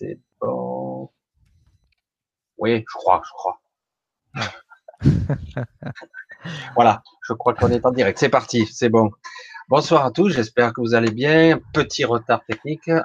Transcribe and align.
c'est 0.00 0.18
bon. 0.40 1.10
Oui, 2.56 2.84
je 2.88 2.94
crois, 2.94 3.22
je 3.26 3.32
crois. 3.32 3.60
voilà, 6.74 7.02
je 7.26 7.34
crois 7.34 7.54
qu'on 7.54 7.70
est 7.70 7.84
en 7.84 7.90
direct. 7.90 8.18
C'est 8.18 8.30
parti, 8.30 8.66
c'est 8.66 8.88
bon. 8.88 9.10
Bonsoir 9.68 10.06
à 10.06 10.10
tous, 10.10 10.30
j'espère 10.30 10.72
que 10.72 10.80
vous 10.80 10.94
allez 10.94 11.10
bien. 11.10 11.60
Petit 11.74 12.06
retard 12.06 12.42
technique, 12.46 12.88
un 12.88 13.04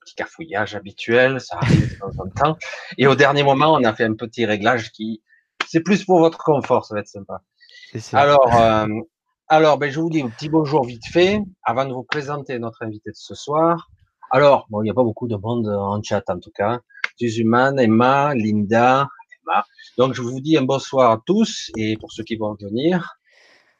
petit 0.00 0.14
cafouillage 0.14 0.74
habituel, 0.74 1.40
ça 1.40 1.56
arrive 1.56 1.94
de 1.94 1.98
temps 1.98 2.12
en 2.18 2.28
temps. 2.28 2.58
Et 2.98 3.06
au 3.06 3.14
dernier 3.14 3.42
moment, 3.42 3.72
on 3.72 3.82
a 3.82 3.94
fait 3.94 4.04
un 4.04 4.14
petit 4.14 4.44
réglage 4.44 4.92
qui, 4.92 5.22
c'est 5.66 5.80
plus 5.80 6.04
pour 6.04 6.18
votre 6.18 6.38
confort, 6.38 6.84
ça 6.84 6.94
va 6.94 7.00
être 7.00 7.08
sympa. 7.08 7.42
Alors, 8.12 8.54
euh, 8.54 8.88
alors, 9.48 9.78
ben, 9.78 9.90
je 9.90 10.00
vous 10.00 10.10
dis 10.10 10.20
un 10.20 10.28
petit 10.28 10.50
bonjour 10.50 10.84
vite 10.84 11.06
fait, 11.06 11.40
avant 11.62 11.86
de 11.86 11.94
vous 11.94 12.04
présenter 12.04 12.58
notre 12.58 12.82
invité 12.82 13.10
de 13.10 13.16
ce 13.16 13.34
soir. 13.34 13.88
Alors, 14.34 14.66
bon, 14.68 14.82
il 14.82 14.86
n'y 14.86 14.90
a 14.90 14.94
pas 14.94 15.04
beaucoup 15.04 15.28
de 15.28 15.36
monde 15.36 15.68
en 15.68 16.02
chat 16.02 16.28
en 16.28 16.40
tout 16.40 16.50
cas. 16.50 16.80
Suzuman, 17.16 17.78
Emma, 17.78 18.34
Linda, 18.34 19.06
Emma. 19.46 19.64
Donc, 19.96 20.14
je 20.14 20.22
vous 20.22 20.40
dis 20.40 20.58
un 20.58 20.62
bonsoir 20.62 21.12
à 21.12 21.22
tous 21.24 21.70
et 21.76 21.96
pour 21.96 22.10
ceux 22.10 22.24
qui 22.24 22.34
vont 22.34 22.56
venir. 22.60 23.14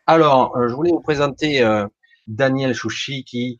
Alors, 0.06 0.56
euh, 0.56 0.68
je 0.68 0.74
voulais 0.74 0.92
vous 0.92 1.00
présenter 1.00 1.60
euh, 1.60 1.88
Daniel 2.28 2.72
Chouchi 2.72 3.24
qui 3.24 3.58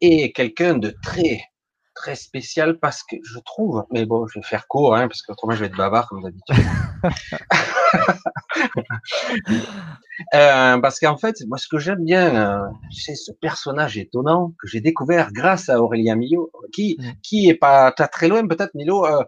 est 0.00 0.30
quelqu'un 0.30 0.78
de 0.78 0.94
très, 1.02 1.40
très 1.96 2.14
spécial 2.14 2.78
parce 2.78 3.02
que 3.02 3.16
je 3.24 3.40
trouve, 3.40 3.84
mais 3.90 4.06
bon, 4.06 4.28
je 4.28 4.38
vais 4.38 4.44
faire 4.44 4.68
court, 4.68 4.94
hein, 4.94 5.08
parce 5.08 5.22
qu'autrement 5.22 5.54
je 5.54 5.60
vais 5.60 5.66
être 5.66 5.76
bavard 5.76 6.08
comme 6.08 6.22
d'habitude. 6.22 6.54
euh, 10.34 10.78
parce 10.78 11.00
qu'en 11.00 11.16
fait, 11.16 11.34
moi, 11.48 11.58
ce 11.58 11.66
que 11.66 11.78
j'aime 11.78 12.04
bien, 12.04 12.36
euh, 12.36 12.60
c'est 12.90 13.16
ce 13.16 13.32
personnage 13.32 13.98
étonnant 13.98 14.52
que 14.60 14.68
j'ai 14.68 14.80
découvert 14.80 15.32
grâce 15.32 15.68
à 15.68 15.80
Aurélien 15.80 16.14
Millot, 16.14 16.52
qui, 16.72 16.96
mm. 17.00 17.10
qui 17.22 17.48
est 17.48 17.54
pas 17.54 17.90
très 17.90 18.28
loin, 18.28 18.46
peut-être, 18.46 18.74
Milo, 18.74 19.04
euh, 19.06 19.24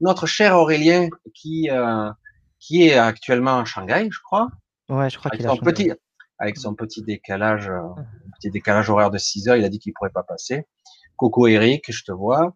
notre 0.00 0.26
cher 0.26 0.56
Aurélien, 0.56 1.08
qui, 1.34 1.68
qui 2.60 2.86
est 2.86 2.94
actuellement 2.94 3.58
à 3.58 3.64
Shanghai, 3.64 4.08
je 4.10 4.20
crois. 4.22 4.48
Ouais, 4.88 5.10
je 5.10 5.18
crois 5.18 5.30
qu'il 5.30 5.46
a 5.46 5.56
petit, 5.56 5.92
avec 6.38 6.58
son 6.58 6.74
petit 6.74 7.02
décalage, 7.02 7.70
petit 8.38 8.50
décalage 8.50 8.90
horaire 8.90 9.10
de 9.10 9.18
6 9.18 9.48
heures, 9.48 9.56
il 9.56 9.64
a 9.64 9.68
dit 9.68 9.78
qu'il 9.78 9.92
pourrait 9.92 10.10
pas 10.10 10.24
passer. 10.24 10.66
Coucou 11.22 11.46
Eric, 11.46 11.84
je 11.88 12.02
te 12.02 12.10
vois. 12.10 12.52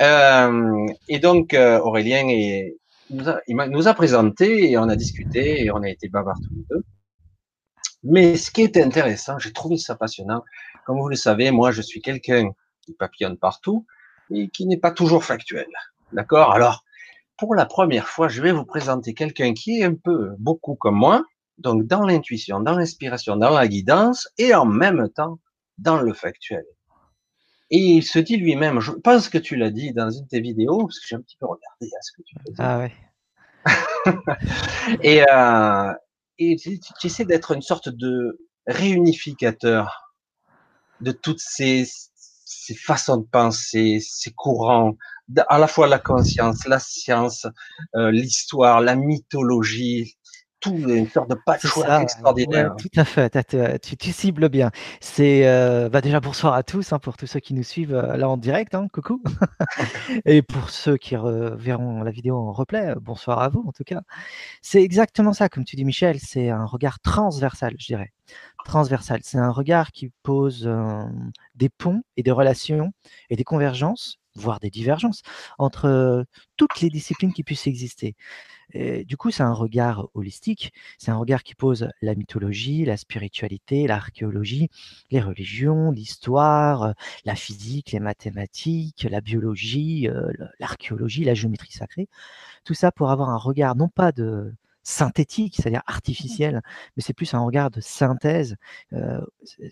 Euh, 0.00 0.84
et 1.06 1.20
donc 1.20 1.54
euh, 1.54 1.78
Aurélien 1.78 2.26
est, 2.26 2.76
nous, 3.10 3.28
a, 3.28 3.40
il 3.46 3.54
nous 3.54 3.86
a 3.86 3.94
présenté 3.94 4.68
et 4.68 4.76
on 4.76 4.88
a 4.88 4.96
discuté 4.96 5.64
et 5.64 5.70
on 5.70 5.80
a 5.80 5.88
été 5.88 6.08
bavards 6.08 6.40
tous 6.42 6.56
les 6.56 6.64
deux. 6.68 6.82
Mais 8.02 8.36
ce 8.36 8.50
qui 8.50 8.62
était 8.62 8.82
intéressant, 8.82 9.38
j'ai 9.38 9.52
trouvé 9.52 9.76
ça 9.76 9.94
passionnant. 9.94 10.42
Comme 10.84 10.98
vous 10.98 11.08
le 11.08 11.14
savez, 11.14 11.52
moi 11.52 11.70
je 11.70 11.82
suis 11.82 12.02
quelqu'un 12.02 12.50
qui 12.80 12.94
papillonne 12.94 13.36
partout 13.36 13.86
et 14.32 14.48
qui 14.48 14.66
n'est 14.66 14.80
pas 14.80 14.90
toujours 14.90 15.22
factuel. 15.22 15.68
D'accord? 16.12 16.50
Alors, 16.50 16.82
pour 17.38 17.54
la 17.54 17.64
première 17.64 18.08
fois, 18.08 18.26
je 18.26 18.42
vais 18.42 18.50
vous 18.50 18.64
présenter 18.64 19.14
quelqu'un 19.14 19.54
qui 19.54 19.78
est 19.78 19.84
un 19.84 19.94
peu 19.94 20.30
beaucoup 20.40 20.74
comme 20.74 20.96
moi, 20.96 21.22
donc 21.58 21.86
dans 21.86 22.04
l'intuition, 22.04 22.58
dans 22.58 22.76
l'inspiration, 22.76 23.36
dans 23.36 23.50
la 23.50 23.68
guidance 23.68 24.26
et 24.36 24.52
en 24.52 24.66
même 24.66 25.08
temps 25.10 25.38
dans 25.78 26.00
le 26.00 26.12
factuel. 26.12 26.64
Et 27.70 27.78
il 27.78 28.02
se 28.02 28.18
dit 28.18 28.36
lui-même, 28.36 28.80
je 28.80 28.92
pense 28.92 29.28
que 29.28 29.38
tu 29.38 29.56
l'as 29.56 29.70
dit 29.70 29.92
dans 29.92 30.10
une 30.10 30.24
de 30.24 30.28
tes 30.28 30.40
vidéos, 30.40 30.86
parce 30.86 31.00
que 31.00 31.06
j'ai 31.08 31.16
un 31.16 31.20
petit 31.20 31.36
peu 31.38 31.46
regardé 31.46 31.86
à 31.86 32.02
ce 32.02 32.12
que 32.12 32.22
tu 32.22 32.36
faisais. 32.46 32.56
Ah 32.58 32.78
ouais. 32.78 32.92
et 35.02 35.24
euh, 35.30 35.92
et 36.38 36.56
tu, 36.56 36.78
tu 36.78 37.06
essaies 37.06 37.24
d'être 37.24 37.52
une 37.52 37.62
sorte 37.62 37.88
de 37.88 38.38
réunificateur 38.66 40.14
de 41.00 41.12
toutes 41.12 41.40
ces, 41.40 41.84
ces 42.44 42.74
façons 42.74 43.18
de 43.18 43.26
penser, 43.26 43.98
ces 44.00 44.32
courants, 44.32 44.96
à 45.48 45.58
la 45.58 45.66
fois 45.66 45.86
la 45.86 45.98
conscience, 45.98 46.66
la 46.66 46.78
science, 46.78 47.46
euh, 47.94 48.10
l'histoire, 48.10 48.80
la 48.80 48.96
mythologie, 48.96 50.16
une 50.66 51.08
sorte 51.08 51.30
de 51.30 51.36
patchwork 51.46 52.02
extraordinaire. 52.02 52.74
tout 52.76 52.88
à 52.96 53.04
fait, 53.04 53.78
tu, 53.80 53.96
tu, 53.96 54.12
cibles 54.12 54.48
bien. 54.48 54.70
C'est 55.00 55.46
euh, 55.46 55.88
bah 55.88 56.00
déjà 56.00 56.20
bonsoir 56.20 56.54
à 56.54 56.62
tous, 56.62 56.92
hein, 56.92 56.98
pour 56.98 57.16
tous 57.16 57.26
ceux 57.26 57.40
qui 57.40 57.54
nous 57.54 57.62
suivent 57.62 57.94
euh, 57.94 58.16
là 58.16 58.28
en 58.28 58.36
direct, 58.36 58.74
hein, 58.74 58.88
coucou. 58.92 59.22
et 60.24 60.42
pour 60.42 60.70
ceux 60.70 60.96
qui 60.96 61.16
verront 61.16 62.02
la 62.02 62.10
vidéo 62.10 62.36
en 62.36 62.52
replay, 62.52 62.90
euh, 62.90 62.94
bonsoir 63.00 63.40
à 63.40 63.48
vous 63.48 63.64
en 63.66 63.72
tout 63.72 63.84
cas. 63.84 64.02
C'est 64.62 64.82
exactement 64.82 65.32
ça, 65.32 65.48
comme 65.48 65.64
tu 65.64 65.76
dis 65.76 65.84
Michel, 65.84 66.18
c'est 66.20 66.50
un 66.50 66.64
regard 66.64 67.00
transversal, 67.00 67.74
je 67.78 67.86
dirais. 67.86 68.12
Transversal, 68.64 69.20
c'est 69.22 69.38
un 69.38 69.50
regard 69.50 69.92
qui 69.92 70.10
pose 70.22 70.70
des 71.54 71.68
ponts 71.68 72.02
et 72.16 72.22
des 72.22 72.30
relations 72.30 72.92
et 73.28 73.36
des 73.36 73.44
convergences 73.44 74.18
voire 74.36 74.60
des 74.60 74.70
divergences 74.70 75.22
entre 75.58 76.24
toutes 76.56 76.80
les 76.80 76.90
disciplines 76.90 77.32
qui 77.32 77.44
puissent 77.44 77.66
exister. 77.66 78.16
du 78.74 79.16
coup, 79.16 79.30
c'est 79.30 79.42
un 79.42 79.52
regard 79.52 80.08
holistique, 80.14 80.72
c'est 80.98 81.10
un 81.10 81.16
regard 81.16 81.42
qui 81.42 81.54
pose 81.54 81.88
la 82.02 82.14
mythologie, 82.14 82.84
la 82.84 82.96
spiritualité, 82.96 83.86
l'archéologie, 83.86 84.68
les 85.10 85.20
religions, 85.20 85.90
l'histoire, 85.90 86.94
la 87.24 87.34
physique, 87.36 87.92
les 87.92 88.00
mathématiques, 88.00 89.06
la 89.10 89.20
biologie, 89.20 90.08
l'archéologie, 90.58 91.24
la 91.24 91.34
géométrie 91.34 91.72
sacrée. 91.72 92.08
Tout 92.64 92.74
ça 92.74 92.92
pour 92.92 93.10
avoir 93.10 93.30
un 93.30 93.38
regard 93.38 93.76
non 93.76 93.88
pas 93.88 94.12
de 94.12 94.52
synthétique, 94.84 95.56
c'est-à-dire 95.56 95.80
mmh 95.80 95.94
artificiel, 95.94 96.62
mais 96.96 97.02
c'est 97.02 97.14
plus 97.14 97.32
un 97.34 97.40
regard 97.40 97.70
de 97.70 97.80
synthèse, 97.80 98.56
euh, 98.92 99.20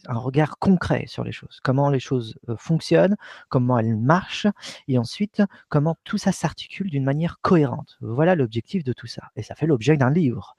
un 0.06 0.18
regard 0.18 0.58
concret 0.58 1.04
sur 1.06 1.24
les 1.24 1.32
choses. 1.32 1.60
Comment 1.62 1.90
les 1.90 2.00
choses 2.00 2.36
euh, 2.48 2.56
fonctionnent, 2.56 3.16
comment 3.48 3.78
elles 3.78 3.96
marchent, 3.96 4.46
et 4.88 4.98
ensuite 4.98 5.42
comment 5.68 5.96
tout 6.04 6.16
ça 6.16 6.32
s'articule 6.32 6.90
d'une 6.90 7.04
manière 7.04 7.38
cohérente. 7.42 7.98
Voilà 8.00 8.34
l'objectif 8.34 8.84
de 8.84 8.92
tout 8.92 9.06
ça. 9.06 9.22
Et 9.36 9.42
ça 9.42 9.54
fait 9.54 9.66
l'objet 9.66 9.96
d'un 9.96 10.10
livre. 10.10 10.56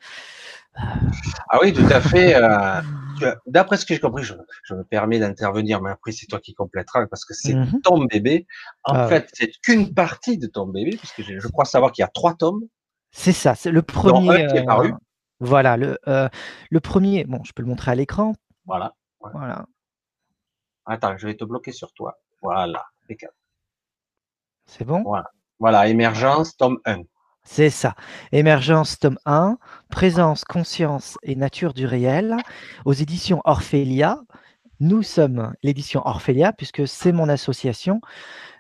Ah 0.76 1.60
oui, 1.62 1.74
tout 1.74 1.86
à 1.90 2.02
fait. 2.02 2.36
Euh, 2.36 2.82
d'après 3.48 3.78
ce 3.78 3.86
que 3.86 3.94
j'ai 3.94 4.00
compris, 4.00 4.24
je, 4.24 4.34
me 4.74 4.84
permets 4.84 5.20
d'intervenir, 5.20 5.82
mais 5.82 5.92
après 5.92 6.12
c'est 6.12 6.26
toi 6.28 6.40
qui 6.40 6.54
compléteras 6.54 7.06
parce 7.08 7.26
que 7.26 7.34
c'est 7.34 7.54
mmh 7.54 7.82
ton 7.84 8.06
bébé. 8.06 8.48
En 8.84 8.96
ah 8.96 9.08
fait, 9.08 9.30
c'est 9.34 9.52
qu'une 9.62 9.94
partie 9.94 10.38
de 10.38 10.48
ton 10.48 10.68
bébé, 10.68 10.98
puisque 10.98 11.24
je, 11.24 11.40
je 11.40 11.48
crois 11.48 11.66
savoir 11.66 11.92
qu'il 11.92 12.02
y 12.02 12.06
a 12.06 12.12
trois 12.14 12.36
tomes. 12.36 12.68
C'est 13.14 13.32
ça, 13.32 13.54
c'est 13.56 13.72
le 13.72 13.84
premier. 13.84 14.48
Euh, 14.48 14.92
voilà, 15.40 15.78
le, 15.78 15.98
euh, 16.08 16.28
le 16.70 16.80
premier. 16.80 17.24
Bon, 17.26 17.42
je 17.44 17.54
peux 17.54 17.62
le 17.62 17.70
montrer 17.70 17.92
à 17.92 17.96
l'écran. 17.96 18.34
Voilà. 18.66 18.94
Voilà. 19.20 19.66
Attends, 20.86 21.16
je 21.18 21.28
vais 21.28 21.36
te 21.36 21.46
bloquer 21.46 21.72
sur 21.72 21.94
toi. 21.94 22.18
Voilà, 22.42 22.84
C'est 24.66 24.84
bon? 24.84 25.04
Voilà. 25.04 25.30
Voilà, 25.60 25.88
Émergence, 25.88 26.58
tome 26.58 26.80
1. 26.86 27.04
C'est 27.44 27.70
ça. 27.70 27.96
Émergence, 28.32 29.00
tome 29.00 29.20
1, 29.26 29.58
Présence, 29.90 30.44
conscience 30.44 31.18
et 31.24 31.36
nature 31.36 31.74
du 31.74 31.86
réel, 31.86 32.36
aux 32.84 32.94
éditions 32.94 33.42
Orphelia. 33.46 34.20
Nous 34.80 35.04
sommes 35.04 35.54
l'édition 35.64 36.02
Orphelia, 36.06 36.54
puisque 36.54 36.88
c'est 36.88 37.12
mon 37.12 37.30
association. 37.30 38.02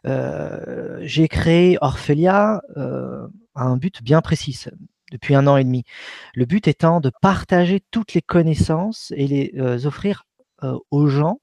Euh, 0.05 0.99
j'ai 1.01 1.27
créé 1.27 1.77
Orphelia 1.81 2.61
un 3.55 3.77
but 3.77 4.01
bien 4.03 4.21
précis 4.21 4.65
depuis 5.13 5.35
un 5.35 5.47
an 5.47 5.57
et 5.57 5.63
demi. 5.63 5.83
Le 6.33 6.45
but 6.45 6.67
étant 6.67 6.99
de 6.99 7.11
partager 7.21 7.81
toutes 7.91 8.13
les 8.13 8.21
connaissanses 8.21 9.13
et 9.15 9.27
les 9.27 9.53
euh, 9.57 9.85
offrir 9.85 10.25
euh, 10.63 10.77
aux 10.91 11.07
gens 11.07 11.39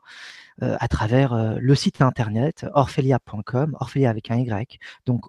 euh, 0.62 0.76
à 0.80 0.88
travers 0.88 1.56
le 1.58 1.74
site 1.74 2.02
internet 2.02 2.66
orphelia.com, 2.74 3.76
Orphelia 3.80 4.10
avec 4.10 4.30
un 4.30 4.36
Y, 4.36 4.78
donc 5.06 5.24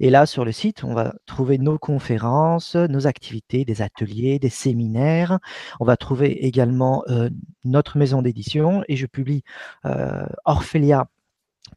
Et 0.00 0.10
là, 0.10 0.26
sur 0.26 0.44
le 0.44 0.52
site, 0.52 0.84
on 0.84 0.94
va 0.94 1.14
trouver 1.26 1.58
nos 1.58 1.78
conférences, 1.78 2.74
nos 2.74 3.06
activités, 3.06 3.64
des 3.64 3.82
ateliers, 3.82 4.38
des 4.38 4.50
séminaires. 4.50 5.38
On 5.80 5.84
va 5.84 5.96
trouver 5.96 6.46
également 6.46 7.04
notre 7.64 7.98
maison 7.98 8.22
d'édition 8.22 8.82
et 8.88 8.96
je 8.96 9.06
publie 9.06 9.44
Orphelia 10.44 11.08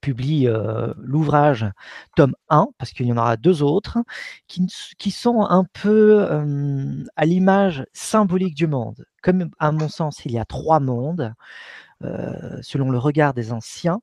publie 0.02 0.48
euh, 0.48 0.94
l'ouvrage 0.98 1.66
tome 2.16 2.36
1, 2.50 2.68
parce 2.78 2.92
qu'il 2.92 3.08
y 3.08 3.14
en 3.14 3.18
aura 3.18 3.38
deux 3.38 3.64
autres, 3.64 4.00
qui, 4.48 4.66
qui 4.98 5.12
sont 5.12 5.42
un 5.42 5.64
peu 5.64 6.28
euh, 6.30 7.04
à 7.16 7.26
l'image 7.26 7.86
symbolique 7.94 8.56
du 8.56 8.68
monde. 8.68 9.06
Comme 9.22 9.50
à 9.60 9.72
mon 9.72 9.90
sens, 9.90 10.24
il 10.26 10.32
y 10.32 10.40
a 10.40 10.46
trois 10.46 10.80
mondes, 10.80 11.34
euh, 12.04 12.60
selon 12.62 12.92
le 12.92 12.98
regard 12.98 13.34
des 13.34 13.52
anciens, 13.52 14.00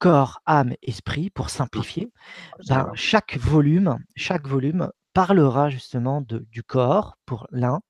corps, 0.00 0.40
âme, 0.46 0.74
esprit, 0.82 1.30
pour 1.30 1.50
simplifier, 1.50 2.10
ben, 2.68 2.90
chaque 2.94 3.36
volume, 3.36 3.98
chaque 4.16 4.48
volume 4.48 4.90
parlera 5.12 5.70
justement 5.70 6.22
de, 6.22 6.46
du 6.50 6.64
corps 6.64 7.16
pour 7.26 7.46
l'un, 7.52 7.80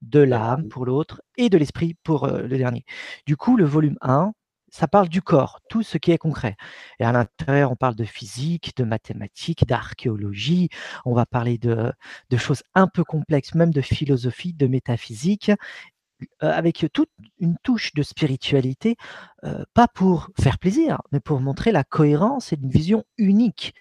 de 0.00 0.20
l'âme 0.20 0.68
pour 0.68 0.86
l'autre 0.86 1.20
et 1.36 1.50
de 1.50 1.58
l'esprit 1.58 1.94
pour 2.02 2.26
le 2.26 2.56
dernier. 2.56 2.84
Du 3.26 3.36
coup, 3.36 3.56
le 3.56 3.64
volume 3.64 3.98
1 4.00 4.32
ça 4.72 4.88
parle 4.88 5.08
du 5.08 5.20
corps, 5.20 5.60
tout 5.68 5.82
ce 5.82 5.98
qui 5.98 6.12
est 6.12 6.18
concret. 6.18 6.56
Et 6.98 7.04
à 7.04 7.12
l'intérieur, 7.12 7.70
on 7.70 7.76
parle 7.76 7.94
de 7.94 8.04
physique, 8.04 8.74
de 8.76 8.84
mathématiques, 8.84 9.66
d'archéologie, 9.66 10.70
on 11.04 11.12
va 11.12 11.26
parler 11.26 11.58
de, 11.58 11.92
choses 12.38 12.62
un 12.74 12.88
peu 12.88 13.04
complexes, 13.04 13.54
même 13.54 13.70
de 13.70 13.82
philosophie, 13.82 14.54
de 14.54 14.66
métaphysique. 14.66 15.52
Avec 16.40 16.86
toute 16.92 17.10
une 17.38 17.56
touche 17.62 17.94
de 17.94 18.02
spiritualité, 18.02 18.96
pas 19.74 19.88
pour 19.88 20.28
faire 20.40 20.58
plaisir, 20.58 21.00
mais 21.12 21.20
pour 21.20 21.40
montrer 21.40 21.72
la 21.72 21.84
cohérence 21.84 22.52
et 22.52 22.56
une 22.56 22.70
vision 22.70 23.04
unique. 23.18 23.74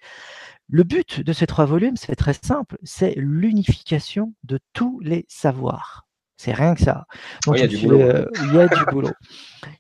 Le 0.70 0.84
but 0.84 1.20
de 1.20 1.34
ces 1.34 1.48
trois 1.48 1.66
volumes, 1.66 1.98
c'est 1.98 2.16
très 2.16 2.34
simple, 2.34 2.78
c'est 2.84 3.14
l'unification 3.18 4.34
de 4.44 4.58
tous 4.74 5.02
les 5.02 5.26
savoirs. 5.28 6.08
C'est 6.38 6.54
rien 6.54 6.74
que 6.74 6.82
ça. 6.82 7.06
Donc, 7.46 7.58
il, 7.58 7.62
y 7.62 7.64
a 7.64 7.68
du 7.68 7.78
boulot. 7.78 8.00
il 8.00 8.56
y 8.56 8.60
a 8.60 8.68
du 8.68 8.86
boulot. 8.90 9.12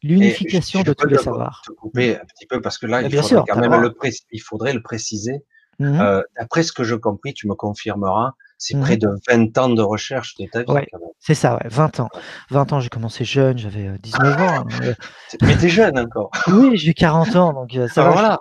L'unification 0.04 0.84
de 0.84 0.94
tous 0.94 1.08
les 1.08 1.18
savoirs. 1.18 1.63
Te 1.66 1.72
couper 1.72 2.18
un 2.18 2.25
petit 2.25 2.46
peu 2.46 2.62
parce 2.62 2.78
que 2.78 2.86
là, 2.86 3.02
il, 3.02 3.10
faudrait 3.10 3.44
quand 3.48 3.60
même 3.60 3.81
le 3.81 3.92
il 4.31 4.40
faudrait 4.40 4.74
le 4.74 4.84
préciser. 4.84 5.44
Mmh 5.80 6.22
D'après 6.38 6.62
ce 6.62 6.72
que 6.72 6.84
je 6.84 6.94
compris, 6.94 7.34
tu 7.34 7.48
me 7.48 7.56
confirmeras, 7.56 8.34
c'est 8.60 8.80
près 8.80 8.98
mmh 8.98 9.00
de 9.00 9.10
20 9.28 9.58
ans 9.58 9.69
de 9.69 9.81
recherche 9.81 10.36
de 10.36 10.46
ta 10.46 10.60
vie. 10.60 10.86
C'est 11.24 11.36
ça, 11.36 11.54
ouais, 11.54 11.70
20 11.70 12.00
ans. 12.00 12.10
20 12.50 12.74
ans, 12.74 12.80
j'ai 12.80 12.90
commencé 12.90 13.24
jeune, 13.24 13.56
j'avais 13.56 13.96
19 14.00 14.42
ans. 14.42 14.66
Hein, 14.68 14.94
mais 15.44 15.56
t'es 15.56 15.70
jeune 15.70 16.00
encore. 16.00 16.32
Oui, 16.48 16.78
j'ai 16.78 16.96
40 16.96 17.36
ans, 17.36 17.54
donc 17.54 17.78
ça 17.90 18.04
va. 18.04 18.10
Voilà. 18.10 18.40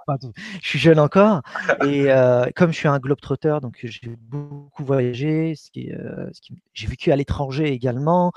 Je, 0.63 0.67
suis 0.67 0.79
jeune 0.79 0.99
encore. 0.99 1.43
Et 1.85 2.09
comme 2.57 2.73
je 2.73 2.77
suis 2.77 2.89
un 2.89 2.99
globe-trotter, 2.99 3.59
donc 3.61 3.81
j'ai 3.83 4.17
beaucoup 4.19 4.83
voyagé, 4.83 5.55
ce 5.57 5.71
qui, 5.71 5.93
ce 6.33 6.41
qui 6.41 6.55
j'ai 6.73 6.87
vécu 6.87 7.13
à 7.13 7.17
l'étranger 7.17 7.71
également. 7.71 8.33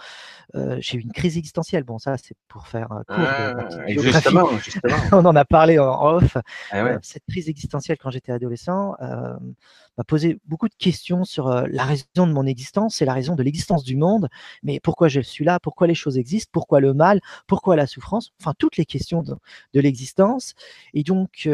j'ai 0.54 0.98
eu 0.98 1.02
une 1.02 1.14
crise 1.14 1.38
existentielle. 1.38 1.86
Bon, 1.86 1.98
ça, 1.98 2.18
c'est 2.18 2.36
pour 2.50 2.68
faire 2.68 2.92
un 2.92 3.04
cours. 3.06 3.18
de, 3.18 4.02
justement, 4.02 4.58
justement. 4.58 4.96
On 5.14 5.26
en 5.26 5.38
a 5.38 5.46
parlé 5.46 5.80
en 5.80 6.16
off. 6.16 6.36
Ah 6.72 6.98
cette 7.02 7.24
crise 7.30 7.48
existentielle, 7.48 7.98
quand 7.98 8.12
j'étais 8.12 8.34
adolescent, 8.34 8.96
m'a 9.98 10.04
posé 10.04 10.40
beaucoup 10.46 10.68
de 10.68 10.76
questions 10.76 11.24
sur 11.24 11.50
la 11.50 11.86
raison 11.86 12.28
de 12.28 12.32
mon 12.32 12.46
existence, 12.46 12.96
c'est 12.96 13.06
la 13.06 13.14
raison 13.14 13.36
de 13.36 13.44
l'existence 13.44 13.84
du 13.84 13.96
monde, 13.96 14.30
mais 14.64 14.80
pourquoi 14.80 15.08
je 15.08 15.22
suis 15.22 15.46
là, 15.46 15.60
pourquoi 15.60 15.88
les 15.88 15.96
choses 15.96 16.18
existent, 16.18 16.50
pourquoi 16.52 16.80
le 16.80 16.94
mal, 16.94 17.22
pourquoi 17.48 17.76
la 17.76 17.88
souffrance, 17.88 18.34
enfin 18.40 18.54
toutes 18.58 18.78
les 18.78 18.86
questions 18.86 19.24
de, 19.24 19.36
l'existence. 19.80 20.54
Et 20.94 21.04
donc 21.04 21.48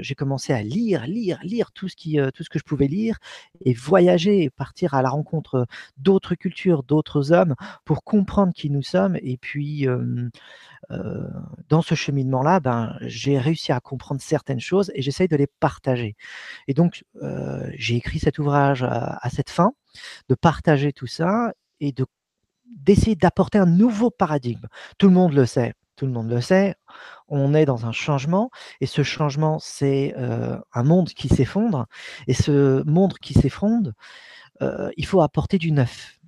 j'ai 0.00 0.14
commencé 0.14 0.52
à 0.52 0.62
lire, 0.62 1.06
lire, 1.06 1.38
lire 1.42 1.72
tout 1.72 1.88
ce, 1.88 1.96
qui, 1.96 2.18
tout 2.34 2.42
ce 2.42 2.50
que 2.50 2.58
je 2.58 2.64
pouvais 2.64 2.88
lire 2.88 3.18
et 3.64 3.74
voyager 3.74 4.42
et 4.42 4.50
partir 4.50 4.94
à 4.94 5.02
la 5.02 5.10
rencontre 5.10 5.66
d'autres 5.96 6.34
cultures, 6.34 6.82
d'autres 6.82 7.32
hommes 7.32 7.54
pour 7.84 8.04
comprendre 8.04 8.52
qui 8.52 8.70
nous 8.70 8.82
sommes. 8.82 9.16
Et 9.22 9.36
puis 9.36 9.86
dans 11.68 11.82
ce 11.82 11.94
cheminement-là, 11.94 12.60
ben, 12.60 12.96
j'ai 13.00 13.38
réussi 13.38 13.72
à 13.72 13.80
comprendre 13.80 14.20
certaines 14.20 14.60
choses 14.60 14.90
et 14.94 15.02
j'essaye 15.02 15.28
de 15.28 15.36
les 15.36 15.46
partager. 15.46 16.16
Et 16.68 16.74
donc, 16.74 17.04
j'ai 17.74 17.96
écrit 17.96 18.18
cet 18.18 18.38
ouvrage 18.38 18.82
à, 18.82 19.28
cette 19.30 19.50
fin, 19.50 19.72
de 20.28 20.34
partager 20.34 20.92
tout 20.92 21.06
ça 21.06 21.52
et 21.80 21.92
de 21.92 22.06
d'essayer 22.66 23.14
d'apporter 23.14 23.58
un 23.58 23.66
nouveau 23.66 24.10
paradigme. 24.10 24.66
Tout 24.98 25.06
le 25.06 25.14
monde 25.14 25.32
le 25.32 25.46
sait, 25.46 25.74
tout 25.96 26.06
le 26.06 26.12
monde 26.12 26.28
le 26.28 26.40
sait, 26.40 26.74
on 27.28 27.54
est 27.54 27.66
dans 27.66 27.86
un 27.86 27.92
changement 27.92 28.50
et 28.80 28.86
ce 28.86 29.02
changement, 29.02 29.58
c'est 29.60 30.14
un 30.16 30.82
monde 30.82 31.10
qui 31.10 31.28
s'effondre 31.28 31.86
et 32.26 32.34
ce 32.34 32.82
monde 32.84 33.14
qui 33.18 33.34
s'effondre, 33.34 33.92
il 34.60 35.06
faut 35.06 35.20
apporter 35.20 35.58
du 35.58 35.72
neuf. 35.72 36.18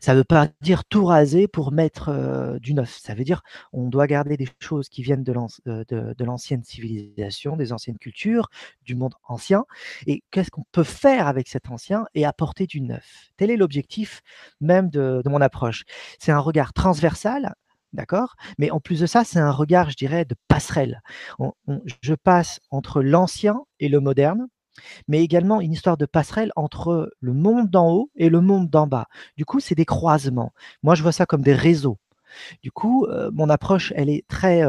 Ça 0.00 0.12
ne 0.12 0.18
veut 0.18 0.24
pas 0.24 0.48
dire 0.60 0.84
tout 0.84 1.04
raser 1.04 1.46
pour 1.46 1.72
mettre 1.72 2.58
du 2.60 2.74
neuf. 2.74 2.98
Ça 3.00 3.14
veut 3.14 3.24
dire 3.24 3.42
on 3.72 3.88
doit 3.88 4.06
garder 4.06 4.36
des 4.36 4.48
choses 4.58 4.88
qui 4.88 5.02
viennent 5.02 5.22
de 5.24 6.24
l'ancienne 6.24 6.64
civilisation, 6.64 7.56
des 7.56 7.72
anciennes 7.72 7.98
cultures, 7.98 8.48
du 8.84 8.94
monde 8.94 9.14
ancien. 9.24 9.64
Et 10.06 10.22
qu'est-ce 10.30 10.50
qu'on 10.50 10.64
peut 10.72 10.82
faire 10.82 11.26
avec 11.26 11.48
cet 11.48 11.70
ancien 11.70 12.06
et 12.14 12.24
apporter 12.24 12.66
du 12.66 12.80
neuf? 12.80 13.30
Tel 13.36 13.50
est 13.50 13.56
l'objectif 13.56 14.22
même 14.60 14.90
de, 14.90 15.22
mon 15.26 15.40
approche. 15.40 15.84
C'est 16.18 16.32
un 16.32 16.38
regard 16.38 16.72
transversal, 16.72 17.54
D'accord? 17.92 18.36
Mais 18.56 18.70
en 18.70 18.80
plus 18.80 19.00
de 19.00 19.06
ça, 19.06 19.22
c'est 19.22 19.38
un 19.38 19.50
regard, 19.50 19.90
je 19.90 19.96
dirais, 19.96 20.24
de 20.24 20.34
passerelle. 20.48 21.02
je 22.00 22.14
passe 22.14 22.58
entre 22.70 23.02
l'ancien 23.02 23.60
et 23.80 23.90
le 23.90 24.00
moderne, 24.00 24.46
mais 25.08 25.22
également 25.22 25.60
une 25.60 25.72
histoire 25.72 25.96
de 25.96 26.06
passerelle 26.06 26.52
entre 26.56 27.12
le 27.20 27.32
monde 27.34 27.70
d'en 27.70 27.90
haut 27.90 28.10
et 28.16 28.28
le 28.28 28.40
monde 28.40 28.70
d'en 28.70 28.86
bas. 28.86 29.06
Du 29.36 29.44
coup, 29.44 29.60
c'est 29.60 29.74
des 29.74 29.84
croisements. 29.84 30.52
Moi, 30.82 30.94
je 30.94 31.02
vois 31.02 31.12
ça 31.12 31.26
comme 31.26 31.42
des 31.42 31.54
réseaux. 31.54 31.98
Du 32.62 32.70
coup, 32.70 33.06
euh, 33.06 33.30
mon 33.32 33.50
approche, 33.50 33.92
elle 33.96 34.08
est 34.08 34.26
très 34.26 34.62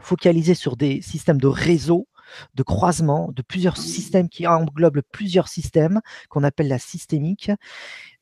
focalisée 0.00 0.54
sur 0.54 0.76
des 0.76 1.02
systèmes 1.02 1.40
de 1.40 1.46
réseaux 1.46 2.06
de 2.54 2.62
croisement 2.62 3.30
de 3.34 3.42
plusieurs 3.42 3.76
systèmes 3.76 4.28
qui 4.28 4.46
englobent 4.46 5.02
plusieurs 5.12 5.48
systèmes 5.48 6.00
qu'on 6.28 6.44
appelle 6.44 6.68
la 6.68 6.78
systémique. 6.78 7.50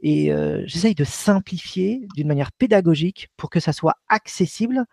Et 0.01 0.33
euh, 0.33 0.63
j'essaye 0.67 0.95
de 0.95 1.05
simplifier 1.05 2.07
d'une 2.15 2.29
manière 2.29 2.53
pédagogique 2.53 3.29
pour 3.37 3.51
que 3.51 3.61
ça 3.61 3.73
soit 3.73 3.97
accessible 4.09 4.85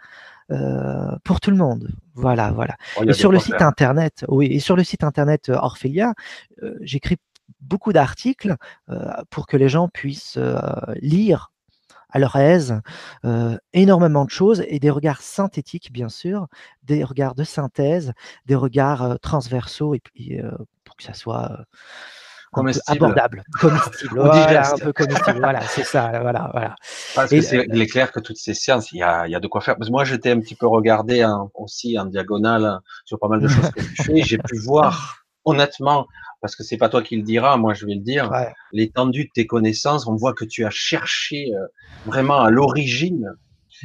euh, 0.51 1.15
pour 1.23 1.39
tout 1.39 1.51
le 1.51 1.57
monde. 1.57 1.89
Voilà, 2.15 2.51
voilà. 2.51 2.75
Oh, 2.97 3.03
et 3.03 3.13
sur 3.13 3.31
le 3.31 3.39
site 3.39 3.61
internet, 3.61 4.25
oui, 4.27 4.47
et 4.47 4.59
sur 4.59 4.75
le 4.75 4.83
site 4.83 5.03
internet 5.03 5.49
euh, 5.49 5.55
Orphelia, 5.55 6.13
j'écris 6.81 7.17
beaucoup 7.59 7.93
d'articles 7.93 8.55
pour 9.29 9.47
que 9.47 9.57
les 9.57 9.69
gens 9.69 9.89
puissent 9.89 10.37
lire 11.01 11.52
à 12.13 12.19
leur 12.19 12.35
aise, 12.35 12.79
énormément 13.73 14.23
de 14.23 14.29
choses 14.29 14.63
et 14.67 14.79
des 14.79 14.89
regards 14.89 15.21
synthétiques, 15.21 15.91
bien 15.91 16.09
sûr, 16.09 16.47
des 16.83 17.03
regards 17.03 17.35
de 17.35 17.43
synthèse, 17.43 18.13
des 18.45 18.55
regards 18.55 19.19
transversaux 19.19 19.95
et 19.95 19.99
puis 19.99 20.39
pour 20.85 20.95
que 20.95 21.03
ça 21.03 21.13
soit 21.13 21.65
abordable, 22.87 23.43
comestible, 23.59 24.19
voilà, 24.19 24.73
un 24.73 24.77
peu 24.77 24.93
comestible, 24.93 25.39
voilà, 25.39 25.61
c'est 25.61 25.83
ça, 25.83 26.11
voilà, 26.21 26.49
voilà. 26.51 26.75
Parce 27.15 27.31
que 27.31 27.41
c'est, 27.41 27.65
il 27.69 27.81
est 27.81 27.87
clair 27.87 28.11
que 28.11 28.19
toutes 28.19 28.37
ces 28.37 28.53
sciences, 28.53 28.91
il 28.91 28.99
y 28.99 29.03
a, 29.03 29.27
il 29.27 29.31
y 29.31 29.35
a 29.35 29.39
de 29.39 29.47
quoi 29.47 29.61
faire. 29.61 29.75
Parce 29.75 29.87
que 29.87 29.91
moi, 29.91 30.03
j'étais 30.03 30.31
un 30.31 30.39
petit 30.39 30.55
peu 30.55 30.67
regardé 30.67 31.25
aussi 31.53 31.97
en 31.97 32.05
diagonale 32.05 32.79
sur 33.05 33.19
pas 33.19 33.27
mal 33.27 33.41
de 33.41 33.47
choses 33.49 33.69
que 33.71 33.81
tu 33.81 34.03
fais. 34.03 34.21
J'ai 34.21 34.37
pu 34.37 34.57
voir, 34.59 35.22
honnêtement, 35.45 36.07
parce 36.41 36.55
que 36.55 36.63
c'est 36.63 36.77
pas 36.77 36.89
toi 36.89 37.01
qui 37.01 37.15
le 37.15 37.23
diras, 37.23 37.57
moi 37.57 37.73
je 37.73 37.85
vais 37.85 37.95
le 37.95 38.01
dire, 38.01 38.31
l'étendue 38.71 39.25
de 39.25 39.29
tes 39.33 39.47
connaissances, 39.47 40.07
on 40.07 40.15
voit 40.15 40.33
que 40.33 40.45
tu 40.45 40.65
as 40.65 40.69
cherché 40.69 41.53
euh, 41.53 41.65
vraiment 42.05 42.41
à 42.41 42.49
l'origine, 42.49 43.33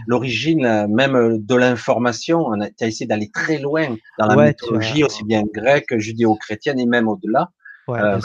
l'origine 0.07 0.65
euh, 0.65 0.89
même 0.89 1.17
euh, 1.17 1.39
de 1.39 1.55
l'information, 1.55 2.51
tu 2.77 2.85
as 2.85 2.87
essayé 2.87 3.07
d'aller 3.07 3.31
très 3.33 3.59
loin 3.59 3.97
dans 4.19 4.27
la 4.27 4.49
mythologie, 4.49 5.05
aussi 5.05 5.25
bien 5.25 5.43
grecque, 5.45 5.97
judéo-chrétienne 5.99 6.79
et 6.79 6.87
même 6.87 7.09
au-delà. 7.09 7.51
Ouais, 7.89 8.01
euh, 8.01 8.21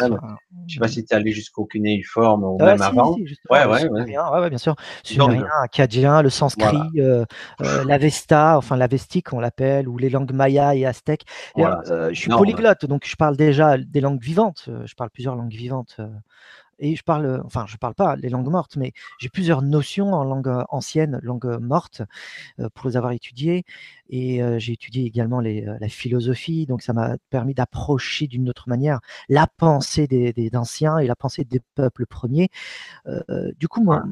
je 0.68 0.74
sais 0.74 0.80
pas 0.80 0.90
si 0.90 1.06
tu 1.06 1.14
es 1.14 1.16
allé 1.16 1.32
jusqu'au 1.32 1.64
cunéiforme 1.66 2.44
ou 2.44 2.58
même 2.58 2.82
avant. 2.82 3.16
Si, 3.16 3.24
ouais, 3.50 3.66
ouais, 3.66 3.90
ouais. 3.90 4.18
ouais, 4.18 4.50
bien 4.50 4.58
sûr. 4.58 4.76
Sumérien, 5.04 5.48
acadien, 5.62 6.22
le 6.22 6.30
sanskrit, 6.30 6.78
euh, 6.98 7.24
euh, 7.62 7.84
l'avesta, 7.86 8.58
enfin 8.58 8.76
l'avestique 8.76 9.32
on 9.32 9.40
l'appelle, 9.40 9.88
ou 9.88 9.98
les 9.98 10.10
langues 10.10 10.34
mayas 10.34 10.76
et 10.76 10.86
aztèques. 10.86 11.24
je 11.56 12.14
suis 12.14 12.30
polyglotte, 12.30 12.86
donc 12.86 13.06
je 13.06 13.16
parle 13.16 13.38
déjà 13.38 13.78
des 13.78 14.02
langues 14.02 14.22
vivantes. 14.22 14.70
Je 14.86 14.96
parle 14.96 15.10
plusieurs 15.10 15.36
langues 15.36 15.54
vivantes 15.54 16.02
et 16.80 16.96
je 16.96 17.04
parle, 17.04 17.42
enfin, 17.46 17.66
je 17.68 17.78
parle 17.78 17.96
pas 17.96 18.16
les 18.16 18.30
langues 18.30 18.50
mortes, 18.50 18.76
mais 18.78 18.92
j'ai 19.20 19.30
plusieurs 19.30 19.62
notions 19.62 20.14
en 20.14 20.24
langue 20.24 20.64
ancienne, 20.70 21.20
langue 21.24 21.58
morte, 21.60 22.02
pour 22.74 22.90
les 22.90 22.98
avoir 22.98 23.14
étudiées. 23.14 23.64
Et 24.10 24.42
j'ai 24.60 24.74
étudié 24.74 25.06
également 25.06 25.42
la 25.42 25.88
philosophie, 25.90 26.66
donc 26.66 26.82
ça 26.82 26.94
m'a 26.94 27.18
permis 27.30 27.54
d'approcher 27.54 28.28
d'une 28.28 28.50
autre 28.50 28.70
manière 28.70 29.00
la 29.30 29.48
pensée 29.48 30.08
des, 30.08 30.50
anciens 30.54 31.00
et 31.00 31.08
la 31.08 31.16
pensée 31.16 31.46
des 31.46 31.62
peuples 31.76 32.06
premiers. 32.06 32.50
du 33.58 33.68
coup, 33.68 33.84
moi, 33.84 34.04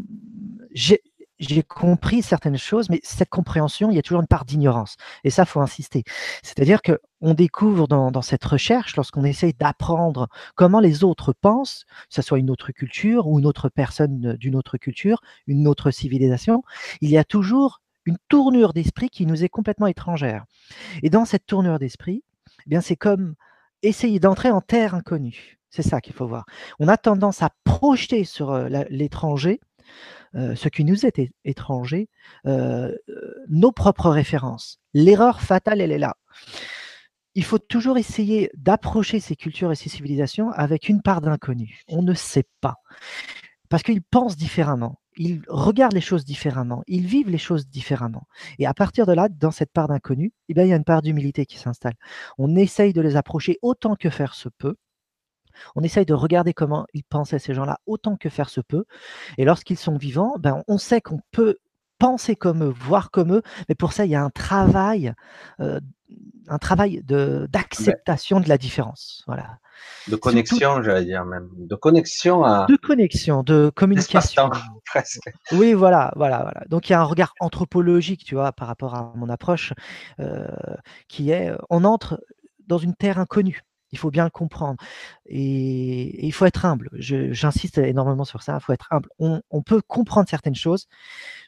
j'ai 0.72 1.02
j'ai 1.42 1.64
compris 1.64 2.22
certaines 2.22 2.58
choses, 2.58 2.90
mais 2.90 3.00
cette 3.04 3.30
compréhension, 3.30 3.90
il 3.90 3.96
y 3.96 4.00
a 4.00 4.02
toujours 4.02 4.22
une 4.22 4.28
part 4.28 4.46
d'ignorance. 4.46 4.96
Et 5.24 5.30
ça, 5.30 5.46
faut 5.46 5.60
insister. 5.60 6.04
C'est-à-dire 6.44 6.82
que 6.82 7.00
on 7.20 7.34
découvre 7.34 7.88
dans, 7.88 8.22
cette 8.22 8.44
recherche, 8.44 8.96
lorsqu'on 8.96 9.24
essaye 9.24 9.54
d'apprendre 9.54 10.28
comment 10.56 10.80
les 10.80 11.04
autres 11.04 11.34
pensent, 11.34 11.86
que 12.10 12.16
ce 12.16 12.22
soit 12.22 12.40
une 12.40 12.50
autre 12.50 12.72
culture 12.72 13.28
ou 13.28 13.40
une 13.40 13.46
autre 13.46 13.70
personne 13.70 14.36
d'une 14.38 14.56
autre 14.56 14.78
culture, 14.78 15.22
une 15.46 15.68
autre 15.68 15.92
civilisation, 15.92 16.64
il 17.00 17.10
y 17.10 17.18
a 17.18 17.24
toujours 17.24 17.82
une 18.06 18.18
tournure 18.28 18.74
d'esprit 18.74 19.10
qui 19.10 19.28
nous 19.28 19.44
est 19.44 19.50
complètement 19.50 19.88
étrangère. 19.88 20.46
Et 21.04 21.12
dans 21.12 21.26
cette 21.26 21.46
tournure 21.46 21.78
d'esprit, 21.78 22.24
eh 22.66 22.70
bien 22.70 22.82
c'est 22.82 22.96
comme 22.96 23.36
essayer 23.84 24.20
d'entrer 24.20 24.50
en 24.50 24.62
terre 24.62 24.96
inconnue. 24.96 25.60
C'est 25.70 25.84
ça 25.84 26.02
qu'il 26.02 26.14
faut 26.14 26.28
voir. 26.28 26.46
On 26.80 26.88
a 26.88 26.98
tendance 26.98 27.42
à 27.42 27.50
projeter 27.64 28.26
sur 28.26 28.52
euh, 30.36 30.56
ce 30.56 30.70
qui 30.70 30.84
nous 30.86 31.06
est 31.06 31.20
étranger, 31.46 32.10
nos 32.46 33.72
propres 33.72 34.10
références. 34.10 34.80
L'erreur 34.94 35.42
fatale, 35.42 35.82
elle 35.82 35.92
est 35.92 36.00
là. 36.00 36.16
Il 37.34 37.46
faut 37.46 37.60
toujours 37.60 37.98
essayer 37.98 38.50
d'approcher 38.56 39.20
ces 39.22 39.36
cultures 39.36 39.72
et 39.72 39.76
ces 39.76 39.90
civilisations 39.90 40.52
avec 40.52 40.90
une 40.90 41.02
part 41.02 41.22
d'inconnu. 41.22 41.82
On 41.88 42.02
ne 42.02 42.14
sait 42.14 42.48
pas. 42.60 42.76
Parce 43.70 43.84
qu'ils 43.84 44.02
pensent 44.02 44.36
différemment, 44.36 45.00
ils 45.16 45.42
regardent 45.48 45.94
les 45.94 46.02
choses 46.02 46.26
différemment, 46.26 46.84
ils 46.88 47.06
vivent 47.06 47.30
les 47.30 47.38
choses 47.38 47.68
différemment. 47.68 48.28
Et 48.60 48.66
à 48.66 48.74
partir 48.74 49.06
de 49.06 49.14
là, 49.14 49.30
dans 49.30 49.52
cette 49.52 49.72
part 49.72 49.88
d'inconnu, 49.88 50.34
eh 50.50 50.54
il 50.58 50.68
y 50.68 50.74
a 50.74 50.76
une 50.76 50.84
part 50.84 51.02
d'humilité 51.02 51.46
qui 51.46 51.58
s'installe. 51.58 51.94
On 52.38 52.56
essaye 52.56 52.92
de 52.92 53.02
les 53.02 53.16
approcher 53.16 53.58
autant 53.62 53.96
que 53.96 54.10
faire 54.10 54.34
se 54.34 54.50
peut, 54.50 54.76
On 55.76 55.82
essaye 55.82 56.06
de 56.06 56.14
regarder 56.14 56.54
comment 56.54 56.86
ils 56.94 57.04
pensaient 57.04 57.40
ces 57.40 57.54
gens-là 57.54 57.80
autant 57.86 58.16
que 58.16 58.30
faire 58.30 58.50
se 58.50 58.62
peut. 58.62 58.86
Et 59.38 59.46
lorsqu'ils 59.46 59.78
sont 59.78 59.98
vivants, 59.98 60.36
ben, 60.40 60.64
on 60.68 60.78
sait 60.78 61.02
qu'on 61.02 61.20
peut 61.32 61.58
penser 62.02 62.36
comme 62.36 62.64
eux, 62.64 62.74
voir 62.76 63.12
comme 63.12 63.32
eux, 63.32 63.42
mais 63.70 63.76
pour 63.76 63.94
ça, 63.94 64.06
il 64.06 64.12
y 64.12 64.16
a 64.16 64.24
un 64.24 64.32
travail, 64.32 65.14
euh, 65.60 65.80
un 66.48 66.58
travail 66.58 67.04
d'acceptation 67.06 68.40
de, 68.40 68.50
la 68.50 68.58
différence. 68.58 69.24
Voilà. 69.28 69.60
De 70.08 70.16
connexion, 70.16 70.82
j'allais 70.82 71.06
dire 71.06 71.26
même. 71.26 71.48
De 71.56 71.76
connexion 71.76 72.44
à. 72.44 72.66
De 72.68 72.76
connexion, 72.76 73.44
de 73.44 73.72
communication. 73.76 74.50
presque. 74.86 75.30
Oui, 75.52 75.74
voilà, 75.74 76.12
voilà, 76.16 76.42
voilà. 76.42 76.64
Donc 76.70 76.90
il 76.90 76.94
y 76.94 76.96
a 76.96 77.02
un 77.02 77.06
regard 77.06 77.34
anthropologique, 77.40 78.24
tu 78.26 78.34
vois, 78.34 78.52
par 78.52 78.68
rapport 78.68 78.96
à 78.96 79.14
mon 79.16 79.30
approche, 79.30 79.74
euh, 80.20 80.48
qui 81.08 81.30
est, 81.30 81.52
on 81.70 81.84
entre 81.84 82.20
dans 82.68 82.80
une 82.80 82.96
terre 82.96 83.20
inconnue. 83.20 83.62
Il 83.92 84.00
faut 84.00 84.12
bien 84.12 84.24
le 84.24 84.30
comprendre. 84.30 84.82
Et, 85.26 86.26
il 86.26 86.32
faut 86.32 86.46
être 86.46 86.66
humble. 86.66 86.90
J'insiste 86.94 87.78
énormément 87.78 88.26
sur 88.26 88.42
ça. 88.44 88.58
Il 88.60 88.64
faut 88.64 88.74
être 88.74 88.88
humble. 88.92 89.10
On, 89.20 89.62
peut 89.62 89.82
comprendre 89.82 90.30
certaines 90.30 90.56
choses, 90.56 90.88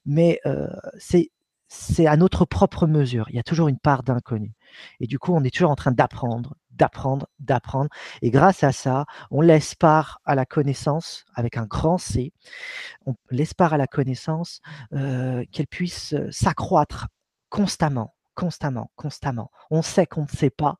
mais 0.05 0.39
euh, 0.45 0.67
c'est 0.97 2.05
à 2.05 2.17
notre 2.17 2.45
propre 2.45 2.87
mesure. 2.87 3.25
Il 3.29 3.35
y 3.35 3.39
a 3.39 3.43
toujours 3.43 3.67
une 3.67 3.79
part 3.79 4.03
d'inconnu. 4.03 4.53
Et 4.99 5.07
du 5.07 5.19
coup, 5.19 5.33
on 5.33 5.43
est 5.43 5.53
toujours 5.53 5.71
en 5.71 5.75
train 5.75 5.91
d'apprendre, 5.91 6.55
d'apprendre, 6.71 7.27
d'apprendre. 7.39 7.89
Et 8.21 8.29
grâce 8.29 8.63
à 8.63 8.71
ça, 8.71 9.05
on 9.31 9.41
laisse 9.41 9.75
part 9.75 10.19
à 10.25 10.35
la 10.35 10.45
connaissance 10.45 11.25
avec 11.35 11.57
un 11.57 11.65
grand 11.65 11.97
C. 11.97 12.31
On 13.05 13.15
laisse 13.31 13.53
part 13.53 13.73
à 13.73 13.77
la 13.77 13.87
connaissance 13.87 14.61
euh, 14.93 15.43
qu'elle 15.51 15.67
puisse 15.67 16.13
euh, 16.13 16.29
s'accroître 16.31 17.07
constamment, 17.49 18.15
constamment, 18.35 18.91
constamment. 18.95 19.51
On 19.71 19.81
sait 19.81 20.05
qu'on 20.05 20.23
ne 20.23 20.27
sait 20.27 20.49
pas. 20.49 20.77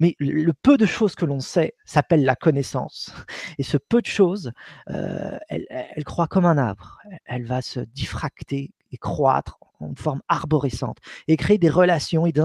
Mais 0.00 0.16
le 0.18 0.52
peu 0.52 0.76
de 0.76 0.86
choses 0.86 1.14
que 1.14 1.24
l'on 1.24 1.40
sait 1.40 1.74
s'appelle 1.84 2.24
la 2.24 2.36
connaissance. 2.36 3.12
Et 3.58 3.62
ce 3.62 3.76
peu 3.76 4.00
de 4.00 4.06
choses, 4.06 4.52
euh, 4.88 5.38
elle, 5.48 5.66
elle, 5.68 6.04
croît 6.04 6.26
comme 6.26 6.46
un 6.46 6.58
arbre. 6.58 6.98
Elle 7.26 7.46
va 7.46 7.62
se 7.62 7.80
diffracter 7.80 8.72
et 8.92 8.98
croître 8.98 9.58
en 9.80 9.94
forme 9.94 10.20
arborescente 10.28 10.98
et 11.28 11.36
créer 11.36 11.58
des 11.58 11.68
relations 11.68 12.26
et 12.26 12.32
des 12.32 12.42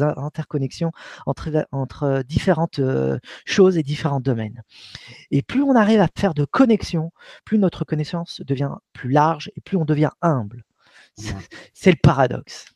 interconnexions 0.00 0.90
entre, 1.26 1.66
entre 1.72 2.22
différentes 2.26 2.78
euh, 2.78 3.18
choses 3.44 3.76
et 3.78 3.82
différents 3.82 4.20
domaines. 4.20 4.62
Et 5.30 5.42
plus 5.42 5.62
on 5.62 5.74
arrive 5.74 6.00
à 6.00 6.08
faire 6.16 6.34
de 6.34 6.44
connexions, 6.44 7.12
plus 7.44 7.58
notre 7.58 7.84
connaissance 7.84 8.40
devient 8.46 8.74
plus 8.92 9.10
large 9.10 9.50
et 9.56 9.60
plus 9.60 9.76
on 9.76 9.84
devient 9.84 10.10
humble. 10.22 10.64
C'est 11.74 11.90
le 11.90 11.98
paradoxe. 12.02 12.66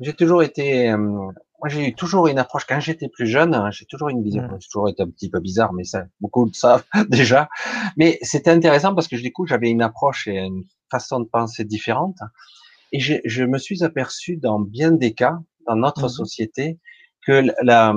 J'ai 0.00 0.14
toujours 0.14 0.42
été 0.42 0.90
euh, 0.90 1.30
moi, 1.62 1.68
j'ai 1.68 1.88
eu 1.88 1.94
toujours 1.94 2.26
une 2.26 2.40
approche 2.40 2.64
quand 2.66 2.80
j'étais 2.80 3.08
plus 3.08 3.26
jeune. 3.26 3.54
Hein, 3.54 3.70
j'ai 3.70 3.86
toujours 3.86 4.08
une 4.08 4.22
vision. 4.22 4.42
J'ai 4.58 4.66
toujours 4.66 4.88
été 4.88 5.02
un 5.04 5.08
petit 5.08 5.30
peu 5.30 5.38
bizarre, 5.38 5.72
mais 5.72 5.84
ça, 5.84 6.04
beaucoup 6.20 6.44
le 6.44 6.52
savent 6.52 6.84
déjà. 7.08 7.48
Mais 7.96 8.18
c'était 8.22 8.50
intéressant 8.50 8.94
parce 8.96 9.06
que 9.06 9.14
du 9.14 9.32
coup, 9.32 9.46
j'avais 9.46 9.70
une 9.70 9.80
approche 9.80 10.26
et 10.26 10.38
une 10.38 10.64
façon 10.90 11.20
de 11.20 11.26
penser 11.26 11.64
différente. 11.64 12.16
Et 12.90 12.98
je, 12.98 13.14
je 13.24 13.44
me 13.44 13.58
suis 13.58 13.84
aperçu 13.84 14.36
dans 14.36 14.58
bien 14.58 14.90
des 14.90 15.14
cas, 15.14 15.38
dans 15.68 15.76
notre 15.76 16.06
mmh 16.06 16.08
société, 16.08 16.80
que 17.24 17.44
la, 17.62 17.94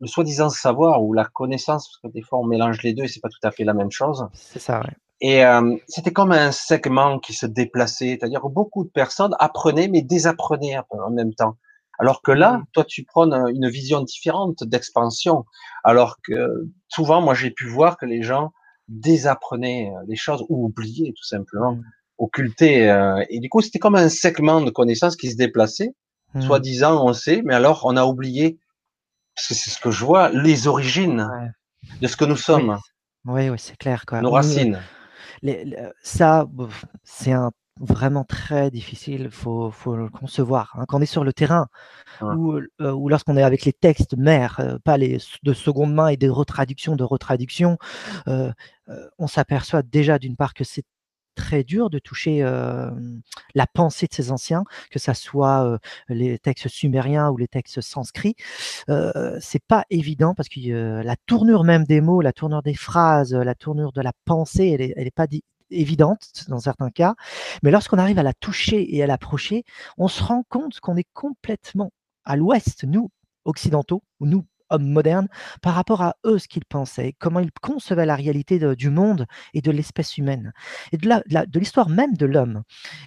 le 0.00 0.06
soi-disant 0.06 0.48
savoir 0.48 1.02
ou 1.02 1.12
la 1.12 1.26
connaissance, 1.26 1.88
parce 1.88 1.98
que 1.98 2.18
des 2.18 2.22
fois 2.22 2.40
on 2.40 2.46
mélange 2.46 2.82
les 2.82 2.94
deux 2.94 3.04
et 3.04 3.08
c'est 3.08 3.20
pas 3.20 3.28
tout 3.28 3.46
à 3.46 3.50
fait 3.50 3.64
la 3.64 3.74
même 3.74 3.90
chose. 3.90 4.26
C'est 4.32 4.58
ça, 4.58 4.80
ouais. 4.80 4.96
Et 5.20 5.44
euh, 5.44 5.76
c'était 5.86 6.12
comme 6.12 6.32
un 6.32 6.50
segment 6.50 7.20
qui 7.20 7.34
se 7.34 7.46
déplaçait, 7.46 8.18
c'est-à-dire 8.18 8.40
que 8.40 8.48
beaucoup 8.48 8.82
de 8.82 8.90
personnes 8.90 9.36
apprenaient 9.38 9.86
mais 9.86 10.02
désapprenaient 10.02 10.78
en 10.90 11.10
même 11.10 11.34
temps. 11.34 11.56
Alors 12.02 12.20
que 12.20 12.32
là, 12.32 12.58
mmh. 12.58 12.64
toi, 12.72 12.84
tu 12.84 13.04
prends 13.04 13.30
une 13.46 13.68
vision 13.68 14.00
différente 14.00 14.64
d'expansion. 14.64 15.44
Alors 15.84 16.16
que 16.20 16.68
souvent, 16.88 17.22
moi, 17.22 17.32
j'ai 17.32 17.52
pu 17.52 17.68
voir 17.68 17.96
que 17.96 18.06
les 18.06 18.22
gens 18.22 18.50
désapprenaient 18.88 19.92
euh, 19.94 20.04
les 20.08 20.16
choses 20.16 20.44
ou 20.48 20.66
oubliaient 20.66 21.12
tout 21.16 21.22
simplement, 21.22 21.76
mmh. 21.76 21.82
occultaient. 22.18 22.90
Euh, 22.90 23.24
et 23.30 23.38
du 23.38 23.48
coup, 23.48 23.60
c'était 23.60 23.78
comme 23.78 23.94
un 23.94 24.08
segment 24.08 24.60
de 24.60 24.70
connaissances 24.70 25.14
qui 25.14 25.30
se 25.30 25.36
déplaçait. 25.36 25.94
Mmh. 26.34 26.42
Soi-disant, 26.42 27.06
on 27.06 27.12
sait, 27.12 27.40
mais 27.44 27.54
alors 27.54 27.82
on 27.84 27.96
a 27.96 28.04
oublié, 28.04 28.58
parce 29.36 29.46
que 29.46 29.54
c'est 29.54 29.70
ce 29.70 29.78
que 29.78 29.92
je 29.92 30.04
vois, 30.04 30.28
les 30.30 30.66
origines 30.66 31.30
de 32.00 32.08
ce 32.08 32.16
que 32.16 32.24
nous 32.24 32.36
sommes. 32.36 32.78
Oui, 33.26 33.48
oui, 33.48 33.58
c'est 33.60 33.76
clair. 33.76 34.06
Quoi. 34.06 34.22
Nos 34.22 34.32
racines. 34.32 34.80
ça, 36.02 36.48
c'est 37.04 37.30
un 37.30 37.52
vraiment 37.82 38.24
très 38.24 38.70
difficile, 38.70 39.22
il 39.24 39.30
faut, 39.30 39.70
faut, 39.70 39.96
le 39.96 40.08
concevoir. 40.08 40.72
Hein. 40.74 40.84
Quand 40.86 40.98
on 40.98 41.02
est 41.02 41.06
sur 41.06 41.24
le 41.24 41.32
terrain, 41.32 41.66
ou, 42.22 42.54
euh, 42.54 42.92
ou 42.92 43.08
lorsqu'on 43.08 43.36
est 43.36 43.42
avec 43.42 43.64
les 43.64 43.72
textes 43.72 44.16
mères, 44.16 44.60
euh, 44.60 44.78
pas 44.82 44.96
les 44.96 45.18
de 45.42 45.52
seconde 45.52 45.92
main 45.92 46.08
et 46.08 46.16
des 46.16 46.28
retraductions 46.28 46.94
de 46.96 47.04
retraductions, 47.04 47.78
euh, 48.28 48.52
on 49.18 49.26
s'aperçoit 49.26 49.82
déjà 49.82 50.18
d'une 50.18 50.36
part 50.36 50.54
que 50.54 50.64
c'est 50.64 50.84
très 51.34 51.64
dur 51.64 51.88
de 51.88 51.98
toucher 51.98 52.42
la 53.54 53.66
pensée 53.66 54.06
de 54.06 54.12
ces 54.12 54.30
anciens, 54.30 54.64
que 54.90 54.98
ça 54.98 55.14
soit 55.14 55.78
les 56.10 56.38
textes 56.38 56.68
sumériens 56.68 57.30
ou 57.30 57.38
les 57.38 57.48
textes 57.48 57.80
sanscrits. 57.80 58.34
c'est 59.40 59.64
pas 59.66 59.86
évident 59.88 60.34
parce 60.34 60.50
que 60.50 61.00
la 61.02 61.16
tournure 61.24 61.64
même 61.64 61.84
des 61.84 62.02
mots, 62.02 62.20
la 62.20 62.34
tournure 62.34 62.60
des 62.62 62.74
phrases, 62.74 63.32
la 63.32 63.54
tournure 63.54 63.92
de 63.92 64.02
la 64.02 64.12
pensée, 64.26 64.72
elle 64.74 64.82
est, 64.82 64.92
elle 64.94 65.06
est 65.06 65.10
pas 65.10 65.26
évidente 65.72 66.44
dans 66.48 66.60
certains 66.60 66.90
cas, 66.90 67.14
mais 67.62 67.70
lorsqu'on 67.70 67.98
arrive 67.98 68.18
à 68.18 68.22
la 68.22 68.34
toucher 68.34 68.94
et 68.94 69.02
à 69.02 69.06
l'approcher, 69.06 69.64
on 69.98 70.08
se 70.08 70.22
rend 70.22 70.44
compte 70.48 70.80
qu'on 70.80 70.96
est 70.96 71.08
complètement 71.12 71.92
à 72.24 72.36
l'ouest, 72.36 72.84
nous, 72.84 73.10
occidentaux, 73.44 74.02
ou 74.20 74.26
nous, 74.26 74.44
hommes 74.72 74.88
modernes, 74.88 75.28
par 75.60 75.74
rapport 75.74 76.02
à 76.02 76.16
eux, 76.24 76.38
ce 76.38 76.48
qu'ils 76.48 76.64
pensaient, 76.64 77.14
comment 77.18 77.40
ils 77.40 77.52
concevaient 77.60 78.06
la 78.06 78.16
réalité 78.16 78.58
du 78.76 78.90
monde 78.90 79.26
et 79.54 79.60
de 79.60 79.70
l'espèce 79.70 80.18
humaine, 80.18 80.52
et 80.92 80.96
de 80.96 81.58
l'histoire 81.58 81.88
même 81.88 82.16
de 82.16 82.26
l'homme. 82.26 82.62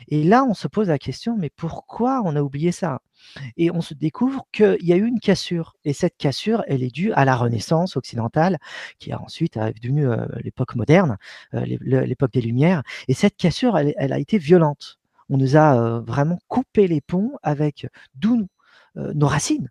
Et 0.07 0.23
là, 0.23 0.43
on 0.43 0.53
se 0.53 0.67
pose 0.67 0.87
la 0.87 0.99
question, 0.99 1.37
mais 1.37 1.49
pourquoi 1.49 2.21
on 2.23 2.35
a 2.35 2.41
oublié 2.41 2.71
ça? 2.71 2.99
Et 3.57 3.71
on 3.71 3.81
se 3.81 3.93
découvre 3.93 4.45
qu'il 4.51 4.77
y 4.81 4.93
a 4.93 4.97
eu 4.97 5.05
une 5.05 5.19
cassure. 5.19 5.75
Et 5.83 5.93
cette 5.93 6.17
cassure, 6.17 6.63
elle 6.67 6.83
est 6.83 6.93
due 6.93 7.11
à 7.13 7.25
la 7.25 7.35
Renaissance 7.35 7.97
occidentale, 7.97 8.57
qui 8.99 9.11
a 9.11 9.21
ensuite 9.21 9.57
devenu 9.57 10.07
euh, 10.07 10.25
l'époque 10.43 10.75
moderne, 10.75 11.17
euh, 11.53 11.65
l'époque 11.65 12.33
des 12.33 12.41
Lumières. 12.41 12.83
Et 13.07 13.13
cette 13.13 13.37
cassure, 13.37 13.77
elle, 13.77 14.13
a 14.13 14.19
été 14.19 14.37
violente. 14.37 14.99
On 15.29 15.37
nous 15.37 15.57
a 15.57 15.75
euh, 15.75 16.01
vraiment 16.01 16.39
coupé 16.47 16.87
les 16.87 17.01
ponts 17.01 17.31
avec 17.41 17.87
d'où 18.15 18.41
euh, 18.41 18.45
nos 18.95 19.27
racines, 19.27 19.69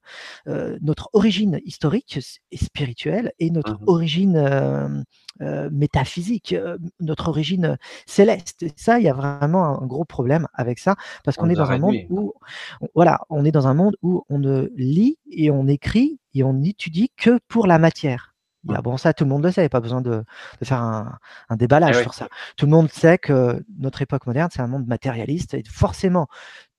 euh, 0.49 0.79
notre 0.83 1.09
origine 1.13 1.61
historique 1.65 2.19
et 2.51 2.57
spirituelle 2.57 3.33
et 3.39 3.51
notre 3.51 3.75
mmh 3.75 3.85
origine 3.87 4.37
euh, 4.37 5.69
métaphysique, 5.71 6.55
notre 7.01 7.29
origine 7.29 7.77
céleste. 8.07 8.63
Et 8.63 8.73
ça, 8.77 8.99
il 8.99 9.05
y 9.05 9.09
a 9.09 9.15
vraiment 9.15 9.83
un 9.83 9.87
gros 9.87 10.05
problème 10.05 10.47
avec 10.55 10.79
ça 10.79 10.97
parce 11.25 11.37
qu'on 11.37 11.51
est 11.51 11.55
dans 11.55 11.71
un 11.71 11.79
monde 11.79 11.97
où, 12.09 12.35
voilà, 12.95 13.21
on 13.31 13.45
est 13.45 13.51
dans 13.51 13.67
un 13.67 13.75
monde 13.75 13.97
où 14.03 14.25
on 14.29 14.39
ne 14.39 14.71
lit 14.77 15.19
et 15.31 15.51
on 15.51 15.67
écrit 15.67 16.19
et 16.35 16.45
on 16.45 16.55
n'étudie 16.55 17.11
que 17.17 17.39
pour 17.49 17.67
la 17.67 17.79
matière. 17.79 18.35
Mmh. 18.65 18.81
bon, 18.81 18.97
ça, 18.97 19.13
tout 19.13 19.25
le 19.25 19.31
monde 19.31 19.45
le 19.45 19.51
sait, 19.51 19.61
il 19.61 19.65
n'y 19.65 19.67
a 19.67 19.71
pas 19.71 19.81
besoin 19.81 20.01
de, 20.01 20.25
faire 20.63 20.81
un, 20.81 21.19
déballage 21.57 21.97
eh 21.99 22.03
sur 22.03 22.15
ça. 22.15 22.29
Tout 22.57 22.67
le 22.67 22.73
monde 22.73 22.91
sait 22.91 23.19
que 23.19 23.63
notre 23.79 24.03
époque 24.03 24.27
moderne, 24.27 24.49
c'est 24.53 24.63
un 24.63 24.67
monde 24.67 24.87
matérialiste, 24.87 25.55
et 25.55 25.63
forcément, 25.69 26.29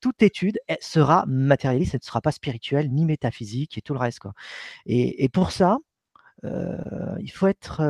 toute 0.05 0.21
étude 0.21 0.59
sera 0.81 1.25
matérialiste, 1.25 1.95
elle 1.95 1.99
ne 2.03 2.05
sera 2.05 2.21
pas 2.21 2.31
spirituelle, 2.31 2.91
ni 2.91 3.05
métaphysique, 3.05 3.75
et 3.79 3.81
tout 3.81 3.93
le 3.93 3.99
reste. 3.99 4.19
Et, 4.85 5.27
pour 5.29 5.49
ça, 5.49 5.79
euh, 6.43 7.15
il 7.21 7.31
faut 7.31 7.47
être 7.47 7.81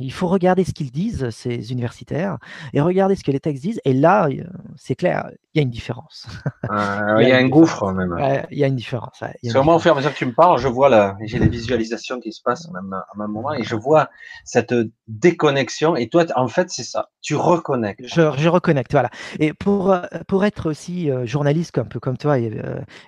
il 0.00 0.12
faut 0.12 0.26
regarder 0.26 0.64
ce 0.64 0.72
qu'ils 0.72 0.90
disent, 0.90 1.30
ces 1.30 1.70
universitaires, 1.70 2.38
et 2.72 2.80
regarder 2.80 3.14
ce 3.14 3.22
que 3.22 3.30
les 3.30 3.40
textes 3.40 3.62
disent. 3.62 3.80
Et 3.84 3.92
là, 3.92 4.28
c'est 4.76 4.96
clair, 4.96 5.30
il 5.52 5.58
y 5.58 5.60
a 5.60 5.62
une 5.62 5.70
différence. 5.70 6.26
Euh, 6.70 7.18
il 7.22 7.28
y 7.28 7.32
a, 7.32 7.36
un 7.36 7.48
gouffre 7.48 7.92
même. 7.92 8.16
il 8.50 8.58
y 8.58 8.64
a 8.64 8.66
une 8.66 8.74
différence. 8.74 9.22
Sûrement, 9.44 9.76
au 9.76 9.78
fur 9.78 9.92
et 9.92 9.94
à 9.94 9.96
mesure 9.96 10.12
que 10.12 10.18
tu 10.18 10.26
me 10.26 10.32
parles, 10.32 10.58
je 10.58 10.66
vois 10.66 10.88
là, 10.88 11.16
j'ai 11.22 11.38
les 11.38 11.48
visualisations 11.48 12.18
qui 12.18 12.32
se 12.32 12.42
passent 12.42 12.68
même 12.72 12.92
à 12.92 13.06
un 13.16 13.26
moment, 13.28 13.52
et 13.52 13.62
je 13.62 13.76
vois 13.76 14.08
cette 14.44 14.74
déconnexion. 15.06 15.94
Et 15.94 16.08
toi, 16.08 16.24
en 16.34 16.48
fait, 16.48 16.70
c'est 16.70 16.84
ça. 16.84 17.10
Tu 17.22 17.36
reconnectes. 17.36 18.02
Je, 18.04 18.32
je, 18.36 18.48
reconnecte, 18.48 18.90
voilà. 18.92 19.10
Et 19.38 19.52
pour, 19.52 19.92
euh, 19.92 20.02
pour 20.26 20.44
être 20.44 20.68
aussi 20.68 21.10
euh, 21.10 21.24
journaliste, 21.24 21.78
un 21.78 21.84
peu 21.84 22.00
comme 22.00 22.16
toi, 22.16 22.38
et, 22.38 22.50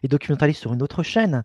et 0.02 0.08
documentaliste 0.08 0.60
sur 0.60 0.72
une 0.72 0.82
autre 0.82 1.02
chaîne, 1.02 1.42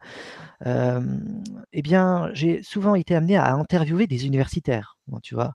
eh 0.66 1.82
bien, 1.82 2.30
j'ai 2.34 2.64
souvent 2.64 2.96
été 2.96 3.16
amené 3.16 3.38
à 3.38 3.54
interviewer 3.54 4.08
des 4.08 4.26
universitaires, 4.26 4.98
tu 5.24 5.36
vois, 5.36 5.54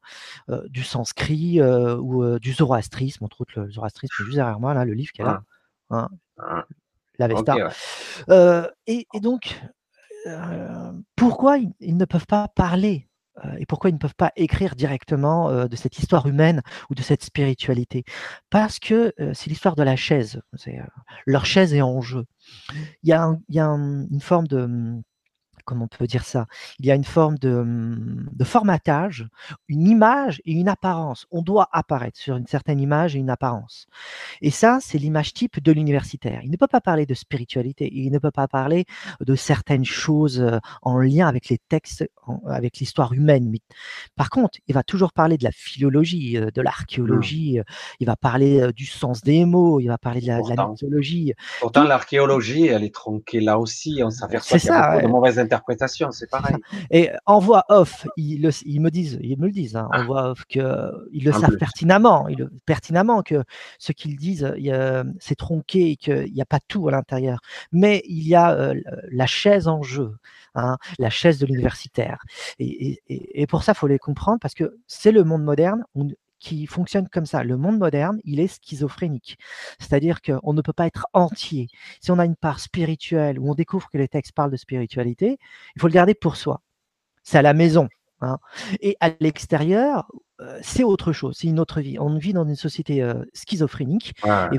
du 0.68 0.82
sanskrit 0.82 1.62
ou 1.62 2.38
du 2.38 2.52
zoroastrisme, 2.52 3.24
entre 3.24 3.42
autres 3.42 3.60
le 3.60 3.70
zoroastrisme 3.70 4.24
juste 4.24 4.36
derrière 4.36 4.60
moi, 4.60 4.74
là, 4.74 4.84
le 4.84 4.94
livre 4.94 5.12
qu'elle 5.12 5.26
a, 5.26 5.42
hein, 5.90 6.08
ah. 6.38 6.64
la 7.18 7.28
Vesta. 7.28 7.54
et, 8.86 9.06
donc, 9.20 9.60
pourquoi 11.14 11.58
ils, 11.58 11.96
ne 11.96 12.04
peuvent 12.04 12.26
pas 12.26 12.48
parler 12.48 13.08
et 13.58 13.66
pourquoi 13.66 13.90
ils 13.90 13.94
ne 13.94 13.98
peuvent 13.98 14.14
pas 14.14 14.32
écrire 14.36 14.76
directement 14.76 15.66
de 15.66 15.76
cette 15.76 15.98
histoire 15.98 16.26
humaine 16.26 16.62
ou 16.90 16.94
de 16.94 17.02
cette 17.02 17.22
spiritualité? 17.22 18.04
Parce 18.50 18.78
que 18.78 19.12
c'est 19.34 19.50
l'histoire 19.50 19.76
de 19.76 19.82
la 19.82 19.96
chaise. 19.96 20.40
leur 21.26 21.46
chaise 21.46 21.74
est 21.74 21.82
en 21.82 22.00
jeu. 22.00 22.24
Il 23.02 23.08
y 23.08 23.12
a, 23.12 23.36
une 23.58 24.20
forme 24.20 24.46
de 24.46 25.00
comment 25.66 25.84
on 25.84 25.88
peut 25.88 26.06
dire 26.06 26.24
ça? 26.24 26.46
Il 26.78 26.86
y 26.86 26.90
a 26.90 26.94
une 26.94 27.04
forme 27.04 27.36
de, 27.38 27.50
hum, 27.50 28.30
de, 28.32 28.44
formatage, 28.44 29.28
une 29.68 29.86
image 29.86 30.40
et 30.46 30.52
une 30.52 30.68
apparence. 30.68 31.26
On 31.30 31.42
doit 31.42 31.68
apparaître 31.72 32.18
sur 32.18 32.36
une 32.36 32.46
certaine 32.46 32.80
image 32.80 33.14
et 33.16 33.18
une 33.18 33.28
apparence. 33.28 33.86
Et 34.40 34.50
ça, 34.50 34.78
c'est 34.80 34.96
l'image 34.96 35.34
type 35.34 35.62
de 35.62 35.72
l'universitaire. 35.72 36.40
Il 36.44 36.50
ne 36.50 36.56
peut 36.56 36.68
pas 36.68 36.80
parler 36.80 37.04
de 37.04 37.14
spiritualité, 37.14 37.90
il 37.92 38.10
ne 38.10 38.18
peut 38.18 38.30
pas 38.30 38.48
parler 38.48 38.86
de 39.20 39.34
certaines 39.34 39.84
choses 39.84 40.40
euh, 40.40 40.58
en 40.82 40.98
lien 40.98 41.26
avec 41.26 41.48
les 41.48 41.58
textes, 41.58 42.08
avec 42.46 42.78
l'histoire 42.78 43.12
humaine. 43.12 43.52
Par 44.14 44.30
contre, 44.30 44.58
il 44.68 44.74
va 44.74 44.82
toujours 44.82 45.12
parler 45.12 45.36
de 45.36 45.44
la 45.44 45.52
philologie, 45.52 46.38
euh, 46.38 46.50
de 46.54 46.62
l'archéologie, 46.62 47.58
mmh. 47.58 47.64
il 48.00 48.06
va 48.06 48.16
parler 48.16 48.72
du 48.72 48.86
sens 48.86 49.22
des 49.22 49.44
mots, 49.44 49.80
il 49.80 49.88
va 49.88 49.98
parler 49.98 50.20
de 50.20 50.28
la, 50.28 50.40
mythologie. 50.68 51.34
Pourtant, 51.60 51.84
l'archéologie, 51.84 52.66
elle 52.66 52.84
est 52.84 52.94
tronquée 52.94 53.40
là 53.40 53.58
aussi. 53.58 54.00
On 54.04 54.10
s'aperçoit 54.10 54.58
qu'il 54.58 54.68
y 54.68 54.72
a 54.72 54.92
beaucoup 54.92 55.06
de 55.06 55.12
mauvaises 55.12 55.38
interprétations, 55.38 55.55
c'est 56.12 56.30
pareil. 56.30 56.56
Et 56.90 57.10
en 57.26 57.38
voix 57.38 57.64
off, 57.68 58.06
ils, 58.16 58.40
me 58.40 58.88
disent, 58.90 59.18
ils 59.22 59.38
me 59.38 59.46
le 59.46 59.52
disent, 59.52 59.76
hein, 59.76 59.88
en 59.92 60.00
ah. 60.00 60.02
voix 60.04 60.30
off, 60.30 60.44
qu'ils 60.46 60.62
le 60.62 61.32
savent 61.32 61.56
pertinemment, 61.58 62.28
ils, 62.28 62.48
pertinemment 62.64 63.22
que 63.22 63.44
ce 63.78 63.92
qu'ils 63.92 64.16
disent, 64.16 64.52
c'est 65.18 65.36
tronqué 65.36 65.90
et 65.90 65.96
qu'il 65.96 66.32
n'y 66.32 66.42
a 66.42 66.46
pas 66.46 66.60
tout 66.68 66.88
à 66.88 66.90
l'intérieur. 66.90 67.40
Mais 67.72 68.02
il 68.06 68.26
y 68.26 68.34
a 68.34 68.52
euh, 68.52 68.74
la 69.10 69.26
chaise 69.26 69.68
en 69.68 69.82
jeu. 69.82 70.14
Hein, 70.58 70.78
la 70.98 71.10
chaise 71.10 71.38
de 71.38 71.44
l'universitaire. 71.44 72.24
Et, 72.58 73.46
pour 73.46 73.62
ça, 73.62 73.72
il 73.72 73.74
faut 73.74 73.86
les 73.86 73.98
comprendre 73.98 74.38
parce 74.40 74.54
que 74.54 74.78
c'est 74.86 75.12
le 75.12 75.22
monde 75.22 75.44
moderne 75.44 75.84
qui 76.38 76.66
fonctionne 76.66 77.08
comme 77.08 77.26
ça. 77.26 77.42
Le 77.42 77.56
monde 77.56 77.78
moderne, 77.78 78.20
il 78.24 78.40
est 78.40 78.48
schizophrénique. 78.48 79.38
C'est-à-dire 79.78 80.20
qu'on 80.22 80.52
ne 80.52 80.62
peut 80.62 80.72
pas 80.72 80.86
être 80.86 81.06
entier. 81.12 81.68
Si 82.00 82.10
on 82.10 82.18
a 82.18 82.24
une 82.24 82.36
part 82.36 82.60
spirituelle 82.60 83.38
où 83.38 83.50
on 83.50 83.54
découvre 83.54 83.88
que 83.90 83.98
les 83.98 84.08
textes 84.08 84.32
parlent 84.32 84.50
de 84.50 84.56
spiritualité, 84.56 85.38
il 85.74 85.80
faut 85.80 85.88
le 85.88 85.92
garder 85.92 86.14
pour 86.14 86.36
soi. 86.36 86.60
C'est 87.22 87.38
à 87.38 87.42
la 87.42 87.54
maison. 87.54 87.88
Hein. 88.20 88.38
Et 88.80 88.96
à 89.00 89.10
l'extérieur, 89.20 90.10
euh, 90.40 90.58
c'est 90.62 90.84
autre 90.84 91.12
chose, 91.12 91.36
c'est 91.38 91.48
une 91.48 91.60
autre 91.60 91.80
vie. 91.80 91.98
On 91.98 92.16
vit 92.18 92.32
dans 92.32 92.46
une 92.46 92.56
société 92.56 93.02
euh, 93.02 93.24
schizophrénique. 93.32 94.14
et, 94.52 94.58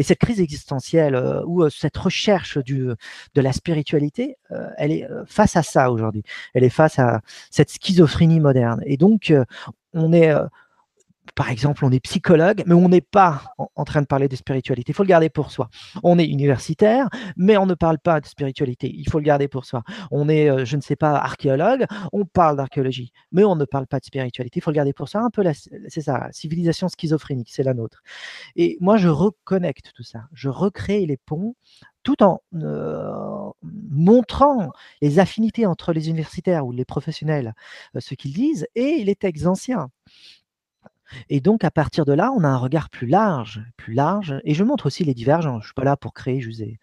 cette 0.00 0.18
crise 0.18 0.40
existentielle 0.40 1.14
euh, 1.14 1.42
ou 1.46 1.68
cette 1.70 1.96
recherche 1.96 2.58
du, 2.58 2.88
de 3.34 3.40
la 3.40 3.52
spiritualité, 3.52 4.36
elle 4.76 4.92
est 4.92 5.06
face 5.26 5.56
à 5.56 5.62
ça 5.62 5.90
aujourd'hui. 5.90 6.22
Elle 6.54 6.64
est 6.64 6.70
face 6.70 6.98
à 6.98 7.20
cette 7.50 7.70
schizophrénie 7.70 8.40
moderne. 8.40 8.82
Et 8.86 8.96
donc, 8.96 9.32
on 9.92 10.12
est 10.12 10.32
par 11.34 11.50
exemple, 11.50 11.84
on 11.84 11.90
est 11.90 12.00
psychologue, 12.00 12.62
mais 12.66 12.74
on 12.74 12.88
n'est 12.88 13.00
pas 13.00 13.42
en, 13.58 13.84
train 13.84 14.02
de 14.02 14.06
parler 14.06 14.28
de 14.28 14.36
spiritualité. 14.36 14.92
Il 14.92 14.94
faut 14.94 15.02
le 15.02 15.08
garder 15.08 15.28
pour 15.28 15.50
soi. 15.50 15.68
On 16.02 16.18
est 16.18 16.26
universitaire, 16.26 17.08
mais 17.36 17.56
on 17.56 17.66
ne 17.66 17.74
parle 17.74 17.98
pas 17.98 18.20
de 18.20 18.26
spiritualité. 18.26 18.92
Il 18.94 19.08
faut 19.08 19.18
le 19.18 19.24
garder 19.24 19.48
pour 19.48 19.64
soi. 19.64 19.82
On 20.10 20.28
est, 20.28 20.50
euh, 20.50 20.64
je 20.64 20.76
ne 20.76 20.80
sais 20.80 20.96
pas, 20.96 21.16
archéologue, 21.16 21.86
on 22.12 22.24
parle 22.24 22.56
d'archéologie, 22.56 23.12
mais 23.32 23.44
on 23.44 23.56
ne 23.56 23.64
parle 23.64 23.86
pas 23.86 24.00
de 24.00 24.04
spiritualité. 24.04 24.58
Il 24.58 24.62
faut 24.62 24.70
le 24.70 24.76
garder 24.76 24.92
pour 24.92 25.08
soi. 25.08 25.20
Un 25.20 25.30
peu, 25.30 25.44
c'est 25.88 26.00
ça, 26.00 26.28
civilisation 26.32 26.88
schizophrénique, 26.88 27.50
c'est 27.50 27.62
la 27.62 27.74
nôtre. 27.74 28.02
Et 28.56 28.76
moi, 28.80 28.96
je 28.96 29.08
reconnecte 29.08 29.92
tout 29.94 30.02
ça. 30.02 30.24
Je 30.32 30.48
recrée 30.48 31.06
les 31.06 31.16
ponts 31.16 31.54
tout 32.02 32.22
en 32.22 32.40
euh, 32.54 33.50
montrant 33.62 34.70
les 35.02 35.18
affinités 35.18 35.66
entre 35.66 35.92
les 35.92 36.08
universitaires 36.08 36.66
ou 36.66 36.72
les 36.72 36.84
professionnels, 36.84 37.54
euh, 37.96 38.00
ce 38.00 38.14
qu'ils 38.14 38.32
disent, 38.32 38.66
et 38.74 39.04
les 39.04 39.14
textes 39.14 39.46
anciens. 39.46 39.90
Et 41.28 41.40
donc, 41.40 41.64
à 41.64 41.70
partir 41.70 42.04
de 42.04 42.12
là, 42.12 42.32
on 42.36 42.44
a 42.44 42.48
un 42.48 42.56
regard 42.56 42.90
plus 42.90 43.06
large, 43.06 43.62
plus 43.76 43.94
large. 43.94 44.40
Et 44.44 44.54
je 44.54 44.64
montre 44.64 44.86
aussi 44.86 45.04
les 45.04 45.14
divergences. 45.14 45.62
Je 45.62 45.66
ne 45.66 45.68
suis 45.68 45.74
pas 45.74 45.84
là 45.84 45.96
pour 45.96 46.12
créer 46.14 46.40
juste 46.40 46.60
des, 46.60 46.78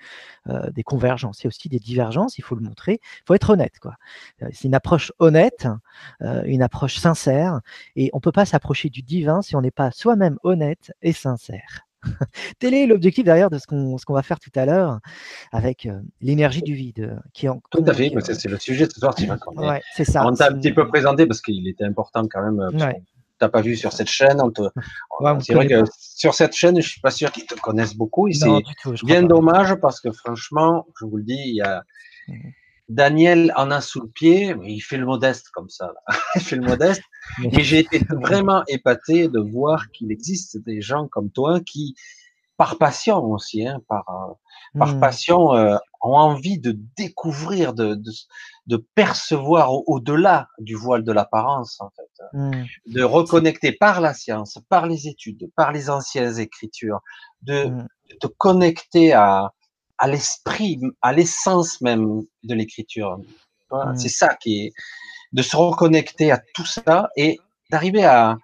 euh, 0.48 0.70
des 0.72 0.84
convergences. 0.84 1.42
Il 1.42 1.46
y 1.46 1.48
a 1.48 1.50
aussi 1.50 1.70
des 1.70 1.80
divergences, 1.80 2.38
il 2.38 2.44
faut 2.44 2.56
le 2.56 2.62
montrer. 2.62 3.00
Il 3.02 3.24
faut 3.28 3.34
être 3.34 3.50
honnête. 3.50 3.80
quoi. 3.80 3.96
Euh, 4.42 4.48
c'est 4.54 4.68
une 4.68 4.76
approche 4.76 5.12
honnête, 5.20 5.68
euh, 6.22 6.44
une 6.46 6.62
approche 6.62 6.98
sincère. 6.98 7.62
Et 7.96 8.10
on 8.14 8.18
ne 8.18 8.22
peut 8.22 8.32
pas 8.32 8.46
s'approcher 8.46 8.90
du 8.90 9.02
divin 9.02 9.42
si 9.42 9.56
on 9.56 9.62
n'est 9.62 9.72
pas 9.72 9.92
soi-même 9.92 10.38
honnête 10.44 10.92
et 11.02 11.14
sincère. 11.14 11.82
Tel 12.60 12.76
est 12.76 12.86
l'objectif 12.86 13.24
derrière 13.24 13.50
de 13.50 13.58
ce 13.58 13.66
qu'on 13.66 14.14
va 14.14 14.22
faire 14.22 14.40
tout 14.40 14.52
à 14.56 14.66
l'heure 14.68 15.00
avec 15.52 15.88
l'énergie 16.22 16.62
du 16.62 16.76
vide. 16.76 17.20
Qui 17.34 17.50
en, 17.50 17.62
tout 17.72 17.84
à 17.88 17.94
fait, 17.94 18.12
c'est 18.22 18.48
le 18.48 18.60
sujet 18.60 18.86
de 18.86 18.92
ce 18.92 19.00
soir. 19.00 19.16
Ouais, 19.56 19.82
c'est 19.96 20.06
ça. 20.06 20.24
On 20.24 20.34
t'a 20.34 20.50
un 20.50 20.54
petit 20.54 20.72
peu 20.72 20.88
présenté 20.88 21.26
parce 21.26 21.42
qu'il 21.42 21.68
était 21.68 21.84
important 21.84 22.28
quand 22.28 22.44
même 22.44 22.62
t'as 23.40 23.50
pas 23.50 23.62
vu 23.62 23.76
sur 23.76 23.94
cette 23.94 24.10
chaîne. 24.10 24.42
c'est 25.42 25.54
vrai 25.54 25.68
que 25.68 25.84
sur 26.00 26.34
cette 26.34 26.54
chaîne, 26.54 26.82
je 26.82 26.90
suis 26.90 27.02
pas 27.02 27.12
sûr 27.12 27.32
qu'ils 27.32 27.46
te 27.46 27.56
connaissent 27.56 27.96
beaucoup. 27.96 28.32
C'est 28.32 28.50
bien 29.04 29.24
dommage 29.24 29.76
parce 29.76 30.00
que 30.00 30.12
franchement, 30.12 30.88
je 31.00 31.06
vous 31.06 31.18
le 31.18 31.24
dis, 31.24 31.42
il 31.46 31.56
y 31.56 31.62
a 31.62 31.84
mmh. 32.28 32.34
Daniel 32.88 33.52
en 33.56 33.72
a 33.72 33.82
sous 33.82 34.02
le 34.02 34.08
pied, 34.08 34.56
il 34.64 34.80
fait 34.80 34.98
le 34.98 35.06
modeste 35.06 35.50
comme 35.50 35.70
ça. 35.70 35.92
il 36.36 36.42
fait 36.42 36.56
le 36.56 36.68
modeste. 36.68 37.02
Mais 37.40 37.64
j'ai 37.64 37.80
été 37.80 38.02
vraiment 38.10 38.64
épaté 38.68 39.28
de 39.28 39.40
voir 39.40 39.90
qu'il 39.92 40.12
existe 40.12 40.64
des 40.64 40.82
gens 40.82 41.08
comme 41.08 41.32
toi 41.32 41.60
qui, 41.62 41.96
par 42.58 42.78
passion 42.78 43.24
aussi, 43.24 43.68
hein, 43.68 43.82
par, 43.90 44.06
euh, 44.10 44.80
par 44.80 44.96
mmh. 44.96 45.00
passion, 45.00 45.56
euh, 45.56 45.78
ont 46.06 46.16
envie 46.16 46.60
de 46.60 46.78
découvrir, 46.96 47.74
de, 47.74 47.96
de, 47.96 48.12
de 48.68 48.78
percevoir 48.96 49.74
au-delà 49.74 50.48
du 50.60 50.76
voile 50.76 51.04
de 51.04 51.12
l'apparence, 51.12 51.82
en 51.82 51.90
fait, 51.96 52.24
mmh. 52.34 52.64
de 52.88 53.04
reconnecter 53.04 53.72
par 53.72 54.02
la 54.02 54.14
science, 54.14 54.60
par 54.70 54.86
les 54.86 55.08
études, 55.08 55.50
par 55.56 55.72
les 55.72 55.90
anciennes 55.90 56.40
écritures, 56.40 57.02
de, 57.42 57.66
mmh. 57.66 57.88
de 58.12 58.16
te 58.20 58.28
connecter 58.28 59.14
à, 59.14 59.52
à 59.98 60.08
l'esprit, 60.08 60.80
à 61.02 61.12
l'essence 61.12 61.82
même 61.82 62.22
de 62.44 62.54
l'écriture. 62.54 63.20
C'est 63.98 64.10
ça 64.10 64.36
qui 64.36 64.66
est, 64.66 64.74
de 65.34 65.42
se 65.42 65.56
reconnecter 65.58 66.32
à 66.32 66.40
tout 66.54 66.66
ça 66.66 67.10
et 67.18 67.40
d'arriver 67.70 68.06
à, 68.06 68.38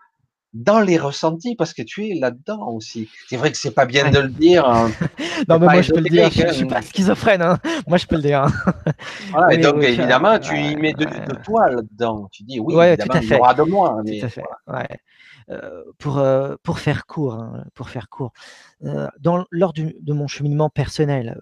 dans 0.54 0.82
les 0.82 0.98
ressentis 0.98 1.56
parce 1.56 1.74
que 1.74 1.82
tu 1.82 2.10
es 2.10 2.16
là-dedans 2.16 2.68
aussi. 2.70 3.10
C'est 3.30 3.38
vrai 3.38 3.52
que 3.52 3.58
c'est 3.58 3.72
pas 3.72 3.86
bien 3.86 4.10
de 4.12 4.20
le 4.20 4.30
dire. 4.30 4.68
Hein. 4.68 4.92
non, 5.48 5.60
mais 5.60 5.66
moi 5.68 5.82
je 5.82 5.92
peux 5.92 6.02
le 6.02 6.10
dire, 6.10 6.30
je, 6.30 6.54
suis 6.54 6.66
pas 6.66 6.82
schizophrène. 6.82 7.42
Hein. 7.42 7.58
Moi 7.88 7.98
je 7.98 8.06
peux 8.06 8.16
le 8.16 8.22
dire. 8.22 8.44
Hein. 8.44 8.52
Voilà, 9.32 9.54
et 9.54 9.58
donc 9.58 9.76
euh, 9.76 9.84
évidemment, 9.84 10.38
tu 10.40 10.56
y 10.56 10.76
mets 10.76 10.94
de, 10.94 11.06
toi 11.44 11.70
là-dedans. 11.70 12.28
Tu 12.32 12.44
dis 12.44 12.60
oui, 12.60 12.74
évidemment, 12.86 13.20
il 13.22 13.30
y 13.30 13.34
aura 13.36 13.54
de 13.54 13.64
moi. 13.64 14.02
Mais, 14.04 14.20
tout 14.20 14.26
à 14.26 14.30
fait. 14.30 14.44
Ouais. 14.68 14.88
Euh, 15.50 15.84
pour, 15.98 16.20
euh, 16.20 16.56
pour 16.64 16.80
faire 16.80 17.06
court, 17.06 17.36
hein, 17.36 17.66
pour 17.74 17.90
faire 17.90 18.10
court. 18.10 18.34
Dans, 19.20 19.46
lors 19.52 19.74
du, 19.74 19.96
de 20.02 20.14
mon 20.14 20.28
cheminement 20.28 20.70
personnel, 20.70 21.40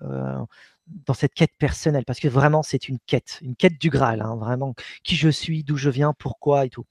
dans 1.06 1.14
cette 1.14 1.34
quête 1.34 1.54
personnelle, 1.58 2.06
parce 2.06 2.20
que 2.20 2.28
vraiment 2.28 2.64
c'est 2.64 2.90
une 2.90 3.00
quête, 3.06 3.40
une 3.42 3.56
quête 3.56 3.80
du 3.80 3.90
Graal, 3.90 4.22
hein, 4.22 4.36
vraiment 4.36 4.74
qui 5.04 5.16
je 5.16 5.30
suis, 5.30 5.64
d'où 5.64 5.78
je 5.78 5.90
viens, 5.90 6.14
pourquoi 6.18 6.66
et 6.66 6.70
tout. 6.70 6.86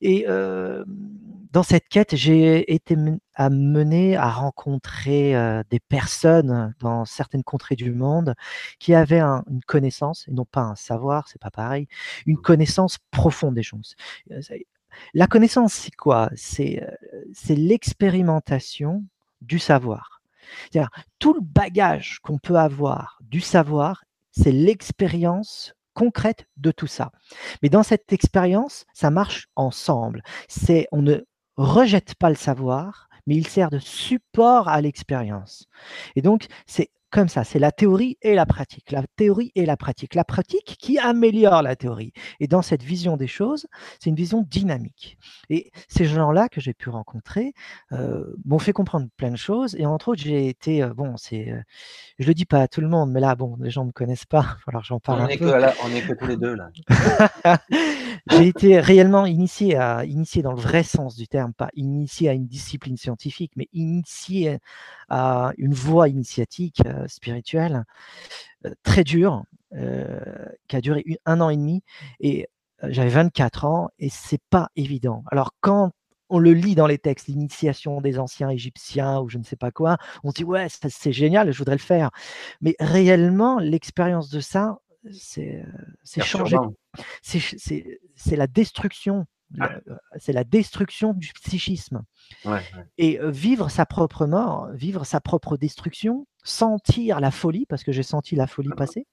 Et 0.00 0.26
euh, 0.28 0.84
dans 1.52 1.62
cette 1.62 1.88
quête, 1.88 2.14
j'ai 2.16 2.72
été 2.72 2.96
amené 3.34 4.16
à 4.16 4.30
rencontrer 4.30 5.36
euh, 5.36 5.62
des 5.70 5.80
personnes 5.80 6.74
dans 6.80 7.04
certaines 7.04 7.44
contrées 7.44 7.76
du 7.76 7.92
monde 7.92 8.34
qui 8.78 8.94
avaient 8.94 9.20
une 9.20 9.62
connaissance, 9.66 10.26
et 10.28 10.32
non 10.32 10.44
pas 10.44 10.62
un 10.62 10.74
savoir, 10.74 11.28
c'est 11.28 11.40
pas 11.40 11.50
pareil, 11.50 11.86
une 12.26 12.38
connaissance 12.38 12.98
profonde 13.10 13.54
des 13.54 13.62
choses. 13.62 13.94
La 15.14 15.26
connaissance, 15.26 15.74
c'est 15.74 15.94
quoi? 15.94 16.30
C'est 16.34 16.82
l'expérimentation 17.48 19.04
du 19.40 19.58
savoir 19.58 20.17
tout 21.18 21.34
le 21.34 21.40
bagage 21.40 22.18
qu'on 22.22 22.38
peut 22.38 22.56
avoir 22.56 23.18
du 23.22 23.40
savoir, 23.40 24.04
c'est 24.30 24.52
l'expérience 24.52 25.74
concrète 25.94 26.46
de 26.56 26.70
tout 26.70 26.86
ça. 26.86 27.10
Mais 27.62 27.68
dans 27.68 27.82
cette 27.82 28.12
expérience, 28.12 28.84
ça 28.92 29.10
marche 29.10 29.48
ensemble. 29.56 30.22
C'est, 30.48 30.86
on 30.92 31.02
ne 31.02 31.18
rejette 31.56 32.14
pas 32.14 32.28
le 32.28 32.36
savoir, 32.36 33.08
mais 33.26 33.34
il 33.36 33.46
sert 33.46 33.70
de 33.70 33.78
support 33.80 34.68
à 34.68 34.80
l'expérience. 34.80 35.66
Et 36.14 36.22
donc, 36.22 36.46
c'est 36.66 36.90
comme 37.10 37.28
ça, 37.28 37.42
c'est 37.42 37.58
la 37.58 37.72
théorie 37.72 38.18
et 38.20 38.34
la 38.34 38.44
pratique. 38.44 38.90
La 38.92 39.02
théorie 39.16 39.50
et 39.54 39.64
la 39.64 39.76
pratique. 39.76 40.14
La 40.14 40.24
pratique 40.24 40.76
qui 40.78 40.98
améliore 40.98 41.62
la 41.62 41.74
théorie. 41.74 42.12
Et 42.38 42.48
dans 42.48 42.60
cette 42.60 42.82
vision 42.82 43.16
des 43.16 43.26
choses, 43.26 43.66
c'est 43.98 44.10
une 44.10 44.16
vision 44.16 44.44
dynamique. 44.48 45.16
Et 45.48 45.70
ces 45.88 46.04
gens-là 46.04 46.48
que 46.50 46.60
j'ai 46.60 46.74
pu 46.74 46.90
rencontrer 46.90 47.54
euh, 47.92 48.24
m'ont 48.44 48.58
fait 48.58 48.74
comprendre 48.74 49.08
plein 49.16 49.30
de 49.30 49.36
choses. 49.36 49.74
Et 49.76 49.86
entre 49.86 50.08
autres, 50.08 50.22
j'ai 50.22 50.48
été, 50.48 50.82
euh, 50.82 50.92
bon, 50.92 51.16
c'est, 51.16 51.50
euh, 51.50 51.62
je 52.18 52.26
le 52.26 52.34
dis 52.34 52.44
pas 52.44 52.60
à 52.60 52.68
tout 52.68 52.82
le 52.82 52.88
monde, 52.88 53.10
mais 53.10 53.20
là, 53.20 53.34
bon, 53.34 53.56
les 53.60 53.70
gens 53.70 53.86
me 53.86 53.92
connaissent 53.92 54.26
pas. 54.26 54.58
Alors 54.66 54.84
j'en 54.84 55.00
parle 55.00 55.22
on 55.22 55.24
un 55.24 55.28
est 55.28 55.38
peu. 55.38 55.50
Que, 55.50 55.86
on 55.86 55.94
est 55.94 56.02
que 56.02 56.12
tous 56.12 56.26
les 56.26 56.36
deux 56.36 56.54
là. 56.54 56.70
j'ai 58.30 58.48
été 58.48 58.80
réellement 58.80 59.24
initié 59.24 59.76
à 59.76 60.04
initié 60.04 60.42
dans 60.42 60.52
le 60.52 60.60
vrai 60.60 60.82
sens 60.82 61.16
du 61.16 61.26
terme, 61.26 61.54
pas 61.54 61.70
initié 61.74 62.28
à 62.28 62.32
une 62.34 62.46
discipline 62.46 62.96
scientifique, 62.98 63.52
mais 63.56 63.68
initié 63.72 64.58
à 65.08 65.52
une 65.56 65.72
voie 65.72 66.08
initiatique 66.08 66.82
spirituelle 67.06 67.84
très 68.82 69.04
dure, 69.04 69.44
qui 69.72 70.76
a 70.76 70.80
duré 70.80 71.04
un 71.26 71.40
an 71.40 71.50
et 71.50 71.56
demi. 71.56 71.82
Et 72.20 72.48
j'avais 72.82 73.10
24 73.10 73.64
ans 73.64 73.90
et 73.98 74.08
c'est 74.08 74.42
pas 74.50 74.70
évident. 74.76 75.24
Alors 75.30 75.52
quand 75.60 75.92
on 76.30 76.38
le 76.38 76.52
lit 76.52 76.74
dans 76.74 76.86
les 76.86 76.98
textes, 76.98 77.28
l'initiation 77.28 78.00
des 78.00 78.18
anciens 78.18 78.50
égyptiens 78.50 79.20
ou 79.20 79.28
je 79.28 79.38
ne 79.38 79.44
sais 79.44 79.56
pas 79.56 79.70
quoi, 79.70 79.96
on 80.24 80.30
se 80.30 80.34
dit 80.34 80.44
ouais, 80.44 80.66
c'est 80.68 81.12
génial, 81.12 81.50
je 81.52 81.58
voudrais 81.58 81.76
le 81.76 81.80
faire. 81.80 82.10
Mais 82.60 82.76
réellement, 82.80 83.58
l'expérience 83.58 84.28
de 84.28 84.40
ça, 84.40 84.78
c'est 85.12 85.64
changer. 86.22 86.58
C'est 87.22 88.36
la 88.36 88.46
destruction. 88.46 89.24
C'est 90.18 90.32
la 90.32 90.44
destruction 90.44 91.14
du 91.14 91.32
psychisme. 91.32 92.02
Et 92.98 93.18
vivre 93.22 93.70
sa 93.70 93.86
propre 93.86 94.26
mort, 94.26 94.68
vivre 94.72 95.04
sa 95.04 95.20
propre 95.20 95.56
destruction, 95.56 96.26
sentir 96.44 97.20
la 97.20 97.30
folie, 97.30 97.66
parce 97.66 97.84
que 97.84 97.92
j'ai 97.92 98.02
senti 98.02 98.36
la 98.36 98.46
folie 98.46 98.70
passer, 98.76 99.06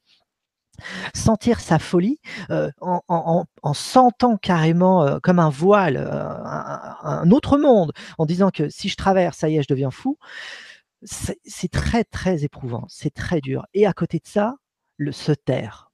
sentir 1.14 1.60
sa 1.60 1.80
folie 1.80 2.20
en, 2.50 3.46
sentant 3.74 4.38
carrément 4.38 5.20
comme 5.22 5.40
un 5.40 5.50
voile, 5.50 5.98
un, 5.98 7.30
autre 7.32 7.58
monde, 7.58 7.94
en 8.18 8.26
disant 8.26 8.50
que 8.52 8.70
si 8.70 8.90
je 8.90 8.96
traverse, 8.96 9.38
ça 9.38 9.50
y 9.50 9.58
est, 9.58 9.64
je 9.64 9.70
deviens 9.70 9.92
fou, 9.92 10.18
c'est 11.04 11.72
très 11.72 12.04
très 12.04 12.44
éprouvant, 12.44 12.86
c'est 12.90 13.14
très 13.14 13.42
dur. 13.42 13.66
Et 13.74 13.86
à 13.86 13.94
côté 13.94 14.20
de 14.20 14.28
ça, 14.28 14.56
le 14.98 15.12
se 15.12 15.32
taire. 15.32 15.92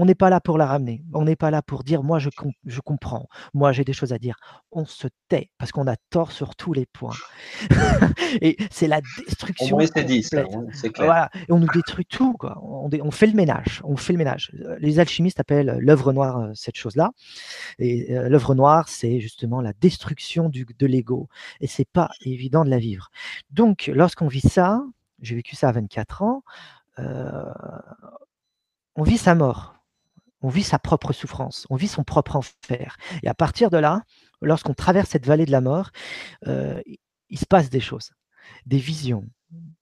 On 0.00 0.04
n'est 0.04 0.14
pas 0.14 0.30
là 0.30 0.40
pour 0.40 0.58
la 0.58 0.66
ramener. 0.66 1.02
On 1.12 1.24
n'est 1.24 1.34
pas 1.34 1.50
là 1.50 1.60
pour 1.60 1.82
dire 1.82 2.04
moi 2.04 2.20
je, 2.20 2.30
je 2.64 2.80
comprends, 2.80 3.28
moi 3.52 3.72
j'ai 3.72 3.82
des 3.82 3.92
choses 3.92 4.12
à 4.12 4.18
dire. 4.18 4.36
On 4.70 4.86
se 4.86 5.08
tait 5.28 5.50
parce 5.58 5.72
qu'on 5.72 5.88
a 5.88 5.96
tort 6.10 6.30
sur 6.30 6.54
tous 6.54 6.72
les 6.72 6.86
points. 6.86 7.16
et 8.40 8.56
c'est 8.70 8.86
la 8.86 9.00
destruction. 9.00 9.76
On 9.76 9.80
c'est 10.72 10.90
clair. 10.90 11.28
Et 11.48 11.52
on 11.52 11.58
nous 11.58 11.66
détruit 11.74 12.06
tout. 12.06 12.34
Quoi. 12.34 12.60
On, 12.62 12.88
on, 13.02 13.10
fait 13.10 13.26
le 13.26 13.32
ménage. 13.32 13.80
On 13.82 13.96
fait 13.96 14.12
le 14.12 14.18
ménage. 14.18 14.52
Les 14.78 15.00
alchimistes 15.00 15.40
appellent 15.40 15.78
l'œuvre 15.80 16.12
noire 16.12 16.38
euh, 16.38 16.52
cette 16.54 16.76
chose-là. 16.76 17.10
Et 17.80 18.16
euh, 18.16 18.28
l'œuvre 18.28 18.54
noire, 18.54 18.88
c'est 18.88 19.18
justement 19.18 19.60
la 19.60 19.72
destruction 19.72 20.48
du, 20.48 20.64
de 20.64 20.86
l'ego. 20.86 21.28
Et 21.60 21.66
c'est 21.66 21.88
pas 21.90 22.10
évident 22.20 22.64
de 22.64 22.70
la 22.70 22.78
vivre. 22.78 23.10
Donc, 23.50 23.90
lorsqu'on 23.92 24.28
vit 24.28 24.48
ça, 24.48 24.80
j'ai 25.22 25.34
vécu 25.34 25.56
ça 25.56 25.70
à 25.70 25.72
24 25.72 26.22
ans. 26.22 26.44
Euh, 27.00 27.42
on 28.94 29.02
vit 29.02 29.18
sa 29.18 29.34
mort 29.34 29.77
on 30.42 30.48
vit 30.48 30.62
sa 30.62 30.78
propre 30.78 31.12
souffrance, 31.12 31.66
on 31.70 31.76
vit 31.76 31.88
son 31.88 32.04
propre 32.04 32.36
enfer. 32.36 32.96
Et 33.22 33.28
à 33.28 33.34
partir 33.34 33.70
de 33.70 33.78
là, 33.78 34.02
lorsqu'on 34.40 34.74
traverse 34.74 35.10
cette 35.10 35.26
vallée 35.26 35.46
de 35.46 35.50
la 35.50 35.60
mort, 35.60 35.90
euh, 36.46 36.80
il 37.28 37.38
se 37.38 37.46
passe 37.46 37.70
des 37.70 37.80
choses, 37.80 38.12
des 38.66 38.78
visions, 38.78 39.24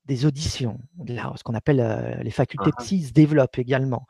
des 0.06 0.24
auditions. 0.24 0.80
ce 1.06 1.42
qu'on 1.42 1.54
appelle 1.54 1.80
euh, 1.80 2.22
les 2.22 2.30
facultés 2.30 2.70
uh 2.70 2.82
psy 2.82 3.04
se 3.04 3.12
développent 3.12 3.58
également. 3.58 4.06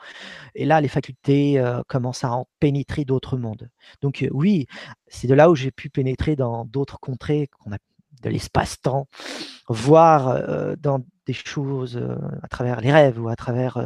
Et 0.55 0.65
là, 0.65 0.81
les 0.81 0.89
facultés 0.89 1.59
euh, 1.59 1.83
commencent 1.89 2.25
à 2.25 2.31
en 2.31 2.47
pénétrer 2.61 3.05
d'autres 3.05 3.37
mondes. 3.37 3.69
Donc 4.01 4.27
oui, 4.31 4.67
c'est 5.09 5.27
de 5.27 5.35
là 5.35 5.51
où 5.51 5.55
j'ai 5.55 5.71
pu 5.71 5.91
pénétrer 5.91 6.37
dans 6.37 6.65
d'autres 6.65 6.99
contrées 7.01 7.49
qu'on 7.49 7.73
a 7.73 7.79
de 8.23 8.31
l'espace-temps, 8.31 9.09
voir 9.69 10.77
dans 10.79 11.05
des 11.27 11.33
choses 11.33 12.01
à 12.43 12.49
travers 12.49 12.81
les 12.81 12.93
rêves 12.93 13.21
ou 13.21 13.29
à 13.29 13.37
travers 13.37 13.79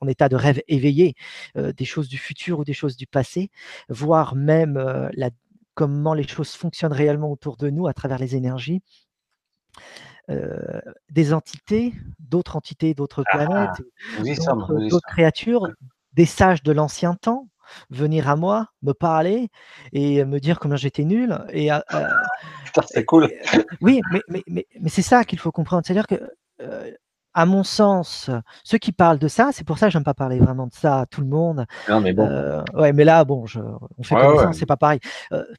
en 0.00 0.08
état 0.08 0.28
de 0.28 0.36
rêve 0.36 0.60
éveillé, 0.68 1.14
des 1.54 1.84
choses 1.84 2.08
du 2.08 2.18
futur 2.18 2.60
ou 2.60 2.64
des 2.64 2.72
choses 2.72 2.96
du 2.96 3.06
passé, 3.06 3.50
voir 3.88 4.34
même 4.34 4.76
la, 5.14 5.30
comment 5.74 6.14
les 6.14 6.26
choses 6.26 6.52
fonctionnent 6.52 6.92
réellement 6.92 7.30
autour 7.30 7.56
de 7.56 7.70
nous 7.70 7.86
à 7.86 7.94
travers 7.94 8.18
les 8.18 8.34
énergies. 8.34 8.82
des 11.10 11.32
entités, 11.32 11.94
d'autres 12.18 12.56
entités, 12.56 12.94
d'autres 12.94 13.24
ah, 13.28 13.36
planètes, 13.36 14.90
d'autres 14.90 15.08
créatures, 15.08 15.68
des 16.12 16.26
sages 16.26 16.62
de 16.62 16.72
l'ancien 16.72 17.14
temps, 17.14 17.48
venir 17.90 18.28
à 18.28 18.36
moi, 18.36 18.68
me 18.82 18.92
parler 18.92 19.48
et 19.92 20.24
me 20.24 20.40
dire 20.40 20.58
combien 20.58 20.76
j'étais 20.76 21.04
nul. 21.04 21.38
Et, 21.52 21.70
c'est 22.88 23.04
cool. 23.04 23.28
oui, 23.80 24.00
mais, 24.12 24.22
mais, 24.28 24.42
mais, 24.46 24.66
mais 24.80 24.88
c'est 24.88 25.02
ça 25.02 25.24
qu'il 25.24 25.38
faut 25.38 25.52
comprendre. 25.52 25.82
C'est-à-dire 25.86 26.06
que, 26.06 26.16
à 27.34 27.46
mon 27.46 27.62
sens, 27.62 28.30
ceux 28.64 28.78
qui 28.78 28.90
parlent 28.90 29.18
de 29.18 29.28
ça, 29.28 29.50
c'est 29.52 29.64
pour 29.64 29.78
ça 29.78 29.86
que 29.86 29.92
j'aime 29.92 30.04
pas 30.04 30.14
parler 30.14 30.38
vraiment 30.38 30.66
de 30.66 30.74
ça 30.74 31.00
à 31.00 31.06
tout 31.06 31.20
le 31.20 31.28
monde. 31.28 31.66
Non, 31.88 32.00
mais 32.00 32.12
bon. 32.12 32.28
ouais, 32.74 32.92
mais 32.92 33.04
là, 33.04 33.24
bon, 33.24 33.46
je, 33.46 33.60
on 33.96 34.02
fait 34.02 34.16
comme 34.16 34.38
ça, 34.38 34.52
c'est 34.52 34.66
pas 34.66 34.76
pareil. 34.76 35.00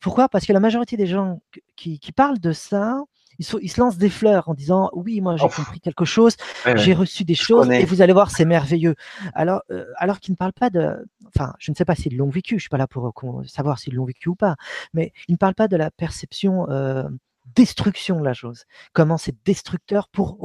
pourquoi? 0.02 0.30
Parce 0.30 0.46
que 0.46 0.54
la 0.54 0.60
majorité 0.60 0.98
des 0.98 1.08
gens 1.08 1.42
qui, 1.76 2.00
qui 2.00 2.12
parlent 2.12 2.40
de 2.40 2.52
ça, 2.52 3.04
ils, 3.40 3.72
se 3.72 3.80
lancent 3.80 3.98
des 3.98 4.10
fleurs 4.10 4.50
en 4.50 4.54
disant 4.54 4.90
oui, 4.94 5.22
moi 5.22 5.38
j'ai 5.38 5.48
compris 5.48 5.80
quelque 5.80 6.06
chose, 6.06 6.36
j'ai 6.76 6.94
reçu 6.94 7.24
des 7.24 7.36
choses 7.36 7.70
et 7.72 7.86
vous 7.86 8.02
allez 8.02 8.14
voir, 8.14 8.32
c'est 8.32 8.46
merveilleux. 8.46 8.96
Alors, 9.34 9.62
euh, 9.72 9.86
alors 9.96 10.20
qu'ils 10.20 10.34
ne 10.34 10.38
parlent 10.38 10.54
pas 10.54 10.70
de, 10.70 11.08
enfin, 11.28 11.54
je 11.60 11.72
ne 11.72 11.76
sais 11.76 11.86
pas 11.86 11.96
s'ils 11.96 12.18
l'ont 12.18 12.30
vécu, 12.30 12.56
je 12.56 12.62
suis 12.62 12.70
pas 12.70 12.78
là 12.78 12.88
pour 12.88 13.14
savoir 13.46 13.80
s'ils 13.80 13.96
l'ont 13.96 14.06
vécu 14.06 14.30
ou 14.30 14.36
pas, 14.36 14.56
mais 14.94 15.14
ils 15.28 15.34
ne 15.34 15.38
parlent 15.38 15.56
pas 15.56 15.68
de 15.68 15.78
la 15.78 15.90
perception. 15.90 16.68
Destruction 17.56 18.20
de 18.20 18.26
la 18.26 18.34
chose, 18.34 18.66
comment 18.94 19.18
c'est 19.18 19.36
destructeur 19.46 20.08
pour 20.10 20.38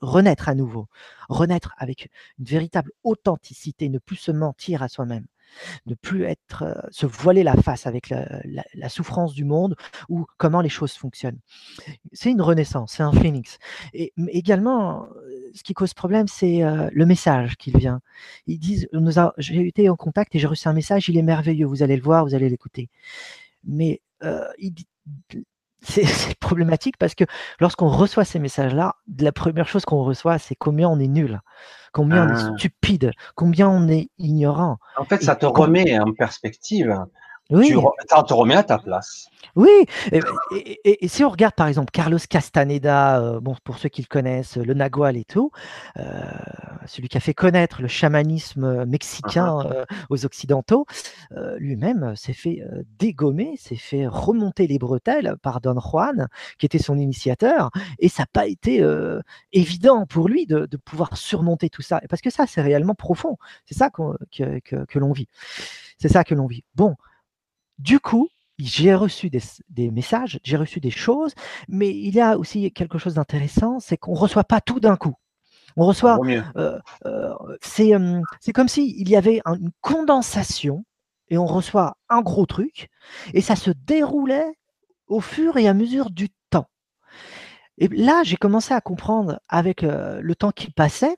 renaître 0.00 0.48
à 0.48 0.54
nouveau, 0.54 0.88
renaître 1.28 1.74
avec 1.78 2.08
une 2.38 2.44
véritable 2.44 2.92
authenticité, 3.04 3.88
ne 3.88 3.98
plus 3.98 4.16
se 4.16 4.32
mentir 4.32 4.82
à 4.82 4.88
soi-même 4.88 5.26
ne 5.86 5.94
plus 5.94 6.24
être, 6.24 6.62
euh, 6.62 6.74
se 6.90 7.06
voiler 7.06 7.42
la 7.42 7.54
face 7.54 7.86
avec 7.86 8.10
la, 8.10 8.88
souffrance 8.88 9.34
du 9.34 9.44
monde 9.44 9.76
ou 10.08 10.26
comment 10.36 10.60
les 10.60 10.68
choses 10.68 10.92
fonctionnent. 10.92 11.38
C'est 12.12 12.30
une 12.30 12.42
renaissance, 12.42 12.92
c'est 12.92 13.02
un 13.02 13.12
phénix. 13.12 13.58
Et 13.94 14.12
également, 14.28 15.04
euh, 15.04 15.50
ce 15.54 15.62
qui 15.62 15.74
cause 15.74 15.94
problème, 15.94 16.26
c'est 16.26 16.64
euh, 16.64 16.88
le 16.92 17.06
message 17.06 17.56
qui 17.56 17.70
vient. 17.70 18.00
Ils 18.46 18.58
disent, 18.58 18.88
j'ai 19.38 19.66
été 19.66 19.88
en 19.88 19.96
contact 19.96 20.34
et 20.34 20.38
j'ai 20.38 20.48
reçu 20.48 20.66
un 20.68 20.72
message, 20.72 21.08
il 21.08 21.16
est 21.18 21.22
merveilleux, 21.22 21.66
vous 21.66 21.82
allez 21.82 21.96
le 21.96 22.02
voir, 22.02 22.24
vous 22.24 22.34
allez 22.34 22.48
l'écouter. 22.48 22.88
Mais 23.64 24.00
c'est 25.82 26.38
problématique 26.38 26.96
parce 26.98 27.14
que 27.14 27.24
lorsqu'on 27.58 27.88
reçoit 27.88 28.24
ces 28.24 28.38
messages-là, 28.38 28.96
la 29.18 29.32
première 29.32 29.68
chose 29.68 29.84
qu'on 29.84 30.04
reçoit, 30.04 30.38
c'est 30.38 30.54
combien 30.54 30.88
on 30.88 30.98
est 30.98 31.08
nul 31.08 31.40
combien 31.92 32.26
on 32.26 32.34
est 32.34 32.40
ah. 32.40 32.52
stupide, 32.56 33.12
combien 33.34 33.68
on 33.68 33.88
est 33.88 34.10
ignorant. 34.18 34.78
En 34.96 35.04
fait, 35.04 35.22
ça 35.22 35.36
te 35.36 35.46
remet 35.46 35.98
en 35.98 36.12
perspective. 36.12 36.96
Oui. 37.50 37.74
ça 38.08 38.22
te 38.22 38.32
remet 38.32 38.56
à 38.56 38.62
ta 38.62 38.78
place. 38.78 39.28
Oui, 39.56 39.86
et, 40.52 41.08
si 41.08 41.24
on 41.24 41.28
regarde 41.28 41.54
par 41.54 41.66
exemple 41.66 41.90
Carlos 41.90 42.18
Castaneda, 42.28 43.20
euh, 43.20 43.40
bon, 43.40 43.56
pour 43.64 43.78
ceux 43.78 43.88
qui 43.88 44.02
le 44.02 44.06
connaissent, 44.06 44.56
le 44.56 44.74
Nagual 44.74 45.16
et 45.16 45.24
tout, 45.24 45.50
euh, 45.98 46.22
celui 46.86 47.08
qui 47.08 47.16
a 47.16 47.20
fait 47.20 47.34
connaître 47.34 47.82
le 47.82 47.88
chamanisme 47.88 48.84
mexicain 48.84 49.46
uh-huh. 49.46 49.72
euh, 49.72 49.84
aux 50.08 50.24
Occidentaux, 50.24 50.86
lui-même 51.56 52.14
s'est 52.16 52.32
fait 52.32 52.62
dégommer, 52.98 53.56
s'est 53.56 53.76
fait 53.76 54.06
remonter 54.06 54.66
les 54.66 54.78
bretelles 54.78 55.36
par 55.42 55.60
Don 55.60 55.80
Juan, 55.80 56.28
qui 56.58 56.66
était 56.66 56.78
son 56.78 56.98
initiateur, 56.98 57.70
et 57.98 58.08
ça 58.08 58.22
n'a 58.22 58.28
pas 58.32 58.46
été 58.46 58.84
évident 59.52 60.06
pour 60.06 60.28
lui 60.28 60.46
de, 60.46 60.68
pouvoir 60.84 61.16
surmonter 61.16 61.70
tout 61.70 61.82
ça, 61.82 62.00
parce 62.08 62.22
que 62.22 62.30
ça, 62.30 62.46
c'est 62.46 62.62
réellement 62.62 62.94
profond, 62.94 63.36
c'est 63.64 63.76
ça 63.76 63.90
que, 63.90 64.60
que 64.60 64.98
l'on 64.98 65.12
vit. 65.12 65.28
C'est 65.98 66.08
ça 66.08 66.24
que 66.24 66.34
l'on 66.34 66.46
vit. 66.46 66.64
Bon, 66.74 66.96
du 67.80 67.98
coup, 67.98 68.28
j'ai 68.58 68.94
reçu 68.94 69.30
des, 69.30 69.90
messages, 69.90 70.38
j'ai 70.44 70.56
reçu 70.56 70.80
des 70.80 70.90
choses, 70.90 71.34
mais 71.68 71.90
il 71.90 72.14
y 72.14 72.20
a 72.20 72.38
aussi 72.38 72.70
quelque 72.72 72.98
chose 72.98 73.14
d'intéressant, 73.14 73.80
c'est 73.80 73.96
qu'on 73.96 74.12
ne 74.12 74.18
reçoit 74.18 74.44
pas 74.44 74.60
tout 74.60 74.80
d'un 74.80 74.96
coup. 74.96 75.14
On 75.76 75.86
reçoit. 75.86 76.18
Euh, 76.56 76.78
euh, 77.06 77.34
c'est 77.62 78.52
comme 78.52 78.68
s'il 78.68 79.08
y 79.08 79.16
avait 79.16 79.40
une 79.46 79.70
condensation 79.80 80.84
et 81.28 81.38
on 81.38 81.46
reçoit 81.46 81.96
un 82.08 82.20
gros 82.20 82.44
truc 82.44 82.88
et 83.32 83.40
ça 83.40 83.56
se 83.56 83.70
déroulait 83.70 84.52
au 85.06 85.20
fur 85.20 85.56
et 85.56 85.68
à 85.68 85.74
mesure 85.74 86.10
du 86.10 86.28
temps. 86.50 86.68
Et 87.78 87.88
là, 87.88 88.22
j'ai 88.24 88.36
commencé 88.36 88.74
à 88.74 88.80
comprendre 88.80 89.40
avec 89.48 89.84
euh, 89.84 90.20
le 90.20 90.34
temps 90.34 90.50
qui 90.50 90.70
passait 90.70 91.16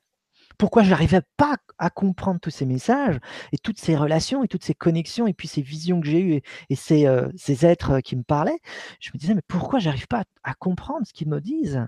pourquoi 0.59 0.83
je 0.83 0.91
n'arrivais 0.91 1.23
pas 1.37 1.57
à 1.79 1.91
comprendre 1.91 2.41
tous 2.41 2.51
ces 2.51 2.67
messages 2.67 3.19
et 3.53 3.59
toutes 3.59 3.79
ces 3.79 3.97
relations 3.97 4.45
et 4.45 4.49
toutes 4.49 4.65
ces 4.65 4.75
connexions 4.75 5.27
et 5.27 5.33
puis 5.33 5.49
ces 5.49 5.63
visions 5.63 6.01
que 6.01 6.07
j'ai 6.07 6.21
eues 6.21 6.43
et, 6.71 6.77
ces, 6.77 7.07
euh, 7.07 7.29
ces, 7.37 7.67
êtres 7.67 8.01
qui 8.01 8.17
me 8.17 8.23
parlaient? 8.23 8.61
Je 9.01 9.11
me 9.15 9.19
disais, 9.19 9.35
mais 9.35 9.43
pourquoi 9.47 9.79
j'arrive 9.79 10.07
pas 10.07 10.25
à, 10.43 10.55
comprendre 10.55 11.07
ce 11.07 11.13
qu'ils 11.13 11.29
me 11.29 11.41
disent? 11.41 11.85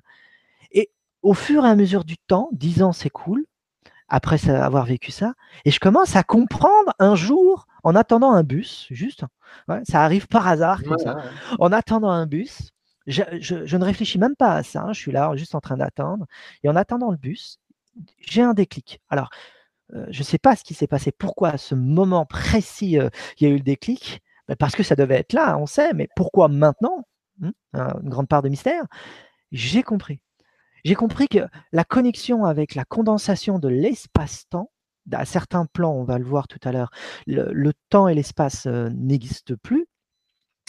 Et 0.72 0.90
au 1.22 1.35
fur 1.35 1.64
et 1.64 1.68
à 1.68 1.77
mesure 1.77 2.05
du 2.05 2.16
temps, 2.18 2.48
dix 2.53 2.83
ans, 2.83 2.92
c'est 2.92 3.11
cool, 3.11 3.44
après 4.09 4.48
avoir 4.50 4.85
vécu 4.85 5.11
ça, 5.11 5.35
et 5.64 5.70
je 5.70 5.81
commence 5.81 6.16
à 6.16 6.22
comprendre 6.22 6.92
un 6.98 7.14
jour, 7.14 7.66
en 7.83 7.94
attendant 7.94 8.33
un 8.33 8.42
bus, 8.42 8.87
juste, 8.90 9.24
ça 9.85 10.03
arrive 10.03 10.27
par 10.27 10.46
hasard, 10.46 10.81
en 11.59 11.72
attendant 11.72 12.11
un 12.11 12.27
bus, 12.27 12.72
je, 13.07 13.77
ne 13.77 13.85
réfléchis 13.85 14.18
même 14.18 14.37
pas 14.37 14.55
à 14.55 14.62
ça, 14.62 14.83
hein, 14.83 14.92
je 14.92 15.00
suis 15.00 15.12
là 15.12 15.35
juste 15.37 15.55
en 15.55 15.61
train 15.61 15.77
d'attendre, 15.77 16.27
et 16.62 16.68
en 16.68 16.77
attendant 16.77 17.11
le 17.11 17.16
bus, 17.16 17.59
j'ai 18.21 18.43
un 18.43 18.55
déclic. 18.55 19.01
Alors, 19.09 19.31
euh, 19.95 20.07
je 20.11 20.21
ne 20.21 20.25
sais 20.25 20.39
pas 20.39 20.57
ce 20.57 20.65
qui 20.65 20.75
s'est 20.75 20.87
passé, 20.87 21.13
pourquoi 21.13 21.51
à 21.51 21.59
ce 21.59 21.75
moment 21.75 22.27
précis 22.27 22.99
euh, 22.99 23.11
il 23.39 23.49
y 23.49 23.51
a 23.51 23.55
eu 23.55 23.59
le 23.59 23.63
déclic, 23.63 24.23
ben, 24.49 24.57
parce 24.57 24.75
que 24.75 24.83
ça 24.83 24.97
devait 24.97 25.17
être 25.17 25.33
là, 25.33 25.59
on 25.59 25.67
sait, 25.67 25.93
mais 25.95 26.09
pourquoi 26.17 26.49
maintenant 26.49 27.07
hmm, 27.39 27.51
Une 27.75 28.09
grande 28.09 28.29
part 28.29 28.43
de 28.43 28.49
mystère? 28.49 28.85
J'ai 29.53 29.83
compris. 29.83 30.21
J'ai 30.85 30.95
compris 30.95 31.29
que 31.29 31.47
la 31.73 31.85
connexion 31.85 32.45
avec 32.45 32.75
la 32.75 32.85
condensation 32.85 33.59
de 33.59 33.69
l'espace-temps, 33.69 34.71
à 35.13 35.25
certains 35.25 35.67
plans, 35.67 35.93
on 35.93 36.05
va 36.05 36.19
le 36.19 36.25
voir 36.25 36.49
tout 36.49 36.59
à 36.65 36.73
l'heure, 36.73 36.91
le, 37.27 37.73
temps 37.89 38.09
et 38.09 38.15
l'espace 38.15 38.67
euh, 38.67 38.91
n'existent 38.91 39.55
plus. 39.63 39.87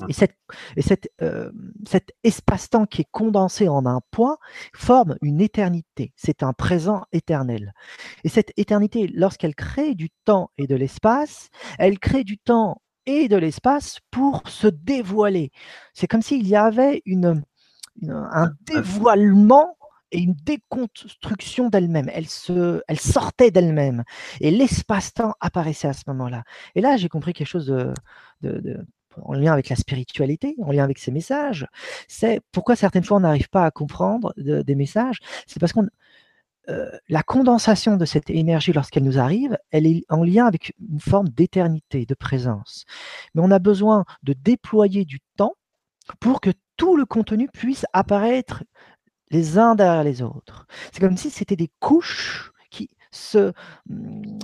Et, 0.09 0.13
cette, 0.13 0.35
et 0.75 0.81
cette, 0.81 1.09
euh, 1.21 1.51
cet 1.87 2.11
espace-temps 2.23 2.85
qui 2.85 3.01
est 3.01 3.07
condensé 3.11 3.69
en 3.69 3.85
un 3.85 4.01
point 4.11 4.37
forme 4.73 5.15
une 5.21 5.39
éternité. 5.39 6.11
C'est 6.15 6.43
un 6.43 6.53
présent 6.53 7.05
éternel. 7.13 7.73
Et 8.23 8.29
cette 8.29 8.51
éternité, 8.57 9.07
lorsqu'elle 9.07 9.55
crée 9.55 9.95
du 9.95 10.09
temps 10.25 10.51
et 10.57 10.67
de 10.67 10.75
l'espace, 10.75 11.49
elle 11.79 11.99
crée 11.99 12.23
du 12.23 12.37
temps 12.37 12.81
et 13.05 13.27
de 13.27 13.37
l'espace 13.37 13.99
pour 14.11 14.49
se 14.49 14.67
dévoiler. 14.67 15.51
C'est 15.93 16.07
comme 16.07 16.21
s'il 16.21 16.47
y 16.47 16.55
avait 16.55 17.01
une, 17.05 17.43
un 18.09 18.51
dévoilement 18.61 19.77
et 20.11 20.19
une 20.19 20.35
déconstruction 20.43 21.69
d'elle-même. 21.69 22.09
Elle, 22.13 22.27
se, 22.27 22.81
elle 22.87 22.99
sortait 22.99 23.51
d'elle-même. 23.51 24.03
Et 24.39 24.51
l'espace-temps 24.51 25.33
apparaissait 25.39 25.87
à 25.87 25.93
ce 25.93 26.03
moment-là. 26.07 26.43
Et 26.75 26.81
là, 26.81 26.97
j'ai 26.97 27.09
compris 27.09 27.33
quelque 27.33 27.47
chose 27.47 27.67
de, 27.67 27.93
de, 28.41 28.85
en 29.23 29.33
lien 29.33 29.53
avec 29.53 29.69
la 29.69 29.75
spiritualité, 29.75 30.55
en 30.61 30.71
lien 30.71 30.83
avec 30.83 30.99
ces 30.99 31.11
messages. 31.11 31.67
C'est 32.07 32.41
pourquoi 32.51 32.75
certaines 32.75 33.03
fois 33.03 33.17
on 33.17 33.21
n'arrive 33.21 33.49
pas 33.49 33.65
à 33.65 33.71
comprendre 33.71 34.33
des 34.37 34.75
messages. 34.75 35.19
C'est 35.47 35.59
parce 35.59 35.73
qu'on 35.73 35.87
euh, 36.69 36.89
la 37.09 37.21
condensation 37.21 37.95
de 37.95 38.05
cette 38.05 38.29
énergie 38.29 38.73
lorsqu'elle 38.73 39.03
nous 39.03 39.19
arrive, 39.19 39.57
elle 39.69 39.85
est 39.85 40.03
en 40.09 40.23
lien 40.23 40.47
avec 40.47 40.73
une 40.79 40.99
forme 40.99 41.29
d'éternité, 41.29 42.05
de 42.05 42.15
présence. 42.15 42.85
Mais 43.33 43.41
on 43.43 43.51
a 43.51 43.59
besoin 43.59 44.05
de 44.23 44.33
déployer 44.33 45.05
du 45.05 45.19
temps 45.37 45.53
pour 46.19 46.41
que 46.41 46.49
tout 46.75 46.97
le 46.97 47.05
contenu 47.05 47.47
puisse 47.53 47.85
apparaître 47.93 48.63
les 49.29 49.57
uns 49.57 49.75
derrière 49.75 50.03
les 50.03 50.21
autres. 50.21 50.65
C'est 50.91 50.99
comme 50.99 51.17
si 51.17 51.29
c'était 51.29 51.55
des 51.55 51.69
couches 51.79 52.51
se 53.15 53.51
hmm, 53.87 54.39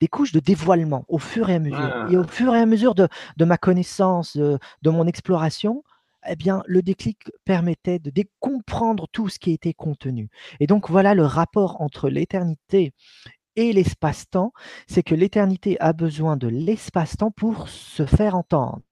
des 0.00 0.08
couches 0.08 0.32
de 0.32 0.40
dévoilement 0.40 1.04
au 1.08 1.18
fur 1.18 1.50
et 1.50 1.54
à 1.54 1.58
mesure. 1.58 2.06
Et 2.10 2.16
au 2.16 2.24
fur 2.24 2.54
et 2.54 2.60
à 2.60 2.66
mesure 2.66 2.94
de, 2.94 3.08
ma 3.40 3.56
connaissance, 3.56 4.36
de, 4.36 4.58
mon 4.90 5.06
exploration, 5.06 5.82
eh 6.28 6.36
bien, 6.36 6.62
le 6.66 6.82
déclic 6.82 7.30
permettait 7.44 7.98
de 7.98 8.12
comprendre 8.40 9.06
tout 9.12 9.28
ce 9.28 9.38
qui 9.38 9.52
était 9.52 9.74
contenu. 9.74 10.28
Et 10.60 10.66
donc, 10.66 10.90
voilà 10.90 11.14
le 11.14 11.24
rapport 11.24 11.80
entre 11.80 12.08
l'éternité 12.08 12.92
et 13.56 13.72
l'espace-temps, 13.72 14.52
c'est 14.86 15.02
que 15.02 15.14
l'éternité 15.14 15.80
a 15.80 15.92
besoin 15.92 16.36
de 16.36 16.46
l'espace-temps 16.46 17.30
pour 17.30 17.68
se 17.68 18.04
faire 18.04 18.36
entendre, 18.36 18.82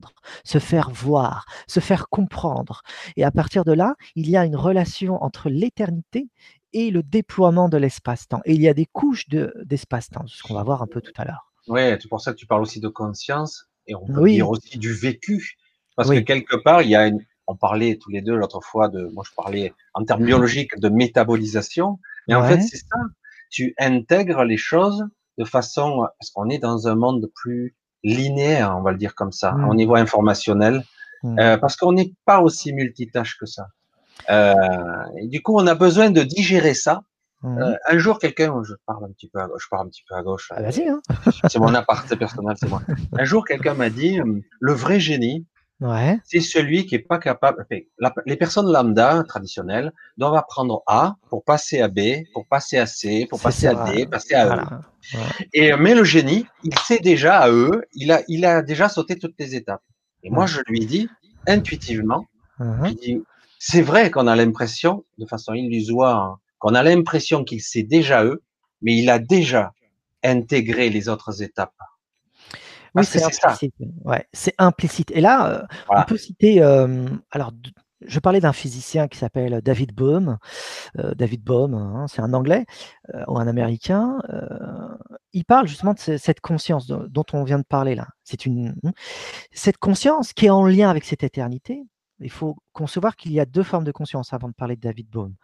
se 0.42 0.59
faire 0.59 0.90
voir, 0.90 1.44
se 1.68 1.80
faire 1.80 2.09
comprendre. 2.09 2.83
Et 3.16 3.24
à 3.24 3.30
partir 3.30 3.64
de 3.64 3.72
là, 3.72 3.94
il 4.16 4.28
y 4.28 4.37
a 4.37 4.44
une 4.44 4.57
relation 4.57 5.22
entre 5.22 5.50
l'éternité 5.50 6.28
et 6.74 6.90
le 6.90 7.02
déploiement 7.02 7.68
de 7.70 7.78
l'espace-temps. 7.78 8.42
Et 8.44 8.54
il 8.54 8.60
y 8.60 8.68
a 8.68 8.74
des 8.74 8.87
couches 8.87 9.28
d'espace-temps, 9.28 10.24
ce 10.26 10.42
qu'on 10.42 10.54
va 10.54 10.62
voir 10.62 10.82
un 10.82 10.87
peu 10.87 11.00
tout 11.00 11.12
à 11.16 11.24
l'heure. 11.24 11.52
Oui, 11.68 11.80
c'est 11.98 12.08
pour 12.08 12.20
ça 12.20 12.32
que 12.32 12.37
tu 12.37 12.46
parles 12.46 12.60
aussi 12.60 12.80
de 12.80 12.88
conscience, 12.88 13.70
et 13.87 13.94
on 13.94 14.04
peut 14.04 14.28
dire 14.28 14.50
aussi 14.50 14.78
du 14.78 14.92
vécu, 14.92 15.56
parce 15.96 16.10
que 16.10 16.18
quelque 16.18 16.56
part, 16.56 16.82
il 16.82 16.90
y 16.90 16.96
a 16.96 17.06
une, 17.06 17.24
on 17.46 17.56
parlait 17.56 17.96
tous 17.96 18.10
les 18.10 18.20
deux 18.20 18.34
l'autre 18.34 18.60
fois 18.60 18.88
de, 18.88 19.08
moi 19.14 19.24
je 19.26 19.34
parlais 19.34 19.72
en 19.94 20.04
termes 20.04 20.24
biologiques 20.24 20.78
de 20.78 20.88
métabolisation, 20.88 21.98
mais 22.28 22.34
en 22.34 22.46
fait 22.46 22.60
c'est 22.60 22.76
ça, 22.76 22.98
tu 23.50 23.74
intègres 23.78 24.44
les 24.44 24.56
choses 24.56 25.06
de 25.38 25.44
façon, 25.44 26.06
parce 26.18 26.30
qu'on 26.30 26.48
est 26.48 26.58
dans 26.58 26.87
un 26.88 26.94
monde 26.94 27.30
plus 27.34 27.76
linéaire, 28.02 28.74
on 28.76 28.82
va 28.82 28.92
le 28.92 28.98
dire 28.98 29.14
comme 29.14 29.32
ça, 29.32 29.54
au 29.54 29.72
mmh. 29.72 29.76
niveau 29.76 29.94
informationnel, 29.94 30.84
mmh. 31.22 31.38
euh, 31.38 31.56
parce 31.56 31.76
qu'on 31.76 31.92
n'est 31.92 32.12
pas 32.24 32.40
aussi 32.40 32.72
multitâche 32.72 33.38
que 33.38 33.46
ça. 33.46 33.68
Euh, 34.31 34.55
et 35.20 35.29
du 35.29 35.42
coup, 35.42 35.57
on 35.57 35.66
a 35.66 35.74
besoin 35.74 36.11
de 36.11 36.22
digérer 36.22 36.74
ça. 36.74 37.03
Mmh. 37.42 37.59
Euh, 37.59 37.77
un 37.87 37.98
jour, 37.98 38.18
quelqu'un, 38.18 38.62
je 38.64 38.74
parle 38.87 39.05
un 39.05 39.12
petit 39.12 39.29
peu 39.29 39.38
à 39.38 39.46
gauche, 39.46 39.64
je 39.64 39.68
parle 39.68 39.87
un 39.87 39.90
petit 39.90 40.05
peu 40.09 40.14
à 40.14 40.22
gauche. 40.22 40.50
Ah, 40.55 40.62
vas-y, 40.62 40.88
hein. 40.88 41.00
c'est 41.48 41.59
mon 41.59 41.74
appart 41.74 42.14
personnel, 42.16 42.57
c'est 42.59 42.68
moi. 42.68 42.81
Un 43.12 43.24
jour, 43.24 43.44
quelqu'un 43.44 43.74
m'a 43.74 43.90
dit, 43.90 44.20
le 44.61 44.72
vrai 44.72 44.98
génie, 44.98 45.46
c'est 46.24 46.40
celui 46.40 46.87
qui 46.87 46.94
est 46.94 47.00
pas 47.00 47.18
capable. 47.18 47.66
les 48.27 48.37
personnes 48.37 48.70
lambda 48.70 49.22
traditionnelles 49.24 49.92
doivent 50.16 50.37
apprendre 50.37 50.83
A 50.87 51.16
pour 51.29 51.44
passer 51.44 51.81
à 51.81 51.88
B, 51.88 52.24
pour 52.33 52.46
passer 52.46 52.79
à 52.79 52.87
C, 52.87 53.27
pour 53.29 53.40
passer 53.40 53.66
à 53.66 53.74
D, 53.85 54.07
passer 54.07 54.35
à 54.35 54.57
E. 54.57 54.66
Et 55.53 55.74
mais 55.77 55.94
le 55.94 56.05
génie, 56.05 56.46
il 56.62 56.79
sait 56.79 57.00
déjà 57.00 57.38
à 57.38 57.50
E, 57.50 57.85
il 57.92 58.12
a, 58.12 58.22
il 58.29 58.46
a 58.46 58.62
déjà 58.62 58.88
sauté 58.88 59.18
toutes 59.18 59.35
les 59.38 59.55
étapes. 59.55 59.83
Et 60.22 60.31
moi, 60.31 60.46
je 60.46 60.61
lui 60.66 60.87
dis 60.87 61.09
intuitivement, 61.46 62.24
uh-huh. 62.59 63.22
C'est 63.66 63.81
vrai 63.81 64.11
qu'on 64.11 64.27
a 64.27 64.37
l'impression, 64.37 65.07
de 65.16 65.24
façon 65.24 65.55
illusoire, 65.55 66.22
hein, 66.22 66.38
qu'on 66.59 66.74
a 66.74 66.83
l'impression 66.83 67.44
qu'il 67.44 67.62
sait 67.62 67.83
déjà 67.83 68.22
E, 68.22 68.42
mais 68.83 68.94
il 68.94 69.09
a 69.09 69.18
déjà 69.18 69.72
intégré 70.22 70.90
les 70.90 71.09
autres 71.09 71.42
étapes. 71.42 71.72
Oui, 72.94 73.07
c'est 73.07 73.22
implicite. 73.22 73.74
Ouais, 74.05 74.27
c'est 74.35 74.55
implicite. 74.59 75.12
Et 75.12 75.22
là, 75.22 75.48
euh, 75.48 75.62
on 75.88 76.03
peut 76.03 76.18
citer. 76.18 76.62
Euh, 76.62 77.09
alors, 77.31 77.53
je 78.03 78.20
parlais 78.20 78.40
d'un 78.40 78.53
physicien 78.53 79.09
qui 79.09 79.16
s'appelle 79.16 79.62
David 79.62 79.94
Bohm. 79.94 80.37
Euh, 80.98 81.14
David 81.14 81.42
Bohm, 81.42 81.72
hein, 81.72 82.05
c'est 82.07 82.20
un 82.20 82.35
Anglais 82.35 82.66
ou 83.29 83.38
un 83.38 83.46
Américain. 83.46 84.18
il 85.33 85.46
parle 85.46 85.66
justement 85.66 85.94
de 85.94 86.18
cette 86.18 86.40
conscience 86.42 86.87
dont 86.87 87.24
on 87.33 87.44
vient 87.44 87.59
de 87.59 87.64
parler 87.64 87.94
là. 87.94 88.09
C'est 88.24 88.44
une 88.44 88.74
hmm, 88.83 88.92
cette 89.53 89.79
conscience 89.79 90.35
qui 90.35 90.46
est 90.46 90.50
en 90.50 90.66
lien 90.66 90.90
avec 90.90 91.05
cette 91.07 91.24
éternité. 91.24 91.83
Il 92.20 92.31
faut 92.31 92.57
concevoir 92.72 93.16
qu'il 93.16 93.33
y 93.33 93.40
a 93.40 93.46
deux 93.46 93.62
formes 93.62 93.85
de 93.85 93.92
conscience 93.92 94.33
avant 94.33 94.48
de 94.48 94.55
parler 94.55 94.77
de 94.77 94.81
David 94.81 95.09
Bohm. 95.09 95.35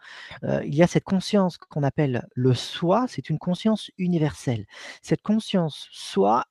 il 0.43 0.73
y 0.73 0.83
a 0.83 0.87
cette 0.87 1.03
conscience 1.03 1.57
qu'on 1.57 1.83
appelle 1.83 2.27
le 2.33 2.53
soi, 2.53 3.05
c'est 3.07 3.29
une 3.29 3.39
conscience 3.39 3.91
universelle. 3.97 4.65
Cette 5.01 5.21
conscience 5.21 5.87
soi, 5.91 6.45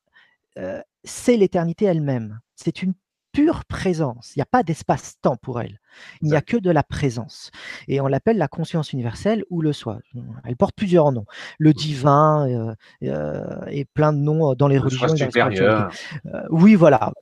c'est 1.04 1.37
l'éternité 1.37 1.87
elle-même. 1.87 2.40
C'est 2.54 2.83
une 2.83 2.94
pure 3.32 3.64
présence. 3.64 4.32
Il 4.34 4.38
n'y 4.38 4.42
a 4.42 4.46
pas 4.46 4.62
d'espace-temps 4.62 5.36
pour 5.36 5.60
elle. 5.60 5.80
Il 6.22 6.28
n'y 6.28 6.36
a 6.36 6.42
que 6.42 6.56
de 6.56 6.70
la 6.70 6.82
présence. 6.82 7.50
Et 7.88 8.00
on 8.00 8.06
l'appelle 8.06 8.38
la 8.38 8.48
conscience 8.48 8.92
universelle 8.92 9.44
ou 9.50 9.62
le 9.62 9.72
soi. 9.72 9.98
Elle 10.44 10.56
porte 10.56 10.74
plusieurs 10.74 11.12
noms. 11.12 11.26
Le 11.58 11.72
divin 11.72 12.48
euh, 12.48 12.74
euh, 13.04 13.64
et 13.68 13.84
plein 13.84 14.12
de 14.12 14.18
noms 14.18 14.54
dans 14.54 14.68
les 14.68 14.76
le 14.76 14.82
religions. 14.82 15.16
supérieur. 15.16 15.90
Euh, 16.26 16.42
oui, 16.50 16.74
voilà. 16.74 17.12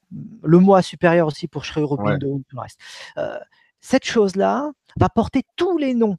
Le 0.42 0.58
moi 0.58 0.82
supérieur 0.82 1.26
aussi 1.26 1.48
pour 1.48 1.64
Sri 1.64 1.82
Aurobindo, 1.82 2.40
tout 2.48 2.56
le 2.56 2.60
reste. 2.60 2.80
cette 3.80 4.04
chose-là 4.04 4.70
va 4.98 5.08
porter 5.08 5.42
tous 5.56 5.78
les 5.78 5.94
noms 5.94 6.16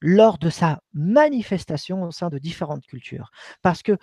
lors 0.00 0.38
de 0.38 0.50
sa 0.50 0.80
manifestation 0.98 2.02
au 2.02 2.10
sein 2.10 2.28
de 2.28 2.38
différentes 2.38 2.86
cultures. 2.86 3.30
Parce 3.62 3.82
que 3.82 3.96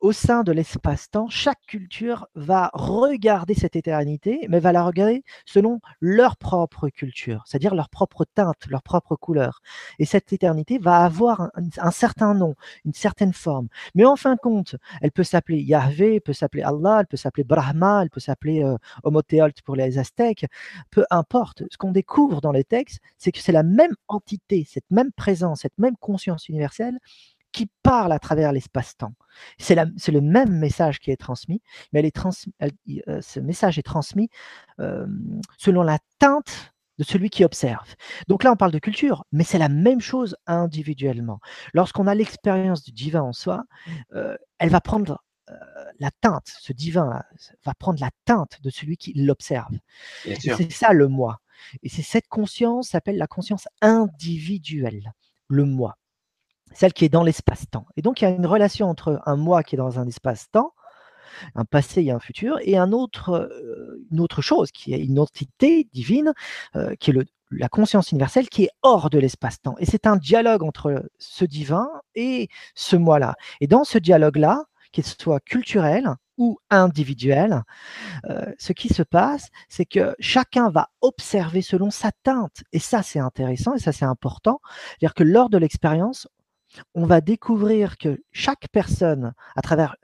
au 0.00 0.12
sein 0.12 0.44
de 0.44 0.52
l'espace-temps, 0.52 1.28
chaque 1.28 1.60
culture 1.66 2.26
va 2.34 2.70
regarder 2.72 3.52
cette 3.52 3.76
éternité, 3.76 4.46
mais 4.48 4.58
va 4.58 4.72
la 4.72 4.82
regarder 4.82 5.24
selon 5.44 5.80
leur 6.00 6.38
propre 6.38 6.88
culture, 6.88 7.42
c'est-à-dire 7.46 7.74
leur 7.74 7.90
propre 7.90 8.24
teinte, 8.24 8.66
leur 8.68 8.82
propre 8.82 9.14
couleur. 9.14 9.60
Et 9.98 10.06
cette 10.06 10.32
éternité 10.32 10.78
va 10.78 11.04
avoir 11.04 11.50
un, 11.78 11.90
certain 11.90 12.32
nom, 12.32 12.54
une 12.86 12.94
certaine 12.94 13.34
forme. 13.34 13.68
Mais 13.94 14.06
en 14.06 14.16
fin 14.16 14.36
de 14.36 14.40
compte, 14.40 14.76
elle 15.02 15.12
peut 15.12 15.22
s'appeler 15.22 15.60
Yahvé, 15.60 16.14
elle 16.14 16.20
peut 16.22 16.32
s'appeler 16.32 16.62
Allah, 16.62 16.98
elle 17.00 17.06
peut 17.06 17.18
s'appeler 17.18 17.44
Brahma, 17.44 18.00
elle 18.02 18.10
peut 18.10 18.20
s'appeler 18.20 18.64
euh, 18.64 18.78
pour 19.66 19.76
les 19.76 19.98
Aztèques, 19.98 20.46
peu 20.90 21.04
importe. 21.10 21.64
Ce 21.70 21.76
qu'on 21.76 21.92
découvre 21.92 22.40
dans 22.40 22.52
les 22.52 22.64
textes, 22.64 23.00
c'est 23.18 23.32
que 23.32 23.38
c'est 23.40 23.52
la 23.52 23.62
même 23.62 23.94
entité, 24.08 24.66
cette 24.66 24.90
même 24.90 25.12
présence, 25.12 25.60
cette 25.60 25.78
même 25.78 25.96
conscience 26.00 26.19
universelle 26.26 26.98
qui 27.52 27.68
parle 27.82 28.12
à 28.12 28.18
travers 28.18 28.52
l'espace-temps. 28.52 29.14
C'est 29.58 29.74
le 29.74 30.20
même 30.20 30.58
message 30.58 30.98
qui 31.00 31.10
est 31.10 31.16
transmis, 31.16 31.62
mais 31.92 32.00
elle 32.00 32.06
est 32.06 33.08
euh, 33.08 33.20
ce 33.20 33.40
message 33.40 33.78
est 33.78 33.82
transmis 33.82 34.28
euh, 34.78 35.06
selon 35.58 35.82
la 35.82 35.98
teinte 36.18 36.72
de 36.98 37.04
celui 37.04 37.30
qui 37.30 37.44
observe. 37.44 37.94
Donc 38.28 38.44
là, 38.44 38.52
on 38.52 38.56
parle 38.56 38.72
de 38.72 38.78
culture, 38.78 39.24
mais 39.32 39.44
c'est 39.44 39.58
la 39.58 39.70
même 39.70 40.00
chose 40.00 40.36
individuellement. 40.46 41.40
Lorsqu'on 41.72 42.06
a 42.06 42.14
l'expérience 42.14 42.82
du 42.82 42.92
divin 42.92 43.22
en 43.22 43.32
soi, 43.32 43.64
euh, 44.14 44.36
elle 44.58 44.70
va 44.70 44.80
prendre 44.80 45.22
la 45.98 46.12
teinte, 46.12 46.46
ce 46.60 46.72
divin 46.72 47.24
va 47.64 47.74
prendre 47.74 48.00
la 48.00 48.10
teinte 48.24 48.62
de 48.62 48.70
celui 48.70 48.96
qui 48.96 49.12
l'observe. 49.14 49.76
C'est 50.22 50.70
ça 50.70 50.92
le 50.92 51.08
moi. 51.08 51.40
Et 51.82 51.88
c'est 51.88 52.02
cette 52.02 52.28
conscience 52.28 52.90
s'appelle 52.90 53.16
la 53.16 53.26
conscience 53.26 53.66
individuelle, 53.82 55.12
le 55.48 55.64
moi 55.64 55.98
celle 56.72 56.92
qui 56.92 57.04
est 57.04 57.08
dans 57.08 57.22
l'espace-temps. 57.22 57.86
Et 57.96 58.02
donc, 58.02 58.20
il 58.20 58.24
y 58.24 58.26
a 58.26 58.30
une 58.30 58.46
relation 58.46 58.88
entre 58.88 59.20
un 59.26 59.36
moi 59.36 59.62
qui 59.62 59.76
est 59.76 59.78
dans 59.78 59.98
un 59.98 60.06
espace-temps, 60.06 60.72
un 61.54 61.64
passé 61.64 62.02
et 62.02 62.10
un 62.10 62.20
futur, 62.20 62.58
et 62.62 62.76
un 62.76 62.92
autre, 62.92 63.30
euh, 63.30 64.04
une 64.10 64.20
autre 64.20 64.42
chose, 64.42 64.70
qui 64.72 64.94
est 64.94 65.04
une 65.04 65.18
entité 65.18 65.88
divine, 65.92 66.32
euh, 66.76 66.94
qui 66.96 67.10
est 67.10 67.14
le, 67.14 67.24
la 67.50 67.68
conscience 67.68 68.12
universelle, 68.12 68.48
qui 68.48 68.64
est 68.64 68.70
hors 68.82 69.10
de 69.10 69.18
l'espace-temps. 69.18 69.76
Et 69.78 69.86
c'est 69.86 70.06
un 70.06 70.16
dialogue 70.16 70.62
entre 70.62 71.08
ce 71.18 71.44
divin 71.44 71.88
et 72.14 72.48
ce 72.74 72.96
moi-là. 72.96 73.34
Et 73.60 73.66
dans 73.66 73.84
ce 73.84 73.98
dialogue-là, 73.98 74.64
qu'il 74.92 75.04
soit 75.04 75.40
culturel 75.40 76.08
ou 76.36 76.58
individuel, 76.70 77.62
euh, 78.28 78.52
ce 78.58 78.72
qui 78.72 78.88
se 78.88 79.02
passe, 79.02 79.50
c'est 79.68 79.84
que 79.84 80.14
chacun 80.18 80.70
va 80.70 80.88
observer 81.00 81.62
selon 81.62 81.90
sa 81.90 82.10
teinte. 82.22 82.62
Et 82.72 82.78
ça, 82.78 83.02
c'est 83.02 83.18
intéressant 83.18 83.74
et 83.74 83.78
ça, 83.78 83.92
c'est 83.92 84.06
important. 84.06 84.60
C'est-à-dire 84.64 85.14
que 85.14 85.22
lors 85.22 85.50
de 85.50 85.58
l'expérience, 85.58 86.26
on 86.94 87.06
va 87.06 87.20
découvrir 87.20 87.98
que 87.98 88.22
chaque 88.32 88.68
personne, 88.72 89.32
à 89.56 89.62
travers 89.62 89.96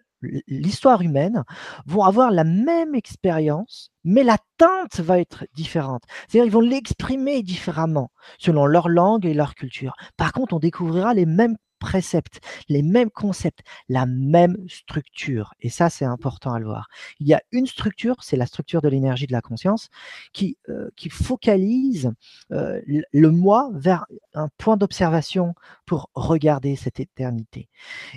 l'histoire 0.46 1.02
humaine 1.02 1.44
vont 1.86 2.02
avoir 2.02 2.30
la 2.30 2.44
même 2.44 2.94
expérience, 2.94 3.90
mais 4.04 4.24
la 4.24 4.38
teinte 4.56 5.00
va 5.00 5.18
être 5.18 5.44
différente. 5.54 6.02
C'est-à-dire 6.26 6.46
ils 6.46 6.52
vont 6.52 6.60
l'exprimer 6.60 7.42
différemment 7.42 8.10
selon 8.38 8.66
leur 8.66 8.88
langue 8.88 9.26
et 9.26 9.34
leur 9.34 9.54
culture. 9.54 9.94
Par 10.16 10.32
contre, 10.32 10.54
on 10.54 10.58
découvrira 10.58 11.14
les 11.14 11.26
mêmes 11.26 11.56
préceptes, 11.78 12.40
les 12.68 12.82
mêmes 12.82 13.10
concepts, 13.10 13.60
la 13.88 14.06
même 14.06 14.56
structure. 14.68 15.54
Et 15.60 15.68
ça, 15.68 15.90
c'est 15.90 16.04
important 16.04 16.52
à 16.52 16.58
le 16.58 16.66
voir. 16.66 16.88
Il 17.20 17.26
y 17.26 17.34
a 17.34 17.42
une 17.52 17.66
structure, 17.66 18.16
c'est 18.22 18.36
la 18.36 18.46
structure 18.46 18.82
de 18.82 18.88
l'énergie 18.88 19.26
de 19.26 19.32
la 19.32 19.42
conscience, 19.42 19.88
qui, 20.32 20.58
euh, 20.68 20.90
qui 20.96 21.10
focalise 21.10 22.12
euh, 22.52 22.80
le 22.86 23.30
moi 23.30 23.70
vers 23.74 24.06
un 24.34 24.48
point 24.58 24.76
d'observation 24.76 25.54
pour 25.84 26.10
regarder 26.14 26.76
cette 26.76 27.00
éternité. 27.00 27.68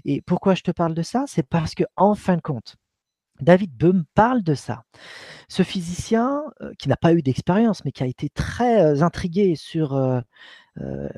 Et 0.06 0.22
pourquoi 0.22 0.56
je 0.56 0.62
te 0.62 0.72
parle 0.72 0.94
de 0.94 1.02
ça? 1.02 1.26
C'est 1.28 1.48
parce 1.48 1.76
que, 1.76 1.84
en 1.96 2.16
fin 2.16 2.36
de 2.36 2.42
compte, 2.42 2.76
David 3.42 3.72
Bohm 3.78 4.04
parle 4.16 4.44
de 4.44 4.54
ça. 4.54 4.84
Ce 5.48 5.64
physicien, 5.64 6.44
euh, 6.62 6.74
qui 6.78 6.90
n'a 6.90 6.98
pas 6.98 7.14
eu 7.14 7.22
d'expérience, 7.22 7.86
mais 7.86 7.92
qui 7.92 8.04
a 8.04 8.08
été 8.08 8.30
très 8.30 9.02
intrigué 9.02 9.56
sur 9.56 9.96
euh, 10.82 11.10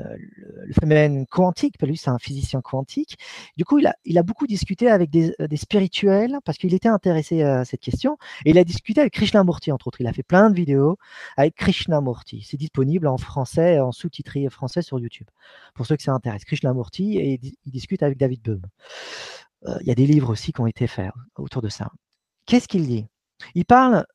le, 0.66 0.74
phénomène 0.74 1.26
quantique, 1.28 1.76
lui 1.82 1.98
c'est 1.98 2.10
un 2.10 2.18
physicien 2.18 2.62
quantique. 2.62 3.18
Du 3.58 3.66
coup, 3.66 3.80
il 3.80 4.18
a, 4.18 4.24
beaucoup 4.24 4.48
discuté 4.48 4.90
avec 4.90 5.10
des, 5.10 5.34
euh, 5.40 5.48
des 5.48 5.58
spirituels 5.58 6.38
parce 6.46 6.58
qu'il 6.58 6.74
était 6.74 6.90
intéressé 6.90 7.44
à 7.44 7.66
cette 7.66 7.82
question. 7.82 8.18
Et 8.46 8.52
il 8.52 8.58
a 8.58 8.64
discuté 8.64 9.02
avec 9.02 9.14
Krishnamurti, 9.14 9.72
entre 9.72 9.88
autres. 9.88 10.02
Il 10.02 10.08
a 10.08 10.14
fait 10.14 10.24
plein 10.24 10.50
de 10.50 10.56
vidéos 10.56 10.98
avec 11.38 11.56
Krishnamurti. 11.56 12.46
C'est 12.48 12.58
disponible 12.58 13.08
en 13.08 13.18
français, 13.18 13.80
en 13.80 13.92
sous-titré 13.92 14.50
français 14.50 14.82
sur 14.82 15.00
YouTube. 15.00 15.28
Pour 15.74 15.86
ceux 15.86 15.98
que 15.98 16.04
ça 16.04 16.14
intéresse, 16.14 16.46
Krishnamurti, 16.46 17.18
et 17.18 17.40
il 17.66 17.72
discute 17.72 18.04
avec 18.04 18.18
David 18.18 18.42
Bohm. 18.42 18.62
Euh, 19.68 19.78
il 19.82 19.88
y 19.88 19.92
a 19.92 19.96
des 19.96 20.08
livres 20.08 20.32
aussi 20.32 20.54
qui 20.54 20.62
ont 20.62 20.68
été 20.68 20.88
faits 20.88 21.12
autour 21.38 21.62
de 21.62 21.70
ça. 21.70 21.92
Qu'est-ce 22.46 22.68
qu'il 22.68 22.88
dit? 22.88 23.06
Il 23.56 23.66
parle 23.66 24.06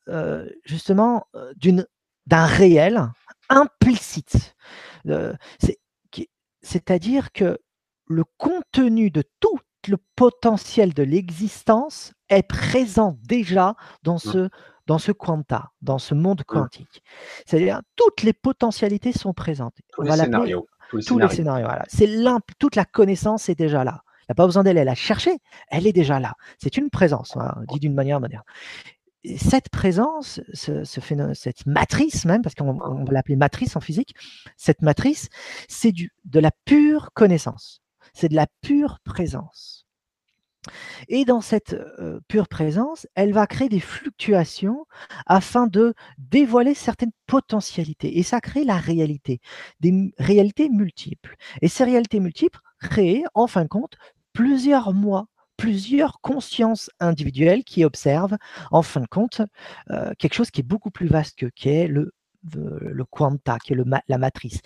justement 0.65 1.27
d'un 2.27 2.47
réel 2.47 3.11
implicite. 3.49 4.55
Euh, 5.07 5.35
c'est-à-dire 6.63 7.33
que 7.33 7.59
le 8.07 8.25
contenu 8.39 9.11
de 9.11 9.23
tout 9.41 9.59
le 9.89 9.99
potentiel 10.17 10.95
de 10.95 11.03
l'existence 11.03 12.13
est 12.29 12.43
présent 12.43 13.19
déjà 13.23 13.77
dans 14.03 14.17
mmh. 14.17 14.31
ce, 14.33 14.49
dans 14.87 14.99
ce 14.99 15.13
quanta, 15.13 15.71
dans 15.81 15.99
ce 15.99 16.15
monde 16.15 16.41
mmh. 16.41 16.45
quantique. 16.45 17.03
C'est-à-dire 17.47 17.81
toutes 17.95 18.23
les 18.23 18.33
potentialités 18.33 19.13
sont 19.13 19.33
présentes. 19.33 19.77
Tous 19.93 20.03
les 20.03 20.13
scénarios. 20.13 20.67
Tous 20.91 21.19
les 21.19 21.29
scénarios. 21.29 21.69
C'est 21.89 22.09
toute 22.59 22.77
la 22.77 22.85
connaissance 22.85 23.49
est 23.49 23.55
déjà 23.55 23.85
là. 23.85 24.03
Il 24.23 24.33
n'y 24.33 24.33
a 24.33 24.35
pas 24.35 24.47
besoin 24.47 24.65
d'elle, 24.65 24.79
elle 24.79 24.89
a 24.89 24.97
cherché, 24.97 25.39
elle 25.69 25.87
est 25.87 25.93
déjà 25.93 26.19
là. 26.19 26.35
C'est 26.59 26.77
une 26.77 26.91
présence, 26.91 27.37
hein, 27.37 27.55
dit 27.69 27.79
d'une 27.79 27.95
manière 27.95 28.19
moderne 28.19 28.43
cette 29.39 29.69
présence, 29.69 30.41
ce, 30.53 30.85
cette 30.85 31.67
matrice 31.67 32.25
même, 32.25 32.43
parce 32.43 32.55
qu'on 32.55 32.75
va 32.75 33.13
l'appeler 33.13 33.37
matrice 33.37 33.77
en 33.77 33.81
physique, 33.81 34.15
cette 34.57 34.83
matrice, 34.83 35.29
c'est 35.69 35.93
de 35.93 36.41
la 36.41 36.51
pure 36.65 37.11
connaissance, 37.15 37.83
c'est 38.13 38.29
de 38.29 38.37
la 38.37 38.47
pure 38.63 38.99
présence. 39.05 39.87
Et 41.09 41.25
dans 41.25 41.41
cette 41.41 41.75
euh, 41.75 42.21
pure 42.29 42.49
présence, 42.49 43.07
elle 43.15 43.33
va 43.33 43.47
créer 43.47 43.69
des 43.69 43.81
fluctuations 43.81 44.87
afin 45.27 45.67
de 45.69 45.95
dévoiler 46.19 46.75
certaines 46.75 47.13
potentialités. 47.27 48.19
Et 48.19 48.23
ça 48.23 48.41
crée 48.41 48.65
la 48.65 48.77
réalité, 48.77 49.41
des 49.81 50.13
réalités 50.19 50.69
multiples. 50.69 51.37
Et 51.63 51.69
ces 51.69 51.85
réalités 51.85 52.21
multiples 52.21 52.61
créent, 52.81 53.25
en 53.35 53.47
fin 53.47 53.63
de 53.63 53.69
compte, 53.69 53.97
plusieurs 54.33 54.93
mois 54.93 55.29
plusieurs 55.57 56.21
consciences 56.21 56.91
individuelles 57.01 57.65
qui 57.65 57.85
observent, 57.85 58.37
en 58.71 58.83
fin 58.83 59.01
de 59.01 59.07
compte, 59.07 59.43
euh, 59.91 60.13
quelque 60.19 60.35
chose 60.35 60.51
qui 60.51 60.61
est 60.61 60.65
beaucoup 60.65 60.91
plus 60.91 61.07
vaste 61.07 61.39
que 61.39 61.47
qui 61.47 61.69
est 61.69 61.89
le, 61.89 62.15
le, 62.55 63.05
quanta, 63.05 63.59
qui 63.59 63.73
est 63.73 63.77
le, 63.77 63.85
la 64.09 64.19
matrice. 64.19 64.61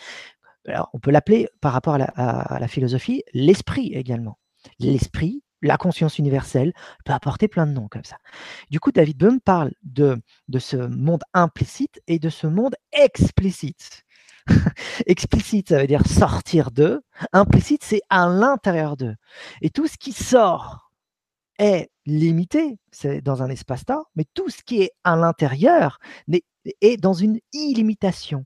Alors, 0.66 0.90
on 0.92 0.98
peut 0.98 1.10
l'appeler, 1.10 1.48
par 1.60 1.72
rapport 1.72 1.94
à 1.94 1.98
la, 1.98 2.04
à 2.04 2.58
la 2.58 2.68
philosophie, 2.68 3.24
l'esprit 3.32 3.94
également. 3.94 4.38
L'esprit, 4.78 5.42
la 5.62 5.76
conscience 5.76 6.18
universelle, 6.18 6.72
peut 7.04 7.12
apporter 7.12 7.48
plein 7.48 7.66
de 7.66 7.72
noms 7.72 7.88
comme 7.88 8.04
ça. 8.04 8.16
Du 8.70 8.80
coup, 8.80 8.92
David 8.92 9.16
Bohm 9.16 9.40
parle 9.40 9.72
de, 9.82 10.20
de 10.48 10.58
ce 10.58 10.76
monde 10.76 11.22
implicite 11.32 12.00
et 12.06 12.18
de 12.18 12.28
ce 12.28 12.46
monde 12.46 12.74
explicite. 12.92 14.04
Explicite, 15.06 15.68
ça 15.70 15.80
veut 15.80 15.86
dire 15.86 16.06
sortir 16.06 16.70
d'eux. 16.70 17.00
Implicite, 17.32 17.84
c'est 17.84 18.02
à 18.08 18.28
l'intérieur 18.28 18.96
d'eux. 18.96 19.14
Et 19.62 19.70
tout 19.70 19.86
ce 19.86 19.96
qui 19.96 20.12
sort 20.12 20.90
est 21.58 21.90
limité, 22.06 22.78
c'est 22.90 23.20
dans 23.20 23.42
un 23.42 23.50
espace-temps, 23.50 24.04
mais 24.16 24.24
tout 24.34 24.48
ce 24.48 24.62
qui 24.64 24.82
est 24.82 24.92
à 25.04 25.16
l'intérieur 25.16 25.98
est 26.80 26.96
dans 26.96 27.12
une 27.12 27.38
illimitation. 27.52 28.44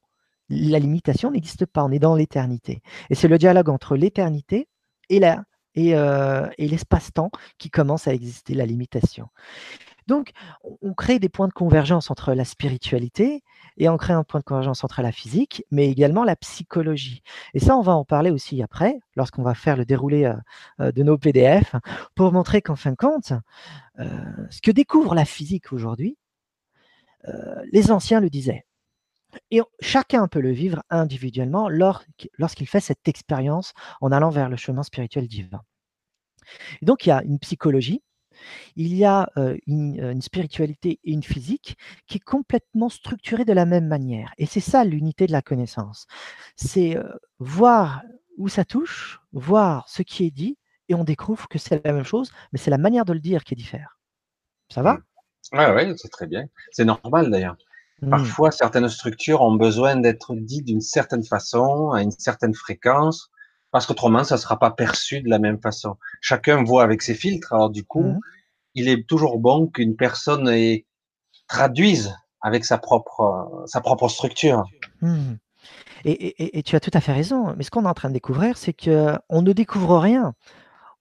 La 0.48 0.78
limitation 0.78 1.30
n'existe 1.30 1.66
pas, 1.66 1.84
on 1.84 1.90
est 1.90 1.98
dans 1.98 2.16
l'éternité. 2.16 2.82
Et 3.10 3.14
c'est 3.14 3.28
le 3.28 3.38
dialogue 3.38 3.70
entre 3.70 3.96
l'éternité 3.96 4.68
et 5.08 5.20
la, 5.20 5.44
et, 5.74 5.96
euh, 5.96 6.48
et 6.58 6.68
l'espace-temps 6.68 7.30
qui 7.58 7.70
commence 7.70 8.08
à 8.08 8.14
exister, 8.14 8.54
la 8.54 8.66
limitation. 8.66 9.28
Donc, 10.06 10.32
on 10.82 10.92
crée 10.92 11.18
des 11.18 11.30
points 11.30 11.48
de 11.48 11.52
convergence 11.52 12.10
entre 12.10 12.34
la 12.34 12.44
spiritualité 12.44 13.42
et 13.76 13.88
on 13.88 13.96
crée 13.96 14.12
un 14.12 14.24
point 14.24 14.40
de 14.40 14.44
convergence 14.44 14.84
entre 14.84 15.02
la 15.02 15.12
physique, 15.12 15.64
mais 15.70 15.90
également 15.90 16.24
la 16.24 16.36
psychologie. 16.36 17.22
Et 17.54 17.60
ça, 17.60 17.76
on 17.76 17.82
va 17.82 17.92
en 17.92 18.04
parler 18.04 18.30
aussi 18.30 18.62
après, 18.62 18.98
lorsqu'on 19.16 19.42
va 19.42 19.54
faire 19.54 19.76
le 19.76 19.84
déroulé 19.84 20.24
euh, 20.24 20.34
euh, 20.80 20.92
de 20.92 21.02
nos 21.02 21.18
PDF, 21.18 21.74
pour 22.14 22.32
montrer 22.32 22.62
qu'en 22.62 22.76
fin 22.76 22.92
de 22.92 22.96
compte, 22.96 23.32
euh, 23.98 24.08
ce 24.50 24.60
que 24.60 24.70
découvre 24.70 25.14
la 25.14 25.24
physique 25.24 25.72
aujourd'hui, 25.72 26.16
les 27.72 27.90
anciens 27.90 28.20
le 28.20 28.28
disaient. 28.28 28.66
Et 29.50 29.62
chacun 29.80 30.28
peut 30.28 30.40
le 30.42 30.52
vivre 30.52 30.82
individuellement 30.90 31.70
lorsqu'il 31.70 32.68
fait 32.68 32.80
cette 32.80 33.08
expérience 33.08 33.72
en 34.02 34.12
allant 34.12 34.28
vers 34.28 34.50
le 34.50 34.56
chemin 34.56 34.82
spirituel 34.82 35.26
divin. 35.26 35.62
Et 36.82 36.84
donc, 36.84 37.06
il 37.06 37.08
y 37.08 37.12
a 37.12 37.22
une 37.22 37.38
psychologie 37.38 38.02
il 38.76 38.94
y 38.94 39.04
a 39.04 39.30
une, 39.66 40.20
spiritualité 40.22 41.00
et 41.04 41.12
une 41.12 41.22
physique 41.22 41.76
qui 42.06 42.16
est 42.18 42.24
complètement 42.24 42.88
structurée 42.88 43.44
de 43.44 43.52
la 43.52 43.66
même 43.66 43.86
manière. 43.86 44.32
Et 44.38 44.46
c'est 44.46 44.60
ça 44.60 44.84
l'unité 44.84 45.26
de 45.26 45.32
la 45.32 45.42
connaissance. 45.42 46.06
C'est 46.56 46.96
voir 47.38 48.02
où 48.36 48.48
ça 48.48 48.64
touche, 48.64 49.20
voir 49.32 49.88
ce 49.88 50.02
qui 50.02 50.24
est 50.24 50.30
dit, 50.30 50.58
et 50.88 50.94
on 50.94 51.04
découvre 51.04 51.48
que 51.48 51.58
c'est 51.58 51.84
la 51.84 51.92
même 51.92 52.04
chose, 52.04 52.30
mais 52.52 52.58
c'est 52.58 52.70
la 52.70 52.78
manière 52.78 53.04
de 53.04 53.12
le 53.12 53.20
dire 53.20 53.44
qui 53.44 53.54
est 53.54 53.56
différente. 53.56 53.88
Ça 54.68 54.82
va? 54.82 54.98
Oui, 55.52 55.64
ouais, 55.64 55.94
c'est 55.96 56.08
très 56.08 56.26
bien. 56.26 56.46
C'est 56.72 56.84
normal 56.84 57.30
d'ailleurs. 57.30 57.56
Mmh. 58.02 58.10
Parfois, 58.10 58.50
certaines 58.50 58.88
structures 58.88 59.40
ont 59.40 59.54
besoin 59.56 59.96
d'être 59.96 60.34
dites 60.34 60.66
d'une 60.66 60.80
certaine 60.80 61.24
façon, 61.24 61.92
à 61.92 62.02
une 62.02 62.10
certaine 62.10 62.54
fréquence, 62.54 63.30
parce 63.74 63.86
qu'autrement, 63.86 64.22
ça 64.22 64.36
ne 64.36 64.40
sera 64.40 64.56
pas 64.56 64.70
perçu 64.70 65.20
de 65.20 65.28
la 65.28 65.40
même 65.40 65.58
façon. 65.60 65.96
Chacun 66.20 66.62
voit 66.62 66.84
avec 66.84 67.02
ses 67.02 67.16
filtres, 67.16 67.52
alors 67.52 67.70
du 67.70 67.82
coup, 67.82 68.04
mmh. 68.04 68.20
il 68.74 68.88
est 68.88 69.04
toujours 69.04 69.40
bon 69.40 69.66
qu'une 69.66 69.96
personne 69.96 70.48
traduise 71.48 72.14
avec 72.40 72.64
sa 72.64 72.78
propre, 72.78 73.64
sa 73.66 73.80
propre 73.80 74.06
structure. 74.06 74.62
Mmh. 75.00 75.32
Et, 76.04 76.62
tu 76.62 76.76
as 76.76 76.80
tout 76.80 76.92
à 76.94 77.00
fait 77.00 77.12
raison. 77.12 77.52
Mais 77.56 77.64
ce 77.64 77.72
qu'on 77.72 77.84
est 77.84 77.88
en 77.88 77.94
train 77.94 78.10
de 78.10 78.14
découvrir, 78.14 78.56
c'est 78.56 78.72
qu'on 78.72 79.42
ne 79.42 79.52
découvre 79.52 79.98
rien. 79.98 80.34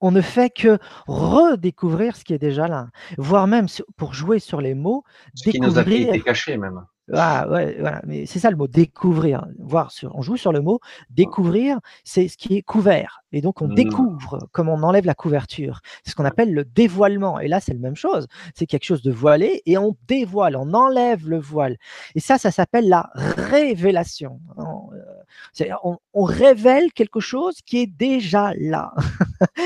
On 0.02 0.10
ne 0.10 0.22
fait 0.22 0.50
que 0.50 0.80
redécouvrir 1.06 2.16
ce 2.16 2.24
qui 2.24 2.34
est 2.34 2.40
déjà 2.40 2.68
là, 2.68 2.88
voire 3.20 3.46
même 3.46 3.68
pour 3.98 4.16
jouer 4.16 4.40
sur 4.40 4.62
les 4.62 4.74
mots, 4.74 5.04
ce 5.36 5.52
qui 5.52 5.60
nous 5.60 5.78
a 5.78 5.84
été 5.84 6.22
caché 6.22 6.58
même. 6.58 6.84
Ah, 7.12 7.50
ouais, 7.50 7.76
voilà. 7.80 8.02
Mais 8.06 8.26
c'est 8.26 8.40
ça 8.40 8.50
le 8.50 8.56
mot 8.56 8.68
découvrir. 8.68 9.46
Voir 9.60 9.92
sur, 9.92 10.16
on 10.16 10.22
joue 10.22 10.38
sur 10.38 10.54
le 10.54 10.62
mot 10.62 10.80
découvrir, 11.10 11.80
c'est 12.06 12.30
ce 12.30 12.38
qui 12.38 12.56
est 12.56 12.62
couvert. 12.62 13.24
Et 13.34 13.42
donc 13.42 13.62
on 13.62 13.68
mmh. 13.68 13.76
découvre 13.76 14.48
comme 14.52 14.70
on 14.70 14.84
enlève 14.84 15.06
la 15.06 15.16
couverture. 15.16 15.82
C'est 16.04 16.12
ce 16.12 16.16
qu'on 16.16 16.24
appelle 16.24 16.54
le 16.54 16.64
dévoilement. 16.64 17.40
Et 17.40 17.48
là, 17.48 17.60
c'est 17.60 17.74
la 17.74 17.80
même 17.80 17.96
chose. 17.96 18.28
C'est 18.56 18.68
quelque 18.68 18.86
chose 18.86 19.02
de 19.02 19.12
voilé 19.12 19.62
et 19.66 19.78
on 19.78 19.98
dévoile, 20.08 20.56
on 20.56 20.74
enlève 20.74 21.28
le 21.28 21.40
voile. 21.40 21.78
Et 22.16 22.20
ça, 22.20 22.38
ça 22.38 22.52
s'appelle 22.52 22.88
la 22.88 23.10
révélation. 23.16 24.40
On, 24.56 24.94
euh, 24.94 25.66
on, 25.84 25.98
on, 26.14 26.24
révèle 26.24 26.94
quelque 26.94 27.20
chose 27.20 27.58
qui 27.66 27.80
est 27.80 27.88
déjà 27.88 28.54
là. 28.58 28.94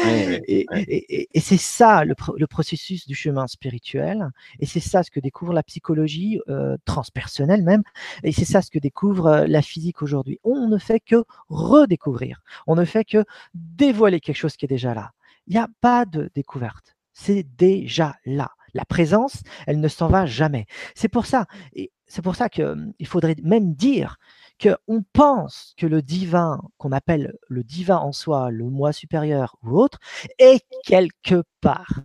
et, 0.48 0.66
et, 0.72 1.30
et 1.34 1.40
c'est 1.40 1.58
ça 1.58 2.04
le, 2.06 2.16
le, 2.38 2.48
processus 2.48 3.06
du 3.06 3.16
chemin 3.16 3.48
spirituel. 3.48 4.30
Et 4.60 4.66
c'est 4.66 4.80
ça 4.80 5.04
ce 5.04 5.12
que 5.12 5.20
découvre 5.20 5.54
la 5.54 5.64
psychologie 5.64 6.40
euh, 6.48 6.78
transpersonnelle 6.86 7.27
même. 7.64 7.84
Et 8.24 8.32
c'est 8.32 8.46
ça 8.46 8.62
ce 8.62 8.72
que 8.72 8.80
découvre 8.80 9.28
euh, 9.28 9.48
la 9.48 9.62
physique 9.62 10.02
aujourd'hui. 10.02 10.40
On 10.44 10.68
ne 10.68 10.78
fait 10.78 11.00
que 11.00 11.24
redécouvrir. 11.50 12.42
On 12.68 12.76
ne 12.76 12.86
fait 12.86 13.06
que 13.06 13.26
dévoiler 13.54 14.20
quelque 14.20 14.38
chose 14.38 14.56
qui 14.56 14.66
est 14.66 14.70
déjà 14.70 14.94
là. 14.94 15.12
Il 15.48 15.54
n'y 15.54 15.60
a 15.60 15.68
pas 15.82 16.06
de 16.06 16.30
découverte. 16.36 16.96
C'est 17.14 17.46
déjà 17.58 18.16
là. 18.26 18.52
La 18.74 18.86
présence, 18.86 19.42
elle 19.66 19.80
ne 19.80 19.88
s'en 19.88 20.08
va 20.08 20.26
jamais. 20.26 20.66
C'est 20.94 21.08
pour 21.08 21.26
ça, 21.26 21.46
et 21.74 21.92
c'est 22.06 22.22
pour 22.22 22.36
ça 22.36 22.50
qu'il 22.50 22.66
hum, 22.66 22.94
faudrait 23.06 23.36
même 23.44 23.74
dire 23.74 24.18
qu'on 24.62 25.04
pense 25.14 25.74
que 25.78 25.86
le 25.86 26.02
divin, 26.02 26.62
qu'on 26.78 26.92
appelle 26.92 27.36
le 27.48 27.64
divin 27.64 27.98
en 27.98 28.12
soi, 28.12 28.50
le 28.50 28.66
moi 28.66 28.92
supérieur 28.92 29.56
ou 29.64 29.80
autre, 29.80 30.00
est 30.40 30.66
quelque 30.84 31.44
part. 31.62 32.02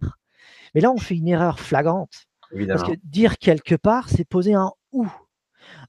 Mais 0.74 0.80
là, 0.80 0.90
on 0.90 0.98
fait 0.98 1.16
une 1.16 1.28
erreur 1.28 1.60
flagrante. 1.60 2.24
Évidemment. 2.52 2.80
Parce 2.80 2.92
que 2.92 2.98
dire 3.04 3.38
quelque 3.38 3.74
part, 3.74 4.08
c'est 4.08 4.24
poser 4.24 4.54
un 4.54 4.72
ou. 4.93 5.09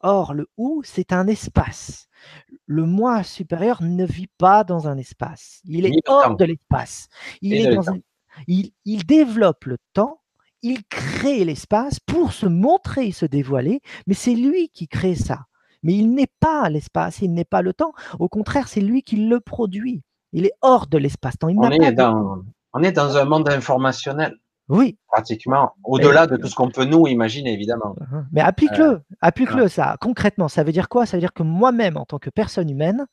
Or, 0.01 0.33
le 0.33 0.47
ou, 0.57 0.81
c'est 0.85 1.13
un 1.13 1.27
espace. 1.27 2.07
Le 2.65 2.85
moi 2.85 3.23
supérieur 3.23 3.81
ne 3.81 4.05
vit 4.05 4.29
pas 4.37 4.63
dans 4.63 4.87
un 4.87 4.97
espace. 4.97 5.61
Il 5.65 5.85
est 5.85 5.91
hors 6.07 6.23
temps. 6.23 6.33
de 6.33 6.45
l'espace. 6.45 7.07
Il, 7.41 7.53
est 7.55 7.75
dans 7.75 7.89
un- 7.89 7.97
il, 8.47 8.71
il 8.85 9.05
développe 9.05 9.65
le 9.65 9.77
temps, 9.93 10.21
il 10.61 10.83
crée 10.85 11.43
l'espace 11.43 11.99
pour 11.99 12.33
se 12.33 12.45
montrer 12.45 13.11
se 13.11 13.25
dévoiler, 13.25 13.81
mais 14.07 14.13
c'est 14.13 14.35
lui 14.35 14.69
qui 14.69 14.87
crée 14.87 15.15
ça. 15.15 15.45
Mais 15.81 15.93
il 15.95 16.13
n'est 16.13 16.31
pas 16.39 16.69
l'espace, 16.69 17.19
il 17.21 17.33
n'est 17.33 17.43
pas 17.43 17.61
le 17.61 17.73
temps. 17.73 17.93
Au 18.19 18.29
contraire, 18.29 18.67
c'est 18.69 18.79
lui 18.79 19.03
qui 19.03 19.17
le 19.17 19.39
produit. 19.41 20.01
Il 20.31 20.45
est 20.45 20.53
hors 20.61 20.87
de 20.87 20.97
l'espace-temps. 20.97 21.49
On 21.49 21.69
est 21.83 21.91
dans, 21.91 22.41
on 22.73 22.81
est 22.83 22.93
dans 22.93 23.17
un 23.17 23.25
monde 23.25 23.49
informationnel, 23.49 24.37
Oui, 24.69 24.97
pratiquement, 25.07 25.73
au-delà 25.83 26.25
de 26.25 26.37
tout 26.37 26.47
ce 26.47 26.55
qu'on 26.55 26.69
peut 26.69 26.85
nous 26.85 27.05
imaginer, 27.07 27.51
évidemment. 27.51 27.95
Uhum. 27.99 28.27
Mais 28.31 28.39
applique-le, 28.39 29.01
applique-le 29.19 29.67
ça. 29.67 29.97
Concrètement, 29.99 30.47
ça 30.47 30.63
veut 30.63 30.71
dire 30.71 30.87
quoi? 30.87 31.05
Ça 31.05 31.17
veut 31.17 31.21
dire 31.21 31.33
que 31.33 31.43
moi-même, 31.43 31.97
en 31.97 32.05
tant 32.05 32.17
que 32.17 32.29
personne 32.29 32.69
humaine, 32.69 33.05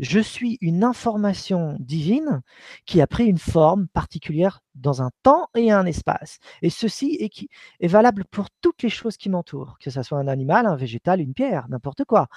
je 0.00 0.20
suis 0.20 0.58
une 0.60 0.84
information 0.84 1.76
divine 1.80 2.42
qui 2.84 3.00
a 3.00 3.06
pris 3.06 3.24
une 3.24 3.38
forme 3.38 3.88
particulière 3.88 4.60
dans 4.74 5.02
un 5.02 5.10
temps 5.22 5.48
et 5.56 5.72
un 5.72 5.86
espace. 5.86 6.38
Et 6.62 6.70
ceci 6.70 7.16
est, 7.20 7.30
qui, 7.30 7.48
est 7.80 7.88
valable 7.88 8.24
pour 8.30 8.48
toutes 8.60 8.82
les 8.82 8.88
choses 8.90 9.16
qui 9.16 9.30
m'entourent, 9.30 9.78
que 9.80 9.90
ce 9.90 10.02
soit 10.02 10.18
un 10.18 10.28
animal, 10.28 10.66
un 10.66 10.76
végétal, 10.76 11.20
une 11.20 11.34
pierre, 11.34 11.66
n'importe 11.68 12.04
quoi. 12.04 12.28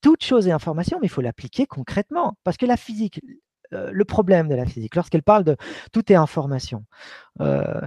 Toute 0.00 0.22
chose 0.22 0.48
est 0.48 0.52
information, 0.52 0.98
mais 1.00 1.06
il 1.06 1.10
faut 1.10 1.22
l'appliquer 1.22 1.66
concrètement. 1.66 2.36
Parce 2.44 2.56
que 2.56 2.66
la 2.66 2.76
physique, 2.76 3.20
euh, 3.24 3.34
le 3.70 4.04
problème 4.04 4.48
de 4.48 4.54
la 4.54 4.66
physique, 4.66 4.94
lorsqu'elle 4.94 5.22
parle 5.22 5.44
de 5.44 5.56
tout 5.92 6.12
est 6.12 6.16
information, 6.16 6.84
euh, 7.40 7.80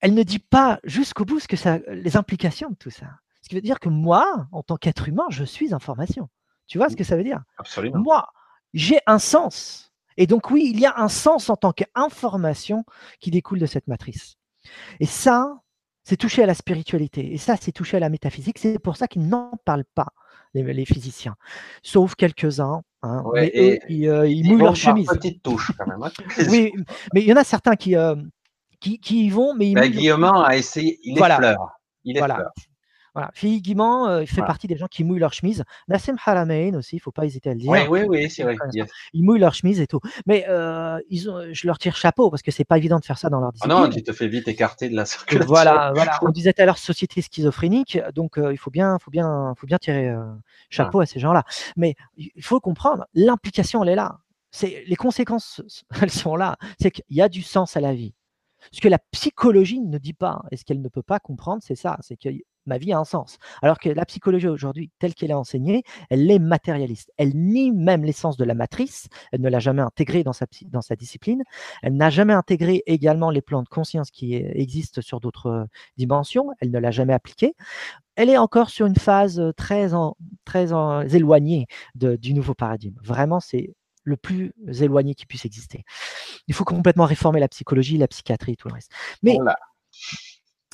elle 0.00 0.14
ne 0.14 0.22
dit 0.22 0.38
pas 0.38 0.80
jusqu'au 0.84 1.24
bout 1.24 1.40
ce 1.40 1.48
que 1.48 1.56
ça, 1.56 1.78
les 1.88 2.16
implications 2.16 2.70
de 2.70 2.74
tout 2.74 2.90
ça. 2.90 3.06
Ce 3.42 3.48
qui 3.48 3.54
veut 3.54 3.60
dire 3.60 3.80
que 3.80 3.88
moi, 3.88 4.46
en 4.52 4.62
tant 4.62 4.76
qu'être 4.76 5.08
humain, 5.08 5.26
je 5.30 5.44
suis 5.44 5.74
information. 5.74 6.28
Tu 6.66 6.78
vois 6.78 6.88
ce 6.88 6.96
que 6.96 7.04
ça 7.04 7.16
veut 7.16 7.24
dire? 7.24 7.42
Absolument. 7.58 7.98
Moi, 7.98 8.28
j'ai 8.72 8.98
un 9.06 9.18
sens. 9.18 9.92
Et 10.16 10.26
donc 10.26 10.50
oui, 10.50 10.70
il 10.72 10.80
y 10.80 10.86
a 10.86 10.94
un 10.96 11.08
sens 11.08 11.50
en 11.50 11.56
tant 11.56 11.72
qu'information 11.72 12.84
qui 13.20 13.30
découle 13.30 13.58
de 13.58 13.66
cette 13.66 13.86
matrice. 13.86 14.36
Et 15.00 15.06
ça, 15.06 15.60
c'est 16.04 16.16
touché 16.16 16.42
à 16.42 16.46
la 16.46 16.54
spiritualité. 16.54 17.32
Et 17.32 17.38
ça, 17.38 17.56
c'est 17.60 17.72
touché 17.72 17.96
à 17.96 18.00
la 18.00 18.08
métaphysique. 18.08 18.58
C'est 18.58 18.78
pour 18.78 18.96
ça 18.96 19.08
qu'ils 19.08 19.26
n'en 19.26 19.52
parlent 19.64 19.86
pas, 19.94 20.12
les, 20.54 20.62
les 20.72 20.84
physiciens. 20.84 21.34
Sauf 21.82 22.14
quelques-uns. 22.14 22.82
hein. 23.02 23.22
Ouais, 23.24 23.40
mais 23.42 23.50
et 23.54 23.72
eux, 23.72 23.78
ils, 23.88 24.08
euh, 24.08 24.26
ils 24.28 24.38
Ils 24.38 24.48
mouillent 24.48 24.62
leur 24.62 24.76
chemise. 24.76 25.08
petites 25.08 25.42
touches, 25.42 25.72
quand 25.78 25.86
même. 25.86 26.02
hein. 26.02 26.10
Oui, 26.48 26.72
mais 27.12 27.22
il 27.22 27.28
y 27.28 27.32
en 27.32 27.36
a 27.36 27.44
certains 27.44 27.76
qui, 27.76 27.96
euh, 27.96 28.14
qui, 28.80 28.98
qui 28.98 29.26
y 29.26 29.30
vont, 29.30 29.54
mais 29.54 29.70
ils 29.70 29.76
mouillent 29.76 29.90
leur 29.90 30.00
Guillaume 30.00 30.24
a 30.24 30.56
essayé, 30.56 30.98
il 31.02 31.18
Voilà. 31.18 31.34
effleure. 31.36 31.68
Il 32.04 32.18
Voilà. 32.18 32.34
effleure. 32.34 32.52
Voilà. 33.14 33.30
Philippe 33.32 33.62
Guimand 33.62 34.08
euh, 34.08 34.22
il 34.22 34.26
fait 34.26 34.34
Voilà. 34.36 34.46
partie 34.48 34.66
des 34.66 34.76
gens 34.76 34.88
qui 34.88 35.04
mouillent 35.04 35.20
leur 35.20 35.32
chemise. 35.32 35.62
Nassim 35.88 36.16
Haramein 36.24 36.74
aussi, 36.74 36.96
il 36.96 36.98
faut 36.98 37.12
pas 37.12 37.24
hésiter 37.24 37.50
à 37.50 37.54
le 37.54 37.60
dire. 37.60 37.70
Oui, 37.70 37.78
oui, 37.88 38.00
oui, 38.08 38.28
c'est 38.30 38.42
vrai. 38.42 38.56
Yes. 38.72 38.90
Ils 39.12 39.22
mouillent 39.22 39.38
leur 39.38 39.54
chemise 39.54 39.80
et 39.80 39.86
tout. 39.86 40.00
Mais 40.26 40.44
euh, 40.48 40.98
ils 41.10 41.30
ont, 41.30 41.40
je 41.52 41.66
leur 41.66 41.78
tire 41.78 41.94
chapeau 41.96 42.28
parce 42.30 42.42
que 42.42 42.50
c'est 42.50 42.64
pas 42.64 42.76
évident 42.76 42.98
de 42.98 43.04
faire 43.04 43.18
ça 43.18 43.28
dans 43.30 43.38
leur 43.40 43.50
Ah 43.50 43.52
discipline. 43.52 43.78
non, 43.82 43.88
tu 43.88 44.02
te 44.02 44.12
fais 44.12 44.26
vite 44.26 44.48
écarter 44.48 44.88
de 44.88 44.96
la 44.96 45.04
circulation. 45.06 45.46
voilà, 45.46 45.92
voilà. 45.94 46.18
On 46.22 46.30
disait 46.30 46.52
tout 46.52 46.62
à 46.62 46.66
l'heure 46.66 46.78
société 46.78 47.22
schizophrénique, 47.22 47.98
donc 48.14 48.36
euh, 48.38 48.52
il 48.52 48.58
faut 48.58 48.70
bien, 48.70 48.98
faut 48.98 49.10
bien, 49.12 49.54
faut 49.56 49.66
bien 49.66 49.78
tirer 49.78 50.08
euh, 50.08 50.24
chapeau 50.68 51.00
à 51.00 51.06
ces 51.06 51.20
gens-là. 51.20 51.44
Mais 51.76 51.94
il 52.16 52.42
faut 52.42 52.58
comprendre, 52.60 53.06
l'implication 53.14 53.82
elle 53.84 53.90
est 53.90 53.94
là. 53.94 54.18
C'est 54.50 54.84
les 54.86 54.96
conséquences, 54.96 55.62
elles 56.02 56.10
sont 56.10 56.34
là. 56.36 56.56
C'est 56.80 56.90
qu'il 56.90 57.04
y 57.10 57.20
a 57.22 57.28
du 57.28 57.42
sens 57.42 57.76
à 57.76 57.80
la 57.80 57.94
vie. 57.94 58.14
Ce 58.72 58.80
que 58.80 58.88
la 58.88 58.98
psychologie 59.12 59.80
ne 59.80 59.98
dit 59.98 60.14
pas 60.14 60.42
et 60.50 60.56
ce 60.56 60.64
qu'elle 60.64 60.80
ne 60.80 60.88
peut 60.88 61.02
pas 61.02 61.20
comprendre, 61.20 61.62
c'est 61.64 61.74
ça, 61.74 61.96
c'est 62.00 62.16
que 62.16 62.28
ma 62.66 62.78
vie 62.78 62.92
a 62.92 62.98
un 62.98 63.04
sens. 63.04 63.38
Alors 63.62 63.78
que 63.78 63.88
la 63.88 64.04
psychologie 64.04 64.48
aujourd'hui, 64.48 64.90
telle 64.98 65.14
qu'elle 65.14 65.30
est 65.30 65.34
enseignée, 65.34 65.82
elle 66.10 66.30
est 66.30 66.38
matérialiste. 66.38 67.12
Elle 67.16 67.34
nie 67.34 67.72
même 67.72 68.04
l'essence 68.04 68.36
de 68.36 68.44
la 68.44 68.54
matrice. 68.54 69.08
Elle 69.32 69.40
ne 69.40 69.48
l'a 69.48 69.60
jamais 69.60 69.82
intégrée 69.82 70.24
dans 70.24 70.32
sa, 70.32 70.96
discipline. 70.96 71.42
Elle 71.82 71.96
n'a 71.96 72.10
jamais 72.10 72.32
intégré 72.32 72.82
également 72.86 73.30
les 73.30 73.42
plans 73.42 73.62
de 73.62 73.68
conscience 73.68 74.10
qui 74.10 74.36
euh, 74.36 74.50
existent 74.54 75.00
sur 75.02 75.20
d'autres 75.20 75.46
euh, 75.46 75.64
dimensions. 75.96 76.50
Elle 76.60 76.70
ne 76.70 76.78
l'a 76.78 76.90
jamais 76.90 77.12
appliqué. 77.12 77.54
Elle 78.16 78.30
est 78.30 78.38
encore 78.38 78.70
sur 78.70 78.86
une 78.86 78.96
phase 78.96 79.40
euh, 79.40 79.52
très, 79.52 79.90
éloignée 81.14 81.66
du 81.94 82.34
nouveau 82.34 82.54
paradigme. 82.54 82.96
Vraiment, 83.02 83.40
c'est 83.40 83.74
le 84.04 84.16
plus 84.16 84.52
éloigné 84.80 85.14
qui 85.14 85.26
puisse 85.26 85.44
exister. 85.44 85.84
Il 86.46 86.54
faut 86.54 86.64
complètement 86.64 87.06
réformer 87.06 87.40
la 87.40 87.48
psychologie, 87.48 87.96
la 87.96 88.08
psychiatrie, 88.08 88.56
tout 88.56 88.68
le 88.68 88.74
reste. 88.74 88.92
Mais. 89.22 89.38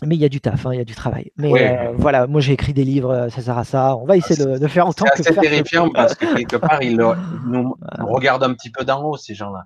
Mais 0.07 0.17
il 0.17 0.21
y 0.21 0.25
a 0.25 0.29
du 0.29 0.41
taf, 0.41 0.67
hein, 0.67 0.71
il 0.73 0.79
y 0.79 0.81
a 0.81 0.85
du 0.85 0.95
travail. 0.95 1.31
Mais 1.37 1.53
euh, 1.53 1.93
voilà, 1.97 2.27
moi 2.27 2.41
j'ai 2.41 2.53
écrit 2.53 2.73
des 2.73 2.85
livres, 2.85 3.11
euh, 3.11 3.29
ça 3.29 3.43
sert 3.43 3.59
à 3.59 3.65
ça. 3.65 3.97
On 3.97 4.07
va 4.07 4.17
essayer 4.17 4.43
de, 4.43 4.59
de 4.59 4.67
faire 4.67 4.89
autant 4.89 5.05
C'est 5.15 5.23
que 5.25 5.35
se 5.35 5.41
terrifiant 5.41 5.91
parce 5.91 6.15
que 6.15 6.35
quelque 6.37 6.57
part, 6.57 6.83
ils, 6.83 6.97
nous 7.47 7.75
regardent 8.01 8.45
un 8.45 8.55
petit 8.55 8.71
peu 8.71 8.85
d'en 8.85 9.05
haut, 9.05 9.17
ces 9.17 9.35
gens-là. 9.35 9.65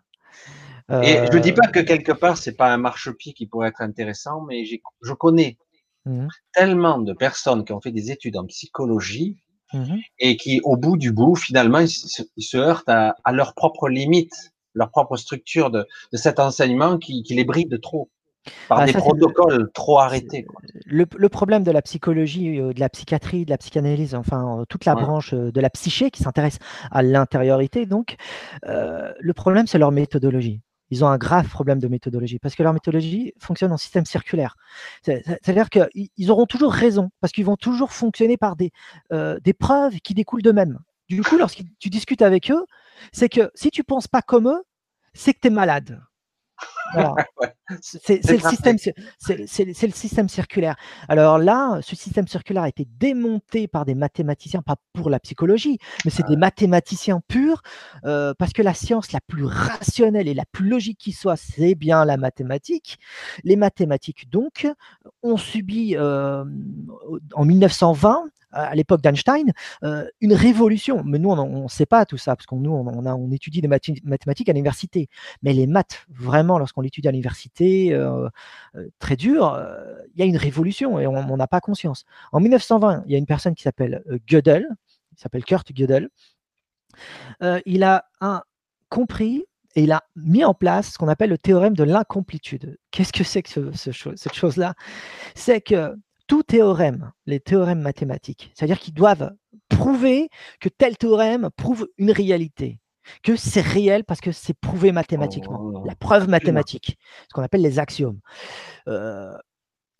Et 1.02 1.18
Euh, 1.18 1.26
je 1.32 1.38
dis 1.38 1.52
pas 1.52 1.68
que 1.68 1.80
quelque 1.80 2.12
part, 2.12 2.36
c'est 2.36 2.56
pas 2.56 2.72
un 2.72 2.76
marchepied 2.76 3.32
qui 3.32 3.46
pourrait 3.46 3.68
être 3.68 3.80
intéressant, 3.80 4.42
mais 4.42 4.64
je 4.66 5.12
connais 5.14 5.56
mhm, 6.04 6.28
tellement 6.52 6.98
de 6.98 7.14
personnes 7.14 7.64
qui 7.64 7.72
ont 7.72 7.80
fait 7.80 7.92
des 7.92 8.10
études 8.10 8.36
en 8.36 8.44
psychologie 8.44 9.38
mhm. 9.72 9.98
et 10.18 10.36
qui, 10.36 10.60
au 10.62 10.76
bout 10.76 10.98
du 10.98 11.10
bout, 11.10 11.36
finalement, 11.36 11.78
ils 11.78 11.88
se, 11.88 12.22
ils 12.36 12.42
se 12.42 12.58
heurtent 12.58 12.88
à, 12.88 13.16
à 13.24 13.32
leurs 13.32 13.54
propres 13.54 13.88
limites, 13.88 14.52
leur 14.74 14.90
propre 14.90 15.16
structure 15.16 15.70
de, 15.70 15.86
de 16.12 16.16
cet 16.18 16.38
enseignement 16.38 16.98
qui, 16.98 17.22
qui 17.22 17.34
les 17.34 17.44
bride 17.44 17.80
trop 17.80 18.10
par 18.68 18.80
Ah, 18.80 18.86
des 18.86 18.92
ça, 18.92 18.98
protocoles 18.98 19.70
trop 19.72 19.98
arrêtés. 20.00 20.44
quoi. 20.44 20.60
Le, 20.86 21.06
le 21.16 21.28
problème 21.28 21.64
de 21.64 21.70
la 21.70 21.82
psychologie, 21.82 22.60
euh, 22.60 22.72
de 22.72 22.80
la 22.80 22.88
psychiatrie, 22.88 23.44
de 23.44 23.50
la 23.50 23.58
psychanalyse, 23.58 24.14
enfin 24.14 24.60
euh, 24.60 24.64
toute 24.68 24.84
la 24.84 24.94
Ouais. 24.94 25.02
branche 25.02 25.32
euh, 25.34 25.50
de 25.50 25.60
la 25.60 25.70
psyché 25.70 26.10
qui 26.10 26.22
s'intéresse 26.22 26.58
à 26.90 27.02
l'intériorité, 27.02 27.86
donc 27.86 28.16
euh, 28.66 29.12
le 29.18 29.32
problème 29.32 29.66
c'est 29.66 29.78
leur 29.78 29.92
méthodologie. 29.92 30.60
Ils 30.90 31.02
ont 31.02 31.08
un 31.08 31.16
grave 31.18 31.48
problème 31.48 31.78
de 31.80 31.88
méthodologie 31.88 32.38
parce 32.38 32.54
que 32.54 32.62
leur 32.62 32.72
méthodologie 32.74 33.32
fonctionne 33.38 33.72
en 33.72 33.78
système 33.78 34.04
circulaire. 34.04 34.54
C'est- 35.02 35.22
c'est- 35.24 35.38
C'est-à-dire 35.42 35.70
qu'ils 35.70 36.10
ils 36.16 36.30
auront 36.30 36.46
toujours 36.46 36.72
raison 36.72 37.10
parce 37.20 37.32
qu'ils 37.32 37.46
vont 37.46 37.56
toujours 37.56 37.90
fonctionner 37.92 38.36
par 38.36 38.54
des, 38.54 38.70
euh, 39.12 39.38
des 39.42 39.54
preuves 39.54 39.94
qui 40.00 40.12
découlent 40.14 40.42
d'eux-mêmes. 40.42 40.78
Du 41.08 41.22
coup, 41.22 41.36
lorsque 41.38 41.62
tu 41.80 41.88
discutes 41.88 42.22
avec 42.22 42.50
eux, 42.50 42.64
c'est 43.12 43.28
que 43.28 43.50
si 43.54 43.70
tu 43.70 43.82
penses 43.82 44.06
pas 44.08 44.22
comme 44.22 44.48
eux, 44.48 44.62
c'est 45.14 45.32
que 45.32 45.40
tu 45.40 45.48
es 45.48 45.50
malade. 45.50 46.00
Voilà. 46.94 47.14
Ouais. 47.40 47.52
C'est 47.80 48.22
le 49.86 49.92
système 49.92 50.28
circulaire. 50.28 50.76
Alors 51.08 51.38
là, 51.38 51.78
ce 51.82 51.96
système 51.96 52.28
circulaire 52.28 52.64
a 52.64 52.68
été 52.68 52.86
démonté 52.98 53.68
par 53.68 53.84
des 53.84 53.94
mathématiciens, 53.94 54.62
pas 54.62 54.76
pour 54.92 55.10
la 55.10 55.18
psychologie, 55.20 55.78
mais 56.04 56.10
c'est 56.10 56.26
des 56.26 56.36
mathématiciens 56.36 57.20
purs, 57.26 57.62
euh, 58.04 58.34
parce 58.38 58.52
que 58.52 58.62
la 58.62 58.74
science 58.74 59.12
la 59.12 59.20
plus 59.20 59.44
rationnelle 59.44 60.28
et 60.28 60.34
la 60.34 60.44
plus 60.50 60.68
logique 60.68 60.98
qui 60.98 61.12
soit, 61.12 61.36
c'est 61.36 61.74
bien 61.74 62.04
la 62.04 62.16
mathématique. 62.16 62.98
Les 63.44 63.56
mathématiques, 63.56 64.30
donc, 64.30 64.68
ont 65.22 65.36
subi 65.36 65.96
euh, 65.96 66.44
en 67.34 67.44
1920 67.44 68.24
à 68.54 68.74
l'époque 68.74 69.02
d'Einstein, 69.02 69.52
euh, 69.82 70.06
une 70.20 70.32
révolution. 70.32 71.02
Mais 71.04 71.18
nous, 71.18 71.30
on 71.30 71.64
ne 71.64 71.68
sait 71.68 71.86
pas 71.86 72.06
tout 72.06 72.16
ça, 72.16 72.36
parce 72.36 72.46
qu'on 72.46 72.58
nous, 72.58 72.72
on, 72.72 73.30
étudie 73.30 73.60
des 73.60 73.68
mathématiques 73.68 74.48
à 74.48 74.52
l'université. 74.52 75.08
Mais 75.42 75.52
les 75.52 75.66
maths, 75.66 76.06
vraiment, 76.08 76.58
lorsqu'on 76.58 76.80
l'étudie 76.80 77.08
à 77.08 77.10
l'université, 77.10 77.92
euh, 77.92 78.28
euh, 78.76 78.88
très 78.98 79.16
dur, 79.16 79.60
il 80.14 80.20
y 80.20 80.22
a 80.22 80.26
une 80.26 80.36
révolution 80.36 80.98
et 80.98 81.06
on 81.06 81.36
n'a 81.36 81.46
pas 81.46 81.60
conscience. 81.60 82.04
En 82.32 82.40
1920, 82.40 83.04
il 83.06 83.12
y 83.12 83.14
a 83.14 83.18
une 83.18 83.26
personne 83.26 83.54
qui 83.54 83.62
s'appelle 83.62 84.02
Gödel, 84.26 84.66
il 85.12 85.20
s'appelle 85.20 85.44
Kurt 85.44 85.72
Gödel. 85.72 86.08
Il 87.66 87.82
a 87.82 88.04
compris 88.88 89.44
et 89.76 89.82
il 89.82 89.92
a 89.92 90.04
mis 90.16 90.44
en 90.44 90.54
place 90.54 90.92
ce 90.92 90.98
qu'on 90.98 91.08
appelle 91.08 91.30
le 91.30 91.38
théorème 91.38 91.74
de 91.74 91.84
l'incomplétude. 91.84 92.78
Qu'est-ce 92.90 93.12
que 93.12 93.24
c'est 93.24 93.42
que 93.42 93.72
cette 93.72 94.34
chose-là? 94.34 94.74
C'est 95.34 95.60
que 95.60 95.96
tout 96.26 96.42
théorème, 96.42 97.12
les 97.26 97.40
théorèmes 97.40 97.80
mathématiques, 97.80 98.52
c'est-à-dire 98.54 98.78
qu'ils 98.78 98.94
doivent 98.94 99.32
prouver 99.68 100.28
que 100.60 100.68
tel 100.68 100.96
théorème 100.96 101.50
prouve 101.56 101.88
une 101.98 102.10
réalité, 102.10 102.80
que 103.22 103.36
c'est 103.36 103.60
réel 103.60 104.04
parce 104.04 104.20
que 104.20 104.32
c'est 104.32 104.58
prouvé 104.58 104.92
mathématiquement, 104.92 105.60
Oh, 105.62 105.84
la 105.86 105.94
preuve 105.94 106.28
mathématique, 106.28 106.98
ce 107.28 107.34
qu'on 107.34 107.42
appelle 107.42 107.62
les 107.62 107.78
axiomes. 107.78 108.20
Euh, 108.88 109.36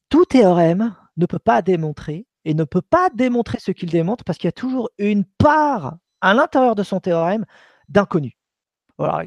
tout 0.08 0.24
théorème 0.24 0.94
ne 1.16 1.26
peut 1.26 1.38
pas 1.38 1.62
démontrer 1.62 2.26
et 2.44 2.54
ne 2.54 2.64
peut 2.64 2.82
pas 2.82 3.10
démontrer 3.10 3.58
ce 3.60 3.72
qu'il 3.72 3.90
démontre 3.90 4.24
parce 4.24 4.38
qu'il 4.38 4.48
y 4.48 4.48
a 4.48 4.52
toujours 4.52 4.90
une 4.98 5.24
part 5.24 5.96
à 6.20 6.34
l'intérieur 6.34 6.74
de 6.74 6.82
son 6.82 7.00
théorème 7.00 7.44
d'inconnu. 7.88 8.36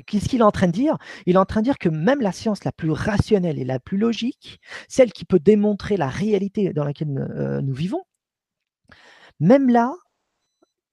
Qu'est-ce 0.06 0.30
qu'il 0.30 0.40
est 0.40 0.44
en 0.44 0.52
train 0.52 0.68
de 0.68 0.72
dire? 0.72 0.98
Il 1.26 1.36
est 1.36 1.40
en 1.40 1.46
train 1.46 1.62
de 1.62 1.66
dire 1.66 1.78
que 1.78 1.90
même 1.90 2.22
la 2.22 2.32
science 2.32 2.64
la 2.64 2.72
plus 2.72 2.92
rationnelle 2.92 3.60
et 3.60 3.66
la 3.66 3.80
plus 3.80 3.98
logique, 3.98 4.60
celle 4.88 5.12
qui 5.12 5.26
peut 5.26 5.40
démontrer 5.40 5.98
la 5.98 6.08
réalité 6.08 6.72
dans 6.74 6.86
laquelle 6.86 7.10
euh, 7.18 7.62
nous 7.62 7.74
vivons, 7.74 8.04
même 9.40 9.70
là, 9.70 9.94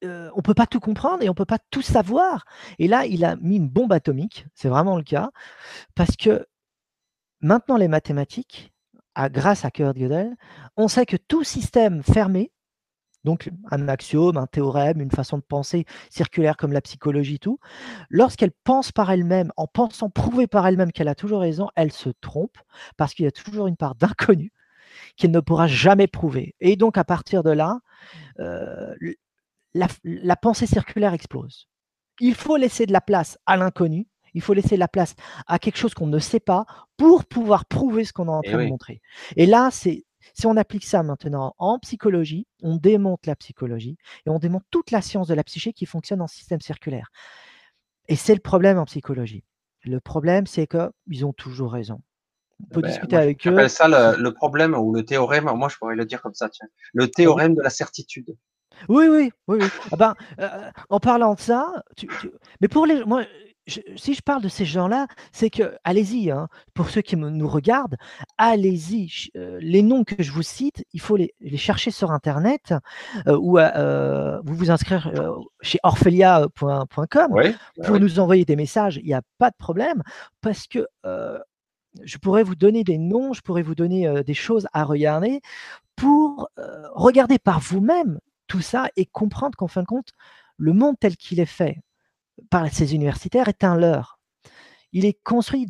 euh, 0.05 0.29
on 0.35 0.39
ne 0.39 0.43
peut 0.43 0.55
pas 0.55 0.66
tout 0.66 0.81
comprendre 0.81 1.22
et 1.22 1.29
on 1.29 1.33
ne 1.33 1.37
peut 1.37 1.45
pas 1.45 1.59
tout 1.70 1.83
savoir. 1.83 2.45
Et 2.79 2.89
là, 2.89 3.07
il 3.07 3.25
a 3.25 3.37
mis 3.37 3.57
une 3.57 3.68
bombe 3.68 3.93
atomique, 3.93 4.47
c'est 4.55 4.68
vraiment 4.68 4.97
le 4.97 5.05
cas, 5.05 5.31
parce 5.95 6.16
que 6.16 6.47
maintenant 7.41 7.77
les 7.77 7.89
mathématiques 7.89 8.72
grâce 9.31 9.64
à 9.64 9.70
Kurt 9.70 9.97
Gödel, 9.97 10.35
on 10.77 10.89
sait 10.89 11.07
que 11.07 11.16
tout 11.16 11.45
système 11.45 12.03
fermé, 12.03 12.51
donc 13.25 13.51
un 13.70 13.89
axiome, 13.89 14.37
un 14.37 14.47
théorème, 14.47 15.01
une 15.01 15.11
façon 15.11 15.39
de 15.39 15.43
penser 15.43 15.85
circulaire 16.11 16.57
comme 16.57 16.72
la 16.72 16.81
psychologie, 16.81 17.39
tout, 17.39 17.59
lorsqu'elle 18.11 18.53
pense 18.64 18.93
par 18.93 19.11
elle-même, 19.11 19.51
en 19.57 19.66
pensant 19.66 20.11
prouver 20.11 20.47
par 20.47 20.66
elle-même 20.66 20.93
qu'elle 20.93 21.09
a 21.09 21.14
toujours 21.14 21.41
raison, 21.41 21.68
elle 21.77 21.93
se 21.93 22.11
trompe 22.20 22.57
parce 22.97 23.14
qu'il 23.14 23.25
y 23.25 23.29
a 23.29 23.33
toujours 23.33 23.66
une 23.66 23.77
part 23.77 23.95
d'inconnu 23.95 24.53
qu'elle 25.16 25.31
ne 25.31 25.41
pourra 25.41 25.66
jamais 25.66 26.07
prouver. 26.07 26.55
Et 26.61 26.77
donc 26.77 26.99
à 26.99 27.05
partir 27.05 27.43
de 27.43 27.51
là, 27.51 27.81
euh, 28.41 28.95
la 29.75 30.37
pensée 30.37 30.66
circulaire 30.66 31.14
explose. 31.14 31.68
Il 32.20 32.35
faut 32.35 32.57
laisser 32.57 32.87
de 32.87 32.93
la 32.93 33.01
place 33.01 33.39
à 33.47 33.57
l'inconnu 33.57 34.07
il 34.35 34.43
faut 34.43 34.53
laisser 34.53 34.77
la 34.77 34.89
place 34.89 35.14
à 35.47 35.59
quelque 35.59 35.79
chose 35.79 35.95
qu'on 35.95 36.07
ne 36.07 36.18
sait 36.18 36.41
pas 36.41 36.66
pour 36.97 37.25
pouvoir 37.25 37.64
prouver 37.64 38.05
ce 38.05 38.12
qu'on 38.12 38.27
est 38.27 38.31
en 38.31 38.43
train 38.43 38.64
de 38.64 38.68
montrer. 38.68 39.01
Et 39.37 39.47
là, 39.47 39.70
c'est 39.70 40.05
si 40.33 40.47
on 40.47 40.57
applique 40.57 40.85
ça 40.85 41.03
maintenant 41.03 41.55
en 41.59 41.79
psychologie, 41.79 42.47
on 42.62 42.77
démonte 42.77 43.27
la 43.27 43.37
psychologie 43.37 43.97
et 44.27 44.31
on 44.31 44.39
démonte 44.39 44.64
toute 44.70 44.91
la 44.91 45.03
science 45.03 45.29
de 45.29 45.35
la 45.35 45.45
psyché 45.45 45.72
qui 45.72 45.87
fonctionne 45.87 46.20
en 46.22 46.27
système 46.27 46.61
circulaire. 46.61 47.11
Et 48.09 48.16
c'est 48.16 48.35
le 48.35 48.41
problème 48.41 48.79
en 48.79 48.85
psychologie. 48.85 49.45
Le 49.85 50.01
problème, 50.01 50.47
c'est 50.47 50.66
qu'ils 50.66 51.27
ont 51.27 51.33
toujours 51.33 51.72
raison. 51.72 52.01
On 52.62 52.75
peut 52.75 52.81
ben, 52.81 52.89
discuter 52.89 53.16
avec 53.16 53.47
eux. 53.47 53.68
ça 53.68 53.89
le, 53.89 54.31
problème 54.31 54.75
ou 54.75 54.95
le 54.95 55.05
théorème, 55.05 55.45
moi 55.55 55.68
je 55.68 55.77
pourrais 55.77 55.97
le 55.97 56.05
dire 56.05 56.22
comme 56.22 56.35
ça, 56.35 56.49
tiens. 56.49 56.68
Le 56.93 57.09
théorème 57.09 57.55
de 57.55 57.62
la 57.62 57.70
certitude. 57.70 58.37
Oui, 58.89 59.07
oui, 59.09 59.31
oui. 59.49 59.59
oui. 59.61 59.68
Ah 59.93 59.97
ben, 59.97 60.14
euh, 60.41 60.70
en 60.89 61.01
parlant 61.01 61.35
de 61.35 61.41
ça, 61.41 61.72
mais 62.61 62.68
pour 62.68 62.87
les, 62.87 63.05
moi, 63.05 63.25
si 63.67 64.15
je 64.15 64.23
parle 64.23 64.43
de 64.43 64.49
ces 64.49 64.65
gens-là, 64.65 65.07
c'est 65.33 65.51
que, 65.51 65.77
allez-y, 65.85 66.31
hein, 66.31 66.49
pour 66.75 66.91
ceux 66.91 67.01
qui 67.01 67.17
nous 67.17 67.49
regardent, 67.49 67.97
allez-y. 68.37 69.31
Euh, 69.37 69.59
les 69.61 69.83
noms 69.83 70.05
que 70.05 70.23
je 70.23 70.33
vous 70.33 70.43
cite, 70.43 70.85
il 70.93 71.01
faut 71.01 71.17
les, 71.17 71.33
chercher 71.57 71.91
sur 71.91 72.11
Internet 72.11 72.75
euh, 73.27 73.39
ou 73.39 73.59
euh, 73.59 74.41
vous 74.45 74.55
vous 74.55 74.71
inscrire 74.71 75.11
chez 75.61 75.79
orphelia.com 75.83 77.29
pour 77.85 78.01
nous 78.01 78.21
envoyer 78.21 78.45
des 78.45 78.57
messages. 78.57 78.97
Il 78.97 79.07
n'y 79.07 79.15
a 79.15 79.23
pas 79.39 79.51
de 79.51 79.57
problème 79.57 80.03
parce 80.41 80.67
que 80.67 80.87
je 81.05 82.19
pourrais 82.19 82.43
vous 82.43 82.57
donner 82.57 82.85
des 82.85 82.99
noms, 82.99 83.33
je 83.33 83.41
pourrais 83.41 83.62
vous 83.62 83.75
donner 83.75 84.23
des 84.25 84.35
choses 84.35 84.67
à 84.73 84.85
regarder 84.85 85.41
pour 85.97 86.51
regarder 86.95 87.39
par 87.39 87.61
vous-même 87.61 88.19
tout 88.47 88.61
ça 88.61 88.89
et 88.97 89.07
comprendre 89.07 89.57
qu'en 89.57 89.69
fin 89.69 89.83
de 89.83 89.87
compte, 89.87 90.11
le 90.57 90.73
monde 90.73 90.97
tel 91.01 91.17
qu'il 91.17 91.41
est 91.41 91.47
fait, 91.47 91.79
par 92.51 92.72
ces 92.72 92.95
universitaires 92.95 93.49
est 93.49 93.64
un 93.64 93.76
leurre. 93.76 94.18
Il 94.93 95.05
est 95.05 95.18
construit 95.22 95.66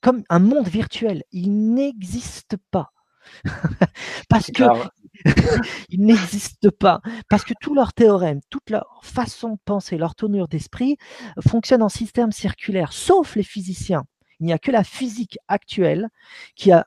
comme 0.00 0.24
un 0.28 0.38
monde 0.38 0.68
virtuel. 0.68 1.24
Il 1.32 1.74
n'existe 1.74 2.56
pas. 2.70 2.92
parce 4.28 4.50
que 4.50 4.62
il 5.90 6.04
n'existe 6.04 6.70
pas. 6.70 7.00
Parce 7.28 7.44
que 7.44 7.54
tous 7.60 7.74
leurs 7.74 7.92
théorèmes, 7.92 8.40
toute 8.48 8.70
leur 8.70 9.00
façon 9.02 9.50
de 9.50 9.58
penser, 9.64 9.98
leur 9.98 10.14
tournure 10.14 10.48
d'esprit 10.48 10.96
fonctionnent 11.46 11.82
en 11.82 11.88
système 11.88 12.32
circulaire, 12.32 12.92
sauf 12.92 13.36
les 13.36 13.42
physiciens. 13.42 14.04
Il 14.40 14.46
n'y 14.46 14.52
a 14.52 14.58
que 14.58 14.70
la 14.70 14.84
physique 14.84 15.38
actuelle 15.48 16.08
qui 16.54 16.72
a, 16.72 16.86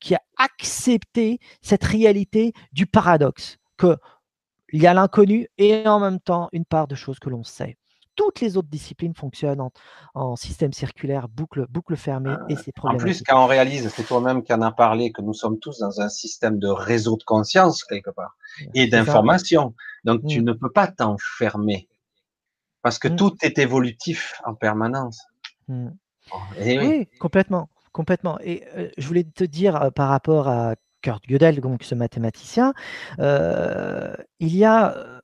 qui 0.00 0.14
a 0.14 0.20
accepté 0.36 1.38
cette 1.62 1.84
réalité 1.84 2.52
du 2.72 2.86
paradoxe, 2.86 3.56
qu'il 3.78 3.96
y 4.72 4.86
a 4.86 4.94
l'inconnu 4.94 5.48
et 5.58 5.86
en 5.86 6.00
même 6.00 6.20
temps 6.20 6.48
une 6.52 6.64
part 6.64 6.88
de 6.88 6.96
choses 6.96 7.18
que 7.18 7.30
l'on 7.30 7.44
sait 7.44 7.77
toutes 8.18 8.40
les 8.40 8.56
autres 8.56 8.68
disciplines 8.68 9.14
fonctionnent 9.14 9.70
en, 10.14 10.36
système 10.36 10.72
circulaire, 10.72 11.28
boucle, 11.28 11.66
boucle 11.70 11.96
fermée, 11.96 12.34
et 12.48 12.56
c'est 12.56 12.72
En 12.82 12.96
plus, 12.96 13.22
quand 13.22 13.42
on 13.42 13.46
réalise, 13.46 13.88
c'est 13.94 14.02
toi-même 14.02 14.42
qui 14.42 14.52
en 14.52 14.60
as 14.60 14.72
parlé, 14.72 15.12
que 15.12 15.22
nous 15.22 15.32
sommes 15.32 15.60
tous 15.60 15.78
dans 15.78 16.00
un 16.00 16.08
système 16.08 16.58
de 16.58 16.66
réseau 16.66 17.16
de 17.16 17.22
conscience, 17.22 17.84
quelque 17.84 18.10
part, 18.10 18.36
et 18.74 18.88
d'information. 18.88 19.74
Donc, 20.02 20.26
tu 20.26 20.40
mmh. 20.40 20.44
ne 20.44 20.52
peux 20.52 20.70
pas 20.70 20.88
t'enfermer. 20.88 21.88
Parce 22.82 22.98
que 22.98 23.06
mmh. 23.06 23.16
tout 23.16 23.36
est 23.42 23.58
évolutif 23.58 24.40
en 24.44 24.54
permanence. 24.54 25.22
Mmh. 25.68 25.90
oui. 26.60 27.08
complètement. 27.20 27.70
Complètement. 27.92 28.38
Et 28.40 28.64
euh, 28.76 28.90
je 28.98 29.06
voulais 29.06 29.24
te 29.24 29.44
dire 29.44 29.80
euh, 29.80 29.90
par 29.90 30.08
rapport 30.08 30.48
à 30.48 30.74
Kurt 31.02 31.24
Gödel, 31.28 31.60
donc 31.60 31.84
ce 31.84 31.94
mathématicien, 31.94 32.74
euh, 33.20 34.12
il 34.40 34.56
y 34.56 34.64
a 34.64 35.17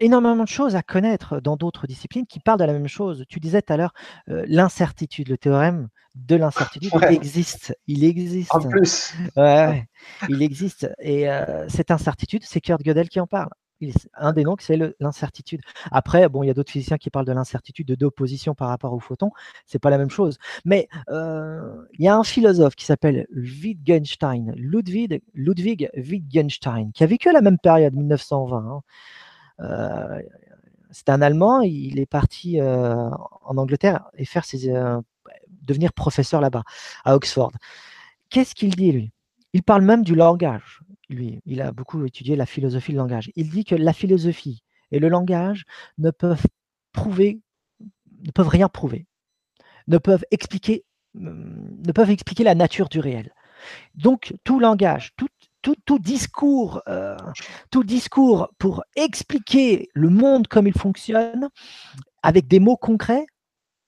énormément 0.00 0.44
de 0.44 0.48
choses 0.48 0.76
à 0.76 0.82
connaître 0.82 1.40
dans 1.40 1.56
d'autres 1.56 1.86
disciplines 1.86 2.26
qui 2.26 2.40
parlent 2.40 2.58
de 2.58 2.64
la 2.64 2.72
même 2.72 2.88
chose. 2.88 3.24
Tu 3.28 3.40
disais 3.40 3.62
tout 3.62 3.72
à 3.72 3.76
l'heure 3.76 3.94
euh, 4.28 4.44
l'incertitude, 4.48 5.28
le 5.28 5.38
théorème 5.38 5.88
de 6.14 6.36
l'incertitude 6.36 6.90
il 6.94 7.14
existe. 7.14 7.76
Il 7.86 8.04
existe. 8.04 8.54
En 8.54 8.60
plus. 8.60 9.12
Ouais, 9.36 9.86
il 10.28 10.42
existe. 10.42 10.90
Et 10.98 11.28
euh, 11.28 11.68
cette 11.68 11.90
incertitude, 11.90 12.42
c'est 12.44 12.60
Kurt 12.60 12.82
Gödel 12.82 13.08
qui 13.08 13.20
en 13.20 13.26
parle. 13.26 13.50
Un 14.14 14.32
des 14.32 14.44
noms, 14.44 14.56
c'est 14.58 14.78
l'incertitude. 15.00 15.60
Après, 15.90 16.28
bon, 16.30 16.42
il 16.42 16.46
y 16.46 16.50
a 16.50 16.54
d'autres 16.54 16.72
physiciens 16.72 16.96
qui 16.96 17.10
parlent 17.10 17.26
de 17.26 17.32
l'incertitude 17.32 17.86
de 17.86 17.94
deux 17.94 18.10
positions 18.10 18.54
par 18.54 18.68
rapport 18.68 18.94
au 18.94 19.00
photon. 19.00 19.30
C'est 19.66 19.78
pas 19.78 19.90
la 19.90 19.98
même 19.98 20.10
chose. 20.10 20.38
Mais 20.64 20.88
euh, 21.10 21.84
il 21.98 22.04
y 22.04 22.08
a 22.08 22.16
un 22.16 22.24
philosophe 22.24 22.74
qui 22.74 22.86
s'appelle 22.86 23.26
Wittgenstein, 23.34 24.54
Ludwig, 24.56 25.20
Ludwig 25.34 25.90
Wittgenstein, 25.94 26.92
qui 26.92 27.04
a 27.04 27.06
vécu 27.06 27.28
à 27.28 27.32
la 27.32 27.42
même 27.42 27.58
période, 27.58 27.94
1920. 27.94 28.76
Euh, 28.76 28.80
c'est 29.58 31.08
un 31.08 31.20
Allemand, 31.20 31.60
il 31.60 31.98
est 31.98 32.06
parti 32.06 32.60
euh, 32.60 33.10
en 33.42 33.56
Angleterre 33.56 34.06
et 34.16 34.24
faire 34.24 34.44
ses, 34.44 34.70
euh, 34.70 35.00
devenir 35.62 35.92
professeur 35.92 36.40
là-bas, 36.40 36.62
à 37.04 37.14
Oxford. 37.16 37.52
Qu'est-ce 38.30 38.54
qu'il 38.54 38.74
dit, 38.74 38.92
lui? 38.92 39.12
Il 39.52 39.62
parle 39.62 39.82
même 39.82 40.02
du 40.04 40.14
langage. 40.14 40.80
Lui, 41.08 41.40
il 41.44 41.60
a 41.60 41.72
beaucoup 41.72 42.04
étudié 42.04 42.36
la 42.36 42.46
philosophie 42.46 42.92
du 42.92 42.98
langage. 42.98 43.30
Il 43.36 43.50
dit 43.50 43.64
que 43.64 43.74
la 43.74 43.92
philosophie 43.92 44.62
et 44.90 44.98
le 44.98 45.08
langage 45.08 45.64
ne 45.98 46.10
peuvent 46.10 46.46
prouver, 46.92 47.40
ne 48.24 48.30
peuvent 48.30 48.48
rien 48.48 48.68
prouver, 48.68 49.06
ne 49.88 49.98
peuvent 49.98 50.24
expliquer, 50.30 50.84
ne 51.14 51.92
peuvent 51.92 52.10
expliquer 52.10 52.44
la 52.44 52.54
nature 52.54 52.88
du 52.88 53.00
réel. 53.00 53.32
Donc 53.94 54.34
tout 54.44 54.60
langage, 54.60 55.12
toute 55.16 55.30
tout, 55.74 55.98
discours, 55.98 56.82
euh, 56.88 57.16
tout 57.70 57.84
discours 57.84 58.48
pour 58.58 58.84
expliquer 58.94 59.88
le 59.94 60.08
monde 60.08 60.48
comme 60.48 60.66
il 60.66 60.78
fonctionne 60.78 61.48
avec 62.22 62.48
des 62.48 62.60
mots 62.60 62.76
concrets 62.76 63.26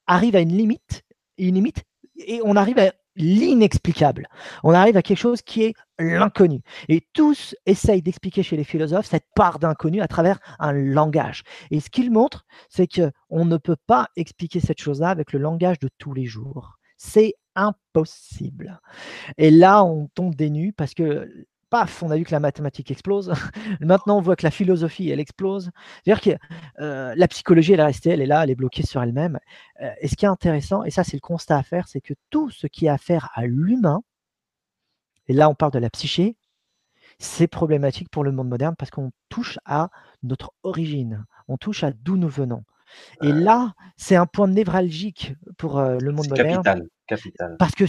arrive 0.06 0.36
à 0.36 0.40
une 0.40 0.56
limite, 0.56 1.02
une 1.36 1.56
limite, 1.56 1.84
et 2.16 2.40
on 2.44 2.56
arrive 2.56 2.78
à 2.78 2.92
l'inexplicable. 3.18 4.28
On 4.62 4.72
arrive 4.72 4.96
à 4.96 5.02
quelque 5.02 5.18
chose 5.18 5.42
qui 5.42 5.64
est 5.64 5.74
l'inconnu. 5.98 6.60
Et 6.88 7.02
tous 7.12 7.54
essayent 7.66 8.02
d'expliquer 8.02 8.42
chez 8.42 8.56
les 8.56 8.64
philosophes 8.64 9.06
cette 9.06 9.26
part 9.34 9.58
d'inconnu 9.58 10.00
à 10.00 10.08
travers 10.08 10.38
un 10.58 10.72
langage. 10.72 11.42
Et 11.70 11.80
ce 11.80 11.90
qu'ils 11.90 12.12
montrent, 12.12 12.46
c'est 12.68 12.86
que 12.86 13.10
on 13.28 13.44
ne 13.44 13.56
peut 13.56 13.76
pas 13.86 14.08
expliquer 14.16 14.60
cette 14.60 14.80
chose-là 14.80 15.10
avec 15.10 15.32
le 15.32 15.40
langage 15.40 15.78
de 15.78 15.88
tous 15.98 16.14
les 16.14 16.26
jours. 16.26 16.78
C'est 16.96 17.34
impossible. 17.54 18.80
Et 19.36 19.50
là, 19.50 19.84
on 19.84 20.08
tombe 20.14 20.34
des 20.34 20.50
nues 20.50 20.72
parce 20.72 20.94
que 20.94 21.46
paf, 21.70 22.02
on 22.02 22.10
a 22.10 22.16
vu 22.16 22.24
que 22.24 22.32
la 22.32 22.40
mathématique 22.40 22.90
explose. 22.90 23.32
Maintenant, 23.80 24.18
on 24.18 24.20
voit 24.20 24.36
que 24.36 24.44
la 24.44 24.50
philosophie, 24.50 25.10
elle 25.10 25.20
explose. 25.20 25.70
C'est-à-dire 26.04 26.20
que 26.22 26.82
euh, 26.82 27.14
la 27.16 27.28
psychologie, 27.28 27.72
elle 27.72 27.80
est 27.80 27.84
restée, 27.84 28.10
elle 28.10 28.20
est 28.20 28.26
là, 28.26 28.44
elle 28.44 28.50
est 28.50 28.54
bloquée 28.54 28.84
sur 28.84 29.02
elle-même. 29.02 29.38
Euh, 29.82 29.90
et 30.00 30.08
ce 30.08 30.16
qui 30.16 30.24
est 30.24 30.28
intéressant, 30.28 30.84
et 30.84 30.90
ça, 30.90 31.04
c'est 31.04 31.16
le 31.16 31.20
constat 31.20 31.56
à 31.56 31.62
faire, 31.62 31.88
c'est 31.88 32.00
que 32.00 32.14
tout 32.30 32.50
ce 32.50 32.66
qui 32.66 32.88
a 32.88 32.94
affaire 32.94 33.30
à 33.34 33.46
l'humain, 33.46 34.02
et 35.28 35.32
là, 35.32 35.48
on 35.48 35.54
parle 35.54 35.72
de 35.72 35.78
la 35.78 35.90
psyché, 35.90 36.36
c'est 37.18 37.48
problématique 37.48 38.08
pour 38.10 38.24
le 38.24 38.32
monde 38.32 38.48
moderne 38.48 38.74
parce 38.78 38.90
qu'on 38.90 39.10
touche 39.28 39.58
à 39.64 39.90
notre 40.22 40.52
origine, 40.62 41.26
on 41.48 41.56
touche 41.56 41.84
à 41.84 41.92
d'où 41.92 42.16
nous 42.16 42.28
venons. 42.28 42.64
Et 43.22 43.32
là, 43.32 43.74
c'est 43.96 44.16
un 44.16 44.26
point 44.26 44.48
névralgique 44.48 45.34
pour 45.58 45.78
euh, 45.78 45.98
le 46.00 46.12
monde 46.12 46.28
moderne. 46.28 46.62
Capital. 46.62 46.88
Capital. 47.08 47.56
Parce 47.58 47.74
que 47.74 47.84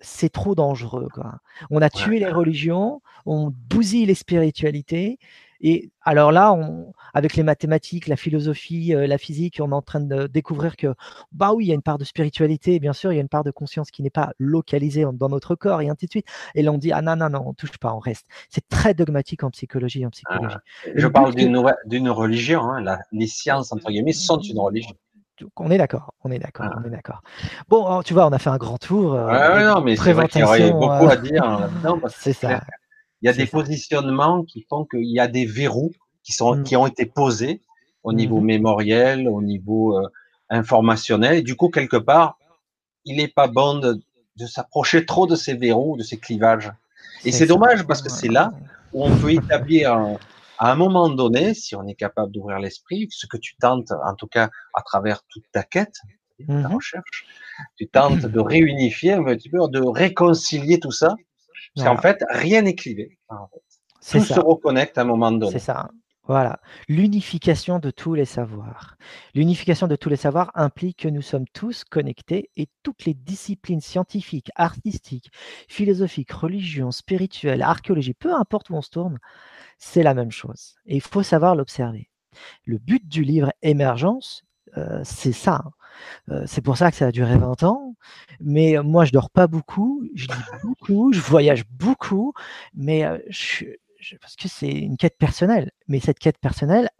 c'est 0.00 0.30
trop 0.30 0.54
dangereux. 0.54 1.08
Quoi. 1.12 1.34
On 1.70 1.82
a 1.82 1.90
tué 1.90 2.18
les 2.18 2.30
religions, 2.30 3.02
on 3.26 3.52
bousille 3.68 4.06
les 4.06 4.14
spiritualités. 4.14 5.18
Et 5.60 5.90
alors 6.02 6.32
là, 6.32 6.52
on, 6.52 6.92
avec 7.14 7.34
les 7.34 7.42
mathématiques, 7.42 8.08
la 8.08 8.16
philosophie, 8.16 8.94
euh, 8.94 9.06
la 9.06 9.16
physique, 9.16 9.58
on 9.60 9.70
est 9.70 9.74
en 9.74 9.82
train 9.82 10.00
de 10.00 10.26
découvrir 10.26 10.76
que, 10.76 10.94
bah 11.32 11.54
oui, 11.54 11.64
il 11.64 11.68
y 11.68 11.72
a 11.72 11.74
une 11.74 11.82
part 11.82 11.96
de 11.96 12.04
spiritualité, 12.04 12.78
bien 12.78 12.92
sûr, 12.92 13.10
il 13.10 13.16
y 13.16 13.18
a 13.18 13.22
une 13.22 13.28
part 13.28 13.42
de 13.42 13.50
conscience 13.50 13.90
qui 13.90 14.02
n'est 14.02 14.10
pas 14.10 14.32
localisée 14.38 15.06
dans 15.14 15.30
notre 15.30 15.54
corps, 15.54 15.80
et 15.80 15.88
ainsi 15.88 16.06
de 16.06 16.10
suite. 16.10 16.26
Et 16.54 16.62
là, 16.62 16.72
on 16.72 16.78
dit, 16.78 16.92
ah 16.92 17.00
non, 17.00 17.16
non, 17.16 17.30
non, 17.30 17.42
on 17.46 17.54
touche 17.54 17.78
pas, 17.78 17.94
on 17.94 17.98
reste. 17.98 18.26
C'est 18.50 18.68
très 18.68 18.92
dogmatique 18.92 19.44
en 19.44 19.50
psychologie. 19.50 20.04
En 20.04 20.10
psychologie. 20.10 20.56
Ah, 20.56 20.90
je 20.94 21.06
parle 21.06 21.34
d'une 21.34 22.10
religion, 22.10 22.60
hein, 22.70 22.98
les 23.12 23.26
sciences, 23.26 23.72
entre 23.72 23.90
guillemets, 23.90 24.12
sont 24.12 24.38
une 24.38 24.58
religion 24.58 24.94
on 25.56 25.70
est 25.70 25.78
d'accord, 25.78 26.14
on 26.24 26.30
est 26.30 26.38
d'accord, 26.38 26.66
ah. 26.70 26.78
on 26.82 26.86
est 26.86 26.90
d'accord. 26.90 27.22
Bon, 27.68 28.02
tu 28.02 28.14
vois, 28.14 28.26
on 28.26 28.32
a 28.32 28.38
fait 28.38 28.50
un 28.50 28.56
grand 28.56 28.78
tour. 28.78 29.14
Euh, 29.14 29.74
non, 29.74 29.80
mais 29.82 29.96
c'est 29.96 30.12
vrai 30.12 30.28
qu'il 30.28 30.40
y 30.40 30.44
aurait 30.44 30.70
beaucoup 30.70 31.08
à 31.08 31.16
dire 31.16 31.44
là-dedans. 31.60 32.00
C'est 32.08 32.32
ça. 32.32 32.60
Il 33.22 33.26
y 33.26 33.28
a 33.28 33.32
des 33.32 33.46
positionnements 33.46 34.44
qui 34.44 34.66
font 34.68 34.84
qu'il 34.84 35.10
y 35.10 35.20
a 35.20 35.26
des 35.26 35.46
verrous 35.46 35.92
qui 36.22 36.32
sont, 36.32 36.56
mm. 36.56 36.64
qui 36.64 36.76
ont 36.76 36.86
été 36.86 37.06
posés 37.06 37.62
au 38.02 38.12
niveau 38.12 38.40
mm-hmm. 38.40 38.44
mémoriel, 38.44 39.28
au 39.28 39.42
niveau 39.42 39.98
euh, 39.98 40.08
informationnel. 40.50 41.38
Et 41.38 41.42
du 41.42 41.56
coup, 41.56 41.68
quelque 41.68 41.96
part, 41.96 42.38
il 43.04 43.16
n'est 43.16 43.28
pas 43.28 43.48
bon 43.48 43.78
de, 43.78 44.00
de 44.36 44.46
s'approcher 44.46 45.06
trop 45.06 45.26
de 45.26 45.34
ces 45.34 45.54
verrous, 45.54 45.96
de 45.96 46.02
ces 46.02 46.18
clivages. 46.18 46.70
Et 47.24 47.32
c'est 47.32 47.46
dommage 47.46 47.84
parce 47.86 48.02
que 48.02 48.10
c'est 48.10 48.28
là 48.28 48.52
où 48.92 49.04
on 49.04 49.16
peut 49.16 49.32
établir 49.32 50.18
à 50.58 50.72
un 50.72 50.76
moment 50.76 51.08
donné, 51.08 51.54
si 51.54 51.74
on 51.76 51.86
est 51.86 51.94
capable 51.94 52.32
d'ouvrir 52.32 52.58
l'esprit, 52.58 53.08
ce 53.10 53.26
que 53.26 53.36
tu 53.36 53.56
tentes, 53.56 53.92
en 53.92 54.14
tout 54.14 54.26
cas 54.26 54.50
à 54.74 54.82
travers 54.82 55.22
toute 55.28 55.44
ta 55.52 55.62
quête, 55.62 55.96
ta 56.46 56.52
mmh 56.52 56.74
recherche, 56.74 57.26
tu 57.76 57.88
tentes 57.88 58.26
de 58.26 58.40
réunifier 58.40 59.12
un 59.12 59.24
petit 59.24 59.48
peu, 59.48 59.58
de 59.68 59.80
réconcilier 59.80 60.78
tout 60.80 60.92
ça. 60.92 61.14
Parce 61.74 61.88
qu'en 61.88 62.00
fait, 62.00 62.24
rien 62.30 62.62
n'est 62.62 62.74
clivé. 62.74 63.18
Tout 64.10 64.20
se 64.20 64.40
reconnecte 64.40 64.98
à 64.98 65.02
un 65.02 65.04
moment 65.04 65.32
donné. 65.32 65.52
C'est 65.52 65.58
ça. 65.58 65.90
Voilà, 66.28 66.58
l'unification 66.88 67.78
de 67.78 67.92
tous 67.92 68.14
les 68.14 68.24
savoirs. 68.24 68.96
L'unification 69.34 69.86
de 69.86 69.94
tous 69.94 70.08
les 70.08 70.16
savoirs 70.16 70.50
implique 70.54 70.98
que 71.02 71.08
nous 71.08 71.22
sommes 71.22 71.46
tous 71.52 71.84
connectés 71.84 72.50
et 72.56 72.66
toutes 72.82 73.04
les 73.04 73.14
disciplines 73.14 73.80
scientifiques, 73.80 74.50
artistiques, 74.56 75.30
philosophiques, 75.68 76.32
religions, 76.32 76.90
spirituelles, 76.90 77.62
archéologie, 77.62 78.14
peu 78.14 78.34
importe 78.34 78.70
où 78.70 78.74
on 78.74 78.82
se 78.82 78.90
tourne, 78.90 79.18
c'est 79.78 80.02
la 80.02 80.14
même 80.14 80.30
chose. 80.30 80.76
Et 80.86 80.96
il 80.96 81.02
faut 81.02 81.22
savoir 81.22 81.54
l'observer. 81.54 82.10
Le 82.64 82.78
but 82.78 83.06
du 83.06 83.22
livre 83.22 83.52
Émergence, 83.62 84.44
euh, 84.76 85.00
c'est 85.04 85.32
ça. 85.32 85.62
Hein. 85.64 85.70
Euh, 86.30 86.44
c'est 86.46 86.60
pour 86.60 86.76
ça 86.76 86.90
que 86.90 86.96
ça 86.96 87.06
a 87.06 87.12
duré 87.12 87.38
20 87.38 87.62
ans. 87.62 87.94
Mais 88.40 88.76
moi, 88.82 89.04
je 89.04 89.12
dors 89.12 89.30
pas 89.30 89.46
beaucoup, 89.46 90.06
je 90.14 90.26
lis 90.26 90.32
beaucoup, 90.62 91.12
je 91.12 91.20
voyage 91.20 91.64
beaucoup, 91.70 92.32
mais 92.74 93.04
euh, 93.04 93.18
je, 93.28 93.64
parce 94.20 94.36
que 94.36 94.48
c'est 94.48 94.70
une 94.70 94.96
quête 94.96 95.16
personnelle. 95.18 95.70
Mais 95.88 96.00
cette 96.00 96.18
quête 96.18 96.38
personnelle, 96.38 96.90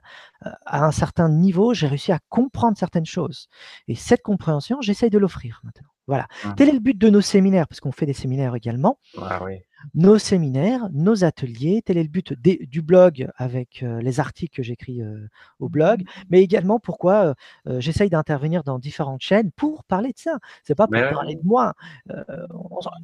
euh, 0.44 0.50
à 0.64 0.84
un 0.84 0.92
certain 0.92 1.28
niveau, 1.28 1.74
j'ai 1.74 1.86
réussi 1.86 2.12
à 2.12 2.18
comprendre 2.28 2.76
certaines 2.76 3.06
choses. 3.06 3.48
Et 3.88 3.94
cette 3.94 4.22
compréhension, 4.22 4.80
j'essaye 4.80 5.10
de 5.10 5.18
l'offrir 5.18 5.60
maintenant. 5.64 5.88
Voilà. 6.06 6.28
Tel 6.56 6.68
est 6.68 6.72
le 6.72 6.78
but 6.78 6.96
de 6.96 7.10
nos 7.10 7.20
séminaires, 7.20 7.66
parce 7.66 7.80
qu'on 7.80 7.90
fait 7.90 8.06
des 8.06 8.12
séminaires 8.12 8.54
également. 8.54 9.00
Ah 9.20 9.42
oui 9.42 9.56
nos 9.94 10.18
séminaires, 10.18 10.88
nos 10.92 11.24
ateliers. 11.24 11.82
Tel 11.84 11.98
est 11.98 12.02
le 12.02 12.08
but 12.08 12.34
du 12.34 12.82
blog 12.82 13.28
avec 13.36 13.82
euh, 13.82 14.00
les 14.00 14.20
articles 14.20 14.54
que 14.54 14.62
j'écris 14.62 15.02
euh, 15.02 15.28
au 15.58 15.68
blog, 15.68 16.02
mais 16.30 16.42
également 16.42 16.78
pourquoi 16.78 17.34
euh, 17.66 17.80
j'essaye 17.80 18.10
d'intervenir 18.10 18.64
dans 18.64 18.78
différentes 18.78 19.22
chaînes 19.22 19.50
pour 19.52 19.84
parler 19.84 20.10
de 20.10 20.18
ça. 20.18 20.38
C'est 20.62 20.74
pas 20.74 20.86
pour 20.86 21.00
parler 21.10 21.36
de 21.36 21.44
moi. 21.44 21.74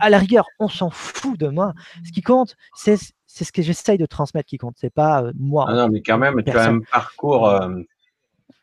à 0.01 0.11
la 0.11 0.19
rigueur, 0.19 0.47
on 0.59 0.69
s'en 0.69 0.91
fout 0.91 1.39
de 1.39 1.49
moi. 1.49 1.73
Ce 2.05 2.13
qui 2.13 2.23
compte, 2.23 2.57
c'est 2.75 2.97
ce 3.27 3.53
que 3.53 3.63
j'essaye 3.63 3.99
de 3.99 4.07
transmettre 4.07 4.49
qui 4.49 4.59
compte. 4.59 4.77
C'est 4.79 4.93
pas 4.93 5.25
moi. 5.39 5.67
Ah 5.69 5.75
non, 5.75 5.89
mais 5.89 6.03
quand 6.03 6.19
même, 6.19 6.43
tu 6.45 6.51
as 6.51 6.69
un 6.69 6.81
parcours 6.81 7.49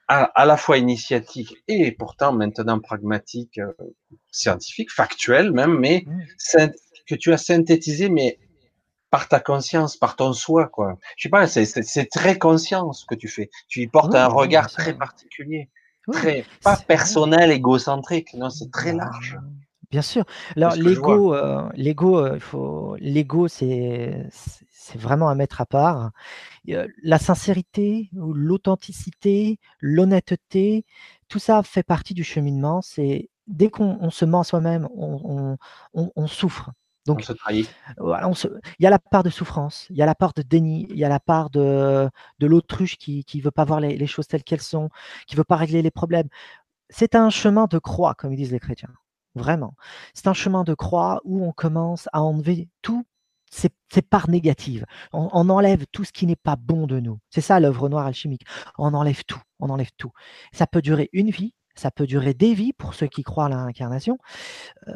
à, 0.08 0.46
la 0.46 0.58
fois 0.58 0.78
initiatique 0.78 1.56
et 1.68 1.92
pourtant 1.92 2.34
maintenant 2.34 2.80
pragmatique, 2.80 3.60
scientifique, 4.32 4.92
factuel 4.92 5.52
même, 5.52 5.78
mais 5.78 6.04
mmh 6.06 6.70
que 7.10 7.16
tu 7.16 7.34
as 7.34 7.38
synthétisé, 7.38 8.10
mais 8.10 8.38
par 9.10 9.28
ta 9.28 9.40
conscience, 9.40 9.98
par 9.98 10.16
ton 10.16 10.34
soi, 10.34 10.68
quoi. 10.68 10.98
Je 11.18 11.24
sais 11.24 11.30
pas, 11.30 11.48
c'est 11.48 12.10
très 12.10 12.38
conscient 12.38 12.94
ce 12.94 13.06
que 13.06 13.16
tu 13.16 13.28
fais. 13.28 13.50
Tu 13.68 13.82
y 13.82 13.88
portes 13.88 14.14
un 14.16 14.28
regard 14.28 14.70
très 14.70 14.94
particulier, 14.94 15.70
très 16.12 16.46
pas 16.64 16.78
personnel, 16.78 17.52
égocentrique. 17.52 18.34
Non, 18.36 18.50
c'est 18.50 18.72
très 18.72 18.94
large. 18.94 19.40
Bien 19.90 20.04
sûr. 20.04 20.24
Alors 20.56 20.76
l'ego, 20.76 21.34
euh, 21.34 21.68
l'ego, 21.74 22.20
euh, 22.20 22.40
faut, 22.40 22.96
l'ego, 23.00 23.48
c'est 23.48 24.28
c'est 24.70 25.00
vraiment 25.00 25.30
à 25.30 25.36
mettre 25.36 25.62
à 25.62 25.66
part. 25.66 26.12
Euh, 26.70 26.88
la 27.02 27.18
sincérité, 27.18 28.12
l'authenticité, 28.14 29.58
l'honnêteté, 29.80 30.86
tout 31.28 31.40
ça 31.40 31.64
fait 31.64 31.82
partie 31.82 32.14
du 32.14 32.24
cheminement. 32.24 32.84
C'est 32.84 33.30
dès 33.48 33.72
qu'on 33.72 34.12
se 34.12 34.26
ment 34.26 34.42
à 34.42 34.44
soi-même, 34.44 34.88
on, 34.96 35.58
on 35.94 36.28
souffre. 36.28 36.72
Donc, 37.10 37.22
on 37.22 37.24
se 37.24 37.34
trahit. 37.34 37.70
Il 38.00 38.84
y 38.84 38.86
a 38.86 38.90
la 38.90 39.00
part 39.00 39.24
de 39.24 39.32
souffrance, 39.32 39.88
il 39.90 39.98
y 39.98 40.02
a 40.04 40.06
la 40.06 40.14
part 40.14 40.34
de 40.34 40.44
déni, 40.44 40.86
il 40.92 40.98
y 40.98 41.04
a 41.04 41.10
la 41.10 41.20
part 41.20 41.50
de, 41.50 42.08
de 42.38 42.48
l'autruche 42.48 42.98
qui 42.98 43.26
ne 43.34 43.42
veut 43.42 43.52
pas 43.52 43.66
voir 43.66 43.80
les, 43.80 44.08
choses 44.08 44.28
telles 44.28 44.44
qu'elles 44.44 44.62
sont, 44.62 44.90
qui 45.28 45.36
ne 45.36 45.40
veut 45.40 45.44
pas 45.44 45.56
régler 45.56 45.82
les 45.82 45.90
problèmes. 45.90 46.30
C'est 46.90 47.16
un 47.16 47.32
chemin 47.32 47.66
de 47.66 47.80
croix, 47.80 48.14
comme 48.14 48.32
ils 48.32 48.38
disent 48.38 48.52
les 48.52 48.60
chrétiens. 48.60 48.94
Vraiment. 49.34 49.74
C'est 50.14 50.28
un 50.28 50.34
chemin 50.34 50.64
de 50.64 50.76
croix 50.76 51.20
où 51.24 51.44
on 51.44 51.52
commence 51.52 52.08
à 52.14 52.22
enlever 52.22 52.70
tout 52.84 53.06
ces, 53.50 53.70
parts 54.08 54.30
négatives. 54.30 54.86
On, 55.12 55.30
on, 55.34 55.50
enlève 55.50 55.86
tout 55.92 56.04
ce 56.04 56.12
qui 56.12 56.28
n'est 56.28 56.36
pas 56.36 56.56
bon 56.56 56.86
de 56.86 57.00
nous. 57.00 57.20
C'est 57.32 57.42
ça 57.42 57.60
l'œuvre 57.60 57.90
noire 57.90 58.06
alchimique. 58.06 58.46
On 58.78 58.94
enlève 58.94 59.24
tout. 59.26 59.42
On 59.60 59.70
enlève 59.70 59.90
tout. 59.98 60.12
Ça 60.54 60.68
peut 60.68 60.82
durer 60.82 61.10
une 61.14 61.32
vie, 61.32 61.54
ça 61.80 61.92
peut 61.92 62.06
durer 62.06 62.34
des 62.34 62.54
vies 62.54 62.74
pour 62.74 62.94
ceux 62.94 63.08
qui 63.08 63.24
croient 63.24 63.46
à 63.46 63.50
l'incarnation, 63.50 64.18
euh, 64.88 64.92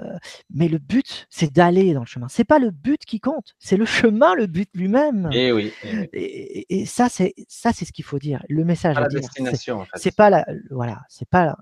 mais 0.53 0.67
le 0.67 0.77
but, 0.77 1.25
c'est 1.29 1.51
d'aller 1.51 1.93
dans 1.93 2.01
le 2.01 2.05
chemin. 2.05 2.27
C'est 2.29 2.43
pas 2.43 2.59
le 2.59 2.71
but 2.71 3.05
qui 3.05 3.19
compte, 3.19 3.55
c'est 3.59 3.77
le 3.77 3.85
chemin, 3.85 4.35
le 4.35 4.47
but 4.47 4.69
lui-même. 4.73 5.29
Et 5.31 5.47
eh 5.47 5.51
oui. 5.51 5.73
Et, 6.13 6.85
ça, 6.85 7.09
c'est 7.09 7.33
ça, 7.47 7.71
c'est 7.73 7.85
ce 7.85 7.91
qu'il 7.93 8.05
faut 8.05 8.19
dire. 8.19 8.43
Le 8.49 8.65
message 8.65 8.97
à 8.97 9.01
la 9.01 9.07
destination. 9.07 9.79
En 9.79 9.85
fait. 9.85 9.91
C'est 9.95 10.15
pas 10.15 10.29
la, 10.29 10.45
voilà, 10.69 11.01
c'est 11.09 11.27
pas 11.27 11.55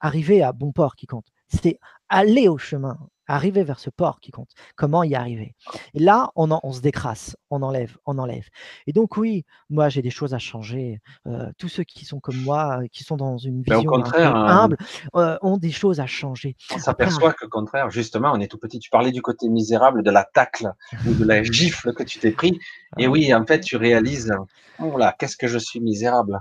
arriver 0.00 0.42
à 0.42 0.52
bon 0.52 0.72
port 0.72 0.96
qui 0.96 1.06
compte. 1.06 1.26
C'est 1.48 1.78
aller 2.08 2.48
au 2.48 2.58
chemin, 2.58 2.98
arriver 3.26 3.64
vers 3.64 3.78
ce 3.78 3.90
port 3.90 4.20
qui 4.20 4.30
compte. 4.30 4.50
Comment 4.76 5.02
y 5.02 5.14
arriver? 5.14 5.54
Et 5.94 6.00
là, 6.00 6.30
on, 6.34 6.50
on, 6.62 6.72
se 6.72 6.80
décrasse, 6.80 7.36
on 7.50 7.62
enlève, 7.62 7.96
on 8.06 8.18
enlève. 8.18 8.46
Et 8.86 8.92
donc 8.92 9.16
oui, 9.16 9.44
moi 9.70 9.88
j'ai 9.88 10.02
des 10.02 10.10
choses 10.10 10.34
à 10.34 10.38
changer. 10.38 11.00
Euh, 11.26 11.50
tous 11.58 11.68
ceux 11.68 11.84
qui 11.84 12.04
sont 12.04 12.20
comme 12.20 12.36
moi, 12.36 12.80
qui 12.92 13.04
sont 13.04 13.16
dans 13.16 13.38
une 13.38 13.62
vision 13.62 13.92
hein, 13.94 14.46
humble, 14.46 14.76
euh, 15.16 15.38
ont 15.42 15.56
des 15.56 15.72
choses 15.72 16.00
à 16.00 16.06
changer. 16.06 16.56
On 16.74 16.78
s'aperçoit 16.78 17.32
que, 17.32 17.46
au 17.46 17.48
contraire, 17.48 17.90
justement, 17.90 18.32
on 18.32 18.40
est 18.40 18.48
tout 18.48 18.58
petit. 18.58 18.78
Tu 18.78 18.90
parlais 18.90 19.12
du 19.12 19.22
côté 19.22 19.48
misérable 19.48 20.02
de 20.02 20.10
la 20.10 20.24
tacle 20.24 20.72
ou 21.06 21.14
de 21.14 21.24
la 21.24 21.42
gifle 21.42 21.94
que 21.94 22.02
tu 22.02 22.18
t'es 22.18 22.30
pris. 22.30 22.58
Et 22.98 23.06
oui, 23.06 23.32
en 23.34 23.44
fait, 23.46 23.60
tu 23.60 23.76
réalises, 23.76 24.32
oh 24.78 24.96
là, 24.96 25.14
qu'est-ce 25.18 25.36
que 25.36 25.48
je 25.48 25.58
suis 25.58 25.80
misérable. 25.80 26.40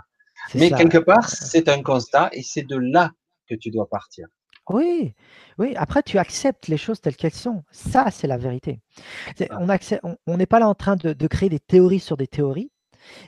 Mais 0.55 0.69
quelque 0.71 0.97
part, 0.97 1.29
c'est 1.29 1.69
un 1.69 1.81
constat 1.81 2.29
et 2.33 2.43
c'est 2.43 2.63
de 2.63 2.75
là 2.75 3.11
que 3.47 3.55
tu 3.55 3.71
dois 3.71 3.87
partir. 3.87 4.27
Oui, 4.69 5.13
oui. 5.57 5.73
Après, 5.75 6.03
tu 6.03 6.17
acceptes 6.17 6.67
les 6.67 6.77
choses 6.77 7.01
telles 7.01 7.15
qu'elles 7.15 7.33
sont. 7.33 7.63
Ça, 7.71 8.09
c'est 8.11 8.27
la 8.27 8.37
vérité. 8.37 8.79
on 10.27 10.37
n'est 10.37 10.45
pas 10.45 10.59
là 10.59 10.67
en 10.67 10.75
train 10.75 10.95
de, 10.95 11.27
créer 11.27 11.49
des 11.49 11.59
théories 11.59 11.99
sur 11.99 12.17
des 12.17 12.27
théories. 12.27 12.71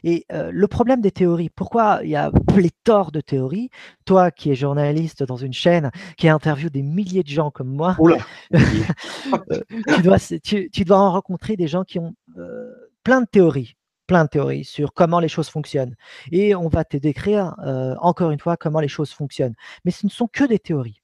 Et 0.06 0.26
euh, 0.32 0.52
le 0.54 0.68
problème 0.68 1.02
des 1.02 1.12
théories, 1.12 1.50
pourquoi 1.50 2.00
il 2.04 2.10
y 2.10 2.16
a 2.16 2.32
pléthore 2.48 3.12
de 3.12 3.20
théories? 3.20 3.70
Toi 4.06 4.32
qui 4.32 4.50
es 4.50 4.56
journaliste 4.56 5.24
dans 5.24 5.36
une 5.36 5.52
chaîne, 5.52 5.92
qui 6.18 6.30
interviewe 6.30 6.70
des 6.70 6.82
milliers 6.82 7.24
de 7.24 7.30
gens 7.30 7.52
comme 7.52 7.76
moi, 7.76 7.98
euh, 8.54 9.62
tu, 9.96 10.02
dois, 10.02 10.18
tu, 10.20 10.86
dois 10.86 11.00
en 11.00 11.12
rencontrer 11.12 11.58
des 11.58 11.68
gens 11.68 11.84
qui 11.84 12.00
ont 12.00 12.16
euh, 12.38 12.72
plein 13.04 13.20
de 13.20 13.28
théories 13.28 13.76
plein 14.08 14.26
de 14.26 14.30
théories 14.30 14.64
sur 14.64 14.94
comment 14.94 15.20
les 15.20 15.28
choses 15.28 15.50
fonctionnent. 15.50 15.96
Et 16.32 16.56
on 16.56 16.68
va 16.68 16.84
te 16.84 16.98
décrire 16.98 17.56
euh, 17.66 17.96
encore 18.00 18.32
une 18.32 18.40
fois 18.40 18.58
comment 18.58 18.80
les 18.80 18.88
choses 18.88 19.12
fonctionnent. 19.12 19.56
Mais 19.84 19.92
ce 19.92 20.06
ne 20.06 20.12
sont 20.12 20.28
que 20.28 20.44
des 20.44 20.60
théories. 20.60 21.02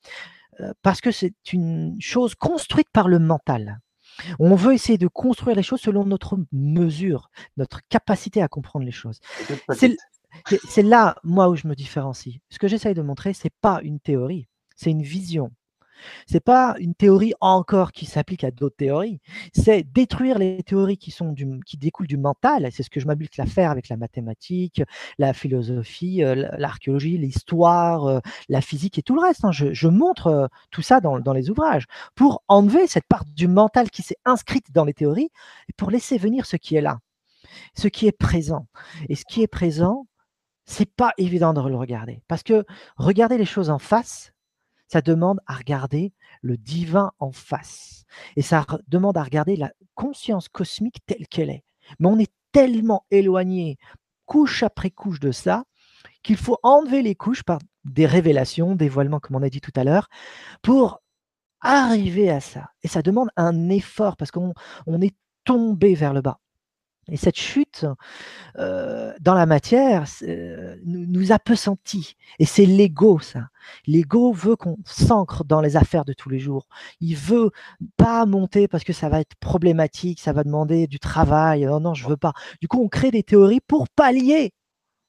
Euh, 0.60 0.74
parce 0.82 1.02
que 1.02 1.12
c'est 1.12 1.34
une 1.54 1.98
chose 2.00 2.36
construite 2.36 2.90
par 2.92 3.08
le 3.08 3.20
mental. 3.20 3.80
On 4.40 4.56
veut 4.56 4.74
essayer 4.74 4.98
de 4.98 5.08
construire 5.08 5.56
les 5.56 5.64
choses 5.64 5.82
selon 5.82 6.06
notre 6.06 6.38
mesure, 6.52 7.30
notre 7.58 7.80
capacité 7.90 8.42
à 8.42 8.48
comprendre 8.48 8.86
les 8.86 8.92
choses. 8.92 9.20
C'est 10.68 10.84
là, 10.84 11.16
moi, 11.24 11.50
où 11.50 11.56
je 11.56 11.68
me 11.68 11.76
différencie. 11.76 12.40
Ce 12.50 12.60
que 12.60 12.68
j'essaye 12.68 12.94
de 12.94 13.02
montrer, 13.02 13.34
c'est 13.34 13.54
pas 13.62 13.80
une 13.84 14.00
théorie, 14.00 14.48
c'est 14.76 14.92
une 14.92 15.04
vision. 15.04 15.52
C'est 16.28 16.44
pas 16.44 16.76
une 16.80 16.96
théorie 16.96 17.34
encore 17.42 17.92
qui 17.92 18.06
s'applique 18.06 18.44
à 18.44 18.52
d'autres 18.52 18.76
théories. 18.76 19.20
C'est 19.54 19.84
détruire 19.84 20.38
les 20.38 20.64
théories 20.64 20.98
qui 20.98 21.12
sont 21.12 21.36
qui 21.66 21.78
découlent 21.78 22.08
du 22.08 22.18
mental. 22.18 22.68
C'est 22.72 22.84
ce 22.84 22.90
que 22.90 23.00
je 23.00 23.08
m'habite 23.08 23.40
à 23.40 23.46
faire 23.46 23.72
avec 23.72 23.90
la 23.90 23.98
mathématique, 23.98 24.82
la 25.18 25.34
philosophie, 25.34 26.24
euh, 26.24 26.50
l'archéologie, 26.58 27.18
l'histoire, 27.18 28.06
euh, 28.06 28.20
la 28.50 28.62
physique 28.62 28.98
et 28.98 29.02
tout 29.02 29.16
le 29.16 29.22
reste. 29.22 29.46
Hein. 29.46 29.52
Je, 29.52 29.88
montre 29.88 30.28
euh, 30.28 30.48
tout 30.72 30.82
ça 30.82 31.02
dans, 31.02 31.20
dans 31.20 31.34
les 31.34 31.50
ouvrages 31.50 31.86
pour 32.16 32.44
enlever 32.48 32.88
cette 32.88 33.08
part 33.08 33.26
du 33.26 33.48
mental 33.48 33.90
qui 33.90 34.02
s'est 34.02 34.18
inscrite 34.26 34.72
dans 34.72 34.86
les 34.86 34.94
théories 34.94 35.30
et 35.70 35.74
pour 35.74 35.92
laisser 35.92 36.18
venir 36.18 36.46
ce 36.46 36.56
qui 36.56 36.76
est 36.76 36.82
là, 36.82 37.00
ce 37.76 37.88
qui 37.88 38.08
est 38.08 38.18
présent. 38.18 38.68
Et 39.10 39.16
ce 39.16 39.26
qui 39.26 39.42
est 39.42 39.48
présent, 39.48 40.08
c'est 40.66 40.92
pas 40.94 41.12
évident 41.18 41.54
de 41.54 41.68
le 41.68 41.76
regarder 41.76 42.22
parce 42.28 42.44
que 42.44 42.66
regarder 42.98 43.38
les 43.38 43.46
choses 43.46 43.70
en 43.70 43.80
face, 43.80 44.31
ça 44.92 45.02
demande 45.02 45.40
à 45.48 45.54
regarder 45.54 46.12
le 46.42 46.58
divin 46.58 47.12
en 47.20 47.32
face. 47.32 48.04
Et 48.36 48.42
ça 48.42 48.66
demande 48.90 49.16
à 49.18 49.24
regarder 49.24 49.56
la 49.56 49.72
conscience 49.96 50.50
cosmique 50.50 50.98
telle 51.06 51.28
qu'elle 51.28 51.50
est. 51.50 51.64
Mais 52.00 52.10
on 52.10 52.20
est 52.20 52.32
tellement 52.52 53.06
éloigné, 53.10 53.78
couche 54.26 54.64
après 54.64 54.90
couche 54.90 55.22
de 55.22 55.32
ça, 55.32 55.64
qu'il 56.24 56.36
faut 56.36 56.58
enlever 56.62 57.02
les 57.04 57.16
couches 57.16 57.44
par 57.44 57.60
des 57.86 58.06
révélations, 58.06 58.76
dévoilements, 58.76 59.22
comme 59.22 59.38
on 59.38 59.44
a 59.44 59.50
dit 59.50 59.62
tout 59.62 59.72
à 59.76 59.86
l'heure, 59.86 60.10
pour 60.62 61.00
arriver 61.62 62.30
à 62.30 62.42
ça. 62.42 62.72
Et 62.84 62.90
ça 62.90 63.02
demande 63.02 63.30
un 63.38 63.70
effort 63.70 64.18
parce 64.18 64.32
qu'on 64.32 64.54
est 65.02 65.16
tombé 65.46 65.96
vers 65.96 66.14
le 66.14 66.22
bas. 66.22 66.40
Et 67.10 67.18
cette 67.18 67.38
chute 67.38 67.86
euh, 68.58 69.14
dans 69.20 69.34
la 69.34 69.46
matière 69.46 70.06
euh, 70.22 70.76
nous, 70.86 71.06
nous, 71.08 71.32
a 71.32 71.40
peu 71.40 71.56
senti. 71.56 72.16
Et 72.40 72.46
c'est 72.46 72.66
l'ego, 72.66 73.20
ça. 73.20 73.48
L'ego 73.88 74.32
veut 74.32 74.56
qu'on 74.56 74.78
s'ancre 74.86 75.44
dans 75.44 75.62
les 75.62 75.78
affaires 75.78 76.06
de 76.06 76.14
tous 76.14 76.30
les 76.30 76.40
jours. 76.40 76.68
Il 77.00 77.16
veut 77.16 77.52
pas 77.98 78.26
monter 78.26 78.68
parce 78.68 78.84
que 78.84 78.94
ça 78.94 79.10
va 79.10 79.20
être 79.20 79.36
problématique, 79.40 80.20
ça 80.20 80.32
va 80.32 80.44
demander 80.44 80.88
du 80.88 81.00
travail. 81.00 81.66
Non, 81.66 81.80
non, 81.80 81.94
je 81.94 82.08
veux 82.08 82.18
pas. 82.18 82.34
Du 82.62 82.68
coup, 82.68 82.82
on 82.82 82.88
crée 82.88 83.12
des 83.12 83.24
théories 83.24 83.62
pour 83.62 83.90
pallier 83.90 84.54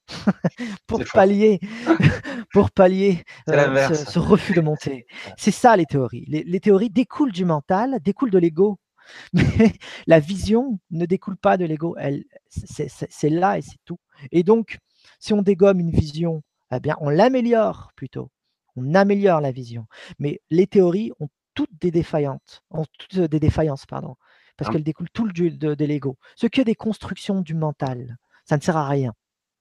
pour 0.87 1.03
pallier, 1.13 1.59
pour 2.53 2.71
pallier 2.71 3.23
euh, 3.49 3.93
ce, 3.93 4.19
refus 4.19 4.53
de 4.53 4.61
monter. 4.61 5.05
C'est 5.37 5.51
ça 5.51 5.75
les 5.75 5.85
théories. 5.85 6.25
Les, 6.27 6.43
les, 6.43 6.59
théories 6.59 6.89
découlent 6.89 7.31
du 7.31 7.45
mental, 7.45 7.99
découlent 8.03 8.31
de 8.31 8.37
l'ego. 8.37 8.79
Mais 9.33 9.73
la 10.07 10.19
vision 10.19 10.79
ne 10.91 11.05
découle 11.05 11.37
pas 11.37 11.57
de 11.57 11.65
l'ego. 11.65 11.95
C'est 12.49 13.29
là 13.29 13.57
et 13.57 13.61
c'est 13.61 13.77
tout. 13.85 13.99
Et 14.31 14.43
donc, 14.43 14.77
si 15.19 15.33
on 15.33 15.41
dégomme 15.41 15.79
une 15.79 15.91
vision, 15.91 16.43
eh 16.71 16.79
bien, 16.79 16.95
on 16.99 17.09
l'améliore 17.09 17.91
plutôt. 17.95 18.29
On 18.75 18.95
améliore 18.95 19.41
la 19.41 19.51
vision. 19.51 19.85
Mais 20.19 20.41
les 20.49 20.67
théories 20.67 21.11
ont 21.19 21.29
toutes 21.53 21.79
des 21.79 21.91
défaillantes, 21.91 22.63
ont 22.71 22.85
toutes 22.97 23.19
des 23.19 23.39
défaillances, 23.39 23.85
pardon, 23.85 24.15
parce 24.57 24.69
ah. 24.69 24.73
qu'elles 24.73 24.83
découlent 24.83 25.11
tout 25.11 25.27
de, 25.27 25.49
de 25.75 25.85
l'ego. 25.85 26.17
Ce 26.35 26.47
que 26.47 26.61
des 26.61 26.75
constructions 26.75 27.41
du 27.41 27.53
mental, 27.53 28.17
ça 28.45 28.57
ne 28.57 28.61
sert 28.61 28.77
à 28.77 28.87
rien 28.87 29.13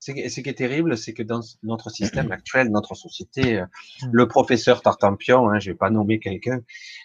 ce 0.03 0.41
qui 0.41 0.49
est 0.49 0.55
terrible, 0.55 0.97
c'est 0.97 1.13
que 1.13 1.23
dans 1.23 1.41
notre 1.63 1.89
système 1.89 2.33
actuel, 2.33 2.71
notre 2.71 2.97
société, 2.97 3.61
euh, 3.61 3.67
mmh. 4.03 4.09
le 4.11 4.27
professeur 4.27 4.83
Tartampion, 4.83 5.49
hein, 5.49 5.61
je 5.61 5.71
vais 5.71 5.77
pas 5.77 5.91
nommer 5.91 6.19
quelqu'un, 6.19 6.61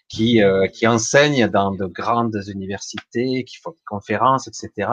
qui, 0.10 0.41
euh, 0.41 0.68
qui 0.68 0.88
enseigne 0.88 1.48
dans 1.48 1.72
de 1.72 1.86
grandes 1.86 2.41
universités, 2.48 3.43
qui 3.43 3.58
fait 3.58 3.70
des 3.70 3.84
conférences, 3.86 4.48
etc. 4.48 4.89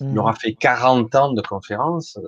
Il 0.00 0.06
mmh. 0.06 0.18
aura 0.18 0.32
fait 0.32 0.54
40 0.54 1.14
ans 1.14 1.32
de 1.34 1.42
conférences. 1.42 2.18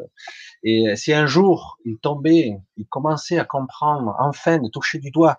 Et 0.62 0.94
si 0.96 1.14
un 1.14 1.24
jour 1.24 1.78
il 1.86 1.96
tombait, 1.96 2.58
il 2.76 2.86
commençait 2.86 3.38
à 3.38 3.46
comprendre, 3.46 4.14
enfin, 4.18 4.58
de 4.58 4.68
toucher 4.68 4.98
du 4.98 5.10
doigt 5.10 5.38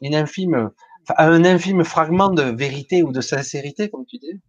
une 0.00 0.16
infime, 0.16 0.70
un 1.16 1.44
infime 1.44 1.84
fragment 1.84 2.30
de 2.30 2.42
vérité 2.42 3.04
ou 3.04 3.12
de 3.12 3.20
sincérité, 3.20 3.88
comme 3.88 4.04
tu 4.06 4.18
dis, 4.18 4.40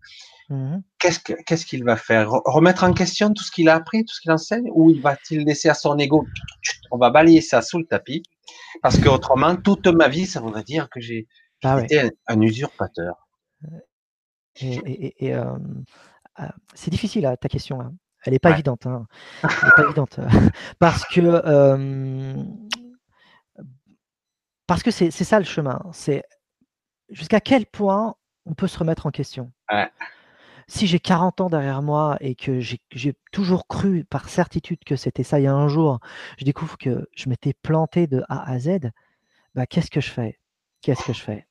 Mmh 0.52 0.80
qu'est-ce 1.00 1.66
qu'il 1.66 1.84
va 1.84 1.96
faire? 1.96 2.30
Remettre 2.30 2.84
en 2.84 2.94
question 2.94 3.34
tout 3.34 3.44
ce 3.44 3.52
qu'il 3.52 3.70
a 3.70 3.76
appris, 3.76 4.06
tout 4.06 4.14
ce 4.14 4.22
qu'il 4.22 4.32
enseigne, 4.32 4.70
ou 4.74 4.92
il 4.92 5.02
va-t-il 5.02 5.46
laisser 5.46 5.68
à 5.68 5.74
son 5.74 5.98
ego 5.98 6.28
On 6.92 6.98
va 6.98 7.10
balayer 7.10 7.42
ça 7.42 7.62
sous 7.62 7.80
le 7.80 7.86
tapis, 7.86 8.22
parce 8.84 9.00
que 9.00 9.10
autrement, 9.10 9.56
toute 9.56 9.88
ma 9.88 10.10
vie, 10.10 10.28
ça 10.28 10.42
voudrait 10.42 10.64
dire 10.64 10.90
que 10.90 11.00
j'ai 11.00 11.28
ah 11.64 11.82
été 11.82 12.12
un, 12.28 12.42
usurpateur. 12.42 13.28
Et, 14.60 15.34
euh, 15.34 15.46
euh, 16.40 16.44
c'est 16.76 16.92
difficile 16.92 17.26
hein, 17.26 17.36
ta 17.38 17.48
question. 17.48 17.82
Hein. 17.82 17.94
Elle 18.26 18.34
n'est 18.34 18.40
pas 18.40 18.52
évidente. 18.52 18.86
Hein. 18.86 19.08
Elle 19.44 19.50
est 19.50 19.76
pas 19.76 19.84
évidente 19.84 20.20
parce 20.80 21.06
que 21.06 22.36
parce 24.68 24.84
que 24.84 24.92
c'est 24.92 25.12
ça 25.12 25.40
le 25.40 25.46
chemin. 25.46 25.82
C'est 25.94 26.24
jusqu'à 27.10 27.40
quel 27.40 27.66
point 27.66 28.16
on 28.46 28.54
peut 28.54 28.68
se 28.68 28.78
remettre 28.78 29.08
en 29.08 29.12
question? 29.12 29.52
Ouais 29.72 29.90
si 30.72 30.88
j'ai 30.88 31.00
40 31.00 31.42
ans 31.42 31.50
derrière 31.50 31.82
moi 31.82 32.18
et 32.22 32.34
que 32.34 32.62
j'ai 32.62 33.14
toujours 33.34 33.68
cru 33.68 34.06
par 34.06 34.30
certitude 34.30 34.80
que 34.86 34.96
c'était 34.96 35.24
ça, 35.24 35.40
il 35.40 35.44
y 35.44 35.48
a 35.48 35.54
un 35.54 35.68
jour, 35.68 36.00
je 36.38 36.46
découvre 36.46 36.78
que 36.78 37.10
je 37.14 37.28
m'étais 37.28 37.54
planté 37.54 38.08
de 38.08 38.24
A 38.30 38.50
à 38.50 38.58
Z, 38.58 38.80
bah, 39.54 39.66
qu'est-ce 39.66 39.92
que 39.92 40.00
je 40.00 40.10
fais? 40.10 40.40
Qu'est-ce 40.82 41.04
que 41.04 41.12
je 41.12 41.22
fais? 41.22 41.46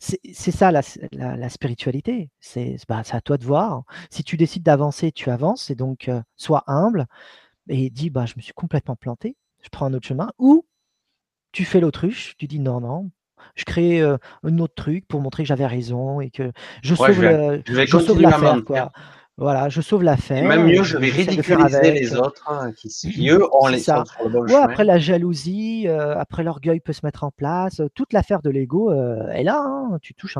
C'est 0.00 0.50
ça 0.50 0.72
la, 0.72 0.82
spiritualité. 1.48 2.30
Bah, 2.88 3.02
c'est 3.04 3.14
à 3.14 3.20
toi 3.20 3.38
de 3.38 3.44
voir. 3.44 3.84
Si 4.10 4.24
tu 4.24 4.36
décides 4.36 4.64
d'avancer, 4.64 5.12
tu 5.12 5.30
avances. 5.30 5.70
Et 5.70 5.76
donc, 5.76 6.10
sois 6.36 6.64
humble 6.66 7.06
et 7.68 7.90
dis 7.90 8.10
bah, 8.10 8.26
Je 8.26 8.34
me 8.36 8.42
suis 8.42 8.54
complètement 8.54 8.96
planté, 8.96 9.36
je 9.62 9.68
prends 9.68 9.86
un 9.86 9.94
autre 9.94 10.08
chemin. 10.08 10.32
Ou 10.38 10.66
tu 11.52 11.64
fais 11.64 11.78
l'autruche, 11.80 12.36
tu 12.38 12.48
dis 12.48 12.58
Non, 12.58 12.80
non, 12.80 13.10
je 13.54 13.64
crée 13.64 14.00
un 14.00 14.58
autre 14.58 14.74
truc 14.74 15.06
pour 15.06 15.20
montrer 15.20 15.42
que 15.42 15.48
j'avais 15.48 15.66
raison 15.66 16.20
et 16.20 16.30
que 16.30 16.52
je 16.82 16.94
sauve, 16.94 17.22
l'affaire. 18.20 18.90
Voilà, 19.38 19.68
je 19.68 19.80
sauve 19.80 20.02
l'affaire. 20.02 20.48
Même 20.48 20.66
mieux, 20.66 20.82
je 20.82 20.98
vais 20.98 21.10
ridiculiser 21.10 21.92
les 21.92 22.16
autres 22.16 22.42
hein, 22.50 22.72
qui, 22.72 22.88
eux, 23.30 23.46
ont 23.54 23.68
les. 23.68 23.78
Sur 23.78 24.02
le 24.24 24.30
bon 24.30 24.56
Après 24.56 24.84
la 24.84 24.98
jalousie, 24.98 25.86
après 25.86 26.42
l'orgueil 26.42 26.80
peut 26.80 26.92
se 26.92 27.06
mettre 27.06 27.22
en 27.22 27.30
place. 27.30 27.80
toute 27.94 28.12
l'affaire 28.12 28.42
de 28.42 28.50
l'ego 28.50 28.92
est 28.92 29.44
là. 29.44 29.62
Hein. 29.64 29.98
tu 30.02 30.14
touches 30.14 30.38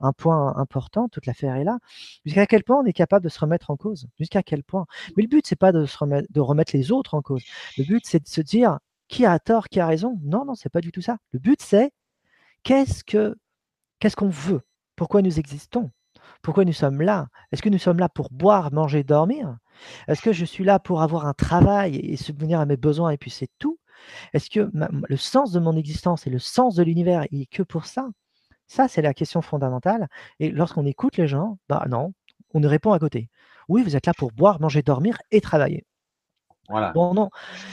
un, 0.00 0.12
point 0.12 0.56
important. 0.56 1.08
Toute 1.08 1.26
l'affaire 1.26 1.54
est 1.54 1.64
là. 1.64 1.78
Jusqu'à 2.26 2.46
quel 2.46 2.64
point 2.64 2.80
on 2.80 2.84
est 2.84 2.92
capable 2.92 3.24
de 3.24 3.30
se 3.30 3.38
remettre 3.38 3.70
en 3.70 3.76
cause? 3.76 4.08
Jusqu'à 4.18 4.42
quel 4.42 4.64
point? 4.64 4.86
Mais 5.16 5.22
le 5.22 5.28
but, 5.28 5.46
c'est 5.46 5.54
pas 5.54 5.70
de, 5.70 5.86
se 5.86 5.96
remettre, 5.96 6.26
de 6.28 6.40
remettre 6.40 6.76
les 6.76 6.90
autres 6.90 7.14
en 7.14 7.22
cause. 7.22 7.44
Le 7.78 7.84
but, 7.84 8.02
c'est 8.04 8.24
de 8.24 8.28
se 8.28 8.40
dire 8.40 8.78
qui 9.06 9.24
a 9.26 9.38
tort, 9.38 9.68
qui 9.68 9.78
a 9.78 9.86
raison? 9.86 10.18
Non, 10.24 10.44
non, 10.44 10.56
c'est 10.56 10.70
pas 10.70 10.80
du 10.80 10.90
tout 10.90 11.02
ça. 11.02 11.18
Le 11.30 11.38
but, 11.38 11.60
c'est 11.62 11.92
qu'est-ce 12.62 13.04
que 13.04 13.36
qu'est-ce 13.98 14.16
qu'on 14.16 14.28
veut? 14.28 14.62
Pourquoi 14.96 15.22
nous 15.22 15.38
existons? 15.38 15.90
Pourquoi 16.42 16.64
nous 16.64 16.72
sommes 16.72 17.02
là? 17.02 17.28
Est-ce 17.52 17.62
que 17.62 17.68
nous 17.68 17.78
sommes 17.78 17.98
là 17.98 18.08
pour 18.08 18.28
boire, 18.30 18.72
manger, 18.72 19.04
dormir? 19.04 19.56
Est-ce 20.08 20.22
que 20.22 20.32
je 20.32 20.44
suis 20.44 20.64
là 20.64 20.78
pour 20.78 21.02
avoir 21.02 21.26
un 21.26 21.34
travail 21.34 21.96
et 21.96 22.16
subvenir 22.16 22.60
à 22.60 22.66
mes 22.66 22.76
besoins 22.76 23.10
et 23.10 23.18
puis 23.18 23.30
c'est 23.30 23.50
tout? 23.58 23.78
Est-ce 24.32 24.48
que 24.48 24.70
le 24.72 25.16
sens 25.16 25.52
de 25.52 25.60
mon 25.60 25.76
existence 25.76 26.26
et 26.26 26.30
le 26.30 26.38
sens 26.38 26.74
de 26.74 26.82
l'univers 26.82 27.24
est 27.30 27.46
que 27.46 27.62
pour 27.62 27.86
ça? 27.86 28.08
Ça, 28.66 28.88
c'est 28.88 29.02
la 29.02 29.14
question 29.14 29.42
fondamentale. 29.42 30.08
Et 30.38 30.50
lorsqu'on 30.50 30.86
écoute 30.86 31.16
les 31.16 31.26
gens, 31.26 31.58
bah 31.68 31.84
non, 31.88 32.12
on 32.54 32.60
nous 32.60 32.68
répond 32.68 32.92
à 32.92 32.98
côté. 32.98 33.28
Oui, 33.68 33.82
vous 33.82 33.96
êtes 33.96 34.06
là 34.06 34.14
pour 34.14 34.32
boire, 34.32 34.60
manger, 34.60 34.82
dormir 34.82 35.18
et 35.30 35.40
travailler. 35.40 35.84
Voilà. 36.68 36.92
Bon, 36.92 37.12
non. 37.14 37.30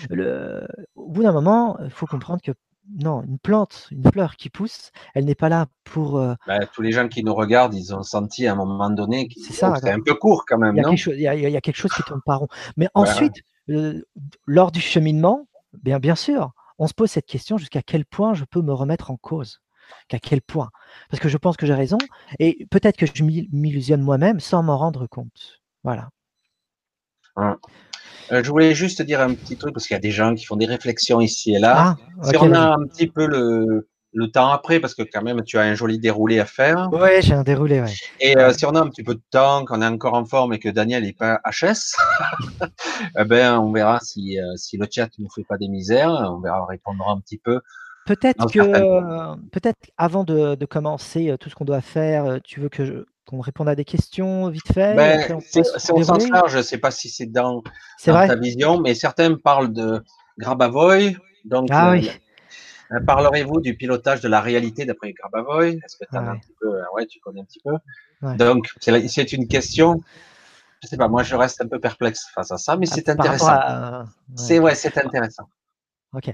Le, 0.10 0.68
au 0.96 1.10
bout 1.10 1.24
d'un 1.24 1.32
moment, 1.32 1.78
il 1.84 1.92
faut 1.92 2.08
comprendre 2.08 2.42
que 2.42 2.52
non, 2.96 3.24
une 3.24 3.40
plante, 3.40 3.88
une 3.92 4.10
fleur 4.12 4.36
qui 4.36 4.50
pousse, 4.50 4.92
elle 5.14 5.26
n'est 5.26 5.36
pas 5.36 5.50
là 5.50 5.68
pour. 5.84 6.18
Euh, 6.18 6.36
bah, 6.48 6.66
tous 6.68 6.82
les 6.82 6.92
gens 6.92 7.08
qui 7.08 7.24
nous 7.24 7.36
regardent, 7.36 7.74
ils 7.74 7.94
ont 7.94 8.04
senti 8.04 8.48
à 8.48 8.54
un 8.54 8.56
moment 8.56 8.90
donné 8.90 9.28
que 9.28 9.34
c'est 9.40 9.64
un 9.64 10.00
peu 10.00 10.14
court 10.16 10.46
quand 10.48 10.58
même. 10.58 10.76
Il 10.76 11.20
y, 11.20 11.28
a 11.28 11.62
quelque 11.62 11.76
chose, 11.76 11.92
qui 11.92 12.04
tourne 12.04 12.22
pas 12.26 12.36
rond. 12.36 12.48
Mais 12.78 12.88
ensuite, 12.94 13.36
euh, 13.70 14.02
lors 14.46 14.72
du 14.72 14.80
cheminement, 14.80 15.48
bien, 15.84 16.00
bien 16.00 16.16
sûr, 16.16 16.52
on 16.80 16.88
se 16.88 16.94
pose 16.94 17.12
cette 17.12 17.26
question 17.26 17.58
jusqu'à 17.58 17.82
quel 17.82 18.06
point 18.06 18.34
je 18.34 18.46
peux 18.46 18.62
me 18.62 18.74
remettre 18.74 19.12
en 19.12 19.18
cause? 19.18 19.62
Qu'à 20.08 20.20
quel 20.20 20.42
point? 20.42 20.70
Parce 21.10 21.22
que 21.22 21.30
je 21.30 21.38
pense 21.38 21.56
que 21.58 21.66
j'ai 21.66 21.74
raison 21.74 21.98
et 22.40 22.68
peut-être 22.70 22.98
que 22.98 23.06
je 23.06 23.24
m'illusionne 23.24 24.02
moi-même 24.02 24.40
sans 24.40 24.62
m'en 24.62 24.78
rendre 24.78 25.08
compte. 25.08 25.62
Voilà. 25.84 26.10
Hein. 27.38 27.58
Euh, 28.32 28.44
je 28.44 28.50
voulais 28.50 28.74
juste 28.74 29.02
dire 29.02 29.22
un 29.22 29.34
petit 29.34 29.56
truc 29.56 29.74
parce 29.74 29.88
qu'il 29.88 29.96
y 29.96 29.98
a 29.98 30.02
des 30.02 30.12
gens 30.12 30.36
qui 30.36 30.46
font 30.46 30.56
des 30.56 30.66
réflexions 30.66 31.22
ici 31.22 31.54
et 31.54 31.60
là. 31.60 31.96
Ah, 32.22 32.30
si 32.30 32.38
on 32.38 32.54
a 32.54 32.74
un 32.74 32.86
petit 32.86 33.08
peu 33.08 33.26
le, 33.26 33.88
le 34.14 34.32
temps 34.32 34.50
après, 34.50 34.80
parce 34.80 34.94
que 34.94 35.04
quand 35.04 35.22
même 35.22 35.44
tu 35.44 35.58
as 35.58 35.62
un 35.62 35.76
joli 35.76 36.00
déroulé 36.00 36.40
à 36.40 36.46
faire. 36.46 36.90
Oui, 36.92 37.22
j'ai 37.22 37.34
un 37.34 37.44
déroulé. 37.44 37.84
Et 38.20 38.38
euh, 38.38 38.52
si 38.52 38.66
on 38.66 38.72
a 38.72 38.82
un 38.82 38.90
petit 38.90 39.04
peu 39.04 39.16
de 39.16 39.22
temps, 39.32 39.64
qu'on 39.66 39.82
est 39.82 39.88
encore 39.88 40.16
en 40.16 40.26
forme 40.26 40.54
et 40.54 40.60
que 40.60 40.70
Daniel 40.70 41.04
n'est 41.04 41.14
pas 41.14 41.40
HS, 41.46 41.96
eh 43.20 43.24
ben 43.26 43.60
on 43.60 43.72
verra 43.72 44.00
si, 44.02 44.40
euh, 44.40 44.44
si 44.56 44.78
le 44.78 44.88
chat 44.90 45.10
nous 45.20 45.30
fait 45.30 45.46
pas 45.48 45.58
des 45.58 45.70
misères, 45.70 46.10
on 46.10 46.40
verra, 46.40 46.64
on 46.64 46.66
répondra 46.66 47.12
un 47.12 47.20
petit 47.20 47.38
peu. 47.38 47.62
Peut-être 48.06 48.50
que, 48.50 49.36
peut-être 49.52 49.92
avant 49.98 50.24
de, 50.24 50.56
de, 50.56 50.66
commencer 50.66 51.36
tout 51.42 51.50
ce 51.50 51.56
qu'on 51.56 51.66
doit 51.66 51.82
faire, 51.82 52.40
tu 52.42 52.62
veux 52.62 52.70
que 52.70 52.86
je, 52.86 52.94
qu'on 53.28 53.42
réponde 53.42 53.68
à 53.68 53.76
des 53.76 53.86
questions 53.86 54.50
vite 54.50 54.72
fait 54.74 54.96
ben, 54.96 55.40
C'est 55.42 55.92
au 55.92 56.04
sens 56.04 56.28
large, 56.30 56.54
je 56.54 56.58
ne 56.58 56.64
sais 56.64 56.78
pas 56.78 56.92
si 56.92 57.10
c'est 57.10 57.26
dans, 57.26 57.62
ta 58.04 58.36
vision, 58.36 58.80
mais 58.80 58.96
certains 58.96 59.36
parlent 59.36 59.74
de 59.74 60.04
Grabavoy. 60.40 61.18
Donc, 61.46 61.68
ah, 61.72 61.92
oui. 61.92 62.10
Euh, 62.10 62.96
euh, 62.96 63.00
parlerez-vous 63.06 63.60
du 63.60 63.76
pilotage 63.76 64.22
de 64.22 64.30
la 64.30 64.40
réalité 64.40 64.86
d'après 64.86 65.12
Grabavoy? 65.12 65.80
Est-ce 65.84 65.98
que 65.98 66.06
un 66.16 66.38
petit 66.38 66.54
peu, 66.60 66.68
euh, 66.68 66.84
ouais, 66.96 67.06
tu 67.06 67.20
connais 67.20 67.42
un 67.42 67.44
petit 67.44 67.62
peu? 67.64 67.76
Donc, 68.38 68.70
c'est 68.80 69.34
une 69.34 69.48
question. 69.48 70.02
Je 70.82 70.88
ne 70.88 70.90
sais 70.90 70.98
pas, 70.98 71.08
moi 71.08 71.24
je 71.24 71.36
reste 71.36 71.60
un 71.62 71.68
peu 71.68 71.80
perplexe 71.80 72.28
face 72.34 72.52
à 72.52 72.58
ça, 72.58 72.78
mais 72.78 72.86
c'est 72.86 73.10
intéressant. 73.10 74.06
C'est 74.36 74.60
ouais, 74.60 74.76
c'est 74.76 74.98
intéressant. 74.98 75.50
Ok. 76.14 76.32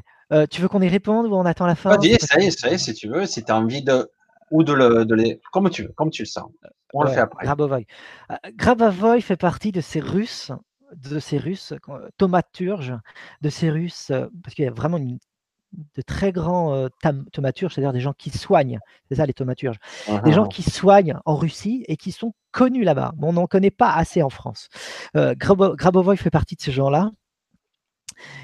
tu 0.52 0.62
veux 0.62 0.68
qu'on 0.68 0.82
y 0.82 0.90
réponde 0.90 1.26
ou 1.26 1.34
on 1.34 1.46
attend 1.46 1.66
la 1.66 1.76
fin? 1.76 1.90
Vas-y, 1.90 2.20
ça 2.20 2.40
y 2.40 2.46
est, 2.46 2.52
ça 2.52 2.70
y 2.70 2.74
est, 2.76 2.78
si 2.78 2.94
tu 2.94 3.08
veux. 3.08 3.26
Si 3.26 3.44
tu 3.44 3.52
as 3.52 3.56
envie 3.56 3.82
de 3.82 4.10
ou 4.54 4.64
de, 4.64 4.72
le, 4.72 5.04
de 5.04 5.16
les. 5.16 5.42
Comme 5.52 5.70
tu 5.70 5.84
veux, 5.84 5.90
comme 5.90 6.12
tu 6.12 6.22
le 6.22 6.28
sens. 6.28 6.50
On 6.94 7.04
le 7.04 7.10
fait 7.10 7.20
après. 7.20 7.44
Grabavoy. 7.44 7.86
Euh, 8.32 8.36
Grabavoy 8.54 9.20
fait 9.20 9.36
partie 9.36 9.72
de 9.72 9.82
ces 9.82 10.00
Russes, 10.00 10.52
de 10.96 11.20
ces 11.20 11.40
Russes 11.40 11.74
euh, 11.90 12.08
tomaturges, 12.18 12.94
de 13.42 13.50
ces 13.50 13.72
Russes, 13.72 14.12
euh, 14.12 14.28
parce 14.44 14.54
qu'il 14.54 14.64
y 14.64 14.68
a 14.68 14.72
vraiment 14.72 15.00
de 15.00 16.02
très 16.04 16.32
grands 16.32 16.88
tomaturges, 17.32 17.74
c'est-à-dire 17.74 17.94
des 17.94 18.00
gens 18.00 18.14
qui 18.14 18.30
soignent, 18.30 18.78
c'est 19.10 19.16
ça 19.16 19.26
les 19.26 19.34
tomaturges, 19.34 19.78
des 20.24 20.32
gens 20.32 20.46
uh-huh. 20.46 20.50
qui 20.50 20.62
soignent 20.62 21.18
en 21.26 21.36
Russie 21.36 21.84
et 21.88 21.98
qui 21.98 22.12
sont 22.12 22.36
connus 22.52 22.84
là-bas. 22.84 23.14
on 23.20 23.34
n'en 23.34 23.48
connaît 23.48 23.72
pas 23.72 23.92
assez 23.92 24.22
en 24.22 24.30
France. 24.30 24.70
Grabovoy 25.16 26.16
fait 26.16 26.30
partie 26.30 26.56
de 26.56 26.62
ces 26.62 26.72
gens-là. 26.72 27.10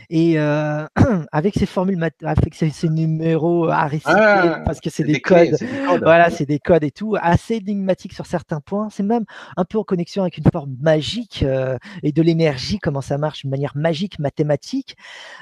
Et 0.10 0.40
euh, 0.40 0.86
avec 1.32 1.56
ces 1.56 1.66
formules, 1.66 2.02
avec 2.24 2.56
ces, 2.56 2.90
numéros 2.90 3.68
à 3.70 3.86
réciter, 3.86 4.12
ah, 4.14 4.62
parce 4.66 4.80
que 4.80 4.90
c'est 4.90 5.04
des, 5.04 5.22
codes, 5.22 5.56
voilà, 6.02 6.30
c'est 6.30 6.46
des 6.46 6.60
codes 6.60 6.84
et 6.84 6.92
tout, 6.92 7.16
assez 7.22 7.56
énigmatiques 7.56 8.14
sur 8.14 8.26
certains 8.26 8.60
points. 8.62 8.90
C'est 8.90 9.04
même 9.04 9.26
un 9.58 9.66
peu 9.66 9.78
en 9.78 9.84
connexion 9.84 10.24
avec 10.24 10.38
une 10.38 10.50
forme 10.52 10.76
magique 10.82 11.44
euh, 11.44 11.78
et 12.04 12.12
de 12.12 12.22
l'énergie, 12.22 12.80
comment 12.80 13.02
ça 13.02 13.18
marche, 13.18 13.42
d'une 13.42 13.52
manière 13.52 13.76
magique, 13.76 14.20
mathématique. 14.20 14.96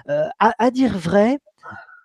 Euh, 0.09 0.27
à, 0.39 0.71
dire 0.71 0.97
vrai, 0.97 1.39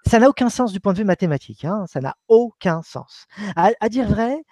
ça 0.07 0.19
n'a 0.19 0.29
aucun 0.29 0.49
sens 0.49 0.73
du 0.73 0.81
point 0.81 0.93
de 0.93 0.99
vue 0.99 1.05
mathématique. 1.05 1.65
Hein, 1.65 1.85
ça 1.89 2.01
n'a 2.01 2.17
aucun 2.29 2.83
sens. 2.83 3.27
À, 3.57 3.71
à 3.81 3.89
dire 3.89 4.07
vrai, 4.07 4.43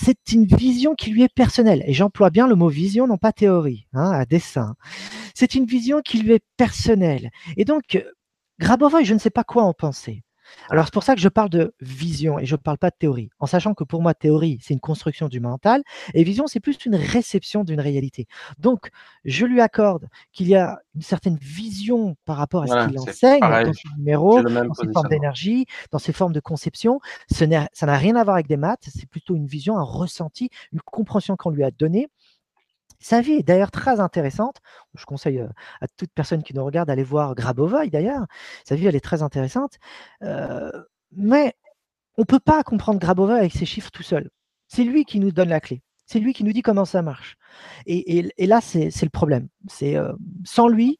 c'est 0.00 0.32
une 0.32 0.44
vision 0.44 0.94
qui 0.94 1.10
lui 1.10 1.24
est 1.24 1.34
personnelle. 1.34 1.82
Et 1.86 1.92
j'emploie 1.92 2.30
bien 2.30 2.46
le 2.46 2.54
mot 2.54 2.68
vision, 2.68 3.08
non 3.08 3.18
pas 3.18 3.32
théorie, 3.32 3.86
hein, 3.92 4.12
à 4.12 4.24
dessin. 4.26 4.76
C'est 5.34 5.56
une 5.56 5.66
vision 5.66 6.02
qui 6.02 6.22
lui 6.22 6.34
est 6.34 6.44
personnelle. 6.56 7.30
Et 7.56 7.64
donc, 7.64 8.04
Grabovoi, 8.60 9.02
je 9.02 9.14
ne 9.14 9.18
sais 9.18 9.30
pas 9.30 9.44
quoi 9.44 9.64
en 9.64 9.74
penser. 9.74 10.22
Alors 10.70 10.84
c'est 10.84 10.92
pour 10.92 11.02
ça 11.02 11.14
que 11.14 11.20
je 11.20 11.28
parle 11.28 11.48
de 11.50 11.74
vision 11.80 12.38
et 12.38 12.46
je 12.46 12.54
ne 12.54 12.60
parle 12.60 12.78
pas 12.78 12.90
de 12.90 12.96
théorie, 12.98 13.30
en 13.38 13.46
sachant 13.46 13.74
que 13.74 13.84
pour 13.84 14.02
moi, 14.02 14.14
théorie, 14.14 14.58
c'est 14.62 14.74
une 14.74 14.80
construction 14.80 15.28
du 15.28 15.40
mental 15.40 15.82
et 16.14 16.24
vision, 16.24 16.46
c'est 16.46 16.60
plus 16.60 16.76
une 16.84 16.94
réception 16.94 17.64
d'une 17.64 17.80
réalité. 17.80 18.26
Donc, 18.58 18.90
je 19.24 19.46
lui 19.46 19.60
accorde 19.60 20.08
qu'il 20.32 20.48
y 20.48 20.54
a 20.54 20.78
une 20.94 21.02
certaine 21.02 21.36
vision 21.36 22.16
par 22.24 22.36
rapport 22.36 22.64
à 22.64 22.66
ce 22.66 22.88
qu'il 22.88 22.98
enseigne 22.98 23.40
dans 23.40 23.72
ses 23.72 23.88
numéros, 23.96 24.42
dans 24.42 24.74
ses 24.74 24.92
formes 24.92 25.08
d'énergie, 25.08 25.66
dans 25.90 25.98
ses 25.98 26.12
formes 26.12 26.32
de 26.32 26.40
conception. 26.40 27.00
ça 27.28 27.46
n'a 27.46 27.96
rien 27.96 28.16
à 28.16 28.24
voir 28.24 28.36
avec 28.36 28.48
des 28.48 28.56
maths, 28.56 28.88
c'est 28.94 29.08
plutôt 29.08 29.34
une 29.36 29.46
vision, 29.46 29.78
un 29.78 29.82
ressenti, 29.82 30.50
une 30.72 30.80
compréhension 30.80 31.36
qu'on 31.36 31.50
lui 31.50 31.64
a 31.64 31.70
donnée 31.70 32.08
sa 33.00 33.20
vie 33.20 33.34
est 33.34 33.42
d'ailleurs 33.42 33.70
très 33.70 34.00
intéressante. 34.00 34.56
Je 34.94 35.04
conseille 35.04 35.40
à 35.80 35.88
toute 35.96 36.10
personne 36.12 36.42
qui 36.42 36.54
nous 36.54 36.64
regarde 36.64 36.88
d'aller 36.88 37.04
voir 37.04 37.34
Grabovoi 37.34 37.86
d'ailleurs. 37.86 38.26
Sa 38.64 38.74
vie, 38.74 38.86
elle 38.86 38.96
est 38.96 39.00
très 39.00 39.22
intéressante. 39.22 39.78
Euh, 40.22 40.70
mais 41.12 41.54
on 42.16 42.22
ne 42.22 42.26
peut 42.26 42.40
pas 42.40 42.62
comprendre 42.64 42.98
Grabovoi 42.98 43.36
avec 43.36 43.52
ses 43.52 43.66
chiffres 43.66 43.90
tout 43.90 44.02
seul. 44.02 44.30
C'est 44.66 44.84
lui 44.84 45.04
qui 45.04 45.20
nous 45.20 45.30
donne 45.30 45.48
la 45.48 45.60
clé. 45.60 45.82
C'est 46.06 46.18
lui 46.18 46.32
qui 46.32 46.42
nous 46.42 46.52
dit 46.52 46.62
comment 46.62 46.84
ça 46.84 47.02
marche. 47.02 47.36
Et, 47.86 48.32
là, 48.38 48.60
c'est 48.60 48.90
le 49.02 49.10
problème. 49.10 49.48
C'est 49.68 49.96
euh, 49.96 50.12
sans 50.44 50.66
lui, 50.66 50.98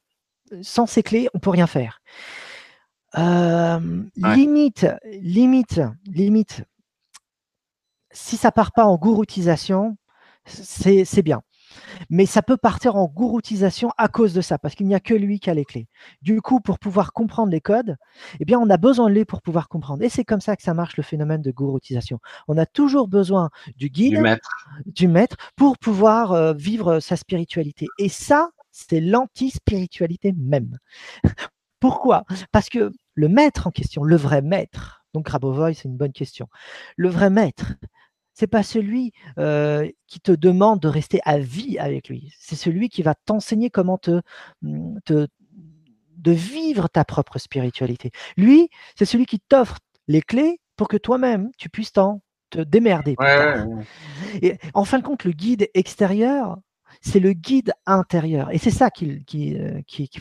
sans 0.63 0.87
ses 0.87 1.03
clés, 1.03 1.29
on 1.35 1.39
ne 1.39 1.41
peut 1.41 1.51
rien 1.51 1.67
faire. 1.67 2.01
Limite, 4.17 4.87
limite, 5.05 5.81
limite. 6.07 6.63
Si 8.11 8.37
ça 8.37 8.53
part 8.53 8.73
pas 8.73 8.85
en 8.85 8.97
gouroutisation, 8.97 9.97
c'est 10.45 11.23
bien. 11.23 11.43
Mais 12.11 12.27
ça 12.27 12.43
peut 12.43 12.57
partir 12.57 12.97
en 12.97 13.07
gouroutisation 13.07 13.91
à 13.99 14.09
cause 14.09 14.35
de 14.35 14.41
ça, 14.41 14.59
parce 14.59 14.75
qu'il 14.75 14.87
n'y 14.87 14.95
a 14.95 15.01
que 15.01 15.15
lui 15.15 15.41
qui 15.41 15.51
a 15.51 15.55
les 15.55 15.65
clés. 15.65 15.89
Du 16.23 16.41
coup, 16.41 16.61
pour 16.61 16.79
pouvoir 16.79 17.13
comprendre 17.13 17.51
les 17.51 17.61
codes, 17.61 17.97
eh 18.41 18.45
bien, 18.45 18.59
on 18.59 18.69
a 18.71 18.77
besoin 18.77 19.09
de 19.09 19.15
lui 19.15 19.25
pour 19.25 19.43
pouvoir 19.43 19.69
comprendre. 19.69 20.03
Et 20.03 20.09
c'est 20.09 20.25
comme 20.25 20.41
ça 20.41 20.57
que 20.57 20.63
ça 20.63 20.75
marche 20.75 20.97
le 20.97 21.03
phénomène 21.03 21.43
de 21.43 21.51
gouroutisation. 21.51 22.19
On 22.47 22.57
a 22.57 22.67
toujours 22.67 23.09
besoin 23.09 23.51
du 23.77 23.89
guide, 23.89 24.23
du 24.87 25.09
maître, 25.09 25.37
pour 25.57 25.79
pouvoir 25.79 26.33
euh, 26.33 26.53
vivre 26.53 27.01
sa 27.01 27.17
spiritualité. 27.17 27.87
Et 27.99 28.09
ça, 28.09 28.51
c'est 28.71 29.01
l'anti-spiritualité 29.01 30.35
même. 30.37 30.79
Pourquoi? 31.81 32.25
Parce 32.53 32.69
que 32.69 32.93
le 33.15 33.29
maître 33.29 33.67
en 33.67 33.71
question, 33.71 34.03
le 34.03 34.17
vrai 34.17 34.43
maître, 34.43 35.05
donc 35.15 35.27
Grabovoi, 35.27 35.75
c'est 35.75 35.89
une 35.89 35.97
bonne 35.97 36.13
question. 36.13 36.49
Le 36.97 37.09
vrai 37.09 37.31
maître, 37.31 37.75
c'est 38.39 38.47
pas 38.47 38.63
celui 38.63 39.13
qui 40.07 40.21
te 40.21 40.33
demande 40.33 40.81
de 40.81 40.89
rester 40.89 41.21
à 41.25 41.39
vie 41.39 41.77
avec 41.79 42.09
lui. 42.09 42.33
C'est 42.39 42.55
celui 42.55 42.89
qui 42.89 43.03
va 43.03 43.15
t'enseigner 43.15 43.69
comment 43.69 43.99
mmh, 44.63 44.99
te, 45.05 45.27
de 46.17 46.33
vivre 46.33 46.89
ta 46.89 47.05
propre 47.05 47.39
spiritualité. 47.39 48.13
Lui, 48.37 48.71
c'est 48.97 49.07
celui 49.07 49.27
qui 49.27 49.41
t'offre 49.41 49.79
les 50.07 50.23
clés 50.23 50.61
pour 50.77 50.87
que 50.87 50.97
toi-même 50.97 51.51
tu 51.59 51.69
puisses 51.69 51.93
t'en 51.93 52.23
te 52.51 52.61
démerder. 52.61 53.17
Et 54.41 54.57
en 54.73 54.85
fin 54.85 55.01
de 55.01 55.05
compte, 55.05 55.25
le 55.25 55.33
guide 55.33 55.69
extérieur, 55.75 56.59
c'est 57.01 57.21
le 57.21 57.33
guide 57.33 57.73
intérieur. 57.87 58.53
Et 58.53 58.59
c'est 58.59 58.71
ça 58.71 58.91
qu'il 58.91 59.25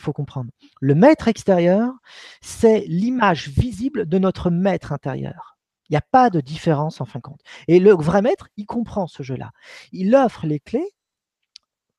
faut 0.00 0.12
comprendre. 0.12 0.50
Le 0.80 0.94
maître 0.96 1.28
extérieur, 1.28 1.92
c'est 2.40 2.84
l'image 2.88 3.48
visible 3.48 4.06
de 4.06 4.18
notre 4.18 4.50
maître 4.50 4.92
intérieur. 4.92 5.57
Il 5.88 5.92
n'y 5.94 5.98
a 5.98 6.02
pas 6.02 6.30
de 6.30 6.40
différence 6.40 7.00
en 7.00 7.04
fin 7.04 7.18
de 7.18 7.22
compte. 7.22 7.40
Et 7.66 7.80
le 7.80 7.92
vrai 7.92 8.22
maître, 8.22 8.48
il 8.56 8.66
comprend 8.66 9.06
ce 9.06 9.22
jeu-là. 9.22 9.52
Il 9.92 10.14
offre 10.14 10.46
les 10.46 10.60
clés 10.60 10.94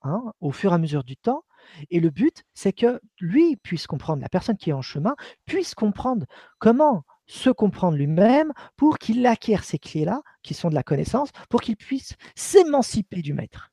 hein, 0.04 0.34
au 0.42 0.52
fur 0.52 0.72
et 0.72 0.76
à 0.76 0.78
mesure 0.78 1.04
du 1.04 1.18
temps. 1.18 1.44
Et 1.90 2.00
le 2.00 2.10
but, 2.10 2.44
c'est 2.54 2.74
que 2.74 3.02
lui 3.20 3.58
puisse 3.58 3.88
comprendre, 3.88 4.22
la 4.22 4.30
personne 4.30 4.58
qui 4.58 4.70
est 4.70 4.74
en 4.74 4.82
chemin, 4.82 5.16
puisse 5.46 5.76
comprendre 5.76 6.26
comment 6.58 7.04
se 7.26 7.50
comprendre 7.50 7.98
lui-même 7.98 8.54
pour 8.76 8.98
qu'il 8.98 9.26
acquiert 9.26 9.64
ces 9.64 9.78
clés-là, 9.78 10.22
qui 10.42 10.54
sont 10.54 10.70
de 10.70 10.76
la 10.76 10.84
connaissance, 10.84 11.30
pour 11.50 11.62
qu'il 11.62 11.78
puisse 11.78 12.16
s'émanciper 12.36 13.22
du 13.22 13.34
maître. 13.34 13.72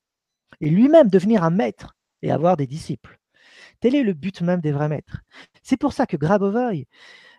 Et 0.61 0.69
lui-même 0.69 1.09
devenir 1.09 1.43
un 1.43 1.51
maître 1.51 1.97
et 2.23 2.31
avoir 2.31 2.57
des 2.57 2.67
disciples. 2.67 3.19
Tel 3.81 3.95
est 3.95 4.03
le 4.03 4.13
but 4.13 4.41
même 4.43 4.61
des 4.61 4.73
vrais 4.73 4.89
maîtres. 4.89 5.21
C'est 5.63 5.77
pour 5.77 5.93
ça 5.93 6.07
que 6.07 6.17
Grabovoi, 6.17 6.85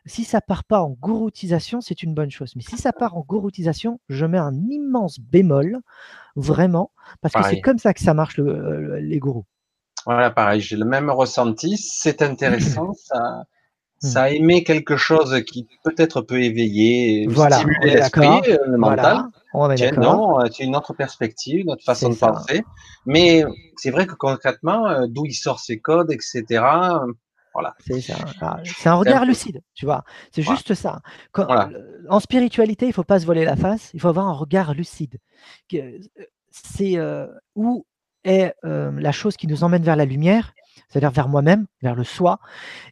si 0.07 0.23
ça 0.23 0.41
part 0.41 0.63
pas 0.63 0.81
en 0.81 0.89
gouroutisation, 0.89 1.81
c'est 1.81 2.03
une 2.03 2.13
bonne 2.13 2.31
chose. 2.31 2.53
Mais 2.55 2.61
si 2.61 2.77
ça 2.77 2.93
part 2.93 3.15
en 3.15 3.21
gouroutisation, 3.21 3.99
je 4.09 4.25
mets 4.25 4.37
un 4.37 4.55
immense 4.69 5.19
bémol, 5.19 5.79
vraiment, 6.35 6.91
parce 7.21 7.33
que 7.33 7.43
c'est 7.43 7.61
comme 7.61 7.79
ça 7.79 7.93
que 7.93 8.01
ça 8.01 8.13
marche 8.13 8.37
les 8.37 9.19
gourous. 9.19 9.45
Voilà, 10.05 10.29
pareil, 10.29 10.61
j'ai 10.61 10.77
le 10.77 10.85
même 10.85 11.09
ressenti. 11.09 11.77
C'est 11.77 12.21
intéressant, 12.21 12.93
ça, 12.97 13.43
ça 13.99 14.23
a 14.23 14.29
aimé 14.29 14.63
quelque 14.63 14.95
chose 14.95 15.43
qui 15.45 15.67
peut-être 15.83 16.21
peut 16.21 16.41
éveiller, 16.41 17.27
voilà, 17.27 17.57
stimuler 17.57 17.95
l'esprit, 17.95 18.27
euh, 18.47 18.57
le 18.67 18.77
mental. 18.77 19.23
non, 19.97 20.39
c'est 20.51 20.63
une 20.63 20.75
autre 20.75 20.93
perspective, 20.93 21.65
notre 21.65 21.83
façon 21.83 22.09
de 22.09 22.15
penser. 22.15 22.63
Mais 23.05 23.43
c'est 23.75 23.91
vrai 23.91 24.05
que 24.05 24.13
concrètement, 24.13 24.87
euh, 24.87 25.07
d'où 25.09 25.25
il 25.25 25.33
sort 25.33 25.59
ses 25.59 25.79
codes, 25.79 26.11
etc. 26.11 26.63
Ah, 28.41 28.59
c'est 28.63 28.89
un 28.89 28.95
regard 28.95 29.25
lucide, 29.25 29.61
tu 29.73 29.85
vois. 29.85 30.03
C'est 30.31 30.41
juste 30.41 30.73
ça. 30.73 31.01
En 32.09 32.19
spiritualité, 32.19 32.85
il 32.85 32.89
ne 32.89 32.93
faut 32.93 33.03
pas 33.03 33.19
se 33.19 33.25
voler 33.25 33.45
la 33.45 33.55
face, 33.55 33.91
il 33.93 33.99
faut 33.99 34.07
avoir 34.07 34.27
un 34.27 34.33
regard 34.33 34.73
lucide. 34.73 35.17
Euh, 35.73 35.99
c'est 36.49 36.97
euh, 36.97 37.27
où 37.55 37.85
est 38.23 38.53
euh, 38.65 38.91
la 38.97 39.11
chose 39.11 39.37
qui 39.37 39.47
nous 39.47 39.63
emmène 39.63 39.83
vers 39.83 39.95
la 39.95 40.05
lumière, 40.05 40.53
c'est-à-dire 40.89 41.11
vers 41.11 41.27
moi-même, 41.27 41.65
vers 41.81 41.95
le 41.95 42.03
soi, 42.03 42.39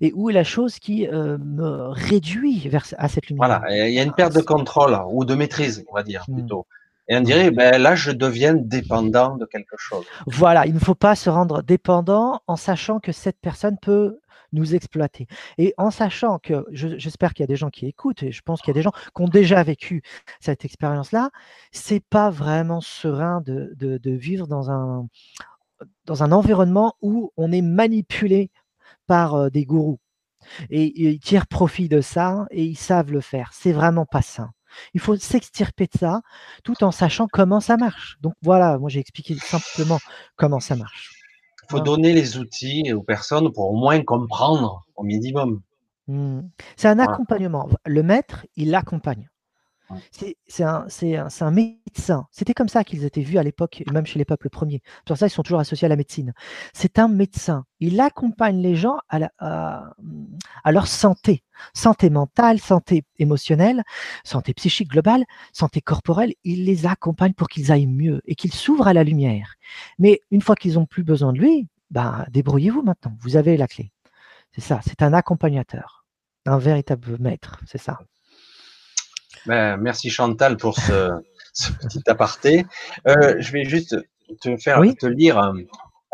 et 0.01 0.11
où 0.13 0.29
est 0.29 0.33
la 0.33 0.43
chose 0.43 0.79
qui 0.79 1.07
me 1.07 1.89
réduit 1.89 2.67
vers, 2.67 2.85
à 2.97 3.07
cette 3.07 3.27
lumière. 3.27 3.47
Voilà, 3.47 3.87
il 3.87 3.93
y 3.93 3.99
a 3.99 4.03
une 4.03 4.13
perte 4.13 4.35
de 4.35 4.41
contrôle 4.41 4.97
ou 5.11 5.25
de 5.25 5.35
maîtrise, 5.35 5.85
on 5.89 5.95
va 5.95 6.03
dire 6.03 6.25
hmm. 6.27 6.35
plutôt. 6.35 6.67
Et 7.07 7.15
on 7.15 7.21
dirait, 7.21 7.51
ben 7.51 7.79
là, 7.79 7.93
je 7.93 8.11
deviens 8.11 8.55
dépendant 8.55 9.37
de 9.37 9.45
quelque 9.45 9.75
chose. 9.77 10.05
Voilà, 10.25 10.65
il 10.65 10.73
ne 10.73 10.79
faut 10.79 10.95
pas 10.95 11.15
se 11.15 11.29
rendre 11.29 11.61
dépendant 11.61 12.41
en 12.47 12.55
sachant 12.55 12.99
que 12.99 13.11
cette 13.11 13.39
personne 13.39 13.77
peut 13.79 14.19
nous 14.55 14.75
exploiter. 14.75 15.27
Et 15.57 15.73
en 15.77 15.91
sachant 15.91 16.39
que, 16.39 16.65
j'espère 16.71 17.33
qu'il 17.33 17.43
y 17.43 17.45
a 17.45 17.47
des 17.47 17.55
gens 17.55 17.69
qui 17.69 17.85
écoutent, 17.85 18.23
et 18.23 18.31
je 18.31 18.41
pense 18.41 18.61
qu'il 18.61 18.69
y 18.69 18.71
a 18.71 18.79
des 18.79 18.81
gens 18.81 18.91
qui 18.91 19.21
ont 19.21 19.27
déjà 19.27 19.61
vécu 19.63 20.01
cette 20.39 20.65
expérience-là, 20.65 21.29
c'est 21.71 22.03
pas 22.03 22.29
vraiment 22.29 22.81
serein 22.81 23.41
de, 23.41 23.73
de, 23.77 24.11
vivre 24.11 24.47
dans 24.47 24.71
un, 24.71 25.07
dans 26.05 26.23
un 26.23 26.31
environnement 26.31 26.95
où 27.01 27.31
on 27.37 27.51
est 27.51 27.61
manipulé 27.61 28.49
par 29.07 29.35
euh, 29.35 29.49
des 29.49 29.65
gourous. 29.65 29.99
Et, 30.69 31.09
ils 31.09 31.19
tirent 31.19 31.47
profit 31.47 31.89
de 31.89 32.01
ça 32.01 32.45
et 32.51 32.63
ils 32.63 32.77
savent 32.77 33.11
le 33.11 33.21
faire. 33.21 33.51
C'est 33.53 33.71
vraiment 33.71 34.05
pas 34.05 34.21
sain. 34.21 34.51
Il 34.93 34.99
faut 34.99 35.15
s'extirper 35.15 35.85
de 35.85 35.97
ça 35.97 36.21
tout 36.63 36.83
en 36.83 36.91
sachant 36.91 37.27
comment 37.31 37.61
ça 37.61 37.77
marche. 37.77 38.17
Donc 38.21 38.33
voilà, 38.41 38.77
moi 38.77 38.89
j'ai 38.89 38.99
expliqué 38.99 39.35
simplement 39.35 39.99
comment 40.35 40.59
ça 40.59 40.75
marche. 40.75 41.14
Il 41.67 41.71
faut 41.71 41.79
donner 41.79 42.13
les 42.13 42.37
outils 42.37 42.93
aux 42.93 43.01
personnes 43.01 43.51
pour 43.51 43.71
au 43.71 43.75
moins 43.75 44.01
comprendre 44.03 44.85
au 44.95 45.03
minimum. 45.03 45.61
Mmh. 46.07 46.41
C'est 46.75 46.87
un 46.87 46.99
accompagnement. 46.99 47.67
Le 47.85 48.03
maître, 48.03 48.45
il 48.55 48.75
accompagne. 48.75 49.29
C'est 50.11 50.63
un, 50.63 51.51
médecin. 51.51 52.27
C'était 52.31 52.53
comme 52.53 52.67
ça 52.67 52.83
qu'ils 52.83 53.03
étaient 53.03 53.21
vus 53.21 53.37
à 53.37 53.43
l'époque, 53.43 53.83
même 53.91 54.05
chez 54.05 54.19
les 54.19 54.25
peuples 54.25 54.49
premiers. 54.49 54.81
Pour 55.05 55.17
ça, 55.17 55.27
ils 55.27 55.29
sont 55.29 55.43
toujours 55.43 55.59
associés 55.59 55.85
à 55.85 55.89
la 55.89 55.95
médecine. 55.95 56.33
C'est 56.73 56.99
un 56.99 57.07
médecin. 57.07 57.65
Il 57.79 57.99
accompagne 57.99 58.61
les 58.61 58.75
gens 58.75 58.97
à, 59.09 59.19
à, 59.39 60.71
leur 60.71 60.87
santé. 60.87 61.43
Santé 61.73 62.09
mentale, 62.09 62.59
santé 62.59 63.05
émotionnelle, 63.17 63.83
santé 64.23 64.53
psychique 64.53 64.89
globale, 64.89 65.23
santé 65.53 65.81
corporelle. 65.81 66.33
Il 66.43 66.65
les 66.65 66.85
accompagne 66.85 67.33
pour 67.33 67.47
qu'ils 67.47 67.71
aillent 67.71 67.87
mieux 67.87 68.21
et 68.25 68.35
qu'ils 68.35 68.53
s'ouvrent 68.53 68.87
à 68.87 68.93
la 68.93 69.03
lumière. 69.03 69.55
Mais 69.99 70.21
une 70.31 70.41
fois 70.41 70.55
qu'ils 70.55 70.73
n'ont 70.73 70.85
plus 70.85 71.03
besoin 71.03 71.31
de 71.31 71.39
lui, 71.39 71.67
ben, 71.91 72.25
débrouillez-vous 72.29 72.81
maintenant. 72.81 73.15
Vous 73.19 73.37
avez 73.37 73.55
la 73.57 73.67
clé. 73.67 73.91
C'est 74.53 74.61
ça. 74.61 74.79
C'est 74.85 75.01
un 75.01 75.13
accompagnateur. 75.13 76.05
Un 76.45 76.57
véritable 76.57 77.17
maître. 77.19 77.59
C'est 77.65 77.77
ça. 77.77 77.99
Ben, 79.45 79.77
merci 79.77 80.09
Chantal 80.09 80.57
pour 80.57 80.77
ce, 80.79 81.21
petit 81.81 82.01
aparté. 82.07 82.65
Euh, 83.07 83.35
je 83.39 83.51
vais 83.51 83.65
juste 83.65 83.95
te 84.41 84.57
faire 84.57 84.81
te 84.99 85.05
lire 85.05 85.53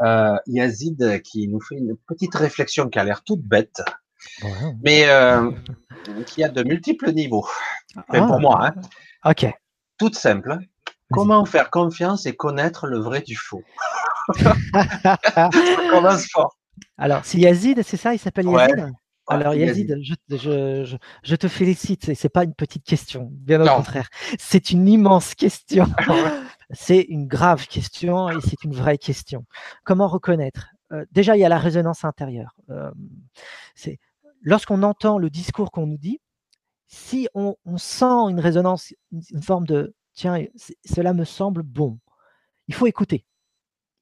euh, 0.01 0.35
Yazid 0.47 1.21
qui 1.23 1.47
nous 1.47 1.61
fait 1.61 1.75
une 1.75 1.95
petite 2.07 2.35
réflexion 2.35 2.89
qui 2.89 2.99
a 2.99 3.03
l'air 3.03 3.23
toute 3.23 3.41
bête, 3.41 3.81
mais 4.83 5.09
euh, 5.09 5.51
qui 6.25 6.43
a 6.43 6.49
de 6.49 6.63
multiples 6.63 7.11
niveaux. 7.11 7.47
pour 8.07 8.39
moi, 8.39 8.67
hein. 8.67 8.73
Ok. 9.25 9.47
Toute 9.97 10.15
simple. 10.15 10.57
Comment 11.11 11.45
faire 11.45 11.69
confiance 11.69 12.25
et 12.25 12.35
connaître 12.35 12.87
le 12.87 12.99
vrai 12.99 13.21
du 13.21 13.35
faux? 13.35 13.63
Ça 14.33 14.55
commence 15.89 16.27
fort. 16.27 16.55
Alors, 16.97 17.21
c'est 17.23 17.39
Yazid, 17.39 17.81
c'est 17.83 17.97
ça? 17.97 18.13
Il 18.13 18.19
s'appelle 18.19 18.47
Yazid? 18.47 18.93
Alors 19.27 19.53
Yazid, 19.53 19.97
je, 20.01 21.35
te 21.35 21.47
félicite, 21.47 22.05
ce 22.05 22.11
n'est 22.11 22.29
pas 22.29 22.43
une 22.43 22.53
petite 22.53 22.83
question, 22.83 23.29
bien 23.31 23.61
au 23.61 23.75
contraire. 23.77 24.09
C'est 24.39 24.71
une 24.71 24.87
immense 24.87 25.35
question. 25.35 25.85
c'est 26.71 27.01
une 27.01 27.27
grave 27.27 27.67
question 27.67 28.29
et 28.29 28.41
c'est 28.41 28.63
une 28.63 28.73
vraie 28.73 28.97
question. 28.97 29.45
Comment 29.83 30.07
reconnaître 30.07 30.69
euh, 30.91 31.05
Déjà, 31.11 31.35
il 31.35 31.39
y 31.39 31.45
a 31.45 31.49
la 31.49 31.59
résonance 31.59 32.03
intérieure. 32.03 32.55
Euh, 32.69 32.91
c'est 33.75 33.99
lorsqu'on 34.41 34.83
entend 34.83 35.17
le 35.17 35.29
discours 35.29 35.71
qu'on 35.71 35.87
nous 35.87 35.97
dit, 35.97 36.19
si 36.87 37.27
on, 37.33 37.55
sent 37.77 38.29
une 38.29 38.39
résonance, 38.39 38.93
une 39.11 39.41
forme 39.41 39.65
de 39.65 39.95
tiens, 40.13 40.45
cela 40.83 41.13
me 41.13 41.23
semble 41.23 41.63
bon, 41.63 41.99
il 42.67 42.73
faut 42.73 42.87
écouter. 42.87 43.25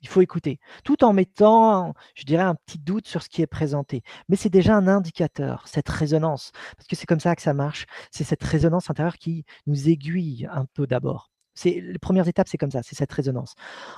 Il 0.02 0.08
faut 0.08 0.22
écouter, 0.22 0.60
tout 0.84 1.04
en 1.04 1.14
mettant, 1.14 1.94
je 2.16 2.24
dirais, 2.24 2.44
un 2.44 2.56
petit 2.56 2.80
doute 2.80 3.08
sur 3.08 3.22
ce 3.22 3.30
qui 3.30 3.42
est 3.42 3.48
présenté. 3.48 4.02
Mais 4.30 4.36
c'est 4.36 4.50
déjà 4.50 4.76
un 4.76 4.88
indicateur, 4.88 5.68
cette 5.68 5.90
résonance, 5.90 6.52
parce 6.78 6.88
que 6.88 6.96
c'est 6.96 7.06
comme 7.06 7.20
ça 7.20 7.36
que 7.36 7.42
ça 7.42 7.54
marche. 7.54 7.86
C'est 8.12 8.24
cette 8.24 8.44
résonance 8.44 8.90
intérieure 8.90 9.18
qui 9.18 9.46
nous 9.68 9.90
aiguille 9.90 10.48
un 10.52 10.66
peu 10.74 10.88
d'abord. 10.88 11.32
C'est 11.54 11.82
les 11.82 12.00
premières 12.00 12.28
étapes, 12.28 12.48
c'est 12.48 12.58
comme 12.58 12.72
ça, 12.72 12.82
c'est 12.84 12.96
cette 12.96 13.12
résonance. 13.12 13.56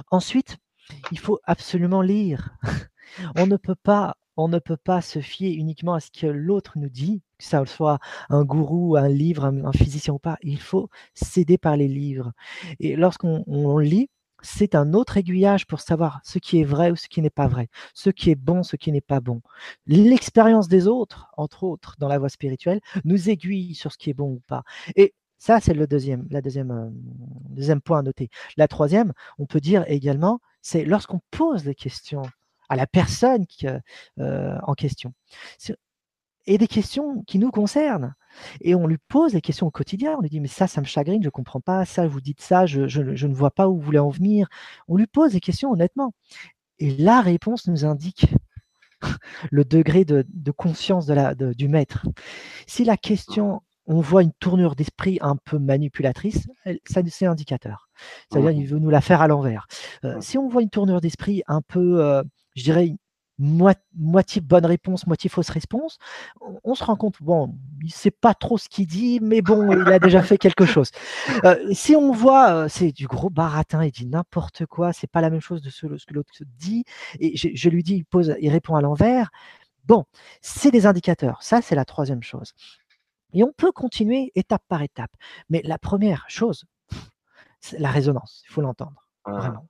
Ensuite, 0.09 0.57
il 1.11 1.19
faut 1.19 1.39
absolument 1.43 2.01
lire. 2.01 2.49
on 3.35 3.45
ne 3.45 3.57
peut 3.57 3.75
pas, 3.75 4.15
on 4.37 4.47
ne 4.47 4.59
peut 4.59 4.77
pas 4.77 5.01
se 5.01 5.19
fier 5.19 5.53
uniquement 5.53 5.93
à 5.93 5.99
ce 5.99 6.09
que 6.11 6.27
l'autre 6.27 6.79
nous 6.79 6.89
dit, 6.89 7.21
que 7.37 7.45
ça 7.45 7.63
soit 7.65 7.99
un 8.29 8.43
gourou, 8.43 8.95
un 8.97 9.09
livre, 9.09 9.45
un, 9.45 9.65
un 9.65 9.71
physicien 9.71 10.15
ou 10.15 10.19
pas. 10.19 10.37
Il 10.41 10.59
faut 10.59 10.89
s'aider 11.13 11.57
par 11.57 11.77
les 11.77 11.87
livres. 11.87 12.31
Et 12.79 12.95
lorsqu'on 12.95 13.77
lit, 13.77 14.09
c'est 14.41 14.75
un 14.75 14.93
autre 14.93 15.17
aiguillage 15.17 15.67
pour 15.67 15.81
savoir 15.81 16.19
ce 16.23 16.39
qui 16.39 16.59
est 16.59 16.63
vrai 16.63 16.91
ou 16.91 16.95
ce 16.95 17.07
qui 17.07 17.21
n'est 17.21 17.29
pas 17.29 17.47
vrai, 17.47 17.69
ce 17.93 18.09
qui 18.09 18.31
est 18.31 18.35
bon, 18.35 18.63
ce 18.63 18.75
qui 18.75 18.91
n'est 18.91 19.01
pas 19.01 19.19
bon. 19.19 19.41
L'expérience 19.87 20.67
des 20.67 20.87
autres, 20.87 21.31
entre 21.37 21.63
autres, 21.63 21.95
dans 21.99 22.07
la 22.07 22.19
voie 22.19 22.29
spirituelle, 22.29 22.81
nous 23.05 23.29
aiguille 23.29 23.75
sur 23.75 23.91
ce 23.91 23.97
qui 23.97 24.09
est 24.09 24.13
bon 24.13 24.31
ou 24.31 24.41
pas. 24.47 24.63
Et 24.95 25.13
ça, 25.37 25.59
c'est 25.59 25.73
le 25.73 25.87
deuxième, 25.87 26.27
la 26.29 26.41
deuxième, 26.41 26.71
euh, 26.71 27.79
point 27.83 27.99
à 27.99 28.01
noter. 28.03 28.29
La 28.57 28.67
troisième, 28.67 29.13
on 29.39 29.45
peut 29.45 29.59
dire 29.59 29.83
également, 29.87 30.39
c'est 30.61 30.85
lorsqu'on 30.85 31.19
pose 31.31 31.63
des 31.63 31.75
questions 31.75 32.23
à 32.69 32.75
la 32.75 32.87
personne 32.87 33.47
qui, 33.47 33.67
euh, 33.67 34.57
en 34.63 34.73
question. 34.75 35.13
Et 36.47 36.57
des 36.57 36.67
questions 36.67 37.23
qui 37.27 37.39
nous 37.39 37.51
concernent. 37.51 38.15
Et 38.61 38.75
on 38.75 38.87
lui 38.87 38.97
pose 38.97 39.33
des 39.33 39.41
questions 39.41 39.67
au 39.67 39.71
quotidien. 39.71 40.15
On 40.17 40.21
lui 40.21 40.29
dit, 40.29 40.39
mais 40.39 40.47
ça, 40.47 40.67
ça 40.67 40.81
me 40.81 40.85
chagrine, 40.85 41.21
je 41.21 41.27
ne 41.27 41.31
comprends 41.31 41.61
pas, 41.61 41.85
ça, 41.85 42.07
vous 42.07 42.21
dites 42.21 42.41
ça, 42.41 42.65
je, 42.65 42.79
ne 42.81 43.33
vois 43.33 43.51
pas 43.51 43.67
où 43.69 43.75
vous 43.75 43.81
voulez 43.81 43.99
en 43.99 44.09
venir. 44.09 44.47
On 44.87 44.95
lui 44.95 45.07
pose 45.07 45.33
des 45.33 45.39
questions 45.39 45.71
honnêtement. 45.71 46.13
Et 46.79 46.95
la 46.97 47.21
réponse 47.21 47.67
nous 47.67 47.85
indique 47.85 48.25
le 49.51 49.65
degré 49.65 50.05
de, 50.05 50.25
conscience 50.51 51.05
de 51.05 51.13
la, 51.13 51.35
du 51.35 51.67
maître. 51.67 52.05
Si 52.67 52.83
la 52.83 52.97
question, 52.97 53.61
on 53.85 53.99
voit 53.99 54.23
une 54.23 54.33
tournure 54.33 54.75
d'esprit 54.75 55.17
un 55.21 55.35
peu 55.35 55.59
manipulatrice, 55.59 56.47
ça 56.85 57.01
c'est 57.07 57.25
indicateur. 57.25 57.89
C'est-à-dire 58.29 58.51
qu'il 58.51 58.67
veut 58.67 58.79
nous 58.79 58.89
la 58.89 59.01
faire 59.01 59.21
à 59.21 59.27
l'envers. 59.27 59.67
Euh, 60.05 60.19
si 60.21 60.37
on 60.37 60.47
voit 60.47 60.61
une 60.61 60.69
tournure 60.69 61.01
d'esprit 61.01 61.43
un 61.47 61.61
peu, 61.61 62.03
euh, 62.03 62.23
je 62.55 62.63
dirais, 62.63 62.95
moitié 63.41 64.41
bonne 64.41 64.65
réponse, 64.65 65.07
moitié 65.07 65.29
fausse 65.29 65.49
réponse, 65.49 65.97
on, 66.63 66.75
se 66.75 66.83
rend 66.83 66.95
compte, 66.95 67.15
bon, 67.21 67.55
il 67.83 67.91
sait 67.91 68.11
pas 68.11 68.33
trop 68.33 68.57
ce 68.57 68.69
qu'il 68.69 68.87
dit, 68.87 69.19
mais 69.21 69.41
bon, 69.41 69.71
il 69.71 69.91
a 69.91 69.99
déjà 69.99 70.21
fait 70.21 70.37
quelque 70.37 70.65
chose. 70.65 70.91
Euh, 71.43 71.55
si 71.73 71.95
on 71.95 72.11
voit, 72.11 72.53
euh, 72.53 72.67
c'est 72.69 72.91
du 72.91 73.07
gros 73.07 73.29
baratin, 73.29 73.83
il 73.83 73.91
dit 73.91 74.05
n'importe 74.05 74.65
quoi, 74.65 74.93
c'est 74.93 75.09
pas 75.09 75.21
la 75.21 75.29
même 75.29 75.41
chose 75.41 75.61
de 75.61 75.69
ce, 75.69 75.87
que 75.87 76.13
l'autre 76.13 76.31
dit, 76.57 76.83
et 77.19 77.35
je, 77.35 77.69
lui 77.69 77.83
dis, 77.83 77.95
il, 77.95 78.05
pose, 78.05 78.35
il 78.39 78.49
répond 78.49 78.75
à 78.75 78.81
l'envers. 78.81 79.31
Bon, 79.85 80.05
c'est 80.41 80.71
des 80.71 80.85
indicateurs, 80.85 81.41
ça 81.41 81.61
c'est 81.61 81.75
la 81.75 81.85
troisième 81.85 82.23
chose. 82.23 82.53
Et 83.33 83.43
on 83.43 83.53
peut 83.53 83.71
continuer 83.71 84.31
étape 84.35 84.63
par 84.67 84.81
étape. 84.81 85.11
Mais 85.49 85.61
la 85.63 85.77
première 85.77 86.25
chose, 86.27 86.65
c'est 87.59 87.79
la 87.79 87.89
résonance, 87.89 88.43
il 88.47 88.53
faut 88.53 88.61
l'entendre. 88.61 89.07
Vraiment. 89.25 89.67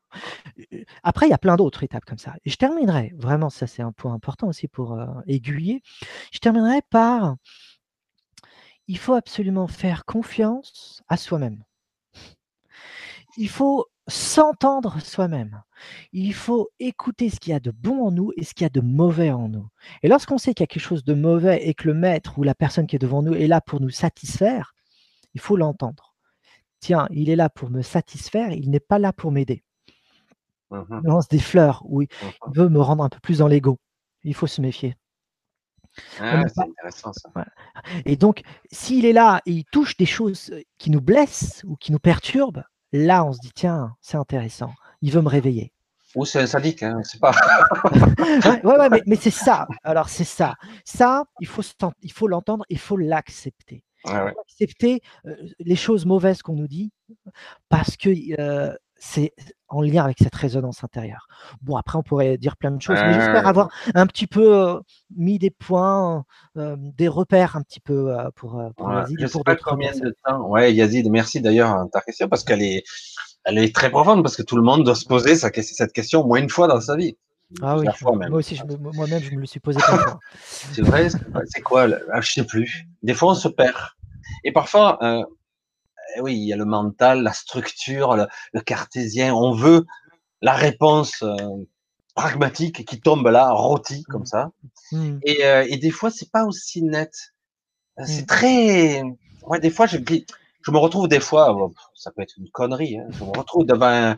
Après, 1.04 1.28
il 1.28 1.30
y 1.30 1.34
a 1.34 1.38
plein 1.38 1.58
d'autres 1.58 1.84
étapes 1.84 2.06
comme 2.06 2.18
ça. 2.18 2.36
Et 2.46 2.50
je 2.50 2.56
terminerai, 2.56 3.14
vraiment, 3.18 3.50
ça 3.50 3.68
c'est 3.68 3.82
un 3.82 3.92
point 3.92 4.14
important 4.14 4.48
aussi 4.48 4.68
pour 4.68 5.00
aiguiller. 5.28 5.82
Je 6.32 6.40
terminerai 6.40 6.82
par 6.90 7.36
il 8.88 8.98
faut 8.98 9.14
absolument 9.14 9.68
faire 9.68 10.06
confiance 10.06 11.02
à 11.08 11.18
soi-même. 11.18 11.64
Il 13.38 13.48
faut 13.50 13.86
s'entendre 14.08 15.00
soi-même. 15.00 15.62
Il 16.12 16.34
faut 16.34 16.70
écouter 16.80 17.30
ce 17.30 17.40
qu'il 17.40 17.52
y 17.52 17.56
a 17.56 17.60
de 17.60 17.72
bon 17.72 18.08
en 18.08 18.12
nous 18.12 18.34
et 18.36 18.44
ce 18.44 18.54
qu'il 18.54 18.66
y 18.66 18.66
a 18.66 18.70
de 18.70 18.82
mauvais 18.82 19.32
en 19.32 19.48
nous. 19.48 19.68
Et 20.04 20.10
lorsqu'on 20.10 20.38
sait 20.38 20.54
qu'il 20.54 20.64
y 20.64 20.66
a 20.66 20.68
quelque 20.68 20.84
chose 20.84 21.06
de 21.06 21.14
mauvais 21.14 21.66
et 21.68 21.74
que 21.74 21.88
le 21.88 21.94
maître 21.94 22.38
ou 22.38 22.44
la 22.44 22.56
personne 22.56 22.88
qui 22.88 22.98
est 22.98 23.00
devant 23.00 23.22
nous 23.22 23.34
est 23.34 23.48
là 23.48 23.62
pour 23.62 23.80
nous 23.80 23.90
satisfaire, 23.90 24.74
il 25.34 25.40
faut 25.40 25.56
l'entendre 25.56 26.11
tiens, 26.82 27.08
il 27.12 27.30
est 27.30 27.36
là 27.38 27.50
pour 27.50 27.70
me 27.70 27.82
satisfaire, 27.82 28.52
il 28.52 28.70
n'est 28.70 28.82
pas 28.82 29.00
là 29.00 29.14
pour 29.14 29.32
m'aider. 29.32 29.64
Mmh 30.72 31.02
il 31.04 31.08
lance 31.08 31.28
des 31.28 31.40
fleurs, 31.40 31.84
oui, 31.86 32.08
mmh 32.08 32.28
il 32.48 32.58
veut 32.58 32.70
me 32.70 32.82
rendre 32.82 33.04
un 33.04 33.10
peu 33.10 33.20
plus 33.20 33.38
dans 33.40 33.48
l'ego. 33.48 33.80
Il 34.24 34.34
faut 34.34 34.48
se 34.48 34.62
méfier. 34.62 34.98
Ah, 36.20 36.44
c'est 36.48 36.62
intéressant 36.62 37.12
ça. 37.14 37.30
Et 38.06 38.16
donc, 38.16 38.42
s'il 38.72 39.06
est 39.06 39.14
là 39.14 39.42
et 39.46 39.52
il 39.52 39.66
touche 39.66 39.98
des 39.98 40.06
choses 40.06 40.54
qui 40.78 40.90
nous 40.90 41.02
blessent 41.02 41.64
ou 41.66 41.76
qui 41.76 41.92
nous 41.92 42.00
perturbent, 42.00 42.64
là, 42.94 43.26
on 43.26 43.34
se 43.34 43.40
dit, 43.40 43.52
tiens, 43.54 43.96
c'est 44.00 44.18
intéressant, 44.18 44.74
il 45.02 45.12
veut 45.12 45.22
me 45.22 45.30
réveiller. 45.30 45.74
Ou 46.16 46.26
c'est 46.26 46.42
un 46.42 46.48
sadique, 46.48 46.84
hein, 46.84 47.02
c'est 47.04 47.20
pas. 47.20 47.32
ouais, 48.64 48.90
ouais, 48.90 49.02
mais, 49.06 49.16
c'est 49.16 49.32
ça. 49.32 49.68
Alors, 49.84 50.10
c'est 50.10 50.26
ça. 50.26 50.56
Ça, 50.86 51.24
il 51.40 51.48
faut, 51.48 51.62
il 52.02 52.12
faut 52.12 52.28
l'entendre, 52.28 52.66
il 52.70 52.80
faut 52.80 52.98
l'accepter 52.98 53.84
accepter 54.06 55.02
les 55.60 55.76
choses 55.76 56.06
mauvaises 56.06 56.42
qu'on 56.42 56.56
nous 56.56 56.68
dit 56.68 56.92
parce 57.70 57.98
que 57.98 58.10
c'est 59.04 59.34
en 59.68 59.82
lien 59.82 60.04
avec 60.04 60.18
cette 60.20 60.36
résonance 60.36 60.84
intérieure. 60.84 61.28
Bon, 61.62 61.76
après, 61.76 61.98
on 61.98 62.04
pourrait 62.04 62.38
dire 62.38 62.56
plein 62.56 62.70
de 62.72 62.82
choses, 62.82 63.00
mais 63.02 63.14
j'espère 63.14 63.48
avoir 63.48 63.70
un 63.96 64.06
petit 64.06 64.28
peu 64.28 64.80
mis 65.16 65.40
des 65.40 65.50
points, 65.50 66.24
des 66.56 67.08
repères 67.08 67.56
un 67.56 67.64
petit 67.64 67.80
peu 67.80 68.16
pour, 68.36 68.62
pour 68.78 68.94
Yazid. 68.94 69.18
Je 69.20 69.28
sais 69.28 69.40
pas 69.44 69.56
combien 69.56 69.92
de 69.94 70.16
temps. 70.26 70.48
Ouais, 70.48 70.74
Yazid, 70.74 71.10
merci 71.10 71.42
d'ailleurs 71.42 71.88
ta 71.92 72.02
question 72.02 72.30
parce 72.30 72.44
qu'elle 72.44 72.62
est, 72.62 72.84
elle 73.44 73.58
est 73.58 73.74
très 73.74 73.90
profonde 73.90 74.22
parce 74.24 74.36
que 74.36 74.44
tout 74.44 74.56
le 74.56 74.62
monde 74.62 74.84
doit 74.84 74.96
se 74.96 75.06
poser 75.06 75.36
cette 75.36 75.94
question 75.94 76.22
au 76.22 76.28
moins 76.28 76.40
une 76.40 76.50
fois 76.50 76.68
dans 76.68 76.80
sa 76.80 76.96
vie. 76.96 77.18
Ah 77.62 77.78
oui, 77.78 77.86
moi 78.02 78.30
aussi, 78.32 78.60
moi-même, 78.80 79.22
je 79.22 79.32
me 79.32 79.42
le 79.42 79.46
suis 79.46 79.60
posé 79.60 79.80
c'est 80.42 80.82
vrai, 80.82 81.10
c'est 81.46 81.62
quoi 81.62 81.88
ah, 82.12 82.22
Je 82.22 82.32
sais 82.32 82.46
plus. 82.46 82.86
Des 83.04 83.14
fois, 83.14 83.32
on 83.32 83.36
se 83.36 83.48
perd. 83.48 83.78
Et 84.44 84.52
parfois, 84.52 84.98
euh, 85.04 85.24
eh 86.16 86.22
oui, 86.22 86.36
il 86.36 86.48
y 86.48 86.54
a 86.54 86.58
le 86.58 86.66
mental, 86.66 87.24
la 87.24 87.34
structure, 87.34 88.16
le, 88.16 88.62
cartésien. 88.62 89.34
On 89.34 89.54
veut 89.54 89.86
la 90.42 90.54
réponse 90.54 91.24
euh, 91.24 91.36
pragmatique 92.16 92.86
qui 92.86 93.02
tombe 93.02 93.28
là, 93.28 93.52
rôti 93.52 94.04
comme 94.04 94.26
ça. 94.26 94.52
Mmh. 94.92 95.18
Et, 95.24 95.46
euh, 95.46 95.66
et, 95.70 95.78
des 95.78 95.92
fois, 95.92 96.10
c'est 96.10 96.32
pas 96.32 96.46
aussi 96.46 96.82
net. 96.82 97.14
C'est 98.06 98.24
mmh. 98.24 98.26
très. 98.26 99.04
Ouais, 99.44 99.60
des 99.60 99.72
fois, 99.72 99.88
je, 99.88 99.98
je 99.98 100.72
me 100.72 100.78
retrouve 100.78 101.08
des 101.08 101.20
fois, 101.20 101.72
ça 101.96 102.12
peut 102.12 102.22
être 102.22 102.36
une 102.38 102.50
connerie. 102.50 102.98
Hein, 102.98 103.08
je 103.12 103.24
me 103.24 103.38
retrouve 103.38 103.66
devant 103.66 104.16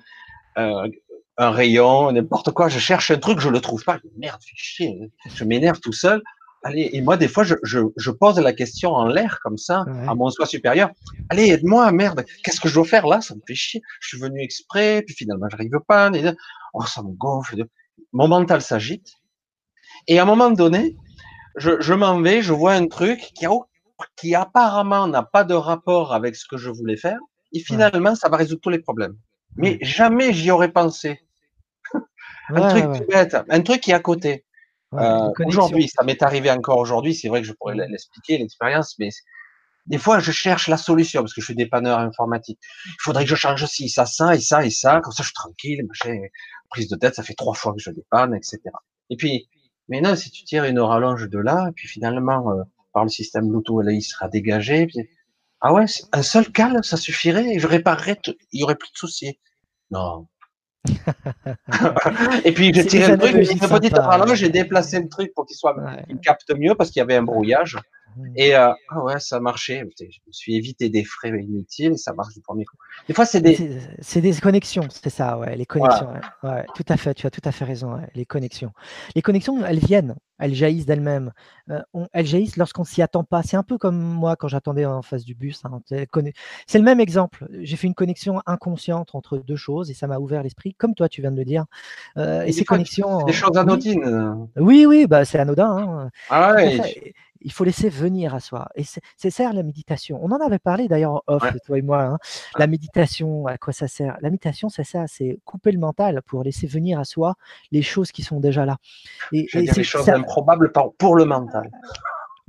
un, 0.55 0.89
un 1.38 1.51
rayon, 1.51 2.11
n'importe 2.11 2.51
quoi. 2.51 2.69
Je 2.69 2.79
cherche 2.79 3.11
un 3.11 3.17
truc, 3.17 3.39
je 3.39 3.49
le 3.49 3.59
trouve 3.59 3.84
pas. 3.84 3.99
Merde, 4.17 4.41
fichier. 4.43 5.11
Je 5.34 5.43
m'énerve 5.43 5.79
tout 5.79 5.93
seul. 5.93 6.21
Allez, 6.65 6.89
et 6.93 7.01
moi, 7.01 7.17
des 7.17 7.27
fois, 7.27 7.43
je, 7.43 7.55
je, 7.63 7.79
je 7.97 8.09
pose 8.09 8.39
la 8.39 8.53
question 8.53 8.91
en 8.91 9.05
l'air, 9.05 9.39
comme 9.43 9.57
ça, 9.57 9.84
à 10.07 10.15
mon 10.15 10.29
soi 10.29 10.45
supérieur. 10.45 10.89
Allez, 11.29 11.49
aide-moi, 11.49 11.91
merde, 11.91 12.23
qu'est-ce 12.41 12.61
que 12.61 12.69
je 12.69 12.73
dois 12.75 12.86
faire 12.86 13.05
là? 13.05 13.19
Ça 13.19 13.36
me 13.36 13.41
fait 13.45 13.55
chier. 13.55 13.81
Je 13.99 14.09
suis 14.09 14.19
venu 14.19 14.41
exprès, 14.41 15.03
puis 15.05 15.13
finalement, 15.13 15.47
j'arrive 15.49 15.71
pas. 15.86 16.09
Oh, 16.73 16.86
ça 16.86 17.03
me 17.03 17.11
gonfle. 17.11 17.65
Mon 18.13 18.29
mental 18.29 18.61
s'agite. 18.61 19.11
Et 20.07 20.19
à 20.19 20.23
un 20.23 20.25
moment 20.25 20.51
donné, 20.51 20.95
je, 21.57 21.81
je 21.81 21.93
m'en 21.93 22.21
vais, 22.21 22.41
je 22.41 22.53
vois 22.53 22.73
un 22.73 22.88
truc 22.88 23.19
qui, 23.36 23.45
a, 23.45 23.51
qui 24.15 24.34
apparemment 24.34 25.07
n'a 25.07 25.23
pas 25.23 25.43
de 25.43 25.53
rapport 25.53 26.13
avec 26.13 26.36
ce 26.36 26.45
que 26.47 26.55
je 26.55 26.69
voulais 26.69 26.97
faire. 26.97 27.19
Et 27.51 27.59
finalement, 27.59 28.15
ça 28.15 28.29
va 28.29 28.38
résoudre 28.38 28.61
tous 28.61 28.69
les 28.69 28.79
problèmes. 28.79 29.17
Mais 29.57 29.77
jamais 29.81 30.31
j'y 30.31 30.49
aurais 30.49 30.71
pensé. 30.71 31.19
Un 32.50 32.70
truc 32.70 33.08
bête, 33.10 33.38
un 33.50 33.62
truc 33.62 33.82
qui 33.82 33.91
est 33.91 33.96
à 33.96 34.00
côté. 34.00 34.46
Euh, 34.94 35.32
aujourd'hui, 35.46 35.89
ça 35.89 36.04
m'est 36.04 36.22
arrivé 36.22 36.52
encore 36.52 36.78
aujourd'hui. 36.78 37.16
C'est 37.16 37.28
vrai 37.28 37.41
que 37.41 37.48
je 37.48 37.54
pourrais 37.54 37.76
l'expliquer 37.76 38.38
l'expérience, 38.38 38.96
mais 39.00 39.10
des 39.88 39.98
fois, 39.98 40.20
je 40.20 40.32
cherche 40.32 40.68
la 40.68 40.78
solution 40.78 41.22
parce 41.22 41.34
que 41.34 41.41
je 41.41 41.46
suis 41.46 41.56
dépanneur 41.56 42.00
informatique. 42.00 42.60
Il 42.86 43.02
faudrait 43.02 43.24
que 43.24 43.30
je 43.30 43.36
change 43.36 43.66
ci, 43.66 43.89
ça, 43.89 44.06
ça 44.06 44.36
et 44.36 44.39
ça 44.39 44.66
et 44.66 44.70
ça. 44.70 45.02
Comme 45.02 45.12
ça, 45.12 45.24
je 45.24 45.28
suis 45.28 45.34
tranquille. 45.34 45.86
Machin. 45.88 46.20
Prise 46.70 46.88
de 46.88 46.96
tête, 46.96 47.16
ça 47.16 47.24
fait 47.24 47.34
trois 47.34 47.54
fois 47.54 47.74
que 47.74 47.80
je 47.80 47.91
dépanne, 47.91 48.34
etc. 48.34 48.60
Et 49.10 49.18
puis, 49.18 49.50
maintenant, 49.89 50.16
si 50.16 50.32
tu 50.32 50.44
tires 50.44 50.64
une 50.64 50.80
rallonge 50.80 51.30
de 51.30 51.38
là, 51.38 51.68
et 51.70 51.72
puis 51.74 51.88
finalement, 51.88 52.52
euh, 52.52 52.64
par 52.94 53.04
le 53.04 53.10
système 53.10 53.50
Bluetooth, 53.50 53.84
là, 53.84 53.91
il 53.91 54.02
sera 54.02 54.28
dégagé. 54.28 54.88
Puis... 54.88 55.08
Ah 55.62 55.74
ouais, 55.74 55.86
un 56.12 56.24
seul 56.24 56.52
câble, 56.52 56.84
ça 56.84 56.98
suffirait 56.98 57.56
et 57.56 57.60
je 57.60 57.68
réparerais, 57.68 58.20
il 58.52 58.62
y 58.62 58.64
aurait 58.64 58.76
plus 58.76 58.91
de 58.91 58.98
soucis. 58.98 59.39
Non. 59.91 60.28
Et 62.45 62.51
puis 62.51 62.73
j'ai 62.73 62.86
tiré 62.86 63.11
le 63.11 63.17
truc, 63.17 63.36
une 63.36 63.59
petite 63.59 63.97
rallonge, 63.97 64.36
j'ai 64.36 64.49
déplacé 64.49 64.99
le 64.99 65.07
truc 65.07 65.34
pour 65.34 65.45
qu'il 65.45 65.55
soit, 65.55 65.75
qu'il 66.07 66.19
capte 66.19 66.53
mieux 66.57 66.75
parce 66.75 66.91
qu'il 66.91 66.99
y 66.99 67.03
avait 67.03 67.15
un 67.15 67.23
brouillage. 67.23 67.77
Et 68.36 68.55
euh, 68.55 68.71
ah 68.89 69.03
ouais, 69.03 69.19
ça 69.19 69.39
marchait. 69.39 69.84
Je 69.99 70.05
me 70.05 70.31
suis 70.31 70.55
évité 70.55 70.89
des 70.89 71.03
frais 71.03 71.29
inutiles 71.29 71.93
et 71.93 71.97
ça 71.97 72.13
marche 72.13 72.34
du 72.34 72.41
premier 72.41 72.65
coup. 72.65 72.77
Des 73.07 73.13
fois, 73.13 73.25
c'est 73.25 73.41
des. 73.41 73.79
C'est 74.01 74.21
des 74.21 74.34
connexions, 74.34 74.88
c'est 74.89 75.09
ça, 75.09 75.38
ouais, 75.39 75.55
les 75.55 75.65
connexions. 75.65 76.13
Ouais. 76.43 76.65
tout 76.75 76.86
à 76.89 76.97
fait, 76.97 77.13
tu 77.13 77.25
as 77.25 77.31
tout 77.31 77.41
à 77.43 77.51
fait 77.51 77.65
raison, 77.65 77.99
les 78.13 78.25
connexions. 78.25 78.71
Les 79.15 79.21
connexions, 79.21 79.65
elles 79.65 79.79
viennent, 79.79 80.15
elles 80.39 80.53
jaillissent 80.53 80.86
d'elles-mêmes. 80.86 81.31
Euh, 81.69 81.81
elles 82.11 82.25
jaillissent 82.25 82.57
lorsqu'on 82.57 82.84
s'y 82.84 83.01
attend 83.01 83.23
pas. 83.23 83.43
C'est 83.43 83.57
un 83.57 83.63
peu 83.63 83.77
comme 83.77 83.97
moi 83.97 84.36
quand 84.36 84.47
j'attendais 84.47 84.86
en 84.86 85.01
face 85.01 85.23
du 85.23 85.36
bus. 85.36 85.61
Hein. 85.65 85.81
C'est 85.88 86.77
le 86.77 86.84
même 86.84 86.99
exemple. 86.99 87.47
J'ai 87.61 87.75
fait 87.75 87.88
une 87.88 87.93
connexion 87.93 88.41
inconsciente 88.45 89.15
entre 89.15 89.38
deux 89.38 89.55
choses 89.55 89.89
et 89.89 89.93
ça 89.93 90.07
m'a 90.07 90.19
ouvert 90.19 90.43
l'esprit, 90.43 90.73
comme 90.73 90.95
toi, 90.95 91.09
tu 91.09 91.21
viens 91.21 91.31
de 91.31 91.38
le 91.38 91.45
dire. 91.45 91.65
Euh, 92.17 92.43
et, 92.43 92.51
ces 92.51 92.65
connexions. 92.65 93.23
Des 93.23 93.34
choses 93.34 93.57
anodines. 93.57 94.47
Oui, 94.57 94.86
oui, 94.86 95.07
bah, 95.07 95.25
c'est 95.25 95.39
anodin. 95.39 95.77
Hein. 95.77 96.09
Ah 96.29 96.53
ouais 96.53 97.13
il 97.43 97.51
faut 97.51 97.63
laisser 97.63 97.89
venir 97.89 98.34
à 98.34 98.39
soi. 98.39 98.69
Et 98.75 98.84
c'est 99.17 99.29
ça 99.29 99.51
la 99.53 99.63
méditation. 99.63 100.19
On 100.21 100.31
en 100.31 100.39
avait 100.39 100.59
parlé 100.59 100.88
d'ailleurs 100.88 101.23
off, 101.27 101.43
toi 101.65 101.77
et 101.77 101.81
moi. 101.81 102.03
Hein. 102.03 102.17
La 102.57 102.67
méditation, 102.67 103.47
à 103.47 103.57
quoi 103.57 103.73
ça 103.73 103.88
sert? 103.88 104.17
La 104.21 104.29
méditation, 104.29 104.69
c'est 104.69 104.84
ça, 104.84 105.05
c'est 105.07 105.39
couper 105.45 105.71
le 105.71 105.79
mental 105.79 106.21
pour 106.25 106.43
laisser 106.43 106.67
venir 106.67 106.99
à 106.99 107.03
soi 107.03 107.36
les 107.71 107.81
choses 107.81 108.11
qui 108.11 108.23
sont 108.23 108.39
déjà 108.39 108.65
là. 108.65 108.77
Et, 109.31 109.47
et 109.53 109.84
choses 109.84 110.05
improbables 110.24 110.71
pour 110.97 111.15
le 111.15 111.26
mental. 111.26 111.69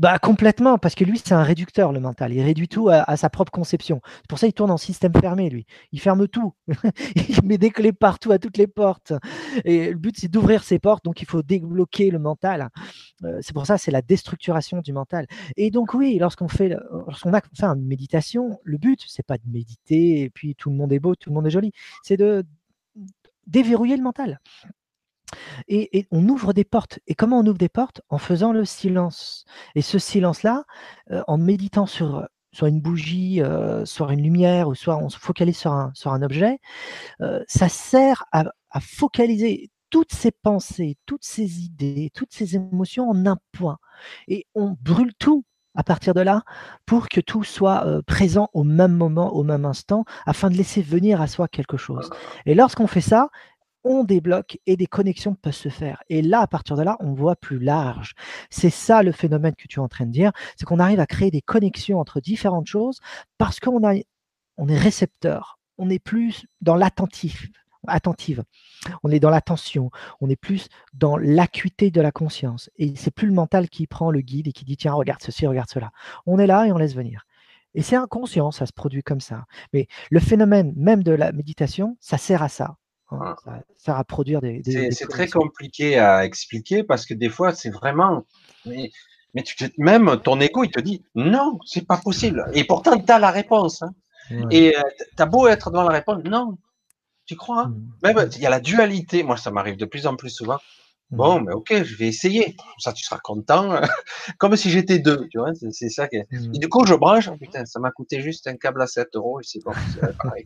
Bah 0.01 0.19
complètement, 0.19 0.77
parce 0.77 0.97
que 0.97 1.05
lui, 1.05 1.19
c'est 1.25 1.35
un 1.35 1.45
réducteur, 1.45 1.93
le 1.93 2.01
mental. 2.01 2.33
Il 2.33 2.43
réduit 2.43 2.67
tout 2.67 2.89
à, 2.89 3.17
sa 3.17 3.31
propre 3.31 3.53
conception. 3.53 4.01
C'est 4.05 4.29
pour 4.29 4.41
ça 4.41 4.49
qu'il 4.49 4.55
tourne 4.55 4.73
en 4.73 4.77
système 4.77 5.13
fermé, 5.13 5.49
lui. 5.49 5.67
Il 5.93 6.01
ferme 6.01 6.27
tout. 6.27 6.53
il 7.15 7.45
met 7.45 7.59
des 7.59 7.71
clés 7.71 7.93
partout, 7.93 8.33
à 8.33 8.41
toutes 8.41 8.57
les 8.57 8.67
portes. 8.67 9.13
Et 9.65 9.91
le 9.91 9.97
but, 9.97 10.17
c'est 10.19 10.27
d'ouvrir 10.27 10.65
ces 10.65 10.81
portes, 10.81 11.05
donc 11.05 11.23
il 11.23 11.29
faut 11.29 11.43
débloquer 11.45 12.11
le 12.11 12.19
mental. 12.19 12.71
Euh, 13.23 13.39
c'est 13.41 13.53
pour 13.53 13.67
ça, 13.67 13.79
c'est 13.79 13.93
la 13.93 14.03
déstructuration 14.03 14.81
du 14.81 14.93
mental. 14.93 15.29
Et 15.57 15.71
donc 15.71 15.95
oui, 15.95 16.19
lorsqu'on 16.19 16.49
fait, 16.49 16.77
lorsqu'on 17.07 17.33
a 17.33 17.41
fait 17.41 17.65
une 17.65 17.87
méditation, 17.87 18.59
le 18.65 18.79
but, 18.79 19.01
c'est 19.07 19.25
pas 19.25 19.39
de 19.39 19.49
méditer 19.49 20.23
et 20.23 20.31
puis 20.31 20.57
tout 20.57 20.71
le 20.71 20.77
monde 20.77 20.93
est 20.93 20.99
beau, 20.99 21.15
tout 21.15 21.31
le 21.31 21.35
monde 21.37 21.47
est 21.47 21.51
joli. 21.51 21.71
C'est 22.03 22.17
de 22.17 22.45
déverrouiller 23.47 23.97
le 23.97 24.03
mental. 24.03 24.41
Et, 25.69 26.07
on 26.11 26.29
ouvre 26.29 26.53
des 26.53 26.65
portes. 26.65 26.99
Et 27.07 27.15
comment 27.15 27.39
on 27.39 27.47
ouvre 27.47 27.59
des 27.59 27.69
portes? 27.69 28.03
En 28.09 28.19
faisant 28.19 28.53
le 28.53 28.65
silence. 28.65 29.45
Et 29.75 29.83
ce 29.83 29.99
silence-là, 29.99 30.65
euh, 31.11 31.23
en 31.27 31.39
méditant 31.39 31.87
sur 31.87 32.27
soit 32.53 32.69
une 32.69 32.81
bougie, 32.81 33.43
euh, 33.43 33.85
soit 33.85 34.13
une 34.13 34.23
lumière, 34.23 34.69
ou 34.69 34.75
soit 34.77 34.97
on 34.97 35.09
se 35.09 35.19
focalise 35.19 35.57
sur 35.57 35.73
un, 35.73 35.91
sur 35.95 36.13
un 36.13 36.23
objet, 36.23 36.59
euh, 37.21 37.43
ça 37.49 37.69
sert 37.69 38.25
à, 38.31 38.45
focaliser 38.81 39.71
toutes 39.91 40.13
ces 40.13 40.33
pensées, 40.33 40.97
toutes 41.07 41.25
ces 41.25 41.61
idées, 41.61 42.11
toutes 42.15 42.33
ces 42.33 42.57
émotions 42.57 43.09
en 43.09 43.27
un 43.27 43.39
point. 43.53 43.79
Et 44.27 44.47
on 44.55 44.77
brûle 44.81 45.15
tout 45.19 45.45
à 45.77 45.85
partir 45.85 46.15
de 46.15 46.21
là 46.21 46.43
pour 46.87 47.09
que 47.09 47.21
tout 47.21 47.45
soit 47.45 47.87
présent 48.07 48.49
au 48.53 48.65
même 48.65 48.95
moment, 48.97 49.33
au 49.33 49.45
même 49.45 49.65
instant, 49.65 50.05
afin 50.27 50.51
de 50.51 50.57
laisser 50.57 50.83
venir 50.83 51.21
à 51.21 51.29
soi 51.29 51.47
quelque 51.47 51.77
chose. 51.77 52.11
Et 52.47 52.57
lorsqu'on 52.57 52.89
fait 52.89 53.01
ça, 53.01 53.29
on 53.85 54.03
débloque 54.05 54.59
et 54.67 54.77
des 54.77 54.87
connexions 54.87 55.35
peuvent 55.35 55.53
se 55.53 55.69
faire. 55.69 56.03
Et 56.09 56.23
là, 56.23 56.41
à 56.41 56.47
partir 56.47 56.77
de 56.77 56.83
là, 56.83 56.97
on 57.01 57.13
voit 57.13 57.37
plus 57.37 57.59
large. 57.59 58.15
C'est 58.51 58.71
ça 58.71 59.03
le 59.03 59.13
phénomène 59.13 59.55
que 59.55 59.69
tu 59.69 59.79
es 59.79 59.83
en 59.83 59.89
train 59.89 60.07
de 60.07 60.11
dire, 60.11 60.33
c'est 60.57 60.65
qu'on 60.65 60.81
arrive 60.81 61.01
à 61.01 61.07
créer 61.07 61.31
des 61.31 61.43
connexions 61.43 62.01
entre 62.01 62.21
différentes 62.21 62.67
choses 62.67 63.01
parce 63.39 63.61
qu'on 63.61 63.83
est 63.83 64.07
récepteur, 64.59 65.59
on 65.79 65.91
est 65.91 65.99
plus 65.99 66.47
dans 66.61 66.77
l'attentif, 66.77 67.49
attentive, 67.87 68.43
on 69.03 69.11
est 69.11 69.21
dans 69.21 69.31
l'attention, 69.31 69.91
on 70.21 70.31
est 70.31 70.37
plus 70.37 70.69
dans 70.95 71.17
l'acuité 71.17 71.91
de 71.91 72.01
la 72.01 72.13
conscience. 72.13 72.71
Et 72.77 72.95
c'est 72.97 73.11
plus 73.11 73.29
le 73.29 73.35
mental 73.35 73.69
qui 73.69 73.87
prend 73.87 74.11
le 74.11 74.21
guide 74.21 74.49
et 74.49 74.53
qui 74.53 74.65
dit 74.65 74.77
tiens, 74.77 74.95
regarde 74.95 75.23
ceci, 75.23 75.47
regarde 75.47 75.69
cela. 75.71 75.91
On 76.27 76.39
est 76.39 76.47
là 76.47 76.67
et 76.67 76.73
on 76.73 76.79
laisse 76.79 76.95
venir. 76.95 77.27
Et 77.75 77.83
c'est 77.83 77.97
inconscient, 77.97 78.53
ça 78.53 78.67
se 78.67 78.73
produit 78.73 79.03
comme 79.03 79.21
ça. 79.21 79.45
Mais 79.73 79.89
le 80.11 80.21
phénomène 80.21 80.73
même 80.77 81.03
de 81.03 81.13
la 81.13 81.33
méditation, 81.33 81.97
ça 82.01 82.19
sert 82.19 82.43
à 82.43 82.49
ça. 82.49 82.77
Hein, 83.11 83.37
ça 83.45 83.63
sert 83.77 83.97
à 83.97 84.05
produire 84.05 84.41
des. 84.41 84.63
c'est 84.91 85.09
très 85.09 85.29
compliqué 85.29 85.99
à 85.99 86.25
expliquer 86.25 86.83
parce 86.83 87.07
que 87.07 87.15
des 87.15 87.29
fois, 87.29 87.53
c'est 87.53 87.71
vraiment. 87.71 88.25
Mais, 88.67 88.91
mais 89.35 89.43
tu, 89.43 89.57
même 89.79 90.21
ton 90.23 90.41
écho, 90.41 90.65
il 90.65 90.71
te 90.71 90.81
dit 90.81 91.05
non, 91.15 91.59
c'est 91.67 91.87
pas 91.87 91.99
possible. 91.99 92.47
Et 92.55 92.65
pourtant, 92.65 92.99
tu 92.99 93.13
as 93.13 93.19
la 93.19 93.31
réponse. 93.31 93.83
Hein. 93.83 93.95
Et 94.51 94.77
euh, 94.77 94.81
tu 95.17 95.23
as 95.23 95.27
beau 95.27 95.47
être 95.49 95.71
dans 95.71 95.83
la 95.83 95.93
réponse, 95.93 96.23
non. 96.25 96.57
Tu 97.27 97.37
crois 97.37 97.65
hein? 97.65 97.69
mmh. 97.69 97.93
Même, 98.03 98.29
il 98.37 98.41
y 98.41 98.47
a 98.47 98.51
la 98.51 98.61
dualité. 98.61 99.23
Moi, 99.23 99.37
ça 99.37 99.51
m'arrive 99.51 99.77
de 99.77 99.85
plus 99.85 100.07
en 100.07 100.17
plus 100.17 100.31
souvent. 100.31 100.59
Mmh. 101.11 101.17
Bon, 101.17 101.41
mais 101.41 101.53
ok, 101.53 101.83
je 101.83 101.97
vais 101.97 102.07
essayer. 102.07 102.57
Ça, 102.79 102.93
tu 102.93 103.05
seras 103.05 103.19
content. 103.23 103.81
Comme 104.39 104.57
si 104.57 104.71
j'étais 104.71 104.99
deux, 104.99 105.29
tu 105.31 105.39
vois. 105.39 105.53
C'est 105.71 105.89
ça. 105.89 106.09
Qui 106.09 106.19
mmh. 106.19 106.55
Et 106.55 106.59
du 106.59 106.69
coup, 106.69 106.87
je 106.87 106.95
branche. 106.95 107.29
Oh, 107.33 107.37
putain, 107.37 107.65
ça 107.67 107.81
m'a 107.81 107.91
coûté 107.91 108.21
juste 108.21 108.47
un 108.47 108.57
câble 108.57 108.81
à 108.83 108.87
7 108.87 109.09
euros 109.15 109.41
et 109.41 109.45
c'est 109.45 109.63
bon. 109.63 109.73
pareil. 110.23 110.45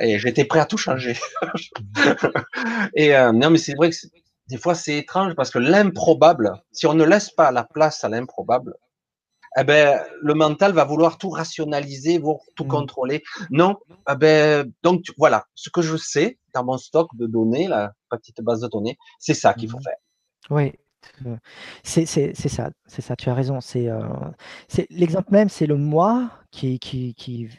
Et 0.00 0.18
j'étais 0.18 0.44
prêt 0.44 0.60
à 0.60 0.66
tout 0.66 0.76
changer. 0.76 1.16
et 2.94 3.16
euh, 3.16 3.32
non, 3.32 3.50
mais 3.50 3.58
c'est 3.58 3.74
vrai 3.74 3.90
que 3.90 3.96
des 4.48 4.56
fois 4.56 4.74
c'est 4.74 4.96
étrange 4.96 5.34
parce 5.34 5.50
que 5.50 5.58
l'improbable, 5.58 6.52
si 6.72 6.86
on 6.86 6.94
ne 6.94 7.04
laisse 7.04 7.30
pas 7.30 7.50
la 7.50 7.64
place 7.64 8.04
à 8.04 8.08
l'improbable, 8.08 8.74
eh 9.58 9.64
ben, 9.64 10.00
le 10.22 10.34
mental 10.34 10.72
va 10.72 10.84
vouloir 10.84 11.18
tout 11.18 11.30
rationaliser, 11.30 12.18
vouloir 12.18 12.40
tout 12.54 12.64
mmh. 12.64 12.68
contrôler. 12.68 13.22
Non, 13.50 13.76
eh 14.10 14.14
ben, 14.14 14.72
donc 14.82 15.04
voilà, 15.16 15.46
ce 15.54 15.70
que 15.70 15.82
je 15.82 15.96
sais 15.96 16.38
dans 16.54 16.64
mon 16.64 16.78
stock 16.78 17.08
de 17.14 17.26
données, 17.26 17.66
la 17.66 17.92
petite 18.10 18.40
base 18.40 18.60
de 18.60 18.68
données, 18.68 18.98
c'est 19.18 19.34
ça 19.34 19.54
qu'il 19.54 19.70
faut 19.70 19.78
mmh. 19.78 19.82
faire. 19.82 19.96
Oui, 20.50 20.72
c'est 21.82 22.06
ça, 22.06 22.70
c'est 22.86 23.02
ça, 23.02 23.16
tu 23.16 23.28
as 23.30 23.34
raison. 23.34 23.58
Euh, 23.76 24.02
l'exemple 24.90 25.32
même, 25.32 25.48
c'est 25.48 25.66
le 25.66 25.76
moi 25.76 26.30
qui, 26.50 26.78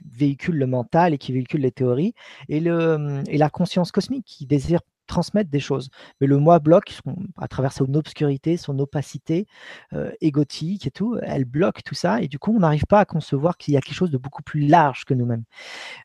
véhicule 0.05 0.55
le 0.55 0.67
mental 0.67 1.13
et 1.13 1.17
qui 1.17 1.33
véhicule 1.33 1.61
les 1.61 1.71
théories, 1.71 2.13
et, 2.47 2.57
et 2.57 3.37
la 3.37 3.49
conscience 3.49 3.91
cosmique 3.91 4.25
qui 4.25 4.45
désire 4.45 4.81
transmettre 5.09 5.49
des 5.49 5.59
choses. 5.59 5.89
Mais 6.21 6.27
le 6.27 6.37
moi 6.37 6.59
bloque, 6.59 6.97
à 7.37 7.49
travers 7.49 7.73
son 7.73 7.93
obscurité, 7.95 8.55
son 8.55 8.79
opacité 8.79 9.45
euh, 9.93 10.11
égotique 10.21 10.87
et 10.87 10.91
tout, 10.91 11.17
elle 11.21 11.43
bloque 11.43 11.83
tout 11.83 11.95
ça, 11.95 12.21
et 12.21 12.29
du 12.29 12.39
coup, 12.39 12.55
on 12.55 12.59
n'arrive 12.59 12.85
pas 12.85 13.01
à 13.01 13.05
concevoir 13.05 13.57
qu'il 13.57 13.73
y 13.73 13.77
a 13.77 13.81
quelque 13.81 13.95
chose 13.95 14.11
de 14.11 14.17
beaucoup 14.17 14.43
plus 14.43 14.67
large 14.67 15.03
que 15.03 15.13
nous-mêmes. 15.13 15.43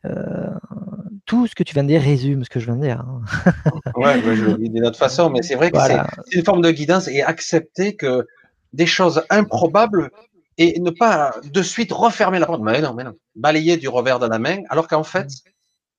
Euh, 0.05 0.49
tout 1.25 1.47
ce 1.47 1.55
que 1.55 1.63
tu 1.63 1.73
viens 1.73 1.83
de 1.83 1.87
dire 1.89 2.01
résume 2.01 2.43
ce 2.43 2.49
que 2.49 2.59
je 2.59 2.65
viens 2.65 2.75
de 2.75 2.81
dire. 2.81 2.99
Hein. 2.99 3.21
ouais, 3.95 4.21
je 4.21 4.45
le 4.45 4.57
dis 4.57 4.69
d'une 4.69 4.85
autre 4.85 4.97
façon, 4.97 5.29
mais 5.29 5.41
c'est 5.41 5.55
vrai 5.55 5.71
que 5.71 5.77
c'est 5.79 6.35
une 6.35 6.43
forme 6.43 6.61
de 6.61 6.71
guidance 6.71 7.07
et 7.07 7.21
accepter 7.21 7.95
que 7.95 8.27
des 8.73 8.85
choses 8.85 9.23
improbables 9.29 10.11
et 10.57 10.79
ne 10.79 10.89
pas 10.89 11.35
de 11.43 11.61
suite 11.61 11.91
refermer 11.91 12.39
la 12.39 12.45
porte. 12.45 12.61
Mais 12.61 12.81
non, 12.81 12.93
mais 12.93 13.03
non. 13.03 13.13
Balayer 13.35 13.77
du 13.77 13.87
revers 13.87 14.19
de 14.19 14.27
la 14.27 14.39
main, 14.39 14.57
alors 14.69 14.87
qu'en 14.87 15.03
fait, 15.03 15.27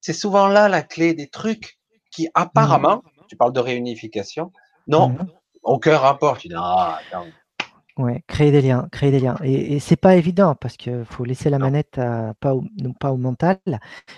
c'est 0.00 0.12
souvent 0.12 0.48
là 0.48 0.68
la 0.68 0.82
clé 0.82 1.14
des 1.14 1.28
trucs 1.28 1.78
qui 2.16 2.28
apparemment, 2.34 3.02
tu 3.28 3.36
parles 3.36 3.52
de 3.52 3.60
réunification, 3.60 4.50
non, 4.86 5.10
mmh. 5.10 5.26
aucun 5.62 5.98
rapport. 5.98 6.38
Tu 6.38 6.48
dis, 6.48 6.54
ah, 6.56 6.98
attends, 6.98 7.26
Ouais, 7.98 8.22
créer 8.26 8.50
des 8.50 8.60
liens, 8.60 8.88
créer 8.92 9.10
des 9.10 9.20
liens. 9.20 9.36
Et, 9.42 9.76
et 9.76 9.80
c'est 9.80 9.96
pas 9.96 10.16
évident 10.16 10.54
parce 10.54 10.76
qu'il 10.76 11.06
faut 11.06 11.24
laisser 11.24 11.48
la 11.48 11.58
manette 11.58 11.96
à, 11.96 12.34
pas, 12.40 12.54
au, 12.54 12.62
non 12.82 12.92
pas 12.92 13.10
au 13.10 13.16
mental, 13.16 13.58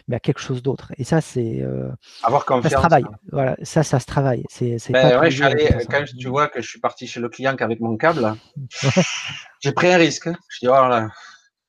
mais 0.09 0.17
à 0.17 0.21
quelque 0.21 0.41
chose 0.41 0.65
d'autre. 0.65 0.91
Et 0.99 1.05
ça, 1.05 1.21
c'est 1.21 1.61
euh, 1.61 1.89
avoir 2.25 2.45
confiance. 2.45 2.73
Ça 2.73 2.77
se 2.77 2.87
travaille. 2.87 3.05
Voilà, 3.31 3.57
ça, 3.63 3.85
ça 3.85 4.01
se 4.01 4.07
travaille. 4.07 4.43
C'est, 4.49 4.81
c'est 4.81 4.93
ben, 4.93 5.21
ouais, 5.21 5.31
je 5.31 5.45
allé, 5.45 5.69
quand 5.89 6.03
tu 6.05 6.27
vois 6.27 6.49
que 6.49 6.61
je 6.61 6.69
suis 6.69 6.81
parti 6.81 7.07
chez 7.07 7.21
le 7.21 7.29
client 7.29 7.55
qu'avec 7.55 7.79
mon 7.79 7.97
câble, 7.97 8.35
j'ai 9.61 9.71
pris 9.71 9.93
un 9.93 9.97
risque. 9.97 10.29
Je 10.49 10.59
dis, 10.59 10.67
oh 10.67 10.89
là. 10.89 11.09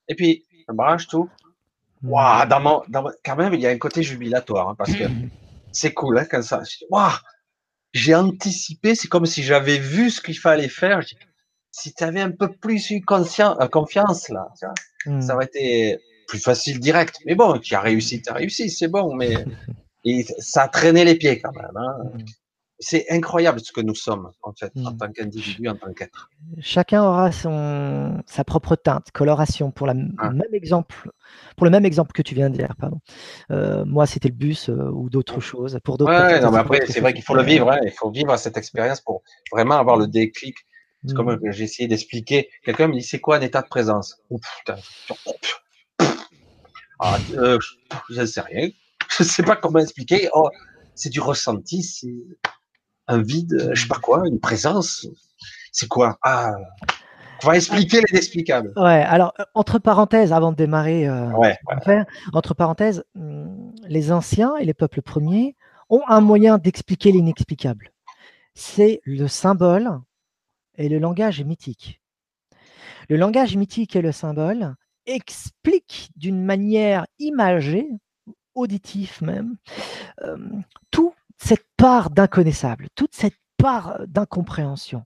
Et 0.08 0.16
puis, 0.16 0.46
je 0.68 0.74
branche 0.74 1.08
tout. 1.08 1.30
Waouh, 2.02 2.48
dans 2.48 2.60
mon, 2.60 2.82
dans 2.88 3.06
quand 3.24 3.36
même, 3.36 3.54
il 3.54 3.60
y 3.60 3.68
a 3.68 3.70
un 3.70 3.78
côté 3.78 4.02
jubilatoire 4.02 4.70
hein, 4.70 4.76
parce 4.76 4.94
que 4.94 5.04
c'est 5.72 5.94
cool 5.94 6.18
hein, 6.18 6.26
quand 6.30 6.42
ça. 6.42 6.62
Waouh, 6.90 7.12
j'ai 7.94 8.16
anticipé. 8.16 8.96
C'est 8.96 9.08
comme 9.08 9.26
si 9.26 9.44
j'avais 9.44 9.78
vu 9.78 10.10
ce 10.10 10.22
qu'il 10.22 10.38
fallait 10.38 10.70
faire. 10.70 11.02
Si 11.72 11.94
tu 11.94 12.04
avais 12.04 12.22
un 12.22 12.32
peu 12.32 12.52
plus 12.52 12.90
eu 12.90 13.04
euh, 13.10 13.68
confiance 13.68 14.30
là, 14.30 14.48
hmm. 15.06 15.22
ça 15.22 15.36
aurait 15.36 15.46
été 15.46 16.00
plus 16.28 16.40
facile 16.40 16.80
direct. 16.80 17.18
Mais 17.26 17.36
bon, 17.36 17.60
tu 17.60 17.76
as 17.76 17.82
réussi, 17.82 18.22
tu 18.22 18.30
as 18.30 18.34
réussi, 18.34 18.70
c'est 18.70 18.88
bon, 18.88 19.16
mais 19.16 19.46
et 20.06 20.26
ça 20.40 20.64
a 20.64 20.68
traîné 20.68 21.06
les 21.06 21.16
pieds 21.16 21.40
quand 21.40 21.52
même. 21.56 21.76
Hein. 21.76 21.96
C'est 22.80 23.06
incroyable 23.10 23.60
ce 23.60 23.72
que 23.72 23.82
nous 23.82 23.96
sommes, 23.96 24.32
en 24.42 24.54
fait, 24.54 24.72
en 24.78 24.92
mmh. 24.92 24.98
tant 24.98 25.12
qu'individu, 25.12 25.68
en 25.68 25.76
tant 25.76 25.94
qu'être. 25.94 26.30
Chacun 26.60 27.04
aura 27.04 27.32
son, 27.32 28.22
sa 28.26 28.46
propre 28.46 28.76
teinte, 28.76 29.12
coloration, 29.12 29.72
pour, 29.72 29.86
la, 29.86 29.94
ah. 30.18 30.30
même 30.32 30.54
exemple, 30.54 31.12
pour 31.58 31.66
le 31.66 31.72
même 31.72 31.86
exemple 31.86 32.14
que 32.14 32.22
tu 32.22 32.36
viens 32.36 32.50
de 32.50 32.56
dire. 32.56 32.74
Pardon. 32.80 33.02
Euh, 33.52 33.84
moi, 33.86 34.06
c'était 34.06 34.30
le 34.30 34.36
bus 34.36 34.70
euh, 34.70 34.90
ou 34.94 35.10
d'autres 35.10 35.42
choses. 35.42 35.78
Pour 35.84 35.98
d'autres 35.98 36.12
ouais, 36.12 36.40
non, 36.40 36.52
mais 36.52 36.60
après, 36.60 36.86
c'est 36.88 37.02
vrai 37.02 37.14
qu'il 37.14 37.24
faut 37.24 37.36
le 37.36 37.44
vivre. 37.44 37.70
Hein, 37.70 37.80
il 37.84 37.92
faut 37.92 38.12
vivre 38.12 38.36
cette 38.38 38.56
expérience 38.56 39.02
pour 39.02 39.24
vraiment 39.52 39.78
avoir 39.78 39.98
le 39.98 40.08
déclic. 40.08 40.56
C'est 41.06 41.16
comme 41.16 41.34
mmh. 41.34 41.52
j'ai 41.52 41.64
essayé 41.64 41.88
d'expliquer. 41.88 42.50
Quelqu'un 42.64 42.88
me 42.88 42.94
dit 42.94 43.04
c'est 43.04 43.20
quoi 43.20 43.38
un 43.38 43.42
état 43.42 43.62
de 43.62 43.68
présence? 43.68 44.22
Oh, 44.30 44.40
putain. 44.58 44.80
Ah, 47.00 47.18
euh, 47.36 47.58
je 48.10 48.22
ne 48.22 48.26
sais 48.26 48.42
rien. 48.42 48.70
Je 49.18 49.24
ne 49.24 49.28
sais 49.28 49.44
pas 49.44 49.56
comment 49.56 49.80
expliquer. 49.80 50.30
Oh, 50.34 50.50
c'est 50.94 51.10
du 51.10 51.20
ressenti. 51.20 51.82
C'est 51.82 52.14
un 53.10 53.22
vide, 53.22 53.72
je 53.74 53.82
sais 53.82 53.88
pas 53.88 54.00
quoi, 54.00 54.24
une 54.26 54.40
présence. 54.40 55.08
C'est 55.72 55.88
quoi? 55.88 56.18
Ah, 56.22 56.54
on 57.44 57.48
va 57.48 57.56
expliquer 57.56 58.02
l'inexplicable. 58.08 58.72
Ouais, 58.76 59.04
alors, 59.04 59.34
euh, 59.40 59.44
entre 59.56 59.80
parenthèses, 59.80 60.32
avant 60.34 60.52
de 60.52 60.58
démarrer, 60.58 61.08
euh, 61.08 61.32
entre 62.34 62.54
parenthèses, 62.54 63.04
hmm, 63.16 63.72
les 63.88 64.12
anciens 64.12 64.56
et 64.58 64.66
les 64.66 64.74
peuples 64.74 65.02
premiers 65.02 65.56
ont 65.90 66.02
un 66.08 66.22
moyen 66.22 66.58
d'expliquer 66.58 67.12
l'inexplicable. 67.12 67.92
C'est 68.54 69.02
le 69.06 69.28
symbole 69.28 69.90
et 70.78 70.90
le 70.90 71.00
langage 71.00 71.42
mythique. 71.44 72.02
Le 73.10 73.18
langage 73.18 73.56
mythique 73.56 73.96
et 73.96 74.02
le 74.02 74.12
symbole 74.12 74.76
expliquent 75.06 76.12
d'une 76.16 76.44
manière 76.44 77.08
imagée, 77.18 77.88
auditive 78.54 79.18
même, 79.22 79.56
euh, 80.24 80.38
tout 80.92 81.14
cette 81.40 81.66
part 81.78 82.10
d'inconnaissable, 82.10 82.88
toute 82.96 83.16
cette 83.16 83.38
part 83.58 84.00
d'incompréhension. 84.08 85.04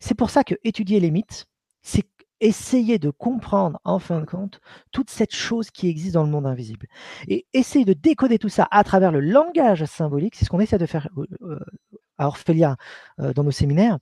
C'est 0.00 0.14
pour 0.14 0.30
ça 0.30 0.44
que 0.44 0.54
étudier 0.64 1.00
les 1.00 1.10
mythes, 1.10 1.46
c'est 1.82 2.06
essayer 2.40 2.98
de 2.98 3.10
comprendre 3.10 3.80
en 3.84 4.00
fin 4.00 4.20
de 4.20 4.26
compte 4.26 4.60
toute 4.90 5.10
cette 5.10 5.34
chose 5.34 5.70
qui 5.70 5.88
existe 5.88 6.14
dans 6.14 6.24
le 6.24 6.30
monde 6.30 6.46
invisible. 6.46 6.88
Et 7.28 7.46
essayer 7.52 7.84
de 7.84 7.92
décoder 7.92 8.38
tout 8.38 8.48
ça 8.48 8.66
à 8.70 8.82
travers 8.82 9.12
le 9.12 9.20
langage 9.20 9.84
symbolique, 9.84 10.34
c'est 10.34 10.44
ce 10.44 10.50
qu'on 10.50 10.60
essaie 10.60 10.78
de 10.78 10.86
faire 10.86 11.08
euh, 11.16 11.60
à 12.18 12.26
Orphelia 12.26 12.76
euh, 13.20 13.32
dans 13.32 13.44
nos 13.44 13.52
séminaires, 13.52 13.98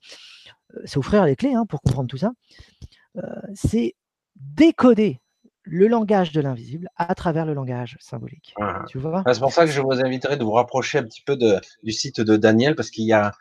euh, 0.75 0.81
c'est 0.85 0.97
offrir 0.97 1.23
les 1.25 1.35
clés 1.35 1.53
hein, 1.53 1.65
pour 1.67 1.81
comprendre 1.81 2.09
tout 2.09 2.17
ça, 2.17 2.31
c'est 3.53 3.95
décoder 4.35 5.19
le 5.63 5.87
langage 5.87 6.31
de 6.31 6.41
l'invisible 6.41 6.89
à 6.97 7.13
travers 7.15 7.45
le 7.45 7.53
langage 7.53 7.97
symbolique. 7.99 8.53
Ah. 8.59 8.83
Tu 8.87 8.97
vois? 8.97 9.23
C'est 9.31 9.39
pour 9.39 9.51
ça 9.51 9.65
que 9.65 9.71
je 9.71 9.81
vous 9.81 9.99
inviterai 9.99 10.37
de 10.37 10.43
vous 10.43 10.51
rapprocher 10.51 10.99
un 10.99 11.03
petit 11.03 11.21
peu 11.21 11.35
de, 11.35 11.59
du 11.83 11.91
site 11.91 12.21
de 12.21 12.37
Daniel, 12.37 12.75
parce 12.75 12.89
qu'il 12.89 13.05
y 13.05 13.13
a 13.13 13.33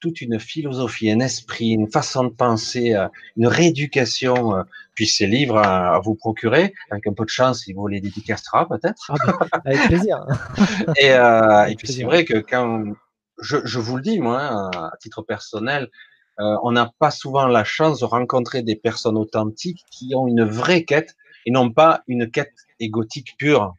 toute 0.00 0.20
une 0.20 0.40
philosophie, 0.40 1.10
un 1.10 1.20
esprit, 1.20 1.70
une 1.70 1.90
façon 1.90 2.24
de 2.24 2.30
penser, 2.30 2.92
euh, 2.94 3.06
une 3.36 3.46
rééducation, 3.46 4.56
euh, 4.56 4.62
puis 4.94 5.06
ces 5.06 5.26
livres 5.26 5.58
à, 5.58 6.00
vous 6.00 6.16
procurer, 6.16 6.74
avec 6.90 7.06
un 7.06 7.12
peu 7.12 7.24
de 7.24 7.30
chance, 7.30 7.66
il 7.68 7.74
vous 7.74 7.86
les 7.86 8.00
dédicacera 8.00 8.68
peut-être. 8.68 9.10
Ah 9.10 9.14
ben, 9.28 9.60
avec 9.64 9.86
plaisir. 9.86 10.26
et, 10.98 11.12
euh, 11.12 11.66
et 11.66 11.76
puis 11.76 11.86
c'est 11.86 12.02
vrai 12.02 12.24
que 12.24 12.38
quand, 12.38 12.84
je, 13.40 13.58
je, 13.64 13.78
vous 13.78 13.96
le 13.96 14.02
dis 14.02 14.18
moi, 14.18 14.70
à 14.74 14.92
titre 15.00 15.22
personnel, 15.22 15.88
euh, 16.40 16.56
on 16.62 16.72
n'a 16.72 16.90
pas 16.98 17.10
souvent 17.10 17.46
la 17.46 17.64
chance 17.64 18.00
de 18.00 18.04
rencontrer 18.04 18.62
des 18.62 18.76
personnes 18.76 19.18
authentiques 19.18 19.84
qui 19.90 20.14
ont 20.14 20.26
une 20.26 20.44
vraie 20.44 20.84
quête 20.84 21.14
et 21.46 21.50
non 21.50 21.70
pas 21.70 22.02
une 22.08 22.30
quête 22.30 22.54
égotique 22.80 23.34
pure. 23.38 23.74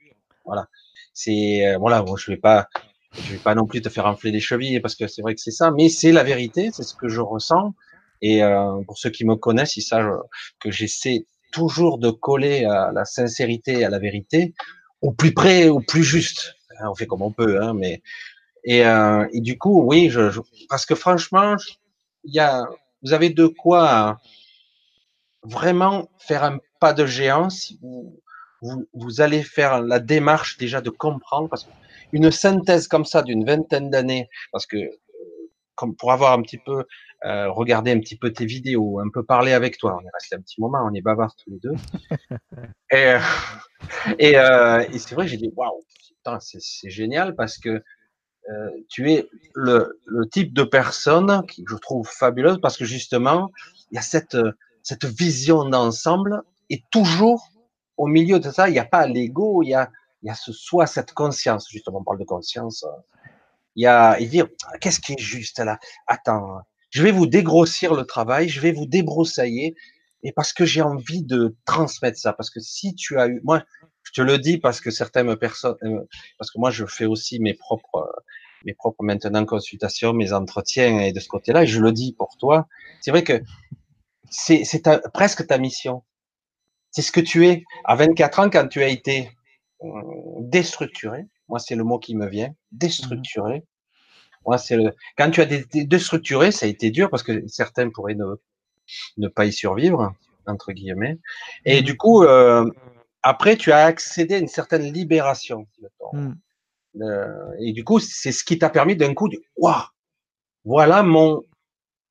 Voilà. 0.46 0.68
C'est 1.14 1.66
euh, 1.68 1.78
voilà, 1.78 2.02
bon, 2.02 2.16
je 2.16 2.32
vais 2.32 2.38
pas, 2.38 2.68
je 3.14 3.34
vais 3.34 3.38
pas 3.38 3.56
non 3.56 3.66
plus 3.66 3.82
te 3.82 3.90
faire 3.90 4.06
enfler 4.06 4.32
les 4.32 4.40
chevilles 4.40 4.80
parce 4.80 4.96
que 4.96 5.08
c'est 5.08 5.22
vrai 5.22 5.36
que 5.36 5.42
c'est 5.42 5.52
ça, 5.52 5.72
mais 5.72 5.90
c'est 5.90 6.12
la 6.12 6.24
vérité, 6.24 6.72
c'est 6.74 6.84
ce 6.84 6.96
que 6.96 7.08
je 7.08 7.22
ressens. 7.22 7.74
Et 8.22 8.44
euh, 8.44 8.82
pour 8.88 8.98
ceux 8.98 9.10
qui 9.10 9.26
me 9.26 9.36
connaissent, 9.36 9.78
ils 9.78 9.82
savent 9.82 10.24
que 10.60 10.72
j'essaie 10.72 11.26
toujours 11.52 12.00
de 12.00 12.10
coller 12.10 12.66
à 12.66 12.92
la 12.92 13.06
sincérité 13.06 13.86
à 13.86 13.90
la 13.90 14.00
vérité 14.00 14.54
au 15.02 15.12
plus 15.12 15.34
près, 15.34 15.70
au 15.70 15.82
plus 15.82 16.04
juste. 16.04 16.56
Hein, 16.80 16.88
on 16.90 16.96
fait 16.96 17.06
comme 17.06 17.22
on 17.22 17.32
peut, 17.32 17.62
hein, 17.62 17.74
mais 17.74 18.02
et, 18.64 18.86
euh, 18.86 19.28
et 19.34 19.42
du 19.42 19.58
coup, 19.58 19.84
oui, 19.84 20.10
je, 20.10 20.30
je, 20.30 20.40
parce 20.70 20.86
que 20.86 20.96
franchement, 20.96 21.56
il 22.24 22.34
y 22.34 22.40
a, 22.40 22.66
vous 23.04 23.14
avez 23.14 23.30
de 23.30 23.46
quoi 23.46 24.18
vraiment 25.44 26.10
faire 26.20 26.44
un 26.44 26.60
pas 26.80 26.94
de 26.94 27.06
géant 27.06 27.50
si 27.50 27.80
vous, 27.82 28.20
vous, 28.94 29.22
allez 29.22 29.44
faire 29.44 29.82
la 29.82 30.00
démarche 30.00 30.58
déjà 30.58 30.82
de 30.82 30.90
comprendre, 30.90 31.50
parce 31.50 31.68
qu'une 32.12 32.32
synthèse 32.32 32.88
comme 32.88 33.06
ça 33.06 33.22
d'une 33.22 33.46
vingtaine 33.46 33.90
d'années, 33.90 34.30
parce 34.52 34.66
que 34.66 34.78
comme 35.76 35.96
pour 35.96 36.12
avoir 36.12 36.34
un 36.34 36.42
petit 36.42 36.60
peu 36.60 36.86
euh, 37.26 37.50
regardé 37.50 37.92
un 37.92 38.00
petit 38.00 38.18
peu 38.18 38.32
tes 38.32 38.46
vidéos, 38.46 39.00
un 39.00 39.10
peu 39.10 39.24
parlé 39.24 39.54
avec 39.54 39.78
toi, 39.78 39.98
on 40.00 40.06
est 40.06 40.12
resté 40.14 40.36
un 40.36 40.42
petit 40.42 40.62
moment, 40.62 40.80
on 40.86 40.94
est 40.94 41.02
bavards 41.02 41.36
tous 41.36 41.50
les 41.52 41.60
deux. 41.60 41.74
et, 42.92 43.18
et, 44.20 44.38
euh, 44.38 44.86
et 44.92 45.00
c'est 45.00 45.16
vrai, 45.16 45.28
j'ai 45.28 45.38
dit 45.38 45.52
waouh, 45.56 45.84
c'est 46.40 46.90
génial 46.90 47.36
parce 47.36 47.58
que 47.58 47.82
euh, 48.50 48.70
tu 48.90 49.12
es 49.12 49.30
le, 49.56 50.00
le, 50.06 50.28
type 50.28 50.54
de 50.54 50.64
personne 50.64 51.46
qui 51.48 51.64
je 51.70 51.76
trouve 51.78 52.08
fabuleuse 52.08 52.60
parce 52.62 52.76
que 52.76 52.84
justement 52.84 53.52
il 53.90 53.96
y 53.96 53.98
a 53.98 54.02
cette 54.02 54.36
cette 54.84 55.06
vision 55.06 55.68
d'ensemble 55.68 56.44
et 56.70 56.84
toujours 56.92 57.50
au 57.98 58.08
milieu 58.08 58.40
de 58.40 58.52
ça, 58.52 58.70
il 58.70 58.74
n'y 58.74 58.80
a 58.80 58.86
pas 58.86 59.08
l'ego, 59.08 59.64
il 59.64 59.70
y 59.70 59.74
a, 59.74 59.90
y 60.24 60.30
a 60.30 60.36
ce 60.36 60.52
soi, 60.52 60.86
cette 60.88 61.14
conscience. 61.14 61.68
Justement, 61.70 62.00
on 62.00 62.04
parle 62.04 62.20
de 62.20 62.26
conscience. 62.26 62.86
Il 63.76 63.84
y 63.84 63.88
a, 63.88 64.20
et 64.20 64.26
dire, 64.26 64.48
qu'est-ce 64.82 65.00
qui 65.00 65.14
est 65.14 65.20
juste 65.20 65.60
là? 65.60 65.80
Attends, 66.08 66.62
je 66.90 67.02
vais 67.02 67.12
vous 67.12 67.26
dégrossir 67.26 67.94
le 67.94 68.06
travail, 68.06 68.50
je 68.50 68.60
vais 68.62 68.72
vous 68.72 68.86
débroussailler, 68.86 69.76
et 70.24 70.32
parce 70.32 70.54
que 70.54 70.66
j'ai 70.66 70.82
envie 70.82 71.24
de 71.24 71.56
transmettre 71.66 72.18
ça. 72.18 72.34
Parce 72.34 72.50
que 72.50 72.60
si 72.60 72.96
tu 72.96 73.20
as 73.20 73.28
eu, 73.28 73.42
moi, 73.44 73.64
je 74.04 74.12
te 74.12 74.22
le 74.22 74.38
dis 74.38 74.58
parce 74.58 74.80
que 74.80 74.92
certaines 74.92 75.36
personnes, 75.36 75.78
euh, 75.84 76.08
parce 76.38 76.52
que 76.52 76.60
moi, 76.60 76.72
je 76.72 76.86
fais 76.86 77.06
aussi 77.06 77.40
mes 77.40 77.54
propres, 77.54 78.12
mes 78.66 78.74
propres 78.74 79.04
maintenant 79.04 79.46
consultations, 79.46 80.14
mes 80.14 80.34
entretiens, 80.34 81.00
et 81.00 81.14
de 81.14 81.20
ce 81.20 81.28
côté-là, 81.28 81.66
je 81.66 81.80
le 81.80 81.92
dis 81.92 82.14
pour 82.14 82.38
toi. 82.38 82.68
C'est 83.02 83.12
vrai 83.12 83.24
que 83.24 83.42
c'est 84.34 84.90
presque 85.14 85.48
ta 85.48 85.58
mission. 85.58 86.04
C'est 86.92 87.02
ce 87.02 87.12
que 87.12 87.20
tu 87.20 87.48
es. 87.48 87.64
À 87.86 87.96
24 87.96 88.40
ans, 88.40 88.50
quand 88.50 88.68
tu 88.68 88.84
as 88.84 88.88
été 88.88 89.32
euh, 89.84 89.88
déstructuré, 90.40 91.26
moi 91.48 91.60
c'est 91.60 91.76
le 91.76 91.84
mot 91.84 92.00
qui 92.00 92.16
me 92.16 92.28
vient, 92.28 92.54
déstructuré. 92.72 93.60
Mmh. 93.60 93.64
Moi 94.46 94.58
c'est 94.58 94.76
le. 94.76 94.92
Quand 95.18 95.32
tu 95.32 95.42
as 95.42 95.52
été 95.52 95.86
déstructuré, 95.86 96.52
ça 96.52 96.66
a 96.66 96.70
été 96.70 96.92
dur 96.92 97.10
parce 97.10 97.24
que 97.24 97.48
certains 97.48 97.90
pourraient 97.90 98.16
ne, 98.16 98.36
ne 99.18 99.28
pas 99.28 99.46
y 99.46 99.54
survivre 99.54 100.14
entre 100.46 100.72
guillemets. 100.72 101.20
Et 101.66 101.82
mmh. 101.82 101.86
du 101.86 101.98
coup, 101.98 102.24
euh, 102.24 102.70
après 103.22 103.56
tu 103.56 103.72
as 103.72 103.86
accédé 103.86 104.36
à 104.36 104.40
une 104.40 104.48
certaine 104.48 104.92
libération. 104.92 105.68
Mmh. 106.12 106.34
Euh, 107.02 107.52
et 107.60 107.74
du 107.74 107.84
coup, 107.84 108.00
c'est 108.00 108.32
ce 108.32 108.44
qui 108.44 108.60
t'a 108.60 108.70
permis 108.70 108.96
d'un 108.96 109.14
coup 109.14 109.30
de 109.30 109.42
waouh, 109.58 109.82
voilà 110.64 111.02
mon, 111.02 111.44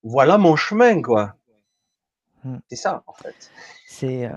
voilà 0.02 0.38
mon 0.38 0.56
chemin 0.56 1.02
quoi. 1.02 1.36
Mmh. 2.44 2.56
C'est 2.69 2.77
ça, 2.77 3.05
en 3.06 3.12
fait. 3.12 3.51
C'est 3.86 4.27
euh, 4.27 4.32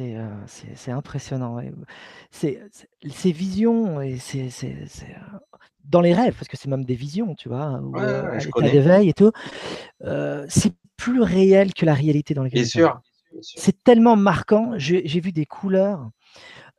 euh, 0.00 0.28
c'est 0.46 0.90
impressionnant. 0.90 1.60
C'est 2.30 2.60
ces 3.08 3.32
visions 3.32 4.00
et 4.00 4.18
c'est 4.18 4.48
euh, 4.64 5.08
dans 5.84 6.00
les 6.00 6.14
rêves, 6.14 6.34
parce 6.34 6.48
que 6.48 6.56
c'est 6.56 6.68
même 6.68 6.84
des 6.84 6.94
visions, 6.94 7.34
tu 7.34 7.48
vois, 7.48 7.80
ou 7.80 7.94
l'état 7.94 8.60
d'éveil 8.62 9.08
et 9.08 9.14
tout. 9.14 9.32
c'est 10.48 10.74
plus 10.96 11.20
réel 11.20 11.74
que 11.74 11.84
la 11.84 11.94
réalité 11.94 12.34
dans 12.34 12.42
laquelle 12.42 12.62
Bien 12.62 12.68
sûr. 12.68 13.00
C'est 13.42 13.84
tellement 13.84 14.16
marquant. 14.16 14.72
J'ai 14.76 15.20
vu 15.20 15.30
des 15.30 15.46
couleurs. 15.46 16.10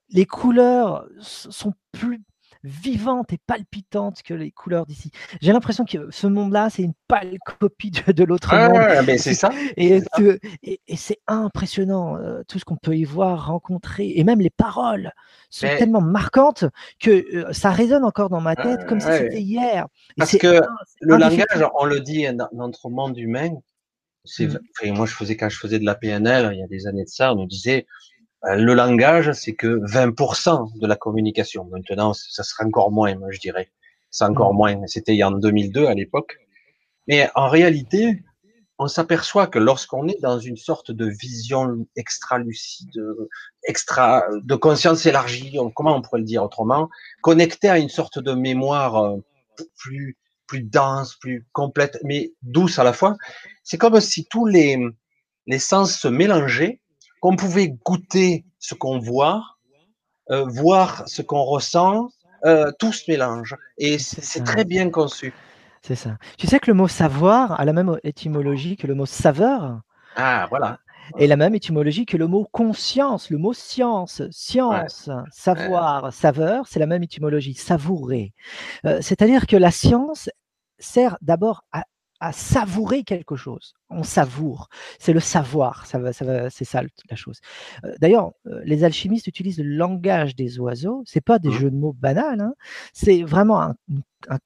Les 0.10 0.26
couleurs 0.26 1.08
sont 1.20 1.74
plus 1.92 2.24
vivante 2.64 3.34
et 3.34 3.40
palpitante 3.46 4.22
que 4.24 4.34
les 4.34 4.52
couleurs 4.52 4.86
d'ici. 4.86 5.12
J'ai 5.42 5.54
l'impression 5.54 5.86
que 5.86 6.10
ce 6.12 6.28
monde-là, 6.28 6.70
c'est 6.70 6.84
une 6.84 6.94
pâle 7.08 7.38
copie 7.60 7.92
de, 7.92 8.24
l'autre 8.24 8.56
monde. 8.56 9.06
mais 9.06 9.18
c'est 9.18 9.34
ça. 9.34 9.50
Et, 9.78 10.02
c'est 10.96 11.20
impressionnant, 11.28 12.18
euh, 12.18 12.44
tout 12.48 12.60
ce 12.60 12.66
qu'on 12.66 12.76
peut 12.76 12.96
y 12.96 13.04
voir, 13.04 13.48
rencontrer, 13.48 14.14
et 14.16 14.24
même 14.24 14.40
les 14.40 14.50
paroles 14.50 15.12
sont 15.50 15.68
tellement 15.78 16.02
marquantes 16.02 16.66
que 17.00 17.10
euh, 17.36 17.54
ça 17.54 17.70
résonne 17.70 18.04
encore 18.04 18.30
dans 18.30 18.42
ma 18.42 18.56
tête 18.56 18.86
comme 18.86 19.00
si 19.00 19.08
c'était 19.08 19.42
hier. 19.42 19.88
Parce 20.18 20.38
que 20.38 20.62
le 21.02 21.18
langage, 21.18 21.66
on 21.76 21.86
le 21.86 22.00
dit 22.00 22.26
dans 22.34 22.50
notre 22.54 22.90
monde 22.90 23.18
humain, 23.18 23.50
mmh. 24.40 24.94
moi 24.94 25.06
je 25.06 25.14
faisais 25.14 25.38
quand 25.38 25.50
je 25.50 25.58
faisais 25.58 25.80
de 25.80 25.86
la 25.86 25.96
PNL 25.96 26.52
il 26.54 26.60
y 26.60 26.64
a 26.64 26.68
des 26.68 26.88
années 26.88 27.06
de 27.06 27.10
ça, 27.10 27.34
on 27.34 27.38
nous 27.38 27.48
disait 27.48 27.86
le 28.44 28.74
langage, 28.74 29.32
c'est 29.34 29.56
que 29.56 29.80
20% 29.86 30.80
de 30.80 30.88
la 30.88 30.96
communication. 30.96 31.66
Maintenant, 31.66 32.14
ça 32.14 32.44
sera 32.44 32.66
encore 32.66 32.92
moins, 32.92 33.16
moi, 33.16 33.30
je 33.32 33.40
dirais. 33.40 33.72
C'est 34.12 34.26
encore 34.26 34.54
mm. 34.54 34.58
moins. 34.58 34.88
C'était 34.88 35.22
en 35.24 35.32
2002 35.32 35.86
à 35.86 35.94
l'époque. 35.94 36.38
Mais 37.08 37.30
en 37.36 37.48
réalité, 37.48 38.24
on 38.80 38.88
s'aperçoit 38.88 39.48
que 39.48 39.60
lorsqu'on 39.60 40.08
est 40.08 40.22
dans 40.22 40.40
une 40.40 40.58
sorte 40.58 40.92
de 40.92 41.06
vision 41.06 41.88
extra-lucide, 41.96 43.02
extra, 43.64 44.24
de 44.44 44.56
conscience 44.56 45.06
élargie, 45.06 45.58
comment 45.76 45.96
on 45.96 46.02
pourrait 46.02 46.20
le 46.20 46.26
dire 46.26 46.44
autrement, 46.44 46.90
connecté 47.22 47.70
à 47.70 47.80
une 47.80 47.90
sorte 47.90 48.20
de 48.20 48.34
mémoire 48.34 48.98
euh, 48.98 49.18
plus, 49.78 50.18
plus 50.46 50.62
dense, 50.62 51.16
plus 51.16 51.48
complète, 51.54 51.98
mais 52.04 52.34
douce 52.44 52.78
à 52.78 52.84
la 52.84 52.94
fois. 52.94 53.16
C'est 53.64 53.78
comme 53.78 54.00
si 54.00 54.26
tous 54.30 54.46
les, 54.46 54.78
les 55.48 55.60
sens 55.60 55.98
se 55.98 56.08
mélangeaient, 56.08 56.80
qu'on 57.22 57.36
pouvait 57.36 57.70
goûter 57.86 58.46
ce 58.60 58.76
qu'on 58.76 59.00
voit, 59.00 59.44
euh, 60.30 60.46
voir 60.46 61.08
ce 61.08 61.22
qu'on 61.22 61.44
ressent, 61.44 62.10
euh, 62.46 62.72
tout 62.80 62.94
se 62.94 63.10
mélange. 63.10 63.56
Et 63.78 63.98
c'est 63.98 64.44
très 64.44 64.66
bien 64.66 64.90
conçu. 64.90 65.34
C'est 65.82 65.96
ça. 65.96 66.18
Tu 66.38 66.48
sais 66.48 66.60
que 66.60 66.70
le 66.70 66.74
mot 66.74 66.88
savoir 66.88 67.60
a 67.60 67.66
la 67.66 67.74
même 67.74 67.98
étymologie 68.04 68.78
que 68.78 68.88
le 68.88 68.96
mot 68.96 69.06
saveur. 69.06 69.82
Ah, 70.16 70.48
voilà. 70.50 70.80
Et 71.18 71.28
la 71.28 71.38
même 71.38 71.56
étymologie 71.56 72.06
que 72.06 72.18
le 72.18 72.28
mot 72.28 72.46
conscience, 72.52 73.30
le 73.30 73.38
mot 73.38 73.54
science, 73.54 74.22
science, 74.30 75.10
savoir, 75.32 76.12
saveur, 76.12 76.68
c'est 76.68 76.80
la 76.80 76.88
même 76.88 77.04
étymologie, 77.04 77.54
savourer. 77.54 78.34
Euh, 78.86 79.00
c'est-à-dire 79.02 79.48
que 79.48 79.56
la 79.56 79.72
science 79.72 80.30
sert 80.80 81.18
d'abord 81.22 81.64
à, 81.72 81.86
savourer 82.32 83.04
quelque 83.04 83.36
chose. 83.36 83.74
On 83.90 84.04
savoure. 84.04 84.70
C'est 85.00 85.14
le 85.14 85.20
savoir. 85.20 85.86
Ça 85.86 86.00
va, 86.00 86.14
ça 86.14 86.26
va, 86.26 86.50
c'est 86.50 86.66
ça 86.66 86.82
la 87.10 87.16
chose. 87.16 87.40
Euh, 87.84 87.94
d'ailleurs, 88.00 88.32
euh, 88.48 88.62
les 88.66 88.84
alchimistes 88.84 89.28
utilisent 89.28 89.60
le 89.60 89.76
langage 89.76 90.36
des 90.36 90.60
oiseaux. 90.60 91.04
C'est 91.06 91.22
pas 91.22 91.40
des 91.40 91.50
mmh. 91.50 91.60
jeux 91.60 91.72
de 91.72 91.76
mots 91.76 91.94
banals. 91.94 92.42
Hein. 92.42 92.54
C'est 92.94 93.24
vraiment 93.24 93.62
un, 93.62 93.76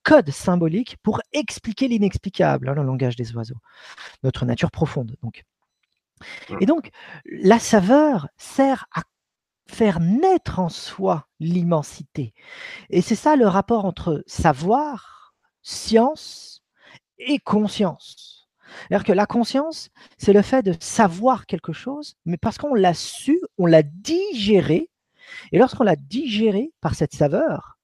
code 0.04 0.30
symbolique 0.32 0.98
pour 1.02 1.22
expliquer 1.32 1.88
l'inexplicable, 1.88 2.70
hein, 2.70 2.74
le 2.76 2.84
langage 2.84 3.16
des 3.16 3.34
oiseaux. 3.36 3.58
Notre 4.24 4.46
nature 4.46 4.72
profonde. 4.72 5.16
Donc. 5.24 5.44
Et 6.60 6.68
donc, 6.68 6.92
la 7.26 7.58
saveur 7.58 8.28
sert 8.38 8.86
à 8.94 9.02
faire 9.68 10.00
naître 10.00 10.60
en 10.60 10.70
soi 10.70 11.28
l'immensité. 11.40 12.34
Et 12.90 13.02
c'est 13.02 13.16
ça 13.16 13.36
le 13.36 13.48
rapport 13.48 13.86
entre 13.86 14.24
savoir, 14.28 15.34
science 15.64 16.61
et 17.28 17.40
conscience. 17.40 18.50
C'est-à-dire 18.88 19.06
que 19.06 19.12
la 19.12 19.26
conscience, 19.26 19.90
c'est 20.18 20.34
le 20.34 20.42
fait 20.42 20.64
de 20.64 20.74
savoir 20.80 21.46
quelque 21.46 21.74
chose, 21.74 22.16
mais 22.26 22.38
parce 22.38 22.58
qu'on 22.58 22.74
l'a 22.74 22.94
su, 22.94 23.40
on 23.58 23.66
l'a 23.66 23.84
digéré, 23.84 24.90
et 25.52 25.58
lorsqu'on 25.58 25.84
l'a 25.84 25.96
digéré 25.96 26.72
par 26.82 26.96
cette 26.96 27.14
saveur, 27.14 27.78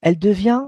elle 0.00 0.18
devient 0.18 0.62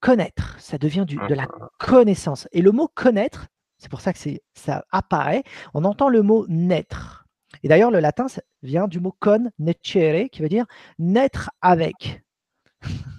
connaître, 0.00 0.56
ça 0.58 0.78
devient 0.78 1.04
de 1.06 1.34
la 1.34 1.46
connaissance. 1.78 2.48
Et 2.52 2.62
le 2.62 2.72
mot 2.72 2.88
connaître, 2.88 3.46
c'est 3.78 3.90
pour 3.90 4.00
ça 4.00 4.12
que 4.12 4.18
ça 4.54 4.84
apparaît. 4.90 5.42
On 5.74 5.84
entend 5.84 6.08
le 6.08 6.22
mot 6.22 6.46
naître. 6.48 7.26
Et 7.62 7.68
d'ailleurs, 7.68 7.90
le 7.90 8.00
latin 8.00 8.26
vient 8.62 8.88
du 8.88 9.00
mot 9.00 9.14
con 9.18 9.50
necere, 9.58 10.28
qui 10.30 10.42
veut 10.42 10.48
dire 10.48 10.66
naître 10.98 11.50
avec. 11.60 12.22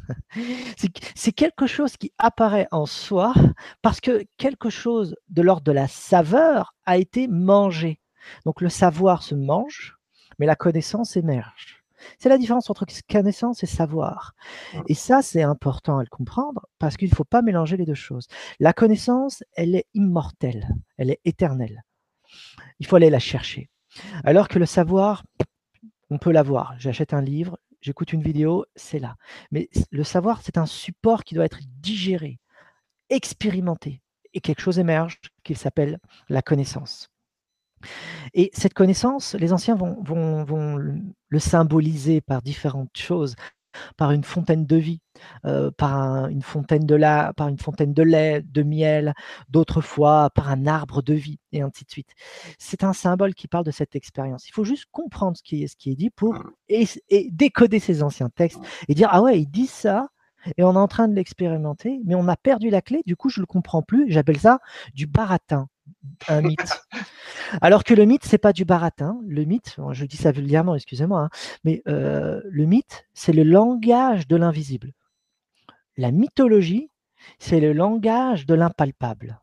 c'est 1.15 1.31
quelque 1.31 1.67
chose 1.67 1.97
qui 1.97 2.11
apparaît 2.17 2.67
en 2.71 2.85
soi 2.85 3.33
parce 3.81 4.01
que 4.01 4.25
quelque 4.37 4.69
chose 4.69 5.15
de 5.29 5.41
l'ordre 5.41 5.63
de 5.63 5.71
la 5.71 5.87
saveur 5.87 6.75
a 6.85 6.97
été 6.97 7.27
mangé. 7.27 7.99
Donc 8.45 8.61
le 8.61 8.69
savoir 8.69 9.23
se 9.23 9.35
mange, 9.35 9.97
mais 10.39 10.45
la 10.45 10.55
connaissance 10.55 11.17
émerge. 11.17 11.81
C'est 12.17 12.29
la 12.29 12.37
différence 12.37 12.69
entre 12.69 12.85
connaissance 13.09 13.63
et 13.63 13.67
savoir. 13.67 14.33
Et 14.87 14.95
ça, 14.95 15.21
c'est 15.21 15.43
important 15.43 15.99
à 15.99 16.03
le 16.03 16.09
comprendre 16.09 16.65
parce 16.79 16.97
qu'il 16.97 17.09
ne 17.09 17.15
faut 17.15 17.23
pas 17.23 17.41
mélanger 17.41 17.77
les 17.77 17.85
deux 17.85 17.93
choses. 17.93 18.27
La 18.59 18.73
connaissance, 18.73 19.43
elle 19.53 19.75
est 19.75 19.85
immortelle, 19.93 20.67
elle 20.97 21.11
est 21.11 21.21
éternelle. 21.25 21.83
Il 22.79 22.87
faut 22.87 22.95
aller 22.95 23.09
la 23.09 23.19
chercher. 23.19 23.69
Alors 24.23 24.47
que 24.47 24.59
le 24.59 24.65
savoir, 24.65 25.23
on 26.09 26.17
peut 26.17 26.31
l'avoir. 26.31 26.73
J'achète 26.77 27.13
un 27.13 27.21
livre, 27.21 27.57
j'écoute 27.81 28.13
une 28.13 28.23
vidéo, 28.23 28.65
c'est 28.75 28.99
là. 28.99 29.15
Mais 29.51 29.69
le 29.91 30.03
savoir, 30.03 30.41
c'est 30.41 30.57
un 30.57 30.65
support 30.65 31.23
qui 31.23 31.35
doit 31.35 31.45
être 31.45 31.59
digéré, 31.81 32.39
expérimenté. 33.09 34.01
Et 34.33 34.39
quelque 34.39 34.61
chose 34.61 34.79
émerge 34.79 35.19
qui 35.43 35.55
s'appelle 35.55 35.99
la 36.29 36.41
connaissance. 36.41 37.09
Et 38.33 38.49
cette 38.53 38.73
connaissance, 38.73 39.35
les 39.35 39.51
anciens 39.51 39.75
vont, 39.75 40.77
le 40.77 41.39
symboliser 41.39 42.21
par 42.21 42.41
différentes 42.41 42.95
choses, 42.95 43.35
par 43.97 44.11
une 44.11 44.23
fontaine 44.23 44.65
de 44.65 44.75
vie, 44.77 45.01
euh, 45.45 45.71
par 45.71 46.27
une 46.27 46.41
fontaine 46.41 46.85
de 46.85 46.95
la, 46.95 47.33
par 47.33 47.47
une 47.47 47.57
fontaine 47.57 47.93
de 47.93 48.03
lait, 48.03 48.41
de 48.41 48.63
miel, 48.63 49.13
d'autres 49.49 49.81
fois 49.81 50.29
par 50.31 50.49
un 50.49 50.67
arbre 50.67 51.01
de 51.01 51.13
vie, 51.13 51.39
et 51.51 51.61
ainsi 51.61 51.85
de 51.85 51.91
suite. 51.91 52.09
C'est 52.57 52.83
un 52.83 52.93
symbole 52.93 53.33
qui 53.33 53.47
parle 53.47 53.65
de 53.65 53.71
cette 53.71 53.95
expérience. 53.95 54.47
Il 54.47 54.51
faut 54.51 54.63
juste 54.63 54.85
comprendre 54.91 55.37
ce 55.37 55.43
qui 55.43 55.63
est, 55.63 55.67
ce 55.67 55.75
qui 55.75 55.91
est 55.91 55.95
dit 55.95 56.09
pour 56.09 56.35
et, 56.69 56.85
décoder 57.31 57.79
ces 57.79 58.03
anciens 58.03 58.29
textes 58.29 58.59
et 58.87 58.93
dire 58.93 59.09
ah 59.11 59.21
ouais, 59.21 59.39
ils 59.39 59.49
disent 59.49 59.71
ça. 59.71 60.09
Et 60.57 60.63
on 60.63 60.73
est 60.73 60.77
en 60.77 60.87
train 60.87 61.07
de 61.07 61.13
l'expérimenter, 61.13 62.01
mais 62.03 62.15
on 62.15 62.27
a 62.27 62.35
perdu 62.35 62.71
la 62.71 62.81
clé, 62.81 63.03
du 63.05 63.15
coup 63.15 63.29
je 63.29 63.39
ne 63.39 63.43
le 63.43 63.45
comprends 63.45 63.83
plus. 63.83 64.11
J'appelle 64.11 64.39
ça 64.39 64.59
du 64.95 65.05
baratin 65.05 65.67
un 66.27 66.41
mythe. 66.41 66.81
Alors 67.61 67.83
que 67.83 67.93
le 67.93 68.05
mythe, 68.05 68.25
c'est 68.25 68.37
pas 68.37 68.53
du 68.53 68.65
baratin. 68.65 69.19
Le 69.27 69.43
mythe, 69.43 69.77
je 69.91 70.05
dis 70.05 70.17
ça 70.17 70.31
vulgairement, 70.31 70.75
excusez-moi, 70.75 71.21
hein, 71.21 71.29
mais 71.63 71.81
euh, 71.87 72.41
le 72.45 72.65
mythe, 72.65 73.05
c'est 73.13 73.33
le 73.33 73.43
langage 73.43 74.27
de 74.27 74.35
l'invisible. 74.35 74.93
La 76.01 76.09
mythologie, 76.09 76.89
c'est 77.37 77.59
le 77.59 77.73
langage 77.73 78.47
de 78.47 78.55
l'impalpable. 78.55 79.39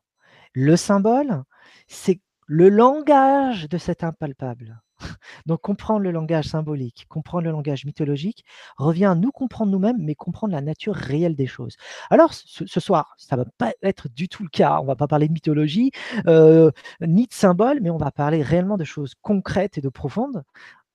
Le 0.54 0.74
symbole, 0.74 1.44
c'est 1.86 2.20
le 2.48 2.68
langage 2.68 3.68
de 3.68 3.78
cet 3.78 4.02
impalpable. 4.02 4.80
Donc 5.46 5.60
comprendre 5.60 6.00
le 6.00 6.10
langage 6.10 6.46
symbolique, 6.46 7.06
comprendre 7.08 7.44
le 7.44 7.52
langage 7.52 7.84
mythologique 7.84 8.44
revient 8.76 9.04
à 9.04 9.14
nous 9.14 9.30
comprendre 9.30 9.70
nous-mêmes, 9.70 9.98
mais 10.00 10.16
comprendre 10.16 10.52
la 10.52 10.60
nature 10.60 10.96
réelle 10.96 11.36
des 11.36 11.46
choses. 11.46 11.76
Alors 12.10 12.34
ce, 12.34 12.80
soir, 12.80 13.14
ça 13.18 13.36
ne 13.36 13.44
va 13.44 13.50
pas 13.56 13.72
être 13.80 14.08
du 14.08 14.28
tout 14.28 14.42
le 14.42 14.48
cas. 14.48 14.78
On 14.80 14.82
ne 14.82 14.88
va 14.88 14.96
pas 14.96 15.06
parler 15.06 15.28
de 15.28 15.32
mythologie 15.34 15.92
euh, 16.26 16.72
ni 17.00 17.28
de 17.28 17.34
symboles, 17.34 17.78
mais 17.82 17.90
on 17.90 17.98
va 17.98 18.10
parler 18.10 18.42
réellement 18.42 18.78
de 18.78 18.84
choses 18.84 19.14
concrètes 19.22 19.78
et 19.78 19.80
de 19.80 19.90
profondes, 19.90 20.42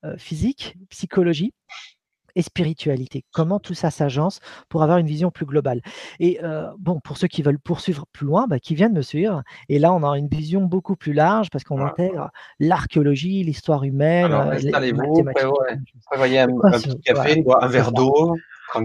euh, 0.03 0.17
physique, 0.17 0.75
psychologie 0.89 1.53
et 2.35 2.41
spiritualité. 2.41 3.23
Comment 3.31 3.59
tout 3.59 3.73
ça 3.73 3.91
s'agence 3.91 4.39
pour 4.69 4.83
avoir 4.83 4.97
une 4.97 5.07
vision 5.07 5.31
plus 5.31 5.45
globale? 5.45 5.81
Et 6.19 6.39
euh, 6.43 6.69
bon, 6.77 6.99
pour 6.99 7.17
ceux 7.17 7.27
qui 7.27 7.41
veulent 7.41 7.59
poursuivre 7.59 8.05
plus 8.11 8.25
loin, 8.25 8.47
bah, 8.47 8.59
qui 8.59 8.75
viennent 8.75 8.93
me 8.93 9.01
suivre. 9.01 9.43
Et 9.69 9.79
là, 9.79 9.93
on 9.93 10.03
a 10.03 10.17
une 10.17 10.27
vision 10.27 10.61
beaucoup 10.61 10.95
plus 10.95 11.13
large 11.13 11.49
parce 11.49 11.63
qu'on 11.63 11.83
intègre 11.83 12.31
l'archéologie, 12.59 13.43
l'histoire 13.43 13.83
humaine. 13.83 14.25
Alors, 14.25 14.47
euh, 14.47 14.51
installez-vous, 14.51 15.23
prévoyez, 16.09 16.39
un, 16.39 16.47
petit 16.47 16.99
café, 17.01 17.43
un 17.61 17.67
verre 17.67 17.91
d'eau. 17.91 18.35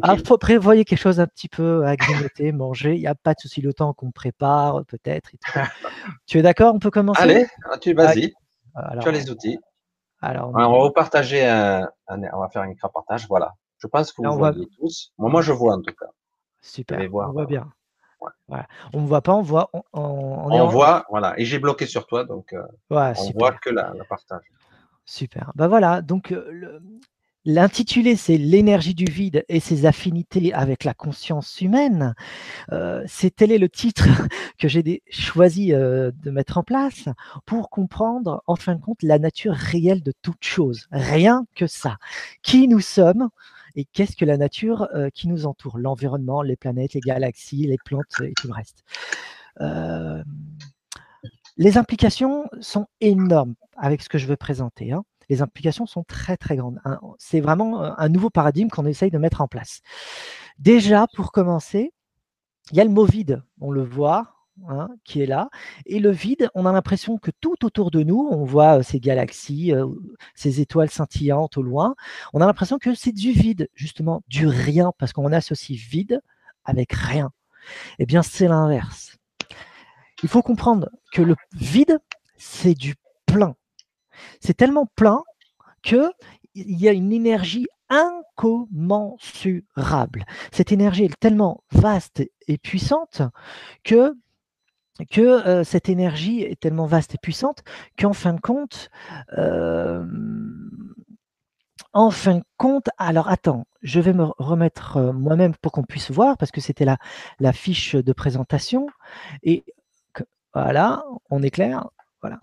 Ah, 0.03 0.17
faut 0.25 0.37
prévoyez 0.37 0.85
quelque 0.85 0.99
chose 0.99 1.19
un 1.19 1.27
petit 1.27 1.49
peu 1.49 1.87
à 1.87 1.97
grignoter, 1.97 2.53
manger. 2.53 2.95
Il 2.95 3.01
n'y 3.01 3.07
a 3.07 3.15
pas 3.15 3.33
de 3.33 3.41
souci, 3.41 3.63
le 3.63 3.73
temps 3.73 3.95
qu'on 3.95 4.11
prépare, 4.11 4.85
peut-être. 4.85 5.31
tu 6.27 6.39
es 6.39 6.43
d'accord? 6.43 6.75
On 6.75 6.79
peut 6.79 6.91
commencer? 6.91 7.23
Allez, 7.23 7.47
tu 7.81 7.95
vas-y. 7.95 8.35
tu 9.01 9.09
as 9.09 9.13
les 9.13 9.31
outils. 9.31 9.59
Alors, 10.21 10.51
on 10.51 10.53
va 10.53 10.67
vous 10.67 10.91
partager 10.91 11.47
un, 11.47 11.89
on 12.09 12.41
va 12.41 12.49
faire 12.49 12.63
un 12.63 12.71
écran 12.71 12.89
partage. 12.89 13.27
Voilà. 13.29 13.55
Je 13.79 13.87
pense 13.87 14.13
que 14.13 14.23
vous 14.23 14.37
voyez 14.37 14.69
tous. 14.79 15.13
Moi, 15.19 15.43
je 15.43 15.53
vois 15.53 15.75
en 15.75 15.83
tout 15.83 15.95
cas. 15.95 16.09
Super. 16.61 17.01
on 17.13 17.33
voit 17.33 17.47
bien. 17.47 17.71
On 18.93 19.01
ne 19.01 19.07
voit 19.07 19.23
pas, 19.23 19.35
on 19.35 19.43
voit. 19.43 19.71
On, 19.73 19.83
on, 19.93 20.67
voit, 20.67 21.07
voilà. 21.09 21.39
Et 21.39 21.45
j'ai 21.45 21.59
bloqué 21.59 21.87
sur 21.87 22.07
toi, 22.07 22.25
donc 22.25 22.53
euh, 22.53 22.63
on 22.91 23.31
voit 23.39 23.53
que 23.53 23.71
la, 23.71 23.93
partage. 24.09 24.43
Super. 25.05 25.53
Ben 25.55 25.69
voilà. 25.69 26.03
Donc 26.03 26.33
euh, 26.33 26.49
le, 26.51 26.83
L'intitulé, 27.45 28.17
c'est 28.17 28.37
l'énergie 28.37 28.95
du 28.95 29.05
vide 29.05 29.45
et 29.49 29.61
ses 29.61 29.87
affinités 29.87 30.53
avec 30.53 30.85
la 30.85 30.93
conscience 30.93 31.61
humaine. 31.61 32.15
Euh, 32.73 33.03
c'est 33.07 33.35
tel 33.35 33.53
est 33.53 33.59
le 33.59 33.69
titre 33.69 34.05
que 34.59 34.67
j'ai 34.69 35.03
choisi 35.09 35.73
euh, 35.73 36.11
de 36.23 36.31
mettre 36.31 36.59
en 36.59 36.65
place 36.65 37.09
pour 37.47 37.71
comprendre, 37.71 38.43
en 38.47 38.57
fin 38.57 38.75
de 38.75 38.81
compte, 38.81 39.03
la 39.03 39.19
nature 39.19 39.55
réelle 39.55 40.03
de 40.03 40.13
toute 40.21 40.45
chose. 40.45 40.89
Rien 40.91 41.47
que 41.55 41.67
ça. 41.67 41.99
Qui 42.43 42.67
nous 42.67 42.81
sommes 42.81 43.29
et 43.77 43.85
qu'est-ce 43.85 44.17
que 44.17 44.25
la 44.25 44.37
nature 44.37 44.89
euh, 44.95 45.09
qui 45.15 45.29
nous 45.29 45.47
entoure? 45.47 45.79
L'environnement, 45.79 46.43
les 46.43 46.57
planètes, 46.57 46.95
les 46.95 47.01
galaxies, 47.01 47.67
les 47.67 47.79
plantes 47.85 48.21
et 48.21 48.33
tout 48.37 48.49
le 48.49 48.55
reste. 48.55 48.85
les 51.57 51.79
implications 51.79 52.49
sont 52.61 52.87
énormes 53.01 53.55
avec 53.77 54.03
ce 54.03 54.09
que 54.09 54.19
je 54.19 54.27
veux 54.27 54.37
présenter. 54.37 54.93
Hein 54.93 55.05
les 55.29 55.43
implications 55.43 55.87
sont 55.87 56.05
très 56.05 56.37
très 56.37 56.57
grandes. 56.57 56.81
C'est 57.19 57.41
vraiment 57.41 57.83
euh, 57.83 57.91
un 57.97 58.09
nouveau 58.09 58.31
paradigme 58.31 58.69
qu'on 58.69 58.87
essaye 58.87 59.11
de 59.11 59.19
mettre 59.19 59.41
en 59.41 59.49
place. 59.49 59.81
Déjà, 60.59 61.07
pour 61.15 61.33
commencer, 61.33 61.93
il 62.71 62.77
y 62.77 62.81
a 62.81 62.85
le 62.85 62.91
mot 62.91 63.05
vide, 63.05 63.43
on 63.61 63.71
le 63.71 63.83
voit, 63.83 64.35
hein, 64.69 64.89
qui 65.05 65.23
est 65.23 65.27
là. 65.27 65.49
Et 65.87 66.01
le 66.01 66.11
vide, 66.11 66.51
on 66.55 66.67
a 66.67 66.73
l'impression 66.73 67.19
que 67.19 67.31
tout 67.41 67.65
autour 67.65 67.91
de 67.91 68.03
nous, 68.03 68.29
on 68.31 68.45
voit 68.45 68.79
euh, 68.79 68.83
ces 68.83 69.01
galaxies, 69.01 69.73
euh, 69.73 69.87
ces 70.35 70.61
étoiles 70.61 70.91
scintillantes 70.91 71.57
au 71.57 71.63
loin, 71.63 71.95
on 72.33 72.41
a 72.41 72.47
l'impression 72.47 72.79
que 72.79 72.95
c'est 72.95 73.13
du 73.13 73.33
vide, 73.33 73.69
justement, 73.75 74.23
du 74.29 74.47
rien, 74.47 74.93
parce 74.99 75.13
qu'on 75.13 75.33
associe 75.33 75.79
vide 75.79 76.21
avec 76.65 76.93
rien. 76.93 77.31
Eh 77.99 78.07
bien, 78.07 78.23
c'est 78.23 78.49
l'inverse. 78.49 79.17
Il 80.23 80.29
faut 80.29 80.43
comprendre 80.43 80.91
que 81.13 81.23
le 81.23 81.37
vide, 81.53 81.99
c'est 82.37 82.75
du 82.75 82.95
plein 83.27 83.55
c'est 84.41 84.57
tellement 84.57 84.87
plein 84.97 85.23
qu'il 85.83 86.11
y 86.55 86.89
a 86.89 86.93
une 86.93 87.13
énergie 87.13 87.67
incommensurable. 87.89 90.25
Cette 90.53 90.73
énergie 90.73 91.05
est 91.05 91.19
tellement 91.19 91.63
vaste 91.73 92.23
et 92.47 92.59
puissante 92.59 93.23
que 93.85 94.15
que 95.13 95.63
cette 95.63 95.89
énergie 95.89 96.43
est 96.43 96.59
tellement 96.59 96.87
vaste 96.87 97.15
et 97.15 97.19
puissante 97.19 97.63
qu'en 97.97 98.13
fin 98.13 98.35
de 98.35 98.41
compte, 98.41 98.91
en 101.93 102.11
fin 102.11 102.37
de 102.37 102.45
compte, 102.57 102.89
alors 102.99 103.29
attends, 103.29 103.67
je 103.83 104.01
vais 104.01 104.13
me 104.13 104.27
remettre 104.39 105.13
moi-même 105.13 105.55
pour 105.63 105.73
qu'on 105.73 105.85
puisse 105.85 106.11
voir 106.11 106.37
parce 106.37 106.51
que 106.51 106.61
c'était 106.61 106.85
la, 106.85 106.99
la 107.41 107.53
fiche 107.53 107.95
de 107.95 108.13
présentation 108.13 108.87
et 109.43 109.65
voilà, 110.55 111.05
on 111.31 111.43
est 111.43 111.51
clair. 111.51 111.89
Voilà. 112.21 112.39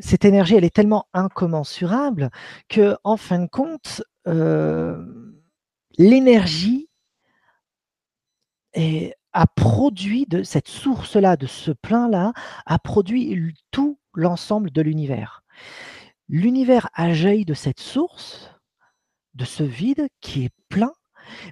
cette 0.00 0.24
énergie, 0.24 0.54
elle 0.54 0.64
est 0.64 0.74
tellement 0.74 1.06
incommensurable 1.12 2.30
que, 2.68 2.96
en 3.02 3.16
fin 3.16 3.40
de 3.40 3.48
compte, 3.48 4.02
l'énergie 5.98 6.88
est 8.74 9.14
a 9.34 9.48
produit 9.48 10.26
de 10.26 10.42
cette 10.44 10.68
source-là, 10.68 11.36
de 11.36 11.46
ce 11.46 11.72
plein-là, 11.72 12.32
a 12.66 12.78
produit 12.78 13.54
tout 13.72 13.98
l'ensemble 14.14 14.70
de 14.70 14.80
l'univers. 14.80 15.42
L'univers 16.28 16.88
a 16.94 17.12
jailli 17.12 17.44
de 17.44 17.52
cette 17.52 17.80
source, 17.80 18.50
de 19.34 19.44
ce 19.44 19.64
vide 19.64 20.08
qui 20.20 20.44
est 20.44 20.54
plein, 20.68 20.92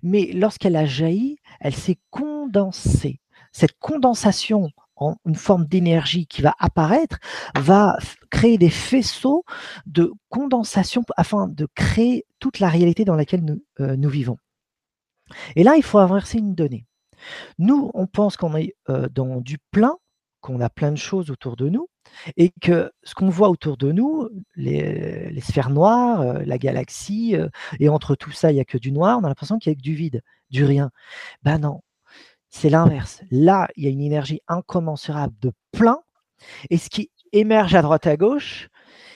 mais 0.05 0.31
lorsqu'elle 0.33 0.77
a 0.77 0.87
jailli, 0.87 1.39
elle 1.61 1.75
s'est 1.75 1.99
condensée. 2.11 3.21
Cette 3.51 3.77
condensation 3.81 4.71
une 4.99 5.35
forme 5.35 5.67
d'énergie 5.67 6.27
qui 6.27 6.43
va 6.43 6.55
apparaître 6.59 7.19
va 7.59 7.97
créer 8.31 8.59
des 8.59 8.71
faisceaux 8.71 9.45
de 9.87 10.13
condensation 10.29 11.03
afin 11.17 11.49
de 11.49 11.67
créer 11.75 12.25
toute 12.39 12.59
la 12.59 12.69
réalité 12.69 13.05
dans 13.05 13.17
laquelle 13.17 13.45
nous, 13.45 13.63
euh, 13.81 13.97
nous 13.97 14.09
vivons. 14.09 14.37
Et 15.57 15.65
là, 15.65 15.77
il 15.77 15.83
faut 15.83 15.99
inverser 15.99 16.39
une 16.39 16.55
donnée. 16.55 16.87
Nous, 17.59 17.91
on 17.95 18.07
pense 18.07 18.37
qu'on 18.37 18.57
est 18.57 18.75
dans 19.13 19.41
du 19.41 19.59
plein, 19.71 19.97
qu'on 20.41 20.61
a 20.61 20.69
plein 20.69 20.91
de 20.91 20.97
choses 20.97 21.31
autour 21.31 21.57
de 21.57 21.69
nous, 21.69 21.89
et 22.37 22.51
que 22.61 22.91
ce 23.05 23.15
qu'on 23.15 23.29
voit 23.29 23.49
autour 23.49 23.77
de 23.77 23.93
nous, 23.93 24.29
les, 24.57 25.41
sphères 25.41 25.71
noires, 25.71 26.41
la 26.45 26.59
galaxie, 26.59 27.37
et 27.79 27.89
entre 27.89 28.17
tout 28.17 28.33
ça, 28.33 28.51
il 28.51 28.55
n'y 28.55 28.61
a 28.61 28.65
que 28.65 28.77
du 28.77 28.93
noir, 28.93 29.19
on 29.21 29.25
a 29.25 29.29
l'impression 29.29 29.59
qu'il 29.59 29.71
n'y 29.71 29.77
a 29.77 29.79
que 29.79 29.83
du 29.83 29.95
vide, 29.95 30.23
du 30.51 30.65
rien. 30.65 30.91
Ben 31.45 31.59
non, 31.59 31.81
c'est 32.53 32.69
l'inverse. 32.69 33.23
Là, 33.31 33.67
il 33.77 33.85
y 33.85 33.87
a 33.89 33.91
une 33.91 34.03
énergie 34.03 34.41
incommensurable 34.47 35.35
de 35.41 35.53
plein, 35.73 36.03
et 36.71 36.79
ce 36.79 36.89
qui 36.91 37.11
émerge 37.33 37.75
à 37.75 37.83
droite 37.83 38.07
à 38.07 38.17
gauche, 38.17 38.69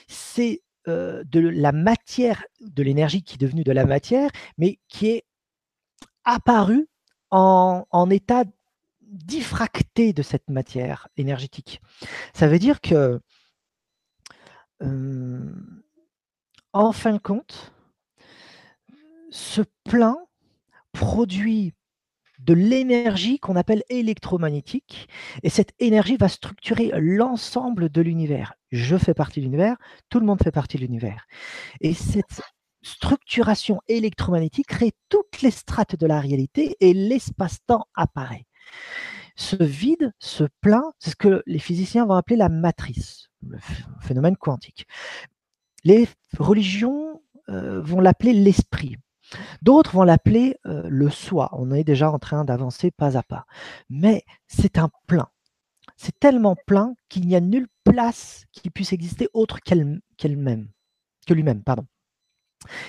c'est 0.07 0.61
de 0.87 1.39
la 1.39 1.73
matière, 1.73 2.45
de 2.61 2.81
l'énergie 2.81 3.21
qui 3.21 3.35
est 3.35 3.37
devenue 3.37 3.65
de 3.65 3.73
la 3.73 3.85
matière, 3.85 4.29
mais 4.57 4.79
qui 4.87 5.09
est 5.09 5.25
apparue 6.23 6.87
en, 7.29 8.09
état 8.09 8.43
diffracté 9.01 10.13
de 10.13 10.21
cette 10.21 10.49
matière 10.49 11.07
énergétique. 11.17 11.81
Ça 12.33 12.47
veut 12.47 12.59
dire 12.59 12.81
que, 12.81 13.19
euh, 14.81 15.53
en 16.73 16.91
fin 16.91 17.13
de 17.13 17.17
compte, 17.17 17.73
ce 19.29 19.61
plein 19.83 20.17
produit 20.91 21.73
de 22.47 22.53
l'énergie 22.53 23.39
qu'on 23.39 23.57
appelle 23.57 23.83
électromagnétique, 23.89 25.09
et 25.43 25.49
cette 25.49 25.73
énergie 25.79 26.15
va 26.17 26.29
structurer 26.29 26.91
l'ensemble 26.95 27.89
de 27.89 28.01
l'univers. 28.01 28.53
Je 28.71 28.97
fais 28.97 29.13
partie 29.13 29.41
de 29.41 29.45
l'univers, 29.45 29.75
tout 30.09 30.19
le 30.19 30.25
monde 30.25 30.41
fait 30.41 30.51
partie 30.51 30.77
de 30.77 30.81
l'univers. 30.81 31.27
Et 31.81 31.93
cette 31.93 32.41
structuration 32.81 33.81
électromagnétique 33.89 34.67
crée 34.67 34.93
toutes 35.09 35.41
les 35.41 35.51
strates 35.51 35.97
de 35.97 36.07
la 36.07 36.21
réalité 36.21 36.77
et 36.79 36.93
l'espace-temps 36.93 37.85
apparaît. 37.93 38.45
Ce 39.35 39.61
vide, 39.61 40.13
ce 40.19 40.45
plein, 40.61 40.83
c'est 40.99 41.11
ce 41.11 41.15
que 41.15 41.43
les 41.45 41.59
physiciens 41.59 42.05
vont 42.05 42.15
appeler 42.15 42.37
la 42.37 42.49
matrice, 42.49 43.29
le 43.45 43.57
phénomène 44.01 44.37
quantique. 44.37 44.87
Les 45.83 46.07
religions 46.39 47.21
euh, 47.49 47.81
vont 47.81 47.99
l'appeler 47.99 48.33
l'esprit. 48.33 48.95
D'autres 49.61 49.93
vont 49.93 50.03
l'appeler 50.03 50.57
euh, 50.65 50.83
le 50.87 51.09
soi. 51.09 51.49
On 51.53 51.71
est 51.71 51.83
déjà 51.83 52.11
en 52.11 52.19
train 52.19 52.45
d'avancer 52.45 52.91
pas 52.91 53.17
à 53.17 53.23
pas. 53.23 53.45
Mais 53.89 54.23
c'est 54.47 54.77
un 54.77 54.89
plein. 55.07 55.29
C'est 55.95 56.19
tellement 56.19 56.55
plein 56.67 56.93
qu'il 57.09 57.27
n'y 57.27 57.35
a 57.35 57.39
nulle 57.39 57.67
place 57.83 58.45
qui 58.51 58.69
puisse 58.69 58.93
exister 58.93 59.29
autre 59.33 59.59
qu'elle-même, 59.61 60.69
que 61.25 61.33
lui-même. 61.33 61.63
Pardon. 61.63 61.85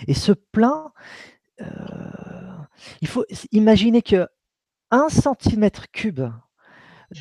Et 0.06 0.14
ce 0.14 0.32
plein, 0.32 0.92
euh, 1.60 1.66
il 3.00 3.08
faut 3.08 3.24
imaginer 3.52 4.02
que 4.02 4.28
1 4.90 5.08
cm 5.08 5.70
cube 5.92 6.22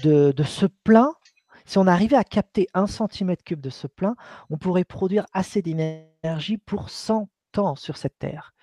de, 0.03 0.33
ce 0.43 0.65
plein, 0.65 1.13
si 1.65 1.77
on 1.77 1.87
arrivait 1.87 2.15
à 2.15 2.23
capter 2.23 2.67
1 2.73 2.87
cm 2.87 3.35
cube 3.45 3.61
de 3.61 3.69
ce 3.69 3.87
plein, 3.87 4.15
on 4.49 4.57
pourrait 4.57 4.83
produire 4.83 5.25
assez 5.33 5.61
d'énergie 5.61 6.57
pour 6.57 6.89
100 6.89 7.29
ans 7.57 7.75
sur 7.75 7.97
cette 7.97 8.17
Terre. 8.19 8.53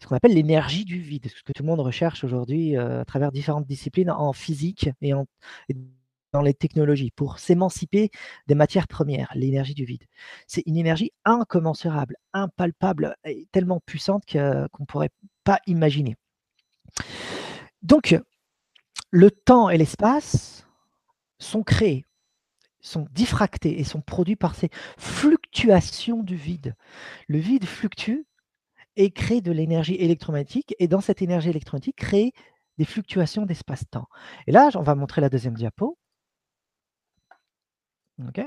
Ce 0.00 0.06
qu'on 0.06 0.16
appelle 0.16 0.34
l'énergie 0.34 0.84
du 0.84 0.98
vide, 0.98 1.28
ce 1.28 1.42
que 1.42 1.52
tout 1.52 1.62
le 1.62 1.68
monde 1.68 1.80
recherche 1.80 2.24
aujourd'hui 2.24 2.76
euh, 2.76 3.00
à 3.00 3.04
travers 3.04 3.32
différentes 3.32 3.66
disciplines 3.66 4.10
en 4.10 4.32
physique 4.32 4.90
et 5.00 5.12
dans 6.32 6.42
les 6.42 6.54
technologies 6.54 7.10
pour 7.10 7.38
s'émanciper 7.38 8.10
des 8.46 8.54
matières 8.54 8.88
premières, 8.88 9.32
l'énergie 9.34 9.74
du 9.74 9.84
vide. 9.84 10.04
C'est 10.46 10.62
une 10.66 10.76
énergie 10.76 11.12
incommensurable, 11.24 12.16
impalpable, 12.32 13.16
tellement 13.52 13.80
puissante 13.86 14.24
qu'on 14.26 14.38
ne 14.80 14.86
pourrait 14.86 15.10
pas 15.44 15.60
imaginer. 15.66 16.16
Donc, 17.82 18.18
le 19.10 19.30
temps 19.30 19.70
et 19.70 19.78
l'espace 19.78 20.66
sont 21.38 21.62
créés, 21.62 22.04
sont 22.80 23.06
diffractés 23.12 23.80
et 23.80 23.84
sont 23.84 24.00
produits 24.00 24.36
par 24.36 24.54
ces 24.54 24.68
fluctuations 24.98 26.22
du 26.22 26.36
vide. 26.36 26.74
Le 27.28 27.38
vide 27.38 27.64
fluctue 27.64 28.26
et 28.96 29.10
crée 29.10 29.40
de 29.40 29.52
l'énergie 29.52 29.94
électromagnétique, 29.96 30.74
et 30.78 30.88
dans 30.88 31.00
cette 31.00 31.22
énergie 31.22 31.50
électromagnétique, 31.50 31.96
crée 31.96 32.32
des 32.78 32.84
fluctuations 32.84 33.46
d'espace-temps. 33.46 34.08
Et 34.46 34.52
là, 34.52 34.70
on 34.74 34.82
va 34.82 34.94
montrer 34.94 35.20
la 35.20 35.28
deuxième 35.28 35.54
diapo. 35.54 35.98
OK. 38.26 38.40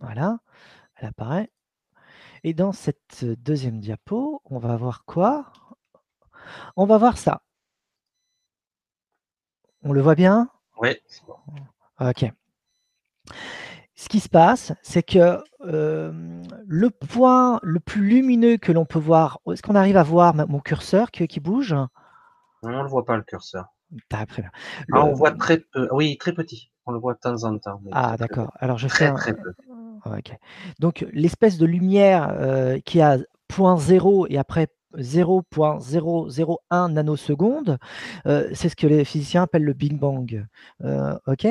Voilà, 0.00 0.38
elle 0.96 1.08
apparaît. 1.08 1.50
Et 2.42 2.54
dans 2.54 2.72
cette 2.72 3.24
deuxième 3.24 3.80
diapo, 3.80 4.40
on 4.46 4.58
va 4.58 4.76
voir 4.76 5.04
quoi? 5.04 5.52
On 6.76 6.86
va 6.86 6.96
voir 6.98 7.18
ça. 7.18 7.42
On 9.82 9.92
le 9.92 10.00
voit 10.00 10.14
bien? 10.14 10.50
Oui. 10.78 10.96
OK. 12.00 12.24
Ce 14.00 14.08
qui 14.08 14.20
se 14.20 14.30
passe, 14.30 14.72
c'est 14.80 15.02
que 15.02 15.42
le 15.62 16.88
point 16.88 17.60
le 17.62 17.80
plus 17.80 18.00
lumineux 18.00 18.56
que 18.56 18.72
l'on 18.72 18.86
peut 18.86 18.98
voir, 18.98 19.40
est-ce 19.52 19.62
qu'on 19.62 19.74
arrive 19.74 19.98
à 19.98 20.02
voir 20.02 20.34
mon 20.48 20.58
curseur 20.58 21.10
qui, 21.10 21.38
bouge? 21.38 21.76
On 22.62 22.70
ne 22.70 22.82
le 22.82 22.88
voit 22.88 23.04
pas, 23.04 23.18
le 23.18 23.22
curseur. 23.22 23.66
Ah, 24.10 24.24
très 24.24 24.40
bien. 24.40 24.50
Ah, 24.94 25.04
on 25.04 25.12
voit 25.12 25.32
très 25.32 25.58
peu. 25.58 25.86
Oui, 25.92 26.16
très 26.16 26.32
petit. 26.32 26.70
On 26.86 26.92
le 26.92 26.98
voit 26.98 27.12
de 27.12 27.18
temps 27.18 27.44
en 27.44 27.58
temps. 27.58 27.82
Ah, 27.92 28.16
d'accord. 28.16 28.50
Alors, 28.58 28.78
je 28.78 28.88
fais. 28.88 29.12
Très, 29.12 29.34
peu. 29.34 29.52
Donc, 30.78 31.04
l'espèce 31.12 31.58
de 31.58 31.66
lumière 31.66 32.34
euh, 32.38 32.78
qui 32.80 33.02
a 33.02 33.18
0.0 33.52 34.28
et 34.30 34.38
après 34.38 34.68
0.001 34.96 36.90
nanosecondes, 36.90 37.76
euh, 38.26 38.48
c'est 38.54 38.70
ce 38.70 38.76
que 38.76 38.86
les 38.86 39.04
physiciens 39.04 39.42
appellent 39.42 39.64
le 39.64 39.74
Big 39.74 39.98
Bang. 39.98 40.46
Euh, 40.84 41.18
ok 41.26 41.48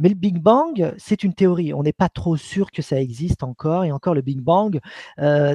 mais 0.00 0.08
le 0.08 0.14
Big 0.16 0.38
Bang, 0.38 0.94
c'est 0.98 1.22
une 1.22 1.34
théorie. 1.34 1.72
On 1.74 1.82
n'est 1.82 1.92
pas 1.92 2.08
trop 2.08 2.36
sûr 2.36 2.70
que 2.70 2.82
ça 2.82 3.00
existe 3.00 3.42
encore. 3.42 3.84
Et 3.84 3.92
encore, 3.92 4.14
le 4.14 4.22
Big 4.22 4.40
Bang, 4.40 4.80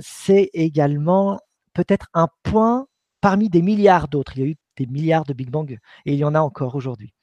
c'est 0.01 0.49
également 0.53 1.39
peut-être 1.73 2.07
un 2.13 2.27
point 2.43 2.87
parmi 3.21 3.49
des 3.49 3.61
milliards 3.61 4.07
d'autres. 4.07 4.37
Il 4.37 4.39
y 4.39 4.43
a 4.43 4.49
eu 4.51 4.55
des 4.77 4.85
milliards 4.85 5.25
de 5.25 5.33
Big 5.33 5.49
Bang 5.49 5.77
et 6.05 6.13
il 6.13 6.19
y 6.19 6.23
en 6.23 6.35
a 6.35 6.39
encore 6.39 6.75
aujourd'hui. 6.75 7.13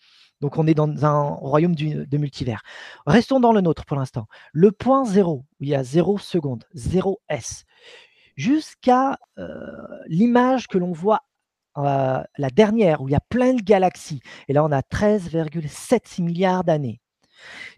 Donc 0.40 0.58
on 0.58 0.66
est 0.66 0.74
dans 0.74 1.04
un 1.04 1.22
royaume 1.34 1.76
de 1.76 2.18
multivers. 2.18 2.62
Restons 3.06 3.38
dans 3.38 3.52
le 3.52 3.60
nôtre 3.60 3.84
pour 3.84 3.96
l'instant. 3.96 4.26
Le 4.52 4.72
point 4.72 5.04
zéro, 5.04 5.44
où 5.60 5.64
il 5.64 5.68
y 5.68 5.74
a 5.74 5.84
zéro 5.84 6.18
seconde, 6.18 6.64
zéro 6.74 7.20
S, 7.28 7.64
jusqu'à 8.36 9.18
euh, 9.38 9.46
l'image 10.08 10.66
que 10.66 10.78
l'on 10.78 10.90
voit, 10.90 11.20
euh, 11.78 12.22
la 12.36 12.50
dernière, 12.50 13.00
où 13.00 13.08
il 13.08 13.12
y 13.12 13.16
a 13.16 13.20
plein 13.20 13.54
de 13.54 13.62
galaxies, 13.62 14.20
et 14.48 14.52
là 14.52 14.64
on 14.64 14.72
a 14.72 14.80
13,7 14.80 16.20
milliards 16.20 16.64
d'années. 16.64 17.01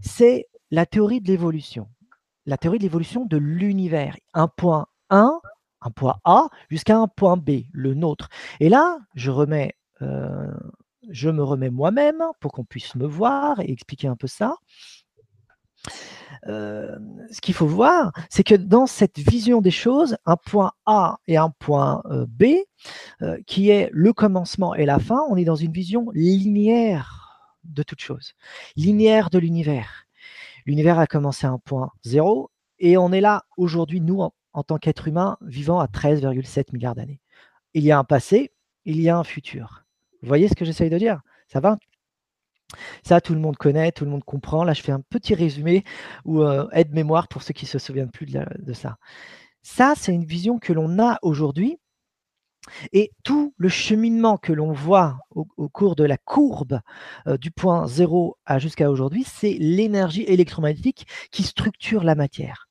C'est 0.00 0.48
la 0.70 0.86
théorie 0.86 1.20
de 1.20 1.28
l'évolution, 1.28 1.88
la 2.46 2.58
théorie 2.58 2.78
de 2.78 2.84
l'évolution 2.84 3.24
de 3.24 3.36
l'univers. 3.36 4.16
Un 4.32 4.48
point 4.48 4.86
1, 5.10 5.40
un 5.82 5.90
point 5.90 6.16
A, 6.24 6.48
jusqu'à 6.70 6.96
un 6.96 7.08
point 7.08 7.36
B, 7.36 7.62
le 7.72 7.94
nôtre. 7.94 8.28
Et 8.60 8.68
là, 8.68 8.98
je 9.14 9.30
remets 9.30 9.74
euh, 10.02 10.52
je 11.10 11.28
me 11.28 11.42
remets 11.42 11.70
moi-même 11.70 12.22
pour 12.40 12.52
qu'on 12.52 12.64
puisse 12.64 12.94
me 12.94 13.06
voir 13.06 13.60
et 13.60 13.70
expliquer 13.70 14.08
un 14.08 14.16
peu 14.16 14.26
ça. 14.26 14.56
ce 16.46 17.40
qu'il 17.42 17.54
faut 17.54 17.66
voir, 17.66 18.12
c'est 18.30 18.44
que 18.44 18.54
dans 18.54 18.86
cette 18.86 19.18
vision 19.18 19.60
des 19.60 19.70
choses, 19.70 20.16
un 20.26 20.36
point 20.36 20.72
A 20.86 21.18
et 21.26 21.36
un 21.36 21.50
point 21.50 22.02
B, 22.28 22.44
qui 23.46 23.70
est 23.70 23.90
le 23.92 24.12
commencement 24.12 24.74
et 24.74 24.86
la 24.86 24.98
fin, 24.98 25.20
on 25.28 25.36
est 25.36 25.44
dans 25.44 25.56
une 25.56 25.72
vision 25.72 26.10
linéaire 26.14 27.23
de 27.64 27.82
toute 27.82 28.00
chose, 28.00 28.34
linéaire 28.76 29.30
de 29.30 29.38
l'univers. 29.38 30.06
L'univers 30.66 30.98
a 30.98 31.06
commencé 31.06 31.46
à 31.46 31.50
un 31.50 31.58
point 31.58 31.90
zéro 32.04 32.50
et 32.78 32.96
on 32.96 33.12
est 33.12 33.20
là 33.20 33.44
aujourd'hui, 33.56 34.00
nous, 34.00 34.20
en, 34.52 34.62
tant 34.62 34.78
qu'être 34.78 35.08
humain, 35.08 35.36
vivant 35.42 35.80
à 35.80 35.86
13,7 35.86 36.72
milliards 36.72 36.94
d'années. 36.94 37.20
Il 37.74 37.84
y 37.84 37.92
a 37.92 37.98
un 37.98 38.04
passé, 38.04 38.52
il 38.84 39.00
y 39.00 39.08
a 39.08 39.16
un 39.16 39.24
futur. 39.24 39.84
Vous 40.22 40.28
voyez 40.28 40.48
ce 40.48 40.54
que 40.54 40.64
j'essaye 40.64 40.90
de 40.90 40.98
dire? 40.98 41.20
Ça 41.48 41.60
va? 41.60 41.78
Ça, 43.02 43.20
tout 43.20 43.34
le 43.34 43.40
monde 43.40 43.56
connaît, 43.56 43.92
tout 43.92 44.04
le 44.04 44.10
monde 44.10 44.24
comprend. 44.24 44.64
Là, 44.64 44.72
je 44.72 44.82
fais 44.82 44.92
un 44.92 45.00
petit 45.00 45.34
résumé 45.34 45.84
ou 46.24 46.42
euh, 46.42 46.68
aide-mémoire 46.72 47.28
pour 47.28 47.42
ceux 47.42 47.52
qui 47.52 47.66
se 47.66 47.78
souviennent 47.78 48.10
plus 48.10 48.26
de, 48.26 48.72
ça. 48.72 48.96
Ça, 49.62 49.94
c'est 49.96 50.12
une 50.12 50.24
vision 50.24 50.58
que 50.58 50.72
l'on 50.72 50.98
a 50.98 51.18
aujourd'hui. 51.22 51.78
Et 52.92 53.12
tout 53.22 53.54
le 53.56 53.68
cheminement 53.68 54.36
que 54.36 54.52
l'on 54.52 54.72
voit 54.72 55.18
au, 55.30 55.68
cours 55.68 55.96
de 55.96 56.04
la 56.04 56.16
courbe 56.16 56.80
euh, 57.26 57.36
du 57.36 57.50
point 57.50 57.86
zéro 57.86 58.36
à 58.46 58.58
jusqu'à 58.58 58.90
aujourd'hui, 58.90 59.24
c'est 59.24 59.56
l'énergie 59.58 60.22
électromagnétique 60.22 61.06
qui 61.30 61.42
structure 61.42 62.04
la 62.04 62.14
matière. 62.14 62.68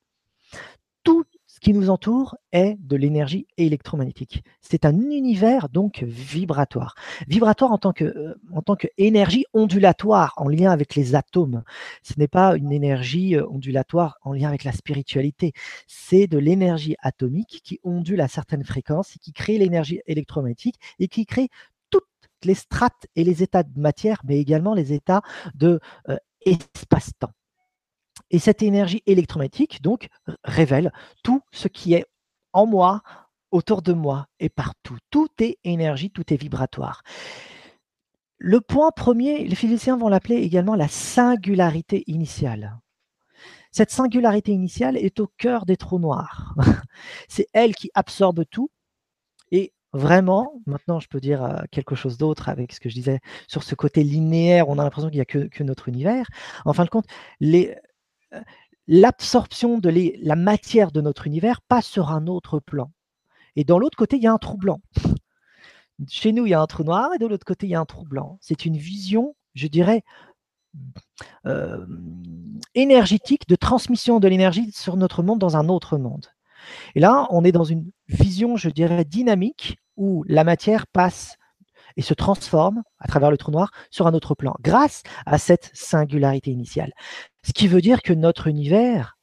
Qui 1.64 1.72
nous 1.72 1.90
entoure 1.90 2.36
est 2.52 2.76
de 2.82 2.98
l'énergie 2.98 3.48
électromagnétique. 3.56 4.44
C'est 4.60 4.84
un 4.84 5.00
univers 5.00 5.70
donc 5.70 6.04
vibratoire. 6.04 6.94
Vibratoire 7.30 7.72
en 7.72 7.78
tant 7.78 7.94
que 7.94 8.04
euh, 8.04 8.36
en 8.52 8.62
tant 8.62 8.76
qu'énergie 8.76 9.46
ondulatoire 9.54 10.34
en 10.36 10.50
lien 10.50 10.72
avec 10.72 10.94
les 10.94 11.16
atomes. 11.16 11.64
Ce 12.02 12.16
n'est 12.18 12.28
pas 12.28 12.58
une 12.58 12.74
énergie 12.74 13.38
euh, 13.38 13.48
ondulatoire 13.48 14.18
en 14.24 14.34
lien 14.34 14.50
avec 14.50 14.66
la 14.66 14.74
spiritualité. 14.74 15.54
C'est 15.88 16.28
de 16.28 16.38
l'énergie 16.38 16.98
atomique 17.00 17.62
qui 17.64 17.80
ondule 17.86 18.20
à 18.20 18.28
certaines 18.28 18.66
fréquences 18.66 19.16
et 19.16 19.20
qui 19.20 19.32
crée 19.32 19.58
l'énergie 19.58 20.02
électromagnétique 20.06 20.76
et 21.00 21.08
qui 21.08 21.26
crée 21.26 21.48
toutes 21.90 22.04
les 22.44 22.56
strates 22.56 23.08
et 23.16 23.24
les 23.24 23.42
états 23.42 23.64
de 23.64 23.80
matière, 23.80 24.20
mais 24.26 24.38
également 24.38 24.74
les 24.74 24.92
états 24.92 25.22
de 25.56 25.80
euh, 26.10 26.18
espace-temps. 26.46 27.32
Et 28.34 28.40
cette 28.40 28.64
énergie 28.64 29.04
électromagnétique, 29.06 29.82
donc, 29.82 30.10
révèle 30.44 30.92
tout 31.24 31.42
ce 31.52 31.70
qui 31.70 31.94
est 31.94 32.06
en 32.52 32.66
moi, 32.66 33.02
autour 33.54 33.84
de 33.84 33.94
moi 33.94 34.26
et 34.40 34.50
partout. 34.50 34.98
Tout 35.12 35.30
est 35.40 35.60
énergie, 35.64 36.10
tout 36.10 36.34
est 36.34 36.38
vibratoire. 36.38 37.04
Le 38.40 38.60
point 38.60 38.90
premier, 38.92 39.48
les 39.48 39.56
physiciens 39.56 39.96
vont 39.96 40.10
l'appeler 40.10 40.38
également 40.38 40.76
la 40.76 40.88
singularité 40.88 42.04
initiale. 42.08 42.80
Cette 43.72 43.92
singularité 43.92 44.52
initiale 44.52 44.98
est 44.98 45.20
au 45.20 45.28
cœur 45.38 45.66
des 45.66 45.78
trous 45.78 46.00
noirs. 46.00 46.56
C'est 47.30 47.48
elle 47.54 47.76
qui 47.76 47.92
absorbe 47.94 48.44
tout. 48.50 48.72
Et 49.52 49.72
vraiment, 49.94 50.54
maintenant 50.66 51.00
je 51.00 51.08
peux 51.08 51.20
dire 51.20 51.44
euh, 51.44 51.60
quelque 51.72 51.94
chose 51.94 52.18
d'autre 52.18 52.50
avec 52.50 52.74
ce 52.74 52.80
que 52.80 52.90
je 52.90 52.96
disais 52.96 53.20
sur 53.48 53.62
ce 53.62 53.76
côté 53.76 54.04
linéaire, 54.04 54.68
on 54.68 54.80
a 54.80 54.84
l'impression 54.84 55.10
qu'il 55.10 55.18
n'y 55.18 55.22
a 55.22 55.26
que, 55.26 55.48
que, 55.48 55.64
notre 55.64 55.88
univers. 55.88 56.28
En 56.66 56.74
fin 56.74 56.86
de 56.86 56.90
compte, 56.90 57.06
les, 57.40 57.76
l'absorption 58.88 59.78
de 59.78 59.90
la 60.22 60.36
matière 60.36 60.92
de 60.92 61.02
notre 61.02 61.28
univers 61.28 61.62
passe 61.62 61.88
sur 61.88 62.10
un 62.12 62.28
autre 62.28 62.60
plan. 62.60 62.92
Et 63.56 63.64
dans 63.64 63.80
l'autre 63.80 63.98
côté, 63.98 64.18
il 64.18 64.24
y 64.24 64.28
a 64.28 64.34
un 64.34 64.38
trou 64.38 64.58
blanc. 64.58 64.82
Chez 66.10 66.32
nous, 66.32 66.46
il 66.46 66.50
y 66.50 66.54
a 66.54 66.62
un 66.62 66.68
trou 66.68 66.84
noir 66.84 67.14
et 67.14 67.20
de 67.20 67.28
l'autre 67.28 67.46
côté, 67.46 67.68
il 67.68 67.70
y 67.70 67.76
a 67.76 67.80
un 67.80 67.86
trou 67.86 68.04
blanc. 68.04 68.38
C'est 68.42 68.66
une 68.66 68.78
vision, 68.78 69.36
je 69.54 69.68
dirais, 69.68 70.04
euh, 71.46 71.86
énergétique 72.74 73.48
de 73.48 73.56
transmission 73.56 74.20
de 74.20 74.28
l'énergie 74.28 74.72
sur 74.72 74.98
notre 74.98 75.22
monde 75.22 75.40
dans 75.40 75.56
un 75.56 75.70
autre 75.70 75.98
monde. 75.98 76.26
Et 76.96 77.00
là, 77.00 77.28
on 77.30 77.44
est 77.44 77.52
dans 77.52 77.64
une 77.64 77.92
vision, 78.08 78.58
je 78.58 78.70
dirais, 78.70 79.06
dynamique 79.06 79.78
où 79.98 80.24
la 80.28 80.44
matière 80.44 80.88
passe 80.88 81.38
et 81.98 82.02
se 82.02 82.14
transforme 82.14 82.84
à 83.00 83.08
travers 83.08 83.32
le 83.32 83.38
trou 83.38 83.52
noir 83.52 83.72
sur 83.90 84.08
un 84.08 84.14
autre 84.14 84.36
plan, 84.36 84.56
grâce 84.62 85.04
à 85.26 85.38
cette 85.38 85.72
singularité 85.74 86.52
initiale. 86.52 86.92
Ce 87.44 87.54
qui 87.54 87.68
veut 87.68 87.82
dire 87.82 88.02
que 88.02 88.14
notre 88.14 88.48
univers, 88.48 89.18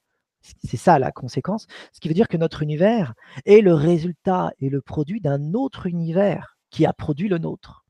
c'est 0.65 0.77
ça 0.77 0.99
la 0.99 1.13
conséquence, 1.13 1.67
ce 1.93 2.01
qui 2.01 2.09
veut 2.09 2.15
dire 2.15 2.29
que 2.29 2.37
notre 2.37 2.63
univers 2.63 3.15
est 3.47 3.61
le 3.61 3.75
résultat 3.75 4.53
et 4.59 4.69
le 4.69 4.81
produit 4.81 5.21
d'un 5.21 5.55
autre 5.55 5.87
univers 5.87 6.57
qui 6.71 6.87
a 6.87 6.93
produit 6.93 7.29
le 7.29 7.39
nôtre. 7.39 7.85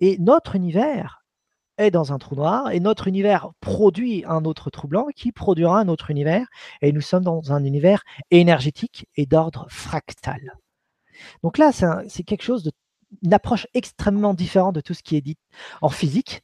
Et 0.00 0.18
notre 0.18 0.56
univers 0.56 1.24
est 1.78 1.90
dans 1.90 2.12
un 2.12 2.18
trou 2.18 2.36
noir 2.36 2.70
et 2.70 2.80
notre 2.80 3.08
univers 3.08 3.50
produit 3.60 4.24
un 4.26 4.44
autre 4.44 4.70
trou 4.70 4.86
blanc 4.88 5.06
qui 5.14 5.32
produira 5.32 5.80
un 5.80 5.88
autre 5.88 6.10
univers 6.10 6.46
et 6.82 6.92
nous 6.92 7.00
sommes 7.00 7.24
dans 7.24 7.52
un 7.52 7.64
univers 7.64 8.02
énergétique 8.30 9.06
et 9.16 9.26
d'ordre 9.26 9.66
fractal. 9.70 10.52
Donc 11.42 11.58
là, 11.58 11.70
c'est 11.72 12.22
quelque 12.24 12.42
chose 12.42 12.62
de 12.62 12.72
une 13.22 13.34
approche 13.34 13.66
extrêmement 13.74 14.34
différente 14.34 14.74
de 14.74 14.80
tout 14.80 14.94
ce 14.94 15.02
qui 15.02 15.16
est 15.16 15.20
dit 15.20 15.36
en 15.82 15.88
physique, 15.88 16.42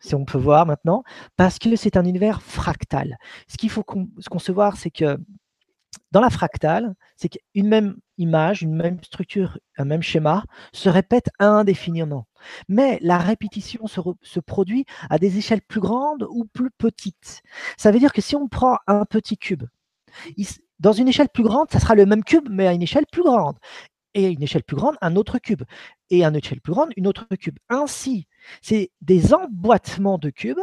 si 0.00 0.14
on 0.14 0.24
peut 0.24 0.38
voir 0.38 0.66
maintenant, 0.66 1.02
parce 1.36 1.58
que 1.58 1.76
c'est 1.76 1.96
un 1.96 2.04
univers 2.04 2.42
fractal. 2.42 3.16
Ce 3.48 3.56
qu'il 3.56 3.70
faut 3.70 3.84
concevoir, 3.84 4.76
c'est 4.76 4.90
que 4.90 5.18
dans 6.10 6.20
la 6.20 6.30
fractale, 6.30 6.94
c'est 7.16 7.28
qu'une 7.28 7.68
même 7.68 7.96
image, 8.18 8.62
une 8.62 8.74
même 8.74 9.02
structure, 9.02 9.58
un 9.78 9.84
même 9.84 10.02
schéma 10.02 10.44
se 10.72 10.88
répète 10.88 11.30
indéfiniment. 11.38 12.26
Mais 12.68 12.98
la 13.00 13.18
répétition 13.18 13.86
se, 13.86 14.40
produit 14.40 14.84
à 15.08 15.18
des 15.18 15.38
échelles 15.38 15.62
plus 15.62 15.80
grandes 15.80 16.26
ou 16.30 16.44
plus 16.44 16.70
petites. 16.70 17.42
Ça 17.76 17.90
veut 17.90 17.98
dire 17.98 18.12
que 18.12 18.20
si 18.20 18.36
on 18.36 18.48
prend 18.48 18.78
un 18.86 19.04
petit 19.04 19.38
cube, 19.38 19.64
dans 20.80 20.92
une 20.92 21.08
échelle 21.08 21.28
plus 21.28 21.44
grande, 21.44 21.70
ça 21.70 21.80
sera 21.80 21.94
le 21.94 22.06
même 22.06 22.24
cube, 22.24 22.48
mais 22.50 22.66
à 22.66 22.72
une 22.72 22.82
échelle 22.82 23.06
plus 23.10 23.22
grande 23.22 23.56
et 24.14 24.30
une 24.30 24.42
échelle 24.42 24.64
plus 24.64 24.76
grande, 24.76 24.96
un 25.00 25.16
autre 25.16 25.38
cube, 25.38 25.62
et 26.10 26.24
à 26.24 26.28
une 26.28 26.36
échelle 26.36 26.60
plus 26.60 26.72
grande, 26.72 26.90
une 26.96 27.06
autre 27.06 27.26
cube. 27.36 27.58
Ainsi, 27.68 28.26
c'est 28.62 28.90
des 29.00 29.34
emboîtements 29.34 30.18
de 30.18 30.30
cubes, 30.30 30.60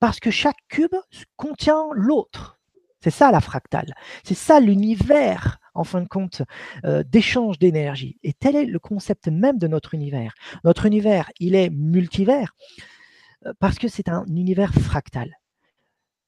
parce 0.00 0.20
que 0.20 0.30
chaque 0.30 0.58
cube 0.68 0.94
contient 1.36 1.88
l'autre. 1.92 2.58
C'est 3.00 3.10
ça 3.10 3.30
la 3.30 3.40
fractale. 3.40 3.94
C'est 4.22 4.34
ça 4.34 4.60
l'univers, 4.60 5.58
en 5.74 5.84
fin 5.84 6.00
de 6.00 6.08
compte, 6.08 6.42
euh, 6.86 7.02
d'échange 7.02 7.58
d'énergie. 7.58 8.18
Et 8.22 8.32
tel 8.32 8.56
est 8.56 8.64
le 8.64 8.78
concept 8.78 9.28
même 9.28 9.58
de 9.58 9.66
notre 9.66 9.92
univers. 9.92 10.32
Notre 10.64 10.86
univers, 10.86 11.30
il 11.38 11.54
est 11.54 11.68
multivers, 11.70 12.54
euh, 13.44 13.52
parce 13.58 13.78
que 13.78 13.88
c'est 13.88 14.08
un 14.08 14.24
univers 14.26 14.72
fractal. 14.72 15.36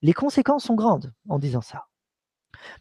Les 0.02 0.12
conséquences 0.12 0.64
sont 0.64 0.74
grandes 0.74 1.14
en 1.28 1.38
disant 1.38 1.62
ça. 1.62 1.86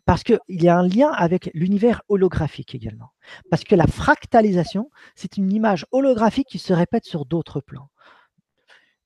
Parce 0.05 0.23
qu'il 0.23 0.39
y 0.49 0.67
a 0.67 0.77
un 0.77 0.87
lien 0.87 1.11
avec 1.11 1.49
l'univers 1.53 2.01
holographique 2.09 2.75
également. 2.75 3.11
Parce 3.49 3.63
que 3.63 3.75
la 3.75 3.87
fractalisation, 3.87 4.89
c'est 5.15 5.37
une 5.37 5.51
image 5.51 5.85
holographique 5.91 6.47
qui 6.47 6.59
se 6.59 6.73
répète 6.73 7.05
sur 7.05 7.25
d'autres 7.25 7.61
plans. 7.61 7.89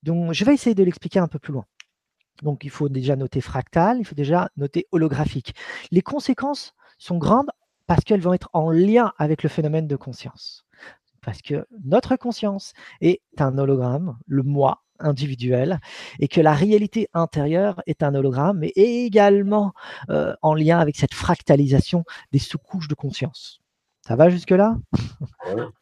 Donc, 0.03 0.33
je 0.33 0.45
vais 0.45 0.53
essayer 0.53 0.75
de 0.75 0.83
l'expliquer 0.83 1.19
un 1.19 1.27
peu 1.27 1.39
plus 1.39 1.53
loin. 1.53 1.65
Donc, 2.41 2.63
il 2.63 2.69
faut 2.69 2.89
déjà 2.89 3.15
noter 3.15 3.41
fractal, 3.41 3.99
il 3.99 4.05
faut 4.05 4.15
déjà 4.15 4.49
noter 4.55 4.87
holographique. 4.91 5.55
Les 5.91 6.01
conséquences 6.01 6.73
sont 6.97 7.17
grandes 7.17 7.49
parce 7.85 8.03
qu'elles 8.03 8.21
vont 8.21 8.33
être 8.33 8.49
en 8.53 8.69
lien 8.71 9.13
avec 9.17 9.43
le 9.43 9.49
phénomène 9.49 9.87
de 9.87 9.95
conscience. 9.95 10.65
Parce 11.21 11.41
que 11.41 11.65
notre 11.83 12.15
conscience 12.15 12.73
est 13.01 13.21
un 13.39 13.57
hologramme, 13.57 14.17
le 14.25 14.43
moi, 14.43 14.83
individuel 14.99 15.79
et 16.19 16.27
que 16.27 16.41
la 16.41 16.53
réalité 16.53 17.09
intérieure 17.13 17.81
est 17.87 18.03
un 18.03 18.13
hologramme, 18.15 18.59
mais 18.59 18.71
également 18.75 19.73
euh, 20.09 20.35
en 20.41 20.53
lien 20.53 20.79
avec 20.79 20.97
cette 20.97 21.13
fractalisation 21.13 22.03
des 22.31 22.39
sous-couches 22.39 22.87
de 22.87 22.95
conscience. 22.95 23.61
Ça 24.01 24.15
va 24.15 24.29
jusque-là? 24.29 24.77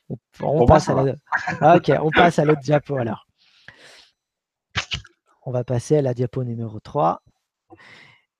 On, 0.42 0.66
passe 0.66 0.90
ah, 0.90 1.76
Ok, 1.76 1.92
on 2.02 2.10
passe 2.12 2.40
à 2.40 2.46
l'autre 2.46 2.62
diapo 2.62 2.96
alors. 2.96 3.28
On 5.46 5.52
va 5.52 5.64
passer 5.64 5.98
à 5.98 6.02
la 6.02 6.14
diapo 6.14 6.44
numéro 6.44 6.80
3. 6.80 7.22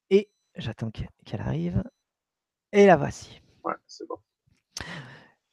Et 0.10 0.30
j'attends 0.56 0.92
qu'elle 0.92 1.42
arrive. 1.42 1.84
Et 2.72 2.86
la 2.86 2.96
voici. 2.96 3.42
Ouais, 3.64 3.74
c'est 3.86 4.08
bon. 4.08 4.18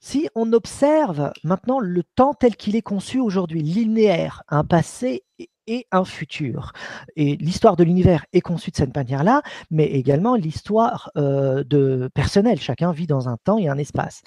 Si 0.07 0.29
on 0.35 0.53
observe 0.53 1.33
maintenant 1.45 1.81
le 1.81 2.03
temps 2.03 2.35
tel 2.35 2.57
qu'il 2.57 2.77
est 2.77 2.83
conçu 2.83 3.19
aujourd'hui, 3.19 3.63
linéaire, 3.63 4.43
un 4.49 4.63
passé 4.63 5.25
et 5.67 5.87
un 5.93 6.05
futur. 6.05 6.73
Et 7.17 7.37
l'histoire 7.37 7.75
de 7.75 7.85
l'univers 7.85 8.27
est 8.35 8.43
conçue 8.43 8.71
de 8.71 8.77
cette 8.77 8.95
manière-là, 8.95 9.41
mais 9.71 9.87
également 9.87 10.35
l'histoire 10.35 11.11
euh, 11.17 11.65
de 11.65 12.11
personnelle. 12.15 12.61
Chacun 12.61 12.93
vit 12.93 13.07
dans 13.07 13.31
un 13.31 13.39
temps 13.45 13.57
et 13.57 13.71
un 13.71 13.79
espace. 13.79 14.21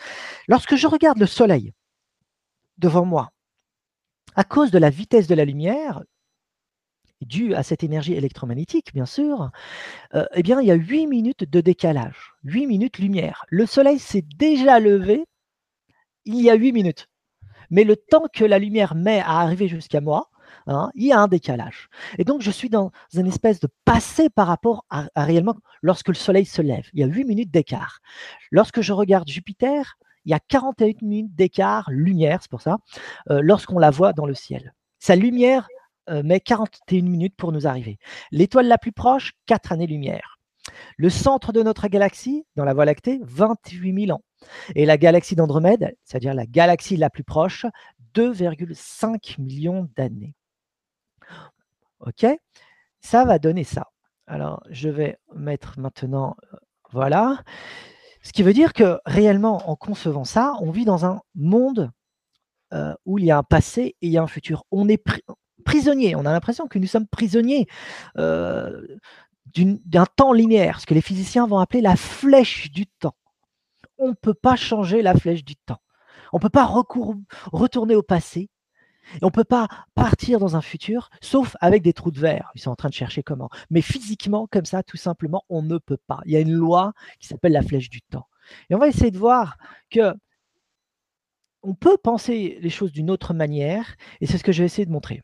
Lorsque 0.48 0.76
je 0.76 0.88
regarde 0.88 1.20
le 1.20 1.28
Soleil 1.28 1.74
devant 2.80 3.06
moi, 3.06 3.30
à 4.36 4.44
cause 4.44 4.72
de 4.72 4.80
la 4.80 4.90
vitesse 4.90 5.28
de 5.28 5.36
la 5.36 5.46
lumière, 5.46 6.02
due 7.22 7.54
à 7.54 7.62
cette 7.62 7.84
énergie 7.84 8.16
électromagnétique, 8.16 8.96
bien 8.96 9.06
sûr, 9.06 9.52
euh, 10.16 10.26
eh 10.34 10.42
bien, 10.42 10.60
il 10.60 10.66
y 10.66 10.72
a 10.72 10.76
8 10.76 11.06
minutes 11.06 11.44
de 11.48 11.62
décalage, 11.62 12.34
8 12.46 12.66
minutes 12.66 12.98
lumière. 12.98 13.46
Le 13.50 13.68
Soleil 13.68 14.00
s'est 14.00 14.26
déjà 14.38 14.80
levé 14.80 15.28
il 16.28 16.42
y 16.42 16.50
a 16.50 16.56
8 16.56 16.72
minutes. 16.74 17.08
Mais 17.70 17.84
le 17.84 17.96
temps 17.96 18.26
que 18.34 18.46
la 18.46 18.60
lumière 18.60 18.96
met 18.96 19.20
à 19.20 19.40
arriver 19.40 19.68
jusqu'à 19.68 20.02
moi 20.02 20.30
Hein, 20.68 20.92
il 20.96 21.08
y 21.08 21.12
a 21.12 21.20
un 21.20 21.28
décalage. 21.28 21.88
Et 22.18 22.24
donc, 22.24 22.42
je 22.42 22.52
suis 22.52 22.70
dans 22.70 22.92
une 23.14 23.28
espèce 23.28 23.60
de 23.60 23.70
passé 23.86 24.30
par 24.30 24.48
rapport 24.48 24.86
à, 24.90 25.08
réellement 25.16 25.56
lorsque 25.82 26.10
le 26.10 26.14
soleil 26.14 26.46
se 26.46 26.62
lève. 26.62 26.86
Il 26.94 27.00
y 27.00 27.04
a 27.04 27.08
8 27.08 27.24
minutes 27.24 27.52
d'écart. 27.52 28.00
Lorsque 28.52 28.82
je 28.82 28.94
regarde 28.94 29.28
Jupiter, 29.28 29.98
il 30.26 30.32
y 30.32 30.34
a 30.34 30.40
41 30.40 30.94
minutes 31.02 31.36
d'écart, 31.36 31.90
lumière, 31.90 32.40
c'est 32.42 32.52
pour 32.52 32.62
ça, 32.62 32.78
euh, 33.30 33.40
lorsqu'on 33.42 33.80
la 33.80 33.92
voit 33.92 34.12
dans 34.12 34.26
le 34.26 34.34
ciel. 34.34 34.74
Sa 35.00 35.16
lumière 35.16 35.68
euh, 36.10 36.22
met 36.24 36.42
41 36.42 37.04
minutes 37.04 37.36
pour 37.38 37.54
nous 37.54 37.66
arriver. 37.66 37.98
L'étoile 38.32 38.68
la 38.68 38.78
plus 38.78 38.92
proche, 38.92 39.34
4 39.46 39.72
années-lumière. 39.72 40.38
Le 40.98 41.10
centre 41.10 41.54
de 41.54 41.64
notre 41.64 41.88
galaxie, 41.88 42.46
dans 42.58 42.66
la 42.66 42.74
Voie 42.74 42.84
lactée, 42.84 43.22
28 43.24 44.08
000 44.08 44.18
ans. 44.18 44.22
Et 44.76 44.86
la 44.86 44.98
galaxie 44.98 45.36
d'Andromède, 45.36 45.96
c'est-à-dire 46.04 46.34
la 46.34 46.46
galaxie 46.46 46.98
la 46.98 47.10
plus 47.10 47.24
proche, 47.24 47.66
2,5 48.16 49.40
millions 49.42 49.90
d'années. 49.96 50.36
OK 52.02 52.26
Ça 53.02 53.26
va 53.26 53.40
donner 53.40 53.64
ça. 53.64 53.88
Alors, 54.28 54.62
je 54.70 54.90
vais 54.90 55.18
mettre 55.34 55.80
maintenant, 55.80 56.36
euh, 56.54 56.58
voilà. 56.92 57.44
Ce 58.22 58.34
qui 58.34 58.44
veut 58.44 58.54
dire 58.54 58.74
que 58.74 59.00
réellement, 59.06 59.70
en 59.70 59.76
concevant 59.76 60.26
ça, 60.26 60.56
on 60.60 60.72
vit 60.72 60.86
dans 60.86 61.06
un 61.06 61.22
monde 61.34 61.92
euh, 62.74 62.94
où 63.06 63.18
il 63.18 63.26
y 63.26 63.32
a 63.32 63.38
un 63.38 63.44
passé 63.44 63.96
et 64.02 64.08
il 64.08 64.12
y 64.12 64.18
a 64.18 64.24
un 64.24 64.28
futur. 64.28 64.66
On 64.72 64.90
est 64.90 65.02
prisonnier, 65.64 66.16
on 66.16 66.26
a 66.26 66.32
l'impression 66.32 66.68
que 66.68 66.80
nous 66.80 66.88
sommes 66.88 67.08
prisonniers 67.08 67.68
euh, 68.18 68.86
d'un 69.56 70.06
temps 70.06 70.34
linéaire, 70.34 70.82
ce 70.82 70.86
que 70.86 70.94
les 70.94 71.02
physiciens 71.02 71.48
vont 71.48 71.60
appeler 71.60 71.82
la 71.82 71.96
flèche 71.96 72.72
du 72.72 72.86
temps. 72.86 73.16
On 73.98 74.10
ne 74.10 74.14
peut 74.14 74.34
pas 74.34 74.56
changer 74.56 75.02
la 75.02 75.16
flèche 75.16 75.44
du 75.44 75.56
temps. 75.56 75.82
On 76.34 76.38
ne 76.38 76.42
peut 76.42 76.50
pas 76.50 76.66
retourner 76.66 77.96
au 77.96 78.04
passé. 78.04 78.50
On 79.22 79.28
ne 79.28 79.32
peut 79.32 79.46
pas 79.46 79.68
partir 79.96 80.40
dans 80.40 80.58
un 80.58 80.62
futur, 80.62 81.10
sauf 81.22 81.56
avec 81.62 81.82
des 81.82 81.94
trous 81.94 82.12
de 82.12 82.20
verre. 82.20 82.52
Ils 82.56 82.62
sont 82.62 82.72
en 82.72 82.76
train 82.76 82.90
de 82.90 82.94
chercher 82.94 83.24
comment. 83.24 83.50
Mais 83.70 83.82
physiquement, 83.82 84.48
comme 84.52 84.66
ça, 84.66 84.84
tout 84.84 84.98
simplement, 84.98 85.46
on 85.50 85.62
ne 85.62 85.78
peut 85.78 86.00
pas. 86.08 86.20
Il 86.26 86.34
y 86.34 86.36
a 86.36 86.42
une 86.42 86.54
loi 86.54 86.94
qui 87.20 87.28
s'appelle 87.28 87.54
la 87.54 87.62
flèche 87.62 87.90
du 87.90 88.02
temps. 88.02 88.28
Et 88.70 88.76
on 88.76 88.78
va 88.78 88.88
essayer 88.88 89.12
de 89.12 89.18
voir 89.18 89.58
que 89.90 90.14
on 91.64 91.74
peut 91.74 91.98
penser 91.98 92.60
les 92.62 92.70
choses 92.70 92.92
d'une 92.92 93.10
autre 93.10 93.34
manière, 93.34 93.96
et 94.22 94.28
c'est 94.28 94.38
ce 94.38 94.44
que 94.44 94.52
je 94.52 94.62
vais 94.62 94.68
essayer 94.68 94.86
de 94.86 94.92
montrer. 94.92 95.24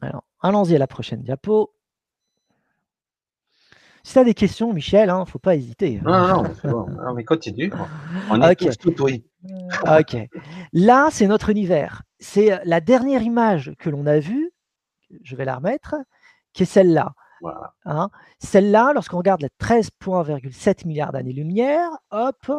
Alors, 0.00 0.24
allons-y 0.40 0.74
à 0.74 0.78
la 0.78 0.86
prochaine 0.86 1.22
diapo. 1.22 1.75
Si 4.06 4.12
tu 4.12 4.18
as 4.20 4.24
des 4.24 4.34
questions, 4.34 4.72
Michel, 4.72 5.08
il 5.08 5.10
hein, 5.10 5.20
ne 5.22 5.24
faut 5.24 5.40
pas 5.40 5.56
hésiter. 5.56 6.00
Non, 6.04 6.28
non, 6.28 6.42
non, 6.62 6.86
non 6.86 7.14
mais 7.14 7.24
continue. 7.24 7.72
On 8.30 8.40
est 8.40 8.54
tous 8.54 8.78
tout 8.78 9.02
oui. 9.02 9.24
Ok. 9.82 10.16
Là, 10.72 11.08
c'est 11.10 11.26
notre 11.26 11.50
univers. 11.50 12.02
C'est 12.20 12.52
euh, 12.52 12.58
la 12.64 12.80
dernière 12.80 13.22
image 13.22 13.72
que 13.80 13.90
l'on 13.90 14.06
a 14.06 14.20
vue, 14.20 14.52
je 15.24 15.34
vais 15.34 15.44
la 15.44 15.56
remettre, 15.56 15.96
qui 16.52 16.62
est 16.62 16.66
celle-là. 16.66 17.14
Hein. 17.84 18.10
celle-là, 18.38 18.92
lorsqu'on 18.94 19.18
regarde 19.18 19.42
les 19.42 19.50
13,7 19.60 20.86
milliards 20.86 21.10
d'années-lumière, 21.10 21.90
hop, 22.12 22.52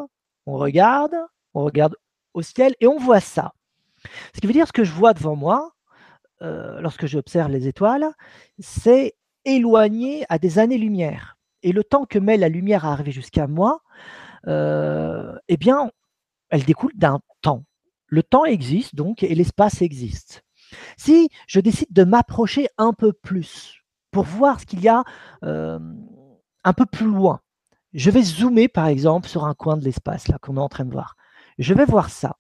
on 0.48 0.58
regarde, 0.58 1.16
on 1.54 1.64
regarde 1.64 1.96
au 2.34 2.42
ciel 2.42 2.76
et 2.82 2.88
on 2.88 3.00
voit 3.00 3.22
ça. 3.22 3.54
Ce 4.36 4.42
qui 4.42 4.48
veut 4.48 4.54
dire 4.54 4.68
ce 4.68 4.74
que 4.74 4.84
je 4.84 4.92
vois 4.92 5.14
devant 5.14 5.38
moi, 5.38 5.72
euh, 6.42 6.82
lorsque 6.82 7.06
j'observe 7.06 7.52
les 7.52 7.70
étoiles, 7.70 8.12
c'est 8.60 9.16
éloigné 9.46 10.26
à 10.28 10.40
des 10.40 10.60
années-lumière 10.60 11.37
et 11.68 11.74
le 11.74 11.84
temps 11.84 12.06
que 12.06 12.18
met 12.18 12.38
la 12.38 12.48
lumière 12.48 12.86
à 12.86 12.94
arriver 12.94 13.12
jusqu'à 13.12 13.46
moi, 13.46 13.82
euh, 14.48 15.38
eh 15.50 15.58
bien, 15.58 15.92
elle 16.50 16.64
découle 16.64 16.94
d'un 16.96 17.20
temps. 17.42 17.66
Le 18.06 18.24
temps 18.24 18.46
existe 18.46 18.96
donc 18.96 19.22
et 19.22 19.36
l'espace 19.36 19.82
existe. 19.82 20.46
Si 20.96 21.30
je 21.46 21.60
décide 21.60 21.92
de 21.92 22.06
m'approcher 22.06 22.70
un 22.78 22.94
peu 22.94 23.12
plus 23.12 23.84
pour 24.12 24.24
voir 24.24 24.62
ce 24.62 24.66
qu'il 24.66 24.80
y 24.80 24.88
a 24.88 25.04
euh, 25.44 25.78
un 26.64 26.74
peu 26.74 26.86
plus 26.86 27.08
loin, 27.08 27.42
je 27.92 28.12
vais 28.12 28.22
zoomer 28.22 28.70
par 28.70 28.88
exemple 28.88 29.28
sur 29.28 29.44
un 29.44 29.54
coin 29.54 29.76
de 29.76 29.84
l'espace 29.84 30.30
là 30.30 30.38
qu'on 30.42 30.56
est 30.56 30.62
en 30.62 30.70
train 30.70 30.86
de 30.86 30.94
voir. 30.94 31.18
Je 31.58 31.74
vais 31.74 31.86
voir 31.86 32.10
ça. 32.10 32.38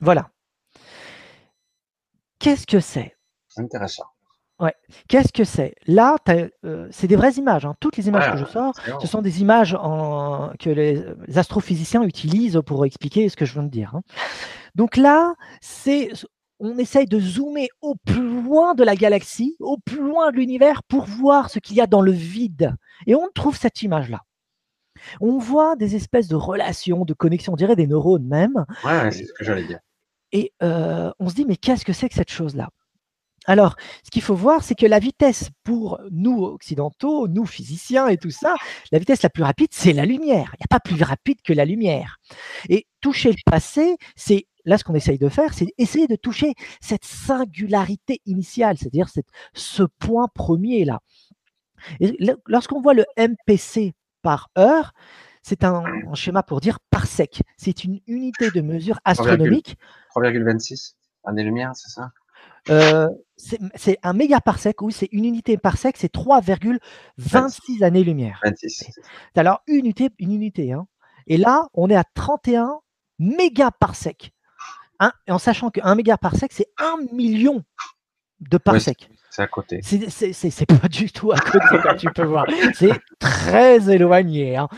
Voilà. 0.00 0.30
Qu'est-ce 2.38 2.66
que 2.66 2.80
c'est? 2.80 3.16
Intéressant. 3.56 4.13
Ouais. 4.60 4.74
Qu'est-ce 5.08 5.32
que 5.32 5.44
c'est? 5.44 5.74
Là, 5.86 6.16
euh, 6.28 6.88
c'est 6.90 7.08
des 7.08 7.16
vraies 7.16 7.32
images. 7.32 7.66
Hein. 7.66 7.74
Toutes 7.80 7.96
les 7.96 8.08
images 8.08 8.30
que 8.32 8.38
je 8.38 8.44
sors, 8.44 8.72
ce 9.00 9.06
sont 9.06 9.20
des 9.20 9.40
images 9.40 9.76
que 10.60 10.70
les, 10.70 11.04
astrophysiciens 11.36 12.02
utilisent 12.02 12.60
pour 12.64 12.84
expliquer 12.84 13.28
ce 13.28 13.36
que 13.36 13.44
je 13.44 13.54
viens 13.54 13.64
de 13.64 13.70
dire. 13.70 13.94
Hein. 13.94 14.02
Donc 14.74 14.96
là, 14.96 15.34
c'est 15.60 16.10
on 16.60 16.78
essaye 16.78 17.06
de 17.06 17.18
zoomer 17.18 17.68
au 17.80 17.96
plus 17.96 18.42
loin 18.42 18.74
de 18.74 18.84
la 18.84 18.94
galaxie, 18.94 19.56
au 19.58 19.76
plus 19.76 20.00
loin 20.00 20.30
de 20.30 20.36
l'univers, 20.36 20.82
pour 20.84 21.04
voir 21.04 21.50
ce 21.50 21.58
qu'il 21.58 21.76
y 21.76 21.80
a 21.80 21.86
dans 21.86 22.00
le 22.00 22.12
vide. 22.12 22.74
Et 23.06 23.14
on 23.14 23.28
trouve 23.34 23.56
cette 23.56 23.82
image-là. 23.82 24.20
On 25.20 25.38
voit 25.38 25.74
des 25.76 25.96
espèces 25.96 26.28
de 26.28 26.36
relations, 26.36 27.04
de 27.04 27.12
connexions, 27.12 27.52
on 27.52 27.56
dirait 27.56 27.76
des 27.76 27.88
neurones 27.88 28.26
même. 28.26 28.64
Ouais, 28.84 29.10
c'est 29.10 29.24
ce 29.24 29.32
que 29.32 29.44
j'allais 29.44 29.66
dire. 29.66 29.80
Et 30.32 30.52
euh, 30.62 31.12
on 31.18 31.28
se 31.28 31.34
dit, 31.34 31.44
mais 31.44 31.56
qu'est-ce 31.56 31.84
que 31.84 31.92
c'est 31.92 32.08
que 32.08 32.14
cette 32.14 32.30
chose-là? 32.30 32.70
Alors, 33.46 33.76
ce 34.02 34.10
qu'il 34.10 34.22
faut 34.22 34.34
voir, 34.34 34.62
c'est 34.62 34.74
que 34.74 34.86
la 34.86 34.98
vitesse 34.98 35.50
pour 35.64 36.00
nous 36.10 36.44
occidentaux, 36.44 37.28
nous 37.28 37.44
physiciens 37.44 38.08
et 38.08 38.16
tout 38.16 38.30
ça, 38.30 38.54
la 38.90 38.98
vitesse 38.98 39.22
la 39.22 39.28
plus 39.28 39.42
rapide, 39.42 39.68
c'est 39.70 39.92
la 39.92 40.06
lumière. 40.06 40.54
Il 40.54 40.62
n'y 40.62 40.64
a 40.64 40.70
pas 40.70 40.80
plus 40.80 41.02
rapide 41.02 41.42
que 41.42 41.52
la 41.52 41.64
lumière. 41.64 42.18
Et 42.68 42.86
toucher 43.00 43.30
le 43.30 43.50
passé, 43.50 43.96
c'est 44.16 44.46
là 44.64 44.78
ce 44.78 44.84
qu'on 44.84 44.94
essaye 44.94 45.18
de 45.18 45.28
faire, 45.28 45.52
c'est 45.52 45.66
essayer 45.76 46.06
de 46.06 46.16
toucher 46.16 46.54
cette 46.80 47.04
singularité 47.04 48.20
initiale, 48.24 48.78
c'est-à-dire 48.78 49.08
ce 49.52 49.82
point 49.98 50.28
premier 50.34 50.86
là. 50.86 51.00
lorsqu'on 52.46 52.80
voit 52.80 52.94
le 52.94 53.04
MPC 53.18 53.92
par 54.22 54.48
heure, 54.56 54.92
c'est 55.42 55.64
un, 55.64 55.84
un, 55.84 56.14
schéma 56.14 56.42
pour 56.42 56.62
dire 56.62 56.78
parsec. 56.88 57.42
C'est 57.58 57.84
une 57.84 58.00
unité 58.06 58.50
de 58.50 58.62
mesure 58.62 58.98
astronomique. 59.04 59.76
3,26 60.16 60.94
années-lumière, 61.24 61.72
c'est 61.74 61.90
ça? 61.90 62.10
Euh, 62.70 63.08
c'est 63.36 63.98
un 64.02 64.12
mégaparsec, 64.12 64.80
oui, 64.82 64.92
c'est 64.92 65.08
une 65.12 65.24
unité 65.24 65.56
parsec, 65.56 65.96
c'est 65.98 66.12
3,26 66.12 67.82
années-lumière. 67.84 68.40
Alors, 69.36 69.60
une 69.66 69.76
unité, 69.76 70.10
une 70.18 70.32
unité. 70.32 70.72
Hein. 70.72 70.86
Et 71.26 71.36
là, 71.36 71.68
on 71.74 71.90
est 71.90 71.96
à 71.96 72.04
31 72.14 72.80
mégaparsecs. 73.18 74.32
Hein, 75.00 75.12
en 75.28 75.38
sachant 75.38 75.70
qu'un 75.70 75.94
mégaparsec, 75.94 76.52
c'est 76.52 76.68
un 76.78 76.96
million 77.12 77.64
de 78.40 78.58
parsecs. 78.58 79.08
c'est 79.30 79.42
à 79.42 79.46
côté. 79.46 79.80
C'est 79.82 80.66
pas 80.66 80.88
du 80.88 81.10
tout 81.10 81.32
à 81.32 81.38
côté, 81.38 81.66
comme 81.82 81.96
tu 81.96 82.10
peux 82.12 82.24
voir. 82.24 82.46
C'est 82.74 82.92
très 83.18 83.92
éloigné. 83.92 84.56
Hein. 84.56 84.68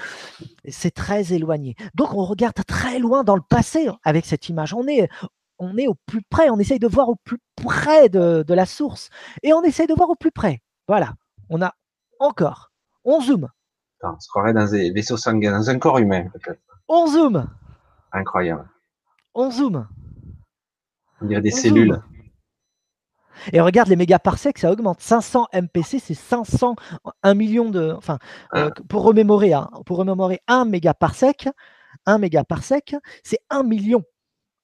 C'est 0.69 0.93
très 0.93 1.35
éloigné. 1.35 1.77
Donc, 1.95 2.15
on 2.15 2.25
regarde 2.25 2.57
très 2.67 2.99
loin 2.99 3.25
dans 3.25 3.37
le 3.37 3.43
passé 3.43 3.89
avec 4.05 4.25
cette 4.25 4.49
image. 4.49 4.73
On 4.73 4.89
est 4.89 5.09
on 5.59 5.77
est 5.79 5.87
au 5.87 5.95
plus 6.07 6.23
près, 6.23 6.51
on 6.51 6.59
essaye 6.59 6.79
de 6.79 6.87
voir 6.87 7.09
au 7.09 7.17
plus 7.17 7.39
près 7.57 8.09
de, 8.09 8.45
la 8.49 8.67
source. 8.67 9.11
Et 9.43 9.53
on 9.53 9.63
essaye 9.63 9.87
de 9.87 9.95
voir 9.95 10.11
au 10.11 10.15
plus 10.15 10.33
près. 10.33 10.61
Voilà. 10.89 11.15
On 11.51 11.63
a 11.63 11.75
encore. 12.21 12.73
On 13.05 13.21
zoome. 13.21 13.49
on 14.03 14.21
se 14.21 14.29
croirait 14.29 14.53
dans 14.53 14.71
des 14.71 14.91
vaisseaux 14.91 15.17
sanguins, 15.17 15.53
dans 15.53 15.71
un 15.71 15.79
corps 15.79 15.99
humain, 15.99 16.29
peut-être. 16.33 16.61
On 16.89 17.07
zoome. 17.07 17.49
Incroyable. 18.13 18.69
On 19.35 19.51
zoome. 19.51 19.87
On 21.21 21.27
dirait 21.27 21.43
des 21.43 21.51
cellules. 21.51 22.01
Et 23.53 23.61
regarde 23.61 23.89
les 23.89 23.97
mégaparsecs, 23.97 24.59
ça 24.59 24.71
augmente. 24.73 25.01
500 25.01 25.47
MPC, 25.53 25.99
c'est 25.99 26.15
500, 26.15 26.77
1 27.23 27.35
million 27.35 27.71
de. 27.71 27.93
Enfin, 27.97 28.19
euh, 28.55 28.71
ah. 28.71 28.83
pour 28.89 29.03
remémorer, 29.03 29.53
hein, 29.53 29.71
pour 29.85 29.99
remémorer 29.99 30.41
un 30.49 30.65
mégaparsec, 30.65 31.49
un 32.07 32.19
mégaparsec, 32.19 32.97
c'est 33.23 33.39
1 33.51 33.63
million. 33.63 34.05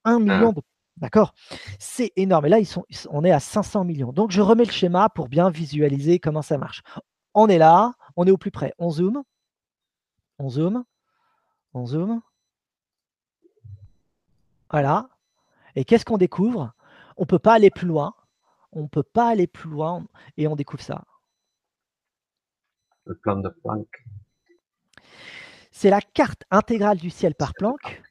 1 0.05 0.19
million 0.19 0.51
ah. 0.51 0.53
de 0.53 0.63
D'accord? 0.97 1.35
C'est 1.79 2.13
énorme. 2.17 2.47
Et 2.47 2.49
là, 2.49 2.59
ils 2.59 2.67
sont, 2.67 2.85
on 3.11 3.25
est 3.25 3.31
à 3.31 3.41
500 3.41 3.85
millions. 3.85 4.13
Donc, 4.13 4.31
je 4.31 4.41
remets 4.41 4.65
le 4.65 4.71
schéma 4.71 5.09
pour 5.09 5.29
bien 5.29 5.51
visualiser 5.51 6.19
comment 6.19 6.43
ça 6.43 6.59
marche. 6.59 6.83
On 7.35 7.49
est 7.49 7.59
là, 7.59 7.95
on 8.17 8.27
est 8.27 8.31
au 8.31 8.37
plus 8.37 8.51
près. 8.51 8.75
On 8.79 8.91
zoome. 8.91 9.23
On 10.39 10.49
zoome. 10.51 10.85
On 11.75 11.87
zoome. 11.87 12.21
Voilà. 14.71 15.09
Et 15.77 15.85
qu'est-ce 15.85 16.05
qu'on 16.05 16.19
découvre? 16.19 16.73
On 17.17 17.23
ne 17.23 17.27
peut 17.27 17.39
pas 17.39 17.55
aller 17.55 17.71
plus 17.71 17.87
loin. 17.87 18.15
On 18.73 18.83
ne 18.83 18.89
peut 18.89 19.03
pas 19.03 19.29
aller 19.29 19.47
plus 19.47 19.71
loin 19.71 20.07
et 20.37 20.47
on 20.49 20.57
découvre 20.57 20.83
ça. 20.83 21.05
Le 23.05 23.15
plan 23.17 23.37
de 23.37 23.49
Planck. 23.49 24.05
C'est 25.71 25.91
la 25.91 26.01
carte 26.01 26.45
intégrale 26.51 26.99
du 26.99 27.11
ciel 27.11 27.35
par 27.35 27.55
Planck. 27.55 28.03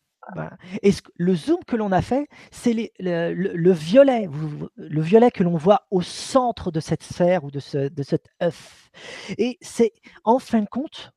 Et 0.82 0.92
le 1.16 1.36
zoom 1.36 1.60
que 1.66 1.76
l'on 1.76 1.92
a 1.92 2.02
fait, 2.02 2.28
c'est 2.52 2.74
le, 3.00 3.72
violet, 3.72 4.30
le 4.78 5.02
violet 5.02 5.32
que 5.32 5.44
l'on 5.44 5.58
voit 5.58 5.88
au 5.92 6.02
centre 6.02 6.72
de 6.72 6.80
cette 6.80 7.04
sphère 7.04 7.44
ou 7.44 7.52
de, 7.52 7.60
ce, 7.60 7.90
cet 8.04 8.28
œuf. 8.42 8.90
Et 9.38 9.58
c'est 9.62 9.94
en 10.24 10.40
fin 10.40 10.62
de 10.62 10.70
compte, 10.70 11.12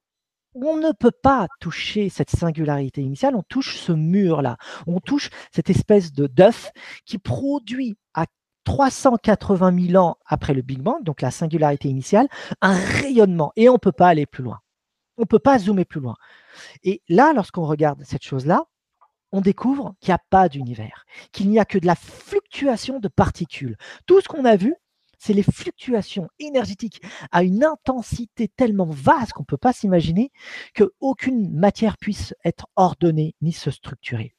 on 0.55 0.77
ne 0.77 0.93
peut 0.93 1.11
pas 1.11 1.49
toucher 1.61 2.09
cette 2.09 2.31
singularité 2.31 3.03
initiale, 3.03 3.35
on 3.35 3.43
touche 3.43 3.77
ce 3.77 3.93
mur-là, 3.93 4.57
on 4.87 5.01
touche 5.01 5.31
cette 5.53 5.71
espèce 5.71 6.13
de 6.13 6.27
d'œuf 6.27 6.71
qui 7.05 7.19
produit 7.19 7.97
à 8.15 8.27
380 8.65 9.89
000 9.89 10.03
ans 10.03 10.17
après 10.27 10.55
le 10.55 10.63
Big 10.63 10.81
Bang, 10.81 11.03
donc 11.03 11.21
la 11.21 11.31
singularité 11.31 11.89
initiale, 11.89 12.29
un 12.63 12.75
rayonnement 12.75 13.53
et 13.57 13.69
on 13.69 13.75
ne 13.75 13.79
peut 13.79 13.93
pas 13.93 14.09
aller 14.09 14.27
plus 14.27 14.43
loin. 14.43 14.61
On 15.17 15.23
ne 15.23 15.27
peut 15.27 15.39
pas 15.39 15.59
zoomer 15.59 15.85
plus 15.85 16.01
loin. 16.01 16.17
Et 16.83 17.03
là, 17.09 17.33
lorsqu'on 17.33 17.67
regarde 17.67 18.03
cette 18.05 18.25
chose-là, 18.25 18.65
on 19.35 19.41
découvre 19.41 19.97
qu'il 20.01 20.11
n'y 20.11 20.15
a 20.15 20.23
pas 20.31 20.49
d'univers, 20.49 21.05
qu'il 21.33 21.51
n'y 21.51 21.59
a 21.59 21.65
que 21.65 21.79
de 21.79 21.87
la 21.87 21.97
fluctuation 21.97 23.01
de 23.01 23.09
particules. 23.09 23.77
Tout 24.07 24.21
ce 24.21 24.29
qu'on 24.29 24.45
a 24.45 24.55
vu, 24.55 24.77
c'est 25.19 25.33
les 25.33 25.43
fluctuations 25.43 26.29
énergétiques 26.39 27.03
à 27.33 27.43
une 27.43 27.65
intensité 27.65 28.47
tellement 28.47 28.87
vaste 28.87 29.33
qu'on 29.33 29.43
ne 29.43 29.47
peut 29.47 29.57
pas 29.57 29.73
s'imaginer 29.73 30.31
qu'aucune 30.77 31.53
matière 31.53 31.99
puisse 31.99 32.33
être 32.45 32.69
ordonnée 32.77 33.35
ni 33.43 33.53
se 33.53 33.73
structurer. 33.73 34.37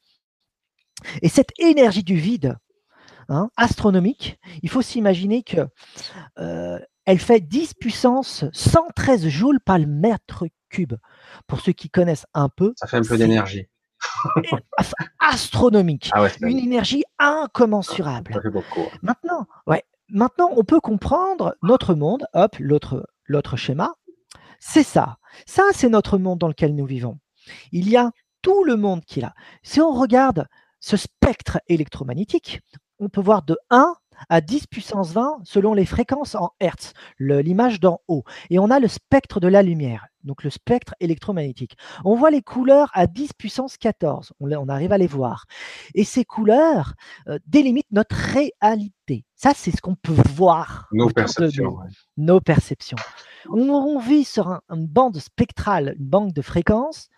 Et 1.21 1.27
cette 1.27 1.51
énergie 1.59 2.03
du 2.03 2.15
vide, 2.15 2.55
hein, 3.27 3.49
astronomique, 3.57 4.39
il 4.63 4.69
faut 4.69 4.81
s'imaginer 4.81 5.43
que 5.43 5.67
euh, 6.39 6.79
elle 7.03 7.19
fait 7.19 7.41
10 7.41 7.73
puissance 7.73 8.45
113 8.53 9.27
joules 9.27 9.59
par 9.59 9.77
le 9.77 9.87
mètre 9.87 10.45
cube. 10.69 10.93
Pour 11.47 11.59
ceux 11.59 11.73
qui 11.73 11.89
connaissent 11.89 12.27
un 12.33 12.47
peu. 12.47 12.73
Ça 12.77 12.87
fait 12.87 12.97
un 12.97 13.03
peu 13.03 13.17
d'énergie. 13.17 13.67
astronomique. 15.19 16.09
Ah 16.13 16.27
une 16.41 16.59
énergie 16.59 17.03
incommensurable. 17.19 18.41
Beaucoup. 18.51 18.85
Maintenant, 19.01 19.47
ouais, 19.67 19.83
Maintenant, 20.09 20.51
on 20.55 20.63
peut 20.63 20.79
comprendre 20.79 21.55
notre 21.63 21.95
monde. 21.95 22.27
Hop, 22.33 22.55
l'autre, 22.59 23.07
l'autre 23.25 23.57
schéma. 23.57 23.95
C'est 24.59 24.83
ça. 24.83 25.17
Ça, 25.47 25.63
c'est 25.73 25.89
notre 25.89 26.17
monde 26.17 26.39
dans 26.39 26.47
lequel 26.47 26.75
nous 26.75 26.85
vivons. 26.85 27.17
Il 27.71 27.89
y 27.89 27.97
a 27.97 28.11
tout 28.41 28.63
le 28.63 28.75
monde 28.75 29.03
qui 29.03 29.19
est 29.19 29.23
là. 29.23 29.33
Si 29.63 29.81
on 29.81 29.91
regarde 29.91 30.47
ce 30.79 30.95
spectre 30.97 31.59
électromagnétique, 31.67 32.61
on 32.99 33.09
peut 33.09 33.21
voir 33.21 33.41
de 33.43 33.57
1 33.71 33.95
à 34.29 34.41
10 34.41 34.67
puissance 34.67 35.11
20 35.11 35.39
selon 35.43 35.73
les 35.73 35.85
fréquences 35.85 36.35
en 36.35 36.51
Hertz, 36.59 36.93
l'image 37.19 37.79
d'en 37.79 37.99
haut. 38.07 38.23
Et 38.49 38.59
on 38.59 38.69
a 38.69 38.79
le 38.79 38.87
spectre 38.87 39.39
de 39.39 39.47
la 39.47 39.63
lumière, 39.63 40.07
donc 40.23 40.43
le 40.43 40.49
spectre 40.49 40.95
électromagnétique. 40.99 41.77
On 42.03 42.15
voit 42.15 42.31
les 42.31 42.41
couleurs 42.41 42.89
à 42.93 43.07
10 43.07 43.33
puissance 43.33 43.77
14, 43.77 44.33
on, 44.39 44.69
arrive 44.69 44.91
à 44.91 44.97
les 44.97 45.07
voir. 45.07 45.45
Et 45.93 46.03
ces 46.03 46.25
couleurs 46.25 46.93
euh, 47.27 47.39
délimitent 47.47 47.91
notre 47.91 48.15
réalité. 48.15 49.25
Ça, 49.35 49.51
c'est 49.55 49.71
ce 49.71 49.81
qu'on 49.81 49.95
peut 49.95 50.15
voir. 50.33 50.87
Nos 50.91 51.09
perceptions. 51.09 51.77
Nos 52.17 52.41
perceptions. 52.41 52.97
On, 53.49 53.99
vit 53.99 54.23
sur 54.23 54.59
une 54.69 54.87
bande 54.87 55.17
spectrale, 55.17 55.95
une 55.99 56.05
bande 56.05 56.33
de 56.33 56.41
fréquences 56.41 57.09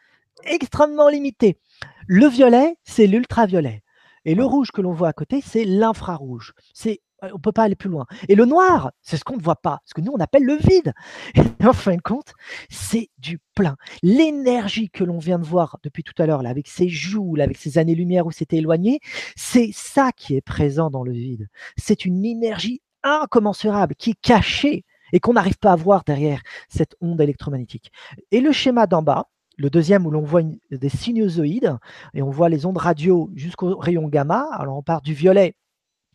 extrêmement 0.43 1.09
limitée. 1.09 1.59
Le 2.05 2.27
violet, 2.27 2.77
c'est 2.83 3.07
l'ultraviolet. 3.07 3.83
Et 4.27 4.35
le 4.35 4.45
rouge 4.45 4.71
que 4.71 4.81
l'on 4.81 4.91
voit 4.91 5.07
à 5.07 5.13
côté, 5.13 5.41
c'est 5.41 5.63
l'infrarouge. 5.63 6.53
C'est 6.73 6.99
on 7.23 7.37
ne 7.37 7.41
peut 7.41 7.51
pas 7.51 7.63
aller 7.63 7.75
plus 7.75 7.89
loin. 7.89 8.05
Et 8.27 8.35
le 8.35 8.45
noir, 8.45 8.91
c'est 9.01 9.17
ce 9.17 9.23
qu'on 9.23 9.37
ne 9.37 9.41
voit 9.41 9.55
pas, 9.55 9.79
ce 9.85 9.95
que 9.95 10.01
nous 10.01 10.11
on 10.11 10.19
appelle 10.19 10.43
le 10.43 10.55
vide. 10.55 10.93
Et 11.35 11.65
en 11.65 11.73
fin 11.73 11.95
de 11.95 12.01
compte, 12.01 12.33
c'est 12.69 13.09
du 13.17 13.39
plein. 13.55 13.75
L'énergie 14.03 14.91
que 14.91 15.03
l'on 15.03 15.17
vient 15.17 15.39
de 15.39 15.45
voir 15.45 15.79
depuis 15.81 16.03
tout 16.03 16.13
à 16.21 16.27
l'heure, 16.27 16.43
là, 16.43 16.49
avec 16.49 16.67
ces 16.67 16.89
joules, 16.89 17.41
avec 17.41 17.57
ces 17.57 17.79
années-lumière 17.79 18.27
où 18.27 18.31
c'était 18.31 18.57
éloigné, 18.57 18.99
c'est 19.35 19.71
ça 19.73 20.11
qui 20.11 20.35
est 20.35 20.41
présent 20.41 20.91
dans 20.91 21.03
le 21.03 21.13
vide. 21.13 21.47
C'est 21.77 22.05
une 22.05 22.23
énergie 22.23 22.81
incommensurable 23.01 23.95
qui 23.95 24.11
est 24.11 24.21
cachée 24.21 24.85
et 25.13 25.19
qu'on 25.19 25.33
n'arrive 25.33 25.57
pas 25.57 25.71
à 25.71 25.75
voir 25.75 26.03
derrière 26.03 26.41
cette 26.69 26.95
onde 27.01 27.21
électromagnétique. 27.21 27.91
Et 28.31 28.41
le 28.41 28.51
schéma 28.51 28.85
d'en 28.85 29.01
bas, 29.01 29.27
le 29.57 29.69
deuxième 29.69 30.05
où 30.05 30.11
l'on 30.11 30.21
voit 30.21 30.43
des 30.71 30.89
sinusoïdes 30.89 31.77
et 32.13 32.21
on 32.21 32.29
voit 32.29 32.49
les 32.49 32.65
ondes 32.65 32.77
radio 32.77 33.29
jusqu'au 33.35 33.75
rayon 33.77 34.07
gamma. 34.07 34.47
Alors 34.53 34.77
on 34.77 34.83
part 34.83 35.01
du 35.01 35.13
violet 35.13 35.55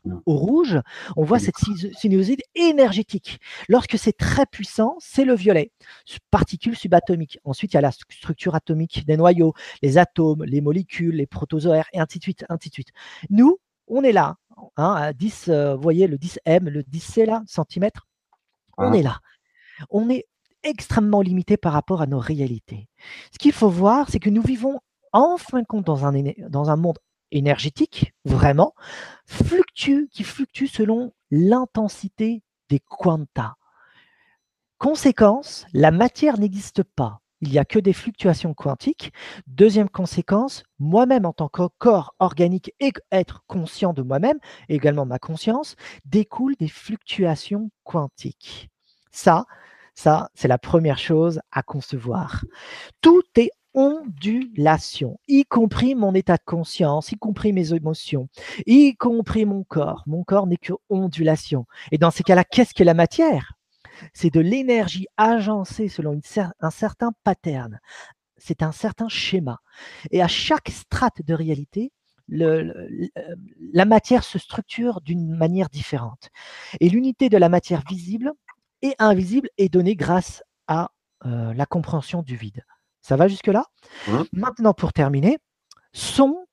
mmh. 0.04 0.16
au 0.26 0.36
rouge, 0.36 0.80
on 1.16 1.24
voit 1.24 1.40
cette 1.40 1.56
sinusoïde 1.56 2.42
énergétique. 2.54 3.40
Lorsque 3.68 3.98
c'est 3.98 4.16
très 4.16 4.46
puissant, 4.46 4.96
c'est 5.00 5.24
le 5.24 5.34
violet, 5.34 5.72
particules 6.30 6.76
subatomiques. 6.76 7.38
Ensuite, 7.44 7.72
il 7.72 7.76
y 7.76 7.78
a 7.78 7.82
la 7.82 7.92
structure 7.92 8.54
atomique 8.54 9.04
des 9.06 9.16
noyaux, 9.16 9.54
les 9.82 9.98
atomes, 9.98 10.44
les 10.44 10.60
molécules, 10.60 11.16
les 11.16 11.26
protozoaires, 11.26 11.88
et 11.92 12.00
ainsi 12.00 12.18
de 12.18 12.22
suite, 12.22 12.44
ainsi 12.48 12.68
de 12.68 12.74
suite. 12.74 12.92
Nous, 13.28 13.58
on 13.88 14.04
est 14.04 14.12
là, 14.12 14.36
hein, 14.76 14.94
à 14.96 15.12
10, 15.12 15.48
euh, 15.48 15.74
vous 15.74 15.82
voyez 15.82 16.06
le 16.06 16.16
10M, 16.16 16.68
le 16.68 16.82
10C 16.82 17.26
là, 17.26 17.42
centimètres, 17.46 18.06
on 18.78 18.92
est 18.92 19.02
là. 19.02 19.18
On 19.90 20.08
est 20.08 20.26
extrêmement 20.64 21.20
limité 21.20 21.56
par 21.56 21.72
rapport 21.72 22.02
à 22.02 22.06
nos 22.06 22.18
réalités. 22.18 22.88
Ce 23.32 23.38
qu'il 23.38 23.52
faut 23.52 23.68
voir, 23.68 24.08
c'est 24.08 24.20
que 24.20 24.30
nous 24.30 24.42
vivons 24.42 24.80
en 25.12 25.36
fin 25.36 25.60
de 25.60 25.66
compte 25.66 25.86
dans 25.86 26.06
un, 26.06 26.12
dans 26.48 26.70
un 26.70 26.76
monde 26.76 26.98
énergétique, 27.30 28.12
vraiment, 28.24 28.74
fluctue, 29.26 30.08
qui 30.10 30.24
fluctue 30.24 30.66
selon 30.66 31.12
l'intensité 31.30 32.42
des 32.68 32.80
quanta. 32.80 33.56
Conséquence, 34.78 35.66
la 35.72 35.90
matière 35.90 36.38
n'existe 36.38 36.82
pas. 36.82 37.20
Il 37.40 37.50
n'y 37.50 37.58
a 37.58 37.64
que 37.64 37.80
des 37.80 37.92
fluctuations 37.92 38.54
quantiques. 38.54 39.12
Deuxième 39.48 39.88
conséquence, 39.88 40.62
moi-même 40.78 41.26
en 41.26 41.32
tant 41.32 41.48
que 41.48 41.62
corps 41.78 42.14
organique 42.20 42.72
et 42.78 42.92
être 43.10 43.42
conscient 43.48 43.92
de 43.92 44.02
moi-même, 44.02 44.38
également 44.68 45.06
ma 45.06 45.18
conscience, 45.18 45.74
découle 46.04 46.54
des 46.56 46.68
fluctuations 46.68 47.70
quantiques. 47.82 48.70
Ça, 49.10 49.44
ça, 49.94 50.30
c'est 50.34 50.48
la 50.48 50.58
première 50.58 50.98
chose 50.98 51.40
à 51.50 51.62
concevoir. 51.62 52.44
Tout 53.00 53.22
est 53.36 53.50
ondulation, 53.74 55.18
y 55.28 55.44
compris 55.44 55.94
mon 55.94 56.14
état 56.14 56.36
de 56.36 56.42
conscience, 56.44 57.12
y 57.12 57.16
compris 57.16 57.52
mes 57.52 57.72
émotions, 57.72 58.28
y 58.66 58.94
compris 58.96 59.46
mon 59.46 59.64
corps. 59.64 60.02
Mon 60.06 60.24
corps 60.24 60.46
n'est 60.46 60.58
que 60.58 60.74
ondulation. 60.90 61.66
Et 61.90 61.98
dans 61.98 62.10
ces 62.10 62.22
cas-là, 62.22 62.44
qu'est-ce 62.44 62.74
que 62.74 62.84
la 62.84 62.94
matière? 62.94 63.54
C'est 64.12 64.32
de 64.32 64.40
l'énergie 64.40 65.06
agencée 65.16 65.88
selon 65.88 66.20
un 66.60 66.70
certain 66.70 67.12
pattern. 67.24 67.78
C'est 68.36 68.62
un 68.62 68.72
certain 68.72 69.08
schéma. 69.08 69.60
Et 70.10 70.20
à 70.22 70.28
chaque 70.28 70.68
strate 70.68 71.22
de 71.24 71.34
réalité, 71.34 71.92
la 72.28 73.84
matière 73.84 74.24
se 74.24 74.38
structure 74.38 75.00
d'une 75.02 75.34
manière 75.34 75.68
différente. 75.68 76.30
Et 76.80 76.88
l'unité 76.88 77.28
de 77.28 77.36
la 77.36 77.48
matière 77.48 77.82
visible, 77.88 78.32
et 78.82 78.94
invisible 78.98 79.48
est 79.58 79.68
donné 79.68 79.96
grâce 79.96 80.42
à 80.66 80.90
euh, 81.24 81.54
la 81.54 81.66
compréhension 81.66 82.22
du 82.22 82.36
vide. 82.36 82.64
Ça 83.00 83.16
va 83.16 83.28
jusque-là? 83.28 83.66
Mmh. 84.08 84.22
Maintenant, 84.32 84.74
pour 84.74 84.92
terminer, 84.92 85.38
son, 85.92 86.46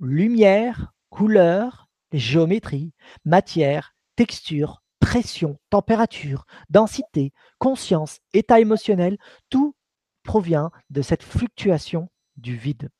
lumière, 0.00 0.92
couleur, 1.10 1.88
géométrie, 2.12 2.92
matière, 3.24 3.94
texture, 4.16 4.82
pression, 5.00 5.58
température, 5.70 6.46
densité, 6.70 7.32
conscience, 7.58 8.18
état 8.32 8.60
émotionnel, 8.60 9.18
tout 9.50 9.74
provient 10.22 10.70
de 10.90 11.02
cette 11.02 11.22
fluctuation 11.22 12.08
du 12.36 12.56
vide. 12.56 12.90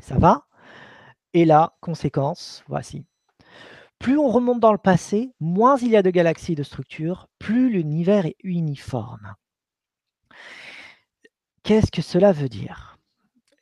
Ça 0.00 0.18
va? 0.18 0.46
Et 1.34 1.44
la 1.44 1.76
conséquence, 1.80 2.64
voici 2.68 3.06
plus 3.98 4.18
on 4.18 4.28
remonte 4.28 4.60
dans 4.60 4.72
le 4.72 4.78
passé, 4.78 5.32
moins 5.40 5.76
il 5.78 5.88
y 5.88 5.96
a 5.96 6.02
de 6.02 6.10
galaxies 6.10 6.54
de 6.54 6.62
structures, 6.62 7.26
plus 7.38 7.70
l'univers 7.70 8.26
est 8.26 8.36
uniforme. 8.42 9.34
Qu'est-ce 11.62 11.90
que 11.90 12.02
cela 12.02 12.32
veut 12.32 12.48
dire? 12.48 12.96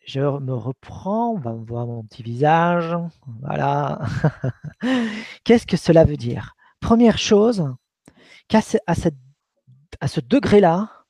Je 0.04 0.20
me 0.20 0.54
reprends, 0.54 1.32
on 1.32 1.38
va 1.38 1.52
voir 1.52 1.86
mon 1.86 2.04
petit 2.04 2.22
visage. 2.22 2.96
Voilà. 3.40 4.00
Qu'est-ce 5.44 5.66
que 5.66 5.76
cela 5.76 6.04
veut 6.04 6.16
dire? 6.16 6.54
Première 6.80 7.18
chose, 7.18 7.74
qu'à 8.46 8.60
ce 8.60 10.20
degré-là, 10.20 11.04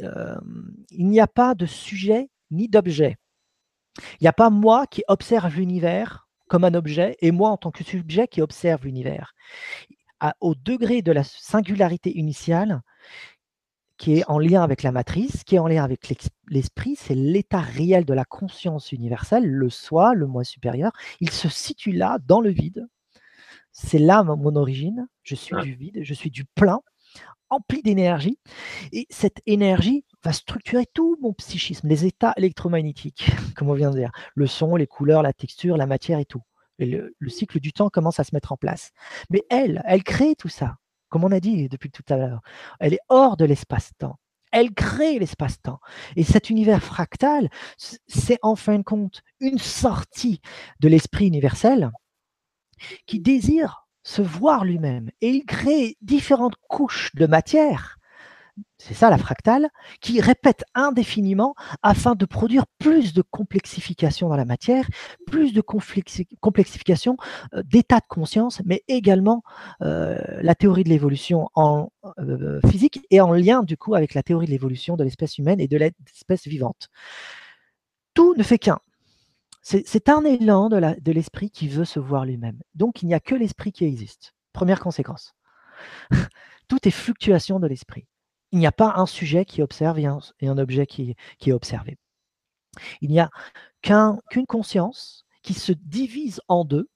euh, 0.00 0.40
il 0.90 1.08
n'y 1.08 1.20
a 1.20 1.26
pas 1.26 1.54
de 1.54 1.66
sujet 1.66 2.30
ni 2.50 2.68
d'objet. 2.68 3.18
Il 3.98 4.22
n'y 4.22 4.28
a 4.28 4.32
pas 4.32 4.48
moi 4.48 4.86
qui 4.86 5.02
observe 5.08 5.54
l'univers 5.54 6.28
comme 6.52 6.64
un 6.64 6.74
objet 6.74 7.16
et 7.22 7.30
moi 7.30 7.48
en 7.48 7.56
tant 7.56 7.70
que 7.70 7.82
subjet 7.82 8.28
qui 8.28 8.42
observe 8.42 8.84
l'univers. 8.84 9.34
Au 10.42 10.54
degré 10.54 11.00
de 11.00 11.10
la 11.10 11.24
singularité 11.24 12.14
initiale, 12.18 12.82
qui 13.96 14.18
est 14.18 14.28
en 14.28 14.38
lien 14.38 14.62
avec 14.62 14.82
la 14.82 14.92
matrice, 14.92 15.44
qui 15.44 15.54
est 15.54 15.58
en 15.60 15.66
lien 15.66 15.82
avec 15.82 16.12
l'esprit, 16.48 16.94
c'est 16.94 17.14
l'état 17.14 17.62
réel 17.62 18.04
de 18.04 18.12
la 18.12 18.26
conscience 18.26 18.92
universelle, 18.92 19.46
le 19.46 19.70
soi, 19.70 20.12
le 20.12 20.26
moi 20.26 20.44
supérieur. 20.44 20.92
Il 21.20 21.30
se 21.30 21.48
situe 21.48 21.92
là, 21.92 22.18
dans 22.26 22.42
le 22.42 22.50
vide. 22.50 22.86
C'est 23.70 23.98
là 23.98 24.22
mon 24.22 24.54
origine. 24.54 25.08
Je 25.22 25.34
suis 25.34 25.56
du 25.62 25.74
vide, 25.74 26.00
je 26.02 26.12
suis 26.12 26.30
du 26.30 26.44
plein, 26.44 26.80
empli 27.48 27.80
d'énergie. 27.80 28.38
Et 28.92 29.06
cette 29.08 29.40
énergie 29.46 30.04
va 30.24 30.32
structurer 30.32 30.86
tout 30.92 31.16
mon 31.20 31.32
psychisme, 31.32 31.88
les 31.88 32.04
états 32.04 32.32
électromagnétiques, 32.36 33.30
comme 33.56 33.70
on 33.70 33.74
vient 33.74 33.90
de 33.90 33.98
dire, 33.98 34.12
le 34.34 34.46
son, 34.46 34.76
les 34.76 34.86
couleurs, 34.86 35.22
la 35.22 35.32
texture, 35.32 35.76
la 35.76 35.86
matière 35.86 36.18
et 36.18 36.24
tout. 36.24 36.42
Et 36.78 36.86
le, 36.86 37.14
cycle 37.28 37.60
du 37.60 37.72
temps 37.72 37.90
commence 37.90 38.18
à 38.18 38.24
se 38.24 38.34
mettre 38.34 38.52
en 38.52 38.56
place. 38.56 38.90
Mais 39.30 39.44
elle, 39.50 39.82
elle 39.86 40.02
crée 40.02 40.34
tout 40.34 40.48
ça, 40.48 40.76
comme 41.10 41.24
on 41.24 41.32
a 41.32 41.40
dit 41.40 41.68
depuis 41.68 41.90
tout 41.90 42.04
à 42.08 42.16
l'heure. 42.16 42.40
Elle 42.80 42.94
est 42.94 43.00
hors 43.08 43.36
de 43.36 43.44
l'espace-temps. 43.44 44.18
elle 44.50 44.72
crée 44.72 45.18
l'espace-temps. 45.18 45.80
Et 46.16 46.24
cet 46.24 46.50
univers 46.50 46.82
fractal, 46.82 47.50
c'est 48.06 48.38
en 48.42 48.56
fin 48.56 48.78
de 48.78 48.82
compte 48.82 49.22
une 49.40 49.58
sortie 49.58 50.40
de 50.80 50.88
l'esprit 50.88 51.26
universel 51.26 51.90
qui 53.06 53.20
désire 53.20 53.86
se 54.02 54.22
voir 54.22 54.64
lui-même. 54.64 55.10
Et 55.20 55.28
il 55.28 55.44
crée 55.44 55.96
différentes 56.00 56.56
couches 56.68 57.14
de 57.14 57.26
matière 57.26 57.98
c'est 58.78 58.94
ça 58.94 59.10
la 59.10 59.18
fractale, 59.18 59.68
qui 60.00 60.20
répète 60.20 60.64
indéfiniment 60.74 61.54
afin 61.82 62.14
de 62.14 62.24
produire 62.24 62.66
plus 62.78 63.12
de 63.12 63.22
complexification 63.22 64.28
dans 64.28 64.36
la 64.36 64.44
matière, 64.44 64.86
plus 65.26 65.52
de 65.52 65.60
complexification 65.60 67.16
euh, 67.54 67.62
d'état 67.62 68.00
de 68.00 68.06
conscience, 68.08 68.60
mais 68.64 68.82
également 68.88 69.42
euh, 69.82 70.18
la 70.42 70.54
théorie 70.54 70.84
de 70.84 70.88
l'évolution 70.88 71.48
en 71.54 71.90
euh, 72.18 72.60
physique 72.68 73.00
et 73.10 73.20
en 73.20 73.32
lien 73.32 73.62
du 73.62 73.76
coup 73.76 73.94
avec 73.94 74.14
la 74.14 74.22
théorie 74.22 74.46
de 74.46 74.50
l'évolution 74.50 74.96
de 74.96 75.04
l'espèce 75.04 75.38
humaine 75.38 75.60
et 75.60 75.68
de 75.68 75.76
l'espèce 75.76 76.46
vivante. 76.46 76.88
Tout 78.14 78.34
ne 78.36 78.42
fait 78.42 78.58
qu'un. 78.58 78.80
C'est 79.62 80.08
un 80.08 80.24
élan 80.24 80.68
de 80.68 81.12
l'esprit 81.12 81.48
qui 81.48 81.68
veut 81.68 81.84
se 81.84 82.00
voir 82.00 82.24
lui-même. 82.24 82.58
Donc 82.74 83.02
il 83.02 83.06
n'y 83.06 83.14
a 83.14 83.20
que 83.20 83.36
l'esprit 83.36 83.70
qui 83.70 83.84
existe. 83.84 84.34
Première 84.52 84.80
conséquence. 84.80 85.36
Tout 86.68 86.88
est 86.88 86.90
fluctuation 86.90 87.60
de 87.60 87.68
l'esprit 87.68 88.08
il 88.52 88.58
n'y 88.58 88.66
a 88.66 88.72
pas 88.72 88.94
un 88.96 89.06
sujet 89.06 89.44
qui 89.44 89.62
observe 89.62 89.98
et 89.98 90.06
un, 90.06 90.58
objet 90.58 90.86
qui, 90.86 91.16
est 91.44 91.52
observé. 91.52 91.98
Il 93.00 93.10
n'y 93.10 93.20
a 93.20 93.30
qu'une 93.82 94.46
conscience 94.46 95.26
qui 95.42 95.54
se 95.54 95.72
divise 95.72 96.40
en 96.48 96.64
deux, 96.64 96.88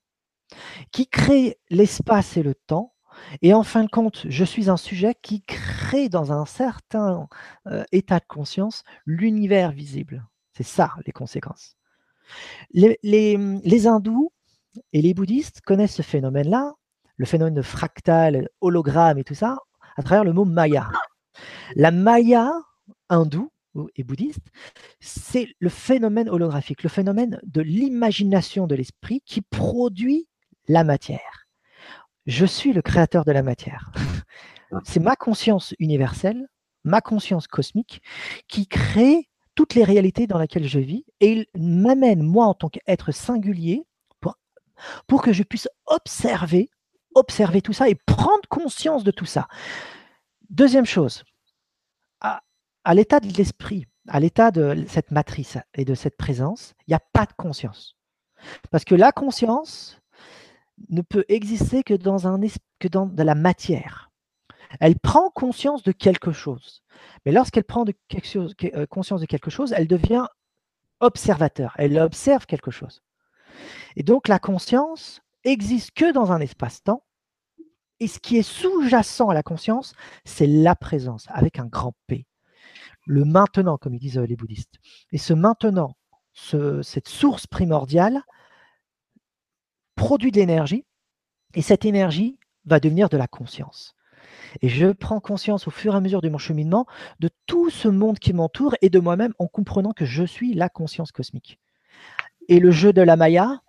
qui 0.92 1.08
crée 1.08 1.58
l'espace 1.70 2.36
et 2.36 2.42
le 2.42 2.54
temps, 2.54 2.92
et 3.40 3.54
en 3.54 3.62
fin 3.62 3.84
de 3.84 3.88
compte, 3.88 4.26
je 4.28 4.44
suis 4.44 4.68
un 4.68 4.76
sujet 4.76 5.14
qui 5.22 5.42
crée 5.42 6.10
dans 6.10 6.32
un 6.32 6.44
certain 6.44 7.28
euh, 7.66 7.82
état 7.90 8.18
de 8.18 8.26
conscience 8.28 8.82
l'univers 9.06 9.72
visible. 9.72 10.26
C'est 10.52 10.62
ça 10.62 10.92
les 11.06 11.12
conséquences. 11.12 11.76
Les, 12.72 12.98
les, 13.02 13.86
hindous 13.86 14.32
et 14.92 15.00
les 15.00 15.14
bouddhistes 15.14 15.62
connaissent 15.62 15.94
ce 15.94 16.02
phénomène-là, 16.02 16.74
le 17.16 17.24
phénomène 17.24 17.54
de 17.54 17.62
fractal, 17.62 18.48
hologramme 18.60 19.18
et 19.18 19.24
tout 19.24 19.34
ça, 19.34 19.58
à 19.96 20.02
travers 20.02 20.24
le 20.24 20.34
mot 20.34 20.44
Maya. 20.44 20.90
La 21.74 21.90
Maya 21.90 22.52
hindoue 23.08 23.50
et 23.96 24.04
bouddhiste, 24.04 24.46
c'est 25.00 25.48
le 25.58 25.68
phénomène 25.68 26.28
holographique, 26.28 26.82
le 26.82 26.88
phénomène 26.88 27.40
de 27.44 27.60
l'imagination 27.60 28.66
de 28.66 28.74
l'esprit 28.74 29.22
qui 29.26 29.42
produit 29.42 30.28
la 30.68 30.84
matière. 30.84 31.46
Je 32.26 32.46
suis 32.46 32.72
le 32.72 32.82
créateur 32.82 33.24
de 33.24 33.32
la 33.32 33.42
matière. 33.42 33.92
C'est 34.84 35.00
ma 35.00 35.14
conscience 35.14 35.74
universelle, 35.78 36.48
ma 36.84 37.00
conscience 37.00 37.46
cosmique, 37.46 38.02
qui 38.48 38.66
crée 38.66 39.28
toutes 39.54 39.74
les 39.74 39.84
réalités 39.84 40.26
dans 40.26 40.38
lesquelles 40.38 40.68
je 40.68 40.78
vis 40.78 41.04
et 41.20 41.32
il 41.32 41.46
m'amène, 41.54 42.22
moi, 42.22 42.46
en 42.46 42.54
tant 42.54 42.68
qu'être 42.68 43.12
singulier, 43.12 43.84
pour, 44.20 44.36
pour 45.06 45.22
que 45.22 45.32
je 45.32 45.44
puisse 45.44 45.68
observer, 45.86 46.68
observer 47.14 47.62
tout 47.62 47.72
ça 47.72 47.88
et 47.88 47.94
prendre 47.94 48.48
conscience 48.48 49.04
de 49.04 49.10
tout 49.10 49.24
ça. 49.24 49.46
Deuxième 50.50 50.86
chose, 50.86 51.24
à, 52.20 52.94
l'état 52.94 53.20
de 53.20 53.28
l'esprit, 53.28 53.86
à 54.08 54.20
l'état 54.20 54.50
de 54.50 54.84
cette 54.88 55.10
matrice 55.10 55.58
et 55.74 55.84
de 55.84 55.94
cette 55.94 56.16
présence, 56.16 56.74
il 56.86 56.90
n'y 56.90 56.94
a 56.94 57.02
pas 57.12 57.26
de 57.26 57.32
conscience. 57.36 57.96
Parce 58.70 58.84
que 58.84 58.94
la 58.94 59.12
conscience 59.12 60.00
ne 60.90 61.02
peut 61.02 61.24
exister 61.28 61.82
que 61.82 61.94
dans, 61.94 62.28
un, 62.28 62.40
que 62.78 62.88
dans 62.88 63.06
de 63.06 63.22
la 63.22 63.34
matière. 63.34 64.10
Elle 64.80 64.98
prend 64.98 65.30
conscience 65.30 65.82
de 65.82 65.92
quelque 65.92 66.32
chose. 66.32 66.82
Mais 67.24 67.32
lorsqu'elle 67.32 67.64
prend 67.64 67.84
euh, 67.84 68.86
conscience 68.86 69.20
de 69.20 69.26
quelque 69.26 69.50
chose, 69.50 69.72
elle 69.72 69.88
devient 69.88 70.26
observateur. 71.00 71.74
Elle 71.76 71.98
observe 71.98 72.46
quelque 72.46 72.70
chose. 72.70 73.02
Et 73.96 74.02
donc 74.02 74.28
la 74.28 74.38
conscience 74.38 75.22
existe 75.44 75.92
que 75.92 76.12
dans 76.12 76.32
un 76.32 76.40
espace-temps 76.40 77.02
et 78.00 78.08
ce 78.08 78.18
qui 78.18 78.36
est 78.36 78.42
sous-jacent 78.42 79.28
à 79.28 79.34
la 79.34 79.42
conscience, 79.42 79.94
c'est 80.24 80.46
la 80.46 80.76
présence, 80.76 81.26
avec 81.30 81.58
un 81.58 81.66
grand 81.66 81.94
P. 82.06 82.26
Le 83.06 83.24
maintenant, 83.24 83.78
comme 83.78 83.94
ils 83.94 84.00
disent 84.00 84.18
euh, 84.18 84.26
les 84.26 84.36
bouddhistes. 84.36 84.78
Et 85.12 85.18
ce 85.18 85.32
maintenant, 85.32 85.96
cette 86.34 87.08
source 87.08 87.46
primordiale, 87.46 88.20
produit 89.94 90.30
de 90.30 90.36
l'énergie, 90.36 90.84
et 91.54 91.62
cette 91.62 91.86
énergie 91.86 92.38
va 92.66 92.80
devenir 92.80 93.08
de 93.08 93.16
la 93.16 93.26
conscience. 93.26 93.94
Et 94.60 94.68
je 94.68 94.88
prends 94.88 95.20
conscience 95.20 95.66
au 95.66 95.70
fur 95.70 95.94
et 95.94 95.96
à 95.96 96.00
mesure 96.00 96.20
de 96.20 96.28
mon 96.28 96.38
cheminement 96.38 96.86
de 97.20 97.30
tout 97.46 97.70
ce 97.70 97.88
monde 97.88 98.18
qui 98.18 98.32
m'entoure 98.32 98.74
et 98.82 98.90
de 98.90 98.98
moi-même 98.98 99.32
en 99.38 99.46
comprenant 99.46 99.92
que 99.92 100.04
je 100.04 100.24
suis 100.24 100.52
la 100.52 100.68
conscience 100.68 101.12
cosmique. 101.12 101.58
Et 102.48 102.60
le 102.60 102.70
jeu 102.70 102.92
de 102.92 103.02
la 103.02 103.16
Maya, 103.16 103.62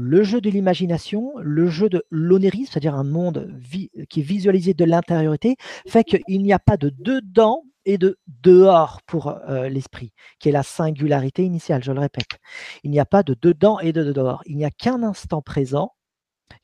le 0.00 0.22
jeu 0.22 0.40
de 0.40 0.48
l'imagination, 0.48 1.32
le 1.40 1.66
jeu 1.66 1.88
de 1.88 2.04
l'onérisme, 2.08 2.70
c'est-à-dire 2.70 2.94
un 2.94 3.02
monde 3.02 3.60
qui 4.08 4.20
est 4.20 4.22
visualisé 4.22 4.72
de 4.72 4.84
l'intériorité, 4.84 5.56
fait 5.88 6.04
qu'il 6.04 6.40
n'y 6.40 6.52
a 6.52 6.60
pas 6.60 6.76
de 6.76 6.90
dedans 6.90 7.64
et 7.84 7.98
de 7.98 8.16
dehors 8.28 9.02
pour 9.06 9.26
euh, 9.26 9.68
l'esprit, 9.68 10.12
qui 10.38 10.50
est 10.50 10.52
la 10.52 10.62
singularité 10.62 11.44
initiale, 11.44 11.82
je 11.82 11.90
le 11.90 11.98
répète. 11.98 12.38
Il 12.84 12.92
n'y 12.92 13.00
a 13.00 13.06
pas 13.06 13.24
de 13.24 13.36
dedans 13.42 13.80
et 13.80 13.92
de 13.92 14.12
dehors. 14.12 14.40
Il 14.46 14.56
n'y 14.56 14.64
a 14.64 14.70
qu'un 14.70 15.02
instant 15.02 15.42
présent 15.42 15.94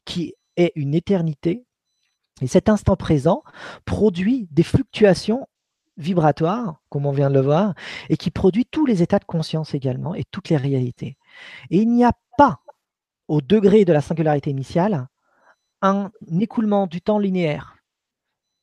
qui 0.05 0.35
est 0.57 0.71
une 0.77 0.95
éternité. 0.95 1.65
Et 2.41 2.47
cet 2.47 2.69
instant 2.69 2.95
présent 2.95 3.43
produit 3.85 4.47
des 4.53 4.63
fluctuations 4.63 5.49
vibratoires, 5.97 6.83
comme 6.89 7.05
on 7.05 7.13
vient 7.13 7.31
de 7.31 7.35
le 7.35 7.41
voir, 7.41 7.75
et 8.11 8.17
qui 8.17 8.31
produit 8.31 8.67
tous 8.67 8.87
les 8.87 9.03
états 9.03 9.19
de 9.19 9.25
conscience 9.25 9.75
également 9.75 10.15
et 10.15 10.23
toutes 10.31 10.51
les 10.51 10.57
réalités. 10.57 11.17
Et 11.71 11.79
il 11.79 11.91
n'y 11.91 12.05
a 12.05 12.13
pas 12.39 12.61
au 13.29 13.41
degré 13.41 13.85
de 13.85 13.93
la 13.93 14.01
singularité 14.01 14.51
initiale 14.51 15.09
un 15.83 16.11
écoulement 16.41 16.87
du 16.87 17.03
temps 17.03 17.19
linéaire. 17.19 17.77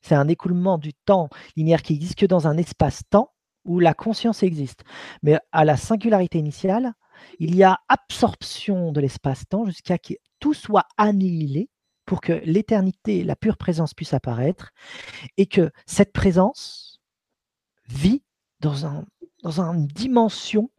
C'est 0.01 0.15
un 0.15 0.27
écoulement 0.27 0.77
du 0.77 0.93
temps 0.93 1.29
linéaire 1.55 1.83
qui 1.83 1.93
existe 1.93 2.15
que 2.15 2.25
dans 2.25 2.47
un 2.47 2.57
espace-temps 2.57 3.31
où 3.63 3.79
la 3.79 3.93
conscience 3.93 4.41
existe. 4.41 4.83
Mais 5.21 5.37
à 5.51 5.63
la 5.63 5.77
singularité 5.77 6.39
initiale, 6.39 6.93
il 7.39 7.55
y 7.55 7.63
a 7.63 7.79
absorption 7.87 8.91
de 8.91 8.99
l'espace-temps 8.99 9.65
jusqu'à 9.65 9.97
ce 10.03 10.13
que 10.13 10.19
tout 10.39 10.55
soit 10.55 10.87
annihilé 10.97 11.69
pour 12.05 12.21
que 12.21 12.33
l'éternité, 12.45 13.23
la 13.23 13.35
pure 13.35 13.57
présence 13.57 13.93
puisse 13.93 14.13
apparaître 14.13 14.71
et 15.37 15.45
que 15.45 15.71
cette 15.85 16.13
présence 16.13 16.99
vit 17.87 18.23
dans, 18.59 18.87
un, 18.87 19.05
dans 19.43 19.61
une 19.61 19.85
dimension 19.85 20.71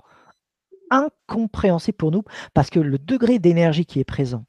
incompréhensible 0.92 1.96
pour 1.96 2.10
nous 2.10 2.22
parce 2.54 2.70
que 2.70 2.80
le 2.80 2.98
degré 2.98 3.38
d'énergie 3.38 3.86
qui 3.86 3.98
est 3.98 4.04
présent, 4.04 4.44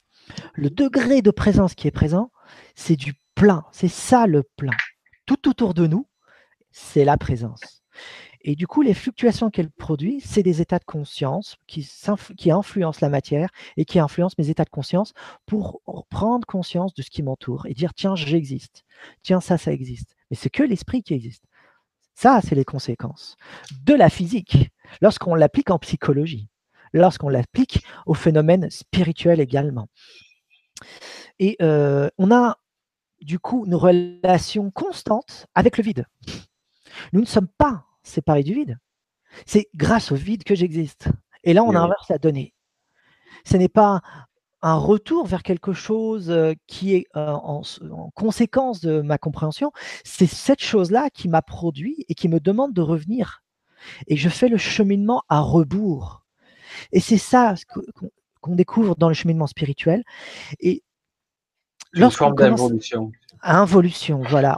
le 0.53 0.70
degré 0.70 1.22
de 1.22 1.32
présence 1.32 1.74
qui 1.74 1.88
est 1.88 1.91
présent, 1.91 2.32
c'est 2.76 2.95
du 2.95 3.14
plein. 3.36 3.65
C'est 3.72 3.88
ça 3.88 4.28
le 4.28 4.44
plein. 4.44 4.76
Tout 5.26 5.49
autour 5.49 5.74
de 5.74 5.88
nous, 5.88 6.07
c'est 6.72 7.06
la 7.06 7.18
présence. 7.18 7.84
Et 8.45 8.56
du 8.56 8.68
coup, 8.68 8.82
les 8.82 8.94
fluctuations 8.94 9.49
qu'elle 9.49 9.72
produit, 9.72 10.20
c'est 10.20 10.44
des 10.44 10.60
états 10.60 10.80
de 10.80 10.84
conscience 10.84 11.56
qui, 11.65 11.88
influencent 12.52 12.99
la 13.02 13.10
matière 13.10 13.49
et 13.78 13.86
qui 13.86 13.99
influencent 13.99 14.36
mes 14.38 14.49
états 14.49 14.65
de 14.65 14.70
conscience 14.70 15.14
pour 15.45 15.82
prendre 16.10 16.45
conscience 16.45 16.94
de 16.94 17.02
ce 17.02 17.10
qui 17.10 17.24
m'entoure 17.24 17.65
et 17.68 17.74
dire 17.74 17.94
tiens, 17.94 18.15
j'existe. 18.15 18.84
Tiens, 19.22 19.40
ça, 19.40 19.57
ça 19.57 19.72
existe. 19.72 20.15
Mais 20.30 20.36
c'est 20.36 20.49
que 20.49 20.64
l'esprit 20.64 21.03
qui 21.03 21.14
existe. 21.14 21.45
Ça, 22.15 22.41
c'est 22.44 22.56
les 22.56 22.65
conséquences 22.65 23.35
de 23.85 23.94
la 23.94 24.10
physique 24.10 24.69
lorsqu'on 25.02 25.35
l'applique 25.35 25.72
en 25.72 25.80
psychologie, 25.80 26.48
lorsqu'on 26.94 27.30
l'applique 27.30 27.85
au 28.06 28.14
phénomène 28.14 28.69
spirituel 28.69 29.40
également. 29.40 29.88
Et 31.40 31.57
euh, 31.61 32.10
on 32.18 32.31
a 32.31 32.57
du 33.22 33.40
coup 33.40 33.65
une 33.65 33.76
relation 33.76 34.69
constante 34.72 35.48
avec 35.56 35.77
le 35.77 35.84
vide. 35.84 36.06
Nous 37.14 37.22
ne 37.22 37.26
sommes 37.26 37.48
pas 37.48 37.85
séparés 38.03 38.44
du 38.44 38.53
vide. 38.53 38.77
C'est 39.45 39.69
grâce 39.76 40.11
au 40.11 40.15
vide 40.15 40.44
que 40.44 40.56
j'existe. 40.56 41.07
Et 41.44 41.53
là, 41.53 41.64
on 41.64 41.76
inverse 41.76 42.10
la 42.10 42.19
donnée. 42.19 42.53
Ce 43.45 43.57
n'est 43.57 43.69
pas 43.69 44.02
un 44.64 44.76
retour 44.76 45.27
vers 45.27 45.44
quelque 45.44 45.73
chose 45.73 46.31
euh, 46.31 46.53
qui 46.68 46.95
est 46.95 47.06
euh, 47.18 47.31
en, 47.34 47.61
conséquence 48.15 48.80
de 48.80 49.02
ma 49.02 49.18
compréhension, 49.18 49.72
c'est 50.06 50.26
cette 50.26 50.64
chose-là 50.64 51.10
qui 51.10 51.27
m'a 51.27 51.41
produit 51.41 52.06
et 52.07 52.15
qui 52.15 52.30
me 52.30 52.40
demande 52.40 52.73
de 52.73 52.81
revenir. 52.81 53.44
Et 54.07 54.15
je 54.15 54.30
fais 54.30 54.48
le 54.48 54.57
cheminement 54.57 55.22
à 55.27 55.41
rebours. 55.41 56.23
Et 56.94 57.02
c'est 57.02 57.18
ça 57.18 57.56
qu'on 58.40 58.56
découvre 58.56 58.95
dans 58.95 59.10
le 59.10 59.14
cheminement 59.14 59.48
spirituel. 59.48 60.03
Et 60.61 60.81
une 61.94 62.10
forme 62.10 62.35
d'involution. 62.35 63.11
Involution, 63.45 64.22
voilà. 64.30 64.57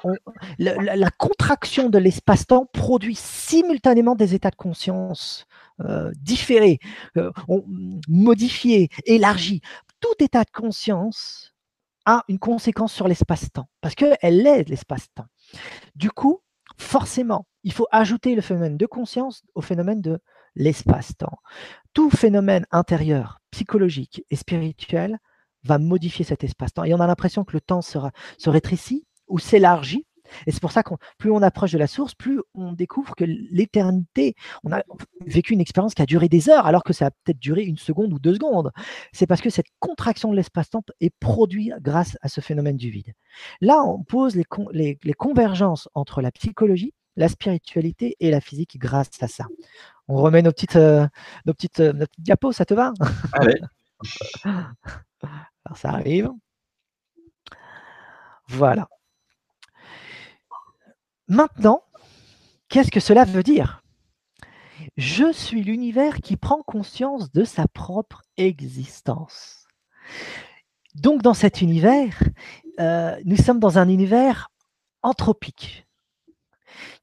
la, 0.59 1.09
contraction 1.09 1.89
de 1.89 1.97
l'espace-temps 1.97 2.67
produit 2.71 3.15
simultanément 3.15 4.13
des 4.13 4.35
états 4.35 4.51
de 4.51 4.55
conscience 4.55 5.47
euh, 5.81 6.11
différés, 6.21 6.79
modifiés, 8.07 8.89
élargis 9.05 9.61
tout 9.99 10.23
état 10.23 10.43
de 10.43 10.51
conscience 10.51 11.53
a 12.05 12.23
une 12.27 12.39
conséquence 12.39 12.93
sur 12.93 13.07
l'espace-temps, 13.07 13.67
parce 13.81 13.95
qu'elle 13.95 14.17
est 14.21 14.69
l'espace-temps. 14.69 15.25
Du 15.95 16.11
coup, 16.11 16.41
forcément, 16.77 17.47
il 17.63 17.73
faut 17.73 17.87
ajouter 17.91 18.35
le 18.35 18.41
phénomène 18.41 18.77
de 18.77 18.85
conscience 18.85 19.43
au 19.55 19.61
phénomène 19.61 20.01
de 20.01 20.19
l'espace-temps. 20.55 21.39
Tout 21.93 22.09
phénomène 22.09 22.65
intérieur, 22.71 23.39
psychologique 23.51 24.23
et 24.29 24.35
spirituel 24.35 25.17
va 25.63 25.79
modifier 25.79 26.23
cet 26.23 26.43
espace-temps. 26.43 26.83
Et 26.83 26.93
on 26.93 26.99
a 26.99 27.07
l'impression 27.07 27.43
que 27.43 27.53
le 27.53 27.61
temps 27.61 27.81
se 27.81 28.49
rétrécit 28.49 29.07
ou 29.27 29.39
s'élargit. 29.39 30.05
Et 30.47 30.51
c'est 30.51 30.61
pour 30.61 30.71
ça 30.71 30.83
que 30.83 30.93
plus 31.17 31.31
on 31.31 31.41
approche 31.41 31.71
de 31.71 31.77
la 31.77 31.87
source, 31.87 32.15
plus 32.15 32.41
on 32.53 32.73
découvre 32.73 33.15
que 33.15 33.25
l'éternité, 33.25 34.35
on 34.63 34.71
a 34.71 34.83
vécu 35.25 35.53
une 35.53 35.61
expérience 35.61 35.93
qui 35.93 36.01
a 36.01 36.05
duré 36.05 36.29
des 36.29 36.49
heures, 36.49 36.65
alors 36.65 36.83
que 36.83 36.93
ça 36.93 37.07
a 37.07 37.11
peut-être 37.11 37.39
duré 37.39 37.63
une 37.63 37.77
seconde 37.77 38.13
ou 38.13 38.19
deux 38.19 38.35
secondes. 38.35 38.71
C'est 39.11 39.27
parce 39.27 39.41
que 39.41 39.49
cette 39.49 39.67
contraction 39.79 40.31
de 40.31 40.35
l'espace-temps 40.35 40.83
est 41.01 41.13
produite 41.19 41.73
grâce 41.81 42.17
à 42.21 42.27
ce 42.27 42.41
phénomène 42.41 42.77
du 42.77 42.89
vide. 42.89 43.13
Là, 43.61 43.83
on 43.83 44.03
pose 44.03 44.35
les, 44.35 44.99
les 45.03 45.13
convergences 45.13 45.89
entre 45.93 46.21
la 46.21 46.31
psychologie, 46.31 46.93
la 47.15 47.29
spiritualité 47.29 48.15
et 48.19 48.31
la 48.31 48.41
physique 48.41 48.77
grâce 48.77 49.09
à 49.21 49.27
ça. 49.27 49.45
On 50.07 50.17
remet 50.17 50.41
nos 50.41 50.51
petites, 50.51 50.75
euh, 50.75 51.07
nos 51.45 51.53
petites, 51.53 51.79
euh, 51.79 51.93
nos 51.93 52.05
petites 52.05 52.23
diapos, 52.23 52.51
ça 52.51 52.65
te 52.65 52.73
va? 52.73 52.93
Allez. 53.33 53.59
Alors 55.65 55.77
ça 55.77 55.89
arrive. 55.89 56.29
Voilà. 58.47 58.87
Maintenant, 61.27 61.83
qu'est-ce 62.69 62.91
que 62.91 62.99
cela 62.99 63.25
veut 63.25 63.43
dire? 63.43 63.81
Je 64.97 65.31
suis 65.31 65.63
l'univers 65.63 66.17
qui 66.17 66.37
prend 66.37 66.61
conscience 66.61 67.31
de 67.31 67.43
sa 67.43 67.67
propre 67.67 68.21
existence. 68.37 69.65
Donc 70.93 71.21
dans 71.21 71.33
cet 71.33 71.61
univers, 71.61 72.21
euh, 72.79 73.19
nous 73.25 73.37
sommes 73.37 73.59
dans 73.59 73.77
un 73.79 73.89
univers 73.89 74.49
anthropique. 75.01 75.85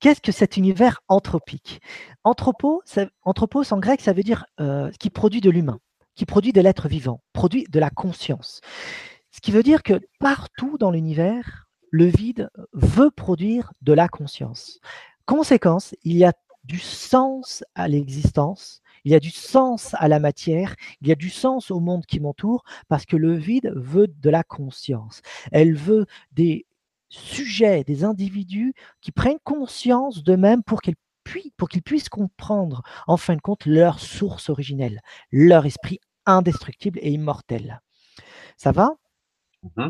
Qu'est-ce 0.01 0.21
que 0.21 0.33
cet 0.33 0.57
univers 0.57 1.01
anthropique? 1.09 1.81
Anthropo, 2.25 2.83
Anthropos 3.23 3.73
en 3.73 3.79
grec, 3.79 4.01
ça 4.01 4.13
veut 4.13 4.23
dire 4.23 4.45
euh, 4.61 4.91
qui 5.01 5.11
produit 5.11 5.41
de 5.41 5.51
l'humain, 5.51 5.81
qui 6.15 6.27
produit 6.27 6.53
de 6.53 6.61
l'être 6.61 6.89
vivant, 6.89 7.23
produit 7.33 7.65
de 7.71 7.81
la 7.81 7.91
conscience. 7.91 8.61
Ce 9.31 9.41
qui 9.41 9.51
veut 9.51 9.63
dire 9.63 9.83
que 9.83 10.01
partout 10.19 10.77
dans 10.79 10.91
l'univers, 10.91 11.67
le 11.93 12.07
vide 12.07 12.51
veut 12.73 13.11
produire 13.11 13.73
de 13.83 13.93
la 13.93 14.09
conscience. 14.09 14.81
Conséquence, 15.27 15.95
il 16.03 16.17
y 16.17 16.25
a 16.25 16.33
du 16.65 16.79
sens 16.79 17.63
à 17.75 17.87
l'existence, 17.87 18.83
il 19.05 19.13
y 19.13 19.15
a 19.15 19.21
du 19.21 19.31
sens 19.31 19.95
à 19.99 20.09
la 20.09 20.19
matière, 20.19 20.75
il 21.01 21.09
y 21.09 21.13
a 21.13 21.17
du 21.17 21.29
sens 21.31 21.71
au 21.71 21.81
monde 21.81 22.07
qui 22.07 22.19
m'entoure, 22.19 22.65
parce 22.89 23.05
que 23.05 23.17
le 23.17 23.35
vide 23.35 23.73
veut 23.77 24.09
de 24.09 24.31
la 24.31 24.43
conscience. 24.43 25.21
Elle 25.53 25.75
veut 25.75 26.07
des 26.33 26.67
sujets, 27.09 27.85
des 27.85 28.05
individus 28.05 28.75
qui 29.01 29.13
prennent 29.13 29.39
conscience 29.45 30.23
d'eux-mêmes 30.25 30.63
pour 30.63 30.81
qu'ils 30.81 30.97
pour 31.57 31.69
qu'ils 31.69 31.83
puissent 31.83 32.09
comprendre, 32.09 32.83
en 33.07 33.17
fin 33.17 33.37
de 33.37 33.41
compte, 33.41 33.65
leur 33.65 34.01
source 34.01 34.51
originelle, 34.51 35.01
leur 35.31 35.67
esprit 35.67 36.01
indestructible 36.27 36.99
et 37.01 37.13
immortel. 37.13 37.81
Ça 38.57 38.73
va? 38.73 38.97
Mmh 39.63 39.89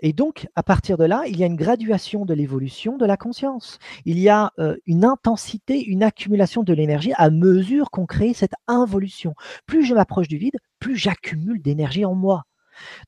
Et 0.00 0.12
donc, 0.12 0.48
à 0.54 0.62
partir 0.62 0.96
de 0.96 1.04
là, 1.04 1.22
il 1.26 1.38
y 1.38 1.44
a 1.44 1.46
une 1.46 1.56
graduation 1.56 2.24
de 2.24 2.34
l'évolution 2.34 2.96
de 2.96 3.06
la 3.06 3.16
conscience. 3.16 3.78
Il 4.04 4.18
y 4.18 4.28
a 4.28 4.52
euh, 4.58 4.76
une 4.86 5.04
intensité, 5.04 5.84
une 5.84 6.02
accumulation 6.02 6.62
de 6.62 6.72
l'énergie 6.72 7.12
à 7.16 7.30
mesure 7.30 7.90
qu'on 7.90 8.06
crée 8.06 8.34
cette 8.34 8.54
involution. 8.66 9.34
Plus 9.66 9.84
je 9.84 9.94
m'approche 9.94 10.28
du 10.28 10.38
vide, 10.38 10.56
plus 10.78 10.96
j'accumule 10.96 11.62
d'énergie 11.62 12.04
en 12.04 12.14
moi. 12.14 12.44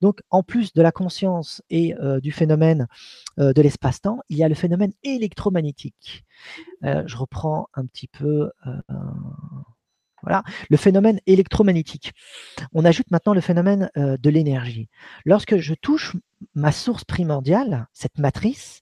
Donc, 0.00 0.20
en 0.30 0.42
plus 0.42 0.72
de 0.72 0.82
la 0.82 0.90
conscience 0.90 1.62
et 1.70 1.94
euh, 1.96 2.20
du 2.20 2.32
phénomène 2.32 2.88
euh, 3.38 3.52
de 3.52 3.62
l'espace-temps, 3.62 4.20
il 4.28 4.36
y 4.36 4.44
a 4.44 4.48
le 4.48 4.56
phénomène 4.56 4.92
électromagnétique. 5.04 6.24
Je 6.82 7.16
reprends 7.16 7.68
un 7.74 7.84
petit 7.86 8.08
peu. 8.08 8.50
Voilà, 10.22 10.42
le 10.68 10.76
phénomène 10.76 11.20
électromagnétique. 11.26 12.12
On 12.72 12.84
ajoute 12.84 13.10
maintenant 13.10 13.34
le 13.34 13.40
phénomène 13.40 13.90
de 13.96 14.30
l'énergie. 14.30 14.88
Lorsque 15.24 15.56
je 15.56 15.74
touche 15.74 16.16
ma 16.54 16.72
source 16.72 17.04
primordiale, 17.04 17.86
cette 17.92 18.18
matrice, 18.18 18.80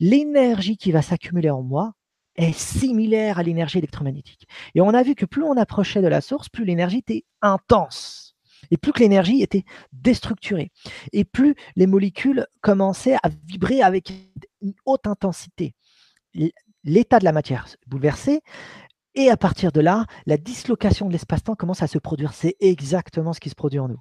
l'énergie 0.00 0.76
qui 0.76 0.92
va 0.92 1.02
s'accumuler 1.02 1.50
en 1.50 1.62
moi 1.62 1.92
est 2.36 2.56
similaire 2.56 3.38
à 3.38 3.42
l'énergie 3.42 3.78
électromagnétique. 3.78 4.46
Et 4.74 4.80
on 4.80 4.90
a 4.90 5.02
vu 5.02 5.14
que 5.14 5.26
plus 5.26 5.42
on 5.42 5.56
approchait 5.56 6.02
de 6.02 6.06
la 6.06 6.20
source, 6.20 6.48
plus 6.48 6.64
l'énergie 6.64 6.98
était 6.98 7.24
intense 7.42 8.36
et 8.70 8.76
plus 8.76 8.92
que 8.92 9.00
l'énergie 9.00 9.42
était 9.42 9.64
déstructurée, 9.92 10.72
et 11.12 11.24
plus 11.24 11.54
les 11.76 11.86
molécules 11.86 12.46
commençaient 12.60 13.16
à 13.22 13.28
vibrer 13.44 13.82
avec 13.82 14.12
une 14.60 14.74
haute 14.84 15.06
intensité. 15.06 15.74
L'état 16.84 17.18
de 17.18 17.24
la 17.24 17.32
matière 17.32 17.66
bouleversé, 17.86 18.40
et 19.14 19.30
à 19.30 19.36
partir 19.36 19.72
de 19.72 19.80
là, 19.80 20.06
la 20.26 20.36
dislocation 20.36 21.06
de 21.06 21.12
l'espace-temps 21.12 21.54
commence 21.54 21.82
à 21.82 21.86
se 21.86 21.98
produire. 21.98 22.32
C'est 22.32 22.56
exactement 22.60 23.32
ce 23.32 23.40
qui 23.40 23.50
se 23.50 23.54
produit 23.54 23.80
en 23.80 23.88
nous. 23.88 24.00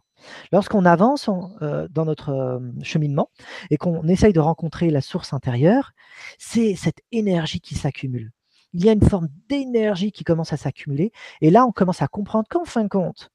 Lorsqu'on 0.52 0.86
avance 0.86 1.30
euh, 1.62 1.88
dans 1.90 2.06
notre 2.06 2.30
euh, 2.30 2.60
cheminement 2.84 3.30
et 3.70 3.78
qu'on 3.78 4.08
essaye 4.08 4.34
de 4.34 4.40
rencontrer 4.40 4.90
la 4.90 5.02
source 5.02 5.34
intérieure, 5.34 5.94
c'est 6.38 6.76
cette 6.76 7.02
énergie 7.12 7.62
qui 7.62 7.76
s'accumule. 7.76 8.32
Il 8.74 8.84
y 8.84 8.90
a 8.90 8.92
une 8.92 9.08
forme 9.08 9.30
d'énergie 9.48 10.12
qui 10.12 10.24
commence 10.24 10.54
à 10.54 10.58
s'accumuler. 10.58 11.12
Et 11.42 11.50
là, 11.50 11.66
on 11.66 11.72
commence 11.72 12.02
à 12.02 12.08
comprendre 12.08 12.48
qu'en 12.50 12.66
fin 12.66 12.84
de 12.84 12.90
compte, 12.90 13.30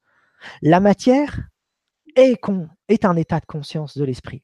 la 0.61 0.79
matière 0.79 1.49
est, 2.15 2.39
est 2.87 3.05
un 3.05 3.15
état 3.15 3.39
de 3.39 3.45
conscience 3.45 3.97
de 3.97 4.03
l'esprit. 4.03 4.43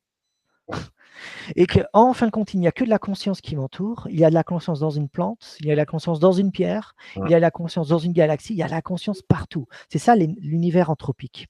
Et 1.56 1.68
qu'en 1.68 2.14
fin 2.14 2.26
de 2.28 2.32
compte, 2.32 2.54
il 2.54 2.60
n'y 2.60 2.68
a 2.68 2.72
que 2.72 2.84
de 2.84 2.90
la 2.90 3.00
conscience 3.00 3.42
qui 3.42 3.56
m'entoure. 3.56 4.08
Il 4.10 4.20
y 4.20 4.26
a 4.26 4.30
de 4.30 4.34
la 4.34 4.44
conscience 4.44 4.80
dans 4.80 4.90
une 4.90 5.10
plante, 5.10 5.58
il 5.60 5.68
y 5.68 5.72
a 5.72 5.74
de 5.74 5.78
la 5.78 5.86
conscience 5.86 6.20
dans 6.20 6.32
une 6.32 6.52
pierre, 6.52 6.96
il 7.16 7.30
y 7.30 7.34
a 7.34 7.38
de 7.38 7.42
la 7.42 7.52
conscience 7.52 7.88
dans 7.90 7.98
une 7.98 8.14
galaxie, 8.14 8.54
il 8.54 8.58
y 8.58 8.64
a 8.64 8.68
de 8.68 8.72
la 8.72 8.82
conscience 8.82 9.22
partout. 9.22 9.68
C'est 9.90 10.00
ça 10.00 10.16
l'univers 10.16 10.90
anthropique. 10.90 11.48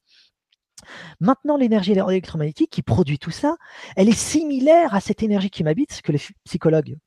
Maintenant, 1.20 1.58
l'énergie 1.58 1.92
électromagnétique 1.92 2.72
qui 2.72 2.82
produit 2.82 3.20
tout 3.20 3.32
ça, 3.32 3.58
elle 3.96 4.10
est 4.10 4.18
similaire 4.18 4.94
à 4.96 5.02
cette 5.02 5.24
énergie 5.24 5.50
qui 5.50 5.64
m'habite, 5.64 5.92
ce 5.92 6.02
que 6.02 6.12
les 6.12 6.22
psychologues 6.46 6.98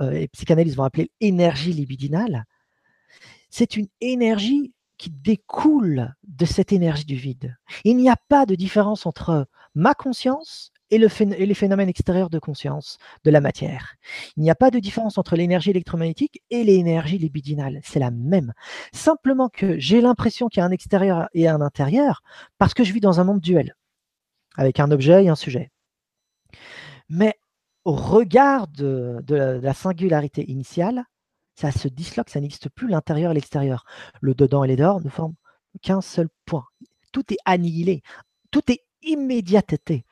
euh, 0.00 0.12
et 0.12 0.28
psychanalystes 0.28 0.76
vont 0.76 0.84
appeler 0.84 1.10
énergie 1.20 1.72
libidinale. 1.72 2.44
C'est 3.50 3.76
une 3.76 3.88
énergie 4.00 4.74
qui 4.98 5.10
découle 5.10 6.14
de 6.24 6.44
cette 6.46 6.72
énergie 6.72 7.04
du 7.04 7.16
vide. 7.16 7.56
Il 7.84 7.96
n'y 7.96 8.08
a 8.08 8.16
pas 8.28 8.46
de 8.46 8.54
différence 8.54 9.06
entre 9.06 9.46
ma 9.74 9.94
conscience 9.94 10.72
et, 10.90 10.98
le 10.98 11.08
les 11.44 11.54
phénomènes 11.54 11.88
extérieurs 11.88 12.30
de 12.30 12.38
conscience 12.38 12.98
de 13.24 13.30
la 13.30 13.40
matière. 13.40 13.94
Il 14.36 14.42
n'y 14.42 14.50
a 14.50 14.54
pas 14.54 14.70
de 14.70 14.78
différence 14.78 15.18
entre 15.18 15.36
l'énergie 15.36 15.70
électromagnétique 15.70 16.42
et 16.50 16.64
l'énergie 16.64 17.18
libidinale. 17.18 17.80
C'est 17.82 17.98
la 17.98 18.10
même. 18.10 18.52
Simplement 18.92 19.48
que 19.48 19.78
j'ai 19.78 20.00
l'impression 20.00 20.48
qu'il 20.48 20.60
y 20.60 20.62
a 20.62 20.66
un 20.66 20.70
extérieur 20.70 21.28
et 21.34 21.48
un 21.48 21.60
intérieur 21.60 22.22
parce 22.58 22.74
que 22.74 22.84
je 22.84 22.92
vis 22.92 23.00
dans 23.00 23.20
un 23.20 23.24
monde 23.24 23.40
duel, 23.40 23.74
avec 24.56 24.80
un 24.80 24.90
objet 24.90 25.24
et 25.24 25.28
un 25.28 25.34
sujet. 25.36 25.70
Mais 27.08 27.34
au 27.84 27.92
regard 27.92 28.68
de 28.68 29.22
la 29.28 29.74
singularité 29.74 30.50
initiale, 30.50 31.04
ça 31.56 31.72
se 31.72 31.88
disloque, 31.88 32.28
ça 32.28 32.40
n'existe 32.40 32.68
plus 32.68 32.88
l'intérieur 32.88 33.30
et 33.30 33.34
l'extérieur. 33.34 33.84
Le 34.20 34.34
dedans 34.34 34.62
et 34.62 34.68
les 34.68 34.76
dehors 34.76 35.00
ne 35.00 35.08
forment 35.08 35.34
qu'un 35.82 36.00
seul 36.00 36.28
point. 36.44 36.66
Tout 37.12 37.32
est 37.32 37.38
annihilé, 37.44 38.02
tout 38.50 38.70
est 38.70 38.85
immédiateté. 39.02 40.04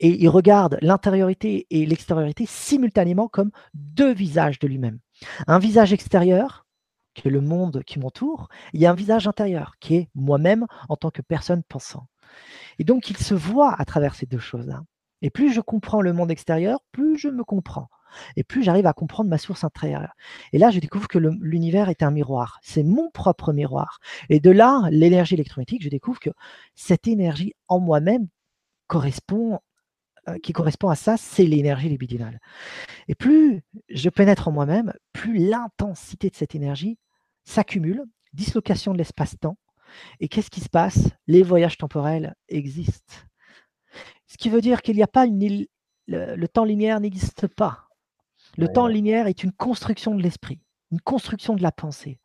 Et 0.00 0.22
il 0.22 0.28
regarde 0.28 0.78
l'intériorité 0.80 1.66
et 1.70 1.86
l'extériorité 1.86 2.46
simultanément 2.46 3.28
comme 3.28 3.50
deux 3.74 4.12
visages 4.12 4.58
de 4.58 4.68
lui-même. 4.68 4.98
Un 5.46 5.58
visage 5.58 5.92
extérieur, 5.92 6.66
qui 7.14 7.28
est 7.28 7.30
le 7.30 7.40
monde 7.40 7.82
qui 7.84 7.98
m'entoure, 7.98 8.48
a 8.74 8.90
un 8.90 8.94
visage 8.94 9.26
intérieur, 9.26 9.74
qui 9.80 9.96
est 9.96 10.08
moi-même 10.14 10.66
en 10.88 10.96
tant 10.96 11.10
que 11.10 11.22
personne 11.22 11.62
pensant. 11.62 12.06
Et 12.78 12.84
donc 12.84 13.10
il 13.10 13.16
se 13.16 13.34
voit 13.34 13.74
à 13.78 13.84
travers 13.84 14.14
ces 14.14 14.26
deux 14.26 14.38
choses-là. 14.38 14.82
Et 15.22 15.30
plus 15.30 15.52
je 15.52 15.60
comprends 15.60 16.00
le 16.00 16.12
monde 16.12 16.30
extérieur, 16.30 16.80
plus 16.92 17.18
je 17.18 17.28
me 17.28 17.44
comprends 17.44 17.88
et 18.36 18.44
plus 18.44 18.62
j'arrive 18.62 18.86
à 18.86 18.92
comprendre 18.92 19.30
ma 19.30 19.38
source 19.38 19.64
intérieure. 19.64 20.12
Et 20.52 20.58
là, 20.58 20.70
je 20.70 20.80
découvre 20.80 21.08
que 21.08 21.18
l'univers 21.18 21.88
est 21.88 22.02
un 22.02 22.10
miroir. 22.10 22.58
C'est 22.62 22.82
mon 22.82 23.10
propre 23.10 23.52
miroir. 23.52 23.98
Et 24.28 24.40
de 24.40 24.50
là, 24.50 24.88
l'énergie 24.90 25.34
électromagnétique, 25.34 25.82
je 25.82 25.88
découvre 25.88 26.20
que 26.20 26.30
cette 26.74 27.06
énergie 27.06 27.54
en 27.68 27.80
moi-même 27.80 28.28
correspond 28.86 29.60
euh, 30.28 30.38
qui 30.38 30.52
correspond 30.52 30.88
à 30.88 30.96
ça, 30.96 31.16
c'est 31.16 31.44
l'énergie 31.44 31.88
libidinale. 31.88 32.40
Et 33.08 33.14
plus 33.14 33.62
je 33.88 34.10
pénètre 34.10 34.48
en 34.48 34.52
moi-même, 34.52 34.92
plus 35.12 35.38
l'intensité 35.38 36.28
de 36.28 36.36
cette 36.36 36.54
énergie 36.54 36.98
s'accumule, 37.44 38.04
dislocation 38.32 38.92
de 38.92 38.98
l'espace-temps. 38.98 39.56
Et 40.20 40.28
qu'est-ce 40.28 40.50
qui 40.50 40.60
se 40.60 40.68
passe? 40.68 41.08
Les 41.26 41.42
voyages 41.42 41.78
temporels 41.78 42.34
existent. 42.48 43.14
Ce 44.26 44.36
qui 44.36 44.50
veut 44.50 44.60
dire 44.60 44.82
qu'il 44.82 44.96
n'y 44.96 45.02
a 45.02 45.08
pas 45.08 45.26
une... 45.26 45.66
le 46.06 46.46
temps 46.46 46.64
linéaire 46.64 47.00
n'existe 47.00 47.46
pas. 47.48 47.89
Le 48.60 48.68
temps 48.68 48.86
linéaire 48.86 49.26
est 49.26 49.42
une 49.42 49.52
construction 49.52 50.14
de 50.14 50.22
l'esprit, 50.22 50.60
une 50.92 51.00
construction 51.00 51.54
de 51.54 51.62
la 51.62 51.72
pensée. 51.72 52.20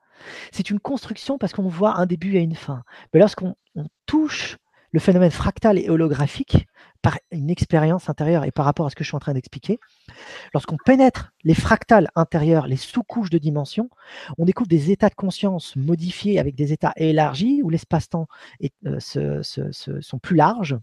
C'est 0.51 0.69
une 0.69 0.81
construction 0.81 1.37
parce 1.37 1.53
qu'on 1.53 1.69
voit 1.69 1.97
un 1.97 2.05
début 2.05 2.35
et 2.35 2.41
une 2.41 2.55
fin. 2.55 2.83
Mais 3.13 3.21
lorsqu'on 3.21 3.55
touche 4.05 4.57
le 4.91 4.99
phénomène 4.99 5.31
fractal 5.31 5.77
et 5.77 5.89
holographique 5.89 6.67
par 7.01 7.17
une 7.31 7.49
expérience 7.49 8.09
intérieure 8.09 8.43
et 8.43 8.51
par 8.51 8.65
rapport 8.65 8.85
à 8.85 8.89
ce 8.89 8.95
que 8.95 9.03
je 9.05 9.09
suis 9.09 9.15
en 9.15 9.19
train 9.19 9.33
d'expliquer. 9.33 9.79
Lorsqu'on 10.53 10.75
pénètre 10.85 11.31
les 11.45 11.53
fractales 11.53 12.09
intérieures, 12.15 12.67
les 12.67 12.75
sous-couches 12.75 13.29
de 13.29 13.37
dimension, 13.37 13.89
on 14.37 14.43
découvre 14.43 14.67
des 14.67 14.91
états 14.91 15.09
de 15.09 15.15
conscience 15.15 15.77
modifiés 15.77 16.37
avec 16.37 16.55
des 16.55 16.73
états 16.73 16.93
élargis 16.97 17.61
où 17.63 17.69
l'espace-temps 17.69 18.27
euh, 18.87 19.41
sont 19.41 20.19
plus 20.19 20.35
larges 20.35 20.77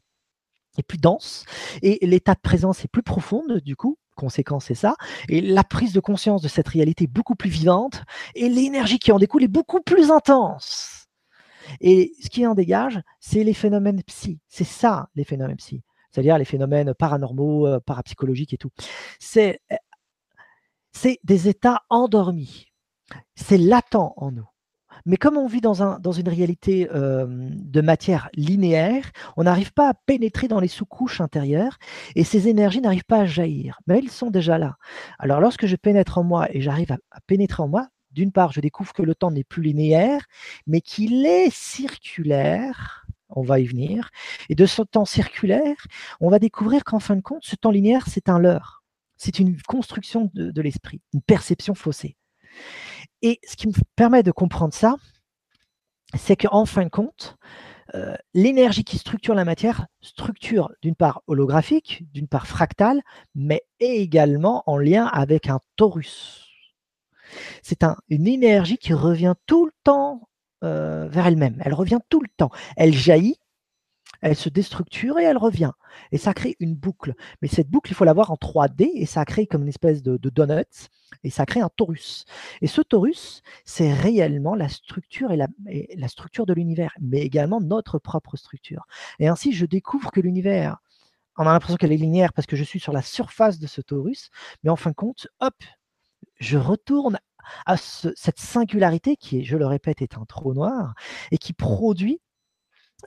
et 0.79 0.83
plus 0.83 0.99
denses 0.99 1.45
et 1.83 1.99
l'état 2.07 2.35
de 2.35 2.41
présence 2.41 2.83
est 2.85 2.89
plus 2.89 3.03
profonde 3.03 3.61
du 3.61 3.77
coup 3.77 3.99
conséquence 4.15 4.67
c'est 4.67 4.75
ça 4.75 4.97
et 5.29 5.41
la 5.41 5.65
prise 5.65 5.93
de 5.93 6.01
conscience 6.01 6.43
de 6.43 6.49
cette 6.49 6.69
réalité 6.69 7.07
beaucoup 7.07 7.35
plus 7.35 7.51
vivante 7.51 8.03
et 8.35 8.49
l'énergie 8.49 8.99
qui 8.99 9.13
en 9.13 9.19
découle 9.19 9.45
est 9.45 9.49
beaucoup 9.49 9.81
plus 9.81 10.11
intense 10.11 11.03
et 11.81 12.13
ce 12.23 12.29
qui 12.29 12.47
en 12.47 12.55
dégage, 12.55 13.01
c'est 13.21 13.45
les 13.45 13.55
phénomènes 13.55 14.03
psy. 14.05 14.41
C'est 14.49 14.65
ça, 14.65 15.09
les 15.15 15.25
phénomènes 15.25 15.57
psy. 15.57 15.83
C'est-à-dire 16.11 16.39
les 16.39 16.45
phénomènes 16.45 16.95
paranormaux, 16.95 17.67
euh, 17.67 17.81
parapsychologiques 17.81 18.55
et 18.55 18.59
tout. 18.59 18.71
Euh, 19.37 19.53
c'est 20.93 21.21
des 21.25 21.49
états 21.49 21.83
endormis. 21.89 22.67
C'est 23.35 23.59
latent 23.59 23.95
en 24.17 24.31
nous. 24.33 24.49
Mais 25.07 25.17
comme 25.17 25.37
on 25.37 25.47
vit 25.47 25.61
dans, 25.61 25.83
un, 25.83 25.99
dans 25.99 26.13
une 26.13 26.29
réalité 26.29 26.89
de 26.93 27.81
matière 27.81 28.29
linéaire, 28.35 29.11
on 29.37 29.45
n'arrive 29.45 29.73
pas 29.73 29.89
à 29.89 29.95
pénétrer 29.95 30.49
dans 30.49 30.61
les 30.61 30.69
sous-couches 30.69 31.21
intérieures 31.21 31.79
et 32.15 32.25
ces 32.25 32.49
énergies 32.49 32.81
n'arrivent 32.81 33.05
pas 33.05 33.21
à 33.21 33.27
jaillir. 33.27 33.81
Mais 33.87 33.99
elles 33.99 34.11
sont 34.11 34.31
déjà 34.31 34.59
là. 34.59 34.77
Alors 35.19 35.41
lorsque 35.41 35.67
je 35.67 35.77
pénètre 35.77 36.19
en 36.19 36.25
moi 36.25 36.47
et 36.51 36.61
j'arrive 36.61 36.93
à 36.93 37.21
pénétrer 37.27 37.63
en 37.63 37.69
moi, 37.69 37.89
d'une 38.13 38.33
part, 38.33 38.53
je 38.53 38.61
découvre 38.61 38.93
que 38.93 39.03
le 39.03 39.15
temps 39.15 39.31
n'est 39.31 39.45
plus 39.45 39.63
linéaire, 39.63 40.27
mais 40.67 40.81
qu'il 40.81 41.25
est 41.27 41.51
circulaire. 41.51 43.07
On 43.31 43.43
va 43.43 43.59
y 43.61 43.67
venir. 43.67 44.11
Et 44.51 44.55
de 44.55 44.67
ce 44.67 44.83
temps 44.83 45.07
circulaire, 45.07 45.87
on 46.21 46.29
va 46.29 46.39
découvrir 46.39 46.85
qu'en 46.85 47.01
fin 47.01 47.17
de 47.17 47.23
compte, 47.23 47.45
ce 47.45 47.57
temps 47.57 47.71
linéaire, 47.71 48.07
c'est 48.07 48.29
un 48.29 48.39
leurre. 48.39 48.85
C'est 49.17 49.39
une 49.39 49.61
construction 49.63 50.31
de, 50.35 50.61
l'esprit, 50.61 51.01
une 51.15 51.23
perception 51.23 51.75
faussée. 51.75 52.17
Et 53.23 53.41
ce 53.47 53.57
qui 53.57 53.69
me 53.69 53.73
permet 53.97 54.23
de 54.23 54.33
comprendre 54.33 54.75
ça, 54.75 54.97
c'est 56.15 56.37
qu'en 56.37 56.67
fin 56.67 56.85
de 56.85 56.91
compte, 56.91 57.37
euh, 57.95 58.17
l'énergie 58.35 58.85
qui 58.85 58.99
structure 58.99 59.35
la 59.35 59.45
matière 59.45 59.87
structure 60.01 60.71
d'une 60.83 60.95
part 60.95 61.23
holographique, 61.27 62.05
d'une 62.13 62.29
part 62.29 62.47
fractale, 62.47 63.01
mais 63.35 63.63
également 63.81 64.63
en 64.67 64.79
lien 64.79 65.07
avec 65.07 65.49
un 65.49 65.61
torus. 65.77 66.49
C'est 67.63 67.85
une 68.09 68.27
énergie 68.27 68.79
qui 68.79 68.93
revient 68.93 69.35
tout 69.47 69.67
le 69.67 69.73
temps 69.85 70.29
euh, 70.65 71.09
vers 71.09 71.27
elle-même. 71.27 71.61
Elle 71.65 71.75
revient 71.75 72.01
tout 72.09 72.21
le 72.21 72.29
temps. 72.37 72.51
Elle 72.77 72.95
jaillit, 72.95 73.39
elle 74.23 74.37
se 74.37 74.49
déstructure 74.49 75.19
et 75.19 75.25
elle 75.25 75.37
revient. 75.37 75.73
Et 76.13 76.19
ça 76.19 76.33
crée 76.33 76.57
une 76.61 76.75
boucle. 76.75 77.15
Mais 77.43 77.49
cette 77.49 77.69
boucle, 77.69 77.91
il 77.91 77.95
faut 77.95 78.05
la 78.05 78.13
voir 78.13 78.31
en 78.31 78.37
3D 78.37 78.91
et 78.95 79.07
ça 79.07 79.25
crée 79.25 79.47
comme 79.47 79.63
une 79.63 79.69
espèce 79.69 80.03
de, 80.03 80.17
de 80.17 80.31
donut 80.31 80.91
et 81.25 81.31
ça 81.31 81.45
crée 81.45 81.61
un 81.61 81.69
torus. 81.77 82.25
Et 82.61 82.67
ce 82.67 82.81
torus, 82.81 83.43
c'est 83.65 83.93
réellement 83.93 84.55
la 84.55 84.69
structure 84.69 85.29
de 85.29 86.53
l'univers, 86.53 86.95
mais 87.01 87.21
également 87.21 87.61
notre 87.61 87.99
propre 87.99 88.37
structure. 88.37 88.87
Et 89.19 89.29
ainsi, 89.29 89.53
je 89.53 89.67
découvre 89.67 90.11
que 90.11 90.21
l'univers, 90.21 90.79
on 91.37 91.47
a 91.47 91.53
l'impression 91.53 91.77
qu'elle 91.77 91.93
est 91.93 91.97
linéaire 91.97 92.33
parce 92.33 92.47
que 92.47 92.57
je 92.57 92.65
suis 92.65 92.81
sur 92.81 92.93
la 92.93 93.03
surface 93.03 93.59
de 93.59 93.67
ce 93.67 93.81
torus, 93.81 94.31
mais 94.63 94.71
en 94.71 94.77
fin 94.77 94.91
de 94.91 94.97
compte, 94.97 95.27
hop, 95.41 95.55
je 96.39 96.59
retourne 96.59 97.19
à 97.67 97.77
cette 97.77 98.39
singularité 98.39 99.17
qui, 99.17 99.45
je 99.45 99.57
le 99.57 99.67
répète, 99.67 100.01
est 100.03 100.17
un 100.17 100.25
trou 100.25 100.55
noir 100.55 100.95
et 101.31 101.39
qui 101.39 101.53
produit 101.53 102.21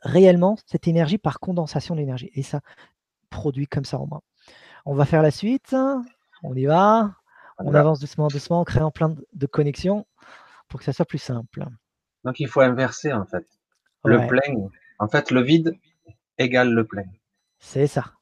réellement 0.04 0.58
cette 0.66 0.88
énergie 0.88 1.18
par 1.18 1.40
condensation 1.40 1.96
d'énergie. 1.96 2.32
Et 2.34 2.44
ça 2.44 2.62
produit 3.30 3.68
comme 3.68 3.86
ça 3.86 4.00
en 4.00 4.08
moi. 4.08 4.22
On 4.86 4.94
va 4.94 5.06
faire 5.06 5.22
la 5.22 5.32
suite. 5.32 5.76
On 6.44 6.56
y 6.56 6.66
va. 6.66 7.16
On 7.58 7.74
avance 7.74 8.00
doucement, 8.00 8.28
doucement, 8.28 8.60
en 8.60 8.64
créant 8.66 8.92
plein 8.92 9.16
de 9.34 9.46
connexions 9.46 10.06
pour 10.68 10.80
que 10.80 10.86
ça 10.86 10.94
soit 10.94 11.06
plus 11.06 11.20
simple. 11.20 11.66
Donc 12.24 12.40
il 12.40 12.48
faut 12.48 12.62
inverser 12.62 13.14
en 13.14 13.26
fait. 13.26 13.46
Le 14.04 14.28
plein, 14.28 14.70
en 15.00 15.08
fait, 15.08 15.32
le 15.32 15.42
vide 15.42 15.78
égale 16.38 16.72
le 16.72 16.86
plein. 16.86 17.06
C'est 17.60 17.88
ça. 17.88 18.15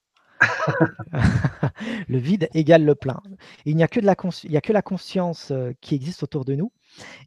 le 2.07 2.17
vide 2.17 2.49
égale 2.53 2.83
le 2.83 2.95
plein. 2.95 3.21
Il 3.65 3.75
n'y 3.75 3.83
a, 3.83 3.87
que 3.87 3.99
la 3.99 4.81
conscience 4.81 5.51
euh, 5.51 5.71
qui 5.81 5.95
existe 5.95 6.23
autour 6.23 6.45
de 6.45 6.55
nous 6.55 6.71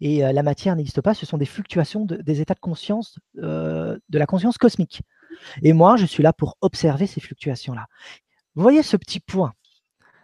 et 0.00 0.24
euh, 0.24 0.32
la 0.32 0.42
matière 0.42 0.76
n'existe 0.76 1.00
pas. 1.00 1.14
Ce 1.14 1.26
sont 1.26 1.38
des 1.38 1.46
fluctuations 1.46 2.04
des 2.04 2.40
états 2.40 2.54
de 2.54 2.60
conscience, 2.60 3.18
euh, 3.38 3.98
de 4.08 4.18
la 4.18 4.26
conscience 4.26 4.58
cosmique. 4.58 5.02
Et 5.62 5.72
moi, 5.72 5.96
je 5.96 6.06
suis 6.06 6.22
là 6.22 6.32
pour 6.32 6.56
observer 6.60 7.06
ces 7.06 7.20
fluctuations-là. 7.20 7.86
Vous 8.54 8.62
voyez 8.62 8.82
ce 8.82 8.96
petit 8.96 9.20
point? 9.20 9.52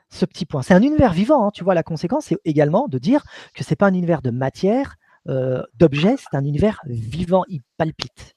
Ce 0.08 0.24
petit 0.24 0.46
point. 0.46 0.62
C'est 0.62 0.74
un 0.74 0.82
univers 0.82 1.12
vivant, 1.12 1.46
hein, 1.46 1.50
tu 1.52 1.64
vois, 1.64 1.74
la 1.74 1.82
conséquence, 1.82 2.26
c'est 2.26 2.38
également 2.44 2.88
de 2.88 2.98
dire 2.98 3.24
que 3.54 3.64
ce 3.64 3.70
n'est 3.70 3.76
pas 3.76 3.86
un 3.86 3.94
univers 3.94 4.22
de 4.22 4.30
matière, 4.30 4.96
d'objets, 5.26 6.16
c'est 6.18 6.36
un 6.36 6.44
univers 6.44 6.80
vivant, 6.86 7.44
il 7.48 7.60
palpite. 7.76 8.34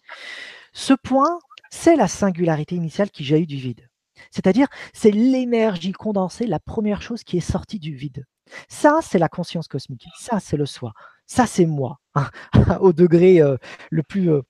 Ce 0.72 0.94
point, 0.94 1.40
c'est 1.72 1.96
la 1.96 2.08
singularité 2.08 2.76
initiale 2.76 3.10
qui 3.10 3.24
jaillit 3.24 3.48
du 3.48 3.58
vide. 3.58 3.90
C'est-à-dire, 4.32 4.68
c'est 4.94 5.12
l'énergie 5.12 5.92
condensée, 5.92 6.46
la 6.46 6.60
première 6.60 7.02
chose 7.02 7.24
qui 7.24 7.38
est 7.38 7.52
sortie 7.52 7.80
du 7.80 7.96
vide. 7.96 8.26
Ça, 8.68 9.00
c'est 9.02 9.20
la 9.20 9.30
conscience 9.30 9.68
cosmique. 9.68 10.08
Ça, 10.18 10.40
c'est 10.40 10.58
le 10.58 10.66
soi. 10.66 10.94
Ça, 11.26 11.48
c'est 11.48 11.66
moi, 11.66 12.00
hein, 12.14 12.30
au 12.80 12.94
degré 12.94 13.42
euh, 13.42 13.58
le, 13.90 14.04
plus, 14.04 14.32
euh, 14.32 14.42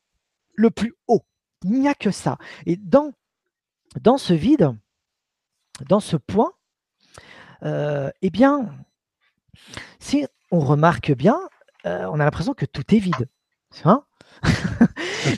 le 0.55 0.69
plus 0.69 0.93
haut. 1.07 1.21
Il 1.63 1.79
n'y 1.79 1.87
a 1.87 1.93
que 1.93 2.11
ça. 2.11 2.37
Et 2.65 2.75
dans, 2.75 3.13
ce 4.17 4.33
vide, 4.33 4.75
dans 5.87 5.99
ce 5.99 6.17
point, 6.17 6.51
euh, 7.63 8.11
eh 8.21 8.29
bien, 8.29 8.75
si 9.99 10.27
on 10.51 10.59
remarque 10.59 11.13
bien, 11.13 11.39
on 11.85 12.19
a 12.19 12.25
l'impression 12.25 12.55
que 12.55 12.65
tout 12.65 12.95
est 12.95 12.99
vide. 12.99 13.29
Hein 13.83 14.03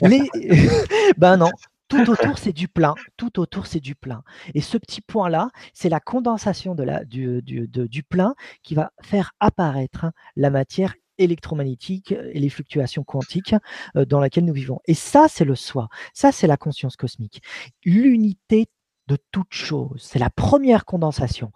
ben 1.18 1.36
non, 1.36 1.50
tout 1.88 2.10
autour, 2.10 2.38
c'est 2.38 2.52
du 2.52 2.68
plein. 2.68 2.94
Tout 3.16 3.40
autour, 3.40 3.66
c'est 3.66 3.80
du 3.80 3.94
plein. 3.94 4.22
Et 4.54 4.60
ce 4.60 4.76
petit 4.76 5.00
point-là, 5.00 5.50
c'est 5.72 5.88
la 5.88 6.00
condensation 6.00 6.74
de 6.74 6.82
la, 6.82 7.04
du, 7.04 7.42
du, 7.42 8.02
plein 8.02 8.34
qui 8.62 8.74
va 8.74 8.92
faire 9.02 9.32
apparaître 9.40 10.04
hein, 10.04 10.12
la 10.36 10.50
matière 10.50 10.94
électromagnétique 11.18 12.12
et 12.12 12.38
les 12.38 12.48
fluctuations 12.48 13.04
quantiques 13.04 13.54
euh, 13.96 14.04
dans 14.04 14.20
laquelle 14.20 14.44
nous 14.44 14.52
vivons. 14.52 14.80
Et 14.86 14.94
ça, 14.94 15.26
c'est 15.28 15.44
le 15.44 15.56
soi. 15.56 15.88
Ça, 16.14 16.30
c'est 16.30 16.46
la 16.46 16.56
conscience 16.56 16.96
cosmique. 16.96 17.42
L'unité 17.84 18.68
de 19.08 19.16
toute 19.32 19.52
chose. 19.52 20.00
C'est 20.02 20.18
la 20.18 20.30
première 20.30 20.84
condensation. 20.84 21.50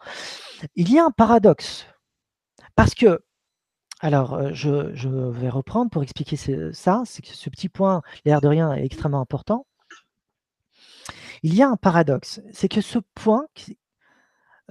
Il 0.75 0.91
y 0.91 0.99
a 0.99 1.05
un 1.05 1.11
paradoxe. 1.11 1.87
Parce 2.75 2.95
que 2.95 3.23
alors, 4.01 4.35
euh, 4.35 4.51
je, 4.53 5.31
vais 5.31 5.49
reprendre 5.49 5.91
pour 5.91 6.03
expliquer 6.03 6.37
ça. 6.37 7.03
Ce 7.05 7.51
petit 7.51 7.69
point, 7.69 8.03
l'air 8.25 8.41
de 8.41 8.49
rien, 8.49 8.73
est 8.73 8.85
extrêmement 8.85 9.21
important 9.21 9.65
il 11.43 11.55
y 11.55 11.63
a 11.63 11.69
un 11.69 11.77
paradoxe, 11.77 12.41
c'est 12.53 12.69
que 12.69 12.81
ce 12.81 12.99
point 13.15 13.47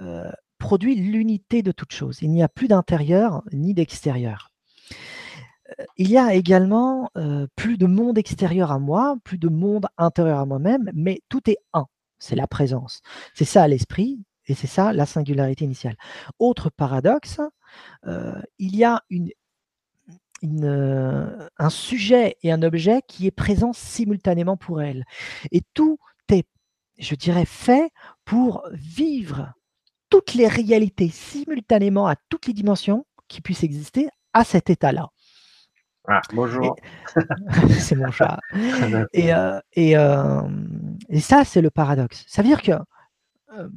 euh, 0.00 0.30
produit 0.58 0.94
l'unité 0.94 1.62
de 1.62 1.72
toute 1.72 1.92
chose. 1.92 2.18
Il 2.22 2.30
n'y 2.30 2.42
a 2.42 2.48
plus 2.48 2.68
d'intérieur 2.68 3.42
ni 3.52 3.74
d'extérieur. 3.74 4.50
Euh, 5.78 5.84
il 5.96 6.10
y 6.10 6.16
a 6.16 6.34
également 6.34 7.10
euh, 7.16 7.46
plus 7.56 7.76
de 7.76 7.86
monde 7.86 8.16
extérieur 8.16 8.72
à 8.72 8.78
moi, 8.78 9.16
plus 9.24 9.38
de 9.38 9.48
monde 9.48 9.86
intérieur 9.98 10.38
à 10.38 10.46
moi-même, 10.46 10.90
mais 10.94 11.20
tout 11.28 11.50
est 11.50 11.58
un. 11.74 11.86
C'est 12.18 12.36
la 12.36 12.46
présence. 12.46 13.00
C'est 13.34 13.44
ça 13.44 13.66
l'esprit 13.68 14.24
et 14.46 14.54
c'est 14.54 14.66
ça 14.66 14.92
la 14.92 15.06
singularité 15.06 15.64
initiale. 15.64 15.96
Autre 16.38 16.70
paradoxe, 16.70 17.40
il 18.58 18.76
y 18.76 18.84
a 18.84 19.02
un 20.42 21.70
sujet 21.70 22.36
et 22.42 22.52
un 22.52 22.62
objet 22.62 23.02
qui 23.08 23.26
est 23.26 23.32
présent 23.32 23.72
simultanément 23.72 24.56
pour 24.56 24.82
elle. 24.82 25.04
Et 25.50 25.62
tout 25.74 25.98
je 27.02 27.14
dirais, 27.14 27.44
fait 27.44 27.90
pour 28.24 28.62
vivre 28.72 29.52
toutes 30.08 30.34
les 30.34 30.46
réalités 30.46 31.08
simultanément 31.08 32.06
à 32.06 32.16
toutes 32.28 32.46
les 32.46 32.52
dimensions 32.52 33.04
qui 33.28 33.40
puissent 33.40 33.64
exister 33.64 34.08
à 34.32 34.44
cet 34.44 34.70
état-là. 34.70 35.08
Ah, 36.08 36.20
bonjour. 36.32 36.76
c'est 37.70 37.94
mon 37.96 38.10
chat. 38.10 38.38
et, 39.12 39.32
euh, 39.32 39.58
euh, 39.78 40.42
et, 41.08 41.20
ça, 41.20 41.44
c'est 41.44 41.60
le 41.60 41.70
paradoxe. 41.70 42.24
Ça 42.28 42.42
veut 42.42 42.48
dire 42.48 42.62
que 42.62 42.72
euh, 42.72 43.68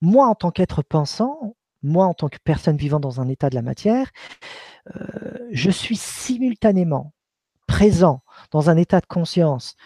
moi, 0.00 0.26
en 0.26 0.34
tant 0.34 0.50
qu'être 0.50 0.82
pensant, 0.82 1.56
moi, 1.82 2.06
en 2.06 2.14
tant 2.14 2.28
que 2.28 2.38
personne 2.44 2.76
vivant 2.76 3.00
dans 3.00 3.20
un 3.20 3.28
état 3.28 3.50
de 3.50 3.54
la 3.56 3.62
matière, 3.62 4.10
je 5.50 5.70
suis 5.70 5.96
simultanément 5.96 7.12
présent 7.66 8.22
dans 8.50 8.70
un 8.70 8.76
état 8.76 9.00
de 9.00 9.06
conscience 9.06 9.76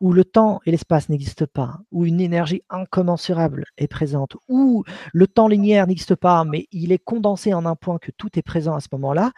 où 0.00 0.12
le 0.12 0.24
temps 0.24 0.60
et 0.66 0.70
l'espace 0.70 1.08
n'existent 1.08 1.46
pas, 1.52 1.80
où 1.90 2.04
une 2.04 2.20
énergie 2.20 2.62
incommensurable 2.70 3.64
est 3.78 3.88
présente, 3.88 4.36
où 4.48 4.84
le 5.12 5.26
temps 5.26 5.48
linéaire 5.48 5.86
n'existe 5.86 6.14
pas, 6.16 6.44
mais 6.44 6.66
il 6.72 6.92
est 6.92 6.98
condensé 6.98 7.54
en 7.54 7.64
un 7.66 7.76
point 7.76 7.98
que 7.98 8.10
tout 8.12 8.38
est 8.38 8.42
présent 8.42 8.74
à 8.74 8.80
ce 8.80 8.88
moment-là, 8.92 9.32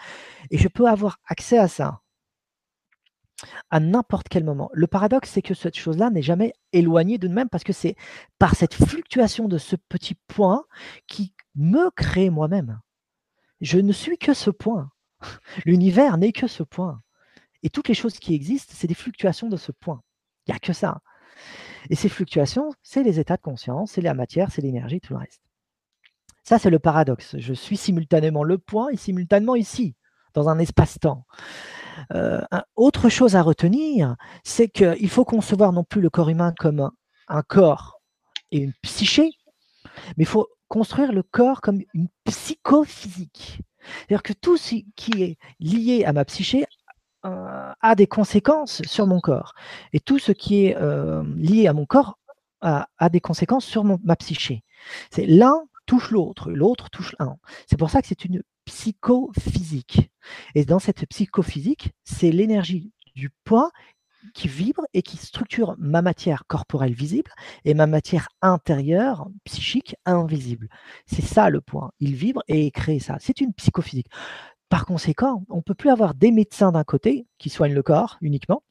et 0.51 0.59
je 0.59 0.69
peux 0.69 0.89
avoir 0.89 1.19
accès 1.29 1.59
à 1.59 1.69
ça. 1.69 2.01
à 3.71 3.81
n'importe 3.81 4.29
quel 4.29 4.45
moment. 4.45 4.71
Le 4.73 4.87
paradoxe, 4.87 5.31
c'est 5.31 5.43
que 5.43 5.55
cette 5.55 5.77
chose-là 5.77 6.11
n'est 6.11 6.23
jamais 6.23 6.53
éloignée 6.73 7.19
de 7.19 7.29
nous-mêmes 7.29 7.49
parce 7.49 7.65
que 7.65 7.73
c'est 7.73 7.97
par 8.39 8.55
cette 8.55 8.75
fluctuation 8.75 9.49
de 9.49 9.59
ce 9.59 9.77
petit 9.77 10.15
point 10.29 10.65
qui 11.07 11.35
me 11.55 11.91
crée 11.91 12.31
moi-même. 12.31 12.81
Je 13.61 13.79
ne 13.79 13.93
suis 13.93 14.19
que 14.19 14.35
ce 14.35 14.51
point. 14.51 14.91
L'univers 15.65 16.19
n'est 16.19 16.33
que 16.33 16.47
ce 16.47 16.63
point. 16.63 17.03
Et 17.63 17.71
toutes 17.71 17.89
les 17.89 17.95
choses 17.95 18.19
qui 18.19 18.35
existent, 18.35 18.75
c'est 18.77 18.87
des 18.87 18.95
fluctuations 18.95 19.49
de 19.49 19.57
ce 19.57 19.73
point. 19.73 20.03
Il 20.47 20.53
n'y 20.53 20.57
a 20.57 20.59
que 20.59 20.73
ça. 20.73 21.01
Et 21.91 21.95
ces 21.95 22.09
fluctuations, 22.09 22.73
c'est 22.83 23.03
les 23.03 23.21
états 23.21 23.37
de 23.37 23.43
conscience, 23.43 23.93
c'est 23.93 24.01
la 24.01 24.15
matière, 24.15 24.51
c'est 24.51 24.63
l'énergie, 24.63 25.01
tout 25.01 25.13
le 25.13 25.21
reste. 25.21 25.43
Ça, 26.45 26.59
c'est 26.59 26.71
le 26.71 26.79
paradoxe. 26.79 27.37
Je 27.39 27.55
suis 27.55 27.77
simultanément 27.77 28.45
le 28.45 28.59
point 28.59 28.89
et 28.91 28.97
simultanément 28.97 29.57
ici, 29.57 29.97
dans 30.35 30.49
un 30.49 30.59
espace-temps. 30.59 31.25
Euh, 32.15 32.41
autre 32.77 33.09
chose 33.09 33.37
à 33.37 33.43
retenir, 33.43 34.17
c'est 34.45 34.69
qu'il 34.69 35.09
faut 35.09 35.25
concevoir 35.25 35.73
non 35.73 35.85
plus 35.85 36.01
le 36.01 36.11
corps 36.11 36.29
humain 36.29 36.53
comme 36.59 36.91
un, 37.29 37.43
corps 37.43 38.01
et 38.53 38.59
une 38.59 38.73
psyché, 38.83 39.31
mais 40.17 40.25
il 40.25 40.27
faut 40.27 40.47
construire 40.69 41.13
le 41.13 41.23
corps 41.23 41.61
comme 41.61 41.81
une 41.95 42.09
psychophysique. 42.25 43.61
C'est-à-dire 43.81 44.23
que 44.23 44.33
tout 44.33 44.57
ce 44.57 44.77
qui 44.95 45.23
est 45.23 45.39
lié 45.59 46.05
à 46.05 46.13
ma 46.13 46.25
psyché 46.25 46.65
a 47.23 47.95
des 47.97 48.07
conséquences 48.07 48.83
sur 48.83 49.07
mon 49.07 49.21
corps. 49.21 49.55
Et 49.93 50.01
tout 50.01 50.19
ce 50.19 50.33
qui 50.33 50.67
est 50.67 50.77
euh, 50.77 51.25
lié 51.37 51.67
à 51.67 51.73
mon 51.73 51.87
corps 51.87 52.19
a, 52.61 52.87
des 53.11 53.21
conséquences 53.21 53.65
sur 53.65 53.85
ma 53.85 54.17
psyché. 54.17 54.65
C'est 55.11 55.27
l'un 55.27 55.63
touche 55.87 56.11
l'autre, 56.11 56.51
l'autre 56.51 56.91
touche 56.91 57.15
l'un. 57.21 57.37
C'est 57.69 57.79
pour 57.79 57.91
ça 57.91 58.03
que 58.03 58.09
c'est 58.09 58.25
une 58.25 58.43
psychophysique. 58.65 60.11
Et 60.55 60.65
dans 60.65 60.81
cette 60.81 61.07
psychophysique, 61.07 61.93
c'est 62.05 62.33
l'énergie 62.33 62.93
du 63.15 63.31
poids 63.45 63.71
qui 64.35 64.49
vibre 64.49 64.85
et 64.93 65.03
qui 65.03 65.17
structure 65.17 65.77
ma 65.79 66.03
matière 66.03 66.45
corporelle 66.49 66.93
visible 66.93 67.31
et 67.65 67.75
ma 67.75 67.87
matière 67.87 68.29
intérieure, 68.43 69.29
psychique, 69.45 69.95
invisible. 70.05 70.69
C'est 71.07 71.25
ça 71.25 71.49
le 71.49 71.61
point. 71.61 71.93
Il 72.01 72.15
vibre 72.17 72.43
et 72.49 72.71
crée 72.73 72.99
ça. 72.99 73.17
C'est 73.21 73.41
une 73.41 73.55
psychophysique. 73.55 74.09
Par 74.69 74.85
conséquent, 74.85 75.45
on 75.49 75.57
ne 75.57 75.63
peut 75.63 75.75
plus 75.75 75.91
avoir 75.91 76.15
des 76.15 76.33
médecins 76.33 76.73
d'un 76.73 76.85
côté 76.85 77.27
qui 77.39 77.51
soignent 77.51 77.75
le 77.75 77.83
corps 77.83 78.19
uniquement 78.21 78.63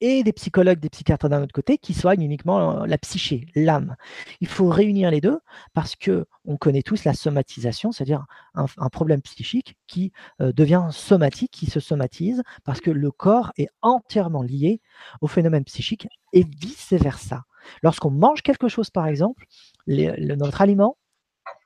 et 0.00 0.22
des 0.22 0.32
psychologues, 0.32 0.80
des 0.80 0.88
psychiatres 0.88 1.28
d'un 1.28 1.42
autre 1.42 1.52
côté 1.52 1.78
qui 1.78 1.92
soignent 1.92 2.22
uniquement 2.22 2.84
la 2.86 2.98
psyché, 2.98 3.46
l'âme. 3.54 3.96
Il 4.40 4.48
faut 4.48 4.68
réunir 4.68 5.10
les 5.10 5.20
deux 5.20 5.38
parce 5.74 5.96
que 5.96 6.26
on 6.44 6.56
connaît 6.56 6.82
tous 6.82 7.04
la 7.04 7.12
somatisation, 7.12 7.92
c'est-à-dire 7.92 8.24
un, 8.54 8.88
problème 8.88 9.20
psychique 9.22 9.76
qui 9.86 10.12
euh, 10.40 10.52
devient 10.52 10.88
somatique, 10.90 11.50
qui 11.50 11.66
se 11.66 11.80
somatise 11.80 12.42
parce 12.64 12.80
que 12.80 12.90
le 12.90 13.10
corps 13.10 13.52
est 13.58 13.68
entièrement 13.82 14.42
lié 14.42 14.80
au 15.20 15.26
phénomène 15.26 15.64
psychique 15.64 16.08
et 16.32 16.44
vice 16.44 16.92
versa. 16.92 17.44
Lorsqu'on 17.82 18.10
mange 18.10 18.42
quelque 18.42 18.68
chose, 18.68 18.90
par 18.90 19.06
exemple, 19.06 19.44
notre 19.86 20.62
aliment 20.62 20.96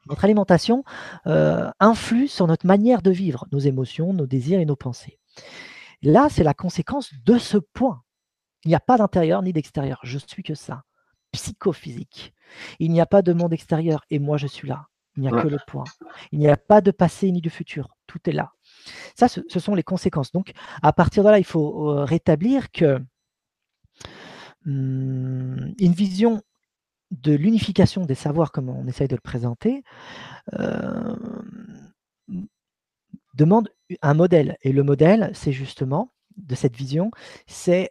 notre 0.06 0.24
alimentation 0.24 0.84
euh, 1.26 1.70
influe 1.80 2.28
sur 2.28 2.46
notre 2.46 2.66
manière 2.66 3.02
de 3.02 3.10
vivre, 3.10 3.46
nos 3.52 3.58
émotions, 3.58 4.12
nos 4.12 4.26
désirs 4.26 4.60
et 4.60 4.66
nos 4.66 4.76
pensées. 4.76 5.18
Là, 6.02 6.28
c'est 6.30 6.44
la 6.44 6.54
conséquence 6.54 7.12
de 7.24 7.38
ce 7.38 7.56
point. 7.56 8.02
Il 8.64 8.68
n'y 8.68 8.74
a 8.74 8.80
pas 8.80 8.98
d'intérieur 8.98 9.42
ni 9.42 9.52
d'extérieur. 9.52 10.00
Je 10.02 10.18
suis 10.18 10.42
que 10.42 10.54
ça. 10.54 10.84
Psychophysique. 11.32 12.34
Il 12.78 12.92
n'y 12.92 13.00
a 13.00 13.06
pas 13.06 13.22
de 13.22 13.32
monde 13.32 13.52
extérieur 13.52 14.04
et 14.10 14.18
moi 14.18 14.36
je 14.36 14.46
suis 14.46 14.68
là. 14.68 14.86
Il 15.16 15.22
n'y 15.22 15.28
a 15.28 15.42
que 15.42 15.48
le 15.48 15.58
point. 15.66 15.84
Il 16.32 16.40
n'y 16.40 16.48
a 16.48 16.56
pas 16.56 16.80
de 16.80 16.90
passé 16.90 17.30
ni 17.30 17.40
de 17.40 17.48
futur. 17.48 17.96
Tout 18.06 18.18
est 18.28 18.32
là. 18.32 18.52
Ça, 19.14 19.28
ce, 19.28 19.60
sont 19.60 19.74
les 19.74 19.84
conséquences. 19.84 20.32
Donc, 20.32 20.52
à 20.82 20.92
partir 20.92 21.22
de 21.22 21.28
là, 21.28 21.38
il 21.38 21.44
faut 21.44 21.90
euh, 21.90 22.04
rétablir 22.04 22.72
que 22.72 23.00
hum, 24.66 25.72
une 25.78 25.92
vision 25.92 26.42
de 27.22 27.32
l'unification 27.32 28.04
des 28.04 28.14
savoirs, 28.14 28.52
comme 28.52 28.68
on 28.68 28.86
essaye 28.86 29.08
de 29.08 29.14
le 29.14 29.20
présenter, 29.20 29.82
euh, 30.54 31.16
demande 33.34 33.68
un 34.02 34.14
modèle. 34.14 34.56
Et 34.62 34.72
le 34.72 34.82
modèle, 34.82 35.30
c'est 35.34 35.52
justement, 35.52 36.12
de 36.36 36.54
cette 36.54 36.76
vision, 36.76 37.10
c'est 37.46 37.90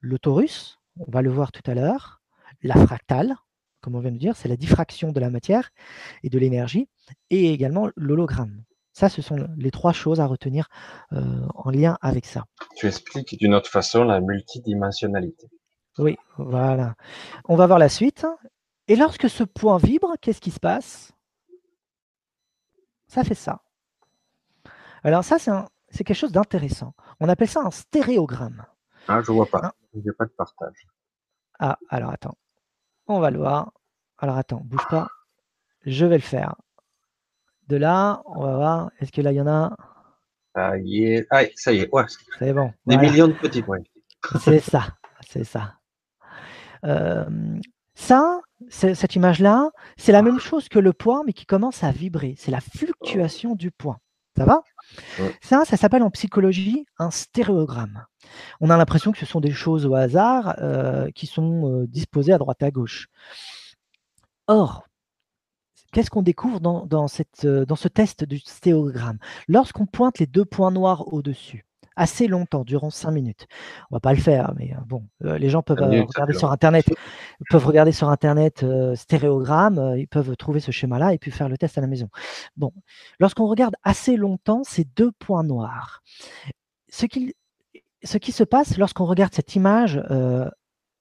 le 0.00 0.18
torus, 0.18 0.78
on 0.98 1.10
va 1.10 1.22
le 1.22 1.30
voir 1.30 1.52
tout 1.52 1.68
à 1.70 1.74
l'heure, 1.74 2.20
la 2.62 2.74
fractale, 2.74 3.36
comme 3.80 3.94
on 3.94 4.00
vient 4.00 4.12
de 4.12 4.18
dire, 4.18 4.36
c'est 4.36 4.48
la 4.48 4.56
diffraction 4.56 5.12
de 5.12 5.20
la 5.20 5.30
matière 5.30 5.70
et 6.22 6.28
de 6.28 6.38
l'énergie, 6.38 6.88
et 7.30 7.52
également 7.52 7.88
l'hologramme. 7.96 8.64
Ça, 8.92 9.08
ce 9.08 9.22
sont 9.22 9.48
les 9.56 9.70
trois 9.70 9.92
choses 9.92 10.20
à 10.20 10.26
retenir 10.26 10.68
euh, 11.12 11.46
en 11.54 11.70
lien 11.70 11.96
avec 12.02 12.26
ça. 12.26 12.44
Tu 12.76 12.86
expliques 12.86 13.38
d'une 13.38 13.54
autre 13.54 13.70
façon 13.70 14.04
la 14.04 14.20
multidimensionnalité. 14.20 15.48
Oui, 15.98 16.16
voilà. 16.38 16.94
On 17.46 17.56
va 17.56 17.66
voir 17.66 17.78
la 17.78 17.88
suite. 17.88 18.26
Et 18.88 18.96
lorsque 18.96 19.28
ce 19.28 19.44
point 19.44 19.78
vibre, 19.78 20.14
qu'est-ce 20.20 20.40
qui 20.40 20.50
se 20.50 20.60
passe? 20.60 21.12
Ça 23.06 23.24
fait 23.24 23.34
ça. 23.34 23.62
Alors 25.02 25.24
ça, 25.24 25.38
c'est 25.38 26.04
quelque 26.04 26.16
chose 26.16 26.32
d'intéressant. 26.32 26.94
On 27.18 27.28
appelle 27.28 27.48
ça 27.48 27.60
un 27.60 27.70
stéréogramme. 27.70 28.64
Ah, 29.08 29.20
je 29.22 29.32
vois 29.32 29.46
pas. 29.46 29.60
Hein? 29.64 29.72
Je 29.94 30.00
n'ai 30.00 30.12
pas 30.12 30.24
de 30.24 30.30
partage. 30.30 30.86
Ah, 31.58 31.78
alors 31.88 32.10
attends. 32.10 32.36
On 33.06 33.18
va 33.18 33.30
le 33.30 33.38
voir. 33.38 33.72
Alors 34.18 34.36
attends, 34.36 34.60
bouge 34.64 34.86
pas. 34.88 35.08
Je 35.84 36.06
vais 36.06 36.16
le 36.16 36.22
faire. 36.22 36.54
De 37.66 37.76
là, 37.76 38.22
on 38.26 38.42
va 38.42 38.56
voir. 38.56 38.90
Est-ce 39.00 39.12
que 39.12 39.20
là, 39.20 39.32
il 39.32 39.36
y 39.36 39.40
en 39.40 39.46
a? 39.46 39.76
Ah, 40.54 40.72
ça 40.72 41.72
y 41.72 41.80
est. 41.80 41.92
Ouais. 41.92 42.06
C'est 42.38 42.52
bon. 42.52 42.72
Des 42.86 42.96
millions 42.96 43.28
de 43.28 43.32
petits 43.32 43.62
points. 43.62 43.82
C'est 44.40 44.60
ça. 44.60 44.96
C'est 45.26 45.44
ça. 45.44 45.79
Euh, 46.84 47.58
ça, 47.94 48.40
cette 48.70 49.14
image-là, 49.14 49.70
c'est 49.96 50.12
la 50.12 50.22
même 50.22 50.38
chose 50.38 50.68
que 50.68 50.78
le 50.78 50.92
point, 50.92 51.22
mais 51.26 51.32
qui 51.32 51.46
commence 51.46 51.84
à 51.84 51.90
vibrer. 51.90 52.34
C'est 52.38 52.50
la 52.50 52.60
fluctuation 52.60 53.54
du 53.54 53.70
point. 53.70 53.98
Ça 54.36 54.44
va? 54.44 54.62
Ça, 55.42 55.64
ça 55.64 55.76
s'appelle 55.76 56.02
en 56.02 56.10
psychologie 56.10 56.86
un 56.98 57.10
stéréogramme. 57.10 58.04
On 58.60 58.70
a 58.70 58.76
l'impression 58.76 59.12
que 59.12 59.18
ce 59.18 59.26
sont 59.26 59.40
des 59.40 59.50
choses 59.50 59.86
au 59.86 59.94
hasard 59.94 60.54
euh, 60.58 61.10
qui 61.10 61.26
sont 61.26 61.68
euh, 61.68 61.86
disposées 61.86 62.32
à 62.32 62.38
droite 62.38 62.62
et 62.62 62.66
à 62.66 62.70
gauche. 62.70 63.08
Or, 64.46 64.84
qu'est-ce 65.92 66.10
qu'on 66.10 66.22
découvre 66.22 66.60
dans, 66.60 67.08
cette, 67.08 67.46
dans 67.46 67.76
ce 67.76 67.88
test 67.88 68.24
du 68.24 68.38
stéréogramme? 68.38 69.18
Lorsqu'on 69.48 69.86
pointe 69.86 70.18
les 70.18 70.26
deux 70.26 70.44
points 70.44 70.70
noirs 70.70 71.12
au-dessus, 71.12 71.66
assez 71.96 72.26
longtemps, 72.26 72.64
durant 72.64 72.90
cinq 72.90 73.10
minutes. 73.10 73.46
On 73.90 73.96
va 73.96 74.00
pas 74.00 74.12
le 74.12 74.20
faire, 74.20 74.52
mais 74.56 74.72
euh, 74.72 74.80
bon, 74.86 75.06
euh, 75.24 75.38
les 75.38 75.50
gens 75.50 75.62
peuvent 75.62 75.82
euh, 75.82 76.04
regarder 76.04 76.34
sur 76.34 76.50
Internet, 76.50 76.86
peuvent 77.50 77.66
regarder 77.66 77.92
sur 77.92 78.08
Internet 78.08 78.64
stéréogramme, 78.94 79.94
ils 79.96 80.08
peuvent 80.08 80.36
trouver 80.36 80.60
ce 80.60 80.70
schéma-là 80.70 81.14
et 81.14 81.18
puis 81.18 81.30
faire 81.30 81.48
le 81.48 81.58
test 81.58 81.78
à 81.78 81.80
la 81.80 81.86
maison. 81.86 82.08
Bon, 82.56 82.72
lorsqu'on 83.18 83.46
regarde 83.46 83.74
assez 83.82 84.16
longtemps 84.16 84.62
ces 84.64 84.84
deux 84.84 85.12
points 85.12 85.44
noirs, 85.44 86.02
ce 86.88 87.06
qui, 87.06 87.34
ce 88.02 88.18
qui 88.18 88.32
se 88.32 88.44
passe 88.44 88.78
lorsqu'on 88.78 89.06
regarde 89.06 89.34
cette 89.34 89.54
image, 89.54 90.00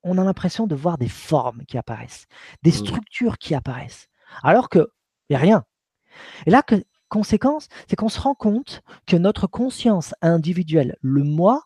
on 0.04 0.18
a 0.18 0.24
l'impression 0.24 0.68
de 0.68 0.76
voir 0.76 0.98
des 0.98 1.10
formes 1.10 1.64
qui 1.66 1.78
apparaissent, 1.78 2.26
des 2.64 2.72
mmh. 2.72 2.74
structures 2.74 3.38
qui 3.38 3.56
apparaissent, 3.56 4.08
alors 4.44 4.70
que 4.70 4.90
il 5.30 5.34
n'y 5.34 5.38
a 5.38 5.40
rien. 5.40 5.64
Et 6.46 6.50
là, 6.50 6.64
que, 6.64 6.84
conséquence, 7.10 7.68
c'est 7.88 7.96
qu'on 7.96 8.10
se 8.10 8.20
rend 8.20 8.36
compte 8.36 8.82
que 9.06 9.18
notre 9.18 9.48
conscience 9.48 10.16
individuelle, 10.22 10.96
le 11.02 11.24
moi, 11.24 11.64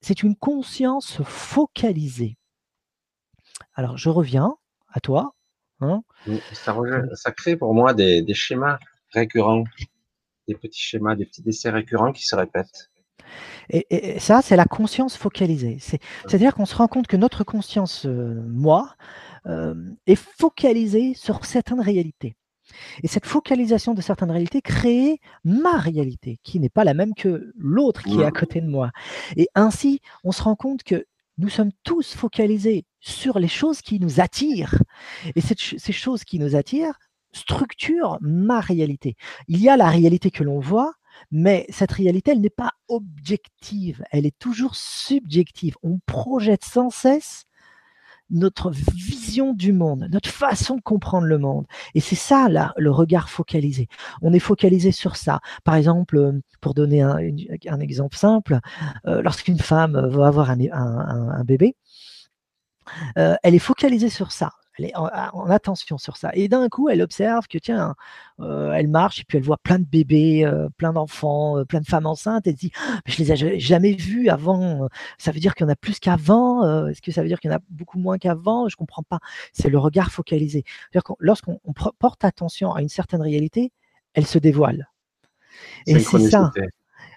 c'est 0.00 0.22
une 0.22 0.36
conscience 0.36 1.22
focalisée. 1.24 2.36
Alors, 3.74 3.96
je 3.96 4.10
reviens 4.10 4.56
à 4.92 5.00
toi. 5.00 5.34
Hein. 5.80 6.02
Ça, 6.52 7.32
crée 7.32 7.56
pour 7.56 7.74
moi 7.74 7.94
des, 7.94 8.24
schémas 8.34 8.78
récurrents, 9.12 9.64
des 10.48 10.54
petits 10.54 10.80
schémas, 10.80 11.14
des 11.14 11.26
petits 11.26 11.42
décès 11.42 11.70
récurrents 11.70 12.12
qui 12.12 12.26
se 12.26 12.34
répètent. 12.34 12.90
Et, 13.70 14.18
ça, 14.18 14.40
c'est 14.42 14.56
la 14.56 14.64
conscience 14.64 15.16
focalisée. 15.16 15.78
C'est-à-dire 15.78 16.54
qu'on 16.54 16.66
se 16.66 16.74
rend 16.74 16.88
compte 16.88 17.06
que 17.06 17.16
notre 17.16 17.44
conscience, 17.44 18.06
euh, 18.06 18.42
moi, 18.46 18.94
euh, 19.46 19.74
est 20.06 20.16
focalisée 20.16 21.14
sur 21.14 21.44
certaines 21.44 21.80
réalités. 21.80 22.36
Et 23.02 23.08
cette 23.08 23.26
focalisation 23.26 23.94
de 23.94 24.00
certaines 24.00 24.30
réalités 24.30 24.62
crée 24.62 25.20
ma 25.44 25.78
réalité, 25.78 26.38
qui 26.42 26.60
n'est 26.60 26.68
pas 26.68 26.84
la 26.84 26.94
même 26.94 27.14
que 27.14 27.52
l'autre 27.56 28.02
qui 28.02 28.20
est 28.20 28.24
à 28.24 28.30
côté 28.30 28.60
de 28.60 28.68
moi. 28.68 28.90
Et 29.36 29.48
ainsi, 29.54 30.00
on 30.24 30.32
se 30.32 30.42
rend 30.42 30.56
compte 30.56 30.82
que 30.82 31.06
nous 31.38 31.48
sommes 31.48 31.70
tous 31.84 32.14
focalisés 32.14 32.84
sur 33.00 33.38
les 33.38 33.48
choses 33.48 33.80
qui 33.80 34.00
nous 34.00 34.20
attirent. 34.20 34.82
Et 35.36 35.40
ces 35.40 35.92
choses 35.92 36.24
qui 36.24 36.38
nous 36.38 36.56
attirent 36.56 36.98
structurent 37.32 38.18
ma 38.20 38.60
réalité. 38.60 39.16
Il 39.46 39.60
y 39.60 39.68
a 39.68 39.76
la 39.76 39.88
réalité 39.88 40.30
que 40.30 40.42
l'on 40.42 40.60
voit, 40.60 40.94
mais 41.30 41.66
cette 41.68 41.92
réalité, 41.92 42.32
elle 42.32 42.40
n'est 42.40 42.50
pas 42.50 42.72
objective, 42.88 44.04
elle 44.10 44.26
est 44.26 44.38
toujours 44.38 44.74
subjective. 44.74 45.76
On 45.82 45.98
projette 46.06 46.64
sans 46.64 46.90
cesse 46.90 47.44
notre 48.30 48.70
vision 48.70 49.54
du 49.54 49.72
monde, 49.72 50.08
notre 50.10 50.30
façon 50.30 50.76
de 50.76 50.80
comprendre 50.80 51.26
le 51.26 51.38
monde. 51.38 51.66
Et 51.94 52.00
c'est 52.00 52.16
ça, 52.16 52.48
là, 52.48 52.72
le 52.76 52.90
regard 52.90 53.30
focalisé. 53.30 53.88
On 54.22 54.32
est 54.32 54.38
focalisé 54.38 54.92
sur 54.92 55.16
ça. 55.16 55.40
Par 55.64 55.74
exemple, 55.74 56.16
euh, 56.16 56.32
pour 56.60 56.74
donner 56.74 57.02
un, 57.02 57.18
exemple 57.80 58.16
simple, 58.16 58.58
euh, 59.06 59.22
lorsqu'une 59.22 59.58
femme 59.58 59.98
va 60.08 60.26
avoir 60.26 60.50
un, 60.50 61.44
bébé, 61.44 61.76
euh, 63.16 63.36
elle 63.42 63.54
est 63.54 63.60
focalisée 63.60 64.10
sur 64.10 64.32
ça 64.32 64.52
elle 64.78 64.86
est 64.86 64.96
en, 64.96 65.06
attention 65.50 65.98
sur 65.98 66.16
ça. 66.16 66.30
Et 66.34 66.48
d'un 66.48 66.68
coup, 66.68 66.88
elle 66.88 67.02
observe 67.02 67.46
que, 67.48 67.58
tiens, 67.58 67.94
euh, 68.40 68.72
elle 68.72 68.88
marche 68.88 69.20
et 69.20 69.24
puis 69.24 69.38
elle 69.38 69.44
voit 69.44 69.58
plein 69.58 69.78
de 69.78 69.84
bébés, 69.84 70.44
euh, 70.44 70.68
plein 70.76 70.92
d'enfants, 70.92 71.58
euh, 71.58 71.64
plein 71.64 71.80
de 71.80 71.86
femmes 71.86 72.06
enceintes. 72.06 72.46
Elle 72.46 72.54
se 72.54 72.58
dit, 72.58 72.72
«Ah, 72.80 73.00
je 73.06 73.18
les 73.18 73.32
ai 73.32 73.60
jamais 73.60 73.92
vus 73.92 74.28
avant. 74.28 74.88
Ça 75.18 75.32
veut 75.32 75.40
dire 75.40 75.54
qu'il 75.54 75.64
y 75.64 75.68
en 75.68 75.72
a 75.72 75.76
plus 75.76 75.98
qu'avant. 75.98 76.86
Est-ce 76.86 77.02
que 77.02 77.12
ça 77.12 77.22
veut 77.22 77.28
dire 77.28 77.40
qu'il 77.40 77.50
y 77.50 77.54
en 77.54 77.56
a 77.56 77.60
beaucoup 77.70 77.98
moins 77.98 78.18
qu'avant? 78.18 78.68
Je 78.68 78.76
comprends 78.76 79.02
pas. 79.02 79.18
C'est 79.52 79.68
le 79.68 79.78
regard 79.78 80.10
focalisé. 80.10 80.64
Lorsqu'on 81.18 81.58
porte 81.98 82.24
attention 82.24 82.72
à 82.72 82.82
une 82.82 82.88
certaine 82.88 83.22
réalité, 83.22 83.72
elle 84.14 84.26
se 84.26 84.38
dévoile. 84.38 84.88
Et 85.86 85.98
c'est 85.98 86.30
ça. 86.30 86.52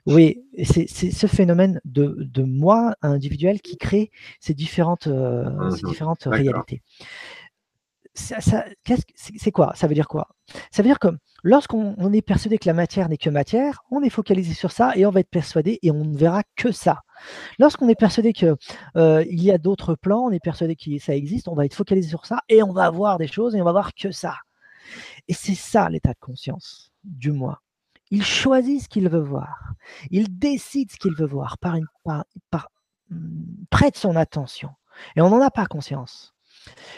Oui, 0.07 0.43
c'est 0.63 0.87
ce 0.87 1.27
phénomène 1.27 1.79
de, 1.85 2.41
moi 2.43 2.95
individuel 3.03 3.61
qui 3.61 3.77
crée 3.77 4.09
ces 4.39 4.55
différentes, 4.55 5.07
mmh 5.07 5.71
ces 5.75 5.83
différentes 5.83 6.23
réalités 6.23 6.81
c'est 8.13 9.51
quoi? 9.51 9.73
Ça 9.75 9.87
veut 9.87 9.93
dire 9.93 10.07
quoi? 10.07 10.27
Ça 10.71 10.81
veut 10.81 10.89
dire 10.89 10.99
que 10.99 11.07
lorsqu'on 11.43 12.13
est 12.13 12.21
persuadé 12.21 12.57
que 12.57 12.67
la 12.67 12.73
matière 12.73 13.07
n'est 13.09 13.17
que 13.17 13.29
matière, 13.29 13.81
on 13.89 14.01
est 14.01 14.09
focalisé 14.09 14.53
sur 14.53 14.71
ça 14.71 14.91
et 14.95 15.05
on 15.05 15.11
va 15.11 15.21
être 15.21 15.29
persuadé 15.29 15.79
et 15.81 15.91
on 15.91 16.03
ne 16.03 16.17
verra 16.17 16.43
que 16.55 16.71
ça. 16.71 17.01
Lorsqu'on 17.59 17.87
est 17.87 17.95
persuadé 17.95 18.33
qu'il 18.33 18.55
euh, 18.97 19.23
y 19.27 19.51
a 19.51 19.57
d'autres 19.57 19.95
plans, 19.95 20.25
on 20.25 20.31
est 20.31 20.43
persuadé 20.43 20.75
que 20.75 20.97
ça 20.99 21.15
existe, 21.15 21.47
on 21.47 21.55
va 21.55 21.65
être 21.65 21.75
focalisé 21.75 22.09
sur 22.09 22.25
ça 22.25 22.39
et 22.49 22.63
on 22.63 22.73
va 22.73 22.89
voir 22.89 23.17
des 23.17 23.27
choses 23.27 23.55
et 23.55 23.61
on 23.61 23.65
va 23.65 23.71
voir 23.71 23.93
que 23.93 24.11
ça. 24.11 24.35
Et 25.27 25.33
c'est 25.33 25.55
ça 25.55 25.89
l'état 25.89 26.13
de 26.13 26.19
conscience 26.19 26.91
du 27.03 27.31
moi. 27.31 27.61
Il 28.09 28.25
choisit 28.25 28.81
ce 28.81 28.89
qu'il 28.89 29.07
veut 29.07 29.21
voir. 29.21 29.73
Il 30.09 30.37
décide 30.37 30.91
ce 30.91 30.97
qu'il 30.97 31.15
veut 31.15 31.27
voir 31.27 31.57
par, 31.59 31.75
une, 31.75 31.85
hmm, 33.09 33.63
près 33.69 33.91
son 33.95 34.17
attention. 34.17 34.71
Et 35.15 35.21
on 35.21 35.29
n'en 35.29 35.41
a 35.41 35.49
pas 35.49 35.65
conscience. 35.65 36.33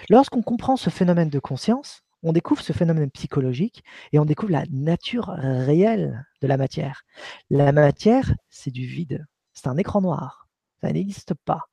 Lorsqu'on 0.10 0.42
comprend 0.42 0.76
ce 0.78 0.90
phénomène 0.90 1.30
de 1.30 1.40
conscience, 1.40 2.02
on 2.24 2.32
découvre 2.32 2.62
ce 2.62 2.74
phénomène 2.74 3.12
psychologique 3.12 3.84
et 4.12 4.20
on 4.20 4.26
découvre 4.26 4.54
la 4.54 4.64
nature 4.72 5.28
réelle 5.28 6.26
de 6.42 6.48
la 6.48 6.58
matière. 6.58 7.04
La 7.50 7.72
matière, 7.72 8.34
c'est 8.50 8.72
du 8.72 8.86
vide. 8.86 9.26
C'est 9.54 9.68
un 9.68 9.78
écran 9.78 10.02
noir. 10.02 10.48
Ça 10.82 10.92
n'existe 10.92 11.34
pas. 11.46 11.64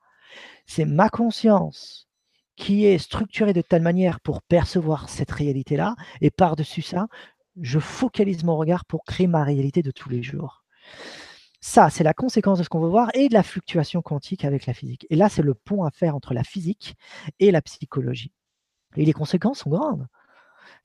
C'est 0.67 0.85
ma 0.85 1.09
conscience 1.09 2.09
qui 2.57 2.85
est 2.85 2.99
structurée 2.99 3.53
de 3.53 3.63
telle 3.63 3.83
manière 3.83 4.21
pour 4.21 4.43
percevoir 4.43 5.09
cette 5.09 5.31
réalité-là. 5.31 5.95
Et 6.21 6.31
par-dessus 6.31 6.83
ça, 6.83 7.07
je 7.61 7.79
focalise 7.79 8.45
mon 8.45 8.57
regard 8.57 8.85
pour 8.85 9.05
créer 9.05 9.27
ma 9.27 9.45
réalité 9.45 9.83
de 9.83 9.91
tous 9.91 10.09
les 10.09 10.23
jours. 10.23 10.65
Ça, 11.61 11.91
c'est 11.91 12.05
la 12.05 12.15
conséquence 12.15 12.59
de 12.59 12.65
ce 12.65 12.69
qu'on 12.71 12.81
veut 12.81 12.89
voir 12.89 13.11
et 13.15 13.29
de 13.29 13.35
la 13.35 13.43
fluctuation 13.43 14.01
quantique 14.01 14.45
avec 14.45 14.65
la 14.67 14.73
physique. 14.73 15.07
Et 15.11 15.17
là, 15.17 15.29
c'est 15.29 15.43
le 15.43 15.55
pont 15.55 15.85
à 15.85 15.91
faire 15.91 16.17
entre 16.17 16.33
la 16.33 16.43
physique 16.43 16.95
et 17.39 17.51
la 17.51 17.61
psychologie. 17.61 18.33
Et 18.97 19.05
les 19.05 19.13
conséquences 19.13 19.61
sont 19.61 19.71
grandes. 19.71 20.07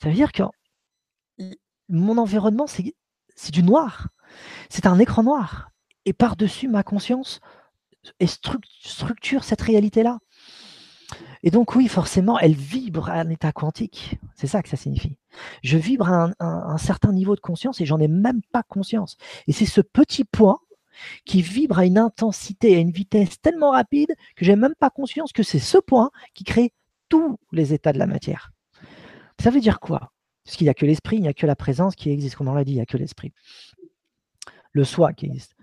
Ça 0.02 0.10
veut 0.10 0.16
dire 0.16 0.32
que 0.32 0.44
mon 1.88 2.18
environnement, 2.18 2.68
c'est 2.68 3.52
du 3.52 3.64
noir. 3.64 4.10
C'est 4.70 4.86
un 4.86 5.00
écran 5.00 5.24
noir. 5.24 5.72
Et 6.06 6.14
par-dessus, 6.14 6.68
ma 6.68 6.84
conscience 6.84 7.40
structure 8.22 9.44
cette 9.44 9.62
réalité-là. 9.62 10.20
Et 11.42 11.52
donc 11.52 11.76
oui, 11.76 11.88
forcément, 11.88 12.38
elle 12.40 12.56
vibre 12.56 13.10
à 13.10 13.14
un 13.14 13.30
état 13.30 13.52
quantique. 13.52 14.18
C'est 14.36 14.48
ça 14.48 14.62
que 14.62 14.70
ça 14.70 14.78
signifie. 14.78 15.18
Je 15.64 15.78
vibre 15.78 16.10
à 16.10 16.32
un 16.40 16.78
certain 16.78 17.14
niveau 17.14 17.36
de 17.36 17.42
conscience 17.42 17.80
et 17.80 17.86
j'en 17.86 18.00
ai 18.00 18.08
même 18.08 18.42
pas 18.52 18.64
conscience. 18.64 19.18
Et 19.48 19.54
c'est 19.54 19.66
ce 19.66 19.82
petit 19.82 20.26
point 20.26 20.60
qui 21.26 21.42
vibre 21.42 21.80
à 21.80 21.86
une 21.86 21.98
intensité, 21.98 22.76
à 22.76 22.80
une 22.80 22.92
vitesse 22.92 23.40
tellement 23.42 23.72
rapide 23.72 24.14
que 24.36 24.46
j'ai 24.46 24.56
même 24.56 24.76
pas 24.80 24.90
conscience 24.90 25.32
que 25.32 25.44
c'est 25.44 25.60
ce 25.60 25.78
point 25.78 26.12
qui 26.34 26.44
crée 26.44 26.74
tous 27.10 27.38
les 27.52 27.74
états 27.74 27.94
de 27.94 28.00
la 28.00 28.08
matière. 28.08 28.52
Ça 29.42 29.50
veut 29.50 29.60
dire 29.60 29.80
quoi? 29.80 30.12
Parce 30.44 30.58
qu'il 30.58 30.66
n'y 30.66 30.70
a 30.70 30.74
que 30.74 30.86
l'esprit, 30.86 31.18
il 31.18 31.22
n'y 31.22 31.28
a 31.28 31.34
que 31.34 31.46
la 31.46 31.56
présence 31.56 31.96
qui 31.96 32.10
existe, 32.12 32.36
comme 32.36 32.48
on 32.48 32.54
l'a 32.54 32.64
dit, 32.64 32.74
il 32.74 32.76
n'y 32.76 32.82
a 32.82 32.86
que 32.86 32.98
l'esprit. 32.98 33.34
Le 34.72 34.84
soi 34.84 35.14
qui 35.14 35.26
existe. 35.26 35.56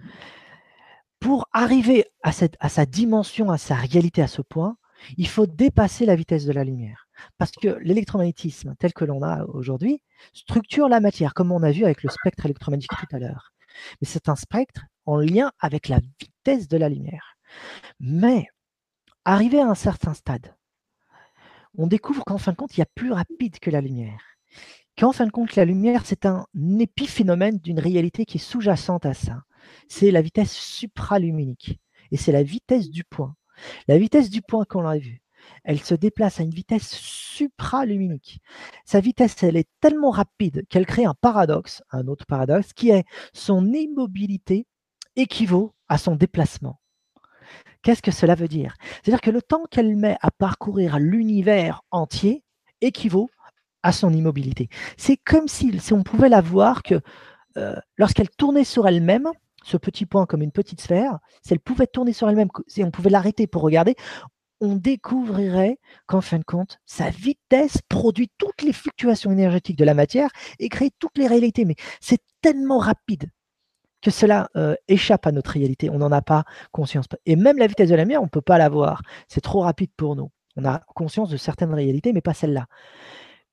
Pour 1.21 1.49
arriver 1.53 2.07
à, 2.23 2.33
cette, 2.33 2.57
à 2.59 2.69
sa 2.69 2.85
dimension, 2.85 3.51
à 3.51 3.59
sa 3.59 3.77
réalité, 3.77 4.23
à 4.23 4.27
ce 4.27 4.43
point, 4.43 4.77
il 5.17 5.29
faut 5.29 5.47
dépasser 5.47 6.05
la 6.07 6.17
vitesse 6.17 6.45
de 6.45 6.53
la 6.53 6.65
lumière. 6.65 7.07
Parce 7.39 7.53
que 7.53 7.79
l'électromagnétisme 7.83 8.75
tel 8.79 8.93
que 8.93 9.05
l'on 9.05 9.23
a 9.23 9.45
aujourd'hui 9.45 10.03
structure 10.33 10.89
la 10.89 11.01
matière, 11.01 11.35
comme 11.35 11.53
on 11.53 11.63
a 11.63 11.71
vu 11.71 11.85
avec 11.85 12.03
le 12.03 12.11
spectre 12.11 12.45
électromagnétique 12.47 12.91
tout 12.99 13.17
à 13.17 13.19
l'heure. 13.19 13.53
Mais 14.01 14.09
c'est 14.09 14.29
un 14.29 14.37
spectre 14.37 14.83
en 15.07 15.17
lien 15.17 15.53
avec 15.59 15.89
la 15.89 16.01
vitesse 16.21 16.69
de 16.69 16.77
la 16.77 16.89
lumière. 16.89 17.37
Mais, 18.01 18.47
arrivé 19.25 19.61
à 19.61 19.69
un 19.69 19.75
certain 19.75 20.15
stade, 20.15 20.55
on 21.77 21.87
découvre 21.87 22.25
qu'en 22.25 22.39
fin 22.39 22.53
de 22.53 22.57
compte, 22.57 22.77
il 22.77 22.81
y 22.81 22.83
a 22.83 22.89
plus 22.95 23.13
rapide 23.13 23.59
que 23.59 23.71
la 23.71 23.81
lumière. 23.81 24.21
Qu'en 24.99 25.13
fin 25.13 25.27
de 25.27 25.31
compte, 25.31 25.57
la 25.57 25.65
lumière, 25.65 26.05
c'est 26.05 26.27
un 26.27 26.47
épiphénomène 26.79 27.59
d'une 27.59 27.81
réalité 27.81 28.27
qui 28.27 28.37
est 28.37 28.41
sous-jacente 28.41 29.07
à 29.07 29.15
ça. 29.15 29.43
C'est 29.89 30.11
la 30.11 30.21
vitesse 30.21 30.53
supraluminique. 30.53 31.81
Et 32.11 32.19
c'est 32.19 32.33
la 32.33 32.43
vitesse 32.43 32.91
du 32.91 33.05
point. 33.05 33.35
La 33.89 33.97
vitesse 33.97 34.29
du 34.29 34.43
point 34.43 34.65
qu'on 34.67 34.87
a 34.87 34.99
vu, 34.99 35.23
elle 35.65 35.81
se 35.81 35.95
déplace 35.95 36.41
à 36.41 36.43
une 36.43 36.51
vitesse 36.51 36.91
supraluminique. 36.91 38.41
Sa 38.85 39.01
vitesse, 39.01 39.43
elle 39.43 39.57
est 39.57 39.69
tellement 39.81 40.11
rapide 40.11 40.67
qu'elle 40.69 40.87
crée 40.87 41.05
un 41.05 41.15
paradoxe, 41.15 41.83
un 41.91 42.07
autre 42.07 42.27
paradoxe, 42.27 42.73
qui 42.73 42.91
est 42.91 43.05
son 43.33 43.73
immobilité 43.73 44.67
équivaut 45.17 45.75
à 45.89 45.99
son 45.99 46.17
déplacement. 46.17 46.81
Qu'est-ce 47.83 48.03
que 48.03 48.11
cela 48.13 48.35
veut 48.35 48.49
dire? 48.49 48.75
C'est-à-dire 49.03 49.21
que 49.21 49.31
le 49.31 49.43
temps 49.43 49.65
qu'elle 49.71 49.97
met 49.97 50.17
à 50.23 50.31
parcourir 50.31 50.99
l'univers 50.99 51.83
entier 51.91 52.45
équivaut 52.81 53.29
à 53.83 53.93
son 53.93 54.13
immobilité. 54.13 54.69
C'est 54.97 55.17
comme 55.17 55.49
si, 55.49 55.73
on 55.91 56.03
pouvait 56.03 56.29
la 56.29 56.41
voir 56.41 56.83
que 56.83 57.01
euh, 57.57 57.77
lorsqu'elle 57.97 58.31
tournait 58.31 58.65
sur 58.65 58.87
elle-même, 58.87 59.29
ce 59.65 59.77
petit 59.77 60.07
point 60.07 60.27
comme 60.27 60.43
une 60.43 60.53
petite 60.53 60.81
sphère, 60.81 61.19
si 61.45 61.53
elle 61.53 61.61
pouvait 61.61 61.87
tourner 61.87 62.13
sur 62.13 62.29
elle-même, 62.29 62.49
si 62.69 62.85
on 62.85 62.91
pouvait 62.91 63.11
l'arrêter 63.11 63.47
pour 63.47 63.63
regarder, 63.63 63.97
on 64.61 64.77
découvrirait 64.77 65.79
qu'en 66.07 66.21
fin 66.21 66.39
de 66.39 66.45
compte, 66.45 66.79
sa 66.87 67.11
vitesse 67.11 67.79
produit 67.89 68.31
toutes 68.39 68.63
les 68.63 68.73
fluctuations 68.73 69.33
énergétiques 69.33 69.77
de 69.77 69.85
la 69.85 69.95
matière 69.95 70.31
et 70.61 70.69
crée 70.69 70.91
toutes 71.01 71.19
les 71.19 71.27
réalités. 71.27 71.65
Mais 71.65 71.75
c'est 72.01 72.23
tellement 72.43 72.79
rapide 72.79 73.29
que 74.03 74.11
cela 74.11 74.49
euh, 74.57 74.75
échappe 74.89 75.27
à 75.27 75.33
notre 75.33 75.53
réalité. 75.53 75.89
On 75.89 75.99
n'en 75.99 76.13
a 76.13 76.23
pas 76.23 76.45
conscience. 76.73 77.07
Et 77.25 77.37
même 77.37 77.59
la 77.59 77.67
vitesse 77.67 77.89
de 77.89 77.95
la 77.95 78.03
lumière, 78.03 78.21
on 78.21 78.27
ne 78.27 78.31
peut 78.31 78.43
pas 78.43 78.59
la 78.59 78.69
voir. 78.69 79.03
C'est 79.29 79.41
trop 79.41 79.61
rapide 79.61 79.91
pour 79.97 80.17
nous. 80.17 80.31
On 80.57 80.65
a 80.65 80.81
conscience 80.95 81.31
de 81.31 81.37
certaines 81.37 81.73
réalités, 81.73 82.13
mais 82.13 82.21
pas 82.21 82.35
celle-là. 82.35 82.67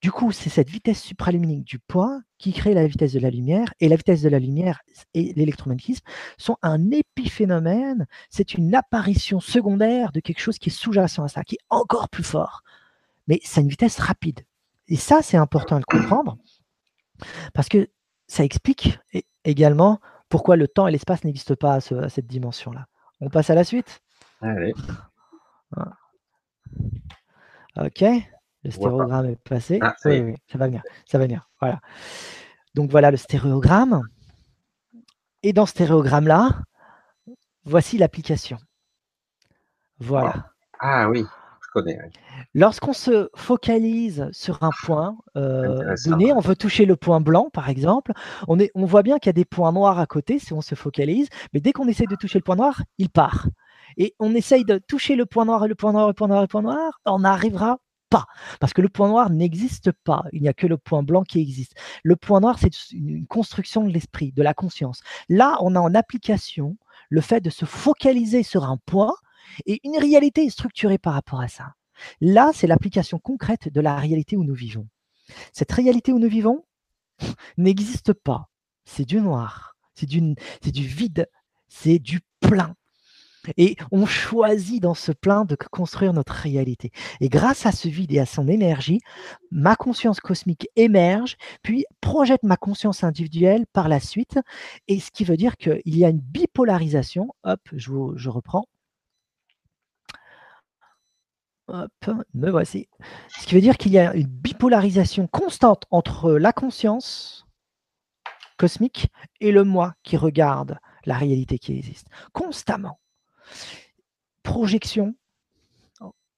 Du 0.02 0.12
coup, 0.12 0.32
c'est 0.32 0.50
cette 0.50 0.70
vitesse 0.70 1.02
supraluminique 1.02 1.66
du 1.66 1.78
point 1.78 2.22
qui 2.38 2.54
crée 2.54 2.74
la 2.74 2.88
vitesse 2.88 3.14
de 3.14 3.20
la 3.20 3.30
lumière. 3.30 3.74
Et 3.80 3.90
la 3.90 3.96
vitesse 3.96 4.22
de 4.22 4.30
la 4.30 4.40
lumière 4.40 4.82
et 5.14 5.34
l'électromagnétisme 5.36 6.06
sont 6.38 6.58
un 6.62 6.92
épiphénomène. 6.92 8.08
C'est 8.30 8.54
une 8.54 8.74
apparition 8.76 9.40
secondaire 9.40 10.12
de 10.12 10.20
quelque 10.20 10.42
chose 10.42 10.58
qui 10.58 10.70
est 10.70 10.74
sous-jacent 10.74 11.24
à 11.24 11.28
ça, 11.28 11.44
qui 11.44 11.56
est 11.56 11.66
encore 11.70 12.10
plus 12.10 12.24
fort. 12.24 12.64
Mais 13.28 13.40
c'est 13.44 13.62
une 13.62 13.70
vitesse 13.70 14.00
rapide. 14.00 14.42
Et 14.88 14.96
ça, 14.96 15.22
c'est 15.22 15.38
important 15.38 15.76
à 15.76 15.80
le 15.80 15.86
comprendre 15.86 16.38
parce 17.54 17.70
que 17.70 17.90
ça 18.28 18.44
explique 18.44 19.00
également 19.44 20.00
pourquoi 20.30 20.56
le 20.56 20.68
temps 20.68 20.88
et 20.88 20.92
l'espace 20.92 21.24
n'existent 21.24 21.56
pas 21.56 21.76
à, 21.76 22.10
cette 22.10 22.28
dimension-là. 22.28 22.86
On 23.20 23.30
passe 23.30 23.50
à 23.50 23.56
la 23.56 23.64
suite? 23.64 24.02
Allez. 24.42 24.74
Ok. 27.78 28.04
Le 28.64 28.72
stéréogramme 28.72 29.26
est 29.28 29.42
passé. 29.44 29.80
Ah, 29.82 29.96
oui, 30.06 30.36
ça 30.52 30.58
va 30.58 30.68
venir. 30.68 30.84
Ça 31.06 31.18
va 31.18 31.26
venir. 31.26 31.50
Voilà. 31.60 31.80
Donc 32.76 32.92
voilà 32.92 33.12
le 33.12 33.18
stéréogramme. 33.18 34.04
Et 35.44 35.54
dans 35.54 35.66
ce 35.66 35.72
stéréogramme-là, 35.72 36.60
voici 37.64 37.98
l'application. 37.98 38.58
Voilà. 40.00 40.52
Ah 40.80 41.10
oui, 41.10 41.26
Lorsqu'on 42.54 42.94
se 42.94 43.30
focalise 43.36 44.28
sur 44.32 44.64
un 44.64 44.72
point 44.84 45.18
euh, 45.36 45.96
donné, 46.06 46.34
on 46.34 46.40
veut 46.40 46.56
toucher 46.56 46.86
le 46.86 46.96
point 46.96 47.22
blanc, 47.22 47.50
par 47.52 47.70
exemple, 47.70 48.12
on, 48.48 48.60
est, 48.60 48.72
on 48.76 48.86
voit 48.86 49.04
bien 49.04 49.20
qu'il 49.20 49.30
y 49.30 49.32
a 49.32 49.34
des 49.34 49.46
points 49.46 49.72
noirs 49.72 50.00
à 50.00 50.06
côté 50.06 50.40
si 50.40 50.54
on 50.54 50.62
se 50.62 50.76
focalise, 50.76 51.30
mais 51.54 51.60
dès 51.60 51.72
qu'on 51.72 51.88
essaie 51.88 52.06
de 52.10 52.16
toucher 52.16 52.40
le 52.40 52.44
point 52.44 52.56
noir, 52.56 52.82
il 52.98 53.10
part. 53.10 53.48
Et 53.98 54.16
on 54.20 54.34
essaye 54.36 54.66
de 54.66 54.78
toucher 54.78 55.16
le 55.16 55.26
point 55.26 55.46
noir, 55.46 55.68
le 55.68 55.76
point 55.76 55.92
noir, 55.92 56.08
le 56.08 56.14
point 56.14 56.28
noir, 56.28 56.42
le 56.42 56.48
point 56.48 56.62
noir, 56.62 57.00
on 57.06 57.20
n'arrivera 57.20 57.80
pas. 58.10 58.26
Parce 58.60 58.74
que 58.74 58.82
le 58.82 58.90
point 58.90 59.08
noir 59.08 59.30
n'existe 59.30 59.92
pas. 59.92 60.24
Il 60.32 60.42
n'y 60.42 60.50
a 60.50 60.54
que 60.54 60.68
le 60.68 60.78
point 60.78 61.04
blanc 61.04 61.24
qui 61.24 61.40
existe. 61.40 61.74
Le 62.04 62.16
point 62.16 62.40
noir, 62.40 62.58
c'est 62.60 62.92
une 62.92 63.28
construction 63.28 63.84
de 63.86 63.92
l'esprit, 63.92 64.32
de 64.32 64.44
la 64.44 64.54
conscience. 64.54 65.02
Là, 65.28 65.58
on 65.62 65.76
a 65.76 65.80
en 65.80 65.94
application 65.94 66.78
le 67.10 67.22
fait 67.22 67.42
de 67.42 67.50
se 67.50 67.66
focaliser 67.66 68.44
sur 68.44 68.64
un 68.66 68.78
point 68.86 69.14
et 69.66 69.80
une 69.84 69.98
réalité 69.98 70.46
est 70.46 70.50
structurée 70.50 70.98
par 70.98 71.14
rapport 71.14 71.42
à 71.42 71.48
ça. 71.48 71.74
Là, 72.22 72.52
c'est 72.54 72.68
l'application 72.68 73.20
concrète 73.20 73.72
de 73.72 73.82
la 73.82 73.96
réalité 73.96 74.38
où 74.38 74.44
nous 74.44 74.54
vivons. 74.54 74.88
Cette 75.54 75.72
réalité 75.72 76.12
où 76.12 76.20
nous 76.20 76.30
vivons 76.30 76.66
n'existe 77.58 78.14
pas. 78.14 78.50
C'est 78.86 79.06
du 79.06 79.22
noir, 79.22 79.76
c'est 79.94 80.08
du, 80.08 80.36
vide, 80.88 81.28
c'est 81.68 82.00
du 82.00 82.22
plein. 82.40 82.76
Et 83.58 83.78
on 83.92 84.06
choisit 84.06 84.82
dans 84.82 84.94
ce 84.94 85.12
plein 85.12 85.46
de 85.46 85.56
construire 85.56 86.14
notre 86.14 86.34
réalité. 86.34 86.92
Et 87.22 87.30
grâce 87.30 87.66
à 87.66 87.72
ce 87.72 87.88
vide 87.88 88.12
et 88.12 88.20
à 88.20 88.26
son 88.26 88.48
énergie, 88.48 89.00
ma 89.52 89.76
conscience 89.76 90.20
cosmique 90.20 90.68
émerge, 90.76 91.38
puis 91.62 91.86
projette 92.02 92.44
ma 92.44 92.58
conscience 92.58 93.04
individuelle 93.04 93.66
par 93.72 93.88
la 93.88 94.00
suite. 94.00 94.40
Et 94.88 95.00
ce 95.00 95.12
qui 95.12 95.24
veut 95.24 95.38
dire 95.38 95.56
qu'il 95.58 95.82
y 95.86 96.04
a 96.04 96.10
une 96.10 96.20
bipolarisation. 96.20 97.30
Hop, 97.44 97.62
je 97.72 98.30
reprends. 98.30 98.66
Hop, 101.72 102.10
me 102.34 102.50
voici. 102.50 102.90
Ce 103.40 103.46
qui 103.46 103.54
veut 103.54 103.62
dire 103.62 103.78
qu'il 103.78 103.92
y 103.92 104.00
a 104.00 104.16
une 104.16 104.26
bipolarisation 104.26 105.28
constante 105.28 105.86
entre 105.92 106.32
la 106.32 106.52
conscience 106.52 107.46
cosmique 108.58 109.08
et 109.40 109.52
le 109.52 109.64
moi 109.64 109.94
qui 110.02 110.18
regarde 110.18 110.80
la 111.06 111.16
réalité 111.16 111.60
qui 111.60 111.78
existe. 111.78 112.08
Constamment. 112.34 113.00
Projection, 114.42 115.14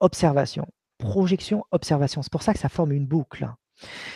observation. 0.01 0.67
Projection, 0.97 1.63
observation. 1.71 2.21
C'est 2.21 2.31
pour 2.31 2.43
ça 2.43 2.53
que 2.53 2.59
ça 2.59 2.69
forme 2.69 2.91
une 2.91 3.07
boucle. 3.07 3.49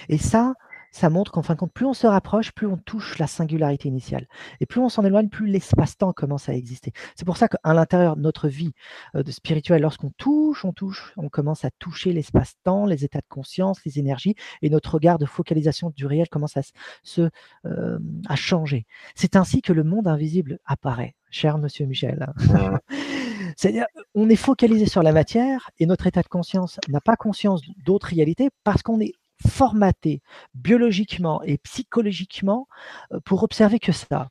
Et 0.10 0.18
ça, 0.18 0.54
ça 0.96 1.10
montre 1.10 1.34
qu'en 1.34 1.42
fin 1.42 1.56
de 1.56 1.60
compte, 1.60 1.74
plus 1.74 1.86
on 1.86 1.94
se 1.94 2.08
rapproche, 2.08 2.54
plus 2.54 2.68
on 2.68 2.78
touche 2.78 3.20
la 3.20 3.28
singularité 3.28 3.90
initiale. 3.90 4.28
Et 4.62 4.66
plus 4.66 4.80
on 4.80 4.88
s'en 4.88 5.04
éloigne, 5.04 5.28
plus 5.28 5.46
l'espace-temps 5.46 6.14
commence 6.14 6.48
à 6.48 6.54
exister. 6.54 6.94
C'est 7.18 7.26
pour 7.26 7.36
ça 7.36 7.50
qu'à 7.50 7.74
l'intérieur 7.74 8.16
de 8.16 8.22
notre 8.22 8.48
vie 8.48 8.72
euh, 9.14 9.22
de 9.22 9.30
spirituelle, 9.30 9.82
lorsqu'on 9.82 10.12
touche, 10.12 10.64
on 10.64 10.72
touche, 10.72 11.12
on 11.18 11.28
commence 11.28 11.66
à 11.66 11.70
toucher 11.80 12.14
l'espace-temps, 12.14 12.86
les 12.86 13.04
états 13.04 13.20
de 13.20 13.28
conscience, 13.28 13.84
les 13.86 14.00
énergies, 14.00 14.36
et 14.62 14.70
notre 14.70 14.94
regard 14.94 15.18
de 15.18 15.26
focalisation 15.26 15.92
du 15.94 16.06
réel 16.06 16.30
commence 16.30 16.56
à, 16.56 16.62
se, 17.04 17.30
euh, 17.66 18.00
à 18.30 18.38
changer. 18.38 18.86
C'est 19.16 19.36
ainsi 19.36 19.62
que 19.62 19.74
le 19.74 19.84
monde 19.84 20.08
invisible 20.08 20.60
apparaît, 20.64 21.18
cher 21.30 21.58
monsieur 21.58 21.86
Michel. 21.88 22.26
C'est-à-dire, 23.58 23.86
on 24.14 24.30
est 24.30 24.38
focalisé 24.38 24.86
sur 24.86 25.04
la 25.04 25.12
matière 25.12 25.70
et 25.78 25.88
notre 25.88 26.08
état 26.08 26.22
de 26.22 26.30
conscience 26.30 26.80
n'a 26.88 27.02
pas 27.02 27.18
conscience 27.18 27.62
d'autres 27.84 28.08
réalités 28.08 28.50
parce 28.64 28.82
qu'on 28.82 29.02
est 29.02 29.12
formaté 29.48 30.22
biologiquement 30.54 31.42
et 31.44 31.58
psychologiquement 31.60 32.68
euh, 33.12 33.20
pour 33.26 33.44
observer 33.44 33.80
que 33.80 33.92
ça. 33.92 34.30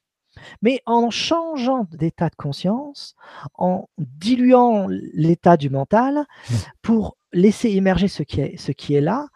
Mais 0.62 0.80
en 0.84 1.10
changeant 1.10 1.86
d'état 1.92 2.28
de 2.28 2.34
conscience, 2.34 3.14
en 3.54 3.88
diluant 3.98 4.88
l'état 4.88 5.56
du 5.56 5.70
mental, 5.70 6.24
mmh. 6.50 6.54
pour 6.82 7.16
laisser 7.34 7.70
émerger 7.70 8.08
ce 8.08 8.22
qui 8.22 8.40
est, 8.40 8.56
ce 8.56 8.72
qui 8.72 8.94
est 8.94 9.00
là, 9.00 9.26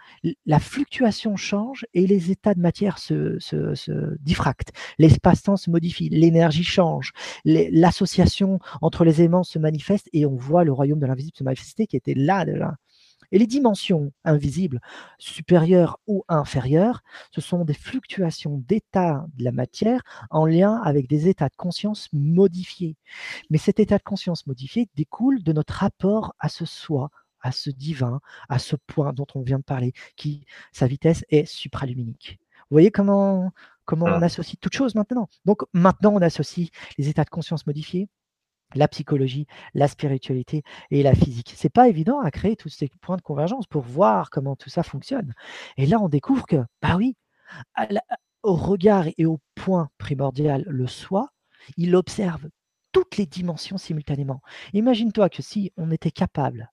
la 0.46 0.60
fluctuation 0.60 1.36
change 1.36 1.84
et 1.94 2.06
les 2.06 2.30
états 2.30 2.54
de 2.54 2.60
matière 2.60 2.98
se, 2.98 3.38
se, 3.40 4.16
diffractent. 4.20 4.72
L'espace-temps 4.98 5.56
se 5.56 5.70
modifie, 5.70 6.08
l'énergie 6.08 6.64
change, 6.64 7.12
l'association 7.44 8.60
entre 8.80 9.04
les 9.04 9.22
aimants 9.22 9.42
se 9.42 9.58
manifeste 9.58 10.08
et 10.12 10.26
on 10.26 10.36
voit 10.36 10.64
le 10.64 10.72
royaume 10.72 11.00
de 11.00 11.06
l'invisible 11.06 11.36
se 11.36 11.44
manifester 11.44 11.86
qui 11.86 11.96
était 11.96 12.14
là 12.14 12.44
déjà. 12.44 12.76
Et 13.32 13.38
les 13.38 13.46
dimensions 13.46 14.12
invisibles, 14.24 14.80
supérieures 15.18 15.98
ou 16.06 16.24
inférieures, 16.28 17.02
ce 17.30 17.40
sont 17.40 17.64
des 17.64 17.74
fluctuations 17.74 18.62
d'état 18.66 19.26
de 19.34 19.44
la 19.44 19.52
matière 19.52 20.02
en 20.30 20.46
lien 20.46 20.80
avec 20.84 21.08
des 21.08 21.28
états 21.28 21.48
de 21.48 21.56
conscience 21.56 22.08
modifiés. 22.12 22.96
Mais 23.50 23.58
cet 23.58 23.80
état 23.80 23.98
de 23.98 24.02
conscience 24.02 24.46
modifié 24.46 24.88
découle 24.94 25.42
de 25.42 25.52
notre 25.52 25.74
rapport 25.74 26.34
à 26.38 26.48
ce 26.48 26.64
soi, 26.64 27.10
à 27.40 27.52
ce 27.52 27.70
divin, 27.70 28.20
à 28.48 28.58
ce 28.58 28.76
point 28.76 29.12
dont 29.12 29.26
on 29.34 29.42
vient 29.42 29.58
de 29.58 29.64
parler, 29.64 29.92
qui, 30.16 30.46
sa 30.72 30.86
vitesse 30.86 31.24
est 31.28 31.46
supraluminique. 31.46 32.38
Vous 32.70 32.74
voyez 32.74 32.90
comment, 32.90 33.52
comment 33.84 34.06
on 34.06 34.22
associe 34.22 34.58
toutes 34.60 34.74
choses 34.74 34.94
maintenant? 34.94 35.28
Donc 35.44 35.62
maintenant, 35.72 36.14
on 36.14 36.22
associe 36.22 36.68
les 36.98 37.08
états 37.08 37.24
de 37.24 37.30
conscience 37.30 37.66
modifiés 37.66 38.08
la 38.74 38.88
psychologie, 38.88 39.46
la 39.74 39.88
spiritualité 39.88 40.62
et 40.90 41.02
la 41.02 41.14
physique. 41.14 41.52
C'est 41.56 41.72
pas 41.72 41.88
évident 41.88 42.20
à 42.20 42.30
créer 42.30 42.56
tous 42.56 42.68
ces 42.68 42.88
points 43.00 43.16
de 43.16 43.22
convergence 43.22 43.66
pour 43.66 43.82
voir 43.82 44.30
comment 44.30 44.56
tout 44.56 44.70
ça 44.70 44.82
fonctionne. 44.82 45.34
Et 45.76 45.86
là, 45.86 45.98
on 46.00 46.08
découvre 46.08 46.46
que, 46.46 46.64
bah 46.82 46.96
oui, 46.96 47.16
au 48.42 48.54
regard 48.54 49.06
et 49.16 49.26
au 49.26 49.40
point 49.54 49.88
primordial, 49.98 50.64
le 50.66 50.86
soi, 50.86 51.30
il 51.76 51.96
observe 51.96 52.48
toutes 52.92 53.16
les 53.16 53.26
dimensions 53.26 53.78
simultanément. 53.78 54.40
Imagine-toi 54.72 55.28
que 55.28 55.42
si 55.42 55.72
on 55.76 55.90
était 55.90 56.10
capable 56.10 56.70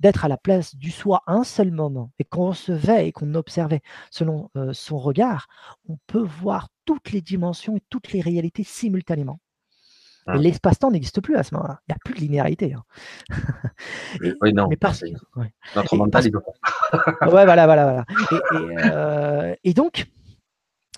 d'être 0.00 0.24
à 0.24 0.28
la 0.28 0.36
place 0.36 0.76
du 0.76 0.90
soi 0.90 1.22
un 1.26 1.42
seul 1.42 1.70
moment 1.70 2.12
et 2.18 2.24
qu'on 2.24 2.48
recevait 2.48 3.08
et 3.08 3.12
qu'on 3.12 3.34
observait 3.34 3.82
selon 4.10 4.50
euh, 4.56 4.72
son 4.72 4.98
regard, 4.98 5.48
on 5.88 5.96
peut 6.06 6.22
voir 6.22 6.68
toutes 6.84 7.12
les 7.12 7.22
dimensions 7.22 7.76
et 7.76 7.82
toutes 7.88 8.12
les 8.12 8.20
réalités 8.20 8.64
simultanément. 8.64 9.40
Hein. 10.26 10.38
L'espace-temps 10.38 10.90
n'existe 10.90 11.20
plus 11.20 11.36
à 11.36 11.42
ce 11.42 11.54
moment-là. 11.54 11.80
Il 11.86 11.92
n'y 11.92 11.94
a 11.94 11.98
plus 12.04 12.14
de 12.14 12.20
linéarité. 12.20 12.74
Hein. 12.74 12.84
oui, 14.40 14.52
non. 14.52 14.68
Mais 15.36 15.52
Notre 15.74 15.96
mental, 15.96 16.24
il 16.26 16.30
doit 16.32 16.42
Ouais, 17.22 17.44
voilà, 17.44 17.66
voilà, 17.66 17.84
voilà. 17.84 18.04
Euh, 18.92 19.54
et, 19.64 19.74
donc, 19.74 20.06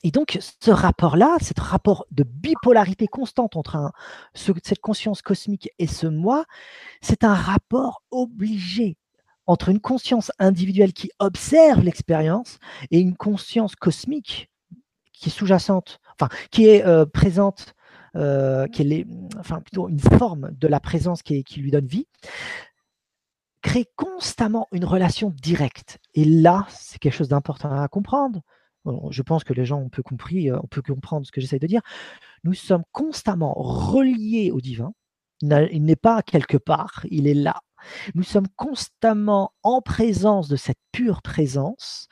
et 0.02 0.10
donc, 0.10 0.38
ce 0.40 0.70
rapport-là, 0.70 1.36
ce 1.40 1.52
rapport 1.60 2.06
de 2.10 2.22
bipolarité 2.22 3.06
constante 3.06 3.56
entre 3.56 3.92
cette 4.34 4.80
conscience 4.80 5.22
cosmique 5.22 5.70
et 5.78 5.86
ce 5.86 6.06
moi, 6.06 6.44
c'est 7.00 7.24
un 7.24 7.34
rapport 7.34 8.02
obligé 8.10 8.96
entre 9.46 9.70
une 9.70 9.80
conscience 9.80 10.30
individuelle 10.38 10.92
qui 10.92 11.10
observe 11.18 11.80
l'expérience 11.80 12.58
et 12.90 13.00
une 13.00 13.16
conscience 13.16 13.74
cosmique 13.74 14.50
qui 15.12 15.30
est 15.30 15.32
sous-jacente, 15.32 16.00
enfin, 16.18 16.28
qui 16.50 16.68
est 16.68 16.86
euh, 16.86 17.06
présente 17.06 17.74
euh, 18.18 18.66
qu'elle 18.66 18.92
est, 18.92 19.06
plutôt 19.64 19.88
une 19.88 20.00
forme 20.00 20.50
de 20.52 20.68
la 20.68 20.80
présence 20.80 21.22
qui, 21.22 21.44
qui 21.44 21.60
lui 21.60 21.70
donne 21.70 21.86
vie, 21.86 22.06
crée 23.62 23.86
constamment 23.96 24.66
une 24.72 24.84
relation 24.84 25.30
directe. 25.30 25.98
Et 26.14 26.24
là, 26.24 26.66
c'est 26.68 26.98
quelque 26.98 27.14
chose 27.14 27.28
d'important 27.28 27.70
à 27.70 27.88
comprendre. 27.88 28.40
Je 29.10 29.22
pense 29.22 29.44
que 29.44 29.52
les 29.52 29.64
gens 29.64 29.80
ont 29.80 29.88
peu 29.88 30.02
compris, 30.02 30.50
euh, 30.50 30.58
on 30.62 30.66
peut 30.66 30.82
comprendre 30.82 31.26
ce 31.26 31.32
que 31.32 31.40
j'essaie 31.40 31.58
de 31.58 31.66
dire. 31.66 31.82
Nous 32.44 32.54
sommes 32.54 32.84
constamment 32.92 33.52
reliés 33.54 34.50
au 34.50 34.60
divin. 34.60 34.92
Il 35.42 35.84
n'est 35.84 35.96
pas 35.96 36.22
quelque 36.22 36.56
part, 36.56 37.06
il 37.10 37.26
est 37.26 37.34
là. 37.34 37.60
Nous 38.14 38.22
sommes 38.22 38.48
constamment 38.56 39.52
en 39.62 39.80
présence 39.80 40.48
de 40.48 40.56
cette 40.56 40.78
pure 40.92 41.22
présence. 41.22 42.08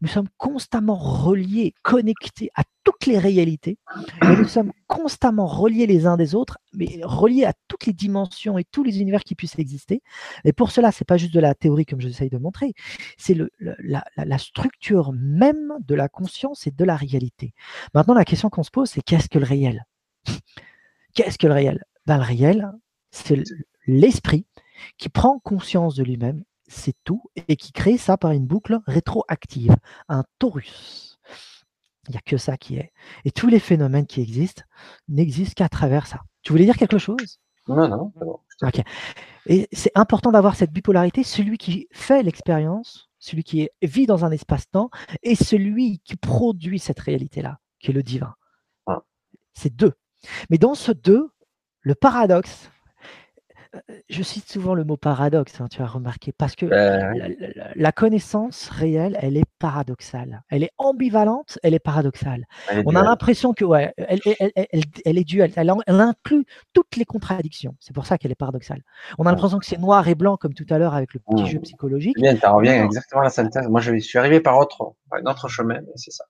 Nous 0.00 0.08
sommes 0.08 0.28
constamment 0.36 0.96
reliés, 0.96 1.74
connectés 1.82 2.50
à 2.54 2.64
toutes 2.84 3.06
les 3.06 3.18
réalités. 3.18 3.78
Et 4.22 4.36
nous 4.36 4.46
sommes 4.46 4.72
constamment 4.86 5.46
reliés 5.46 5.86
les 5.86 6.06
uns 6.06 6.16
des 6.16 6.34
autres, 6.34 6.58
mais 6.72 7.00
reliés 7.02 7.44
à 7.44 7.52
toutes 7.68 7.86
les 7.86 7.92
dimensions 7.92 8.58
et 8.58 8.64
tous 8.64 8.84
les 8.84 9.00
univers 9.00 9.24
qui 9.24 9.34
puissent 9.34 9.58
exister. 9.58 10.02
Et 10.44 10.52
pour 10.52 10.70
cela, 10.70 10.92
c'est 10.92 11.04
pas 11.04 11.16
juste 11.16 11.34
de 11.34 11.40
la 11.40 11.54
théorie 11.54 11.86
comme 11.86 12.00
j'essaye 12.00 12.30
de 12.30 12.38
montrer, 12.38 12.74
c'est 13.16 13.36
la, 13.58 14.38
structure 14.38 15.12
même 15.12 15.72
de 15.80 15.94
la 15.94 16.08
conscience 16.08 16.66
et 16.66 16.70
de 16.70 16.84
la 16.84 16.96
réalité. 16.96 17.54
Maintenant, 17.94 18.14
la 18.14 18.24
question 18.24 18.50
qu'on 18.50 18.62
se 18.62 18.70
pose, 18.70 18.90
c'est 18.90 19.02
qu'est-ce 19.02 19.28
que 19.28 19.38
le 19.38 19.46
réel? 19.46 19.86
Qu'est-ce 21.14 21.38
que 21.38 21.46
le 21.46 21.54
réel? 21.54 21.84
Ben, 22.06 22.18
Le 22.18 22.24
réel, 22.24 22.70
c'est 23.10 23.42
l'esprit 23.86 24.46
qui 24.98 25.08
prend 25.08 25.38
conscience 25.38 25.94
de 25.94 26.04
lui-même, 26.04 26.44
c'est 26.68 26.96
tout, 27.04 27.22
et 27.48 27.56
qui 27.56 27.72
crée 27.72 27.96
ça 27.96 28.16
par 28.16 28.32
une 28.32 28.46
boucle 28.46 28.80
rétroactive, 28.86 29.76
un 30.08 30.24
torus. 30.38 31.18
Il 32.08 32.12
n'y 32.12 32.18
a 32.18 32.22
que 32.24 32.36
ça 32.36 32.56
qui 32.56 32.76
est. 32.76 32.92
Et 33.24 33.30
tous 33.30 33.48
les 33.48 33.58
phénomènes 33.58 34.06
qui 34.06 34.20
existent 34.20 34.62
n'existent 35.08 35.54
qu'à 35.56 35.68
travers 35.68 36.06
ça. 36.06 36.20
Tu 36.42 36.52
voulais 36.52 36.64
dire 36.64 36.76
quelque 36.76 36.98
chose? 36.98 37.40
Non, 37.68 37.88
non, 37.88 38.12
non. 38.20 38.40
Ok. 38.62 38.80
Et 39.46 39.68
c'est 39.72 39.90
important 39.96 40.30
d'avoir 40.32 40.54
cette 40.54 40.72
bipolarité, 40.72 41.24
celui 41.24 41.58
qui 41.58 41.88
fait 41.92 42.22
l'expérience, 42.22 43.10
celui 43.18 43.42
qui 43.42 43.68
vit 43.82 44.06
dans 44.06 44.24
un 44.24 44.30
espace-temps, 44.30 44.90
et 45.22 45.34
celui 45.34 45.98
qui 46.00 46.16
produit 46.16 46.78
cette 46.78 47.00
réalité-là, 47.00 47.58
qui 47.80 47.90
est 47.90 47.94
le 47.94 48.02
divin. 48.02 48.34
Ah. 48.86 49.02
C'est 49.52 49.74
deux. 49.74 49.94
Mais 50.48 50.58
dans 50.58 50.74
ce 50.74 50.92
deux, 50.92 51.30
le 51.80 51.94
paradoxe, 51.94 52.70
je 54.08 54.22
cite 54.22 54.50
souvent 54.50 54.74
le 54.74 54.84
mot 54.84 54.96
paradoxe, 54.96 55.60
hein, 55.60 55.66
tu 55.70 55.82
as 55.82 55.86
remarqué, 55.86 56.32
parce 56.32 56.54
que 56.54 56.66
la, 56.66 57.92
connaissance 57.92 58.68
réelle, 58.68 59.16
elle 59.20 59.36
est 59.36 59.46
paradoxale. 59.58 60.42
Elle 60.50 60.62
est 60.62 60.70
ambivalente, 60.78 61.58
elle 61.62 61.74
est 61.74 61.78
paradoxale. 61.78 62.44
On 62.84 62.94
a 62.94 63.02
l'impression 63.02 63.52
que, 63.52 63.64
ouais, 63.64 63.92
elle, 63.96 65.18
est 65.18 65.24
duelle, 65.24 65.52
elle, 65.56 65.70
inclut 65.70 66.44
toutes 66.72 66.96
les 66.96 67.04
contradictions. 67.04 67.74
C'est 67.80 67.94
pour 67.94 68.06
ça 68.06 68.18
qu'elle 68.18 68.32
est 68.32 68.36
paradoxale. 68.36 68.82
On 69.18 69.26
a 69.26 69.30
l'impression 69.30 69.58
que 69.58 69.66
c'est 69.66 69.78
noir 69.78 70.06
et 70.08 70.14
blanc, 70.14 70.36
comme 70.36 70.54
tout 70.54 70.66
à 70.70 70.78
l'heure 70.78 70.94
avec 70.94 71.14
le 71.14 71.20
petit 71.20 71.46
jeu 71.46 71.58
mmh. 71.58 71.62
psychologique. 71.62 72.16
Bien, 72.16 72.36
tu 72.36 72.46
reviens 72.46 72.84
exactement 72.84 73.22
à 73.22 73.24
la 73.24 73.30
synthèse. 73.30 73.68
Moi, 73.68 73.80
je 73.80 73.96
suis 73.98 74.18
arrivé 74.18 74.40
par 74.40 74.58
autre, 74.58 74.94
un 75.12 75.24
autre 75.30 75.48
chemin, 75.48 75.80
c'est 75.94 76.12
ça. 76.12 76.24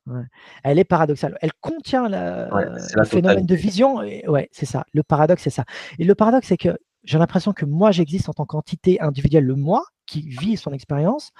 Elle 0.62 0.78
est 0.78 0.84
paradoxale. 0.84 1.36
Elle 1.40 1.52
contient 1.60 2.08
le 2.08 3.04
phénomène 3.04 3.46
de 3.46 3.54
vision. 3.54 3.96
ouais, 3.96 4.48
c'est 4.52 4.66
ça. 4.66 4.84
Le 4.92 5.02
paradoxe, 5.02 5.42
c'est 5.42 5.50
ça. 5.50 5.64
Et 5.98 6.04
le 6.04 6.14
paradoxe, 6.14 6.48
c'est 6.48 6.56
que 6.56 6.76
j'ai 7.06 7.18
l'impression 7.18 7.52
que 7.52 7.64
moi, 7.64 7.92
j'existe 7.92 8.28
en 8.28 8.34
tant 8.34 8.44
qu'entité 8.44 9.00
individuelle, 9.00 9.44
le 9.44 9.54
moi, 9.54 9.84
qui 10.06 10.22
vit 10.22 10.56
son 10.56 10.72
expérience, 10.72 11.32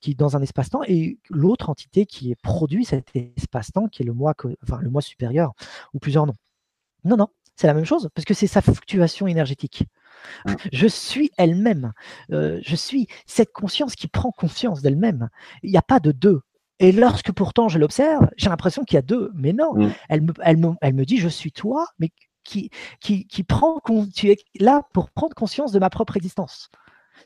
qui 0.00 0.12
est 0.12 0.14
dans 0.14 0.36
un 0.36 0.42
espace-temps, 0.42 0.82
et 0.86 1.18
l'autre 1.28 1.68
entité 1.68 2.06
qui 2.06 2.34
produit 2.42 2.84
cet 2.84 3.14
espace-temps, 3.14 3.88
qui 3.88 4.02
est 4.02 4.06
le 4.06 4.14
moi, 4.14 4.34
enfin, 4.62 4.78
le 4.80 4.90
moi 4.90 5.02
supérieur, 5.02 5.52
ou 5.92 5.98
plusieurs 5.98 6.26
noms. 6.26 6.36
Non, 7.04 7.16
non, 7.16 7.28
c'est 7.56 7.66
la 7.66 7.74
même 7.74 7.84
chose, 7.84 8.08
parce 8.14 8.24
que 8.24 8.34
c'est 8.34 8.46
sa 8.46 8.62
fluctuation 8.62 9.26
énergétique. 9.26 9.84
Mmh. 10.46 10.54
Je 10.72 10.86
suis 10.86 11.30
elle-même. 11.36 11.92
Euh, 12.32 12.60
je 12.62 12.76
suis 12.76 13.06
cette 13.26 13.52
conscience 13.52 13.94
qui 13.94 14.08
prend 14.08 14.30
conscience 14.30 14.82
d'elle-même. 14.82 15.28
Il 15.62 15.70
n'y 15.70 15.76
a 15.76 15.82
pas 15.82 16.00
de 16.00 16.12
deux. 16.12 16.40
Et 16.78 16.92
lorsque 16.92 17.32
pourtant 17.32 17.68
je 17.68 17.78
l'observe, 17.78 18.28
j'ai 18.36 18.48
l'impression 18.48 18.84
qu'il 18.84 18.96
y 18.96 18.98
a 18.98 19.02
deux. 19.02 19.30
Mais 19.34 19.52
non, 19.52 19.74
mmh. 19.74 19.92
elle, 20.08 20.22
me, 20.22 20.32
elle, 20.42 20.56
me, 20.56 20.72
elle 20.80 20.94
me 20.94 21.04
dit 21.04 21.18
je 21.18 21.28
suis 21.28 21.52
toi, 21.52 21.86
mais 21.98 22.10
qui, 22.50 23.44
prend, 23.44 23.80
tu 24.14 24.30
es 24.30 24.36
là 24.58 24.82
pour 24.92 25.10
prendre 25.10 25.34
conscience 25.34 25.72
de 25.72 25.78
ma 25.78 25.90
propre 25.90 26.16
existence. 26.16 26.70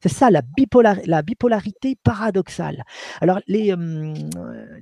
C'est 0.03 0.09
ça 0.09 0.31
la, 0.31 0.43
la, 1.07 1.23
bipolarité 1.23 1.97
paradoxale. 2.03 2.85
Alors 3.21 3.41
les, 3.47 3.75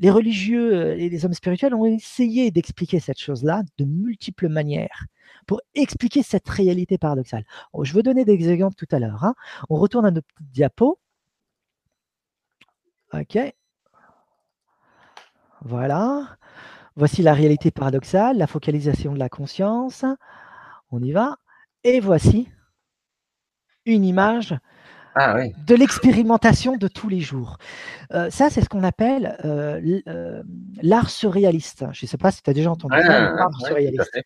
les 0.00 0.10
religieux 0.10 0.98
et 0.98 1.08
les 1.08 1.24
hommes 1.24 1.34
spirituels 1.34 1.74
ont 1.74 1.84
essayé 1.84 2.50
d'expliquer 2.50 2.98
cette 2.98 3.20
chose-là 3.20 3.62
de 3.78 3.84
multiples 3.84 4.48
manières 4.48 5.04
pour 5.46 5.60
expliquer 5.74 6.22
cette 6.22 6.48
réalité 6.48 6.98
paradoxale. 6.98 7.44
je 7.82 7.92
veux 7.92 8.02
donner 8.02 8.24
des 8.24 8.48
exemples 8.50 8.76
tout 8.76 8.88
à 8.90 8.98
l'heure. 8.98 9.24
Hein. 9.24 9.34
On 9.68 9.76
retourne 9.76 10.06
à 10.06 10.10
notre 10.10 10.28
diapo. 10.40 10.98
OK. 13.12 13.38
Voilà. 15.64 16.36
Voici 16.96 17.22
la 17.22 17.34
réalité 17.34 17.70
paradoxale, 17.70 18.36
la 18.36 18.46
focalisation 18.46 19.12
de 19.12 19.18
la 19.18 19.28
conscience. 19.28 20.04
On 20.90 21.02
y 21.02 21.12
va. 21.12 21.38
Et 21.84 22.00
voici 22.00 22.48
une 23.86 24.04
image 24.04 24.54
ah 25.14 25.36
de 25.66 25.74
l'expérimentation 25.74 26.76
de 26.76 26.88
tous 26.88 27.08
les 27.08 27.20
jours. 27.20 27.58
Euh, 28.12 28.30
ça, 28.30 28.48
c'est 28.48 28.62
ce 28.62 28.68
qu'on 28.68 28.82
appelle 28.82 29.36
euh, 29.44 30.00
euh, 30.08 30.42
l'art 30.80 31.10
surréaliste. 31.10 31.84
Je 31.92 32.06
ne 32.06 32.08
sais 32.08 32.16
pas 32.16 32.30
si 32.30 32.42
tu 32.42 32.48
as 32.48 32.54
déjà 32.54 32.70
entendu 32.70 32.96
ça, 33.00 33.34
l'art 33.34 33.50
surréaliste. 33.60 34.20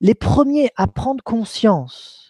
les 0.00 0.14
premiers 0.14 0.70
à 0.76 0.86
prendre 0.86 1.22
conscience 1.24 2.25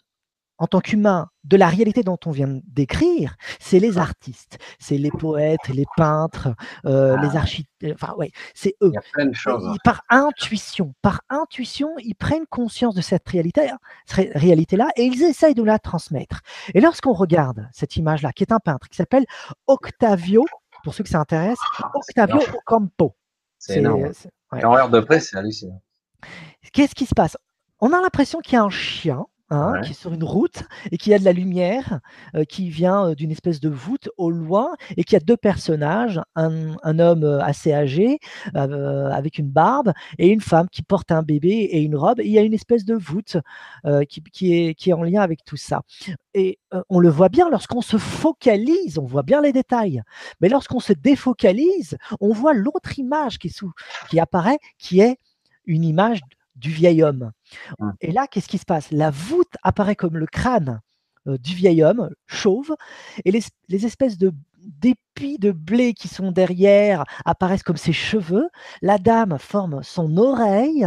en 0.59 0.67
tant 0.67 0.81
qu'humain 0.81 1.29
de 1.45 1.57
la 1.57 1.69
réalité 1.69 2.03
dont 2.03 2.19
on 2.27 2.31
vient 2.31 2.61
d'écrire, 2.65 3.37
c'est 3.61 3.79
les 3.79 3.99
artistes, 3.99 4.59
c'est 4.79 4.99
les 4.99 5.11
poètes, 5.11 5.69
les 5.69 5.85
peintres, 5.97 6.49
euh, 6.85 7.17
les 7.19 7.31
ah. 7.35 7.39
architectes, 7.39 7.95
enfin 7.95 8.15
ouais, 8.17 8.31
c'est 8.55 8.75
eux. 8.83 8.91
Il 8.93 8.95
y 8.95 8.99
a 8.99 9.03
plein 9.13 9.27
de 9.27 9.35
choses. 9.35 9.67
Hein. 9.67 9.77
par 9.85 10.03
intuition, 10.09 10.95
par 11.03 11.21
intuition, 11.29 11.91
ils 11.99 12.15
prennent 12.15 12.47
conscience 12.47 12.95
de 12.95 13.01
cette 13.01 13.29
réalité, 13.29 13.71
réalité-là 14.09 14.89
et 14.97 15.05
ils 15.05 15.23
essayent 15.23 15.55
de 15.55 15.63
la 15.63 15.79
transmettre. 15.79 16.41
Et 16.75 16.81
lorsqu'on 16.81 17.13
regarde 17.13 17.69
cette 17.73 17.97
image-là, 17.97 18.33
qui 18.33 18.43
est 18.43 18.53
un 18.53 18.61
peintre, 18.61 18.89
qui 18.89 18.97
s'appelle 18.97 19.27
Octavio, 19.67 20.45
pour 20.85 20.95
ceux 20.95 21.05
que 21.05 21.11
ça 21.11 21.21
intéresse, 21.21 21.59
Octavio 21.95 22.41
Ocampo. 22.55 23.15
C'est 23.59 23.79
énorme. 23.79 24.11
En 24.51 24.89
de 24.89 25.01
près, 25.01 25.21
c'est 25.21 25.37
hallucinant. 25.37 25.83
Qu'est-ce 26.73 26.95
qui 26.95 27.07
se 27.07 27.15
passe? 27.15 27.37
On 27.81 27.93
a 27.93 28.01
l'impression 28.01 28.41
qu'il 28.41 28.55
y 28.55 28.57
a 28.57 28.63
un 28.63 28.71
chien 28.71 29.27
Hein, 29.49 29.81
qui 29.85 29.93
est 29.93 29.95
sur 29.95 30.13
une 30.13 30.25
route 30.25 30.65
et 30.91 30.99
qui 30.99 31.15
a 31.15 31.21
de 31.21 31.25
la 31.25 31.33
lumière 31.33 32.01
euh, 32.35 32.43
qui 32.43 32.69
vient 32.69 33.11
euh, 33.11 33.15
d'une 33.15 33.31
espèce 33.31 33.61
de 33.61 33.69
voûte 33.69 34.09
au 34.17 34.29
loin 34.29 34.73
et 34.97 35.05
qui 35.05 35.15
a 35.15 35.21
deux 35.21 35.37
personnages, 35.37 36.21
un, 36.35 36.99
homme 36.99 37.23
euh, 37.23 37.41
assez 37.41 37.73
âgé 37.73 38.19
avec 38.55 39.39
une 39.39 39.49
barbe 39.49 39.93
et 40.19 40.31
une 40.31 40.41
femme 40.41 40.69
qui 40.69 40.83
porte 40.83 41.13
un 41.13 41.23
bébé 41.23 41.49
et 41.49 41.81
une 41.81 41.95
robe. 41.95 42.21
il 42.25 42.33
y 42.33 42.39
a 42.39 42.43
une 42.43 42.55
espèce 42.55 42.85
de 42.85 42.95
voûte 42.95 43.37
qui, 44.09 44.53
est, 44.53 44.75
qui 44.75 44.91
est 44.91 44.93
en 44.93 45.05
lien 45.05 45.23
avec 45.23 45.45
tout 45.45 45.57
ça. 45.57 45.83
Et 46.35 46.59
on 46.89 46.99
le 46.99 47.09
voit 47.09 47.29
bien 47.29 47.49
lorsqu'on 47.49 47.83
se 47.83 47.99
focalise, 47.99 48.99
on 48.99 49.05
voit 49.05 49.23
bien 49.23 49.41
les 49.41 49.53
détails. 49.53 50.03
Mais 50.41 50.49
lorsqu'on 50.49 50.81
se 50.81 50.93
défocalise, 50.93 51.97
on 52.21 52.33
voit 52.33 52.53
l'autre 52.53 52.99
image 52.99 53.39
qui, 53.39 53.51
sous, 53.51 53.73
qui 54.11 54.19
apparaît, 54.19 54.59
qui 54.79 55.01
est 55.01 55.19
une 55.67 55.85
image 55.85 56.21
du 56.57 56.71
vieil 56.71 57.03
homme. 57.03 57.33
Mmh. 57.79 57.91
Et 58.01 58.13
là, 58.13 58.27
qu'est-ce 58.27 58.49
qui 58.49 58.59
se 58.59 58.65
passe? 58.65 58.91
La 58.91 59.11
voûte 59.11 59.55
apparaît 59.63 59.97
comme 59.97 60.17
le 60.17 60.27
crâne 60.27 60.81
euh, 61.29 61.39
du 61.39 61.55
vieil 61.55 61.83
homme, 61.83 62.11
chauve, 62.27 62.75
et 63.25 63.31
les 63.31 63.87
espèces 63.87 64.19
de 64.19 64.33
d'épis 64.67 65.39
de 65.39 65.53
blé 65.53 65.95
qui 65.95 66.09
sont 66.09 66.33
derrière 66.33 67.05
apparaissent 67.25 67.63
comme 67.63 67.77
ses 67.77 67.93
cheveux. 67.93 68.49
La 68.83 68.99
dame 68.99 69.39
forme 69.39 69.83
son 69.83 70.17
oreille 70.17 70.87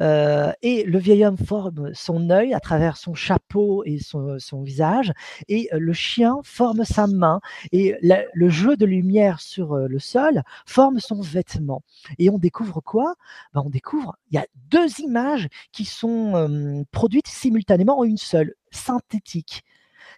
euh, 0.00 0.52
et 0.62 0.84
le 0.84 0.98
vieil 0.98 1.24
homme 1.24 1.36
forme 1.36 1.92
son 1.94 2.30
œil 2.30 2.54
à 2.54 2.60
travers 2.60 2.96
son 2.96 3.14
chapeau 3.14 3.82
et 3.84 3.98
son, 3.98 4.62
visage. 4.62 5.12
Et 5.48 5.68
euh, 5.72 5.78
le 5.78 5.92
chien 5.92 6.36
forme 6.44 6.84
sa 6.84 7.06
main. 7.06 7.40
Et 7.72 7.94
le 8.02 8.48
jeu 8.48 8.76
de 8.76 8.86
lumière 8.86 9.40
sur 9.40 9.74
euh, 9.74 9.86
le 9.88 9.98
sol 9.98 10.42
forme 10.64 11.00
son 11.00 11.20
vêtement. 11.20 11.82
Et 12.18 12.30
on 12.30 12.38
découvre 12.38 12.80
quoi? 12.80 13.14
Ben, 13.54 13.62
On 13.64 13.70
découvre, 13.70 14.16
il 14.30 14.36
y 14.36 14.38
a 14.38 14.46
deux 14.70 15.00
images 15.00 15.48
qui 15.72 15.84
sont 15.84 16.84
produites 16.92 17.28
simultanément 17.28 17.98
en 17.98 18.04
une 18.04 18.16
seule, 18.16 18.54
synthétique. 18.70 19.64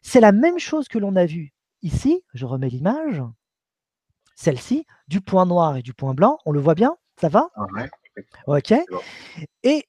C'est 0.02 0.20
la 0.20 0.32
même 0.32 0.58
chose 0.58 0.88
que 0.88 0.98
l'on 0.98 1.16
a 1.16 1.26
vu 1.26 1.52
Ici, 1.82 2.22
je 2.34 2.46
remets 2.46 2.68
l'image. 2.68 3.22
Celle-ci, 4.34 4.86
du 5.08 5.20
point 5.20 5.46
noir 5.46 5.76
et 5.76 5.82
du 5.82 5.94
point 5.94 6.14
blanc, 6.14 6.38
on 6.46 6.52
le 6.52 6.60
voit 6.60 6.74
bien 6.74 6.96
Ça 7.20 7.28
va? 7.28 7.48
Ok. 8.46 8.72
Et 9.62 9.84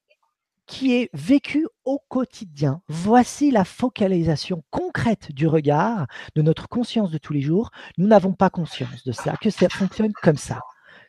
qui 0.69 0.93
est 0.93 1.09
vécu 1.13 1.67
au 1.83 1.99
quotidien. 2.09 2.81
Voici 2.87 3.49
la 3.49 3.65
focalisation 3.65 4.63
concrète 4.69 5.31
du 5.31 5.47
regard, 5.47 6.05
de 6.35 6.43
notre 6.43 6.67
conscience 6.67 7.09
de 7.09 7.17
tous 7.17 7.33
les 7.33 7.41
jours. 7.41 7.71
Nous 7.97 8.07
n'avons 8.07 8.33
pas 8.33 8.51
conscience 8.51 9.03
de 9.03 9.11
ça, 9.11 9.35
que 9.37 9.49
ça 9.49 9.67
fonctionne 9.67 10.13
comme 10.13 10.37
ça. 10.37 10.59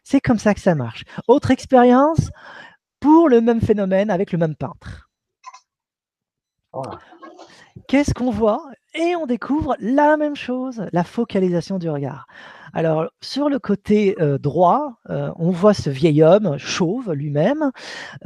C'est 0.03 0.21
comme 0.21 0.39
ça 0.39 0.55
que 0.55 0.61
ça 0.61 0.75
marche. 0.75 1.05
Autre 1.29 1.51
expérience 1.51 2.31
pour 3.01 3.29
le 3.29 3.43
même 3.43 3.61
phénomène 3.61 4.11
avec 4.11 4.33
le 4.33 4.39
même 4.39 4.57
peintre. 4.57 5.11
Qu'est-ce 7.87 8.15
qu'on 8.15 8.31
voit? 8.31 8.63
Et 8.95 9.15
on 9.17 9.27
découvre 9.27 9.77
la 9.79 10.17
même 10.17 10.37
chose, 10.37 10.85
la 10.93 11.05
focalisation 11.05 11.79
du 11.79 11.89
regard. 11.89 12.27
Alors, 12.73 13.09
sur 13.21 13.49
le 13.49 13.59
côté 13.59 14.17
euh, 14.21 14.39
droit, 14.39 14.95
euh, 15.09 15.31
on 15.37 15.51
voit 15.51 15.75
ce 15.75 15.91
vieil 15.91 16.23
homme 16.23 16.57
chauve 16.59 17.13
lui-même, 17.13 17.71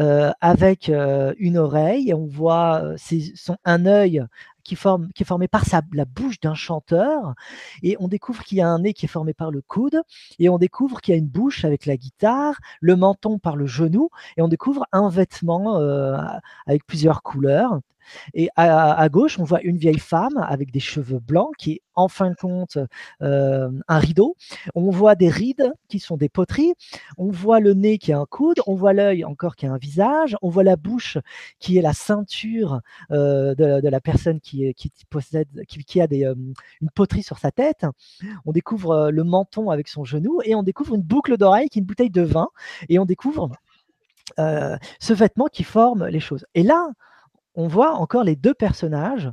euh, 0.00 0.32
avec 0.40 0.90
une 1.38 1.58
oreille, 1.58 2.10
et 2.10 2.14
on 2.14 2.26
voit 2.26 2.82
son, 2.96 3.56
un 3.64 3.86
œil 3.86 4.24
qui, 4.62 4.76
forme, 4.76 5.08
qui 5.14 5.22
est 5.22 5.26
formé 5.26 5.48
par 5.48 5.64
sa, 5.64 5.82
la 5.92 6.04
bouche 6.04 6.40
d'un 6.40 6.54
chanteur, 6.54 7.34
et 7.82 7.96
on 8.00 8.08
découvre 8.08 8.42
qu'il 8.42 8.58
y 8.58 8.60
a 8.60 8.68
un 8.68 8.80
nez 8.80 8.92
qui 8.94 9.06
est 9.06 9.08
formé 9.08 9.34
par 9.34 9.50
le 9.50 9.62
coude, 9.62 10.02
et 10.38 10.48
on 10.48 10.58
découvre 10.58 11.00
qu'il 11.00 11.12
y 11.12 11.14
a 11.14 11.18
une 11.18 11.28
bouche 11.28 11.64
avec 11.64 11.86
la 11.86 11.96
guitare, 11.96 12.58
le 12.80 12.96
menton 12.96 13.38
par 13.38 13.56
le 13.56 13.66
genou, 13.66 14.10
et 14.36 14.42
on 14.42 14.48
découvre 14.48 14.86
un 14.92 15.08
vêtement 15.08 15.78
avec 16.66 16.86
plusieurs 16.86 17.22
couleurs, 17.22 17.80
et 18.35 18.48
à, 18.56 19.09
gauche, 19.09 19.39
on 19.39 19.44
voit 19.44 19.60
une 19.62 19.76
vieille 19.76 19.98
femme 19.98 20.36
avec 20.48 20.70
des 20.70 20.81
cheveux 20.81 21.18
blancs 21.18 21.52
qui 21.59 21.72
est 21.72 21.82
en 21.94 22.09
fin 22.09 22.31
de 22.31 22.35
compte 22.35 22.78
euh, 23.22 23.70
un 23.89 23.98
rideau. 23.98 24.36
On 24.74 24.90
voit 24.90 25.14
des 25.14 25.28
rides 25.28 25.72
qui 25.89 25.98
sont 25.98 26.16
des 26.16 26.28
poteries. 26.28 26.74
On 27.18 27.31
voit 27.31 27.60
le 27.60 27.74
nez 27.74 27.98
qui 27.98 28.10
est 28.10 28.14
un 28.14 28.26
coude. 28.26 28.60
On 28.66 28.74
voit 28.74 28.93
l'œil 28.93 29.24
encore 29.24 29.56
qui 29.56 29.66
est 29.66 29.68
un 29.68 29.78
visage. 29.78 30.36
On 30.43 30.48
voit 30.48 30.64
la 30.64 30.76
bouche 30.76 31.18
qui 31.59 31.78
est 31.78 31.82
la 31.82 31.93
ceinture 31.93 32.81
euh, 33.10 33.55
de, 33.55 33.89
la 33.89 34.01
personne 34.01 34.40
qui, 34.40 34.74
possède, 35.10 35.48
qui, 35.66 36.01
a 36.01 36.06
euh, 36.10 36.35
une 36.81 36.90
poterie 36.90 37.22
sur 37.22 37.39
sa 37.39 37.51
tête. 37.51 37.86
On 38.44 38.52
découvre 38.52 39.10
le 39.10 39.24
menton 39.24 39.70
avec 39.70 39.89
son 39.89 40.05
genou 40.05 40.40
et 40.44 40.55
on 40.55 40.62
découvre 40.62 40.94
une 40.94 41.02
boucle 41.02 41.36
d'oreille 41.36 41.68
qui 41.68 41.78
est 41.78 41.82
une 41.82 41.86
bouteille 41.86 42.10
de 42.10 42.22
vin. 42.22 42.48
Et 42.89 42.98
on 42.98 43.05
découvre 43.05 43.51
ce 44.36 45.12
vêtement 45.12 45.47
qui 45.47 45.64
forme 45.64 46.06
les 46.06 46.20
choses. 46.20 46.47
Et 46.55 46.62
là, 46.62 46.89
on 47.55 47.68
voit 47.68 47.94
encore 47.94 48.24
les 48.24 48.36
deux 48.36 48.55
personnages, 48.55 49.31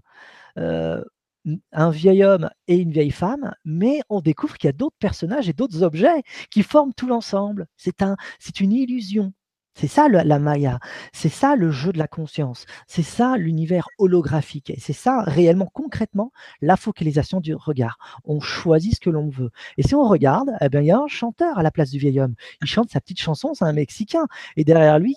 un 1.72 1.90
vieil 1.90 2.24
homme 2.24 2.50
et 2.68 2.78
une 2.78 2.92
vieille 2.92 3.12
femme, 3.12 3.54
mais 3.66 4.02
on 4.10 4.22
découvre 4.22 4.58
qu'il 4.58 4.68
y 4.68 4.70
a 4.70 4.74
d'autres 4.74 4.98
personnages 5.00 5.50
et 5.50 5.54
d'autres 5.54 5.84
objets 5.84 6.24
qui 6.50 6.64
forment 6.64 6.94
tout 6.94 7.08
l'ensemble. 7.08 7.68
C'est 7.78 8.02
un, 8.02 8.16
une 8.60 8.74
illusion. 8.74 9.34
C'est 9.74 9.88
ça 9.88 10.10
la 10.10 10.38
Maya, 10.38 10.80
c'est 11.14 11.30
ça 11.30 11.56
le 11.56 11.72
jeu 11.72 11.94
de 11.94 11.98
la 11.98 12.08
conscience, 12.10 12.66
c'est 12.88 13.04
ça 13.04 13.38
l'univers 13.38 13.88
holographique, 14.00 14.70
et 14.70 14.78
c'est 14.78 14.92
ça 14.92 15.22
réellement 15.22 15.70
concrètement 15.74 16.34
la 16.62 16.76
focalisation 16.76 17.40
du 17.40 17.56
regard. 17.56 17.98
On 18.26 18.42
choisit 18.42 18.96
ce 18.96 19.00
que 19.00 19.10
l'on 19.10 19.30
veut. 19.30 19.50
Et 19.78 19.84
si 19.84 19.96
on 19.96 20.04
regarde, 20.04 20.52
eh 20.60 20.68
bien, 20.68 20.82
il 20.82 20.88
y 20.88 20.92
a 20.92 21.00
un 21.00 21.08
chanteur 21.08 21.58
à 21.58 21.64
la 21.64 21.72
place 21.72 21.90
du 21.90 22.00
vieil 22.00 22.20
homme. 22.20 22.36
Il 22.62 22.68
chante 22.68 22.90
sa 22.90 23.00
petite 23.00 23.22
chanson, 23.22 23.54
c'est 23.54 23.64
un 23.64 23.72
Mexicain. 23.72 24.28
Et 24.58 24.66
derrière 24.66 25.00
lui, 25.00 25.16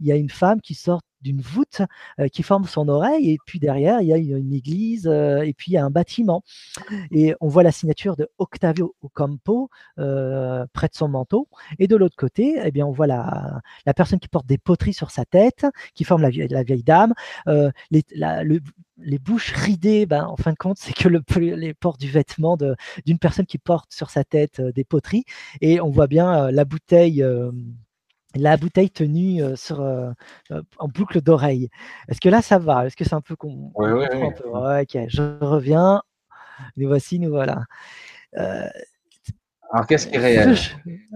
il 0.00 0.06
y 0.06 0.10
a 0.10 0.16
une 0.16 0.30
femme 0.30 0.60
qui 0.60 0.74
sort 0.74 1.00
d'une 1.22 1.40
voûte 1.40 1.82
euh, 2.20 2.28
qui 2.28 2.42
forme 2.42 2.64
son 2.64 2.88
oreille. 2.88 3.30
Et 3.30 3.38
puis 3.46 3.58
derrière, 3.58 4.00
il 4.00 4.08
y 4.08 4.12
a 4.12 4.16
une, 4.16 4.52
église 4.52 5.06
euh, 5.06 5.42
et 5.42 5.54
puis 5.54 5.72
il 5.72 5.74
y 5.74 5.78
a 5.78 5.84
un 5.84 5.90
bâtiment. 5.90 6.42
Et 7.10 7.34
on 7.40 7.48
voit 7.48 7.62
la 7.62 7.72
signature 7.72 8.16
de 8.16 8.28
Octavio 8.38 8.94
Ocampo 9.02 9.70
euh, 9.98 10.66
près 10.72 10.88
de 10.88 10.94
son 10.94 11.08
manteau. 11.08 11.48
Et 11.78 11.86
de 11.86 11.96
l'autre 11.96 12.16
côté, 12.16 12.60
eh 12.62 12.70
bien, 12.70 12.86
on 12.86 12.92
voit 12.92 13.06
la, 13.06 13.60
la, 13.86 13.94
personne 13.94 14.18
qui 14.18 14.28
porte 14.28 14.46
des 14.46 14.58
poteries 14.58 14.94
sur 14.94 15.10
sa 15.10 15.24
tête, 15.24 15.66
qui 15.94 16.04
forme 16.04 16.22
la, 16.22 16.30
la 16.30 16.62
vieille 16.62 16.82
dame. 16.82 17.14
Les, 17.46 18.04
le, 18.12 18.60
les 18.98 19.18
bouches 19.18 19.52
ridées, 19.52 20.06
ben, 20.06 20.24
en 20.24 20.36
fin 20.36 20.52
de 20.52 20.56
compte, 20.56 20.76
c'est 20.80 20.94
que 20.94 21.08
le, 21.08 21.22
les 21.54 21.74
portes 21.74 22.00
du 22.00 22.10
vêtement 22.10 22.56
d'une 23.06 23.18
personne 23.18 23.46
qui 23.46 23.58
porte 23.58 23.92
sur 23.92 24.10
sa 24.10 24.24
tête 24.24 24.60
des 24.60 24.84
poteries. 24.84 25.24
Et 25.60 25.80
on 25.80 25.90
voit 25.90 26.06
bien 26.06 26.50
la 26.50 26.64
bouteille 26.64 27.24
la 28.36 28.56
bouteille 28.56 28.90
tenue 28.90 29.42
sur, 29.56 29.80
en 29.80 30.88
boucle 30.88 31.20
d'oreille. 31.20 31.68
Est-ce 32.08 32.20
que 32.20 32.28
là, 32.28 32.42
ça 32.42 32.58
va? 32.58 32.86
Est-ce 32.86 32.96
que 32.96 33.04
c'est 33.04 33.14
un 33.14 33.20
peu 33.20 33.36
con 33.36 33.72
Oui, 33.74 33.90
oui, 33.90 34.06
oui. 34.12 34.26
ok, 34.44 34.98
je 35.08 35.44
reviens. 35.44 36.02
Nous 36.76 36.88
voici, 36.88 37.18
nous 37.18 37.30
voilà. 37.30 37.64
Alors, 39.72 39.86
qu'est-ce 39.86 40.06
qui 40.06 40.16
est 40.16 40.18
réel? 40.18 40.56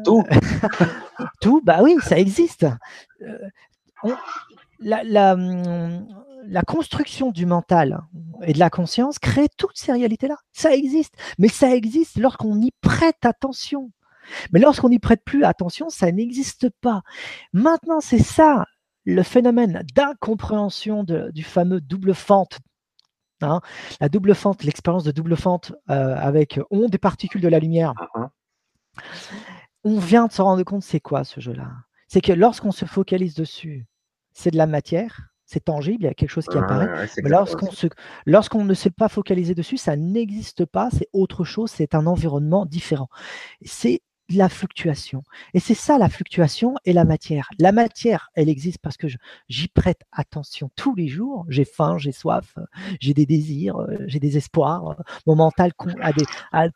Tout? 0.05 0.25
Tout, 1.43 1.61
bah 1.63 1.81
oui, 1.83 1.97
ça 2.03 2.19
existe. 2.19 2.67
la, 4.81 5.35
hum, 5.35 6.09
la, 6.47 6.63
construction 6.63 7.33
du 7.33 7.45
mental 7.45 8.01
et 8.45 8.55
de 8.55 8.59
la 8.59 8.71
conscience 8.71 9.19
crée 9.19 9.49
toutes 9.59 9.77
ces 9.77 9.93
réalités-là. 9.93 10.37
Ça 10.53 10.75
existe, 10.75 11.15
mais 11.39 11.49
ça 11.49 11.75
existe 11.75 12.17
lorsqu'on 12.17 12.59
y 12.61 12.73
prête 12.81 13.25
attention. 13.25 13.91
Mais 14.53 14.61
lorsqu'on 14.61 14.89
n'y 14.89 14.99
prête 14.99 15.23
plus 15.25 15.45
attention, 15.45 15.89
ça 15.89 16.11
n'existe 16.13 16.71
pas. 16.81 17.03
Maintenant, 17.53 18.01
c'est 18.01 18.23
ça 18.23 18.65
le 19.05 19.23
phénomène 19.23 19.85
d'incompréhension 19.95 21.05
du 21.05 21.43
fameux 21.43 21.81
double 21.81 22.15
fente. 22.15 22.59
Hein. 23.43 23.61
la 24.01 24.09
double 24.09 24.35
fente, 24.35 24.65
l'expérience 24.65 25.05
de 25.05 25.11
double 25.11 25.37
fente 25.37 25.73
euh, 25.91 26.17
avec 26.17 26.59
ondes 26.71 26.95
et 26.95 26.99
particules 26.99 27.43
de 27.43 27.49
la 27.49 27.59
lumière. 27.59 27.93
Uh-huh. 27.93 28.29
On 29.85 29.99
vient 29.99 30.27
de 30.27 30.33
se 30.33 30.41
rendre 30.41 30.63
compte, 30.63 30.83
c'est 30.83 31.01
quoi 31.01 31.23
ce 31.23 31.39
jeu-là? 31.41 31.69
C'est 32.09 32.23
que 32.23 32.33
lorsqu'on 32.33 32.73
se 32.73 32.87
focalise 32.87 33.35
dessus, 33.35 33.87
c'est 34.33 34.51
de 34.51 34.57
la 34.57 34.67
matière, 34.67 35.29
c'est 35.45 35.65
tangible, 35.65 36.05
il 36.05 36.07
y 36.07 36.09
a 36.09 36.15
quelque 36.15 36.31
chose 36.31 36.47
qui 36.47 36.59
apparaît. 36.59 37.09
mais 37.23 37.31
lorsqu'on 37.31 37.69
lorsqu'on 38.27 38.65
ne 38.65 38.75
s'est 38.75 38.91
pas 38.91 39.09
focalisé 39.09 39.55
dessus, 39.55 39.77
ça 39.77 39.97
n'existe 39.97 40.65
pas, 40.65 40.89
c'est 40.91 41.09
autre 41.13 41.45
chose, 41.45 41.71
c'est 41.71 41.95
un 41.95 42.07
environnement 42.07 42.67
différent. 42.67 43.09
C'est 43.65 44.03
la 44.31 44.49
fluctuation. 44.49 45.23
Et 45.55 45.61
c'est 45.61 45.75
ça 45.75 45.99
la 45.99 46.09
fluctuation 46.09 46.75
et 46.85 46.93
la 46.93 47.05
matière. 47.05 47.49
La 47.59 47.73
matière, 47.73 48.31
elle 48.35 48.49
existe 48.49 48.79
parce 48.79 48.97
que 48.97 49.07
j'y 49.49 49.69
prête 49.69 50.01
attention 50.13 50.71
tous 50.75 50.95
les 50.95 51.09
jours. 51.09 51.45
J'ai 51.49 51.65
faim, 51.65 51.97
j'ai 51.99 52.13
soif, 52.13 52.55
euh, 52.59 52.63
j'ai 53.01 53.15
des 53.15 53.27
désirs, 53.27 53.77
euh, 53.77 53.97
j'ai 54.07 54.19
des 54.19 54.37
espoirs. 54.37 54.91
Euh, 54.91 55.03
mon 55.27 55.37
mental 55.37 55.73
a 56.01 56.13
des, 56.13 56.25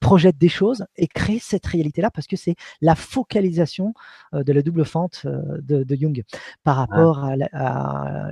projette 0.00 0.38
des 0.38 0.48
choses 0.48 0.84
et 0.96 1.08
crée 1.08 1.38
cette 1.40 1.66
réalité-là 1.66 2.10
parce 2.10 2.26
que 2.26 2.36
c'est 2.36 2.54
la 2.80 2.94
focalisation 2.94 3.94
de 4.32 4.52
la 4.52 4.62
double 4.62 4.84
fente 4.84 5.26
de, 5.26 5.84
Jung 5.90 6.22
par 6.62 6.76
rapport 6.76 7.24
à 7.24 8.28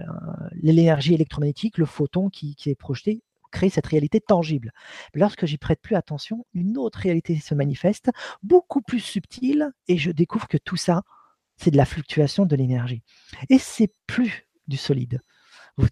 l'énergie 0.54 1.14
électromagnétique, 1.14 1.78
le 1.78 1.86
photon 1.86 2.28
qui 2.30 2.56
est 2.66 2.74
projeté 2.74 3.22
créer 3.50 3.70
cette 3.70 3.86
réalité 3.86 4.20
tangible. 4.20 4.72
Lorsque 5.14 5.46
j'y 5.46 5.58
prête 5.58 5.80
plus 5.80 5.96
attention, 5.96 6.46
une 6.54 6.78
autre 6.78 6.98
réalité 6.98 7.38
se 7.38 7.54
manifeste, 7.54 8.10
beaucoup 8.42 8.80
plus 8.80 9.00
subtile, 9.00 9.70
et 9.86 9.98
je 9.98 10.10
découvre 10.10 10.48
que 10.48 10.58
tout 10.58 10.76
ça, 10.76 11.02
c'est 11.56 11.70
de 11.70 11.76
la 11.76 11.84
fluctuation 11.84 12.46
de 12.46 12.56
l'énergie. 12.56 13.02
Et 13.50 13.58
c'est 13.58 13.92
plus 14.06 14.46
du 14.68 14.76
solide. 14.76 15.20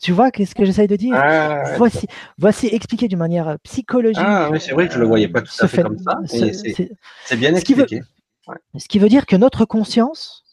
Tu 0.01 0.13
vois 0.13 0.31
qu'est-ce 0.31 0.55
que 0.55 0.65
j'essaye 0.65 0.89
de 0.89 0.97
dire? 0.97 1.15
Ah, 1.15 1.63
voici, 1.77 2.09
voici 2.39 2.67
expliqué 2.67 3.07
d'une 3.07 3.19
manière 3.19 3.49
euh, 3.49 3.57
psychologique. 3.63 4.19
Ah 4.27 4.49
oui, 4.51 4.61
c'est 4.61 4.73
vrai 4.73 4.89
que 4.89 4.93
je 4.93 4.99
ne 4.99 5.03
le 5.03 5.09
voyais 5.09 5.29
pas 5.29 5.43
tout 5.43 5.53
à 5.61 5.69
fait 5.69 5.83
comme 5.83 5.99
ça. 5.99 6.19
C'est 6.27 7.37
bien 7.37 7.55
expliqué. 7.55 8.03
ce 8.77 8.89
qui 8.89 8.99
veut 8.99 9.09
dire 9.09 9.27
que 9.27 9.37
notre 9.37 9.65
conscience, 9.65 10.45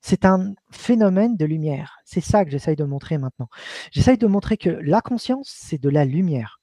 c'est 0.00 0.24
un 0.24 0.54
phénomène 0.70 1.36
de 1.36 1.44
lumière. 1.44 1.98
C'est 2.04 2.20
ça 2.20 2.44
que 2.44 2.50
j'essaye 2.50 2.76
de 2.76 2.84
montrer 2.84 3.18
maintenant. 3.18 3.48
J'essaye 3.92 4.18
de 4.18 4.26
montrer 4.26 4.56
que 4.56 4.70
la 4.70 5.00
conscience, 5.00 5.52
c'est 5.54 5.80
de 5.80 5.88
la 5.88 6.04
lumière. 6.04 6.60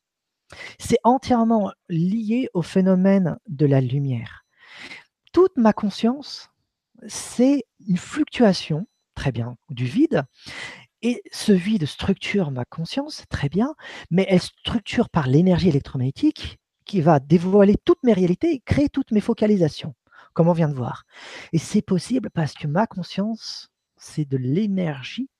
C'est 0.79 0.99
entièrement 1.03 1.71
lié 1.89 2.49
au 2.53 2.61
phénomène 2.61 3.37
de 3.47 3.65
la 3.65 3.81
lumière. 3.81 4.45
Toute 5.33 5.57
ma 5.57 5.73
conscience, 5.73 6.49
c'est 7.07 7.65
une 7.87 7.97
fluctuation, 7.97 8.87
très 9.13 9.31
bien, 9.31 9.55
du 9.69 9.85
vide. 9.85 10.23
Et 11.03 11.21
ce 11.31 11.51
vide 11.51 11.85
structure 11.85 12.49
ma 12.49 12.65
conscience, 12.65 13.23
très 13.29 13.49
bien, 13.49 13.75
mais 14.09 14.25
elle 14.29 14.41
structure 14.41 15.09
par 15.09 15.27
l'énergie 15.27 15.69
électromagnétique 15.69 16.57
qui 16.85 17.01
va 17.01 17.19
dévoiler 17.19 17.75
toutes 17.85 18.01
mes 18.03 18.13
réalités 18.13 18.53
et 18.53 18.59
créer 18.61 18.89
toutes 18.89 19.11
mes 19.11 19.21
focalisations 19.21 19.93
comme 20.37 20.49
on 20.49 20.53
vient 20.53 20.69
de 20.69 20.75
voir. 20.75 21.05
Et 21.51 21.57
c'est 21.57 21.81
possible 21.81 22.29
parce 22.29 22.53
que 22.53 22.67
ma 22.67 22.85
conscience, 22.85 23.71
c'est 23.95 24.29
de 24.29 24.37
l'énergie 24.37 25.31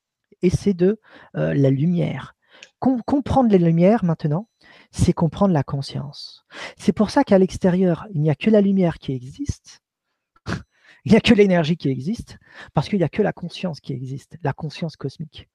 et 0.42 0.50
c'est 0.50 0.74
de 0.74 1.00
euh, 1.36 1.54
la 1.54 1.70
lumière. 1.70 2.34
comprendre 2.80 3.48
les 3.48 3.60
lumières 3.60 4.04
maintenant, 4.04 4.48
c'est 4.90 5.12
comprendre 5.12 5.54
la 5.54 5.62
conscience. 5.62 6.44
C'est 6.76 6.92
pour 6.92 7.10
ça 7.10 7.22
qu'à 7.22 7.38
l'extérieur, 7.38 8.08
il 8.12 8.22
n'y 8.22 8.30
a 8.30 8.34
que 8.34 8.50
la 8.50 8.60
lumière 8.60 8.98
qui 8.98 9.12
existe, 9.12 9.82
il 11.04 11.12
n'y 11.12 11.16
a 11.16 11.20
que 11.20 11.32
l'énergie 11.32 11.76
qui 11.76 11.90
existe, 11.90 12.36
parce 12.74 12.88
qu'il 12.88 12.98
n'y 12.98 13.04
a 13.04 13.08
que 13.08 13.22
la 13.22 13.32
conscience 13.32 13.78
qui 13.78 13.92
existe, 13.92 14.36
la 14.42 14.52
conscience 14.52 14.96
cosmique. 14.96 15.48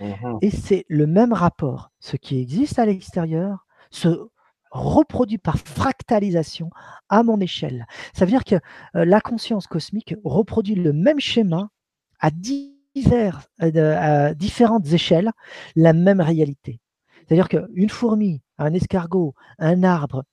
Mmh 0.00 0.38
et 0.42 0.50
c'est 0.50 0.84
le 0.88 1.06
même 1.06 1.32
rapport. 1.32 1.92
Ce 2.00 2.16
qui 2.16 2.40
existe 2.40 2.80
à 2.80 2.86
l'extérieur 2.86 3.68
se 3.92 4.28
reproduit 4.74 5.38
par 5.38 5.56
fractalisation 5.56 6.68
à 7.08 7.22
mon 7.22 7.40
échelle. 7.40 7.86
Ça 8.12 8.24
veut 8.24 8.30
dire 8.30 8.44
que 8.44 8.56
euh, 8.96 9.04
la 9.04 9.20
conscience 9.20 9.66
cosmique 9.66 10.14
reproduit 10.24 10.74
le 10.74 10.92
même 10.92 11.20
schéma 11.20 11.70
à, 12.18 12.30
divers, 12.30 13.42
euh, 13.62 13.96
à 13.96 14.34
différentes 14.34 14.92
échelles, 14.92 15.30
la 15.76 15.92
même 15.92 16.20
réalité. 16.20 16.80
C'est-à-dire 17.26 17.48
qu'une 17.48 17.88
fourmi, 17.88 18.42
un 18.58 18.74
escargot, 18.74 19.34
un 19.58 19.84
arbre, 19.84 20.24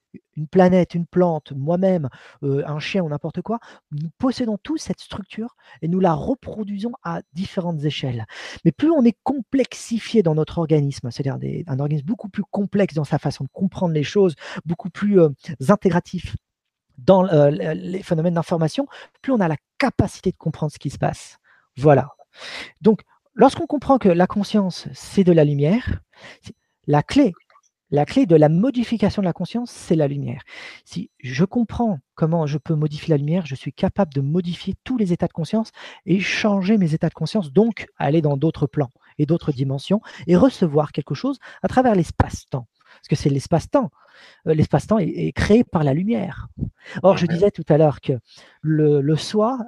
une 0.42 0.48
planète, 0.48 0.96
une 0.96 1.06
plante, 1.06 1.54
moi-même, 1.54 2.10
un 2.42 2.80
chien 2.80 3.04
ou 3.04 3.10
n'importe 3.10 3.42
quoi, 3.42 3.60
nous 3.92 4.10
possédons 4.18 4.58
tous 4.58 4.78
cette 4.78 5.00
structure 5.00 5.56
et 5.82 5.88
nous 5.88 6.00
la 6.00 6.14
reproduisons 6.14 6.94
à 7.04 7.22
différentes 7.34 7.84
échelles. 7.84 8.26
Mais 8.66 8.72
plus 8.72 8.90
on 8.90 9.04
est 9.06 9.18
complexifié 9.24 10.24
dans 10.24 10.36
notre 10.36 10.58
organisme, 10.58 11.12
c'est-à-dire 11.12 11.38
un 11.68 11.80
organisme 11.80 12.06
beaucoup 12.06 12.30
plus 12.30 12.44
complexe 12.50 12.96
dans 12.96 13.04
sa 13.04 13.20
façon 13.20 13.44
de 13.44 13.50
comprendre 13.54 13.94
les 13.94 14.04
choses, 14.04 14.36
beaucoup 14.66 14.90
plus 14.90 15.20
intégratif 15.70 16.36
dans 16.98 17.24
les 17.24 18.04
phénomènes 18.04 18.34
d'information, 18.34 18.88
plus 19.22 19.32
on 19.32 19.40
a 19.40 19.48
la 19.48 19.58
capacité 19.78 20.32
de 20.32 20.38
comprendre 20.38 20.72
ce 20.72 20.80
qui 20.80 20.90
se 20.90 20.98
passe. 20.98 21.38
Voilà. 21.78 22.10
Donc, 22.82 23.02
lorsqu'on 23.34 23.68
comprend 23.68 23.98
que 23.98 24.10
la 24.10 24.28
conscience, 24.28 24.88
c'est 24.94 25.24
de 25.24 25.32
la 25.32 25.46
lumière, 25.46 26.02
la 26.88 27.04
clé 27.04 27.32
la 27.92 28.06
clé 28.06 28.26
de 28.26 28.36
la 28.36 28.50
modification 28.50 29.22
de 29.22 29.28
la 29.28 29.34
conscience, 29.34 29.70
c'est 29.70 29.96
la 29.96 30.08
lumière. 30.08 30.42
Si 30.86 31.12
je 31.20 31.46
comprends 31.46 32.00
comment 32.16 32.48
je 32.48 32.58
peux 32.58 32.76
modifier 32.76 33.10
la 33.10 33.18
lumière, 33.18 33.46
je 33.46 33.56
suis 33.56 33.74
capable 33.74 34.14
de 34.14 34.22
modifier 34.22 34.76
tous 34.84 34.98
les 34.98 35.14
états 35.14 35.28
de 35.28 35.34
conscience 35.34 35.72
et 36.06 36.20
changer 36.20 36.78
mes 36.78 36.94
états 36.94 37.10
de 37.10 37.14
conscience, 37.14 37.52
donc 37.52 37.88
aller 37.98 38.22
dans 38.22 38.38
d'autres 38.38 38.66
plans 38.66 38.92
et 39.18 39.26
d'autres 39.26 39.52
dimensions 39.52 40.02
et 40.26 40.38
recevoir 40.38 40.94
quelque 40.94 41.16
chose 41.16 41.38
à 41.62 41.68
travers 41.68 41.94
l'espace-temps. 41.94 42.68
Parce 42.96 43.08
que 43.10 43.16
c'est 43.16 43.30
l'espace-temps. 43.30 43.92
Euh, 44.48 44.54
l'espace-temps 44.54 45.00
est, 45.00 45.32
créé 45.34 45.64
par 45.64 45.84
la 45.84 45.94
lumière. 45.94 46.48
Or, 47.04 47.18
je 47.18 47.26
disais 47.26 47.52
tout 47.52 47.66
à 47.70 47.78
l'heure 47.78 48.02
que 48.02 48.14
le, 48.62 49.16
soi 49.16 49.60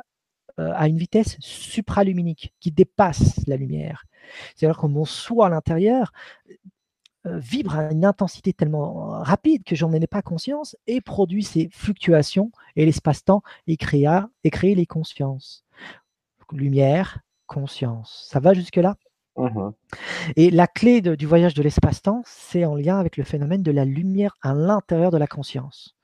euh, 0.60 0.72
a 0.76 0.88
une 0.88 0.98
vitesse 0.98 1.38
supraluminique 1.40 2.53
qui 2.60 2.72
dépasse 2.72 3.42
la 3.48 3.58
lumière. 3.58 4.06
C'est-à-dire 4.56 4.80
que 4.80 4.88
mon 4.88 5.06
soi 5.06 5.48
à 5.48 5.50
l'intérieur 5.50 6.14
vibre 7.26 7.76
à 7.76 7.92
une 7.92 8.06
intensité 8.06 8.53
tellement 8.53 9.22
rapide 9.22 9.64
que 9.64 9.76
j'en 9.76 9.92
ai 9.92 10.08
pas 10.08 10.22
conscience 10.22 10.76
et 10.88 11.02
produit 11.02 11.43
ces 11.43 11.69
fluctuations 11.72 12.52
et 12.76 12.85
l'espace-temps 12.85 13.43
et 13.68 13.77
crée, 13.77 14.06
et 14.43 14.76
les 14.76 14.85
consciences. 14.85 15.64
Lumière, 16.52 17.19
conscience. 17.48 18.27
Ça 18.30 18.40
va 18.40 18.53
jusque-là? 18.53 18.95
Mmh 19.35 19.72
Et 20.35 20.52
la 20.52 20.68
clé 20.68 21.02
du 21.02 21.26
voyage 21.26 21.56
de 21.56 21.64
l'espace-temps, 21.64 22.22
c'est 22.26 22.66
en 22.66 22.76
lien 22.76 23.00
avec 23.00 23.18
le 23.18 23.24
phénomène 23.24 23.64
de 23.64 23.72
la 23.72 23.85
lumière 23.85 24.35
à 24.42 24.53
l'intérieur 24.53 25.10
de 25.10 25.18
la 25.18 25.27
conscience. 25.27 25.95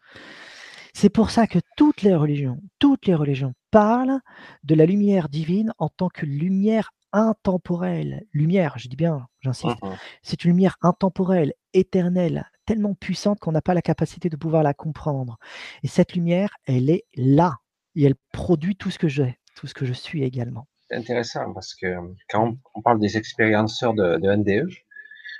C'est 0.94 1.10
pour 1.10 1.30
ça 1.30 1.46
que 1.46 1.60
toutes 1.78 2.02
les 2.02 2.16
religions, 2.16 2.60
toutes 2.80 3.06
les 3.06 3.14
religions 3.14 3.54
parlent 3.72 4.20
de 4.64 4.76
la 4.76 4.86
lumière 4.86 5.30
divine 5.30 5.74
en 5.78 5.90
tant 5.90 6.10
que 6.10 6.26
lumière 6.26 6.92
intemporelle, 7.12 8.26
lumière, 8.34 8.76
je 8.78 8.88
dis 8.88 8.96
bien, 8.96 9.28
j'insiste, 9.42 9.82
mmh 9.82 9.90
c'est 10.22 10.44
une 10.44 10.52
lumière 10.52 10.78
intemporelle, 10.82 11.54
éternelle, 11.74 12.46
tellement 12.66 12.94
puissante 12.94 13.40
qu'on 13.40 13.52
n'a 13.52 13.62
pas 13.62 13.74
la 13.74 13.82
capacité 13.82 14.30
de 14.30 14.36
pouvoir 14.36 14.64
la 14.64 14.74
comprendre. 14.74 15.38
Et 15.84 15.88
cette 15.88 16.14
lumière, 16.14 16.56
elle 16.66 16.90
est 16.90 17.06
là, 17.16 17.58
et 17.96 18.04
elle 18.04 18.16
produit 18.32 18.76
tout 18.76 18.92
ce 18.92 19.00
que 19.00 19.08
j'ai, 19.08 19.40
tout 19.56 19.68
ce 19.68 19.74
que 19.74 19.86
je 19.86 19.94
suis 19.94 20.24
également. 20.24 20.68
C'est 20.90 20.96
intéressant 20.96 21.54
parce 21.54 21.74
que 21.74 21.96
quand 22.30 22.56
on 22.74 22.82
parle 22.82 23.00
des 23.00 23.18
expérienceurs 23.18 23.94
de, 23.94 24.18
NDE, 24.36 24.70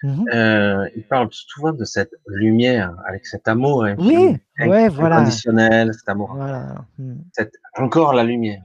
mmh 0.02 0.26
euh, 0.34 0.90
ils 0.96 1.04
parlent 1.04 1.30
souvent 1.32 1.74
de 1.74 1.84
cette 1.84 2.14
lumière, 2.28 2.96
avec 3.06 3.26
cet 3.26 3.48
amour 3.48 3.86
oui, 3.98 4.38
ouais, 4.60 4.88
voilà. 4.90 5.18
inconditionnel, 5.18 5.94
cet 5.94 6.08
amour. 6.08 6.36
Mmh. 6.98 7.16
encore 7.76 8.14
la 8.14 8.24
lumière. 8.24 8.62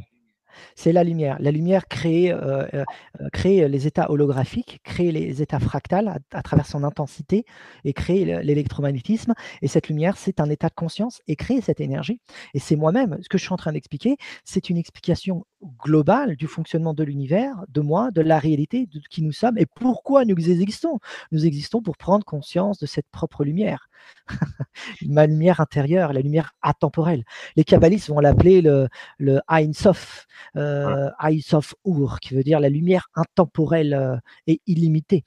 C'est 0.76 0.92
la 0.92 1.04
lumière. 1.04 1.36
La 1.40 1.50
lumière 1.50 1.88
crée, 1.88 2.30
euh, 2.30 2.66
euh, 2.74 2.84
euh, 3.20 3.28
crée 3.32 3.68
les 3.68 3.86
états 3.86 4.10
holographiques, 4.10 4.80
crée 4.84 5.12
les 5.12 5.42
états 5.42 5.60
fractales 5.60 6.20
à, 6.32 6.42
travers 6.42 6.66
son 6.66 6.84
intensité 6.84 7.44
et 7.84 7.92
crée 7.92 8.24
l'électromagnétisme. 8.42 9.34
Et 9.62 9.68
cette 9.68 9.88
lumière, 9.88 10.16
c'est 10.16 10.40
un 10.40 10.50
état 10.50 10.68
de 10.68 10.74
conscience 10.74 11.20
et 11.26 11.36
crée 11.36 11.60
cette 11.60 11.80
énergie. 11.80 12.20
Et 12.54 12.58
c'est 12.58 12.76
moi-même, 12.76 13.18
ce 13.22 13.28
que 13.28 13.38
je 13.38 13.44
suis 13.44 13.52
en 13.52 13.56
train 13.56 13.72
d'expliquer, 13.72 14.16
c'est 14.44 14.70
une 14.70 14.76
explication 14.76 15.44
globale 15.82 16.36
du 16.36 16.46
fonctionnement 16.46 16.94
de 16.94 17.04
l'univers, 17.04 17.64
de 17.68 17.80
moi, 17.80 18.10
de 18.10 18.20
la 18.20 18.38
réalité, 18.38 18.86
de 18.86 19.00
qui 19.10 19.22
nous 19.22 19.32
sommes 19.32 19.58
et 19.58 19.66
pourquoi 19.66 20.24
nous 20.24 20.50
existons. 20.50 20.98
Nous 21.32 21.46
existons 21.46 21.82
pour 21.82 21.96
prendre 21.96 22.24
conscience 22.24 22.78
de 22.78 22.86
cette 22.86 23.08
propre 23.10 23.44
lumière. 23.44 23.88
Ma 25.06 25.26
lumière 25.26 25.60
intérieure, 25.60 26.12
la 26.12 26.20
lumière 26.20 26.52
atemporelle. 26.62 27.24
Les 27.56 27.64
kabbalistes 27.64 28.08
vont 28.08 28.20
l'appeler 28.20 28.60
le, 28.60 28.88
le 29.18 29.40
Ein 29.48 29.72
Sof, 29.72 30.26
euh, 30.56 31.10
Sof 31.40 31.74
Ur, 31.84 32.20
qui 32.20 32.34
veut 32.34 32.42
dire 32.42 32.60
la 32.60 32.68
lumière 32.68 33.08
intemporelle 33.14 33.94
euh, 33.94 34.16
et 34.46 34.60
illimitée. 34.66 35.24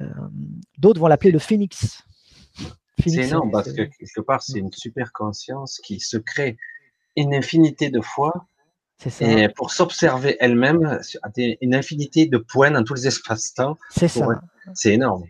Euh, 0.00 0.08
d'autres 0.78 1.00
vont 1.00 1.08
l'appeler 1.08 1.32
le 1.32 1.38
phénix. 1.38 2.04
C'est 2.98 3.26
énorme 3.26 3.50
parce 3.50 3.72
que 3.72 3.82
quelque 3.82 4.20
part, 4.20 4.42
c'est 4.42 4.58
une 4.58 4.72
super 4.72 5.12
conscience 5.12 5.80
qui 5.82 5.98
se 5.98 6.16
crée 6.18 6.56
une 7.16 7.34
infinité 7.34 7.90
de 7.90 8.00
fois 8.00 8.46
et 9.20 9.48
pour 9.48 9.70
s'observer 9.70 10.36
elle-même, 10.40 11.00
une 11.36 11.74
infinité 11.74 12.26
de 12.26 12.38
points 12.38 12.70
dans 12.70 12.84
tous 12.84 12.94
les 12.94 13.06
espaces-temps. 13.06 13.76
C'est 13.90 14.08
ça. 14.08 14.26
C'est 14.74 14.92
énorme. 14.92 15.24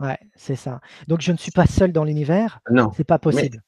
Ouais, 0.00 0.18
c'est 0.36 0.56
ça. 0.56 0.80
Donc 1.08 1.20
je 1.20 1.32
ne 1.32 1.36
suis 1.36 1.50
pas 1.50 1.66
seul 1.66 1.92
dans 1.92 2.04
l'univers. 2.04 2.60
Non. 2.70 2.92
C'est 2.96 3.04
pas 3.04 3.18
possible. 3.18 3.62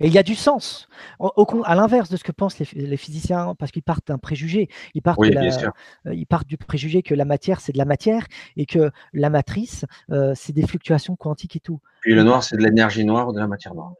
Et 0.00 0.08
il 0.08 0.12
y 0.12 0.18
a 0.18 0.22
du 0.22 0.34
sens. 0.34 0.88
Au, 1.18 1.62
à 1.64 1.74
l'inverse 1.74 2.10
de 2.10 2.16
ce 2.16 2.24
que 2.24 2.32
pensent 2.32 2.58
les, 2.58 2.96
physiciens, 2.96 3.54
parce 3.58 3.70
qu'ils 3.70 3.82
partent 3.82 4.08
d'un 4.08 4.18
préjugé. 4.18 4.68
Ils 4.94 5.02
partent, 5.02 5.20
euh, 5.22 5.70
ils 6.12 6.26
partent 6.26 6.48
du 6.48 6.56
préjugé 6.56 7.02
que 7.02 7.14
la 7.14 7.24
matière, 7.24 7.60
c'est 7.60 7.72
de 7.72 7.78
la 7.78 7.84
matière 7.84 8.26
et 8.56 8.66
que 8.66 8.90
la 9.12 9.30
matrice, 9.30 9.84
euh, 10.10 10.32
c'est 10.34 10.52
des 10.52 10.66
fluctuations 10.66 11.16
quantiques 11.16 11.56
et 11.56 11.60
tout. 11.60 11.80
Puis 12.00 12.14
le 12.14 12.22
noir, 12.22 12.42
c'est 12.42 12.56
de 12.56 12.62
l'énergie 12.62 13.04
noire 13.04 13.28
ou 13.28 13.32
de 13.32 13.38
la 13.38 13.46
matière 13.46 13.74
noire. 13.74 13.92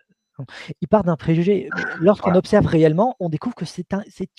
Il 0.80 0.88
part 0.88 1.04
d'un 1.04 1.16
préjugé. 1.16 1.68
Lorsqu'on 2.00 2.34
observe 2.34 2.66
réellement, 2.66 3.16
on 3.20 3.28
découvre 3.28 3.54
que 3.54 3.64
c'est 3.64 3.86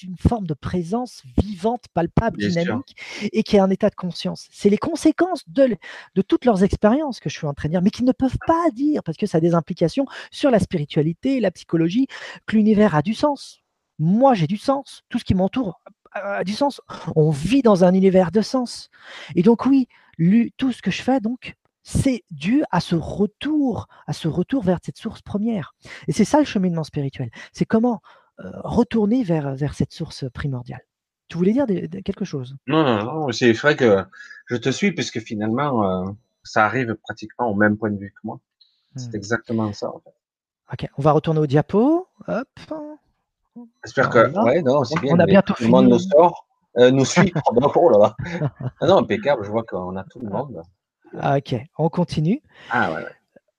une 0.04 0.18
forme 0.18 0.46
de 0.46 0.54
présence 0.54 1.24
vivante, 1.38 1.86
palpable, 1.94 2.38
dynamique, 2.38 2.96
et 3.32 3.44
qui 3.44 3.56
est 3.56 3.60
un 3.60 3.70
état 3.70 3.90
de 3.90 3.96
conscience. 3.96 4.48
C'est 4.52 4.70
les 4.70 4.78
conséquences 4.78 5.48
de, 5.48 5.78
de 6.16 6.22
toutes 6.22 6.46
leurs 6.46 6.64
expériences 6.64 7.20
que 7.20 7.30
je 7.30 7.38
suis 7.38 7.48
en 7.48 7.54
train 7.54 7.70
de 7.70 7.74
dire, 7.74 7.82
mais 7.82 7.92
qu'ils 7.92 8.06
ne 8.06 8.12
peuvent 8.12 8.38
pas 8.46 8.70
dire, 8.74 9.04
parce 9.04 9.18
que 9.18 9.26
ça 9.26 9.38
a 9.38 9.42
des 9.42 9.54
implications 9.54 10.06
sur 10.32 10.52
la 10.52 10.60
spiritualité, 10.60 11.40
la 11.40 11.52
psychologie, 11.52 12.08
que 12.46 12.56
l'univers 12.56 12.96
a 12.96 13.02
du 13.02 13.14
sens. 13.14 13.62
Moi, 13.98 14.34
j'ai 14.34 14.48
du 14.48 14.58
sens. 14.58 15.04
Tout 15.10 15.20
ce 15.20 15.24
qui 15.24 15.36
m'entoure 15.36 15.82
a 16.12 16.44
du 16.44 16.54
sens. 16.54 16.82
On 17.16 17.30
vit 17.30 17.62
dans 17.62 17.84
un 17.84 17.94
univers 17.94 18.32
de 18.32 18.42
sens. 18.42 18.90
Et 19.36 19.44
donc 19.44 19.66
oui, 19.66 19.88
tout 20.58 20.72
ce 20.72 20.82
que 20.82 20.92
je 20.92 21.02
fais, 21.02 21.20
donc, 21.20 21.56
c'est 21.86 22.24
dû 22.32 22.64
à 22.72 22.82
ce 22.82 22.96
retour, 22.96 23.88
à 24.08 24.14
ce 24.14 24.28
retour 24.28 24.64
vers 24.64 24.80
cette 24.84 24.98
source 24.98 25.22
première. 25.22 25.76
Et 26.08 26.12
c'est 26.12 26.26
ça 26.26 26.40
le 26.40 26.46
cheminement 26.46 26.84
spirituel. 26.84 27.30
C'est 27.54 27.66
comment 27.66 28.02
euh, 28.40 28.50
retourner 28.64 29.24
vers, 29.24 29.56
vers 29.56 29.76
cette 29.76 29.94
source 29.94 30.26
primordiale. 30.34 30.82
Tu 31.28 31.38
voulais 31.38 31.54
dire 31.54 31.68
quelque 32.04 32.26
chose? 32.26 32.56
Non, 32.66 32.84
non, 32.84 33.04
non, 33.04 33.32
c'est 33.32 33.54
vrai 33.54 33.76
que 33.76 34.04
je 34.48 34.56
te 34.56 34.70
suis 34.70 34.92
puisque 34.94 35.20
finalement, 35.20 35.88
euh, 35.88 36.12
ça 36.44 36.66
arrive 36.66 36.96
pratiquement 36.96 37.52
au 37.52 37.56
même 37.56 37.78
point 37.78 37.92
de 37.92 37.98
vue 37.98 38.12
que 38.12 38.22
moi. 38.24 38.40
C'est 38.96 39.14
hmm. 39.14 39.18
exactement 39.18 39.72
ça. 39.72 39.90
En 39.90 40.00
fait. 40.00 40.14
Ok, 40.74 40.90
on 40.98 41.04
va 41.04 41.12
retourner 41.12 41.40
au 41.40 41.48
diapo. 41.48 42.08
Hop. 42.28 42.48
J'espère 43.84 44.10
que, 44.10 44.44
ouais, 44.44 44.64
non, 44.64 44.84
c'est 44.84 45.00
bien. 45.00 45.16
On 45.16 45.20
a 45.20 45.26
bientôt 45.28 45.54
fini. 45.54 45.68
Le 45.68 45.72
monde 45.72 45.90
nous 45.90 46.00
sort, 46.00 46.48
euh, 46.78 46.90
nous 46.90 47.06
suit. 47.06 47.32
oh 47.76 47.90
là 47.92 47.98
là. 48.00 48.50
Ah 48.82 48.88
non, 48.88 48.98
impeccable. 48.98 49.46
Je 49.46 49.52
vois 49.52 49.64
qu'on 49.64 49.96
a 49.96 50.04
tout 50.04 50.20
le 50.20 50.30
monde. 50.30 50.64
Ah, 51.20 51.38
ok, 51.38 51.56
on 51.78 51.90
continue. 51.90 52.42
Ah 52.70 52.94
ouais. 52.94 53.06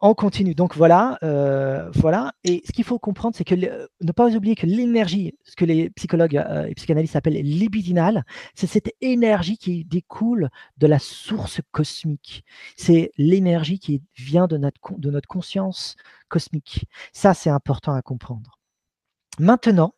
On 0.00 0.14
continue. 0.14 0.54
Donc 0.54 0.76
voilà, 0.76 1.18
euh, 1.22 1.90
voilà. 1.94 2.34
Et 2.44 2.62
ce 2.66 2.72
qu'il 2.72 2.84
faut 2.84 2.98
comprendre, 2.98 3.34
c'est 3.34 3.44
que 3.44 3.54
ne 3.54 4.12
pas 4.12 4.28
oublier 4.36 4.54
que 4.54 4.66
l'énergie, 4.66 5.38
ce 5.42 5.56
que 5.56 5.64
les 5.64 5.88
psychologues 5.90 6.36
euh, 6.36 6.66
et 6.66 6.74
psychanalystes 6.74 7.16
appellent 7.16 7.40
libidinale, 7.40 8.24
c'est 8.54 8.66
cette 8.66 8.92
énergie 9.00 9.56
qui 9.56 9.86
découle 9.86 10.50
de 10.76 10.86
la 10.86 10.98
source 10.98 11.62
cosmique. 11.72 12.44
C'est 12.76 13.10
l'énergie 13.16 13.78
qui 13.78 14.02
vient 14.16 14.46
de 14.46 14.58
notre, 14.58 14.78
de 14.98 15.10
notre 15.10 15.28
conscience 15.28 15.96
cosmique. 16.28 16.86
Ça, 17.14 17.32
c'est 17.32 17.50
important 17.50 17.94
à 17.94 18.02
comprendre. 18.02 18.58
Maintenant, 19.38 19.94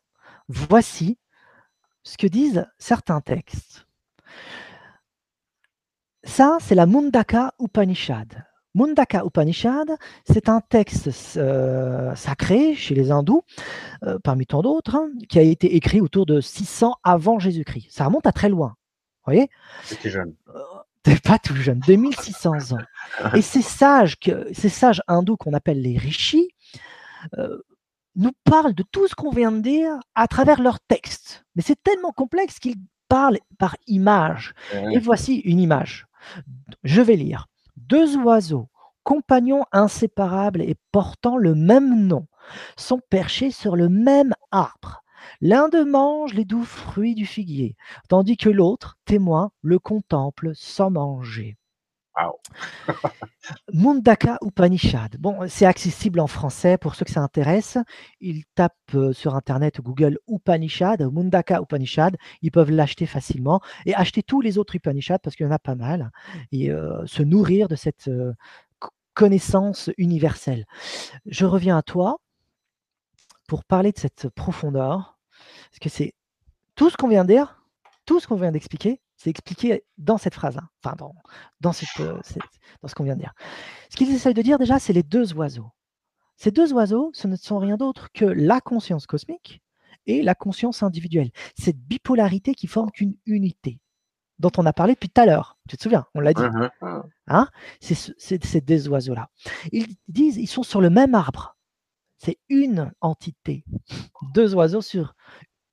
voici 0.47 1.17
ce 2.03 2.17
que 2.17 2.27
disent 2.27 2.65
certains 2.77 3.19
textes. 3.19 3.85
Ça, 6.29 6.57
c'est 6.61 6.75
la 6.75 6.85
Mundaka 6.85 7.53
Upanishad. 7.59 8.45
Mundaka 8.75 9.23
Upanishad, 9.25 9.89
c'est 10.23 10.47
un 10.47 10.61
texte 10.61 11.09
euh, 11.37 12.13
sacré 12.13 12.75
chez 12.75 12.93
les 12.93 13.09
hindous, 13.09 13.41
euh, 14.03 14.19
parmi 14.23 14.45
tant 14.45 14.61
d'autres, 14.61 14.95
hein, 14.95 15.09
qui 15.27 15.39
a 15.39 15.41
été 15.41 15.75
écrit 15.75 16.01
autour 16.01 16.27
de 16.27 16.39
600 16.39 16.95
avant 17.03 17.39
Jésus-Christ. 17.39 17.87
Ça 17.89 18.05
remonte 18.05 18.27
à 18.27 18.31
très 18.31 18.47
loin. 18.47 18.75
Vous 19.25 19.33
voyez? 19.33 19.49
C'était 19.83 20.11
jeune. 20.11 20.35
Euh, 20.55 21.15
pas 21.25 21.39
tout 21.39 21.55
jeune, 21.55 21.79
2600 21.79 22.73
ans. 22.73 23.33
Et 23.33 23.41
ces 23.41 23.63
sages, 23.63 24.19
que, 24.19 24.47
ces 24.53 24.69
sages 24.69 25.01
hindous 25.07 25.35
qu'on 25.35 25.53
appelle 25.53 25.81
les 25.81 25.97
rishis, 25.97 26.49
nous 28.15 28.31
parlent 28.43 28.75
de 28.75 28.83
tout 28.83 29.07
ce 29.07 29.15
qu'on 29.15 29.31
vient 29.31 29.51
de 29.51 29.61
dire 29.61 29.93
à 30.13 30.27
travers 30.27 30.61
leurs 30.61 30.79
textes. 30.79 31.43
Mais 31.55 31.63
c'est 31.63 31.81
tellement 31.81 32.11
complexe 32.11 32.59
qu'ils 32.59 32.77
parlent 33.07 33.39
par 33.57 33.75
image. 33.87 34.53
Et 34.93 34.99
voici 34.99 35.37
une 35.37 35.59
image. 35.59 36.05
Je 36.83 37.01
vais 37.01 37.15
lire. 37.15 37.47
Deux 37.77 38.17
oiseaux, 38.17 38.69
compagnons 39.03 39.65
inséparables 39.71 40.61
et 40.61 40.75
portant 40.91 41.37
le 41.37 41.55
même 41.55 42.07
nom, 42.07 42.27
sont 42.77 43.01
perchés 43.09 43.51
sur 43.51 43.75
le 43.75 43.89
même 43.89 44.33
arbre. 44.51 45.03
L'un 45.41 45.69
d'eux 45.69 45.85
mange 45.85 46.33
les 46.33 46.45
doux 46.45 46.63
fruits 46.63 47.15
du 47.15 47.25
figuier, 47.25 47.75
tandis 48.07 48.37
que 48.37 48.49
l'autre, 48.49 48.97
témoin, 49.05 49.51
le 49.61 49.79
contemple 49.79 50.51
sans 50.55 50.89
manger. 50.89 51.58
Mundaka 53.73 54.37
Upanishad. 54.41 55.17
Bon, 55.17 55.47
c'est 55.47 55.65
accessible 55.65 56.19
en 56.19 56.27
français 56.27 56.77
pour 56.77 56.95
ceux 56.95 57.05
que 57.05 57.11
ça 57.11 57.21
intéresse. 57.21 57.77
Ils 58.19 58.43
tapent 58.55 58.75
euh, 58.95 59.13
sur 59.13 59.35
internet 59.35 59.81
Google 59.81 60.17
Upanishad, 60.27 61.01
Mundaka 61.11 61.59
Upanishad. 61.61 62.17
Ils 62.41 62.51
peuvent 62.51 62.71
l'acheter 62.71 63.05
facilement 63.05 63.61
et 63.85 63.95
acheter 63.95 64.23
tous 64.23 64.41
les 64.41 64.57
autres 64.57 64.75
Upanishads 64.75 65.19
parce 65.19 65.35
qu'il 65.35 65.45
y 65.45 65.49
en 65.49 65.53
a 65.53 65.59
pas 65.59 65.75
mal 65.75 66.11
et 66.51 66.71
euh, 66.71 67.05
se 67.05 67.23
nourrir 67.23 67.67
de 67.67 67.75
cette 67.75 68.07
euh, 68.07 68.33
connaissance 69.13 69.89
universelle. 69.97 70.65
Je 71.25 71.45
reviens 71.45 71.77
à 71.77 71.81
toi 71.81 72.19
pour 73.47 73.63
parler 73.63 73.91
de 73.91 73.97
cette 73.97 74.29
profondeur 74.29 75.17
parce 75.71 75.79
que 75.79 75.89
c'est 75.89 76.13
tout 76.75 76.89
ce 76.89 76.97
qu'on 76.97 77.07
vient 77.07 77.23
de 77.23 77.33
dire, 77.33 77.63
tout 78.05 78.19
ce 78.19 78.27
qu'on 78.27 78.35
vient 78.35 78.51
d'expliquer, 78.51 79.01
c'est 79.19 79.29
expliqué 79.29 79.83
dans 79.97 80.17
cette 80.17 80.33
phrase, 80.33 80.57
hein. 80.57 80.69
enfin 80.81 80.95
dans, 80.97 81.13
dans, 81.59 81.71
euh, 81.99 82.17
dans 82.81 82.87
ce 82.87 82.95
qu'on 82.95 83.03
vient 83.03 83.15
de 83.15 83.19
dire. 83.19 83.33
Ce 83.89 83.97
qu'ils 83.97 84.09
essayent 84.15 84.33
de 84.33 84.41
dire 84.41 84.57
déjà, 84.57 84.79
c'est 84.79 84.93
les 84.93 85.03
deux 85.03 85.33
oiseaux. 85.33 85.69
Ces 86.37 86.51
deux 86.51 86.71
oiseaux, 86.71 87.11
ce 87.13 87.27
ne 87.27 87.35
sont 87.35 87.59
rien 87.59 87.75
d'autre 87.75 88.07
que 88.13 88.23
la 88.23 88.61
conscience 88.61 89.07
cosmique 89.07 89.61
et 90.05 90.21
la 90.21 90.35
conscience 90.35 90.83
individuelle. 90.83 91.31
Cette 91.57 91.77
bipolarité 91.77 92.55
qui 92.55 92.67
forme 92.67 92.91
qu'une 92.91 93.17
unité, 93.25 93.81
dont 94.39 94.51
on 94.57 94.65
a 94.65 94.71
parlé 94.71 94.93
depuis 94.93 95.09
tout 95.09 95.19
à 95.19 95.25
l'heure. 95.25 95.57
Tu 95.67 95.75
te 95.75 95.83
souviens 95.83 96.05
On 96.15 96.21
l'a 96.21 96.33
dit. 96.33 96.41
Hein 97.27 97.49
c'est 97.81 98.45
ces 98.45 98.61
deux 98.61 98.87
oiseaux-là. 98.87 99.29
Ils 99.73 99.97
disent, 100.07 100.37
ils 100.37 100.47
sont 100.47 100.63
sur 100.63 100.79
le 100.79 100.89
même 100.89 101.13
arbre. 101.13 101.57
C'est 102.19 102.37
une 102.47 102.93
entité. 103.01 103.65
Deux 104.33 104.55
oiseaux 104.55 104.81
sur 104.81 105.13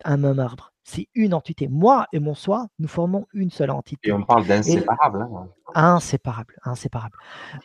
un 0.05 0.17
même 0.17 0.41
arbre 0.41 0.73
c'est 0.87 1.09
une 1.15 1.35
entité. 1.35 1.69
Moi 1.69 2.07
et 2.13 2.21
mon 2.21 2.35
soi, 2.35 2.69
nous 2.79 2.89
formons 2.89 3.27
une 3.35 3.51
seule 3.51 3.71
entité. 3.71 4.09
Et 4.09 4.13
on 4.13 4.23
parle 4.23 4.47
d'inséparable. 4.47 5.23
Hein. 5.23 5.49
Inséparable, 5.75 6.55
inséparable. 6.63 7.19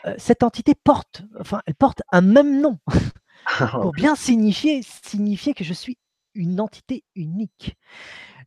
Euh, 0.06 0.16
cette 0.18 0.42
entité 0.44 0.74
porte, 0.76 1.24
enfin, 1.40 1.62
elle 1.68 1.76
porte 1.76 2.02
un 2.12 2.22
même 2.22 2.60
nom 2.60 2.80
pour 3.72 3.92
bien 3.92 4.16
signifier, 4.16 4.82
signifier 4.84 5.54
que 5.54 5.64
je 5.64 5.74
suis 5.74 6.00
une 6.34 6.60
entité 6.60 7.04
unique. 7.16 7.78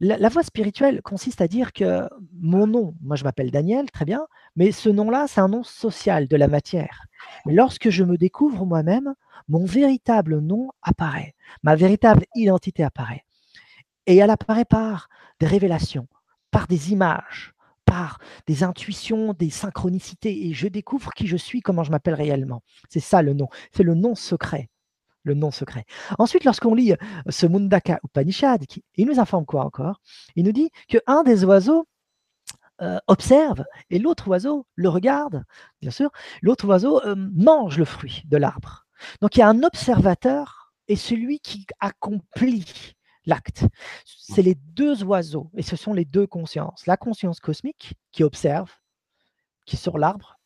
La, 0.01 0.17
la, 0.17 0.29
voie 0.29 0.43
spirituelle 0.43 1.03
consiste 1.03 1.41
à 1.41 1.47
dire 1.47 1.73
que 1.73 2.09
mon 2.41 2.67
nom, 2.67 2.97
moi 3.01 3.15
je 3.15 3.23
m'appelle 3.23 3.53
Daniel, 3.53 3.91
très 3.91 4.05
bien, 4.05 4.27
mais 4.57 4.73
ce 4.73 4.89
nom-là, 4.89 5.27
c'est 5.29 5.41
un 5.41 5.49
nom 5.49 5.63
social 5.63 6.27
de 6.27 6.37
la 6.37 6.49
matière. 6.49 7.05
Mais 7.47 7.55
lorsque 7.55 7.91
je 7.91 8.03
me 8.03 8.17
découvre 8.17 8.67
moi-même, 8.67 9.15
mon 9.49 9.65
véritable 9.65 10.41
nom 10.41 10.71
apparaît, 10.83 11.35
ma 11.63 11.77
véritable 11.77 12.25
identité 12.35 12.83
apparaît. 12.83 13.25
Et 14.07 14.17
elle 14.17 14.31
apparaît 14.31 14.65
par 14.65 15.09
des 15.41 15.47
révélations, 15.47 16.09
par 16.51 16.67
des 16.67 16.93
images, 16.93 17.55
par 17.85 18.19
des 18.47 18.63
intuitions, 18.63 19.33
des 19.35 19.51
synchronicités. 19.51 20.47
Et 20.47 20.55
je 20.55 20.69
découvre 20.69 21.13
qui 21.13 21.27
je 21.27 21.37
suis, 21.37 21.61
comment 21.61 21.85
je 21.85 21.91
m'appelle 21.91 22.15
réellement. 22.15 22.63
C'est 22.89 23.01
ça 23.01 23.23
le 23.23 23.35
nom. 23.35 23.49
C'est 23.73 23.83
le 23.83 23.95
nom 23.95 24.15
secret 24.15 24.69
le 25.25 25.33
nom 25.33 25.51
secret. 25.51 25.87
Ensuite, 26.19 26.45
lorsqu'on 26.45 26.75
lit 26.75 26.93
ce 27.31 27.47
Mundaka 27.47 27.99
Upanishad, 28.05 28.63
il 28.97 29.07
nous 29.07 29.19
informe 29.19 29.47
quoi 29.47 29.65
encore? 29.65 30.03
Il 30.37 30.45
nous 30.45 30.53
dit 30.53 30.71
qu'un 30.87 31.23
des 31.23 31.45
oiseaux 31.45 31.87
euh, 32.83 32.99
observe 33.07 33.65
et 33.91 33.99
l'autre 33.99 34.29
oiseau 34.29 34.67
le 34.75 34.89
regarde, 34.89 35.45
bien 35.81 35.91
sûr. 35.91 36.11
L'autre 36.43 36.67
oiseau 36.67 37.01
euh, 37.05 37.15
mange 37.17 37.79
le 37.79 37.85
fruit 37.85 38.23
de 38.27 38.37
l'arbre. 38.37 38.87
Donc 39.21 39.37
il 39.37 39.41
y 39.41 39.43
a 39.43 39.49
un 39.49 39.63
observateur 39.63 40.75
et 40.89 40.97
celui 40.97 41.41
qui 41.41 41.67
accomplit 41.81 42.95
l'acte. 43.27 43.65
C'est 44.05 44.43
les 44.43 44.55
deux 44.55 45.05
oiseaux 45.05 45.51
et 45.57 45.63
ce 45.63 45.77
sont 45.77 45.93
les 45.93 46.05
deux 46.05 46.27
consciences. 46.27 46.87
La 46.87 46.97
conscience 46.97 47.41
cosmique 47.41 47.95
qui 48.13 48.25
observe, 48.25 48.71
qui 49.67 49.77
est 49.77 49.79
sur 49.79 49.99
l'arbre, 49.99 50.39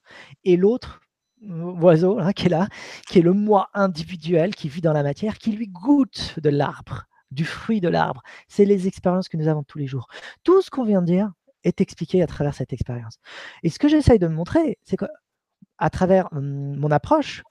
et 0.44 0.56
l'autre 0.56 1.00
euh, 1.44 1.72
oiseau 1.72 2.18
hein, 2.18 2.32
qui 2.32 2.46
est 2.46 2.50
là, 2.50 2.68
qui 3.08 3.18
est 3.18 3.22
le 3.22 3.32
moi 3.32 3.68
individuel 3.74 4.54
qui 4.54 4.68
vit 4.68 4.80
dans 4.80 4.92
la 4.92 5.02
matière, 5.02 5.38
qui 5.38 5.52
lui 5.52 5.68
goûte 5.68 6.38
de 6.40 6.50
l'arbre, 6.50 7.04
du 7.30 7.44
fruit 7.44 7.80
de 7.80 7.88
l'arbre. 7.88 8.22
C'est 8.48 8.64
les 8.64 8.86
expériences 8.86 9.28
que 9.28 9.36
nous 9.36 9.48
avons 9.48 9.62
tous 9.62 9.78
les 9.78 9.86
jours. 9.86 10.08
Tout 10.44 10.62
ce 10.62 10.70
qu'on 10.70 10.84
vient 10.84 11.02
de 11.02 11.06
dire, 11.06 11.32
est 11.64 11.80
expliqué 11.80 12.22
à 12.22 12.26
travers 12.26 12.54
cette 12.54 12.72
expérience. 12.72 13.18
Et 13.62 13.70
ce 13.70 13.78
que 13.78 13.88
j'essaye 13.88 14.18
de 14.18 14.28
montrer, 14.28 14.78
c'est 14.84 14.96
qu'à 14.96 15.90
travers 15.90 16.28
hum, 16.32 16.76
mon 16.76 16.90
approche, 16.90 17.42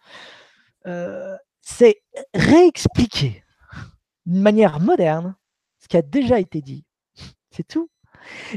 euh, 0.85 1.35
c'est 1.61 2.01
réexpliquer 2.33 3.43
d'une 4.27 4.41
manière 4.41 4.79
moderne 4.79 5.35
ce 5.79 5.87
qui 5.87 5.97
a 5.97 6.03
déjà 6.03 6.39
été 6.39 6.61
dit. 6.61 6.85
C'est 7.51 7.67
tout. 7.67 7.89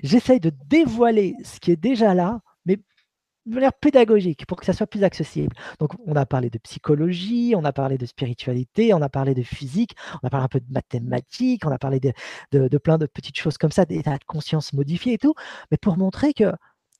J'essaye 0.02 0.40
de 0.40 0.52
dévoiler 0.66 1.34
ce 1.42 1.60
qui 1.60 1.70
est 1.70 1.76
déjà 1.76 2.12
là 2.12 2.40
de 3.46 3.54
manière 3.54 3.72
pédagogique 3.72 4.46
pour 4.46 4.58
que 4.58 4.66
ça 4.66 4.72
soit 4.72 4.86
plus 4.86 5.04
accessible. 5.04 5.54
Donc, 5.78 5.92
on 6.06 6.14
a 6.14 6.26
parlé 6.26 6.50
de 6.50 6.58
psychologie, 6.58 7.54
on 7.56 7.64
a 7.64 7.72
parlé 7.72 7.98
de 7.98 8.06
spiritualité, 8.06 8.92
on 8.94 9.02
a 9.02 9.08
parlé 9.08 9.34
de 9.34 9.42
physique, 9.42 9.94
on 10.22 10.26
a 10.26 10.30
parlé 10.30 10.44
un 10.44 10.48
peu 10.48 10.60
de 10.60 10.72
mathématiques, 10.72 11.64
on 11.66 11.70
a 11.70 11.78
parlé 11.78 12.00
de, 12.00 12.12
de, 12.52 12.78
plein 12.78 12.98
de 12.98 13.06
petites 13.06 13.36
choses 13.36 13.58
comme 13.58 13.72
ça, 13.72 13.84
d'état 13.84 14.18
de 14.18 14.24
conscience 14.24 14.72
modifié 14.72 15.14
et 15.14 15.18
tout, 15.18 15.34
mais 15.70 15.78
pour 15.78 15.96
montrer 15.96 16.34
que 16.34 16.52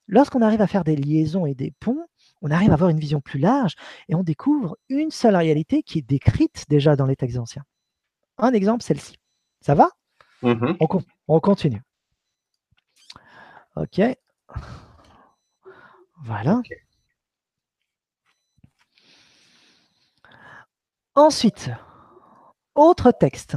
lorsqu'on 0.06 0.42
arrive 0.42 0.62
à 0.62 0.66
faire 0.66 0.84
des 0.84 0.96
liaisons 0.96 1.46
et 1.46 1.54
des 1.54 1.72
ponts, 1.78 2.06
on 2.42 2.50
arrive 2.50 2.70
à 2.70 2.74
avoir 2.74 2.90
une 2.90 3.00
vision 3.00 3.20
plus 3.20 3.38
large 3.38 3.74
et 4.08 4.14
on 4.14 4.22
découvre 4.22 4.76
une 4.88 5.10
seule 5.10 5.36
réalité 5.36 5.82
qui 5.82 5.98
est 5.98 6.08
décrite 6.08 6.64
déjà 6.68 6.96
dans 6.96 7.06
les 7.06 7.16
textes 7.16 7.38
anciens. 7.38 7.64
Un 8.40 8.52
exemple, 8.52 8.82
celle-ci. 8.82 9.16
Ça 9.60 9.74
va? 9.74 9.90
Mmh 10.42 10.76
on, 10.80 11.02
on 11.28 11.40
continue. 11.40 11.82
Ok. 13.76 14.00
Voilà. 16.24 16.60
Ensuite, 21.14 21.70
autre 22.74 23.12
texte. 23.12 23.56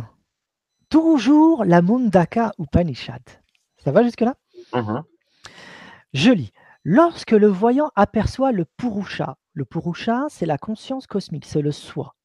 Toujours 0.89 1.63
la 1.65 1.81
Mundaka 1.81 2.51
Upanishad. 2.59 3.21
Ça 3.83 3.91
va 3.91 4.03
jusque-là? 4.03 4.35
Mm-hmm. 4.73 5.03
Je 6.13 6.31
lis. 6.31 6.51
Lorsque 6.83 7.31
le 7.31 7.47
voyant 7.47 7.91
aperçoit 7.95 8.51
le 8.51 8.65
Purusha, 8.65 9.37
le 9.53 9.63
Purusha, 9.63 10.25
c'est 10.29 10.45
la 10.45 10.57
conscience 10.57 11.07
cosmique, 11.07 11.45
c'est 11.45 11.61
le 11.61 11.71
soi. 11.71 12.15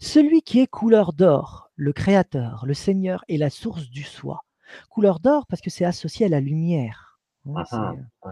Celui 0.00 0.42
qui 0.42 0.60
est 0.60 0.66
couleur 0.66 1.12
d'or, 1.12 1.70
le 1.74 1.92
créateur, 1.92 2.64
le 2.66 2.74
Seigneur 2.74 3.24
est 3.28 3.36
la 3.36 3.50
source 3.50 3.90
du 3.90 4.04
soi. 4.04 4.44
Couleur 4.90 5.18
d'or 5.18 5.46
parce 5.46 5.60
que 5.60 5.70
c'est 5.70 5.84
associé 5.84 6.26
à 6.26 6.28
la 6.28 6.40
lumière. 6.40 7.18
Ah 7.56 7.64
ah, 7.70 7.94
euh, 8.26 8.30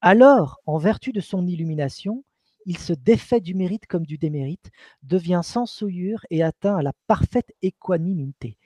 alors, 0.00 0.60
en 0.66 0.78
vertu 0.78 1.12
de 1.12 1.20
son 1.20 1.46
illumination, 1.46 2.24
il 2.64 2.78
se 2.78 2.92
défait 2.92 3.40
du 3.40 3.54
mérite 3.54 3.86
comme 3.86 4.06
du 4.06 4.18
démérite, 4.18 4.70
devient 5.02 5.42
sans 5.44 5.66
souillure 5.66 6.24
et 6.30 6.42
atteint 6.42 6.76
à 6.76 6.82
la 6.82 6.92
parfaite 7.06 7.52
équanimité. 7.62 8.58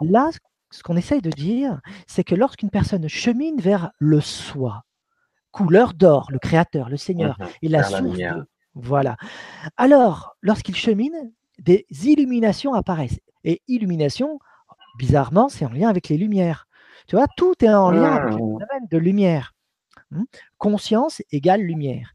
Là, 0.00 0.30
ce 0.70 0.82
qu'on 0.82 0.96
essaye 0.96 1.22
de 1.22 1.30
dire, 1.30 1.80
c'est 2.06 2.22
que 2.22 2.34
lorsqu'une 2.34 2.70
personne 2.70 3.08
chemine 3.08 3.60
vers 3.60 3.90
le 3.98 4.20
soi, 4.20 4.84
couleur 5.50 5.94
d'or, 5.94 6.30
le 6.30 6.38
Créateur, 6.38 6.88
le 6.88 6.96
Seigneur, 6.96 7.36
mmh 7.40 7.44
et 7.62 7.68
la 7.68 7.82
source 7.82 8.16
de... 8.16 8.46
Voilà. 8.74 9.16
Alors, 9.76 10.36
lorsqu'il 10.42 10.76
chemine, 10.76 11.32
des 11.60 11.86
illuminations 12.04 12.74
apparaissent. 12.74 13.20
Et 13.44 13.62
illumination, 13.68 14.38
bizarrement, 14.98 15.48
c'est 15.48 15.64
en 15.64 15.70
lien 15.70 15.88
avec 15.88 16.08
les 16.08 16.16
lumières. 16.16 16.66
Tu 17.06 17.16
vois, 17.16 17.26
tout 17.36 17.54
est 17.62 17.72
en 17.72 17.90
lien 17.90 18.14
avec 18.14 18.30
le 18.30 18.36
mmh. 18.36 18.58
phénomène 18.58 18.88
de 18.90 18.98
lumière. 18.98 19.54
Hmm? 20.10 20.24
Conscience 20.58 21.22
égale 21.30 21.62
lumière. 21.62 22.12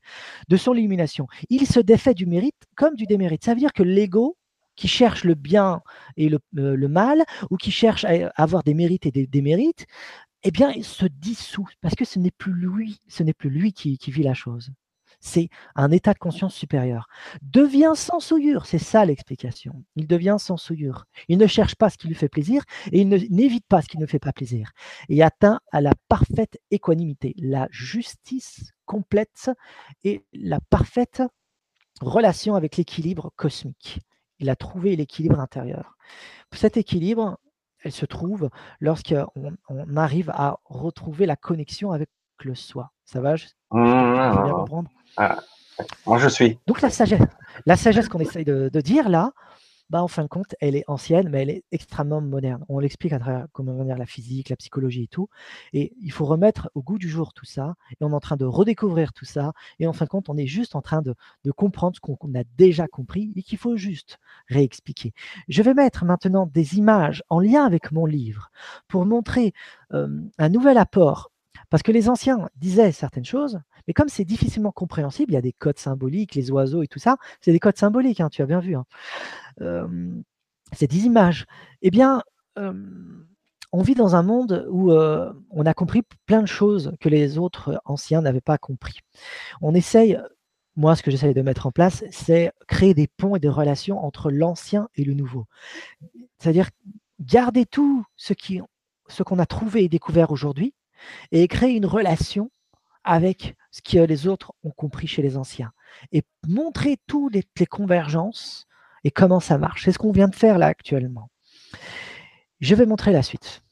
De 0.50 0.58
son 0.58 0.74
illumination. 0.74 1.28
Il 1.50 1.66
se 1.66 1.80
défait 1.80 2.14
du 2.14 2.26
mérite 2.26 2.56
comme 2.76 2.96
du 2.96 3.06
démérite. 3.06 3.44
Ça 3.44 3.54
veut 3.54 3.60
dire 3.60 3.74
que 3.74 3.84
l'ego, 3.84 4.38
qui 4.76 4.88
cherche 4.88 5.24
le 5.24 5.36
bien 5.36 5.82
et 6.18 6.28
le, 6.28 6.40
euh, 6.58 6.88
mal, 6.90 7.24
ou 7.50 7.56
qui 7.56 7.72
cherche 7.72 8.04
à 8.04 8.32
avoir 8.36 8.64
des 8.64 8.74
mérites 8.74 9.06
et 9.06 9.12
des 9.12 9.26
démérites, 9.26 9.86
eh 10.44 10.52
bien, 10.52 10.72
il 10.72 10.84
se 10.84 11.06
dissout 11.06 11.68
parce 11.82 11.96
que 11.96 12.06
ce 12.06 12.20
n'est 12.20 12.32
plus 12.32 12.54
lui, 12.54 13.00
ce 13.08 13.24
n'est 13.24 13.34
plus 13.34 13.50
lui 13.50 13.74
qui 13.74 13.98
vit 14.08 14.24
la 14.24 14.34
chose 14.34 14.72
c'est 15.26 15.50
un 15.76 15.90
état 15.92 16.14
de 16.14 16.20
conscience 16.20 16.54
supérieur. 16.54 17.08
Devient 17.42 17.94
sans 17.96 18.20
souillure, 18.20 18.68
c'est 18.68 18.78
ça 18.78 19.06
l'explication. 19.06 19.84
Il 19.96 20.06
devient 20.06 20.38
sans 20.38 20.56
souillure. 20.56 21.06
Il 21.28 21.40
ne 21.40 21.48
cherche 21.48 21.76
pas 21.76 21.90
ce 21.90 21.98
qui 21.98 22.08
lui 22.08 22.16
fait 22.16 22.30
plaisir 22.30 22.64
et 22.92 23.02
il 23.02 23.10
n'évite 23.10 23.66
pas 23.68 23.82
ce 23.82 23.88
qui 23.88 23.98
ne 23.98 24.06
fait 24.06 24.20
pas 24.20 24.34
plaisir. 24.34 24.72
Et 25.10 25.24
atteint 25.24 25.60
à 25.72 25.82
la 25.82 25.94
parfaite 26.10 26.60
équanimité, 26.70 27.34
la 27.38 27.68
justice 27.72 28.72
complète 28.86 29.50
et 30.04 30.24
la 30.32 30.60
parfaite 30.70 31.24
relation 32.02 32.54
avec 32.54 32.78
l'équilibre 32.78 33.32
cosmique. 33.36 34.00
Il 34.38 34.50
a 34.52 34.56
trouvé 34.56 34.96
l'équilibre 34.96 35.40
intérieur. 35.40 35.98
Cet 36.52 36.78
équilibre, 36.78 37.40
elle 37.80 37.94
se 37.94 38.06
trouve 38.06 38.50
lorsqu'on 38.80 39.58
on 39.70 39.98
arrive 39.98 40.30
à 40.30 40.60
retrouver 40.66 41.26
la 41.26 41.36
connexion 41.36 41.92
avec 41.92 42.10
le 42.44 42.56
soi. 42.56 42.92
Ça 43.06 43.22
va? 43.22 43.36
Je, 43.36 43.46
mmh, 43.72 44.44
bien 44.44 44.54
comprendre 44.54 44.90
ah, 45.18 45.40
moi, 46.06 46.18
je 46.18 46.28
suis. 46.28 46.60
Donc, 46.68 46.82
la 46.82 46.90
sagesse, 46.90 47.22
la 47.66 47.76
sagesse 47.76 48.08
qu'on 48.10 48.20
essaye 48.20 48.46
de, 48.46 48.70
dire 48.82 49.10
là, 49.10 49.32
bah, 49.90 50.02
en 50.02 50.08
fin 50.08 50.24
de 50.24 50.28
compte, 50.28 50.56
elle 50.60 50.76
est 50.76 50.84
ancienne, 50.88 51.30
mais 51.30 51.44
elle 51.44 51.50
est 51.50 51.64
extrêmement 51.72 52.22
moderne. 52.22 52.66
On 52.70 52.80
l'explique 52.80 53.14
à 53.14 53.20
travers 53.20 53.46
comment 53.52 53.84
dire 53.84 53.98
la 53.98 54.08
physique, 54.08 54.50
la 54.50 54.56
psychologie 54.56 55.04
et 55.04 55.08
tout. 55.08 55.30
Et 55.74 55.94
il 56.02 56.12
faut 56.12 56.26
remettre 56.26 56.72
au 56.74 56.82
goût 56.82 56.98
du 56.98 57.08
jour 57.08 57.34
tout 57.34 57.46
ça. 57.46 57.76
Et 57.92 57.98
on 58.04 58.12
est 58.12 58.16
en 58.16 58.20
train 58.20 58.36
de 58.36 58.46
redécouvrir 58.46 59.14
tout 59.14 59.26
ça. 59.26 59.54
Et 59.80 59.86
en 59.86 59.94
fin 59.94 60.06
de 60.06 60.10
compte, 60.10 60.28
on 60.30 60.38
est 60.38 60.48
juste 60.48 60.76
en 60.76 60.82
train 60.82 61.02
de, 61.02 61.14
comprendre 61.52 61.96
ce 61.96 62.02
qu'on 62.02 62.34
a 62.36 62.44
déjà 62.58 62.88
compris 62.88 63.32
et 63.36 63.44
qu'il 63.44 63.60
faut 63.60 63.78
juste 63.78 64.20
réexpliquer. 64.50 65.14
Je 65.50 65.62
vais 65.62 65.74
mettre 65.74 66.04
maintenant 66.04 66.48
des 66.48 66.78
images 66.78 67.24
en 67.30 67.40
lien 67.40 67.64
avec 67.64 67.92
mon 67.92 68.06
livre 68.06 68.50
pour 68.88 69.06
montrer 69.06 69.54
euh, 69.94 70.08
un 70.40 70.50
nouvel 70.50 70.78
apport. 70.78 71.32
Parce 71.76 71.84
que 71.84 71.92
les 71.92 72.08
anciens 72.08 72.50
disaient 72.56 72.94
certaines 72.94 73.26
choses, 73.26 73.60
mais 73.86 73.94
comme 73.94 74.08
c'est 74.08 74.24
difficilement 74.24 74.72
compréhensible, 74.72 75.34
il 75.34 75.36
y 75.36 75.38
a 75.38 75.42
des 75.42 75.52
codes 75.52 75.78
symboliques, 75.78 76.34
les 76.34 76.50
oiseaux 76.50 76.84
et 76.84 76.88
tout 76.88 77.00
ça, 77.00 77.18
c'est 77.42 77.52
des 77.52 77.60
codes 77.60 77.76
symboliques, 77.76 78.22
hein, 78.22 78.30
tu 78.30 78.42
as 78.42 78.46
bien 78.46 78.62
vu. 78.62 78.78
Hein. 78.78 78.86
c'est 80.72 80.88
des 80.88 81.00
images. 81.00 81.46
Eh 81.82 81.92
bien, 81.92 82.24
on 82.56 83.82
vit 83.82 83.94
dans 83.94 84.16
un 84.16 84.24
monde 84.24 84.66
où 84.72 84.94
on 84.94 85.66
a 85.66 85.74
compris 85.74 86.04
plein 86.26 86.42
de 86.42 86.48
choses 86.48 86.94
que 87.02 87.10
les 87.10 87.38
autres 87.38 87.82
anciens 87.84 88.22
n'avaient 88.22 88.40
pas 88.40 88.58
compris. 88.58 89.02
On 89.62 89.76
essaye, 89.76 90.18
moi, 90.78 90.96
ce 90.96 91.04
que 91.04 91.12
j'essaye 91.12 91.34
de 91.34 91.42
mettre 91.42 91.68
en 91.68 91.74
place, 91.74 92.06
c'est 92.10 92.54
créer 92.70 92.94
des 92.94 93.08
ponts 93.08 93.36
et 93.36 93.42
des 93.42 93.50
relations 93.50 94.02
entre 94.02 94.32
l'ancien 94.32 94.88
et 94.96 95.04
le 95.04 95.14
nouveau. 95.14 95.44
C'est-à-dire 96.40 96.70
garder 97.20 97.66
tout 97.66 98.06
ce 98.16 98.34
ce 99.10 99.24
qu'on 99.24 99.40
a 99.40 99.46
trouvé 99.46 99.84
et 99.84 99.90
découvert 99.90 100.32
aujourd'hui 100.32 100.74
et 101.32 101.48
créer 101.48 101.76
une 101.76 101.86
relation 101.86 102.52
avec 103.04 103.56
ce 103.72 103.82
que 103.82 104.00
les 104.00 104.28
autres 104.28 104.54
ont 104.64 104.72
compris 104.72 105.08
chez 105.08 105.22
les 105.22 105.38
anciens 105.38 105.72
et 106.12 106.24
montrer 106.48 106.98
toutes 107.08 107.34
les, 107.34 107.66
convergences 107.66 108.68
et 109.04 109.12
comment 109.12 109.40
ça 109.40 109.58
marche. 109.58 109.86
C'est 109.86 109.92
ce 109.92 110.00
qu'on 110.00 110.12
vient 110.12 110.28
de 110.28 110.36
faire 110.36 110.58
là 110.58 110.68
actuellement. 110.68 111.30
Je 112.60 112.76
vais 112.76 112.86
montrer 112.86 113.12
la 113.12 113.22
suite. 113.22 113.64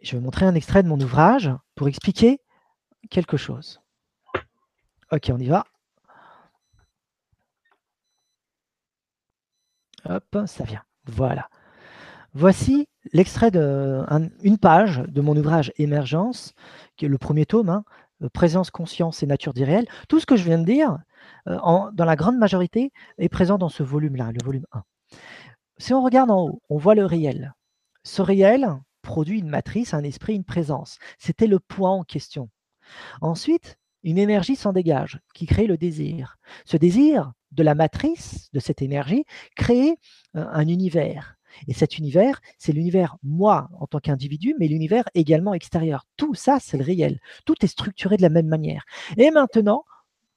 Je 0.00 0.16
vais 0.16 0.22
montrer 0.22 0.46
un 0.46 0.54
extrait 0.54 0.82
de 0.82 0.88
mon 0.88 1.00
ouvrage 1.00 1.50
pour 1.74 1.88
expliquer 1.88 2.40
quelque 3.10 3.36
chose. 3.36 3.80
Ok, 5.12 5.30
on 5.32 5.38
y 5.38 5.48
va. 5.48 5.64
Hop, 10.06 10.36
ça 10.46 10.64
vient. 10.64 10.84
Voilà. 11.04 11.48
Voici 12.34 12.88
l'extrait 13.12 13.52
d'une 13.52 14.58
page 14.60 14.98
de 15.06 15.20
mon 15.20 15.36
ouvrage 15.36 15.72
Émergence, 15.76 16.52
qui 16.96 17.04
est 17.04 17.08
le 17.08 17.18
premier 17.18 17.46
tome, 17.46 17.68
hein, 17.68 17.84
euh, 18.22 18.28
Présence, 18.28 18.70
conscience 18.70 19.22
et 19.22 19.26
nature 19.26 19.54
d'irréel. 19.54 19.86
Tout 20.08 20.18
ce 20.18 20.26
que 20.26 20.34
je 20.34 20.42
viens 20.42 20.58
de 20.58 20.64
dire, 20.64 20.98
euh, 21.48 21.58
dans 21.92 22.04
la 22.04 22.16
grande 22.16 22.36
majorité, 22.36 22.92
est 23.18 23.28
présent 23.28 23.56
dans 23.56 23.68
ce 23.68 23.84
volume-là, 23.84 24.32
le 24.32 24.44
volume 24.44 24.66
1. 24.72 24.82
Si 25.78 25.94
on 25.94 26.02
regarde 26.02 26.30
en 26.32 26.42
haut, 26.42 26.62
on 26.68 26.76
voit 26.76 26.96
le 26.96 27.06
réel. 27.06 27.54
Ce 28.02 28.20
réel 28.20 28.68
produit 29.02 29.38
une 29.38 29.48
matrice, 29.48 29.94
un 29.94 30.02
esprit, 30.02 30.34
une 30.34 30.44
présence. 30.44 30.98
C'était 31.18 31.46
le 31.46 31.60
point 31.60 31.90
en 31.90 32.02
question. 32.02 32.48
Ensuite, 33.20 33.76
une 34.02 34.18
énergie 34.18 34.56
s'en 34.56 34.72
dégage 34.72 35.20
qui 35.34 35.46
crée 35.46 35.66
le 35.66 35.76
désir. 35.76 36.36
Ce 36.64 36.76
désir 36.76 37.32
de 37.52 37.62
la 37.62 37.76
matrice 37.76 38.50
de 38.52 38.58
cette 38.58 38.82
énergie 38.82 39.24
crée 39.54 39.98
euh, 40.36 40.46
un 40.50 40.66
univers. 40.66 41.36
Et 41.68 41.74
cet 41.74 41.98
univers, 41.98 42.40
c'est 42.58 42.72
l'univers 42.72 43.16
moi 43.22 43.68
en 43.78 43.86
tant 43.86 44.00
qu'individu, 44.00 44.54
mais 44.58 44.68
l'univers 44.68 45.08
également 45.14 45.54
extérieur. 45.54 46.06
Tout 46.16 46.34
ça, 46.34 46.58
c'est 46.60 46.76
le 46.76 46.84
réel. 46.84 47.20
Tout 47.44 47.56
est 47.62 47.68
structuré 47.68 48.16
de 48.16 48.22
la 48.22 48.28
même 48.30 48.48
manière. 48.48 48.84
Et 49.16 49.30
maintenant, 49.30 49.84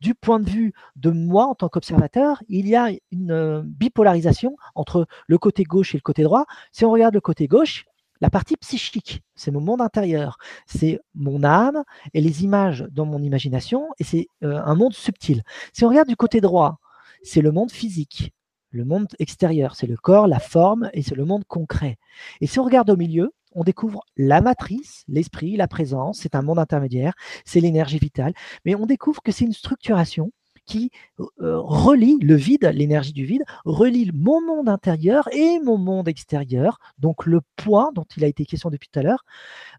du 0.01 0.13
point 0.13 0.39
de 0.39 0.49
vue 0.49 0.73
de 0.95 1.09
moi 1.09 1.45
en 1.45 1.55
tant 1.55 1.69
qu'observateur, 1.69 2.43
il 2.49 2.67
y 2.67 2.75
a 2.75 2.89
une 3.11 3.31
euh, 3.31 3.61
bipolarisation 3.65 4.55
entre 4.75 5.07
le 5.27 5.37
côté 5.37 5.63
gauche 5.63 5.95
et 5.95 5.97
le 5.97 6.01
côté 6.01 6.23
droit. 6.23 6.45
Si 6.71 6.85
on 6.85 6.91
regarde 6.91 7.15
le 7.15 7.21
côté 7.21 7.47
gauche, 7.47 7.85
la 8.21 8.29
partie 8.29 8.57
psychique, 8.57 9.21
c'est 9.35 9.51
mon 9.51 9.61
monde 9.61 9.81
intérieur, 9.81 10.37
c'est 10.65 10.99
mon 11.13 11.43
âme 11.43 11.83
et 12.13 12.21
les 12.21 12.43
images 12.43 12.85
dans 12.91 13.05
mon 13.05 13.21
imagination, 13.21 13.89
et 13.99 14.03
c'est 14.03 14.27
euh, 14.43 14.59
un 14.63 14.75
monde 14.75 14.93
subtil. 14.93 15.43
Si 15.73 15.85
on 15.85 15.89
regarde 15.89 16.07
du 16.07 16.15
côté 16.15 16.41
droit, 16.41 16.79
c'est 17.23 17.41
le 17.41 17.51
monde 17.51 17.71
physique, 17.71 18.33
le 18.69 18.85
monde 18.85 19.07
extérieur, 19.19 19.75
c'est 19.75 19.87
le 19.87 19.97
corps, 19.97 20.27
la 20.27 20.39
forme, 20.39 20.89
et 20.93 21.01
c'est 21.01 21.15
le 21.15 21.25
monde 21.25 21.45
concret. 21.45 21.97
Et 22.41 22.47
si 22.47 22.59
on 22.59 22.63
regarde 22.63 22.89
au 22.89 22.97
milieu, 22.97 23.33
on 23.53 23.63
découvre 23.63 24.03
la 24.17 24.41
matrice, 24.41 25.03
l'esprit, 25.07 25.55
la 25.55 25.67
présence, 25.67 26.19
c'est 26.19 26.35
un 26.35 26.41
monde 26.41 26.59
intermédiaire, 26.59 27.13
c'est 27.45 27.59
l'énergie 27.59 27.99
vitale, 27.99 28.33
mais 28.65 28.75
on 28.75 28.85
découvre 28.85 29.21
que 29.21 29.31
c'est 29.31 29.45
une 29.45 29.53
structuration 29.53 30.31
qui 30.65 30.91
euh, 31.19 31.57
relie 31.59 32.17
le 32.21 32.35
vide, 32.35 32.69
l'énergie 32.73 33.13
du 33.13 33.25
vide, 33.25 33.43
relie 33.65 34.11
mon 34.13 34.45
monde 34.45 34.69
intérieur 34.69 35.27
et 35.33 35.59
mon 35.59 35.77
monde 35.77 36.07
extérieur, 36.09 36.77
donc 36.99 37.25
le 37.25 37.39
point 37.55 37.91
dont 37.95 38.05
il 38.15 38.23
a 38.23 38.27
été 38.27 38.45
question 38.45 38.69
depuis 38.69 38.89
tout 38.91 38.99
à 38.99 39.03
l'heure, 39.03 39.23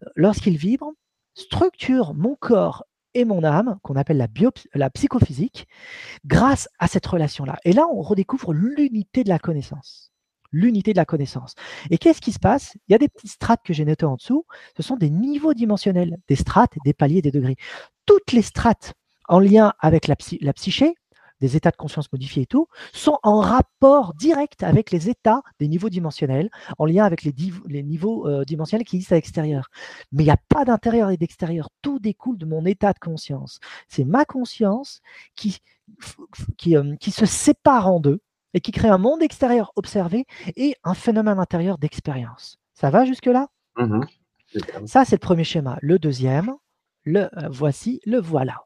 euh, 0.02 0.08
lorsqu'il 0.16 0.56
vibre, 0.56 0.92
structure 1.34 2.14
mon 2.14 2.34
corps 2.34 2.84
et 3.14 3.24
mon 3.24 3.44
âme, 3.44 3.78
qu'on 3.82 3.96
appelle 3.96 4.28
la, 4.74 4.90
psychophysique, 4.90 5.66
grâce 6.24 6.68
à 6.78 6.88
cette 6.88 7.06
relation-là. 7.06 7.58
Et 7.64 7.72
là, 7.72 7.86
on 7.92 8.00
redécouvre 8.02 8.52
l'unité 8.52 9.24
de 9.24 9.28
la 9.28 9.38
connaissance. 9.38 10.12
L'unité 10.50 10.92
de 10.92 10.98
la 10.98 11.04
connaissance. 11.04 11.54
Et 11.90 11.98
qu'est-ce 11.98 12.20
qui 12.20 12.32
se 12.32 12.38
passe? 12.38 12.76
Il 12.88 12.92
y 12.92 12.94
a 12.94 12.98
des 12.98 13.08
petites 13.08 13.30
strates 13.30 13.60
que 13.64 13.74
j'ai 13.74 13.84
notées 13.84 14.06
en 14.06 14.16
dessous. 14.16 14.46
Ce 14.76 14.82
sont 14.82 14.96
des 14.96 15.10
niveaux 15.10 15.52
dimensionnels, 15.52 16.16
des 16.26 16.36
strates, 16.36 16.72
des 16.84 16.94
paliers, 16.94 17.20
des 17.20 17.30
degrés. 17.30 17.56
Toutes 18.06 18.32
les 18.32 18.42
strates 18.42 18.94
en 19.28 19.40
lien 19.40 19.74
avec 19.80 20.06
la, 20.06 20.16
la 20.40 20.52
psyché, 20.54 20.94
des 21.40 21.56
états 21.56 21.70
de 21.70 21.76
conscience 21.76 22.12
modifiés 22.12 22.42
et 22.42 22.46
tout, 22.46 22.68
sont 22.92 23.18
en 23.22 23.40
rapport 23.40 24.14
direct 24.14 24.62
avec 24.62 24.90
les 24.90 25.08
états 25.08 25.42
des 25.58 25.68
niveaux 25.68 25.88
dimensionnels, 25.88 26.50
en 26.78 26.86
lien 26.86 27.04
avec 27.04 27.22
les, 27.22 27.34
les 27.66 27.82
niveaux 27.82 28.28
euh, 28.28 28.44
dimensionnels 28.44 28.86
qui 28.86 28.96
existent 28.96 29.14
à 29.14 29.18
l'extérieur. 29.18 29.68
Mais 30.12 30.22
il 30.22 30.26
n'y 30.26 30.32
a 30.32 30.38
pas 30.48 30.64
d'intérieur 30.64 31.10
et 31.10 31.16
d'extérieur. 31.16 31.68
Tout 31.82 31.98
découle 31.98 32.38
de 32.38 32.46
mon 32.46 32.64
état 32.64 32.92
de 32.92 32.98
conscience. 32.98 33.60
C'est 33.88 34.04
ma 34.04 34.24
conscience 34.24 35.00
qui, 35.34 35.58
qui, 36.56 36.76
euh, 36.76 36.96
qui 36.96 37.10
se 37.10 37.26
sépare 37.26 37.88
en 37.88 38.00
deux 38.00 38.20
et 38.54 38.60
qui 38.60 38.72
crée 38.72 38.88
un 38.88 38.98
monde 38.98 39.22
extérieur 39.22 39.72
observé 39.76 40.26
et 40.56 40.74
un 40.84 40.94
phénomène 40.94 41.38
intérieur 41.38 41.78
d'expérience. 41.78 42.58
Ça 42.74 42.90
va 42.90 43.04
jusque-là? 43.04 43.48
Mmh 43.76 44.02
Ça, 44.86 45.04
c'est 45.04 45.16
le 45.16 45.20
premier 45.20 45.44
schéma. 45.44 45.78
Le 45.82 45.98
deuxième, 45.98 46.54
le 47.04 47.24
euh, 47.24 47.48
voici, 47.50 48.00
le 48.04 48.18
voilà. 48.18 48.64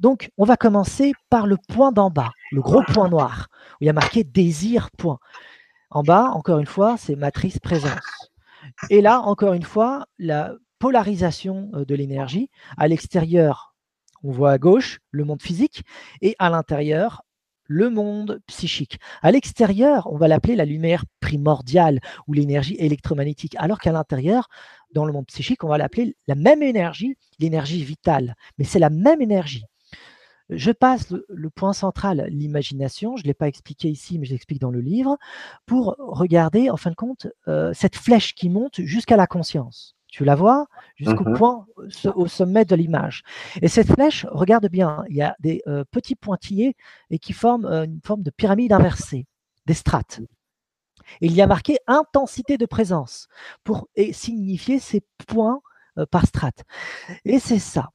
Donc, 0.00 0.30
on 0.38 0.44
va 0.44 0.56
commencer 0.56 1.12
par 1.28 1.46
le 1.46 1.56
point 1.68 1.92
d'en 1.92 2.10
bas, 2.10 2.30
le 2.52 2.62
gros 2.62 2.82
point 2.82 3.08
noir, 3.08 3.48
où 3.74 3.84
il 3.84 3.86
y 3.86 3.90
a 3.90 3.92
marqué 3.92 4.24
désir 4.24 4.90
point. 4.90 5.18
En 5.90 6.02
bas, 6.02 6.30
encore 6.34 6.58
une 6.58 6.66
fois, 6.66 6.96
c'est 6.96 7.16
matrice 7.16 7.58
présence. 7.58 8.30
Et 8.88 9.00
là, 9.02 9.20
encore 9.20 9.52
une 9.52 9.62
fois, 9.62 10.06
la 10.18 10.54
polarisation 10.80 11.70
euh, 11.74 11.84
de 11.84 11.94
l'énergie. 11.94 12.50
À 12.76 12.88
l'extérieur, 12.88 13.74
on 14.24 14.32
voit 14.32 14.52
à 14.52 14.58
gauche 14.58 14.98
le 15.12 15.24
monde 15.24 15.42
physique 15.42 15.82
et 16.20 16.34
à 16.40 16.50
l'intérieur, 16.50 17.22
le 17.64 17.88
monde 17.88 18.40
psychique. 18.46 18.98
À 19.22 19.30
l'extérieur, 19.30 20.12
on 20.12 20.16
va 20.16 20.26
l'appeler 20.26 20.56
la 20.56 20.64
lumière 20.64 21.04
primordiale 21.20 22.00
ou 22.26 22.32
l'énergie 22.32 22.74
électromagnétique, 22.78 23.54
alors 23.58 23.78
qu'à 23.78 23.92
l'intérieur, 23.92 24.48
dans 24.92 25.04
le 25.04 25.12
monde 25.12 25.26
psychique, 25.26 25.62
on 25.62 25.68
va 25.68 25.78
l'appeler 25.78 26.16
la 26.26 26.34
même 26.34 26.62
énergie, 26.62 27.16
l'énergie 27.38 27.84
vitale. 27.84 28.34
Mais 28.58 28.64
c'est 28.64 28.80
la 28.80 28.90
même 28.90 29.20
énergie. 29.20 29.64
Je 30.50 30.72
passe 30.72 31.14
le, 31.28 31.50
point 31.50 31.72
central, 31.72 32.26
l'imagination. 32.28 33.16
Je 33.16 33.22
ne 33.22 33.28
l'ai 33.28 33.34
pas 33.34 33.48
expliqué 33.48 33.88
ici, 33.88 34.18
mais 34.18 34.26
je 34.26 34.32
l'explique 34.32 34.60
dans 34.60 34.70
le 34.70 34.80
livre, 34.80 35.16
pour 35.64 35.94
regarder, 35.98 36.70
en 36.70 36.76
fin 36.76 36.90
de 36.90 36.96
compte, 36.96 37.28
euh, 37.48 37.72
cette 37.72 37.96
flèche 37.96 38.34
qui 38.34 38.48
monte 38.50 38.80
jusqu'à 38.80 39.16
la 39.16 39.26
conscience. 39.26 39.94
Tu 40.08 40.24
la 40.24 40.34
vois? 40.34 40.66
Jusqu'au 40.96 41.28
mmh 41.28 41.34
point, 41.34 41.66
au 42.16 42.26
sommet 42.26 42.64
de 42.64 42.74
l'image. 42.74 43.22
Et 43.62 43.68
cette 43.68 43.92
flèche, 43.92 44.26
regarde 44.28 44.68
bien, 44.68 45.04
il 45.08 45.16
y 45.16 45.22
a 45.22 45.36
des 45.38 45.62
euh, 45.68 45.84
petits 45.88 46.16
pointillés 46.16 46.74
et 47.10 47.20
qui 47.20 47.32
forment 47.32 47.66
euh, 47.66 47.84
une 47.84 48.00
forme 48.04 48.22
de 48.22 48.30
pyramide 48.30 48.72
inversée, 48.72 49.26
des 49.66 49.74
strates. 49.74 50.20
il 51.20 51.32
y 51.32 51.40
a 51.40 51.46
marqué 51.46 51.78
intensité 51.86 52.58
de 52.58 52.66
présence 52.66 53.28
pour 53.62 53.88
signifier 54.12 54.80
ces 54.80 55.02
points 55.28 55.60
par 56.10 56.26
strate. 56.26 56.64
Et 57.24 57.38
c'est 57.38 57.58
ça. 57.58 57.90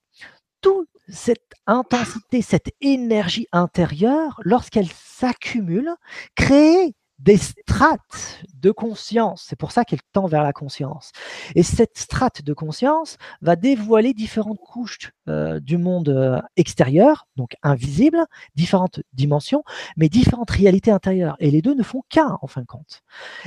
Tout 0.61 0.85
cette 1.07 1.53
intensité, 1.67 2.41
cette 2.41 2.71
énergie 2.81 3.47
intérieure, 3.51 4.39
lorsqu'elle 4.43 4.89
s'accumule, 4.91 5.91
crée 6.35 6.95
des 7.19 7.37
strates 7.37 8.43
de 8.53 8.71
conscience. 8.71 9.45
C'est 9.47 9.55
pour 9.55 9.71
ça 9.71 9.85
qu'elle 9.85 10.01
tend 10.11 10.27
vers 10.27 10.43
la 10.43 10.53
conscience. 10.53 11.11
Et 11.55 11.63
cette 11.63 11.97
strate 11.97 12.41
de 12.41 12.53
conscience 12.53 13.17
va 13.41 13.55
dévoiler 13.55 14.13
différentes 14.13 14.59
couches 14.59 15.11
euh, 15.27 15.59
du 15.59 15.77
monde 15.77 16.09
euh, 16.09 16.39
extérieur, 16.55 17.27
donc 17.35 17.55
invisible, 17.63 18.25
différentes 18.55 18.99
dimensions, 19.13 19.63
mais 19.97 20.07
différentes 20.07 20.51
réalités 20.51 20.91
intérieures. 20.91 21.35
Et 21.39 21.49
les 21.49 21.63
deux 21.63 21.73
ne 21.73 21.81
font 21.81 22.03
qu'un, 22.09 22.37
en 22.41 22.47
fin 22.47 22.61
de 22.61 22.67
compte. 22.67 23.01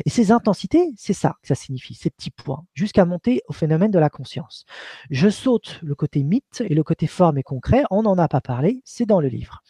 Et 0.05 0.10
ces 0.10 0.32
intensités, 0.32 0.92
c'est 0.97 1.12
ça 1.12 1.36
que 1.40 1.48
ça 1.48 1.55
signifie, 1.55 1.94
ces 1.94 2.10
petits 2.10 2.31
points, 2.31 2.65
jusqu'à 2.74 3.05
monter 3.05 3.42
au 3.47 3.52
phénomène 3.52 3.90
de 3.90 3.98
la 3.98 4.10
conscience. 4.10 4.65
Je 5.10 5.28
saute 5.28 5.78
le 5.82 5.94
côté 5.94 6.24
mythe 6.24 6.62
et 6.65 6.74
le 6.74 6.82
côté 6.82 7.07
forme 7.07 7.39
et 7.39 7.44
concret, 7.44 7.84
on 7.90 8.02
n'en 8.02 8.18
a 8.18 8.26
pas 8.26 8.40
parlé, 8.40 8.82
c'est 8.84 9.07
dans 9.07 9.20
le 9.20 9.28
livre. 9.28 9.62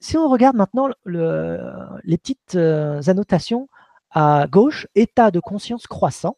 Si 0.00 0.16
on 0.16 0.28
regarde 0.28 0.56
maintenant 0.56 0.88
les 1.06 2.18
petites 2.18 2.54
euh, 2.54 3.02
annotations 3.06 3.68
à 4.10 4.46
gauche, 4.48 4.86
état 4.94 5.30
de 5.30 5.40
conscience 5.40 5.86
croissant, 5.86 6.36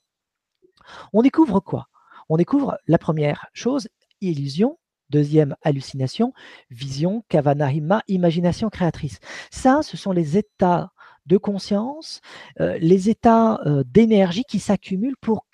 on 1.13 1.23
découvre 1.23 1.61
quoi? 1.61 1.89
On 2.29 2.37
découvre 2.37 2.79
la 2.87 2.99
première 2.99 3.47
chose, 3.53 3.89
illusion, 4.21 4.79
deuxième 5.11 5.55
hallucination, 5.63 6.33
vision, 6.71 7.25
kavanahima, 7.29 8.03
imagination 8.09 8.69
créatrice. 8.71 9.19
Ça, 9.51 9.81
ce 9.83 9.97
sont 9.97 10.13
les 10.13 10.37
états 10.39 10.91
de 11.27 11.37
conscience, 11.37 12.21
euh, 12.61 12.77
les 12.81 13.09
états 13.09 13.61
euh, 13.67 13.83
d'énergie 13.87 14.45
qui 14.45 14.59
s'accumulent 14.59 15.17
pour 15.21 15.47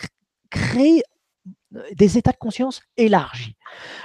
créer 0.50 1.02
des 1.94 2.18
états 2.18 2.32
de 2.32 2.36
conscience 2.36 2.82
élargis. 2.96 3.56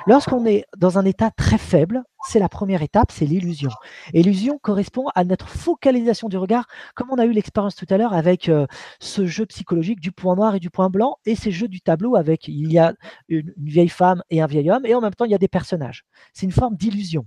Lorsqu'on 0.06 0.46
est 0.46 0.66
dans 0.78 1.00
un 1.00 1.06
état 1.06 1.32
très 1.32 1.58
faible, 1.58 2.04
c'est 2.28 2.40
la 2.40 2.50
première 2.50 2.82
étape, 2.82 3.12
c'est 3.12 3.26
l'illusion. 3.26 3.72
L'illusion 4.14 4.60
correspond 4.60 5.08
à 5.16 5.24
notre 5.24 5.48
focalisation 5.48 6.30
du 6.30 6.38
regard, 6.38 6.68
comme 6.96 7.10
on 7.12 7.18
a 7.18 7.26
eu 7.26 7.32
l'expérience 7.32 7.76
tout 7.76 7.86
à 7.90 7.98
l'heure 7.98 8.14
avec 8.14 8.50
euh, 8.50 8.68
ce 9.00 9.26
jeu 9.26 9.46
psychologique 9.46 10.00
du 10.00 10.12
point 10.12 10.36
noir 10.36 10.56
et 10.56 10.60
du 10.60 10.70
point 10.70 10.90
blanc, 10.90 11.18
et 11.26 11.36
ces 11.36 11.52
jeux 11.52 11.68
du 11.68 11.82
tableau 11.82 12.16
avec 12.16 12.48
il 12.48 12.72
y 12.72 12.80
a 12.80 12.94
une 13.30 13.54
vieille 13.58 13.90
femme 13.90 14.22
et 14.30 14.42
un 14.42 14.48
vieil 14.48 14.70
homme, 14.72 14.86
et 14.86 14.96
en 14.96 15.02
même 15.02 15.16
temps 15.16 15.26
il 15.26 15.32
y 15.32 15.36
a 15.36 15.40
des 15.40 15.48
personnages. 15.48 16.06
C'est 16.34 16.46
une 16.46 16.52
forme 16.52 16.76
d'illusion. 16.76 17.26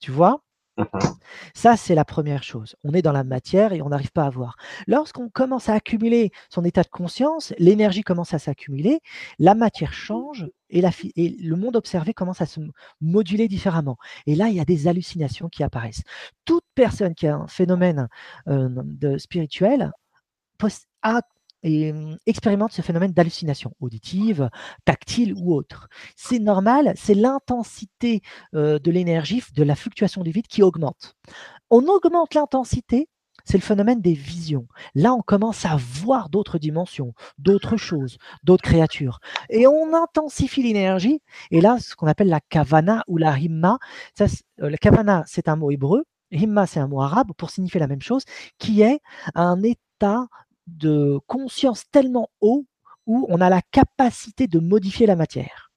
Tu 0.00 0.10
vois? 0.10 0.42
Ça, 1.54 1.76
c'est 1.76 1.94
la 1.94 2.04
première 2.04 2.42
chose. 2.42 2.76
On 2.84 2.92
est 2.92 3.02
dans 3.02 3.12
la 3.12 3.24
matière 3.24 3.72
et 3.72 3.82
on 3.82 3.88
n'arrive 3.88 4.12
pas 4.12 4.24
à 4.24 4.30
voir. 4.30 4.56
Lorsqu'on 4.86 5.28
commence 5.28 5.68
à 5.68 5.74
accumuler 5.74 6.30
son 6.48 6.64
état 6.64 6.82
de 6.82 6.88
conscience, 6.88 7.52
l'énergie 7.58 8.02
commence 8.02 8.34
à 8.34 8.38
s'accumuler, 8.38 9.00
la 9.38 9.54
matière 9.54 9.92
change 9.92 10.48
et, 10.70 10.82
le 10.82 11.56
monde 11.56 11.76
observé 11.76 12.14
commence 12.14 12.40
à 12.40 12.46
se 12.46 12.60
moduler 13.00 13.48
différemment. 13.48 13.96
Et 14.26 14.34
là, 14.34 14.48
il 14.48 14.54
y 14.54 14.60
a 14.60 14.64
des 14.64 14.88
hallucinations 14.88 15.48
qui 15.48 15.62
apparaissent. 15.62 16.02
Toute 16.44 16.64
personne 16.74 17.14
qui 17.14 17.26
a 17.26 17.36
un 17.36 17.46
phénomène 17.48 18.08
euh, 18.48 19.18
spirituel 19.18 19.92
a 21.02 21.22
et 21.62 21.92
mmh, 21.92 22.18
expérimente 22.26 22.72
ce 22.72 22.82
phénomène 22.82 23.12
d'hallucination 23.12 23.72
auditive, 23.80 24.50
tactile 24.84 25.34
ou 25.36 25.54
autre. 25.54 25.88
C'est 26.16 26.38
normal, 26.38 26.92
c'est 26.96 27.14
l'intensité 27.14 28.22
de 28.52 28.90
l'énergie, 28.90 29.42
de 29.54 29.62
la 29.62 29.74
fluctuation 29.74 30.22
du 30.22 30.30
vide 30.30 30.46
qui 30.46 30.62
augmente. 30.62 31.16
On 31.70 31.86
augmente 31.86 32.34
l'intensité, 32.34 33.08
c'est 33.44 33.58
le 33.58 33.62
phénomène 33.62 34.00
des 34.00 34.12
visions. 34.12 34.66
Là, 34.94 35.14
on 35.14 35.22
commence 35.22 35.64
à 35.64 35.76
voir 35.76 36.28
d'autres 36.28 36.58
dimensions, 36.58 37.14
d'autres 37.38 37.76
choses, 37.76 38.18
d'autres 38.44 38.62
créatures. 38.62 39.20
Et 39.48 39.66
on 39.66 39.94
intensifie 39.94 40.62
l'énergie. 40.62 41.22
Et 41.50 41.60
là, 41.60 41.78
ce 41.80 41.94
qu'on 41.96 42.06
appelle 42.06 42.28
la 42.28 42.40
kavana 42.40 43.04
ou 43.08 43.16
la 43.16 43.38
himma, 43.38 43.78
ça, 44.16 44.26
la 44.58 44.76
kavana, 44.76 45.24
c'est 45.26 45.48
un 45.48 45.56
mot 45.56 45.70
hébreu. 45.70 46.04
Himma, 46.32 46.66
c'est 46.66 46.80
un 46.80 46.86
mot 46.86 47.02
arabe 47.02 47.32
pour 47.36 47.50
signifier 47.50 47.80
la 47.80 47.88
même 47.88 48.02
chose, 48.02 48.22
qui 48.58 48.82
est 48.82 49.00
un 49.34 49.62
état 49.62 50.28
de 50.76 51.18
conscience 51.26 51.84
tellement 51.90 52.30
haut 52.40 52.66
où 53.06 53.26
on 53.28 53.40
a 53.40 53.48
la 53.50 53.62
capacité 53.62 54.46
de 54.46 54.58
modifier 54.58 55.06
la 55.06 55.16
matière. 55.16 55.70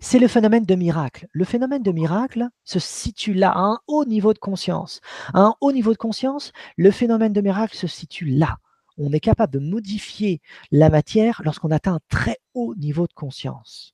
c'est 0.00 0.18
le 0.18 0.28
phénomène 0.28 0.64
de 0.64 0.74
miracle. 0.74 1.26
Le 1.32 1.44
phénomène 1.44 1.82
de 1.82 1.90
miracle 1.90 2.48
se 2.64 2.78
situe 2.78 3.34
là, 3.34 3.50
à 3.50 3.60
un 3.60 3.78
haut 3.88 4.04
niveau 4.04 4.32
de 4.32 4.38
conscience. 4.38 5.00
À 5.34 5.40
un 5.40 5.54
haut 5.60 5.72
niveau 5.72 5.92
de 5.92 5.98
conscience, 5.98 6.52
le 6.76 6.90
phénomène 6.90 7.32
de 7.32 7.40
miracle 7.40 7.76
se 7.76 7.86
situe 7.86 8.26
là. 8.26 8.58
On 8.98 9.12
est 9.12 9.20
capable 9.20 9.52
de 9.52 9.58
modifier 9.58 10.40
la 10.70 10.88
matière 10.88 11.42
lorsqu'on 11.44 11.70
atteint 11.70 11.94
un 11.94 12.00
très 12.08 12.38
haut 12.54 12.74
niveau 12.76 13.06
de 13.06 13.12
conscience. 13.12 13.92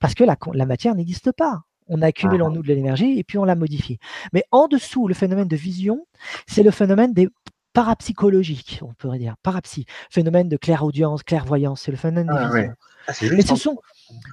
Parce 0.00 0.14
que 0.14 0.24
la, 0.24 0.36
la 0.52 0.66
matière 0.66 0.94
n'existe 0.94 1.32
pas. 1.32 1.62
On 1.88 2.02
accumule 2.02 2.42
en 2.42 2.50
ah. 2.50 2.54
nous 2.54 2.62
de 2.62 2.68
l'énergie 2.68 3.18
et 3.18 3.24
puis 3.24 3.38
on 3.38 3.44
la 3.44 3.54
modifie. 3.54 3.98
Mais 4.32 4.44
en 4.50 4.68
dessous, 4.68 5.08
le 5.08 5.14
phénomène 5.14 5.48
de 5.48 5.56
vision, 5.56 6.06
c'est 6.46 6.62
le 6.62 6.70
phénomène 6.70 7.12
des 7.12 7.28
parapsychologiques, 7.72 8.80
on 8.82 8.92
pourrait 8.94 9.18
dire, 9.18 9.36
parapsy, 9.42 9.86
phénomène 10.10 10.48
de 10.48 10.56
clairaudience, 10.56 11.22
clairvoyance, 11.22 11.82
c'est 11.82 11.90
le 11.90 11.96
phénomène 11.96 12.26
de 12.26 12.32
ah, 12.32 12.46
vision. 12.46 12.74
Ah, 13.06 13.12
Mais 13.34 13.42
ce 13.42 13.56
sont, 13.56 13.78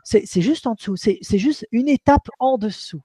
c'est 0.04 0.42
juste 0.42 0.68
en 0.68 0.74
dessous, 0.74 0.96
c'est 0.96 1.38
juste 1.38 1.68
une 1.72 1.88
étape 1.88 2.30
en 2.40 2.58
dessous. 2.58 3.02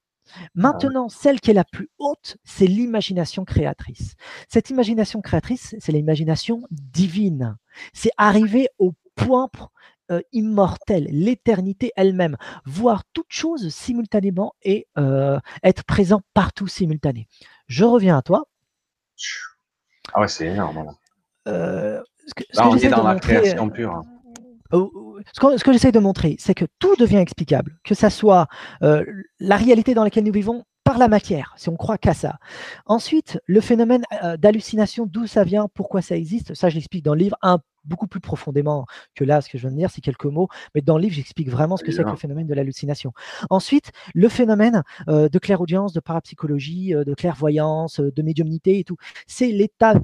Maintenant, 0.54 1.08
celle 1.08 1.40
qui 1.40 1.50
est 1.50 1.54
la 1.54 1.64
plus 1.64 1.90
haute, 1.98 2.38
c'est 2.44 2.66
l'imagination 2.66 3.44
créatrice. 3.44 4.14
Cette 4.48 4.70
imagination 4.70 5.20
créatrice, 5.20 5.74
c'est 5.78 5.92
l'imagination 5.92 6.62
divine. 6.70 7.56
C'est 7.92 8.10
arriver 8.16 8.68
au 8.78 8.94
point 9.14 9.50
euh, 10.10 10.20
immortel, 10.32 11.06
l'éternité 11.10 11.92
elle-même, 11.96 12.36
voir 12.64 13.04
toute 13.12 13.30
chose 13.30 13.68
simultanément 13.68 14.54
et 14.62 14.86
euh, 14.98 15.38
être 15.62 15.84
présent 15.84 16.20
partout 16.34 16.66
simultané. 16.66 17.26
Je 17.68 17.84
reviens 17.84 18.18
à 18.18 18.22
toi. 18.22 18.46
Ah 20.12 20.20
ouais, 20.20 20.28
c'est 20.28 20.46
énorme. 20.46 20.94
Euh, 21.48 22.00
Là, 22.54 22.68
on 22.68 22.76
est 22.76 22.88
dans 22.88 23.02
la 23.02 23.18
création 23.18 23.68
pure. 23.68 23.94
Hein 23.94 24.02
ce 25.32 25.64
que, 25.64 25.72
j'essaie 25.72 25.92
de 25.92 25.98
montrer, 25.98 26.36
c'est 26.38 26.54
que 26.54 26.64
tout 26.78 26.96
devient 26.96 27.16
explicable, 27.16 27.78
que 27.84 27.94
ça 27.94 28.10
soit 28.10 28.46
euh, 28.82 29.04
la 29.38 29.56
réalité 29.56 29.94
dans 29.94 30.04
laquelle 30.04 30.24
nous 30.24 30.32
vivons 30.32 30.64
par 30.84 30.98
la 30.98 31.08
matière, 31.08 31.54
si 31.56 31.68
on 31.68 31.76
croit 31.76 31.96
qu'à 31.96 32.14
ça. 32.14 32.36
Ensuite, 32.86 33.40
le 33.46 33.60
phénomène 33.60 34.04
euh, 34.22 34.36
d'hallucination, 34.36 35.06
d'où 35.06 35.26
ça 35.26 35.44
vient, 35.44 35.68
pourquoi 35.72 36.02
ça 36.02 36.16
existe, 36.16 36.54
ça 36.54 36.68
je 36.68 36.74
l'explique 36.74 37.04
dans 37.04 37.14
le 37.14 37.20
livre 37.20 37.36
un, 37.42 37.58
beaucoup 37.84 38.06
plus 38.06 38.20
profondément 38.20 38.86
que 39.14 39.24
là, 39.24 39.40
ce 39.40 39.48
que 39.48 39.58
je 39.58 39.62
viens 39.62 39.72
de 39.72 39.78
dire, 39.78 39.90
c'est 39.90 40.00
quelques 40.00 40.24
mots, 40.24 40.48
mais 40.74 40.80
dans 40.80 40.96
le 40.96 41.02
livre, 41.02 41.14
j'explique 41.14 41.50
vraiment 41.50 41.76
ce 41.76 41.84
que 41.84 41.92
c'est 41.92 42.04
que 42.04 42.10
le 42.10 42.16
phénomène 42.16 42.46
de 42.46 42.54
l'hallucination. 42.54 43.12
Ensuite, 43.50 43.92
le 44.14 44.28
phénomène 44.28 44.82
euh, 45.08 45.28
de 45.28 45.38
clairaudience, 45.38 45.92
de 45.92 46.00
parapsychologie, 46.00 46.94
de 46.94 47.14
clairvoyance, 47.14 48.00
de 48.00 48.22
médiumnité 48.22 48.78
et 48.78 48.84
tout, 48.84 48.96
c'est 49.26 49.48
l'état 49.48 49.94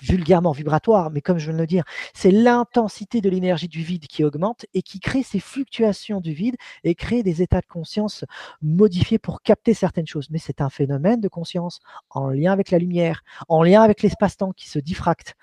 vulgairement 0.00 0.52
vibratoire, 0.52 1.10
mais 1.10 1.20
comme 1.20 1.38
je 1.38 1.46
viens 1.46 1.54
de 1.54 1.60
le 1.60 1.66
dire, 1.66 1.84
c'est 2.14 2.30
l'intensité 2.30 3.20
de 3.20 3.28
l'énergie 3.28 3.68
du 3.68 3.82
vide 3.82 4.06
qui 4.06 4.24
augmente 4.24 4.66
et 4.74 4.82
qui 4.82 5.00
crée 5.00 5.22
ces 5.22 5.40
fluctuations 5.40 6.20
du 6.20 6.32
vide 6.32 6.56
et 6.84 6.94
crée 6.94 7.22
des 7.22 7.42
états 7.42 7.60
de 7.60 7.66
conscience 7.66 8.24
modifiés 8.60 9.18
pour 9.18 9.42
capter 9.42 9.74
certaines 9.74 10.06
choses. 10.06 10.28
Mais 10.30 10.38
c'est 10.38 10.60
un 10.60 10.70
phénomène 10.70 11.20
de 11.20 11.28
conscience 11.28 11.80
en 12.10 12.28
lien 12.28 12.52
avec 12.52 12.70
la 12.70 12.78
lumière, 12.78 13.22
en 13.48 13.62
lien 13.62 13.82
avec 13.82 14.02
l'espace-temps 14.02 14.52
qui 14.52 14.68
se 14.68 14.78
diffracte. 14.78 15.34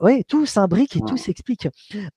Oui, 0.00 0.24
tout 0.24 0.46
s'imbrique 0.46 0.96
et 0.96 1.00
tout 1.00 1.16
s'explique. 1.16 1.68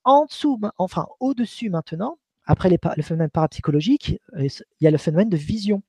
En 0.04 0.26
dessous, 0.26 0.60
enfin 0.78 1.08
au-dessus 1.20 1.70
maintenant, 1.70 2.18
après 2.46 2.70
le 2.70 3.04
phénomène 3.04 3.30
parapsychologique, 3.30 4.20
euh, 4.36 4.48
il 4.80 4.84
y 4.84 4.88
a 4.88 4.92
le 4.92 4.98
phénomène 4.98 5.30
de 5.30 5.38
vision. 5.38 5.84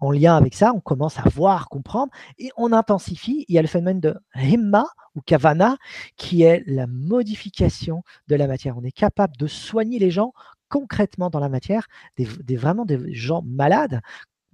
En 0.00 0.12
lien 0.12 0.36
avec 0.36 0.54
ça, 0.54 0.72
on 0.74 0.80
commence 0.80 1.18
à 1.18 1.28
voir, 1.28 1.68
comprendre, 1.68 2.12
et 2.38 2.50
on 2.56 2.72
intensifie. 2.72 3.44
Il 3.48 3.54
y 3.54 3.58
a 3.58 3.62
le 3.62 3.68
phénomène 3.68 4.00
de 4.00 4.14
himma 4.34 4.86
ou 5.14 5.20
kavana, 5.20 5.78
qui 6.16 6.42
est 6.42 6.62
la 6.66 6.86
modification 6.86 8.02
de 8.28 8.36
la 8.36 8.46
matière. 8.46 8.76
On 8.76 8.84
est 8.84 8.92
capable 8.92 9.36
de 9.36 9.46
soigner 9.46 9.98
les 9.98 10.10
gens 10.10 10.32
concrètement 10.68 11.30
dans 11.30 11.40
la 11.40 11.48
matière, 11.48 11.86
des, 12.16 12.56
vraiment 12.56 12.84
des 12.84 13.14
gens 13.14 13.42
malades 13.42 14.00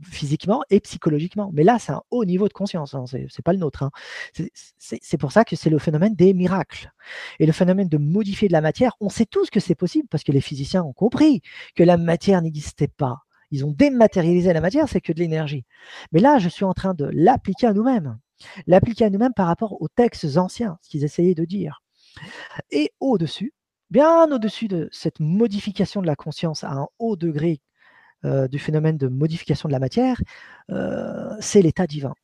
physiquement 0.02 0.62
et 0.70 0.80
psychologiquement. 0.80 1.50
Mais 1.52 1.64
là, 1.64 1.78
c'est 1.78 1.92
un 1.92 2.02
haut 2.10 2.24
niveau 2.24 2.48
de 2.48 2.52
conscience, 2.52 2.94
hein, 2.94 3.04
c'est 3.06 3.42
pas 3.42 3.52
le 3.52 3.58
nôtre. 3.58 3.82
Hein. 3.82 3.90
C'est 4.78 5.18
pour 5.18 5.32
ça 5.32 5.44
que 5.44 5.56
c'est 5.56 5.70
le 5.70 5.78
phénomène 5.78 6.14
des 6.14 6.34
miracles. 6.34 6.92
Et 7.38 7.46
le 7.46 7.52
phénomène 7.52 7.88
de 7.88 7.98
modifier 7.98 8.48
de 8.48 8.52
la 8.52 8.60
matière, 8.60 8.96
on 9.00 9.08
sait 9.08 9.26
tous 9.26 9.50
que 9.50 9.60
c'est 9.60 9.74
possible 9.74 10.08
parce 10.08 10.24
que 10.24 10.32
les 10.32 10.40
physiciens 10.40 10.82
ont 10.82 10.92
compris 10.92 11.42
que 11.74 11.82
la 11.82 11.96
matière 11.96 12.42
n'existait 12.42 12.88
pas. 12.88 13.18
Ils 13.50 13.64
ont 13.64 13.72
dématérialisé 13.72 14.52
la 14.52 14.60
matière, 14.60 14.88
c'est 14.88 15.00
que 15.00 15.12
de 15.12 15.18
l'énergie. 15.18 15.64
Mais 16.12 16.20
là, 16.20 16.38
je 16.38 16.48
suis 16.48 16.64
en 16.64 16.72
train 16.72 16.94
de 16.94 17.10
l'appliquer 17.12 17.66
à 17.66 17.72
nous-mêmes. 17.72 18.18
L'appliquer 18.66 19.06
à 19.06 19.10
nous-mêmes 19.10 19.34
par 19.34 19.46
rapport 19.46 19.80
aux 19.82 19.88
textes 19.88 20.36
anciens, 20.36 20.78
ce 20.82 20.88
qu'ils 20.88 21.04
essayaient 21.04 21.34
de 21.34 21.44
dire. 21.44 21.82
Et 22.70 22.92
au-dessus, 23.00 23.52
bien 23.90 24.30
au-dessus 24.30 24.68
de 24.68 24.88
cette 24.92 25.20
modification 25.20 26.00
de 26.00 26.06
la 26.06 26.16
conscience 26.16 26.64
à 26.64 26.72
un 26.72 26.86
haut 26.98 27.16
degré 27.16 27.60
euh, 28.24 28.48
du 28.48 28.58
phénomène 28.58 28.96
de 28.96 29.08
modification 29.08 29.68
de 29.68 29.72
la 29.72 29.78
matière, 29.78 30.20
euh, 30.70 31.34
c'est 31.40 31.62
l'état 31.62 31.86
divin. 31.86 32.14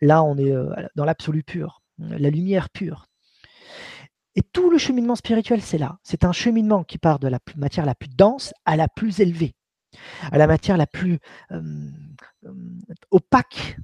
Là, 0.00 0.22
on 0.22 0.36
est 0.36 0.50
euh, 0.50 0.72
dans 0.94 1.04
l'absolu 1.04 1.42
pur, 1.42 1.82
la 1.98 2.30
lumière 2.30 2.70
pure. 2.70 3.06
Et 4.34 4.42
tout 4.42 4.70
le 4.70 4.78
cheminement 4.78 5.14
spirituel, 5.14 5.60
c'est 5.60 5.78
là. 5.78 5.98
C'est 6.02 6.24
un 6.24 6.32
cheminement 6.32 6.84
qui 6.84 6.98
part 6.98 7.18
de 7.18 7.28
la 7.28 7.38
matière 7.56 7.84
la 7.84 7.94
plus 7.94 8.08
dense 8.08 8.52
à 8.64 8.76
la 8.76 8.88
plus 8.88 9.20
élevée 9.20 9.54
à 10.30 10.38
la 10.38 10.46
matière 10.46 10.78
la 10.78 10.86
plus 10.86 11.18
opaque, 13.10 13.76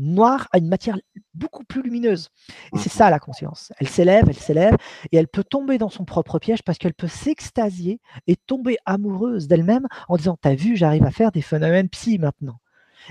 noire, 0.00 0.48
à 0.52 0.58
une 0.58 0.68
matière 0.68 0.98
beaucoup 1.34 1.64
plus 1.64 1.82
lumineuse. 1.82 2.30
Et 2.74 2.78
c'est 2.78 2.88
ça 2.88 3.10
la 3.10 3.18
conscience. 3.18 3.72
Elle 3.78 3.88
s'élève, 3.88 4.24
elle 4.28 4.38
s'élève, 4.38 4.76
et 5.12 5.16
elle 5.16 5.28
peut 5.28 5.44
tomber 5.44 5.78
dans 5.78 5.90
son 5.90 6.04
propre 6.04 6.38
piège 6.38 6.62
parce 6.62 6.78
qu'elle 6.78 6.94
peut 6.94 7.08
s'extasier 7.08 8.00
et 8.26 8.36
tomber 8.36 8.76
amoureuse 8.86 9.48
d'elle-même 9.48 9.86
en 10.08 10.16
disant 10.16 10.36
T'as 10.40 10.54
vu, 10.54 10.76
j'arrive 10.76 11.04
à 11.04 11.10
faire 11.10 11.32
des 11.32 11.42
phénomènes 11.42 11.88
psy 11.88 12.18
maintenant. 12.18 12.58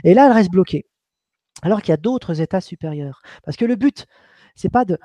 Et 0.03 0.13
là, 0.13 0.25
elle 0.27 0.33
reste 0.33 0.51
bloquée. 0.51 0.85
Alors 1.61 1.81
qu'il 1.81 1.89
y 1.89 1.93
a 1.93 1.97
d'autres 1.97 2.41
états 2.41 2.61
supérieurs. 2.61 3.21
Parce 3.43 3.57
que 3.57 3.65
le 3.65 3.75
but, 3.75 4.05
c'est 4.55 4.69
pas 4.69 4.85
de, 4.85 4.97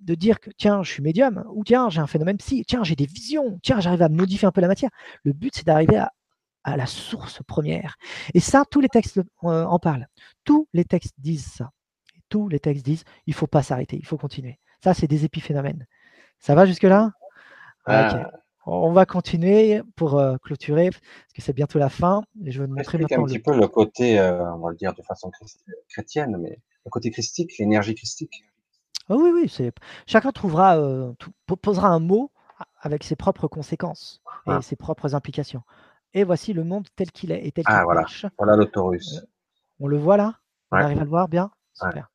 de 0.00 0.14
dire 0.14 0.40
que 0.40 0.50
tiens, 0.56 0.82
je 0.82 0.90
suis 0.90 1.02
médium, 1.02 1.44
ou 1.52 1.64
tiens, 1.64 1.88
j'ai 1.90 2.00
un 2.00 2.06
phénomène 2.06 2.36
psy, 2.38 2.64
tiens, 2.66 2.84
j'ai 2.84 2.96
des 2.96 3.06
visions, 3.06 3.58
tiens, 3.62 3.80
j'arrive 3.80 4.02
à 4.02 4.08
modifier 4.08 4.46
un 4.46 4.52
peu 4.52 4.60
la 4.60 4.68
matière. 4.68 4.90
Le 5.24 5.32
but, 5.32 5.54
c'est 5.54 5.66
d'arriver 5.66 5.96
à, 5.96 6.12
la 6.76 6.86
source 6.86 7.42
première. 7.46 7.96
Et 8.34 8.40
ça, 8.40 8.64
tous 8.70 8.80
les 8.80 8.88
textes 8.88 9.18
euh, 9.44 9.64
en 9.64 9.78
parlent. 9.78 10.08
Tous 10.44 10.68
les 10.72 10.84
textes 10.84 11.14
disent 11.18 11.46
ça. 11.46 11.70
tous 12.28 12.48
les 12.48 12.60
textes 12.60 12.84
disent 12.84 13.04
il 13.26 13.34
faut 13.34 13.46
pas 13.46 13.62
s'arrêter, 13.62 13.96
il 13.96 14.06
faut 14.06 14.18
continuer. 14.18 14.58
Ça, 14.82 14.94
c'est 14.94 15.06
des 15.06 15.24
épiphénomènes. 15.24 15.86
Ça 16.38 16.54
va 16.54 16.66
jusque-là? 16.66 17.12
Ah. 17.86 18.30
On 18.70 18.92
va 18.92 19.06
continuer 19.06 19.82
pour 19.96 20.18
euh, 20.18 20.36
clôturer, 20.42 20.90
parce 20.90 21.32
que 21.34 21.40
c'est 21.40 21.54
bientôt 21.54 21.78
la 21.78 21.88
fin. 21.88 22.22
Et 22.44 22.50
je 22.50 22.60
vais 22.60 22.66
vous 22.66 22.74
montrer 22.74 22.98
maintenant. 22.98 23.24
un 23.24 23.26
petit 23.26 23.38
peu 23.38 23.56
le 23.56 23.66
côté, 23.66 24.18
euh, 24.18 24.54
on 24.54 24.58
va 24.58 24.70
le 24.70 24.76
dire 24.76 24.92
de 24.92 25.00
façon 25.02 25.30
chrétienne, 25.88 26.36
mais 26.38 26.60
le 26.84 26.90
côté 26.90 27.10
christique, 27.10 27.56
l'énergie 27.58 27.94
christique. 27.94 28.44
Ah 29.08 29.14
oui, 29.16 29.30
oui, 29.32 29.70
chacun 30.06 30.32
trouvera, 30.32 30.76
euh, 30.76 31.14
posera 31.62 31.88
un 31.88 31.98
mot 31.98 32.30
avec 32.80 33.04
ses 33.04 33.16
propres 33.16 33.48
conséquences 33.48 34.20
et 34.46 34.50
ah. 34.50 34.60
ses 34.60 34.76
propres 34.76 35.14
implications. 35.14 35.62
Et 36.14 36.24
voici 36.24 36.52
le 36.52 36.64
monde 36.64 36.86
tel 36.96 37.10
qu'il 37.12 37.32
est 37.32 37.46
et 37.46 37.52
tel 37.52 37.64
Ah 37.66 37.78
qu'il 37.78 37.84
voilà, 37.84 38.06
voilà 38.38 38.56
l'autorus. 38.56 39.18
Euh, 39.18 39.26
on 39.80 39.86
le 39.86 39.98
voit 39.98 40.16
là? 40.16 40.38
On 40.70 40.76
arrive 40.76 40.98
à 40.98 41.04
le 41.04 41.10
voir? 41.10 41.28
Bien 41.28 41.50
Super. 41.74 42.10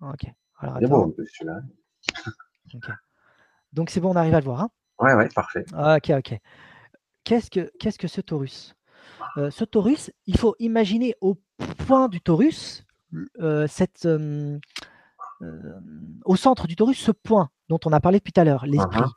Ok. 0.00 0.26
Alors 0.58 0.78
beau 0.80 1.14
celui-là. 1.16 1.60
Donc 3.72 3.90
c'est 3.90 4.00
bon, 4.00 4.10
on 4.10 4.16
arrive 4.16 4.34
à 4.34 4.40
le 4.40 4.44
voir. 4.44 4.60
Hein? 4.62 4.70
Ouais, 4.98 5.14
ouais, 5.14 5.28
parfait. 5.34 5.64
ok, 5.72 6.10
ok. 6.10 6.38
Qu'est-ce 7.24 7.50
que, 7.50 7.70
qu'est-ce 7.78 7.98
que 7.98 8.08
ce 8.08 8.20
taurus 8.20 8.74
euh, 9.36 9.50
Ce 9.50 9.64
taurus, 9.64 10.10
il 10.26 10.36
faut 10.36 10.56
imaginer 10.58 11.14
au 11.20 11.36
point 11.86 12.08
du 12.08 12.20
taurus 12.20 12.84
cette, 13.68 14.08
au 16.24 16.36
centre 16.36 16.66
du 16.66 16.76
torus 16.76 16.98
ce 16.98 17.12
point 17.12 17.50
dont 17.68 17.80
on 17.86 17.92
a 17.92 18.00
parlé 18.00 18.18
depuis 18.18 18.32
tout 18.32 18.40
à 18.40 18.44
l'heure, 18.44 18.66
l'esprit. 18.66 19.00
Uh-huh. 19.00 19.12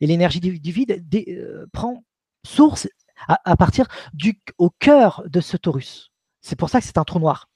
Et 0.00 0.06
l'énergie 0.06 0.40
du, 0.40 0.72
vide 0.72 1.04
euh, 1.28 1.66
prend 1.72 2.04
source 2.44 2.88
à, 3.26 3.56
partir 3.56 3.86
du 4.14 4.40
au 4.58 4.70
cœur 4.70 5.22
de 5.26 5.40
ce 5.40 5.56
torus. 5.56 6.12
C'est 6.40 6.56
pour 6.56 6.70
ça 6.70 6.80
que 6.80 6.86
c'est 6.86 6.98
un 6.98 7.04
trou 7.04 7.18
noir. 7.18 7.48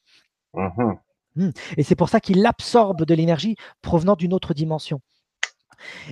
Uh-huh. 0.54 0.98
Hmm. 1.36 1.50
Et 1.76 1.82
c'est 1.82 1.94
pour 1.94 2.08
ça 2.08 2.20
qu'il 2.20 2.44
absorbe 2.44 3.04
de 3.04 3.14
l'énergie 3.14 3.56
provenant 3.80 4.16
d'une 4.16 4.34
autre 4.34 4.54
dimension. 4.54 5.00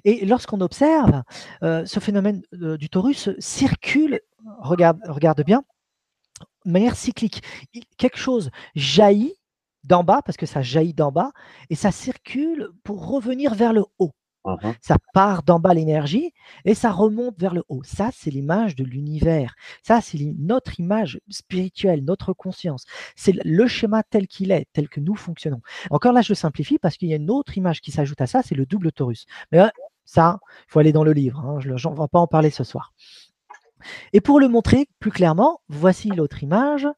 Et 0.05 0.25
lorsqu'on 0.25 0.61
observe, 0.61 1.23
euh, 1.63 1.85
ce 1.87 2.01
phénomène 2.01 2.43
euh, 2.55 2.77
du 2.77 2.89
torus 2.89 3.31
circule, 3.39 4.21
regarde, 4.61 5.01
regarde 5.07 5.43
bien, 5.45 5.63
de 6.65 6.73
manière 6.73 6.97
cyclique. 6.97 7.43
quelque 7.97 8.19
chose 8.19 8.51
jaillit 8.75 9.35
d'en 9.85 10.05
bas, 10.05 10.23
parce 10.23 10.37
que 10.37 10.47
ça 10.47 10.63
jaillit 10.63 10.95
d'en 10.95 11.13
bas, 11.13 11.33
et 11.71 11.75
ça 11.75 11.91
circule 11.91 12.69
pour 12.85 13.09
revenir 13.09 13.55
vers 13.55 13.73
le 13.73 13.85
haut. 13.99 14.13
Mmh 14.45 14.73
ça 14.81 14.97
part 15.13 15.43
d'en 15.43 15.61
bas 15.61 15.75
l'énergie 15.75 16.33
et 16.65 16.75
ça 16.75 16.91
remonte 16.91 17.39
vers 17.39 17.53
le 17.55 17.63
haut. 17.69 17.83
Ça, 17.85 18.11
c'est 18.13 18.31
l'image 18.31 18.75
de 18.75 18.85
l'univers. 18.85 19.55
Ça, 19.83 20.01
c'est 20.01 20.19
notre 20.39 20.81
image 20.81 21.21
spirituelle, 21.29 22.05
notre 22.05 22.33
conscience. 22.33 22.87
C'est 23.17 23.35
le 23.45 23.67
schéma 23.67 24.03
tel 24.03 24.27
qu'il 24.27 24.51
est, 24.51 24.67
tel 24.73 24.89
que 24.89 25.01
nous 25.01 25.15
fonctionnons. 25.15 25.61
Encore 25.91 26.13
là, 26.13 26.23
je 26.23 26.35
simplifie 26.35 26.79
parce 26.79 26.97
qu'il 26.97 27.09
y 27.09 27.13
a 27.13 27.17
une 27.17 27.31
autre 27.31 27.59
image 27.59 27.81
qui 27.83 27.91
s'ajoute 27.93 28.21
à 28.21 28.27
ça, 28.27 28.43
c'est 28.43 28.55
le 28.55 28.67
double 28.67 28.93
torus. 28.93 29.27
Mais 29.53 29.61
ça, 30.07 30.41
il 30.43 30.73
faut 30.73 30.79
aller 30.81 30.93
dans 30.93 31.05
le 31.05 31.13
livre. 31.13 31.41
Hein, 31.41 31.61
je 31.61 31.69
ne 31.71 31.75
vais 31.75 32.09
pas 32.11 32.21
en 32.21 32.27
parler 32.27 32.51
ce 32.51 32.65
soir. 32.65 32.93
Et 34.13 34.21
pour 34.21 34.41
le 34.41 34.49
montrer 34.49 34.89
plus 34.99 35.11
clairement, 35.11 35.61
voici 35.69 36.09
l'autre 36.09 36.43
image. 36.43 36.89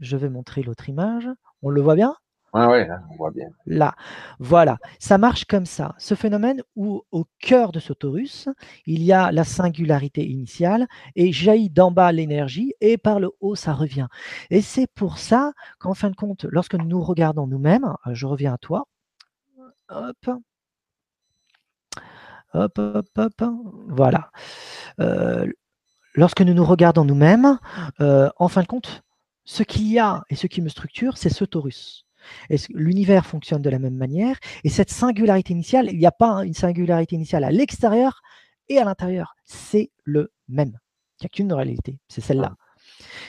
Je 0.00 0.16
vais 0.16 0.28
montrer 0.28 0.62
l'autre 0.62 0.88
image. 0.88 1.28
On 1.62 1.70
le 1.70 1.80
voit 1.80 1.94
bien? 1.94 2.16
On 2.52 3.16
voit 3.16 3.30
bien. 3.30 3.48
Là, 3.66 3.94
voilà, 4.38 4.78
ça 4.98 5.18
marche 5.18 5.44
comme 5.44 5.66
ça. 5.66 5.94
Ce 5.98 6.14
phénomène 6.14 6.62
où 6.74 7.02
au 7.12 7.26
cœur 7.38 7.72
de 7.72 7.80
ce 7.80 7.92
torus, 7.92 8.48
il 8.86 9.02
y 9.02 9.12
a 9.12 9.30
la 9.32 9.44
singularité 9.44 10.26
initiale 10.26 10.86
et 11.14 11.32
jaillit 11.32 11.70
d'en 11.70 11.90
bas 11.90 12.12
l'énergie 12.12 12.72
et 12.80 12.96
par 12.96 13.20
le 13.20 13.30
haut, 13.40 13.54
ça 13.54 13.74
revient. 13.74 14.06
Et 14.50 14.62
c'est 14.62 14.86
pour 14.94 15.18
ça 15.18 15.52
qu'en 15.78 15.94
fin 15.94 16.10
de 16.10 16.16
compte, 16.16 16.44
lorsque 16.44 16.74
nous 16.74 17.02
regardons 17.02 17.46
nous-mêmes, 17.46 17.92
euh, 18.06 18.14
je 18.14 18.26
reviens 18.26 18.54
à 18.54 18.58
toi, 18.58 18.86
hop, 19.88 20.30
hop, 22.54 22.78
hop, 22.78 23.06
hop, 23.16 23.42
voilà. 23.88 24.30
Euh, 25.00 25.46
lorsque 26.14 26.40
nous 26.40 26.54
nous 26.54 26.64
regardons 26.64 27.04
nous-mêmes, 27.04 27.58
euh, 28.00 28.30
en 28.36 28.48
fin 28.48 28.62
de 28.62 28.66
compte, 28.66 29.02
ce 29.44 29.62
qu'il 29.62 29.86
y 29.92 29.98
a 29.98 30.24
et 30.30 30.36
ce 30.36 30.46
qui 30.46 30.62
me 30.62 30.68
structure, 30.68 31.18
c'est 31.18 31.30
ce 31.30 31.44
torus. 31.44 32.05
L'univers 32.70 33.26
fonctionne 33.26 33.62
de 33.62 33.70
la 33.70 33.78
même 33.78 33.96
manière? 33.96 34.38
Et 34.64 34.68
cette 34.68 34.90
singularité 34.90 35.52
initiale, 35.52 35.88
il 35.90 35.98
n'y 35.98 36.06
a 36.06 36.12
pas 36.12 36.44
une 36.44 36.54
singularité 36.54 37.16
initiale 37.16 37.44
à 37.44 37.50
l'extérieur 37.50 38.22
et 38.68 38.78
à 38.78 38.84
l'intérieur. 38.84 39.34
C'est 39.44 39.90
le 40.04 40.32
même. 40.48 40.78
Il 41.18 41.22
n'y 41.22 41.26
a 41.26 41.28
qu'une 41.28 41.52
réalité, 41.52 41.98
c'est 42.08 42.20
celle-là. 42.20 42.56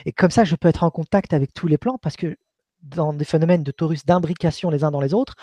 Et 0.05 0.11
comme 0.11 0.31
ça, 0.31 0.43
je 0.43 0.55
peux 0.55 0.67
être 0.67 0.83
en 0.83 0.91
contact 0.91 1.33
avec 1.33 1.53
tous 1.53 1.67
les 1.67 1.77
plans 1.77 1.97
parce 1.97 2.15
que 2.15 2.37
dans 2.81 3.13
des 3.13 3.25
phénomènes 3.25 3.63
de 3.63 3.71
torus 3.71 4.05
d'imbrication 4.05 4.69
les 4.69 4.83
uns 4.83 4.91
dans 4.91 5.01
les 5.01 5.13
autres, 5.13 5.35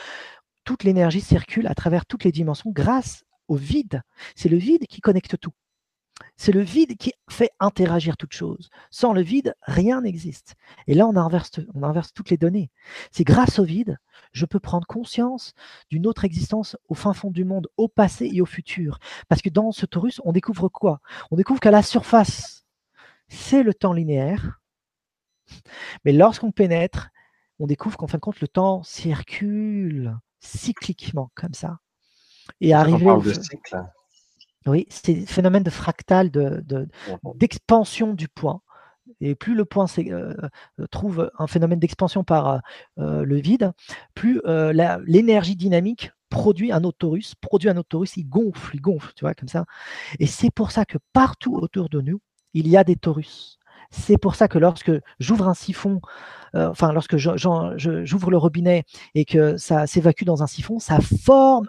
toute 0.64 0.84
l'énergie 0.84 1.20
circule 1.20 1.66
à 1.66 1.74
travers 1.74 2.06
toutes 2.06 2.24
les 2.24 2.32
dimensions 2.32 2.70
grâce 2.70 3.24
au 3.48 3.56
vide. 3.56 4.02
C'est 4.34 4.48
le 4.48 4.56
vide 4.56 4.86
qui 4.86 5.00
connecte 5.00 5.38
tout. 5.38 5.52
C'est 6.36 6.52
le 6.52 6.60
vide 6.60 6.96
qui 6.96 7.12
fait 7.28 7.50
interagir 7.60 8.16
toute 8.16 8.32
chose. 8.32 8.70
Sans 8.90 9.12
le 9.12 9.22
vide, 9.22 9.54
rien 9.62 10.02
n'existe. 10.02 10.54
Et 10.86 10.94
là, 10.94 11.06
on 11.06 11.16
inverse, 11.16 11.50
on 11.74 11.82
inverse 11.82 12.12
toutes 12.12 12.30
les 12.30 12.36
données. 12.36 12.70
C'est 13.10 13.24
grâce 13.24 13.58
au 13.58 13.64
vide, 13.64 13.98
je 14.32 14.46
peux 14.46 14.60
prendre 14.60 14.86
conscience 14.86 15.54
d'une 15.90 16.06
autre 16.06 16.24
existence 16.24 16.76
au 16.88 16.94
fin 16.94 17.12
fond 17.12 17.30
du 17.30 17.44
monde, 17.44 17.68
au 17.76 17.88
passé 17.88 18.30
et 18.32 18.40
au 18.40 18.46
futur. 18.46 18.98
Parce 19.28 19.42
que 19.42 19.48
dans 19.48 19.72
ce 19.72 19.86
torus, 19.86 20.20
on 20.24 20.32
découvre 20.32 20.68
quoi? 20.68 21.00
On 21.30 21.36
découvre 21.36 21.60
qu'à 21.60 21.70
la 21.70 21.82
surface, 21.82 22.64
c'est 23.28 23.62
le 23.62 23.74
temps 23.74 23.92
linéaire. 23.92 24.60
Mais 26.04 26.12
lorsqu'on 26.12 26.52
pénètre, 26.52 27.10
on 27.58 27.66
découvre 27.66 27.96
qu'en 27.96 28.06
fin 28.06 28.18
de 28.18 28.22
compte, 28.22 28.40
le 28.40 28.48
temps 28.48 28.82
circule 28.82 30.16
cycliquement, 30.40 31.30
comme 31.34 31.54
ça. 31.54 31.78
Et 32.60 32.74
arriver. 32.74 33.06
On 33.06 33.20
parle 33.20 33.24
de 33.24 33.32
cycle. 33.32 33.84
Oui, 34.66 34.86
c'est 34.88 35.14
le 35.14 35.26
phénomène 35.26 35.62
de 35.62 35.70
fractal, 35.70 36.30
d'expansion 37.34 38.14
du 38.14 38.28
point. 38.28 38.62
Et 39.20 39.34
plus 39.34 39.54
le 39.54 39.64
point 39.64 39.86
euh, 39.98 40.34
euh, 40.80 40.86
trouve 40.90 41.30
un 41.38 41.46
phénomène 41.46 41.78
d'expansion 41.78 42.24
par 42.24 42.62
euh, 42.98 43.24
le 43.24 43.36
vide, 43.36 43.72
plus 44.14 44.40
l'énergie 45.04 45.56
dynamique 45.56 46.10
produit 46.30 46.72
un 46.72 46.82
autorus, 46.82 47.34
produit 47.36 47.68
un 47.68 47.76
autorus, 47.76 48.16
il 48.16 48.24
gonfle, 48.24 48.74
il 48.74 48.80
gonfle, 48.80 49.12
tu 49.14 49.24
vois, 49.24 49.34
comme 49.34 49.48
ça. 49.48 49.66
Et 50.18 50.26
c'est 50.26 50.50
pour 50.50 50.72
ça 50.72 50.84
que 50.84 50.98
partout 51.12 51.54
autour 51.54 51.88
de 51.88 52.00
nous, 52.00 52.20
il 52.54 52.66
y 52.66 52.76
a 52.76 52.82
des 52.82 52.96
torus. 52.96 53.58
C'est 53.90 54.18
pour 54.18 54.34
ça 54.34 54.48
que 54.48 54.58
lorsque 54.58 54.90
j'ouvre 55.20 55.48
un 55.48 55.54
siphon, 55.54 56.00
enfin 56.54 56.92
lorsque 56.92 57.16
j'ouvre 57.16 58.30
le 58.30 58.36
robinet 58.36 58.84
et 59.14 59.24
que 59.24 59.56
ça 59.56 59.86
s'évacue 59.86 60.24
dans 60.24 60.42
un 60.42 60.48
siphon, 60.48 60.80
ça 60.80 60.98
forme 61.00 61.68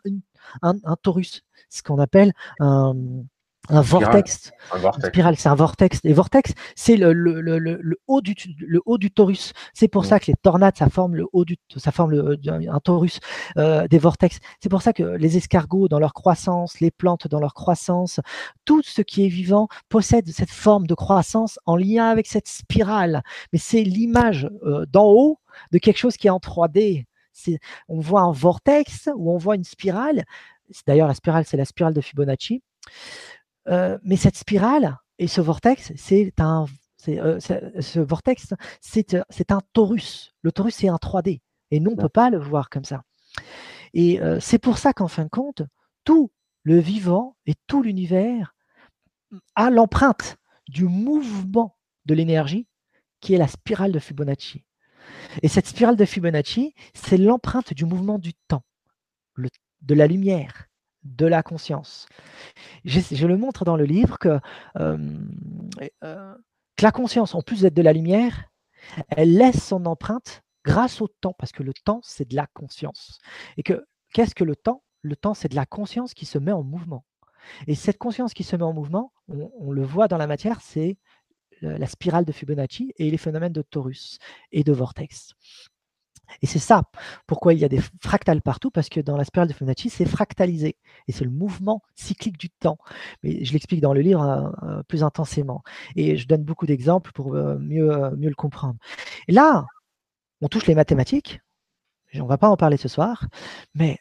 un, 0.63 0.73
un 0.83 0.95
torus 0.95 1.43
ce 1.69 1.81
qu'on 1.83 1.99
appelle 1.99 2.33
un, 2.59 3.81
vortex. 3.81 4.51
Un 4.71 4.91
spirale, 5.07 5.35
c'est 5.37 5.49
un 5.49 5.55
vortex. 5.55 5.99
Et 6.03 6.13
vortex, 6.13 6.53
c'est 6.75 6.97
le, 6.97 7.13
le, 7.13 7.41
le, 7.41 7.57
le, 7.59 7.97
haut 8.07 8.21
du, 8.21 8.35
le 8.59 8.81
haut 8.85 8.97
du 8.97 9.11
torus. 9.11 9.53
C'est 9.73 9.87
pour 9.87 10.03
mm. 10.03 10.05
ça 10.05 10.19
que 10.19 10.25
les 10.27 10.35
tornades, 10.35 10.77
ça 10.77 10.89
forme 10.89 11.15
le 11.15 11.25
haut 11.33 11.45
du, 11.45 11.57
ça 11.75 11.91
forme 11.91 12.11
le, 12.11 12.37
un 12.47 12.79
torus, 12.79 13.19
euh, 13.57 13.87
des 13.87 13.97
vortex. 13.97 14.39
C'est 14.61 14.69
pour 14.69 14.81
ça 14.81 14.93
que 14.93 15.03
les 15.03 15.37
escargots, 15.37 15.87
dans 15.87 15.99
leur 15.99 16.13
croissance, 16.13 16.79
les 16.79 16.91
plantes 16.91 17.27
dans 17.27 17.39
leur 17.39 17.53
croissance, 17.53 18.19
tout 18.65 18.81
ce 18.83 19.01
qui 19.01 19.25
est 19.25 19.29
vivant 19.29 19.67
possède 19.89 20.27
cette 20.29 20.51
forme 20.51 20.87
de 20.87 20.93
croissance 20.93 21.59
en 21.65 21.75
lien 21.75 22.09
avec 22.09 22.27
cette 22.27 22.47
spirale. 22.47 23.23
Mais 23.51 23.59
c'est 23.59 23.83
l'image 23.83 24.47
euh, 24.63 24.85
d'en 24.85 25.05
haut 25.05 25.39
de 25.71 25.77
quelque 25.77 25.97
chose 25.97 26.17
qui 26.17 26.27
est 26.27 26.31
en 26.31 26.37
3D. 26.37 27.05
On 27.89 27.99
voit 27.99 28.21
un 28.21 28.31
vortex 28.31 29.09
ou 29.15 29.31
on 29.31 29.37
voit 29.37 29.55
une 29.55 29.63
spirale, 29.63 30.23
D'ailleurs, 30.87 31.07
la 31.07 31.13
spirale, 31.13 31.45
c'est 31.45 31.57
la 31.57 31.65
spirale 31.65 31.93
de 31.93 32.01
Fibonacci. 32.01 32.63
Euh, 33.67 33.97
mais 34.03 34.15
cette 34.15 34.37
spirale 34.37 34.97
et 35.17 35.27
ce 35.27 35.41
vortex, 35.41 35.93
c'est 35.95 36.33
un, 36.39 36.65
euh, 37.09 37.39
ce 37.39 37.99
vortex, 37.99 38.53
c'est 38.81 39.51
un 39.51 39.61
torus. 39.73 40.33
Le 40.41 40.51
torus, 40.51 40.75
c'est 40.75 40.87
un 40.87 40.97
3D. 40.97 41.41
Et 41.71 41.79
nous, 41.79 41.91
on 41.91 41.95
ne 41.95 42.01
peut 42.01 42.09
pas 42.09 42.29
le 42.29 42.37
voir 42.37 42.69
comme 42.69 42.85
ça. 42.85 43.03
Et 43.93 44.21
euh, 44.21 44.39
c'est 44.39 44.59
pour 44.59 44.77
ça 44.77 44.93
qu'en 44.93 45.07
fin 45.07 45.23
de 45.23 45.29
compte, 45.29 45.63
tout 46.03 46.31
le 46.63 46.79
vivant 46.79 47.35
et 47.45 47.53
tout 47.67 47.81
l'univers 47.81 48.55
a 49.55 49.69
l'empreinte 49.69 50.37
du 50.67 50.85
mouvement 50.85 51.77
de 52.05 52.13
l'énergie 52.13 52.67
qui 53.21 53.33
est 53.33 53.37
la 53.37 53.47
spirale 53.47 53.91
de 53.91 53.99
Fibonacci. 53.99 54.63
Et 55.41 55.47
cette 55.47 55.67
spirale 55.67 55.95
de 55.95 56.05
Fibonacci, 56.05 56.73
c'est 56.93 57.17
l'empreinte 57.17 57.73
du 57.73 57.85
mouvement 57.85 58.19
du 58.19 58.33
temps. 58.47 58.63
Le 59.33 59.49
de 59.85 59.93
la 59.93 60.07
lumière, 60.07 60.67
de 61.03 61.25
la 61.25 61.43
conscience. 61.43 62.07
Je, 62.83 63.27
le 63.27 63.37
montre 63.37 63.63
dans 63.63 63.77
le 63.77 63.85
livre 63.85 64.17
que, 64.17 64.39
euh, 64.79 65.19
euh, 66.03 66.35
que 66.75 66.83
la 66.83 66.91
conscience, 66.91 67.35
en 67.35 67.41
plus 67.41 67.61
d'être 67.61 67.75
de 67.75 67.81
la 67.81 67.93
lumière, 67.93 68.45
elle 69.09 69.37
laisse 69.37 69.63
son 69.63 69.85
empreinte 69.85 70.43
grâce 70.63 71.01
au 71.01 71.07
temps, 71.07 71.35
parce 71.37 71.51
que 71.51 71.63
le 71.63 71.73
temps, 71.73 72.01
c'est 72.03 72.29
de 72.29 72.35
la 72.35 72.47
conscience. 72.47 73.19
Et 73.57 73.63
que 73.63 73.85
qu'est-ce 74.13 74.35
que 74.35 74.43
le 74.43 74.55
temps? 74.55 74.83
Le 75.03 75.15
temps, 75.15 75.35
c'est 75.35 75.49
de 75.49 75.55
la 75.55 75.67
conscience 75.67 76.13
qui 76.15 76.25
se 76.25 76.39
met 76.39 76.51
en 76.51 76.63
mouvement. 76.63 77.05
Et 77.67 77.75
cette 77.75 77.99
conscience 77.99 78.33
qui 78.33 78.43
se 78.43 78.55
met 78.55 78.63
en 78.63 78.73
mouvement, 78.73 79.13
on, 79.27 79.71
le 79.71 79.83
voit 79.83 80.07
dans 80.07 80.17
la 80.17 80.25
matière, 80.25 80.61
c'est 80.61 80.97
la 81.61 81.85
spirale 81.85 82.25
de 82.25 82.31
Fibonacci 82.31 82.91
et 82.97 83.11
les 83.11 83.17
phénomènes 83.17 83.53
de 83.53 83.61
torus 83.61 84.17
et 84.51 84.63
de 84.63 84.73
vortex. 84.73 85.35
Et 86.41 86.47
c'est 86.47 86.59
ça 86.59 86.83
pourquoi 87.27 87.53
il 87.53 87.59
y 87.59 87.65
a 87.65 87.69
des 87.69 87.81
fractales 88.01 88.41
partout, 88.41 88.71
parce 88.71 88.89
que 88.89 88.99
dans 88.99 89.17
la 89.17 89.23
spirale 89.23 89.47
de 89.47 89.53
Fibonacci, 89.53 89.89
c'est 89.89 90.05
fractalisé. 90.05 90.77
Et 91.07 91.11
c'est 91.11 91.23
le 91.23 91.31
mouvement 91.31 91.81
cyclique 91.95 92.37
du 92.37 92.49
temps. 92.49 92.77
Mais 93.23 93.43
je 93.43 93.53
l'explique 93.53 93.81
dans 93.81 93.93
le 93.93 94.01
livre 94.01 94.21
euh, 94.21 94.49
euh, 94.63 94.83
plus 94.83 95.03
intensément. 95.03 95.63
Et 95.95 96.17
je 96.17 96.27
donne 96.27 96.43
beaucoup 96.43 96.65
d'exemples 96.65 97.11
pour 97.13 97.35
euh, 97.35 97.57
mieux, 97.59 98.11
mieux 98.17 98.29
le 98.29 98.35
comprendre. 98.35 98.75
Et 99.27 99.31
là, 99.31 99.65
on 100.41 100.47
touche 100.47 100.67
les 100.67 100.75
mathématiques. 100.75 101.39
On 102.15 102.23
ne 102.23 102.27
va 102.27 102.37
pas 102.37 102.49
en 102.49 102.57
parler 102.57 102.77
ce 102.77 102.87
soir. 102.87 103.27
Mais 103.73 103.99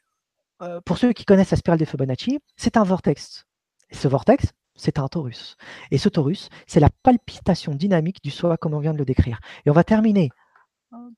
pour 0.85 0.99
ceux 0.99 1.12
qui 1.12 1.25
connaissent 1.25 1.51
la 1.51 1.57
spirale 1.57 1.81
de 1.81 1.85
Fibonacci, 1.85 2.39
c'est 2.57 2.77
un 2.77 2.85
vortex. 2.85 3.44
Et 3.91 3.97
ce 3.97 4.09
vortex, 4.09 4.53
c'est 4.77 4.99
un 4.99 5.09
torus. 5.09 5.57
Et 5.91 5.99
ce 5.99 6.09
torus, 6.09 6.49
c'est 6.67 6.81
la 6.81 6.91
palpitation 7.03 7.75
dynamique 7.75 8.23
du 8.23 8.31
soi 8.31 8.57
comme 8.57 8.75
on 8.75 8.78
vient 8.78 8.93
de 8.93 8.99
le 8.99 9.05
décrire. 9.05 9.41
Et 9.67 9.70
on 9.70 9.75
va 9.75 9.85
terminer 9.85 10.31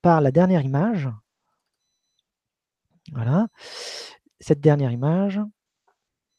par 0.03 0.21
la 0.21 0.31
dernière 0.31 0.63
image. 0.63 1.09
Voilà. 3.13 3.47
Cette 4.41 4.61
dernière 4.61 4.91
image 4.91 5.41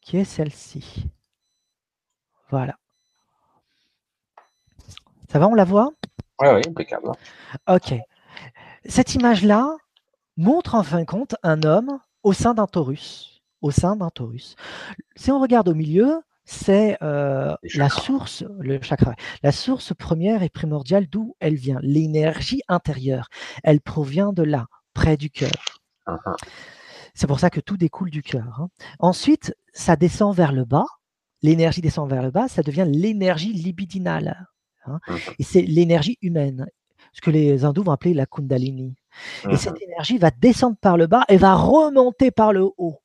qui 0.01 0.17
est 0.17 0.25
celle-ci. 0.25 1.09
Voilà. 2.49 2.77
Ça 5.30 5.40
va, 5.40 5.48
on 5.48 5.53
la 5.56 5.66
voit? 5.66 5.91
Oui, 6.40 6.48
oui, 6.49 6.61
impeccable. 6.67 7.11
Ok. 7.67 7.93
Cette 8.85 9.16
image-là 9.16 9.75
montre 10.38 10.75
en 10.75 10.83
fin 10.83 10.99
de 10.99 11.06
compte 11.06 11.35
un 11.43 11.64
homme 11.64 11.99
au 12.24 12.32
sein 12.32 12.53
d'un 12.53 12.67
taurus. 12.67 13.41
Au 13.61 13.72
sein 13.72 13.95
d'un 13.95 14.09
taurus. 14.09 14.56
Si 15.16 15.32
on 15.32 15.40
regarde 15.40 15.67
au 15.67 15.74
milieu, 15.74 16.22
c'est 16.48 16.98
euh, 17.03 17.53
la 17.76 17.90
source, 17.90 18.45
le 18.59 18.82
chakra, 18.82 19.16
la 19.43 19.51
source 19.51 19.93
première 19.93 20.43
et 20.43 20.50
primordiale 20.50 21.06
d'où 21.06 21.35
elle 21.42 21.56
vient, 21.56 21.77
l'énergie 21.82 22.61
intérieure. 22.69 23.27
Elle 23.64 23.82
provient 23.82 24.32
de 24.32 24.43
là, 24.43 24.67
près 24.93 25.17
du 25.17 25.30
cœur. 25.30 25.51
C'est 27.14 27.27
pour 27.27 27.42
ça 27.42 27.50
que 27.50 27.59
tout 27.59 27.76
découle 27.76 28.09
du 28.09 28.24
cœur. 28.24 28.61
Hein. 28.61 28.69
Ensuite, 29.00 29.53
ça 29.74 29.98
descend 29.98 30.34
vers 30.34 30.53
le 30.53 30.64
bas. 30.64 30.85
L'énergie 31.42 31.82
descend 31.82 32.09
vers 32.09 32.24
le 32.24 32.32
bas, 32.32 32.48
ça 32.48 32.64
devient 32.64 32.88
l'énergie 32.88 33.51
libidinale. 33.51 34.48
Hein. 34.85 35.00
Et 35.40 35.43
c'est 35.43 35.61
l'énergie 35.61 36.17
humaine, 36.22 36.67
ce 37.11 37.19
que 37.19 37.30
les 37.30 37.66
hindous 37.66 37.84
vont 37.84 37.92
appeler 37.92 38.14
la 38.14 38.26
kundalini. 38.26 38.95
Et 39.50 39.58
cette 39.58 39.82
énergie 39.82 40.17
va 40.17 40.32
descendre 40.32 40.77
par 40.80 40.95
le 40.95 41.08
bas 41.08 41.26
et 41.27 41.35
va 41.35 41.56
remonter 41.56 42.32
par 42.32 42.53
le 42.53 42.69
haut 42.77 43.01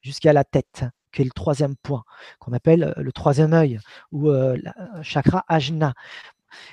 jusqu'à 0.00 0.32
la 0.32 0.44
tête 0.44 0.84
qui 1.14 1.22
est 1.22 1.24
le 1.24 1.30
troisième 1.30 1.76
point, 1.76 2.04
qu'on 2.40 2.52
appelle 2.52 2.92
le 2.96 3.12
troisième 3.12 3.52
œil, 3.52 3.78
ou 4.12 4.30
chakra 5.02 5.44
ajna. 5.48 5.94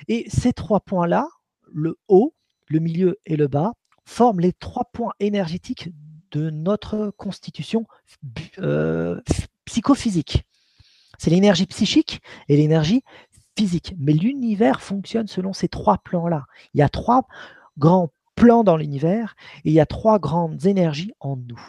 Et 0.08 0.26
ces 0.28 0.52
trois 0.52 0.80
points-là, 0.80 1.28
le 1.72 1.96
haut, 2.08 2.34
le 2.68 2.80
milieu 2.80 3.18
et 3.24 3.36
le 3.36 3.48
bas, 3.48 3.72
forment 4.04 4.40
les 4.40 4.52
trois 4.52 4.90
points 4.92 5.12
énergétiques 5.20 5.90
de 6.32 6.50
notre 6.50 7.10
constitution 7.16 7.86
psychophysique. 9.64 10.44
C'est 11.18 11.30
l'énergie 11.30 11.66
psychique 11.66 12.20
et 12.48 12.56
l'énergie 12.56 13.04
physique. 13.56 13.94
Mais 13.98 14.12
l'univers 14.12 14.80
fonctionne 14.80 15.28
selon 15.28 15.52
ces 15.52 15.68
trois 15.68 15.98
plans-là. 15.98 16.46
Il 16.74 16.80
y 16.80 16.82
a 16.82 16.88
trois 16.88 17.28
grands 17.78 18.10
plans 18.34 18.64
dans 18.64 18.76
l'univers 18.76 19.36
et 19.64 19.70
il 19.70 19.72
y 19.72 19.80
a 19.80 19.86
trois 19.86 20.18
grandes 20.18 20.66
énergies 20.66 21.12
en 21.20 21.36
nous. 21.36 21.60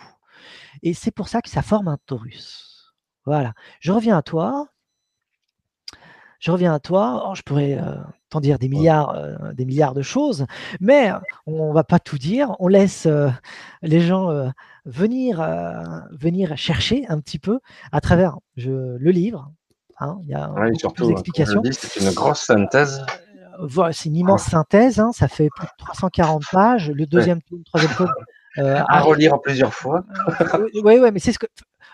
Et 0.83 0.93
c'est 0.93 1.11
pour 1.11 1.29
ça 1.29 1.41
que 1.41 1.49
ça 1.49 1.61
forme 1.61 1.87
un 1.87 1.97
torus. 2.05 2.93
Voilà. 3.25 3.53
Je 3.79 3.91
reviens 3.91 4.17
à 4.17 4.21
toi. 4.21 4.67
Je 6.39 6.51
reviens 6.51 6.73
à 6.73 6.79
toi. 6.79 7.29
Oh, 7.29 7.35
je 7.35 7.41
pourrais 7.41 7.79
euh, 7.79 7.95
t'en 8.29 8.41
dire 8.41 8.59
des 8.59 8.67
milliards, 8.67 9.11
euh, 9.11 9.53
des 9.53 9.63
milliards 9.63 9.93
de 9.93 10.01
choses, 10.01 10.45
mais 10.81 11.09
on 11.47 11.69
ne 11.69 11.73
va 11.73 11.85
pas 11.85 11.99
tout 11.99 12.17
dire. 12.17 12.53
On 12.59 12.67
laisse 12.67 13.05
euh, 13.05 13.29
les 13.81 14.01
gens 14.01 14.51
venir, 14.83 15.41
venir 16.11 16.57
chercher 16.57 17.05
un 17.07 17.21
petit 17.21 17.39
peu 17.39 17.61
à 17.93 18.01
travers 18.01 18.37
le 18.57 19.09
livre. 19.09 19.51
Hein. 19.99 20.17
il 20.23 20.29
y 20.29 20.33
a 20.33 20.53
surtout, 20.77 21.09
explications. 21.09 21.61
C'est 21.71 22.01
une 22.01 22.11
grosse 22.11 22.41
synthèse 22.41 23.05
voilà, 23.61 23.93
c'est 23.93 24.09
une 24.09 24.15
immense 24.15 24.45
synthèse, 24.45 24.99
hein, 24.99 25.11
ça 25.13 25.27
fait 25.27 25.47
plus 25.55 25.67
de 25.67 25.71
340 25.77 26.43
pages. 26.51 26.89
Le 26.89 27.05
deuxième 27.05 27.41
tome, 27.43 27.59
le 27.59 27.63
troisième 27.63 27.93
tome. 27.95 28.11
Euh, 28.57 28.81
à 28.87 29.01
relire 29.01 29.33
en 29.33 29.39
plusieurs 29.39 29.73
fois. 29.73 30.03
oui, 30.83 30.99
oui, 30.99 31.11
mais 31.11 31.19
c'est 31.19 31.31
ce 31.31 31.39
que. 31.39 31.47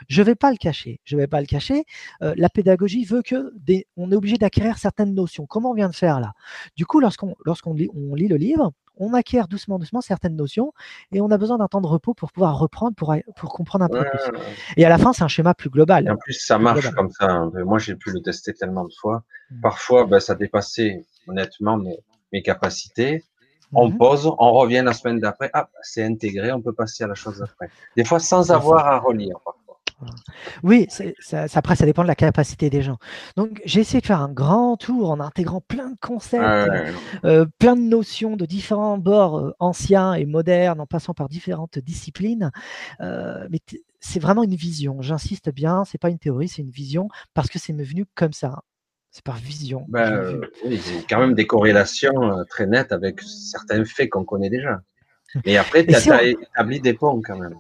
Je 0.08 0.22
ne 0.22 0.26
vais 0.28 0.36
pas 0.36 0.52
le 0.52 0.58
cacher. 0.58 1.02
Je 1.04 1.18
vais 1.18 1.28
pas 1.28 1.42
le 1.42 1.46
cacher. 1.46 1.84
Euh, 2.22 2.34
la 2.38 2.50
pédagogie 2.50 3.04
veut 3.04 3.22
que 3.22 3.52
des... 3.56 3.86
on 3.98 4.12
est 4.12 4.16
obligé 4.16 4.38
d'acquérir 4.38 4.78
certaines 4.78 5.14
notions. 5.14 5.46
Comment 5.46 5.72
on 5.72 5.74
vient 5.74 5.90
de 5.90 5.96
faire 5.96 6.22
là? 6.22 6.32
Du 6.78 6.86
coup, 6.86 7.02
lorsqu'on 7.02 7.36
lorsqu'on 7.46 7.74
lit, 7.74 7.90
on 7.94 8.16
lit 8.16 8.30
le 8.30 8.38
livre, 8.38 8.72
on 9.00 9.14
acquiert 9.14 9.48
doucement, 9.48 9.80
doucement 9.80 10.02
certaines 10.02 10.36
notions 10.36 10.74
et 11.12 11.22
on 11.22 11.32
a 11.32 11.38
besoin 11.38 11.58
d'un 11.58 11.68
temps 11.68 11.82
de 11.82 11.88
repos 11.88 12.14
pour 12.14 12.32
pouvoir 12.32 12.60
reprendre, 12.60 12.96
pour, 12.96 13.16
pour 13.36 13.54
comprendre 13.54 13.86
un 13.86 13.90
peu 13.90 14.04
plus. 14.04 14.42
Et 14.78 14.86
à 14.86 14.90
la 14.90 14.98
fin, 14.98 15.14
c'est 15.14 15.24
un 15.24 15.30
schéma 15.30 15.54
plus 15.54 15.70
global. 15.70 16.06
Et 16.06 16.10
en 16.10 16.18
plus, 16.18 16.34
ça 16.34 16.60
marche 16.60 16.92
comme 16.92 17.10
ça. 17.10 17.26
Hein. 17.26 17.52
Moi, 17.66 17.80
j'ai 17.80 17.96
pu 17.96 18.12
le 18.12 18.22
tester 18.22 18.54
tellement 18.54 18.84
de 18.84 18.94
fois. 18.94 19.24
Mmh. 19.50 19.62
Parfois, 19.62 20.06
ben, 20.06 20.20
ça 20.20 20.36
dépassait 20.36 21.06
honnêtement 21.28 21.78
mes, 21.78 22.42
capacités. 22.44 23.24
On 23.74 23.90
mhm. 23.90 23.98
pose, 23.98 24.26
on 24.26 24.52
revient 24.54 24.82
la 24.84 24.94
semaine 24.94 25.20
d'après, 25.20 25.50
ah, 25.54 25.70
c'est 25.82 26.04
intégré, 26.04 26.52
on 26.52 26.62
peut 26.62 26.74
passer 26.74 27.04
à 27.04 27.08
la 27.08 27.16
chose 27.16 27.40
d'après. 27.40 27.70
Des 27.96 28.04
fois 28.04 28.20
sans 28.20 28.52
avoir 28.52 28.88
à 28.88 29.00
relire. 29.00 29.38
Oui, 30.64 30.88
ça, 31.20 31.46
après, 31.54 31.76
ça 31.76 31.86
dépend 31.86 32.04
de 32.04 32.08
la 32.08 32.16
capacité 32.16 32.70
des 32.70 32.82
gens. 32.82 32.98
Donc, 33.36 33.62
j'ai 33.66 33.82
essayé 33.82 34.00
de 34.02 34.06
faire 34.06 34.22
un 34.22 34.32
grand 34.32 34.78
tour 34.78 35.12
en 35.12 35.20
intégrant 35.20 35.62
plein 35.62 35.90
de 35.90 35.98
concepts, 36.00 36.44
euh, 37.26 37.46
plein 37.60 37.76
de 37.76 37.82
notions 37.82 38.38
de 38.38 38.46
différents 38.46 38.98
bords 38.98 39.38
euh, 39.38 39.56
anciens 39.60 40.14
et 40.14 40.26
modernes, 40.26 40.80
en 40.80 40.86
passant 40.86 41.14
par 41.14 41.28
différentes 41.28 41.80
disciplines. 41.80 42.52
Euh, 43.02 43.46
mais 43.50 43.60
c'est 44.00 44.20
vraiment 44.20 44.44
une 44.44 44.56
vision. 44.56 45.02
J'insiste 45.02 45.54
bien, 45.54 45.84
c'est 45.86 45.98
pas 45.98 46.10
une 46.10 46.20
théorie, 46.20 46.48
c'est 46.48 46.62
une 46.62 46.72
vision 46.72 47.10
parce 47.34 47.50
que 47.50 47.60
c'est 47.60 47.74
venu 47.74 48.06
comme 48.16 48.34
ça. 48.34 48.64
C'est 49.12 49.24
par 49.24 49.38
vision. 49.38 49.86
Ben, 49.88 50.14
euh, 50.14 50.42
oui, 50.66 50.80
il 50.86 50.96
y 50.96 51.00
a 51.00 51.02
quand 51.10 51.20
même 51.20 51.34
des 51.34 51.48
corrélations 51.48 52.38
euh, 52.38 52.44
très 52.44 52.68
nettes 52.68 52.92
avec 52.92 53.22
certains 53.22 53.84
faits 53.84 54.12
qu'on 54.12 54.24
connaît 54.24 54.50
déjà. 54.50 54.82
Et 55.46 55.58
après, 55.58 55.86
tu 55.86 56.12
as, 56.12 56.24
établi 56.24 56.80
des 56.80 56.94
ponts 56.94 57.22
quand 57.24 57.38
même. 57.38 57.56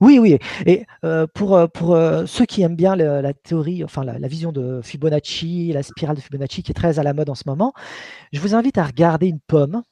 Oui, 0.00 0.18
oui. 0.18 0.38
Et 0.66 0.86
euh, 1.04 1.26
pour, 1.32 1.70
pour 1.72 1.96
ceux 2.26 2.44
qui 2.46 2.62
aiment 2.62 2.76
bien 2.76 2.96
la, 2.96 3.32
théorie, 3.32 3.84
enfin 3.84 4.04
la, 4.04 4.28
vision 4.28 4.52
de 4.52 4.80
Fibonacci, 4.82 5.72
la 5.72 5.82
spirale 5.82 6.16
de 6.16 6.20
Fibonacci 6.20 6.62
qui 6.62 6.72
est 6.72 6.74
très 6.74 6.98
à 6.98 7.02
la 7.02 7.14
mode 7.14 7.30
en 7.30 7.34
ce 7.34 7.44
moment, 7.46 7.72
je 8.32 8.40
vous 8.40 8.54
invite 8.54 8.76
à 8.76 8.84
regarder 8.84 9.28
une 9.28 9.40
pomme, 9.40 9.82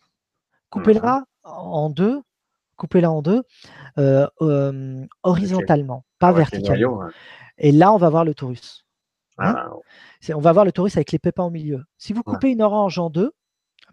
coupez-la 0.70 1.18
mhm. 1.18 1.24
en 1.44 1.90
deux, 1.90 2.20
coupez-la 2.76 3.10
en 3.10 3.22
deux, 3.22 3.42
horizontalement, 5.22 6.04
pas 6.18 6.32
verticalement. 6.32 7.04
Et 7.58 7.72
là, 7.72 7.92
on 7.92 7.98
va 7.98 8.10
voir 8.10 8.24
le 8.24 8.34
torus. 8.34 8.84
Hein 9.38 9.54
ah, 9.56 9.70
on 10.34 10.40
va 10.40 10.52
voir 10.52 10.64
le 10.64 10.72
taurus 10.72 10.96
avec 10.96 11.12
les 11.12 11.18
pépins 11.18 11.44
au 11.44 11.50
milieu. 11.50 11.84
Si 11.98 12.12
vous 12.12 12.22
coupez 12.22 12.50
une 12.50 12.62
orange 12.62 12.98
en 12.98 13.10
deux, 13.10 13.32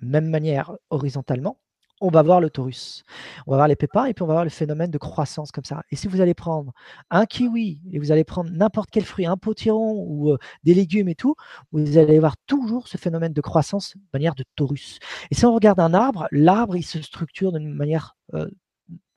même 0.01 0.29
manière 0.29 0.73
horizontalement, 0.89 1.57
on 2.01 2.09
va 2.09 2.21
voir 2.21 2.39
le 2.39 2.49
taurus. 2.49 3.03
On 3.45 3.51
va 3.51 3.57
voir 3.57 3.67
les 3.67 3.75
pépins 3.75 4.05
et 4.05 4.13
puis 4.13 4.23
on 4.23 4.27
va 4.27 4.33
voir 4.33 4.43
le 4.43 4.49
phénomène 4.49 4.91
de 4.91 4.97
croissance 4.97 5.51
comme 5.51 5.65
ça. 5.65 5.83
Et 5.91 5.95
si 5.95 6.07
vous 6.07 6.21
allez 6.21 6.33
prendre 6.33 6.71
un 7.09 7.25
kiwi 7.25 7.81
et 7.91 7.99
vous 7.99 8.11
allez 8.11 8.23
prendre 8.23 8.49
n'importe 8.51 8.89
quel 8.91 9.03
fruit, 9.03 9.25
un 9.25 9.37
potiron 9.37 10.05
ou 10.07 10.31
euh, 10.31 10.37
des 10.63 10.73
légumes 10.73 11.09
et 11.09 11.15
tout, 11.15 11.35
vous 11.71 11.97
allez 11.97 12.19
voir 12.19 12.35
toujours 12.47 12.87
ce 12.87 12.97
phénomène 12.97 13.33
de 13.33 13.41
croissance 13.41 13.95
de 13.95 14.01
manière 14.13 14.35
de 14.35 14.45
taurus. 14.55 14.99
Et 15.31 15.35
si 15.35 15.45
on 15.45 15.53
regarde 15.53 15.79
un 15.79 15.93
arbre, 15.93 16.27
l'arbre 16.31 16.77
il 16.77 16.83
se 16.83 17.01
structure 17.01 17.51
d'une 17.51 17.73
manière 17.73 18.15
euh, 18.33 18.47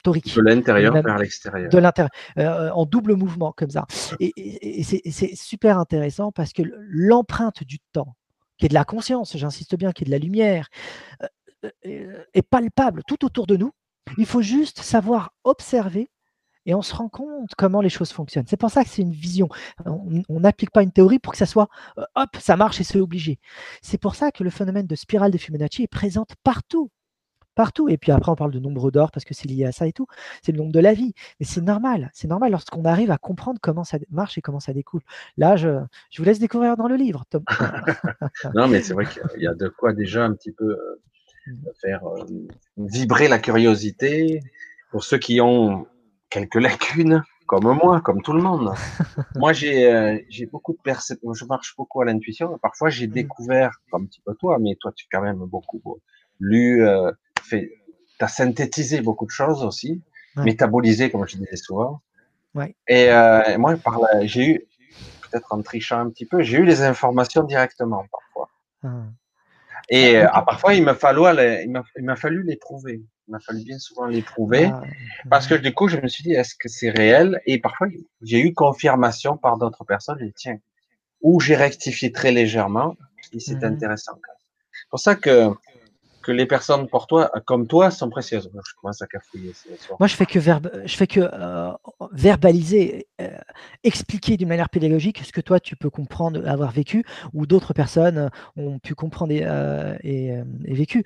de 0.04 0.40
l'intérieur 0.40 0.94
vers 1.02 1.18
l'extérieur. 1.18 1.70
De 1.70 1.78
l'intérieur, 1.78 2.10
euh, 2.38 2.70
en 2.70 2.86
double 2.86 3.14
mouvement 3.14 3.52
comme 3.52 3.70
ça. 3.70 3.86
Et, 4.20 4.82
c'est 4.82 5.36
super 5.36 5.78
intéressant 5.78 6.32
parce 6.32 6.52
que 6.52 6.62
l'empreinte 6.76 7.64
du 7.64 7.78
temps, 7.92 8.14
qui 8.58 8.66
est 8.66 8.68
de 8.68 8.74
la 8.74 8.84
conscience, 8.84 9.36
j'insiste 9.36 9.76
bien, 9.76 9.92
qui 9.92 10.04
est 10.04 10.06
de 10.06 10.10
la 10.10 10.18
lumière, 10.18 10.68
euh, 11.22 11.70
euh, 11.86 12.24
est 12.34 12.42
palpable 12.42 13.02
tout 13.06 13.24
autour 13.24 13.46
de 13.46 13.56
nous. 13.56 13.72
Il 14.18 14.26
faut 14.26 14.42
juste 14.42 14.82
savoir 14.82 15.32
observer 15.44 16.10
et 16.66 16.74
on 16.74 16.82
se 16.82 16.94
rend 16.94 17.08
compte 17.08 17.50
comment 17.56 17.80
les 17.80 17.88
choses 17.88 18.12
fonctionnent. 18.12 18.46
C'est 18.46 18.56
pour 18.56 18.70
ça 18.70 18.84
que 18.84 18.90
c'est 18.90 19.02
une 19.02 19.12
vision. 19.12 19.48
On 19.84 20.40
n'applique 20.40 20.70
pas 20.70 20.82
une 20.82 20.92
théorie 20.92 21.18
pour 21.18 21.32
que 21.32 21.38
ça 21.38 21.46
soit 21.46 21.68
hop, 22.14 22.36
ça 22.38 22.56
marche 22.56 22.80
et 22.80 22.84
c'est 22.84 23.00
obligé. 23.00 23.40
C'est 23.80 23.98
pour 23.98 24.14
ça 24.14 24.30
que 24.30 24.44
le 24.44 24.50
phénomène 24.50 24.86
de 24.86 24.94
spirale 24.94 25.32
de 25.32 25.38
Fibonacci 25.38 25.82
est 25.82 25.88
présent 25.88 26.24
partout 26.44 26.90
partout. 27.54 27.88
Et 27.88 27.96
puis 27.96 28.12
après, 28.12 28.30
on 28.30 28.36
parle 28.36 28.52
de 28.52 28.58
nombre 28.58 28.90
d'or 28.90 29.10
parce 29.10 29.24
que 29.24 29.34
c'est 29.34 29.48
lié 29.48 29.64
à 29.64 29.72
ça 29.72 29.86
et 29.86 29.92
tout. 29.92 30.06
C'est 30.42 30.52
le 30.52 30.58
nombre 30.58 30.72
de 30.72 30.80
la 30.80 30.94
vie. 30.94 31.14
Mais 31.40 31.46
c'est 31.46 31.60
normal. 31.60 32.10
C'est 32.14 32.28
normal 32.28 32.52
lorsqu'on 32.52 32.84
arrive 32.84 33.10
à 33.10 33.18
comprendre 33.18 33.58
comment 33.60 33.84
ça 33.84 33.98
marche 34.10 34.38
et 34.38 34.40
comment 34.40 34.60
ça 34.60 34.72
découle. 34.72 35.02
Là, 35.36 35.56
je, 35.56 35.80
je 36.10 36.18
vous 36.18 36.24
laisse 36.24 36.38
découvrir 36.38 36.76
dans 36.76 36.88
le 36.88 36.96
livre, 36.96 37.24
Tom. 37.30 37.44
non, 38.54 38.68
mais 38.68 38.82
c'est 38.82 38.94
vrai 38.94 39.06
qu'il 39.06 39.42
y 39.42 39.46
a 39.46 39.54
de 39.54 39.68
quoi 39.68 39.92
déjà 39.92 40.24
un 40.24 40.34
petit 40.34 40.52
peu 40.52 40.64
euh, 40.64 41.00
mmh. 41.46 41.52
faire 41.80 42.06
euh, 42.06 42.24
vibrer 42.76 43.28
la 43.28 43.38
curiosité 43.38 44.40
pour 44.90 45.04
ceux 45.04 45.18
qui 45.18 45.40
ont 45.40 45.86
quelques 46.30 46.56
lacunes. 46.56 47.22
Comme 47.44 47.76
moi, 47.82 48.00
comme 48.00 48.22
tout 48.22 48.32
le 48.32 48.40
monde. 48.40 48.72
moi, 49.36 49.52
j'ai 49.52 49.92
euh, 49.92 50.18
beaucoup 50.50 50.72
de 50.72 50.78
perception. 50.82 51.34
Je 51.34 51.44
marche 51.44 51.74
beaucoup 51.76 52.00
à 52.00 52.06
l'intuition. 52.06 52.56
Parfois, 52.62 52.88
j'ai 52.88 53.06
mmh. 53.06 53.12
découvert, 53.12 53.72
comme 53.90 54.04
un 54.04 54.06
petit 54.06 54.22
peu 54.24 54.34
toi, 54.36 54.58
mais 54.58 54.76
toi, 54.80 54.90
tu 54.94 55.04
as 55.04 55.18
quand 55.18 55.22
même 55.22 55.44
beaucoup 55.44 55.82
lu, 56.40 56.82
fait, 57.42 57.72
tu 58.18 58.24
as 58.24 58.28
synthétisé 58.28 59.00
beaucoup 59.00 59.26
de 59.26 59.30
choses 59.30 59.64
aussi, 59.64 60.02
métabolisé, 60.36 61.10
comme 61.10 61.26
je 61.26 61.36
disais 61.36 61.56
souvent. 61.56 62.00
Et 62.88 63.10
euh, 63.10 63.58
moi, 63.58 63.76
j'ai 64.22 64.46
eu, 64.46 64.66
peut-être 65.22 65.52
en 65.52 65.62
trichant 65.62 66.00
un 66.00 66.10
petit 66.10 66.26
peu, 66.26 66.42
j'ai 66.42 66.58
eu 66.58 66.64
les 66.64 66.82
informations 66.82 67.44
directement 67.44 68.04
parfois. 68.10 68.48
Ah. 68.84 69.04
Et 69.88 70.16
euh, 70.16 70.26
ah, 70.32 70.42
parfois, 70.42 70.74
il 70.74 70.84
m'a 70.84 70.94
fallu, 70.94 71.22
il 71.96 72.04
m'a 72.04 72.16
fallu 72.16 72.42
les 72.42 72.56
prouver. 72.56 73.02
Il 73.28 73.32
m'a 73.32 73.40
fallu 73.40 73.62
bien 73.62 73.78
souvent 73.78 74.06
les 74.06 74.22
prouver. 74.22 74.66
Ah, 74.66 74.82
parce 75.30 75.46
que 75.46 75.54
du 75.54 75.72
coup, 75.72 75.88
je 75.88 75.96
me 75.98 76.08
suis 76.08 76.24
dit, 76.24 76.32
est-ce 76.32 76.54
que 76.54 76.68
c'est 76.68 76.90
réel? 76.90 77.40
Et 77.46 77.58
parfois, 77.58 77.88
j'ai 78.22 78.40
eu 78.40 78.52
confirmation 78.52 79.36
par 79.36 79.58
d'autres 79.58 79.84
personnes. 79.84 80.16
J'ai 80.18 80.26
dit, 80.26 80.34
tiens, 80.34 80.58
ou 81.20 81.40
j'ai 81.40 81.56
rectifié 81.56 82.12
très 82.12 82.32
légèrement. 82.32 82.96
Et 83.32 83.40
c'est 83.40 83.62
mmh 83.62 83.64
intéressant. 83.64 84.12
C'est 84.72 84.88
pour 84.90 84.98
ça 84.98 85.14
que 85.14 85.50
que 86.22 86.32
les 86.32 86.46
personnes 86.46 86.88
pour 86.88 87.06
toi, 87.06 87.30
comme 87.44 87.66
toi 87.66 87.90
sont 87.90 88.08
précieuses. 88.08 88.50
Moi, 89.98 90.06
je 90.06 90.14
fais 90.14 90.26
que, 90.26 90.40
je 90.40 90.96
fais 90.96 91.06
que 91.06 91.20
euh, 91.20 91.72
verbaliser, 92.12 93.08
euh, 93.20 93.28
expliquer 93.84 94.36
d'une 94.36 94.48
manière 94.48 94.70
pédagogique 94.70 95.20
ce 95.24 95.32
que 95.32 95.40
toi, 95.40 95.60
tu 95.60 95.76
peux 95.76 95.90
comprendre, 95.90 96.48
avoir 96.48 96.70
vécu, 96.70 97.04
ou 97.34 97.46
d'autres 97.46 97.74
personnes 97.74 98.30
ont 98.56 98.78
pu 98.78 98.94
comprendre 98.94 99.32
et, 99.32 99.42
euh, 99.44 99.94
et, 100.02 100.74
vécu 100.74 101.04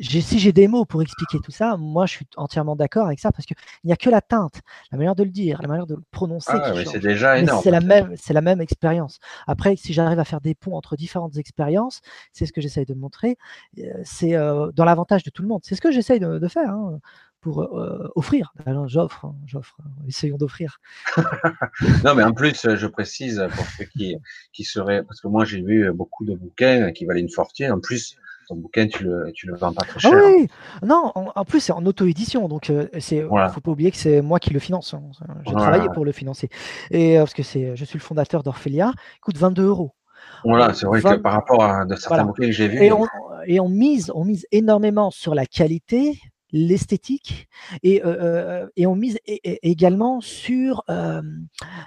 si 0.00 0.38
j'ai 0.38 0.52
des 0.52 0.68
mots 0.68 0.84
pour 0.84 1.02
expliquer 1.02 1.38
tout 1.42 1.50
ça, 1.50 1.76
moi 1.76 2.06
je 2.06 2.12
suis 2.12 2.26
entièrement 2.36 2.76
d'accord 2.76 3.06
avec 3.06 3.20
ça 3.20 3.32
parce 3.32 3.46
qu'il 3.46 3.56
n'y 3.84 3.92
a 3.92 3.96
que 3.96 4.10
la 4.10 4.20
teinte, 4.20 4.60
la 4.92 4.98
manière 4.98 5.14
de 5.14 5.22
le 5.22 5.30
dire, 5.30 5.60
la 5.62 5.68
manière 5.68 5.86
de 5.86 5.94
le 5.94 6.02
prononcer. 6.10 6.52
Ah, 6.52 6.72
c'est 6.84 7.00
déjà 7.00 7.38
énorme. 7.38 7.60
C'est 7.62 7.70
la 7.70 7.80
même, 7.80 8.14
c'est 8.16 8.32
la 8.32 8.40
même 8.40 8.60
expérience. 8.60 9.18
Après, 9.46 9.76
si 9.76 9.92
j'arrive 9.92 10.18
à 10.18 10.24
faire 10.24 10.40
des 10.40 10.54
ponts 10.54 10.76
entre 10.76 10.96
différentes 10.96 11.36
expériences, 11.36 12.00
c'est 12.32 12.46
ce 12.46 12.52
que 12.52 12.60
j'essaye 12.60 12.86
de 12.86 12.94
montrer. 12.94 13.36
Euh, 13.78 13.82
c'est 14.04 14.34
euh, 14.34 14.70
dans 14.74 14.84
l'avantage 14.84 15.22
de 15.22 15.30
tout 15.30 15.42
le 15.42 15.48
monde. 15.48 15.60
C'est 15.64 15.74
ce 15.74 15.80
que 15.80 15.90
j'essaye 15.90 16.20
de, 16.20 16.48
faire. 16.48 16.70
Hein, 16.70 17.00
pour 17.40 17.62
euh, 17.62 18.10
offrir. 18.16 18.52
j'offre, 18.86 19.26
hein, 19.26 19.36
j'offre. 19.46 19.76
Essayons 20.08 20.36
d'offrir. 20.36 20.80
non, 22.04 22.14
mais 22.16 22.24
en 22.24 22.32
plus, 22.32 22.74
je 22.74 22.86
précise 22.88 23.46
pour 23.54 23.64
ceux 23.66 23.84
qui, 23.84 24.16
qui 24.52 24.64
seraient, 24.64 25.04
parce 25.04 25.20
que 25.20 25.28
moi 25.28 25.44
j'ai 25.44 25.62
vu 25.62 25.92
beaucoup 25.92 26.24
de 26.24 26.34
bouquins 26.34 26.90
qui 26.90 27.04
valaient 27.04 27.20
une 27.20 27.30
fortune. 27.30 27.70
En 27.70 27.78
plus, 27.78 28.16
ton 28.48 28.56
bouquin, 28.56 28.86
tu 28.86 29.04
le, 29.04 29.30
tu 29.34 29.46
le 29.46 29.56
vends 29.56 29.72
pas 29.72 29.82
très 29.82 30.00
ah 30.04 30.08
cher. 30.10 30.22
oui, 30.24 30.48
non, 30.82 31.12
en, 31.14 31.44
plus, 31.44 31.60
c'est 31.60 31.72
en 31.72 31.84
auto-édition. 31.84 32.48
Donc, 32.48 32.70
euh, 32.70 32.88
c'est, 32.98 33.22
faut 33.22 33.60
pas 33.60 33.70
oublier 33.70 33.90
que 33.90 33.96
c'est 33.96 34.20
moi 34.22 34.38
qui 34.38 34.50
le 34.50 34.58
finance. 34.58 34.94
Hein. 34.94 35.02
J'ai 35.46 35.52
travaillé 35.52 35.88
pour 35.94 36.04
le 36.04 36.12
financer. 36.12 36.48
Et 36.90 37.16
euh, 37.16 37.22
parce 37.22 37.34
que 37.34 37.42
c'est, 37.42 37.76
je 37.76 37.84
suis 37.84 37.98
le 37.98 38.02
fondateur 38.02 38.42
d'Orphelia. 38.42 38.92
Il 39.16 39.20
coûte 39.20 39.36
22 39.36 39.64
euros. 39.64 39.92
Voilà, 40.44 40.72
c'est 40.74 40.86
vrai 40.86 41.00
que 41.00 41.14
par 41.16 41.32
rapport 41.32 41.62
à 41.62 41.84
de 41.84 41.94
certains 41.94 42.24
bouquins 42.24 42.46
que 42.46 42.52
j'ai 42.52 42.68
vus. 42.68 42.82
Et, 42.82 42.92
on, 42.92 43.06
et 43.46 43.60
on, 43.60 43.68
mise, 43.68 44.10
on 44.14 44.24
mise 44.24 44.46
énormément 44.50 45.10
sur 45.10 45.34
la 45.34 45.46
qualité, 45.46 46.18
l'esthétique 46.52 47.48
et, 47.82 48.02
euh, 48.04 48.66
et 48.76 48.86
on 48.86 48.94
mise 48.94 49.18
également 49.26 50.20
sur 50.20 50.82
la, 50.88 51.22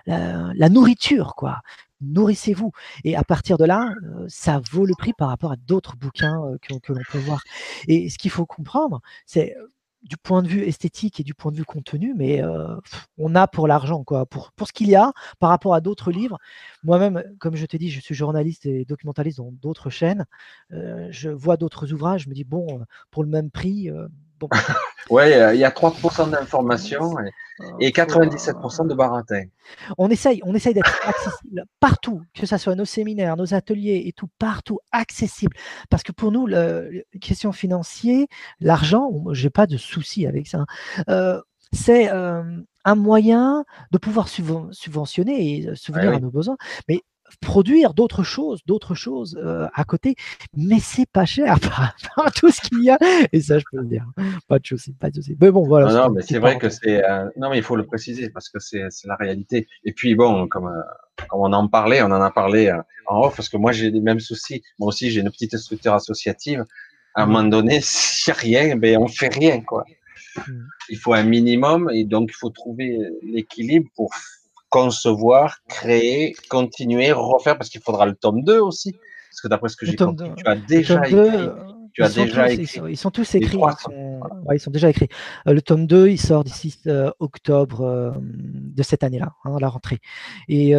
la, 0.05 0.69
nourriture 0.69 1.33
quoi 1.35 1.61
nourrissez-vous. 2.01 2.71
Et 3.03 3.15
à 3.15 3.23
partir 3.23 3.57
de 3.57 3.65
là, 3.65 3.93
ça 4.27 4.61
vaut 4.71 4.85
le 4.85 4.93
prix 4.97 5.13
par 5.13 5.29
rapport 5.29 5.51
à 5.51 5.55
d'autres 5.55 5.95
bouquins 5.95 6.41
que, 6.61 6.73
que 6.79 6.93
l'on 6.93 7.01
peut 7.11 7.19
voir. 7.19 7.43
Et 7.87 8.09
ce 8.09 8.17
qu'il 8.17 8.31
faut 8.31 8.45
comprendre, 8.45 9.01
c'est 9.25 9.55
du 10.03 10.17
point 10.17 10.41
de 10.41 10.47
vue 10.47 10.63
esthétique 10.63 11.19
et 11.19 11.23
du 11.23 11.33
point 11.33 11.51
de 11.51 11.57
vue 11.57 11.65
contenu, 11.65 12.13
mais 12.15 12.41
on 13.17 13.35
a 13.35 13.47
pour 13.47 13.67
l'argent, 13.67 14.03
quoi. 14.03 14.25
Pour, 14.25 14.51
pour 14.53 14.67
ce 14.67 14.73
qu'il 14.73 14.89
y 14.89 14.95
a 14.95 15.11
par 15.39 15.49
rapport 15.49 15.75
à 15.75 15.81
d'autres 15.81 16.11
livres. 16.11 16.37
Moi-même, 16.83 17.23
comme 17.39 17.55
je 17.55 17.65
t'ai 17.65 17.77
dit, 17.77 17.91
je 17.91 17.99
suis 17.99 18.15
journaliste 18.15 18.65
et 18.65 18.85
documentaliste 18.85 19.37
dans 19.37 19.51
d'autres 19.51 19.89
chaînes. 19.89 20.25
je 20.71 21.29
vois 21.29 21.57
d'autres 21.57 21.93
ouvrages, 21.93 22.23
je 22.23 22.29
me 22.29 22.33
dis, 22.33 22.43
bon, 22.43 22.83
pour 23.11 23.23
le 23.23 23.29
même 23.29 23.51
prix, 23.51 23.89
oui, 25.09 25.23
il 25.25 25.59
y 25.59 25.63
a 25.63 25.69
3% 25.69 26.29
d'informations 26.29 27.15
et, 27.79 27.91
97% 27.91 28.87
de 28.87 28.93
baratin. 28.93 29.43
On 29.97 30.09
essaye, 30.09 30.41
on 30.43 30.55
essaye 30.55 30.73
d'être 30.73 30.99
accessible 31.07 31.65
partout, 31.79 32.21
que 32.33 32.45
ce 32.45 32.57
soit 32.57 32.75
nos 32.75 32.85
séminaires, 32.85 33.37
nos 33.37 33.53
ateliers 33.53 34.03
et 34.05 34.13
tout, 34.13 34.29
partout 34.39 34.79
accessible. 34.91 35.55
Parce 35.89 36.03
que 36.03 36.11
pour 36.11 36.31
nous, 36.31 36.47
la 36.47 36.81
question 37.21 37.51
financière, 37.51 38.25
l'argent, 38.59 39.11
j'ai 39.31 39.49
pas 39.49 39.67
de 39.67 39.77
souci 39.77 40.25
avec 40.25 40.47
ça. 40.47 40.59
Hein. 40.59 41.03
Euh, 41.09 41.41
c'est 41.73 42.11
euh, 42.11 42.43
un 42.83 42.95
moyen 42.95 43.63
de 43.91 43.97
pouvoir 43.97 44.27
subventionner 44.27 45.57
et 45.57 45.75
subvenir 45.75 46.13
à 46.13 46.19
nos 46.19 46.31
besoins. 46.31 46.57
Mais 46.89 47.01
produire 47.39 47.93
d'autres 47.93 48.23
choses, 48.23 48.61
d'autres 48.65 48.95
choses 48.95 49.39
euh, 49.41 49.67
à 49.73 49.83
côté, 49.83 50.15
mais 50.55 50.79
c'est 50.79 51.09
pas 51.09 51.25
cher 51.25 51.59
par, 52.15 52.31
tout 52.33 52.51
ce 52.51 52.61
qu'il 52.61 52.83
y 52.83 52.89
a. 52.89 52.97
Et 53.31 53.41
ça, 53.41 53.59
je 53.59 53.65
peux 53.71 53.77
le 53.77 53.87
dire. 53.87 54.05
Pas 54.47 54.59
de 54.59 54.67
souci, 54.67 54.93
pas 54.93 55.09
de 55.09 55.15
souci. 55.15 55.37
Mais 55.39 55.51
bon, 55.51 55.63
voilà. 55.63 55.91
Non, 55.93 56.09
mais 56.09 56.21
c'est 56.21 56.39
vrai 56.39 56.57
que 56.57 56.69
c'est. 56.69 57.03
Euh, 57.03 57.29
non, 57.37 57.49
mais 57.49 57.57
il 57.57 57.63
faut 57.63 57.75
le 57.75 57.85
préciser 57.85 58.29
parce 58.29 58.49
que 58.49 58.59
c'est 58.59 58.89
la 59.05 59.15
réalité. 59.15 59.67
Et 59.85 59.93
puis 59.93 60.15
bon, 60.15 60.47
comme, 60.47 60.67
euh, 60.67 61.25
comme 61.29 61.41
on 61.41 61.53
en 61.53 61.67
parlait, 61.67 62.01
on 62.01 62.05
en 62.05 62.21
a 62.21 62.31
parlé 62.31 62.71
en 63.07 63.21
off, 63.21 63.35
parce 63.35 63.49
que 63.49 63.57
moi 63.57 63.71
j'ai 63.71 63.91
les 63.91 64.01
mêmes 64.01 64.19
soucis. 64.19 64.61
Moi 64.79 64.89
aussi, 64.89 65.09
j'ai 65.09 65.21
une 65.21 65.31
petite 65.31 65.57
structure 65.57 65.93
associative. 65.93 66.65
À 67.15 67.23
un 67.23 67.25
moment 67.25 67.43
donné, 67.43 67.79
a 68.27 68.33
rien, 68.33 68.75
ben 68.75 68.97
on 68.97 69.07
fait 69.07 69.33
rien, 69.33 69.61
quoi. 69.61 69.83
Mmh. 70.37 70.51
Il 70.89 70.97
faut 70.97 71.13
un 71.13 71.23
minimum 71.23 71.89
et 71.93 72.05
donc 72.05 72.29
il 72.31 72.35
faut 72.35 72.51
trouver 72.51 72.97
l'équilibre 73.21 73.89
pour 73.95 74.11
concevoir, 74.71 75.59
créer, 75.67 76.33
continuer, 76.49 77.11
refaire, 77.11 77.57
parce 77.57 77.69
qu'il 77.69 77.81
faudra 77.81 78.07
le 78.07 78.15
tome 78.15 78.41
2 78.43 78.59
aussi. 78.59 78.93
Parce 79.29 79.41
que 79.41 79.47
d'après 79.47 79.69
ce 79.69 79.77
que 79.77 79.85
j'ai 79.85 79.95
compris, 79.95 80.31
tu 80.35 80.47
as 80.47 80.55
déjà 80.55 81.07
écrit. 81.07 81.49
tu 81.93 82.03
as 82.03 82.09
déjà 82.09 82.51
écrit. 82.51 82.81
Ils 82.89 82.97
sont, 82.97 83.11
tous 83.11 83.35
écrits. 83.35 83.57
Ils 83.57 83.81
sont, 83.81 84.21
ils 84.53 84.59
sont, 84.59 84.71
déjà 84.71 84.89
écrits. 84.89 85.09
Euh, 85.47 85.53
le 85.53 85.61
tome 85.61 85.87
2, 85.87 86.09
il 86.09 86.19
sort 86.19 86.43
d'ici 86.43 86.79
euh, 86.87 87.11
octobre 87.19 87.81
euh, 87.81 88.11
de 88.17 88.81
cette 88.81 89.03
année-là, 89.03 89.33
hein, 89.43 89.57
la 89.59 89.67
rentrée. 89.67 89.99
Et 90.47 90.73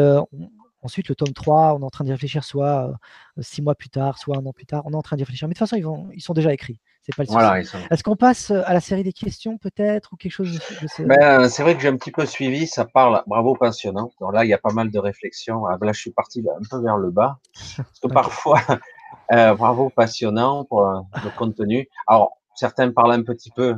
ensuite, 0.82 1.08
le 1.08 1.14
tome 1.14 1.32
3, 1.32 1.74
on 1.74 1.80
est 1.80 1.84
en 1.84 1.90
train 1.90 2.04
d'y 2.04 2.12
réfléchir 2.12 2.44
soit 2.44 2.92
six 3.40 3.62
mois 3.62 3.74
plus 3.74 3.90
tard, 3.90 4.18
soit 4.18 4.36
un 4.38 4.46
an 4.46 4.52
plus 4.52 4.66
tard. 4.66 4.82
On 4.86 4.92
est 4.92 4.96
en 4.96 5.02
train 5.02 5.16
d'y 5.16 5.22
réfléchir. 5.22 5.48
Mais 5.48 5.54
de 5.54 5.58
toute 5.58 5.68
façon, 5.68 5.76
ils, 5.76 5.84
vont, 5.84 6.08
ils 6.14 6.22
sont 6.22 6.34
déjà 6.34 6.52
écrits. 6.52 6.80
C'est 7.05 7.16
pas 7.16 7.24
le 7.24 7.28
voilà, 7.31 7.60
Est-ce 7.60 8.05
qu'on 8.05 8.14
passe 8.14 8.52
euh, 8.52 8.62
à 8.64 8.72
la 8.72 8.81
série 8.81 9.02
des 9.02 9.12
questions 9.12 9.58
peut-être 9.58 10.12
ou 10.12 10.16
quelque 10.16 10.31
chose 10.31 10.52
de, 10.52 11.05
ben, 11.05 11.48
C'est 11.48 11.64
vrai 11.64 11.74
que 11.74 11.82
j'ai 11.82 11.89
un 11.89 11.97
petit 11.97 12.12
peu 12.12 12.26
suivi, 12.26 12.68
ça 12.68 12.84
parle, 12.84 13.24
bravo 13.26 13.56
passionnant. 13.56 14.12
Donc 14.20 14.32
là, 14.32 14.44
il 14.44 14.48
y 14.48 14.55
a 14.55 14.58
pas 14.58 14.72
mal 14.72 14.90
de 14.90 14.98
réflexions. 15.00 15.66
Ah, 15.66 15.76
ben 15.78 15.86
là, 15.86 15.92
je 15.92 16.00
suis 16.00 16.12
parti 16.12 16.44
un 16.48 16.62
peu 16.70 16.81
vers 16.81 16.98
le 16.98 17.10
bas. 17.10 17.39
Parce 17.76 17.98
que 18.00 18.06
parfois, 18.12 18.60
euh, 19.32 19.55
bravo 19.55 19.90
passionnant 19.90 20.64
pour 20.64 20.86
euh, 20.86 21.00
le 21.24 21.36
contenu. 21.36 21.89
Alors, 22.06 22.39
certains 22.55 22.92
parlent 22.92 23.12
un 23.14 23.24
petit 23.24 23.50
peu 23.50 23.74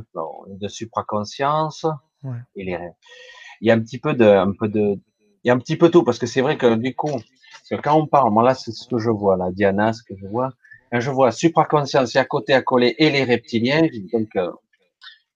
de 0.47 0.67
supraconscience. 0.67 1.87
Ouais. 2.23 2.37
Il 2.55 2.69
y 3.61 3.71
a 3.71 3.73
un 3.73 3.79
petit 3.79 3.97
peu 3.97 4.13
de, 4.13 4.25
un 4.25 4.51
peu 4.51 4.67
de, 4.67 4.99
il 5.43 5.47
y 5.47 5.51
a 5.51 5.53
un 5.53 5.59
petit 5.59 5.77
peu 5.77 5.89
tout 5.89 6.03
parce 6.03 6.19
que 6.19 6.27
c'est 6.27 6.41
vrai 6.41 6.57
que 6.57 6.75
du 6.75 6.95
coup, 6.95 7.19
quand 7.83 7.95
on 7.95 8.05
parle, 8.05 8.31
moi 8.31 8.43
là, 8.43 8.53
c'est 8.53 8.71
ce 8.71 8.87
que 8.87 8.99
je 8.99 9.09
vois, 9.09 9.37
là, 9.37 9.51
Diana, 9.51 9.93
ce 9.93 10.03
que 10.03 10.15
je 10.15 10.27
vois, 10.27 10.51
je 10.99 11.11
vois 11.11 11.31
supraconscience, 11.31 12.15
et 12.15 12.19
à 12.19 12.25
côté 12.25 12.53
à 12.53 12.61
coller 12.61 12.95
et 12.97 13.09
les 13.09 13.23
reptiliens. 13.23 13.87
Donc, 14.13 14.29
euh, 14.35 14.51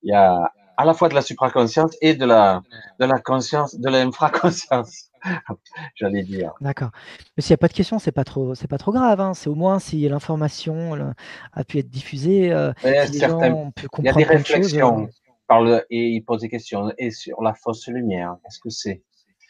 il 0.03 0.11
y 0.11 0.13
a 0.13 0.51
à 0.79 0.85
la 0.85 0.93
fois 0.93 1.09
de 1.09 1.13
la 1.13 1.21
supraconscience 1.21 1.97
et 2.01 2.15
de 2.15 2.25
la, 2.25 2.61
de 3.01 3.05
la 3.05 3.19
conscience, 3.19 3.77
de 3.77 3.89
l'infraconscience. 3.89 5.09
J'allais 5.95 6.23
dire. 6.23 6.53
D'accord. 6.61 6.91
Mais 7.35 7.43
s'il 7.43 7.51
n'y 7.51 7.55
a 7.55 7.57
pas 7.57 7.67
de 7.67 7.73
questions, 7.73 7.99
c'est 7.99 8.13
pas 8.13 8.23
trop, 8.23 8.55
c'est 8.55 8.69
pas 8.69 8.77
trop 8.77 8.93
grave. 8.93 9.19
Hein. 9.19 9.33
C'est 9.33 9.49
au 9.49 9.55
moins 9.55 9.79
si 9.79 10.07
l'information 10.07 11.13
a 11.51 11.63
pu 11.65 11.79
être 11.79 11.89
diffusée, 11.89 12.53
euh, 12.53 12.71
si 13.11 13.19
comprendre 13.19 13.73
il 13.99 14.05
y 14.05 14.09
a 14.09 14.13
des 14.13 14.23
réflexions. 14.23 15.09
Euh. 15.51 15.81
et 15.89 16.07
ils 16.11 16.21
posent 16.21 16.41
des 16.41 16.49
questions. 16.49 16.93
Et 16.97 17.11
sur 17.11 17.41
la 17.41 17.53
fausse 17.53 17.85
lumière, 17.87 18.37
qu'est-ce 18.43 18.59
que 18.59 18.69
c'est, 18.69 19.03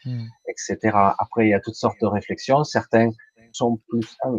hmm. 0.05 0.25
etc. 0.47 0.77
Après, 1.19 1.45
il 1.45 1.49
y 1.49 1.53
a 1.53 1.59
toutes 1.59 1.75
sortes 1.75 2.01
de 2.01 2.07
réflexions. 2.07 2.63
Certains 2.63 3.11
sont 3.51 3.79
plus. 3.87 4.17
Ah 4.23 4.31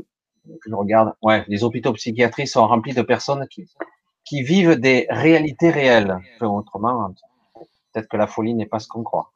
je 0.66 0.74
regarde, 0.74 1.14
ouais, 1.22 1.44
les 1.48 1.64
hôpitaux 1.64 1.92
psychiatriques 1.92 2.48
sont 2.48 2.66
remplis 2.66 2.94
de 2.94 3.02
personnes 3.02 3.46
qui, 3.48 3.68
qui 4.24 4.42
vivent 4.42 4.76
des 4.76 5.06
réalités 5.10 5.70
réelles. 5.70 6.18
autrement, 6.40 7.12
peut-être 7.92 8.08
que 8.08 8.16
la 8.16 8.26
folie 8.26 8.54
n'est 8.54 8.66
pas 8.66 8.78
ce 8.78 8.88
qu'on 8.88 9.02
croit, 9.02 9.32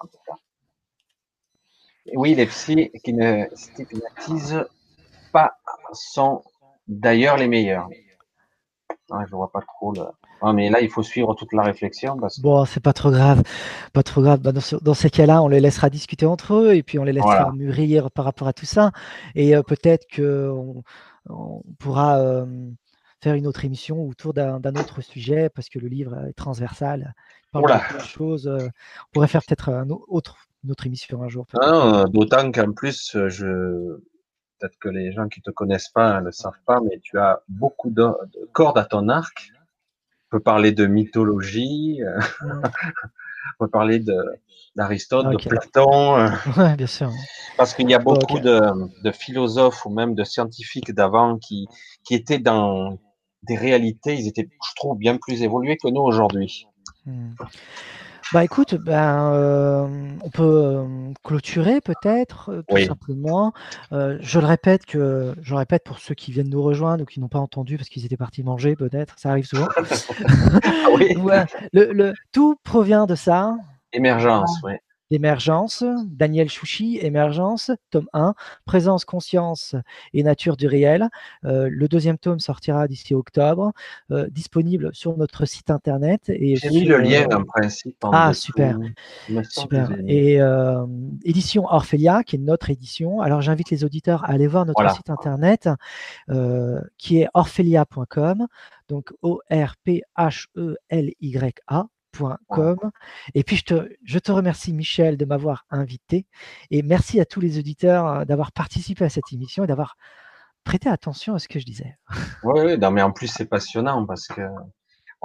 oui, 2.14 2.34
les 2.34 2.46
psys 2.46 2.90
qui 3.02 3.14
ne 3.14 3.46
stigmatisent 3.54 4.66
pas 5.32 5.56
sont 5.92 6.42
d'ailleurs 6.86 7.36
les 7.36 7.48
meilleurs. 7.48 7.88
Je 9.10 9.26
je 9.26 9.34
vois 9.34 9.50
pas 9.50 9.62
trop 9.62 9.92
le. 9.92 10.04
Mais 10.52 10.70
là, 10.70 10.80
il 10.80 10.90
faut 10.90 11.02
suivre 11.02 11.34
toute 11.34 11.52
la 11.52 11.62
réflexion. 11.62 12.16
Parce 12.18 12.40
Bon, 12.40 12.64
c'est 12.64 12.82
pas 12.82 12.92
trop 12.92 13.10
grave. 13.10 13.42
Pas 13.92 14.02
trop 14.02 14.22
grave. 14.22 14.40
Bah, 14.40 14.52
dans, 14.52 14.94
ces 14.94 15.10
cas-là, 15.10 15.42
on 15.42 15.48
les 15.48 15.60
laissera 15.60 15.90
discuter 15.90 16.26
entre 16.26 16.54
eux 16.54 16.74
et 16.74 16.82
puis 16.82 16.98
on 16.98 17.04
les 17.04 17.12
laissera 17.12 17.52
mûrir 17.52 18.10
par 18.10 18.24
rapport 18.24 18.48
à 18.48 18.52
tout 18.52 18.66
ça. 18.66 18.92
Et 19.34 19.56
euh, 19.56 19.62
peut-être 19.62 20.06
qu'on 20.14 20.82
on 21.28 21.62
pourra 21.78 22.18
euh, 22.18 22.46
faire 23.22 23.34
une 23.34 23.46
autre 23.46 23.64
émission 23.64 24.06
autour 24.06 24.34
d'un 24.34 24.58
autre 24.58 25.00
sujet 25.00 25.48
parce 25.48 25.68
que 25.68 25.78
le 25.78 25.88
livre 25.88 26.26
est 26.28 26.34
transversal. 26.34 27.14
Il 27.54 27.62
parle 27.62 27.80
de 27.94 28.00
choses. 28.00 28.48
Euh, 28.48 28.58
on 28.66 29.12
pourrait 29.12 29.28
faire 29.28 29.42
peut-être 29.46 29.70
un 29.70 29.88
autre, 29.88 30.36
une 30.64 30.72
autre 30.72 30.86
émission 30.86 31.22
un 31.22 31.28
jour. 31.28 31.46
Ah, 31.60 32.04
d'autant 32.10 32.50
qu'en 32.50 32.72
plus, 32.72 33.16
je 33.28 33.98
peut-être 34.58 34.78
que 34.78 34.88
les 34.88 35.12
gens 35.12 35.28
qui 35.28 35.40
te 35.40 35.50
connaissent 35.50 35.88
pas 35.88 36.20
ne 36.20 36.26
le 36.26 36.32
savent 36.32 36.60
pas, 36.66 36.80
mais 36.80 36.98
tu 37.02 37.18
as 37.18 37.42
beaucoup 37.48 37.90
de, 37.90 38.06
cordes 38.52 38.78
à 38.78 38.84
ton 38.84 39.08
arc. 39.08 39.50
On 40.34 40.38
peut 40.38 40.42
parler 40.42 40.72
de 40.72 40.86
mythologie, 40.86 42.02
euh, 42.02 42.20
on 42.42 43.64
peut 43.64 43.70
parler 43.70 44.00
d'Aristote, 44.74 45.30
de, 45.30 45.36
Platon. 45.36 46.16
Euh. 46.16 46.28
Ouais, 46.56 46.74
bien 46.76 46.88
sûr. 46.88 47.12
Parce 47.56 47.72
qu'il 47.72 47.88
y 47.88 47.94
a 47.94 48.00
beaucoup 48.00 48.40
de, 48.40 48.60
de, 49.04 49.12
philosophes 49.12 49.86
ou 49.86 49.90
même 49.90 50.16
de 50.16 50.24
scientifiques 50.24 50.92
d'avant 50.92 51.38
qui, 51.38 51.68
qui 52.02 52.14
étaient 52.14 52.40
dans 52.40 52.98
des 53.44 53.56
réalités, 53.56 54.16
ils 54.16 54.26
étaient, 54.26 54.48
je 54.48 54.74
trouve, 54.74 54.98
bien 54.98 55.18
plus 55.18 55.42
évolués 55.42 55.76
que 55.76 55.86
nous 55.86 56.00
aujourd'hui. 56.00 56.66
Hmm. 57.06 57.34
Bah 58.34 58.42
écoute, 58.42 58.74
ben, 58.74 59.32
euh, 59.32 59.86
on 60.24 60.28
peut 60.28 60.42
euh, 60.42 61.12
clôturer 61.22 61.80
peut-être, 61.80 62.50
euh, 62.50 62.62
tout 62.66 62.84
simplement. 62.84 63.52
je 63.92 64.40
le 64.40 64.46
répète 64.46 64.86
que 64.86 65.36
je 65.40 65.52
le 65.52 65.58
répète 65.58 65.84
pour 65.84 66.00
ceux 66.00 66.16
qui 66.16 66.32
viennent 66.32 66.50
nous 66.50 66.60
rejoindre 66.60 67.04
ou 67.04 67.06
qui 67.06 67.20
n'ont 67.20 67.28
pas 67.28 67.38
entendu 67.38 67.76
parce 67.76 67.88
qu'ils 67.88 68.04
étaient 68.04 68.16
partis 68.16 68.42
manger 68.42 68.74
peut-être, 68.74 69.14
ça 69.20 69.30
arrive 69.30 69.46
souvent. 69.46 69.68
Ah 70.64 70.88
le, 71.72 72.12
tout 72.32 72.56
provient 72.64 73.06
de 73.06 73.14
ça. 73.14 73.54
Émergence, 73.92 74.58
oui. 74.64 74.72
Émergence, 75.14 75.84
Daniel 76.06 76.48
Chouchi, 76.48 76.98
Émergence, 77.00 77.70
tome 77.90 78.08
1, 78.12 78.34
Présence, 78.64 79.04
conscience 79.04 79.76
et 80.12 80.24
nature 80.24 80.56
du 80.56 80.66
réel. 80.66 81.08
Euh, 81.44 81.68
le 81.70 81.88
deuxième 81.88 82.18
tome 82.18 82.40
sortira 82.40 82.88
d'ici 82.88 83.14
octobre, 83.14 83.72
euh, 84.10 84.28
disponible 84.30 84.90
sur 84.92 85.16
notre 85.16 85.44
site 85.46 85.70
internet. 85.70 86.22
J'ai 86.26 86.68
mis 86.70 86.84
le 86.84 86.98
lien 86.98 87.26
en 87.32 87.44
principe. 87.44 87.96
ah, 88.02 88.34
super. 88.34 88.76
super. 89.48 89.92
Et 90.06 90.40
euh, 90.40 90.84
édition 91.24 91.64
Orphelia, 91.66 92.24
qui 92.24 92.34
est 92.36 92.40
notre 92.40 92.70
édition. 92.70 93.20
Alors 93.20 93.40
j'invite 93.40 93.70
les 93.70 93.84
auditeurs 93.84 94.24
à 94.24 94.32
aller 94.32 94.48
voir 94.48 94.66
notre 94.66 94.90
site 94.94 95.10
internet, 95.10 95.68
qui 96.98 97.18
est 97.20 97.28
orphelia.com, 97.34 98.46
donc 98.88 99.12
O-R-P-H-E-L-Y-A 99.22 99.94
et 103.34 103.44
puis, 103.44 103.56
je 103.56 103.64
te, 103.64 103.88
je 104.04 104.18
te 104.18 104.32
remercie, 104.32 104.72
Michel, 104.72 105.16
de 105.16 105.24
m'avoir 105.24 105.64
invité. 105.70 106.26
Et 106.70 106.82
merci 106.82 107.20
à 107.20 107.24
tous 107.24 107.40
les 107.40 107.58
auditeurs 107.58 108.06
euh, 108.06 108.24
d'avoir 108.24 108.52
participé 108.52 109.04
à 109.04 109.08
cette 109.08 109.32
émission 109.32 109.64
et 109.64 109.66
d'avoir 109.66 109.96
prêté 110.64 110.88
attention 110.88 111.34
à 111.34 111.38
ce 111.38 111.48
que 111.48 111.58
je 111.58 111.66
disais. 111.66 111.96
Oui, 112.42 112.60
oui 112.64 112.90
mais 112.92 113.02
en 113.02 113.12
plus, 113.12 113.28
c'est 113.28 113.46
passionnant 113.46 114.06
parce 114.06 114.28
que 114.28 114.42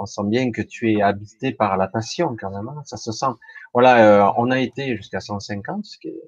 on 0.00 0.06
sent 0.06 0.22
bien 0.24 0.50
que 0.50 0.62
tu 0.62 0.92
es 0.92 1.02
habité 1.02 1.52
par 1.52 1.76
la 1.76 1.86
passion 1.86 2.34
quand 2.38 2.50
même. 2.50 2.68
Hein. 2.68 2.82
Ça 2.84 2.96
se 2.96 3.12
sent. 3.12 3.32
Voilà, 3.74 4.28
euh, 4.28 4.32
on 4.38 4.50
a 4.50 4.58
été 4.58 4.96
jusqu'à 4.96 5.20
150, 5.20 5.84
ce 5.84 5.98
qui 5.98 6.08
est 6.08 6.20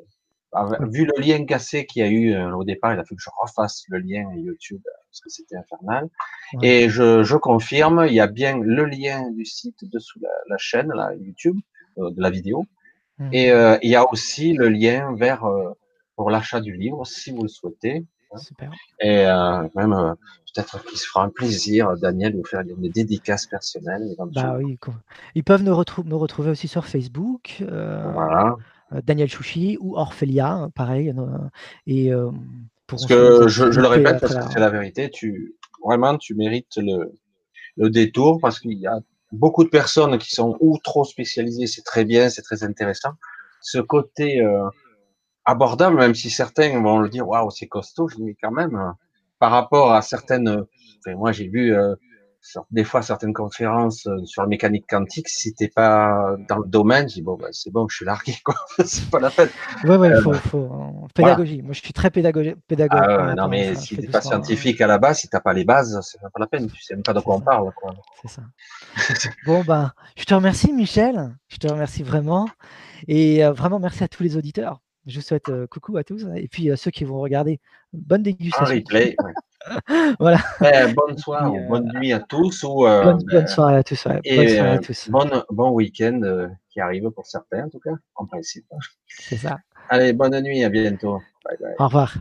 vu 0.80 1.06
le 1.06 1.20
lien 1.20 1.44
cassé 1.44 1.86
qu'il 1.86 2.02
y 2.02 2.06
a 2.06 2.08
eu 2.08 2.34
euh, 2.34 2.54
au 2.54 2.64
départ, 2.64 2.92
il 2.92 2.98
a 2.98 3.04
fallu 3.04 3.16
que 3.16 3.22
je 3.22 3.30
refasse 3.40 3.84
le 3.88 3.98
lien 3.98 4.24
YouTube 4.34 4.82
euh, 4.86 4.90
parce 5.08 5.20
que 5.20 5.30
c'était 5.30 5.56
infernal. 5.56 6.08
Et 6.62 6.88
je, 6.88 7.22
je, 7.22 7.36
confirme, 7.36 8.04
il 8.06 8.14
y 8.14 8.20
a 8.20 8.26
bien 8.26 8.58
le 8.58 8.84
lien 8.84 9.30
du 9.30 9.44
site 9.44 9.90
dessous 9.90 10.18
la, 10.20 10.28
la 10.48 10.58
chaîne, 10.58 10.92
là, 10.92 11.12
YouTube, 11.14 11.58
euh, 11.98 12.10
de 12.10 12.20
la 12.20 12.30
vidéo. 12.30 12.66
Mmh. 13.18 13.28
Et 13.32 13.48
il 13.82 13.90
y 13.90 13.94
a 13.94 14.10
aussi 14.10 14.54
le 14.54 14.68
lien 14.68 15.14
vers 15.14 15.44
pour 16.16 16.30
l'achat 16.30 16.60
du 16.60 16.74
livre, 16.74 17.06
si 17.06 17.30
vous 17.30 17.42
le 17.42 17.48
souhaitez. 17.48 18.06
Super. 18.36 18.70
Et 19.00 19.26
même 19.76 20.16
peut-être 20.54 20.82
qu'il 20.84 20.98
se 20.98 21.06
fera 21.06 21.24
un 21.24 21.28
plaisir, 21.28 21.94
Daniel, 21.98 22.32
de 22.32 22.38
vous 22.38 22.44
faire 22.44 22.60
une 22.60 22.88
dédicace 22.88 23.46
personnelle. 23.46 24.02
Bah 24.34 24.56
oui, 24.56 24.78
ils 25.34 25.44
peuvent 25.44 25.62
me, 25.62 25.70
me 25.70 26.16
retrouver 26.16 26.50
aussi 26.50 26.68
sur 26.68 26.86
Facebook. 26.86 27.62
Voilà. 27.68 28.56
Daniel 29.04 29.28
Chouchi 29.28 29.78
ou 29.80 29.96
Orphelia, 29.96 30.68
pareil. 30.74 31.14
et 31.86 32.10
parce 32.86 33.06
que 33.06 33.48
je, 33.48 33.70
je, 33.70 33.80
le 33.80 33.86
répète 33.86 34.20
parce 34.20 34.34
que 34.34 34.52
c'est 34.52 34.60
la 34.60 34.70
vérité. 34.70 35.10
Tu 35.10 35.54
vraiment, 35.84 36.18
tu 36.18 36.34
mérites 36.34 36.76
le, 36.76 37.18
le 37.76 37.90
détour 37.90 38.38
parce 38.40 38.60
qu'il 38.60 38.78
y 38.78 38.86
a 38.86 39.00
beaucoup 39.32 39.64
de 39.64 39.68
personnes 39.68 40.18
qui 40.18 40.34
sont 40.34 40.56
ou 40.60 40.78
trop 40.82 41.04
spécialisées, 41.04 41.66
c'est 41.66 41.82
très 41.82 42.04
bien, 42.04 42.28
c'est 42.28 42.42
très 42.42 42.62
intéressant. 42.64 43.12
Ce 43.60 43.78
côté 43.78 44.40
euh, 44.40 44.68
abordable, 45.44 45.96
même 45.96 46.14
si 46.14 46.30
certains 46.30 46.80
vont 46.80 46.98
le 46.98 47.08
dire, 47.08 47.26
waouh, 47.26 47.50
c'est 47.50 47.66
costaud, 47.66 48.08
je 48.08 48.16
dis 48.16 48.36
quand 48.40 48.50
même, 48.50 48.76
euh, 48.76 48.90
par 49.38 49.50
rapport 49.50 49.92
à 49.92 50.02
certaines, 50.02 50.64
moi 51.06 51.32
j'ai 51.32 51.48
vu 51.48 51.74
euh, 51.74 51.94
des 52.70 52.84
fois 52.84 53.02
certaines 53.02 53.32
conférences 53.32 54.06
euh, 54.06 54.24
sur 54.24 54.42
la 54.42 54.48
mécanique 54.48 54.86
quantique, 54.88 55.28
si 55.28 55.54
t'es 55.54 55.68
pas 55.68 56.36
dans 56.48 56.58
le 56.58 56.68
domaine, 56.68 57.08
je 57.08 57.14
dis 57.14 57.22
bon, 57.22 57.36
bah, 57.36 57.48
c'est 57.52 57.70
bon, 57.70 57.86
je 57.88 57.96
suis 57.96 58.04
largué, 58.04 58.34
quoi. 58.44 58.54
c'est 58.84 59.08
pas 59.10 59.20
la 59.20 59.30
peine. 59.30 59.48
Ouais, 59.84 59.96
ouais, 59.96 60.10
il 60.16 60.22
faut, 60.22 60.32
faut, 60.32 61.08
pédagogie. 61.14 61.62
Moi, 61.62 61.72
je 61.72 61.80
suis 61.80 61.92
très 61.92 62.10
pédagogique. 62.10 62.56
pédagogue 62.66 63.00
ah, 63.00 63.34
non, 63.34 63.48
mais 63.48 63.74
si 63.74 63.96
t'es 63.96 64.08
pas 64.08 64.20
scientifique 64.20 64.80
à 64.80 64.86
la 64.86 64.98
base, 64.98 65.20
si 65.20 65.28
t'as 65.28 65.40
pas 65.40 65.52
les 65.52 65.64
bases, 65.64 66.00
c'est 66.02 66.20
pas 66.20 66.28
la 66.38 66.46
peine. 66.46 66.68
Tu 66.68 66.82
sais 66.82 66.94
même 66.94 67.02
pas 67.02 67.14
de 67.14 67.20
quoi 67.20 67.36
on 67.36 67.40
parle, 67.40 67.72
quoi. 67.74 67.94
C'est 68.22 68.28
ça. 68.28 68.42
bon, 69.46 69.62
bah, 69.64 69.94
je 70.16 70.24
te 70.24 70.34
remercie, 70.34 70.72
Michel. 70.72 71.36
Je 71.48 71.56
te 71.58 71.68
remercie 71.68 72.02
vraiment. 72.02 72.48
Et 73.08 73.44
vraiment, 73.44 73.78
merci 73.78 74.04
à 74.04 74.08
tous 74.08 74.22
les 74.22 74.36
auditeurs. 74.36 74.80
Je 75.06 75.16
vous 75.18 75.22
souhaite 75.22 75.50
coucou 75.66 75.96
à 75.96 76.04
tous. 76.04 76.26
Et 76.36 76.48
puis, 76.48 76.70
ceux 76.76 76.90
qui 76.90 77.04
vont 77.04 77.20
regarder, 77.20 77.60
bonne 77.92 78.22
dégustation. 78.22 78.74
replay, 78.74 79.16
voilà. 80.20 80.38
Eh, 80.60 80.92
bonne 80.92 81.16
soirée, 81.18 81.60
bonne 81.68 81.90
nuit 81.94 82.12
à 82.12 82.20
tous. 82.20 82.62
Ou, 82.64 82.82
bonne, 82.82 83.22
bonne, 83.24 83.46
soirée 83.46 83.76
à 83.76 83.82
tous. 83.82 84.06
et, 84.24 84.36
bonne 84.36 84.48
soirée 84.48 84.70
à 84.70 84.78
tous. 84.78 85.10
Bon, 85.50 85.70
week-end 85.70 86.48
qui 86.68 86.80
arrive 86.80 87.10
pour 87.10 87.26
certains, 87.26 87.66
en 87.66 87.68
tout 87.68 87.80
cas, 87.80 87.94
en 88.14 88.26
principe. 88.26 88.66
C'est 89.08 89.36
ça. 89.36 89.58
Allez, 89.88 90.12
bonne 90.12 90.40
nuit, 90.40 90.64
à 90.64 90.68
bientôt. 90.68 91.20
Bye 91.44 91.56
bye. 91.60 91.74
Au 91.78 91.86
revoir. 91.86 92.14